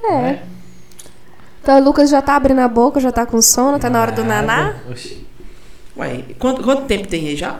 É. 0.04 0.38
Então 1.62 1.80
o 1.80 1.84
Lucas 1.84 2.08
já 2.10 2.22
tá 2.22 2.36
abrindo 2.36 2.60
a 2.60 2.68
boca, 2.68 3.00
já 3.00 3.10
tá 3.10 3.26
com 3.26 3.42
sono, 3.42 3.78
tá 3.78 3.90
na 3.90 4.00
hora 4.00 4.12
do 4.12 4.22
naná. 4.24 4.76
Oxi, 4.88 5.26
Ué, 5.96 6.22
quanto, 6.38 6.62
quanto 6.62 6.82
tempo 6.84 7.08
tem 7.08 7.26
aí 7.26 7.34
já? 7.36 7.58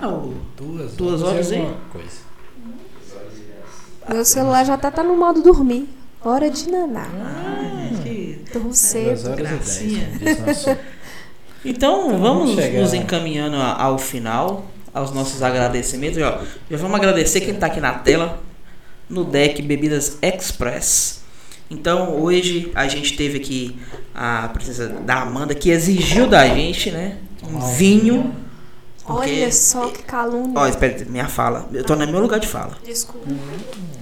Duas, 0.57 0.93
Duas 0.93 1.23
horas, 1.23 1.51
hein? 1.51 1.63
alguma 1.63 1.81
Coisa. 1.91 2.26
Meu 4.09 4.25
celular 4.25 4.65
já 4.65 4.77
tá, 4.77 4.91
tá 4.91 5.03
no 5.03 5.17
modo 5.17 5.43
dormir. 5.43 5.89
Hora 6.25 6.51
de 6.51 6.71
naná. 6.71 7.07
Ah, 7.13 7.91
que- 8.03 8.41
Durmo 8.53 8.73
cedo. 8.73 9.27
horas 9.31 9.37
gracinha. 9.37 10.09
e 10.21 10.25
Então, 11.69 12.07
Então, 12.11 12.19
vamos 12.19 12.55
vamos 12.55 12.75
nos 12.75 12.95
encaminhando 12.95 13.57
ao 13.57 13.99
final, 13.99 14.67
aos 14.95 15.11
nossos 15.13 15.43
agradecimentos. 15.43 16.19
Já, 16.19 16.41
já 16.71 16.77
vamos 16.77 16.97
agradecer 16.97 17.41
quem 17.41 17.55
está 17.55 17.67
aqui 17.67 17.81
na 17.81 17.93
tela, 17.93 18.41
no 19.09 19.25
deck 19.25 19.61
Bebidas 19.63 20.17
Express. 20.23 21.23
Então, 21.69 22.21
hoje 22.21 22.71
a 22.75 22.87
gente 22.87 23.17
teve 23.17 23.39
aqui 23.39 23.77
a 24.15 24.49
presença 24.53 24.87
da 24.89 25.23
Amanda, 25.23 25.55
que 25.55 25.71
exigiu 25.71 26.29
da 26.29 26.47
gente, 26.47 26.91
né? 26.93 27.17
Um 27.43 27.57
um 27.57 27.61
vinho. 27.75 28.35
Porque- 29.07 29.31
Olha 29.31 29.53
só 29.53 29.89
que 29.89 30.03
calúnia. 30.03 30.53
Ó, 30.55 30.67
espera, 30.67 31.05
minha 31.09 31.29
fala. 31.29 31.69
Eu 31.73 31.85
tô 31.85 31.95
no 31.97 32.07
meu 32.07 32.21
lugar 32.21 32.39
de 32.41 32.47
fala. 32.49 32.77
Desculpa. 32.85 33.27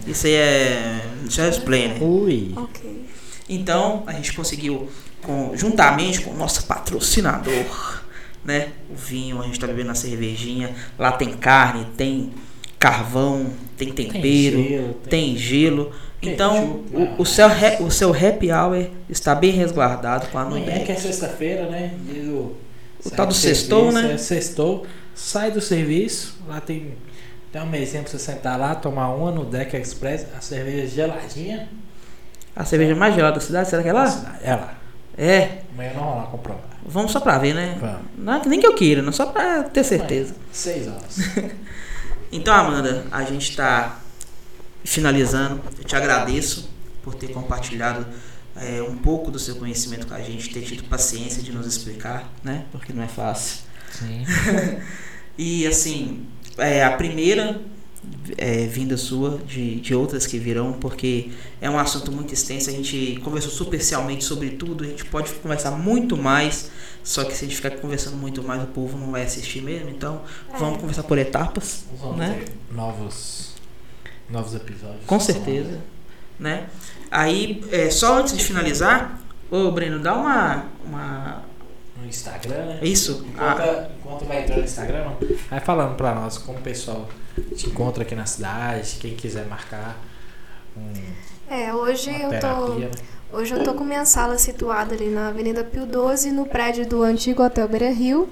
Isso 0.07 0.27
aí 0.27 0.35
é. 0.35 1.01
Isso 1.29 1.41
é 1.41 1.49
explainer. 1.49 2.03
Ui. 2.03 2.53
Ok. 2.57 3.05
Então, 3.49 4.03
a 4.07 4.13
gente 4.13 4.33
conseguiu, 4.33 4.89
com- 5.23 5.53
juntamente 5.55 6.21
com 6.23 6.31
o 6.31 6.37
nosso 6.37 6.65
patrocinador, 6.67 8.03
né? 8.45 8.69
O 8.91 8.95
vinho, 8.97 9.41
a 9.41 9.45
gente 9.45 9.59
tá 9.61 9.67
bebendo 9.67 9.91
a 9.91 9.95
cervejinha. 9.95 10.75
Lá 10.99 11.13
tem 11.13 11.31
carne, 11.37 11.87
tem 11.97 12.33
carvão, 12.79 13.47
tem 13.77 13.93
tempero, 13.93 14.63
gelo, 14.63 14.95
tem, 15.09 15.37
gelo. 15.37 15.93
Então, 16.23 16.81
o, 16.93 17.23
o, 17.23 17.27
seu, 17.27 17.47
o 17.81 17.91
seu 17.91 18.11
happy 18.15 18.51
hour 18.51 18.87
está 19.11 19.35
bem 19.35 19.51
resguardado 19.53 20.27
com 20.29 20.39
a 20.39 20.43
Amanhã 20.43 20.65
Nudex. 20.67 20.87
que 20.87 20.93
é 20.93 20.97
sexta-feira, 20.97 21.67
né? 21.69 21.93
Diz 22.11 22.27
o 22.29 22.53
O 23.05 23.09
sai 23.09 23.17
tal 23.17 23.27
do 23.27 23.35
sextou, 23.35 23.93
né? 23.93 24.13
É, 24.15 24.19
sextou, 24.19 24.87
sai 25.15 25.51
do 25.51 25.61
serviço, 25.61 26.37
lá 26.49 26.61
tem, 26.61 26.97
tem 27.53 27.61
uma 27.63 27.71
mesinha 27.71 28.03
pra 28.03 28.11
você 28.11 28.19
sentar 28.19 28.59
lá, 28.59 28.75
tomar 28.75 29.09
uma 29.15 29.31
no 29.31 29.45
Deck 29.45 29.77
Express, 29.77 30.27
a 30.37 30.41
cerveja 30.41 30.87
geladinha. 30.87 31.69
A 32.57 32.65
cerveja 32.65 32.95
mais 32.95 33.15
gelada 33.15 33.35
da 33.35 33.41
cidade, 33.41 33.69
será 33.69 33.83
que 33.83 33.89
é 33.89 33.93
lá? 33.93 34.39
É 34.43 34.55
lá. 34.55 34.79
É, 35.17 35.63
Amanhã 35.73 35.93
nós 35.95 36.03
vamos 36.03 36.17
lá 36.17 36.23
comprovar. 36.27 36.65
vamos 36.85 37.13
só 37.13 37.21
pra 37.21 37.39
ver, 37.39 37.55
né? 37.55 37.77
Vamos. 37.81 38.01
Não, 38.17 38.43
nem 38.47 38.59
que 38.61 38.67
eu 38.67 38.75
queira, 38.75 39.01
não 39.03 39.13
só 39.13 39.27
pra 39.27 39.63
ter 39.65 39.85
certeza. 39.85 40.35
Seis 40.53 40.89
horas. 40.89 41.17
Então, 42.33 42.53
Amanda, 42.53 43.07
a 43.13 43.23
gente 43.23 43.51
está 43.51 44.01
finalizando. 44.83 45.61
Eu 45.79 45.85
te 45.85 45.95
agradeço 45.95 46.69
por 47.03 47.15
ter 47.15 47.29
compartilhado 47.29 48.05
é, 48.57 48.83
um 48.83 48.97
pouco 48.97 49.31
do 49.31 49.39
seu 49.39 49.57
conhecimento 49.57 50.07
com 50.07 50.15
a 50.15 50.21
gente, 50.21 50.53
ter 50.53 50.63
tido 50.63 50.85
paciência 50.85 51.43
de 51.43 51.53
nos 51.53 51.67
explicar, 51.67 52.33
né? 52.43 52.67
Porque 52.71 52.93
não 52.93 53.03
é 53.03 53.09
fácil. 53.09 53.61
Sim. 53.91 54.25
E 55.37 55.67
assim, 55.67 56.27
é 56.57 56.85
a 56.85 56.93
primeira 56.93 57.61
é, 58.37 58.67
vinda 58.67 58.97
sua 58.97 59.39
de, 59.39 59.81
de 59.81 59.95
outras 59.95 60.27
que 60.27 60.39
virão, 60.39 60.75
porque 60.75 61.31
é 61.61 61.69
um 61.69 61.79
assunto 61.79 62.13
muito 62.13 62.33
extenso. 62.33 62.71
A 62.71 62.73
gente 62.73 63.21
conversou 63.25 63.51
superficialmente 63.51 64.25
sobre 64.25 64.51
tudo, 64.51 64.85
a 64.85 64.87
gente 64.87 65.05
pode 65.07 65.33
conversar 65.35 65.73
muito 65.73 66.17
mais. 66.17 66.71
Só 67.03 67.25
que 67.25 67.35
se 67.35 67.45
a 67.45 67.49
gente 67.49 67.57
ficar 67.57 67.73
conversando 67.73 68.17
muito 68.17 68.43
mais, 68.43 68.63
o 68.63 68.67
povo 68.67 68.97
não 68.97 69.11
vai 69.11 69.25
assistir 69.25 69.61
mesmo. 69.61 69.91
Então, 69.91 70.23
vamos 70.59 70.81
conversar 70.81 71.03
por 71.03 71.19
etapas, 71.19 71.85
Vamos 72.01 72.17
né? 72.17 72.45
ter 72.45 72.75
novos, 72.75 73.53
novos 74.31 74.55
episódios. 74.55 75.05
Com 75.07 75.21
certeza, 75.21 75.81
né? 76.39 76.67
Aí, 77.11 77.65
é, 77.71 77.91
só 77.91 78.19
antes 78.19 78.37
de 78.37 78.45
finalizar, 78.45 79.21
ô 79.51 79.71
Breno, 79.71 79.99
dá 80.01 80.15
uma, 80.15 80.65
uma 80.85 81.43
No 82.01 82.07
Instagram, 82.07 82.67
né? 82.67 82.79
isso, 82.83 83.25
Enquanto, 83.29 83.61
ah, 83.61 83.89
enquanto 83.99 84.25
vai 84.27 84.43
entrar 84.43 84.57
no 84.57 84.65
Instagram, 84.65 85.13
vai 85.51 85.61
falando 85.61 85.97
pra 85.97 86.15
nós 86.15 86.39
como 86.39 86.59
o 86.59 86.63
pessoal 86.63 87.09
te 87.57 87.69
encontra 87.69 88.03
aqui 88.03 88.15
na 88.15 88.27
cidade, 88.27 88.97
quem 89.01 89.15
quiser 89.15 89.47
marcar 89.47 89.97
com 90.75 90.93
É, 91.55 91.73
hoje 91.73 92.11
uma 92.11 92.19
eu 92.19 92.25
tô. 92.31 92.31
terapia, 92.41 92.87
né? 92.87 92.91
Hoje 93.33 93.53
eu 93.55 93.65
tô 93.65 93.75
com 93.75 93.83
minha 93.85 94.05
sala 94.05 94.39
situada 94.39 94.95
ali 94.95 95.09
na 95.09 95.29
Avenida 95.29 95.65
Pio 95.65 95.87
12, 95.87 96.31
no 96.31 96.47
prédio 96.47 96.87
do 96.87 97.03
antigo 97.03 97.43
Hotel 97.43 97.67
Beira 97.69 97.91
Rio. 97.91 98.29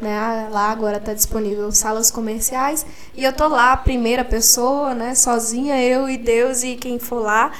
Né? 0.00 0.16
Ah, 0.16 0.48
Lá 0.50 0.70
agora 0.70 1.00
tá 1.00 1.12
disponível 1.12 1.70
salas 1.72 2.10
comerciais. 2.10 2.86
E 3.16 3.24
eu 3.24 3.32
tô 3.32 3.48
lá, 3.48 3.76
primeira 3.76 4.24
pessoa, 4.24 4.94
né? 4.94 5.14
Sozinha, 5.14 5.80
eu 5.82 6.08
e 6.08 6.16
Deus 6.16 6.62
e 6.62 6.76
quem 6.76 6.98
for 6.98 7.20
lá. 7.20 7.52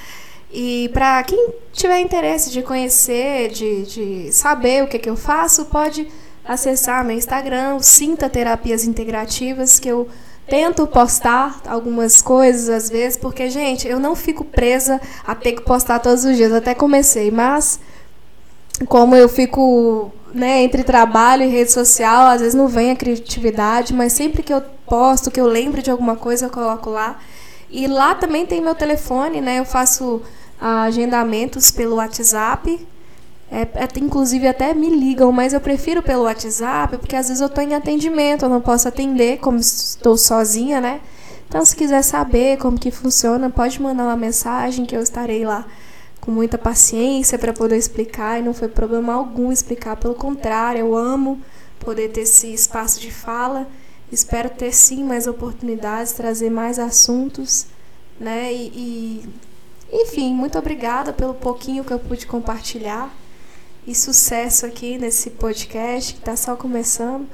E 0.51 0.89
para 0.93 1.23
quem 1.25 1.53
tiver 1.73 2.01
interesse 2.01 2.51
de 2.51 2.63
conhecer, 2.63 3.51
de, 3.51 3.83
de 3.83 4.33
saber 4.33 4.83
o 4.83 4.87
que, 4.87 4.99
que 4.99 5.11
eu 5.11 5.17
faço, 5.17 5.67
pode 5.67 6.09
acessar 6.45 7.05
meu 7.05 7.17
Instagram, 7.17 7.75
o 7.75 7.83
Sinta 7.83 8.29
Terapias 8.31 8.85
Integrativas, 8.85 9.79
que 9.79 9.89
eu 9.89 10.09
tento 10.49 10.87
postar 10.87 11.61
algumas 11.67 12.23
coisas 12.23 12.71
às 12.71 12.89
vezes, 12.89 13.19
porque, 13.19 13.51
gente, 13.51 13.87
eu 13.87 14.01
não 14.01 14.17
fico 14.17 14.43
presa 14.43 14.99
a 15.27 15.35
ter 15.35 15.53
que 15.53 15.63
postar 15.63 15.99
todos 15.99 16.25
os 16.25 16.37
dias. 16.37 16.53
Até 16.53 16.75
comecei, 16.75 17.31
mas 17.31 17.79
como 18.87 19.17
eu 19.17 19.29
fico 19.29 20.13
né, 20.33 20.63
entre 20.63 20.85
trabalho 20.85 21.43
e 21.43 21.49
rede 21.49 21.73
social, 21.73 22.27
às 22.27 22.41
vezes 22.41 22.55
não 22.55 22.69
vem 22.69 22.91
a 22.91 22.97
criatividade, 22.97 23.95
mas 23.95 24.13
sempre 24.13 24.43
que 24.43 24.53
eu 24.53 24.63
posto, 24.87 25.31
que 25.31 25.41
eu 25.41 25.47
lembro 25.47 25.83
de 25.83 25.91
alguma 25.91 26.17
coisa, 26.17 26.47
eu 26.47 26.51
coloco 26.51 26.91
lá. 26.91 27.19
E 27.71 27.87
lá 27.87 28.15
também 28.15 28.47
tem 28.47 28.61
meu 28.61 28.75
telefone, 28.75 29.41
né? 29.41 29.59
Eu 29.59 29.65
faço 29.65 30.23
ah, 30.61 30.83
agendamentos 30.83 31.71
pelo 31.71 31.97
WhatsApp. 31.97 32.87
É, 33.51 33.63
é, 33.63 33.89
inclusive 33.99 34.47
até 34.47 34.75
me 34.75 34.91
ligam, 34.91 35.33
mas 35.33 35.55
eu 35.55 35.61
prefiro 35.61 36.03
pelo 36.03 36.25
WhatsApp, 36.25 36.99
porque 36.99 37.17
às 37.17 37.29
vezes 37.29 37.41
eu 37.41 37.47
estou 37.47 37.65
em 37.65 37.75
atendimento, 37.75 38.45
eu 38.45 38.49
não 38.49 38.61
posso 38.61 38.87
atender, 38.87 39.39
como 39.39 39.59
estou 39.59 40.19
sozinha, 40.19 40.81
né? 40.81 41.01
Então, 41.49 41.65
se 41.65 41.75
quiser 41.75 42.03
saber 42.03 42.59
como 42.59 42.79
que 42.79 42.91
funciona, 42.91 43.49
pode 43.49 43.81
mandar 43.81 44.05
uma 44.05 44.17
mensagem 44.17 44.85
que 44.85 44.95
eu 44.95 45.01
estarei 45.01 45.47
lá 45.47 45.65
com 46.21 46.31
muita 46.31 46.59
paciência 46.59 47.39
para 47.39 47.53
poder 47.53 47.77
explicar 47.77 48.39
e 48.39 48.43
não 48.43 48.53
foi 48.53 48.69
problema 48.69 49.15
algum 49.15 49.51
explicar, 49.51 49.97
pelo 49.97 50.15
contrário, 50.15 50.81
eu 50.81 50.97
amo 50.97 51.41
poder 51.81 52.11
ter 52.11 52.23
esse 52.23 52.53
espaço 52.53 53.01
de 53.01 53.11
fala. 53.11 53.67
Espero 54.11 54.51
ter 54.51 54.73
sim 54.73 55.05
mais 55.05 55.27
oportunidades, 55.27 56.13
trazer 56.13 56.51
mais 56.51 56.79
assuntos, 56.79 57.67
né? 58.19 58.53
E, 58.53 58.67
e 58.75 59.29
enfim, 59.93 60.35
muito 60.35 60.59
obrigada 60.59 61.13
pelo 61.13 61.35
pouquinho 61.35 61.85
que 61.85 61.93
eu 61.93 61.99
pude 61.99 62.27
compartilhar. 62.27 63.15
E 63.87 63.95
sucesso 63.95 64.67
aqui 64.67 64.99
nesse 64.99 65.31
podcast 65.31 66.13
que 66.13 66.21
está 66.21 66.37
só 66.37 66.57
começando. 66.57 67.27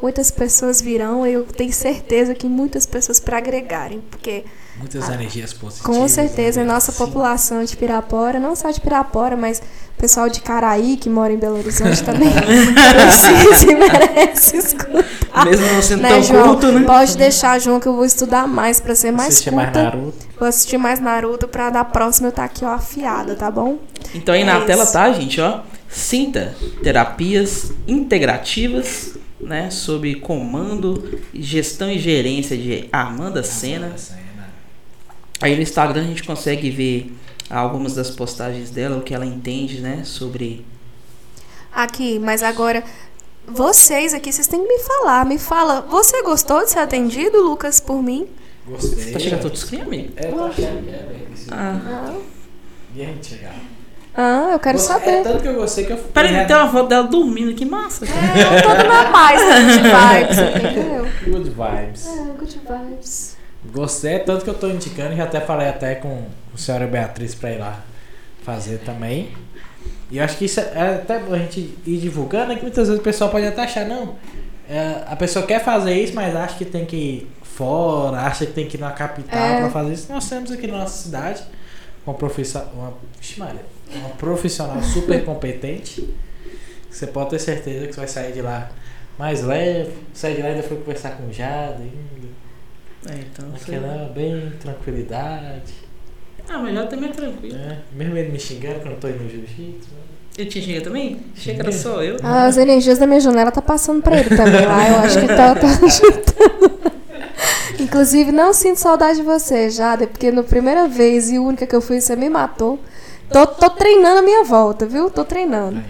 Muitas 0.00 0.30
pessoas 0.30 0.80
virão, 0.80 1.26
eu 1.26 1.44
tenho 1.44 1.72
certeza 1.72 2.34
que 2.34 2.46
muitas 2.46 2.84
pessoas 2.84 3.20
para 3.20 3.38
agregarem, 3.38 4.02
porque 4.10 4.44
Muitas 4.82 5.08
energias 5.08 5.52
positivas. 5.52 5.96
com 5.96 6.06
certeza 6.08 6.60
a 6.60 6.64
né? 6.64 6.72
nossa 6.72 6.92
Sim. 6.92 6.98
população 6.98 7.64
de 7.64 7.76
Pirapora, 7.76 8.38
não 8.38 8.54
só 8.54 8.70
de 8.70 8.80
Pirapora, 8.80 9.36
mas 9.36 9.58
o 9.96 10.00
pessoal 10.00 10.28
de 10.28 10.40
Caraí, 10.40 10.96
que 10.96 11.08
mora 11.08 11.32
em 11.32 11.36
Belo 11.38 11.56
Horizonte 11.58 12.02
também, 12.04 12.30
precisa 12.32 13.70
e 13.70 13.74
merece 13.74 14.56
escutar. 14.56 15.44
Mesmo 15.46 15.66
não 15.72 15.80
sendo 15.82 16.02
Né, 16.02 16.08
tão 16.10 16.22
João? 16.22 16.48
culto, 16.48 16.72
né? 16.72 16.84
Pode 16.86 17.16
deixar, 17.16 17.58
João, 17.60 17.80
que 17.80 17.86
eu 17.88 17.94
vou 17.94 18.04
estudar 18.04 18.46
mais 18.46 18.80
pra 18.80 18.94
ser 18.94 19.10
mais 19.12 19.28
Assistir 19.28 19.50
mais 19.52 19.68
culta. 19.68 19.82
Naruto. 19.84 20.26
Vou 20.38 20.48
assistir 20.48 20.76
mais 20.78 21.00
Naruto 21.00 21.48
pra 21.48 21.70
da 21.70 21.84
próxima 21.84 22.26
eu 22.28 22.30
estar 22.30 22.44
aqui, 22.44 22.64
ó, 22.64 22.68
afiada, 22.74 23.34
tá 23.34 23.50
bom? 23.50 23.78
Então 24.14 24.34
aí 24.34 24.42
É 24.42 24.44
na 24.44 24.58
isso. 24.58 24.66
tela 24.66 24.84
tá, 24.86 25.10
gente, 25.12 25.40
ó. 25.40 25.60
Sinta 25.88 26.54
terapias 26.82 27.70
integrativas, 27.86 29.16
né? 29.40 29.70
Sob 29.70 30.14
comando, 30.16 31.18
gestão 31.34 31.90
e 31.90 31.98
gerência 31.98 32.56
de 32.56 32.88
Amanda 32.92 33.42
Sena. 33.42 33.92
Aí 35.42 35.56
no 35.56 35.62
Instagram 35.62 36.02
a 36.02 36.04
gente 36.04 36.22
consegue 36.22 36.70
ver 36.70 37.12
algumas 37.50 37.94
das 37.94 38.10
postagens 38.10 38.70
dela, 38.70 38.96
o 38.96 39.02
que 39.02 39.12
ela 39.12 39.26
entende, 39.26 39.80
né? 39.80 40.02
Sobre. 40.04 40.64
Aqui, 41.72 42.18
mas 42.20 42.42
agora, 42.44 42.84
vocês 43.46 44.14
aqui, 44.14 44.32
vocês 44.32 44.46
têm 44.46 44.62
que 44.62 44.68
me 44.68 44.78
falar. 44.78 45.26
Me 45.26 45.38
fala, 45.38 45.80
você 45.80 46.22
gostou 46.22 46.62
de 46.64 46.70
ser 46.70 46.78
atendido, 46.78 47.42
Lucas, 47.42 47.80
por 47.80 48.00
mim? 48.00 48.28
Gostei. 48.66 49.12
Tá 49.12 49.18
chegando 49.18 49.42
todo 49.42 49.54
esquema, 49.54 49.82
amigo? 49.84 50.12
É, 50.16 50.30
tô 50.30 50.44
achando 50.44 50.84
que 50.84 50.90
é, 50.90 51.26
Ah. 51.50 52.14
E 52.94 53.04
gente 53.04 53.26
chegar. 53.26 53.54
Ah, 54.14 54.50
eu 54.52 54.58
quero 54.60 54.78
saber. 54.78 55.10
É 55.10 55.22
tanto 55.22 55.42
que 55.42 55.48
eu 55.48 55.54
gostei 55.54 55.86
que 55.86 55.92
eu 55.92 55.96
Peraí, 55.96 56.32
né, 56.32 56.44
tem 56.44 56.54
uma 56.54 56.70
foto 56.70 56.88
dela 56.88 57.08
dormindo, 57.08 57.54
que 57.54 57.64
massa. 57.64 58.04
É, 58.04 58.58
eu 58.58 58.62
tô 58.62 58.88
na 58.88 59.10
paz, 59.10 59.40
good 59.40 59.82
vibes, 59.82 60.38
entendeu? 60.78 61.08
Good 61.24 61.50
vibes. 61.50 62.06
É, 62.06 62.32
good 62.38 62.60
vibes. 62.60 63.31
Gostei, 63.70 64.18
tanto 64.20 64.44
que 64.44 64.50
eu 64.50 64.54
tô 64.54 64.68
indicando, 64.68 65.14
já 65.14 65.24
até 65.24 65.40
falei 65.40 65.68
até 65.68 65.94
com 65.94 66.24
a 66.52 66.58
senhora 66.58 66.86
Beatriz 66.86 67.34
pra 67.34 67.52
ir 67.52 67.58
lá 67.58 67.80
fazer 68.42 68.78
também. 68.78 69.30
E 70.10 70.18
eu 70.18 70.24
acho 70.24 70.36
que 70.36 70.44
isso 70.46 70.60
é 70.60 70.72
é 70.74 70.94
até 70.96 71.18
bom 71.20 71.32
a 71.32 71.38
gente 71.38 71.60
ir 71.86 71.98
divulgando, 71.98 72.52
é 72.52 72.56
que 72.56 72.62
muitas 72.62 72.88
vezes 72.88 73.00
o 73.00 73.04
pessoal 73.04 73.30
pode 73.30 73.46
até 73.46 73.62
achar, 73.62 73.86
não, 73.86 74.16
é, 74.68 75.02
a 75.06 75.16
pessoa 75.16 75.46
quer 75.46 75.62
fazer 75.62 75.94
isso, 75.94 76.14
mas 76.14 76.34
acha 76.34 76.56
que 76.56 76.64
tem 76.64 76.84
que 76.84 76.96
ir 76.96 77.30
fora, 77.42 78.18
acha 78.18 78.44
que 78.46 78.52
tem 78.52 78.66
que 78.66 78.76
ir 78.76 78.80
na 78.80 78.90
capital 78.90 79.38
É. 79.38 79.60
pra 79.60 79.70
fazer 79.70 79.92
isso. 79.92 80.12
Nós 80.12 80.28
temos 80.28 80.50
aqui 80.50 80.66
na 80.66 80.78
nossa 80.78 81.02
cidade 81.02 81.42
uma 82.06 82.14
profissional, 82.14 82.68
uma, 82.74 82.94
Maria, 83.38 83.60
uma 83.94 84.08
profissional 84.10 84.82
super 84.82 85.22
competente. 85.24 86.08
Você 86.90 87.06
pode 87.06 87.30
ter 87.30 87.38
certeza 87.38 87.86
que 87.86 87.94
você 87.94 88.00
vai 88.00 88.08
sair 88.08 88.32
de 88.32 88.42
lá 88.42 88.70
mais 89.18 89.42
leve, 89.42 89.92
sair 90.12 90.36
de 90.36 90.42
lá 90.42 90.48
e 90.48 90.50
ainda 90.52 90.62
foi 90.62 90.76
conversar 90.78 91.12
com 91.12 91.28
o 91.28 91.32
Jada. 91.32 91.80
É, 93.08 93.14
então. 93.14 93.46
Aquela 93.54 94.08
bem 94.14 94.52
tranquilidade. 94.60 95.72
Ah, 96.48 96.58
mas 96.58 96.74
já 96.74 96.86
também 96.86 97.10
é 97.10 97.12
tranquilo. 97.12 97.56
né? 97.56 97.78
Mesmo 97.92 98.16
ele 98.16 98.30
me 98.30 98.38
xingando 98.38 98.80
quando 98.80 98.92
eu 98.94 99.00
tô 99.00 99.08
indo 99.08 99.24
no 99.24 99.30
jiu-jitsu. 99.30 99.88
né? 99.90 100.00
Ele 100.38 100.48
te 100.48 100.62
xinga 100.62 100.80
também? 100.80 101.20
Achei 101.36 101.54
que 101.54 101.60
era 101.60 101.72
só 101.72 102.02
eu. 102.02 102.16
As 102.22 102.56
energias 102.56 102.98
da 102.98 103.06
minha 103.06 103.20
janela 103.20 103.50
tá 103.50 103.60
passando 103.60 104.02
pra 104.02 104.18
ele 104.18 104.30
também 104.34 104.64
lá. 104.66 104.88
Eu 104.88 104.96
acho 104.96 105.20
que 105.20 105.26
tá, 105.28 105.54
tá 105.54 105.66
ajudando. 105.84 106.82
Inclusive, 107.78 108.32
não 108.32 108.52
sinto 108.52 108.76
saudade 108.78 109.18
de 109.18 109.24
você, 109.24 109.68
Jada, 109.68 110.06
porque 110.06 110.30
na 110.30 110.42
primeira 110.42 110.86
vez 110.88 111.30
e 111.30 111.38
única 111.38 111.66
que 111.66 111.74
eu 111.74 111.80
fui, 111.80 112.00
você 112.00 112.14
me 112.16 112.28
matou. 112.30 112.78
Tô, 113.30 113.46
tô 113.46 113.70
treinando 113.70 114.20
a 114.20 114.22
minha 114.22 114.44
volta, 114.44 114.86
viu? 114.86 115.10
Tô 115.10 115.24
treinando. 115.24 115.82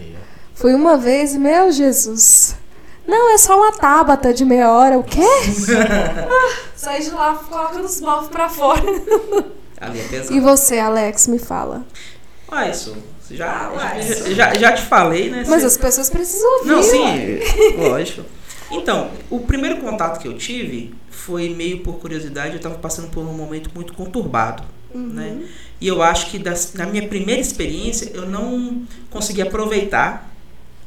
Fui 0.55 0.75
uma 0.75 0.97
vez, 0.97 1.37
meu 1.37 1.71
Jesus. 1.73 2.57
Não, 3.07 3.35
é 3.35 3.39
só 3.39 3.57
uma 3.57 3.73
tábata 3.73 4.33
de 4.33 4.45
meia 4.45 4.71
hora. 4.71 4.99
O 4.99 5.03
quê? 5.05 5.21
Ah, 5.21 6.63
Sai 6.77 7.01
de 7.01 7.11
lá, 7.11 7.35
coloca 7.35 7.81
os 7.81 8.01
bofos 8.01 8.29
pra 8.29 8.49
fora. 8.49 8.83
Ali 9.81 10.01
é. 10.01 10.27
E 10.31 10.41
você, 10.41 10.79
Alex, 10.79 11.27
me 11.27 11.39
fala. 11.39 11.85
Ah, 12.51 12.69
isso. 12.69 12.97
Já, 13.31 13.71
já, 14.01 14.31
já, 14.35 14.55
já 14.55 14.73
te 14.73 14.83
falei, 14.83 15.31
né? 15.31 15.45
Mas 15.49 15.63
Você- 15.63 15.67
as 15.67 15.77
pessoas 15.79 16.11
precisam 16.11 16.59
ouvir. 16.59 16.69
Não, 16.71 16.83
sim, 16.83 17.41
lógico. 17.79 18.23
Então, 18.71 19.11
o 19.31 19.41
primeiro 19.41 19.79
contato 19.79 20.21
que 20.21 20.29
eu 20.29 20.37
tive 20.37 20.95
foi 21.11 21.49
meio 21.49 21.81
por 21.83 21.95
curiosidade, 21.95 22.55
eu 22.55 22.61
tava 22.61 22.77
passando 22.77 23.09
por 23.11 23.21
um 23.21 23.33
momento 23.33 23.71
muito 23.75 23.93
conturbado, 23.95 24.63
né? 24.95 25.43
E 25.81 25.89
eu 25.89 26.03
acho 26.03 26.31
que 26.31 26.39
das, 26.39 26.73
na 26.75 26.87
minha 26.87 27.07
primeira 27.09 27.41
experiência 27.41 28.11
eu 28.15 28.27
não 28.27 28.83
consegui 29.11 29.43
aproveitar, 29.43 30.31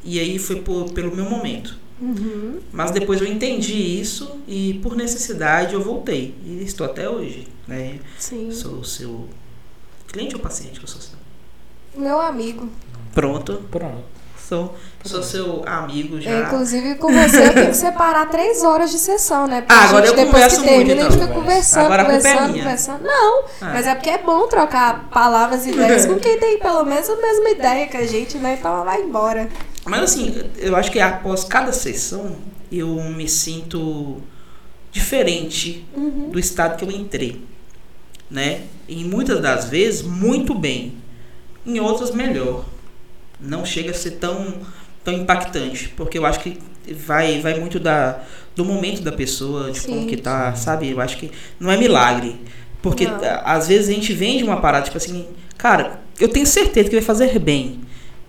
e 0.03 0.19
aí 0.19 0.37
foi 0.39 0.57
por, 0.57 0.91
pelo 0.93 1.15
meu 1.15 1.25
momento. 1.25 1.77
Uhum. 2.01 2.59
Mas 2.73 2.91
depois 2.91 3.21
eu 3.21 3.27
entendi 3.27 3.73
isso 4.01 4.39
e 4.47 4.79
por 4.83 4.95
necessidade 4.95 5.73
eu 5.73 5.81
voltei. 5.81 6.35
E 6.45 6.61
estou 6.63 6.85
até 6.85 7.09
hoje, 7.09 7.47
né? 7.67 7.99
Sim. 8.19 8.51
Sou 8.51 8.83
seu 8.83 9.29
cliente 10.07 10.35
ou 10.35 10.41
paciente 10.41 10.79
que 10.79 10.85
eu 10.85 10.89
sou 10.89 11.01
seu? 11.01 11.15
Meu 11.95 12.19
amigo. 12.19 12.67
Pronto, 13.13 13.63
Pronto. 13.71 14.03
sou, 14.37 14.75
sou 15.05 15.23
seu 15.23 15.63
amigo 15.65 16.19
já. 16.19 16.29
É, 16.31 16.41
inclusive, 16.43 16.95
com 16.95 17.07
você 17.13 17.47
eu 17.47 17.53
tenho 17.53 17.67
que 17.69 17.77
separar 17.77 18.29
três 18.29 18.61
horas 18.63 18.91
de 18.91 18.99
sessão, 18.99 19.47
né? 19.47 19.61
Porque 19.61 19.73
Ah, 19.73 19.79
a 19.79 19.83
agora 19.89 20.05
gente, 20.07 20.19
eu 20.19 20.25
depois 20.25 20.43
converso 20.43 20.61
que 20.61 20.67
termina, 20.67 20.95
muito, 20.95 20.99
a 20.99 21.09
gente 21.09 21.15
então. 21.15 21.27
fica 21.27 21.39
conversando, 21.39 21.85
Agora 21.85 22.01
é 22.01 22.05
conversando, 22.05 22.53
conversando. 22.57 23.03
Não, 23.05 23.43
Ah. 23.61 23.71
mas 23.73 23.87
é 23.87 23.95
porque 23.95 24.09
é 24.09 24.17
bom 24.17 24.45
trocar 24.49 25.07
palavras 25.09 25.65
e 25.65 25.69
ideias 25.71 26.05
com 26.05 26.19
quem 26.19 26.37
tem 26.37 26.59
pelo 26.59 26.83
menos 26.83 27.09
a 27.09 27.15
mesma 27.15 27.49
ideia 27.51 27.87
que 27.87 27.95
a 27.95 28.05
gente, 28.05 28.37
né? 28.37 28.57
Então 28.59 28.83
vai 28.83 29.01
embora. 29.01 29.47
Mas 29.85 30.01
assim, 30.03 30.33
eu 30.57 30.75
acho 30.75 30.91
que 30.91 30.99
após 30.99 31.43
cada 31.43 31.71
sessão 31.71 32.35
eu 32.71 32.95
me 33.03 33.29
sinto 33.29 34.17
diferente 34.91 35.85
Uhum. 35.95 36.29
do 36.31 36.39
estado 36.39 36.77
que 36.77 36.85
eu 36.85 36.91
entrei, 36.91 37.41
né? 38.29 38.61
E 38.87 39.03
muitas 39.03 39.39
das 39.41 39.65
vezes 39.69 40.01
muito 40.01 40.53
bem, 40.55 40.93
em 41.65 41.79
outras 41.79 42.11
melhor. 42.11 42.65
Não 43.39 43.65
chega 43.65 43.91
a 43.91 43.93
ser 43.93 44.11
tão 44.11 44.53
tão 45.03 45.13
impactante, 45.13 45.89
porque 45.89 46.17
eu 46.17 46.25
acho 46.25 46.39
que 46.39 46.57
vai 47.05 47.39
vai 47.41 47.59
muito 47.59 47.79
da 47.79 48.23
do 48.55 48.63
momento 48.65 49.01
da 49.01 49.11
pessoa, 49.11 49.69
de 49.71 49.81
como 49.81 50.07
que 50.07 50.17
tá, 50.17 50.55
sabe? 50.55 50.89
Eu 50.89 51.01
acho 51.01 51.17
que 51.17 51.29
não 51.59 51.69
é 51.69 51.75
milagre, 51.77 52.37
porque 52.81 53.05
Não. 53.05 53.19
às 53.43 53.67
vezes 53.67 53.89
a 53.89 53.93
gente 53.93 54.13
vende 54.13 54.43
uma 54.43 54.61
parada 54.61 54.85
tipo 54.85 54.97
assim, 54.97 55.27
cara, 55.57 55.99
eu 56.19 56.29
tenho 56.29 56.45
certeza 56.45 56.89
que 56.89 56.95
vai 56.95 57.03
fazer 57.03 57.37
bem. 57.37 57.81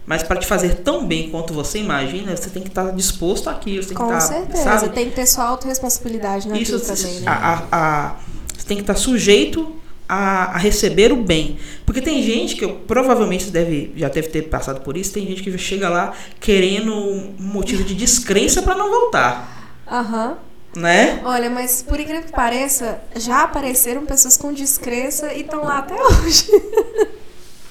Mas 0.07 0.23
para 0.23 0.37
te 0.39 0.47
fazer 0.47 0.77
tão 0.77 1.05
bem 1.05 1.31
quanto 1.31 1.53
você 1.53 1.79
imagina, 1.81 2.37
você 2.37 2.49
tem 2.49 2.63
que 2.63 2.69
estar 2.69 2.93
disposto 2.93 3.51
àquilo, 3.51 3.83
você 3.83 3.89
tem 3.89 3.97
Com 3.97 4.07
que 4.09 4.15
estar, 4.15 4.21
certeza. 4.35 4.65
tá, 4.65 4.79
sabe? 4.79 4.95
Tem 4.95 5.09
que 5.11 5.17
ter 5.17 5.27
sua 5.27 5.45
autorresponsabilidade 5.45 6.49
naquilo 6.49 6.79
Isso, 6.79 6.87
também, 6.97 7.21
né? 7.21 7.27
a, 7.27 7.33
a- 7.33 7.63
a- 7.73 8.17
você 8.57 8.67
tem 8.67 8.77
que 8.77 8.83
estar 8.85 8.95
sujeito 8.95 9.75
a, 10.09 10.55
a 10.55 10.59
receber 10.59 11.13
o 11.13 11.17
bem. 11.17 11.59
Porque 11.85 12.01
tem 12.01 12.23
gente 12.23 12.55
que 12.55 12.65
eu, 12.65 12.75
provavelmente 12.87 13.51
deve, 13.51 13.93
já 13.97 14.09
deve 14.09 14.29
ter 14.29 14.43
passado 14.43 14.81
por 14.83 14.97
isso, 14.97 15.13
tem 15.13 15.27
gente 15.27 15.43
que 15.43 15.59
chega 15.59 15.89
lá 15.89 16.13
querendo 16.39 16.95
um 16.95 17.35
motivo 17.41 17.83
de 17.83 17.95
descrença 17.95 18.63
para 18.63 18.77
não 18.77 18.89
voltar, 18.89 19.75
Aham. 19.91 20.39
né? 20.77 21.21
Olha, 21.25 21.51
mas 21.51 21.83
por 21.83 21.99
incrível 21.99 22.23
que 22.23 22.33
pareça, 22.33 23.01
já 23.17 23.43
apareceram 23.43 24.07
pessoas 24.07 24.37
com 24.37 24.53
descrença 24.53 25.33
e 25.33 25.41
estão 25.41 25.65
lá 25.65 25.79
até 25.79 25.95
hoje. 26.01 26.47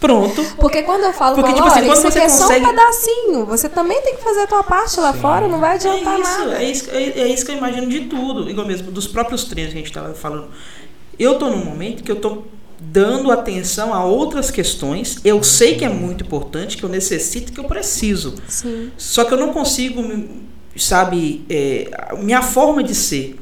Pronto. 0.06 0.46
Porque 0.58 0.84
quando 0.84 1.04
eu 1.04 1.14
falo, 1.14 1.36
Porque, 1.36 1.54
tipo 1.54 1.66
assim, 1.68 1.80
olha, 1.80 1.88
quando 1.88 1.98
isso 1.98 2.12
você 2.12 2.18
aqui 2.20 2.28
é 2.28 2.30
só 2.30 2.44
consegue- 2.48 2.66
um 2.66 2.70
pedacinho. 2.70 3.46
Você 3.48 3.70
também 3.70 4.02
tem 4.02 4.16
que 4.16 4.24
fazer 4.24 4.42
a 4.42 4.48
tua 4.48 4.64
parte 4.64 5.00
lá 5.00 5.14
fora, 5.14 5.48
não 5.48 5.60
vai 5.60 5.72
É 5.72 5.76
adiantar 5.76 6.20
isso, 6.20 6.40
nada. 6.40 6.64
é 6.64 6.72
isso, 6.72 6.90
é, 6.92 7.04
é 7.22 7.28
isso 7.28 7.46
que 7.46 7.52
eu 7.52 7.56
imagino 7.58 7.88
de 7.88 8.02
tudo, 8.02 8.50
igual 8.50 8.68
mesmo 8.68 8.92
dos 8.92 9.08
próprios 9.08 9.46
treinos 9.46 9.74
que 9.74 9.80
a 9.80 9.82
gente 9.82 9.90
estava 9.90 10.14
falando. 10.14 10.48
Eu 11.18 11.40
tô 11.40 11.50
num 11.50 11.64
momento 11.66 12.04
que 12.04 12.12
eu 12.12 12.18
tô 12.18 12.44
dando 12.80 13.32
atenção 13.32 13.94
a 13.94 14.04
outras 14.06 14.52
questões. 14.52 15.18
Eu 15.24 15.42
sei 15.44 15.76
que 15.76 15.84
é 15.86 15.90
muito 15.90 16.24
importante, 16.24 16.78
que 16.78 16.84
eu 16.84 16.90
necessito, 16.90 17.52
que 17.52 17.60
eu 17.60 17.64
preciso. 17.64 18.36
Sim. 18.48 18.92
Só 18.98 19.24
que 19.24 19.34
eu 19.34 19.38
não 19.38 19.52
consigo, 19.54 20.04
sabe, 20.78 21.46
é, 21.50 21.90
minha 22.20 22.42
forma 22.42 22.84
de 22.84 22.94
ser. 22.94 23.40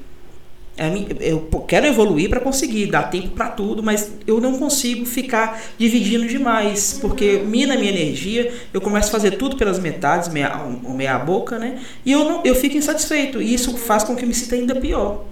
Mi- 0.89 1.07
Eu 1.19 1.41
quero 1.67 1.85
evoluir 1.85 2.29
para 2.29 2.39
conseguir, 2.39 2.87
dar 2.87 3.03
tempo 3.03 3.29
para 3.29 3.49
tudo, 3.49 3.83
mas 3.83 4.11
eu 4.25 4.41
não 4.41 4.57
consigo 4.57 5.05
ficar 5.05 5.61
dividindo 5.77 6.25
demais, 6.27 6.97
porque 6.99 7.43
mina 7.45 7.75
minha 7.77 7.91
energia, 7.91 8.51
eu 8.73 8.81
começo 8.81 9.09
a 9.09 9.11
fazer 9.11 9.31
tudo 9.31 9.55
pelas 9.55 9.77
metades, 9.79 10.29
meia, 10.29 10.51
meia 10.89 11.19
boca, 11.19 11.59
né? 11.59 11.79
E 12.05 12.11
eu, 12.11 12.23
não, 12.25 12.41
eu 12.43 12.55
fico 12.55 12.75
insatisfeito, 12.75 13.41
e 13.41 13.53
isso 13.53 13.77
faz 13.77 14.03
com 14.03 14.15
que 14.15 14.23
eu 14.23 14.27
me 14.27 14.33
sinta 14.33 14.55
ainda 14.55 14.75
pior. 14.75 15.25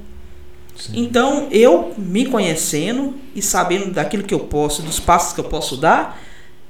Então, 0.94 1.48
eu 1.52 1.94
me 1.98 2.26
conhecendo 2.26 3.16
e 3.36 3.42
sabendo 3.42 3.92
daquilo 3.92 4.24
que 4.24 4.34
eu 4.34 4.40
posso, 4.40 4.82
dos 4.82 5.00
passos 5.00 5.34
que 5.34 5.40
eu 5.40 5.44
posso 5.46 5.78
dar, 5.78 6.20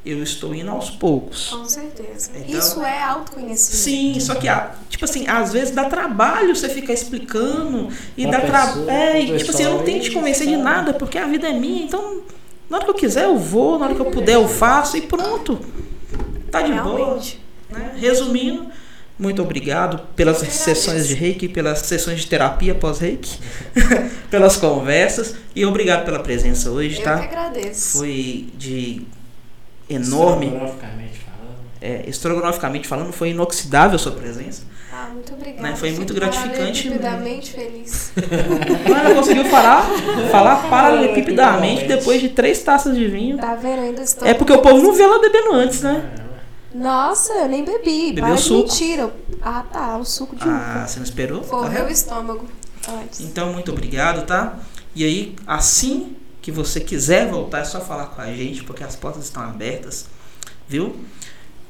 eu 0.06 0.22
estou 0.24 0.54
indo 0.56 0.72
aos 0.72 0.90
poucos. 0.90 1.50
Com 1.50 1.66
certeza. 1.66 2.32
Então- 2.36 2.60
Isso 2.60 2.82
é 2.84 3.04
autoconhecimento. 3.04 3.60
Sim, 4.16 4.20
só 4.20 4.36
que, 4.36 4.48
tipo 4.90 5.06
assim, 5.06 5.28
às 5.28 5.54
vezes 5.54 5.72
dá 5.76 5.86
trabalho 5.86 6.56
você 6.56 6.70
ficar 6.70 6.94
explicando 6.94 7.90
e 8.18 8.28
Pra 8.28 8.40
dá 8.40 8.46
trabalho. 8.48 8.90
É, 8.90 9.22
e, 9.22 9.38
tipo 9.38 9.52
assim, 9.52 9.64
eu 9.64 9.72
não 9.78 9.84
tenho 9.84 10.00
que 10.00 10.10
te 10.10 10.12
convencer 10.12 10.48
de 10.48 10.58
nada, 10.58 10.94
porque 10.94 11.18
a 11.18 11.28
vida 11.28 11.48
é 11.48 11.54
minha, 11.54 11.84
então 11.84 12.22
na 12.70 12.78
hora 12.78 12.86
que 12.86 12.92
eu 12.92 12.96
quiser 12.96 13.26
eu 13.26 13.38
vou, 13.38 13.78
na 13.78 13.86
hora 13.86 13.96
que 13.96 14.02
eu 14.02 14.06
puder 14.12 14.36
eu 14.36 14.48
faço 14.48 14.98
e 14.98 15.02
pronto. 15.02 15.60
Tá 16.50 16.62
de 16.62 16.72
boa. 16.74 16.98
Realmente. 16.98 17.40
Né? 17.70 17.94
Resumindo, 17.98 18.68
muito 19.20 19.42
obrigado 19.42 20.00
pelas 20.16 20.38
sessões 20.40 21.08
de 21.08 21.14
reiki, 21.14 21.48
pelas 21.48 21.80
sessões 21.80 22.22
de 22.22 22.28
terapia 22.28 22.74
pós-reiki, 22.74 23.40
pelas 24.32 24.58
conversas 24.58 25.36
e 25.56 25.64
obrigado 25.66 26.06
pela 26.06 26.20
presença 26.20 26.72
hoje, 26.72 26.96
Eu 26.96 26.98
que 26.98 27.04
tá? 27.04 27.16
agradeço. 27.24 28.00
Foi 28.00 28.48
de 28.58 29.04
enorme, 29.94 30.48
Estrogonoficamente 30.48 31.20
falando. 31.20 31.56
é, 31.82 32.04
estrogonoficamente 32.10 32.88
falando, 32.88 33.12
foi 33.14 33.30
inoxidável 33.32 33.96
a 33.96 34.00
sua 34.00 34.12
presença. 34.12 34.64
Ah, 34.94 35.10
muito 35.14 35.34
obrigada. 35.34 35.62
Né, 35.64 35.76
foi 35.76 35.90
Fico 35.90 36.02
muito 36.02 36.14
gratificante. 36.14 36.90
paralelepipedamente 36.90 37.52
feliz. 37.54 38.12
Ela 38.86 39.16
conseguiu 39.16 39.46
falar, 39.46 39.84
falar 40.32 40.70
paralelepipedamente 40.70 41.86
depois 41.86 42.22
de 42.22 42.30
três 42.30 42.62
taças 42.62 42.96
de 42.96 43.08
vinho. 43.08 43.38
Tá 43.38 43.56
vendo? 43.56 43.82
Ainda 43.82 44.02
estou. 44.02 44.28
É 44.28 44.34
porque 44.34 44.54
o 44.54 44.62
povo 44.62 44.82
não 44.84 44.94
viu 44.94 45.06
ela 45.06 45.20
bebendo 45.20 45.54
antes, 45.54 45.82
né? 45.82 46.12
Nossa, 46.74 47.34
eu 47.34 47.48
nem 47.50 47.64
bebi. 47.66 48.14
Bebeu 48.14 48.24
Para 48.30 48.38
suco. 48.38 48.70
mentira. 48.70 49.12
Ah, 49.42 49.64
tá. 49.72 49.98
O 49.98 50.06
suco 50.06 50.36
de 50.36 50.44
Ah, 50.48 50.76
uva. 50.78 50.88
você 50.88 51.00
não 51.00 51.04
esperou? 51.06 51.42
Correu 51.42 51.86
o 51.86 51.90
estômago 51.90 52.46
antes. 53.02 53.20
Então, 53.22 53.52
muito 53.54 53.72
obrigado, 53.72 54.26
tá? 54.26 54.58
E 54.96 55.04
aí, 55.04 55.36
assim 55.48 56.16
que 56.42 56.52
você 56.52 56.80
quiser 56.80 57.30
voltar, 57.30 57.60
é 57.60 57.64
só 57.64 57.80
falar 57.80 58.08
com 58.08 58.22
a 58.22 58.34
gente, 58.34 58.64
porque 58.64 58.84
as 58.84 58.96
portas 58.96 59.24
estão 59.24 59.44
abertas, 59.44 60.08
viu? 60.68 60.96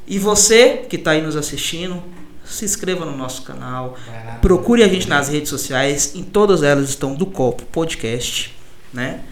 E 0.08 0.18
você 0.18 0.86
que 0.90 0.96
está 0.96 1.12
aí 1.12 1.22
nos 1.22 1.36
assistindo, 1.36 2.02
se 2.46 2.66
inscreva 2.66 3.06
no 3.06 3.16
nosso 3.16 3.44
canal, 3.44 3.98
procure 4.42 4.84
a 4.84 4.88
gente 4.88 5.08
nas 5.08 5.30
redes 5.30 5.50
sociais, 5.50 6.16
em 6.16 6.24
todas 6.24 6.64
elas 6.64 6.90
estão 6.90 7.14
do 7.14 7.26
Copo 7.26 7.64
Podcast, 7.66 8.56
né? 8.94 9.24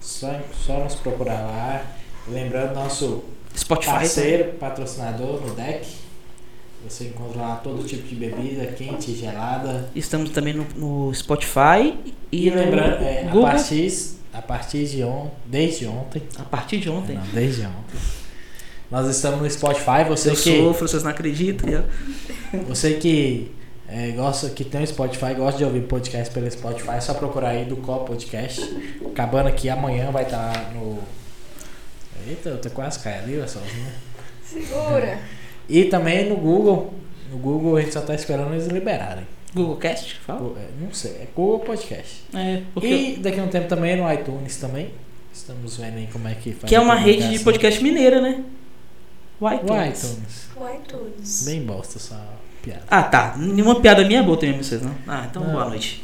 Só, 0.00 0.40
só 0.66 0.84
nos 0.84 0.94
procurar 0.96 1.40
lá. 1.42 1.84
Lembrando, 2.28 2.74
nosso 2.74 3.24
Spotify. 3.56 3.90
parceiro, 3.90 4.52
patrocinador 4.54 5.40
no 5.40 5.54
deck. 5.54 5.86
Você 6.88 7.04
encontra 7.04 7.40
lá 7.40 7.56
todo 7.56 7.84
tipo 7.84 8.06
de 8.08 8.14
bebida, 8.16 8.66
quente, 8.66 9.14
gelada. 9.14 9.88
Estamos 9.94 10.30
também 10.30 10.52
no, 10.52 10.66
no 10.74 11.14
Spotify 11.14 11.96
e, 12.30 12.48
E, 12.48 12.50
no 12.50 12.56
lembrando, 12.56 13.02
é, 13.04 13.20
a, 13.20 13.24
Google. 13.30 13.42
partir, 13.42 13.92
a 14.32 14.42
partir 14.42 14.86
de 14.86 15.02
ontem, 15.04 15.32
desde 15.46 15.86
ontem, 15.86 16.22
A 16.38 16.42
partir 16.42 16.78
de 16.78 16.90
ontem. 16.90 17.14
não, 17.16 17.26
desde 17.32 17.62
ontem, 17.62 17.98
nós 18.90 19.08
estamos 19.08 19.40
no 19.40 19.48
Spotify. 19.50 20.04
Você 20.08 20.30
eu 20.30 20.34
que, 20.36 20.58
sofro, 20.58 20.88
vocês 20.88 21.02
não 21.02 21.10
acreditam. 21.10 21.68
eu- 21.68 21.84
você 22.68 22.94
que 22.94 23.50
é, 23.88 24.08
gosta, 24.10 24.50
que 24.50 24.64
tem 24.64 24.82
o 24.82 24.86
Spotify, 24.86 25.34
gosta 25.34 25.58
de 25.58 25.64
ouvir 25.64 25.82
podcast 25.82 26.32
pelo 26.34 26.50
Spotify, 26.50 26.92
é 26.92 27.00
só 27.00 27.14
procurar 27.14 27.50
aí 27.50 27.64
do 27.64 27.76
Cop 27.76 28.06
Podcast. 28.06 28.60
Acabando 29.06 29.48
aqui, 29.48 29.68
amanhã 29.68 30.10
vai 30.10 30.24
estar 30.24 30.72
no. 30.74 30.98
Eita, 32.26 32.50
eu 32.50 32.58
tô 32.60 32.70
quase 32.70 32.98
caindo 33.00 33.24
ali, 33.24 33.38
olha 33.38 33.48
sozinho. 33.48 33.86
Segura. 34.44 35.18
E 35.68 35.84
também 35.84 36.28
no 36.28 36.36
Google. 36.36 36.92
No 37.30 37.38
Google 37.38 37.76
a 37.76 37.80
gente 37.80 37.92
só 37.92 38.00
tá 38.00 38.14
esperando 38.14 38.52
eles 38.52 38.66
liberarem. 38.66 39.26
Google 39.54 39.76
Cast, 39.76 40.18
fala. 40.20 40.52
É, 40.58 40.68
Não 40.82 40.92
sei, 40.92 41.10
é 41.12 41.26
Google 41.34 41.60
Podcast. 41.60 42.24
É, 42.34 42.62
porque 42.72 42.86
E 42.88 43.16
daqui 43.18 43.38
a 43.38 43.42
um 43.42 43.48
tempo 43.48 43.68
também 43.68 43.96
no 43.96 44.10
iTunes 44.12 44.56
também. 44.56 44.90
Estamos 45.32 45.76
vendo 45.76 45.96
aí 45.96 46.08
como 46.12 46.28
é 46.28 46.34
que 46.34 46.52
faz. 46.52 46.64
que 46.68 46.74
é 46.74 46.80
uma 46.80 46.94
rede 46.94 47.28
de 47.30 47.38
podcast 47.44 47.82
mineira, 47.82 48.20
né? 48.20 48.42
O 49.40 49.46
O 49.46 49.52
iTunes. 49.54 50.02
iTunes. 50.02 50.48
O 50.56 50.68
iTunes. 50.74 51.44
Bem 51.46 51.62
bosta 51.62 51.98
essa 51.98 52.22
piada. 52.62 52.82
Ah, 52.88 53.02
tá. 53.02 53.34
Nenhuma 53.38 53.80
piada 53.80 54.04
minha 54.04 54.20
é 54.20 54.22
boa 54.22 54.36
também, 54.38 54.56
vocês 54.62 54.80
não? 54.82 54.94
Ah, 55.06 55.26
então 55.30 55.42
Não. 55.42 55.52
boa 55.52 55.68
noite. 55.68 56.02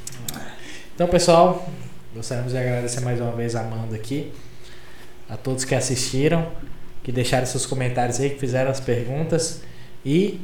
Então, 0.94 1.06
pessoal, 1.06 1.68
gostaríamos 2.14 2.52
de 2.52 2.58
agradecer 2.58 3.00
mais 3.00 3.20
uma 3.20 3.30
vez 3.32 3.54
a 3.54 3.60
Amanda 3.60 3.94
aqui. 3.96 4.32
A 5.28 5.36
todos 5.36 5.64
que 5.64 5.74
assistiram, 5.74 6.46
que 7.08 7.12
deixaram 7.12 7.46
seus 7.46 7.64
comentários 7.64 8.20
aí, 8.20 8.28
que 8.28 8.38
fizeram 8.38 8.70
as 8.70 8.80
perguntas. 8.80 9.62
E 10.04 10.38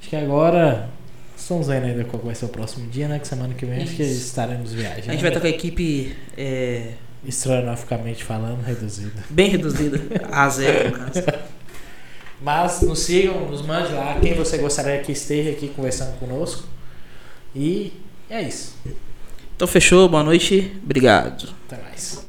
acho 0.00 0.08
que 0.08 0.16
agora 0.16 0.88
estamos 1.36 1.66
vendo 1.66 1.84
ainda 1.84 2.04
qual 2.04 2.22
vai 2.22 2.34
ser 2.34 2.46
o 2.46 2.48
próximo 2.48 2.88
dia, 2.88 3.06
né? 3.06 3.18
Que 3.18 3.28
semana 3.28 3.52
que 3.52 3.66
vem 3.66 3.82
acho 3.82 3.96
que 3.96 4.02
estaremos 4.02 4.72
viajando. 4.72 5.10
A 5.10 5.12
gente 5.12 5.20
vai 5.20 5.28
estar 5.28 5.40
com 5.42 5.46
a 5.46 5.50
equipe 5.50 6.16
é, 6.38 6.92
Estronoficamente 7.22 8.24
falando, 8.24 8.62
reduzida. 8.64 9.22
bem 9.28 9.50
reduzida. 9.50 10.00
A 10.32 10.48
zero, 10.48 10.90
no 10.90 10.96
caso. 10.96 11.22
Mas 12.40 12.80
nos 12.80 13.00
sigam, 13.00 13.50
nos 13.50 13.60
mande 13.60 13.92
lá 13.92 14.18
quem 14.18 14.32
você 14.32 14.56
gostaria 14.56 14.98
que 15.02 15.12
esteja 15.12 15.50
aqui 15.50 15.68
conversando 15.68 16.18
conosco. 16.18 16.66
E 17.54 17.92
é 18.30 18.40
isso. 18.40 18.74
Então 19.54 19.68
fechou, 19.68 20.08
boa 20.08 20.22
noite. 20.22 20.72
Obrigado. 20.82 21.54
Até 21.66 21.82
mais. 21.82 22.25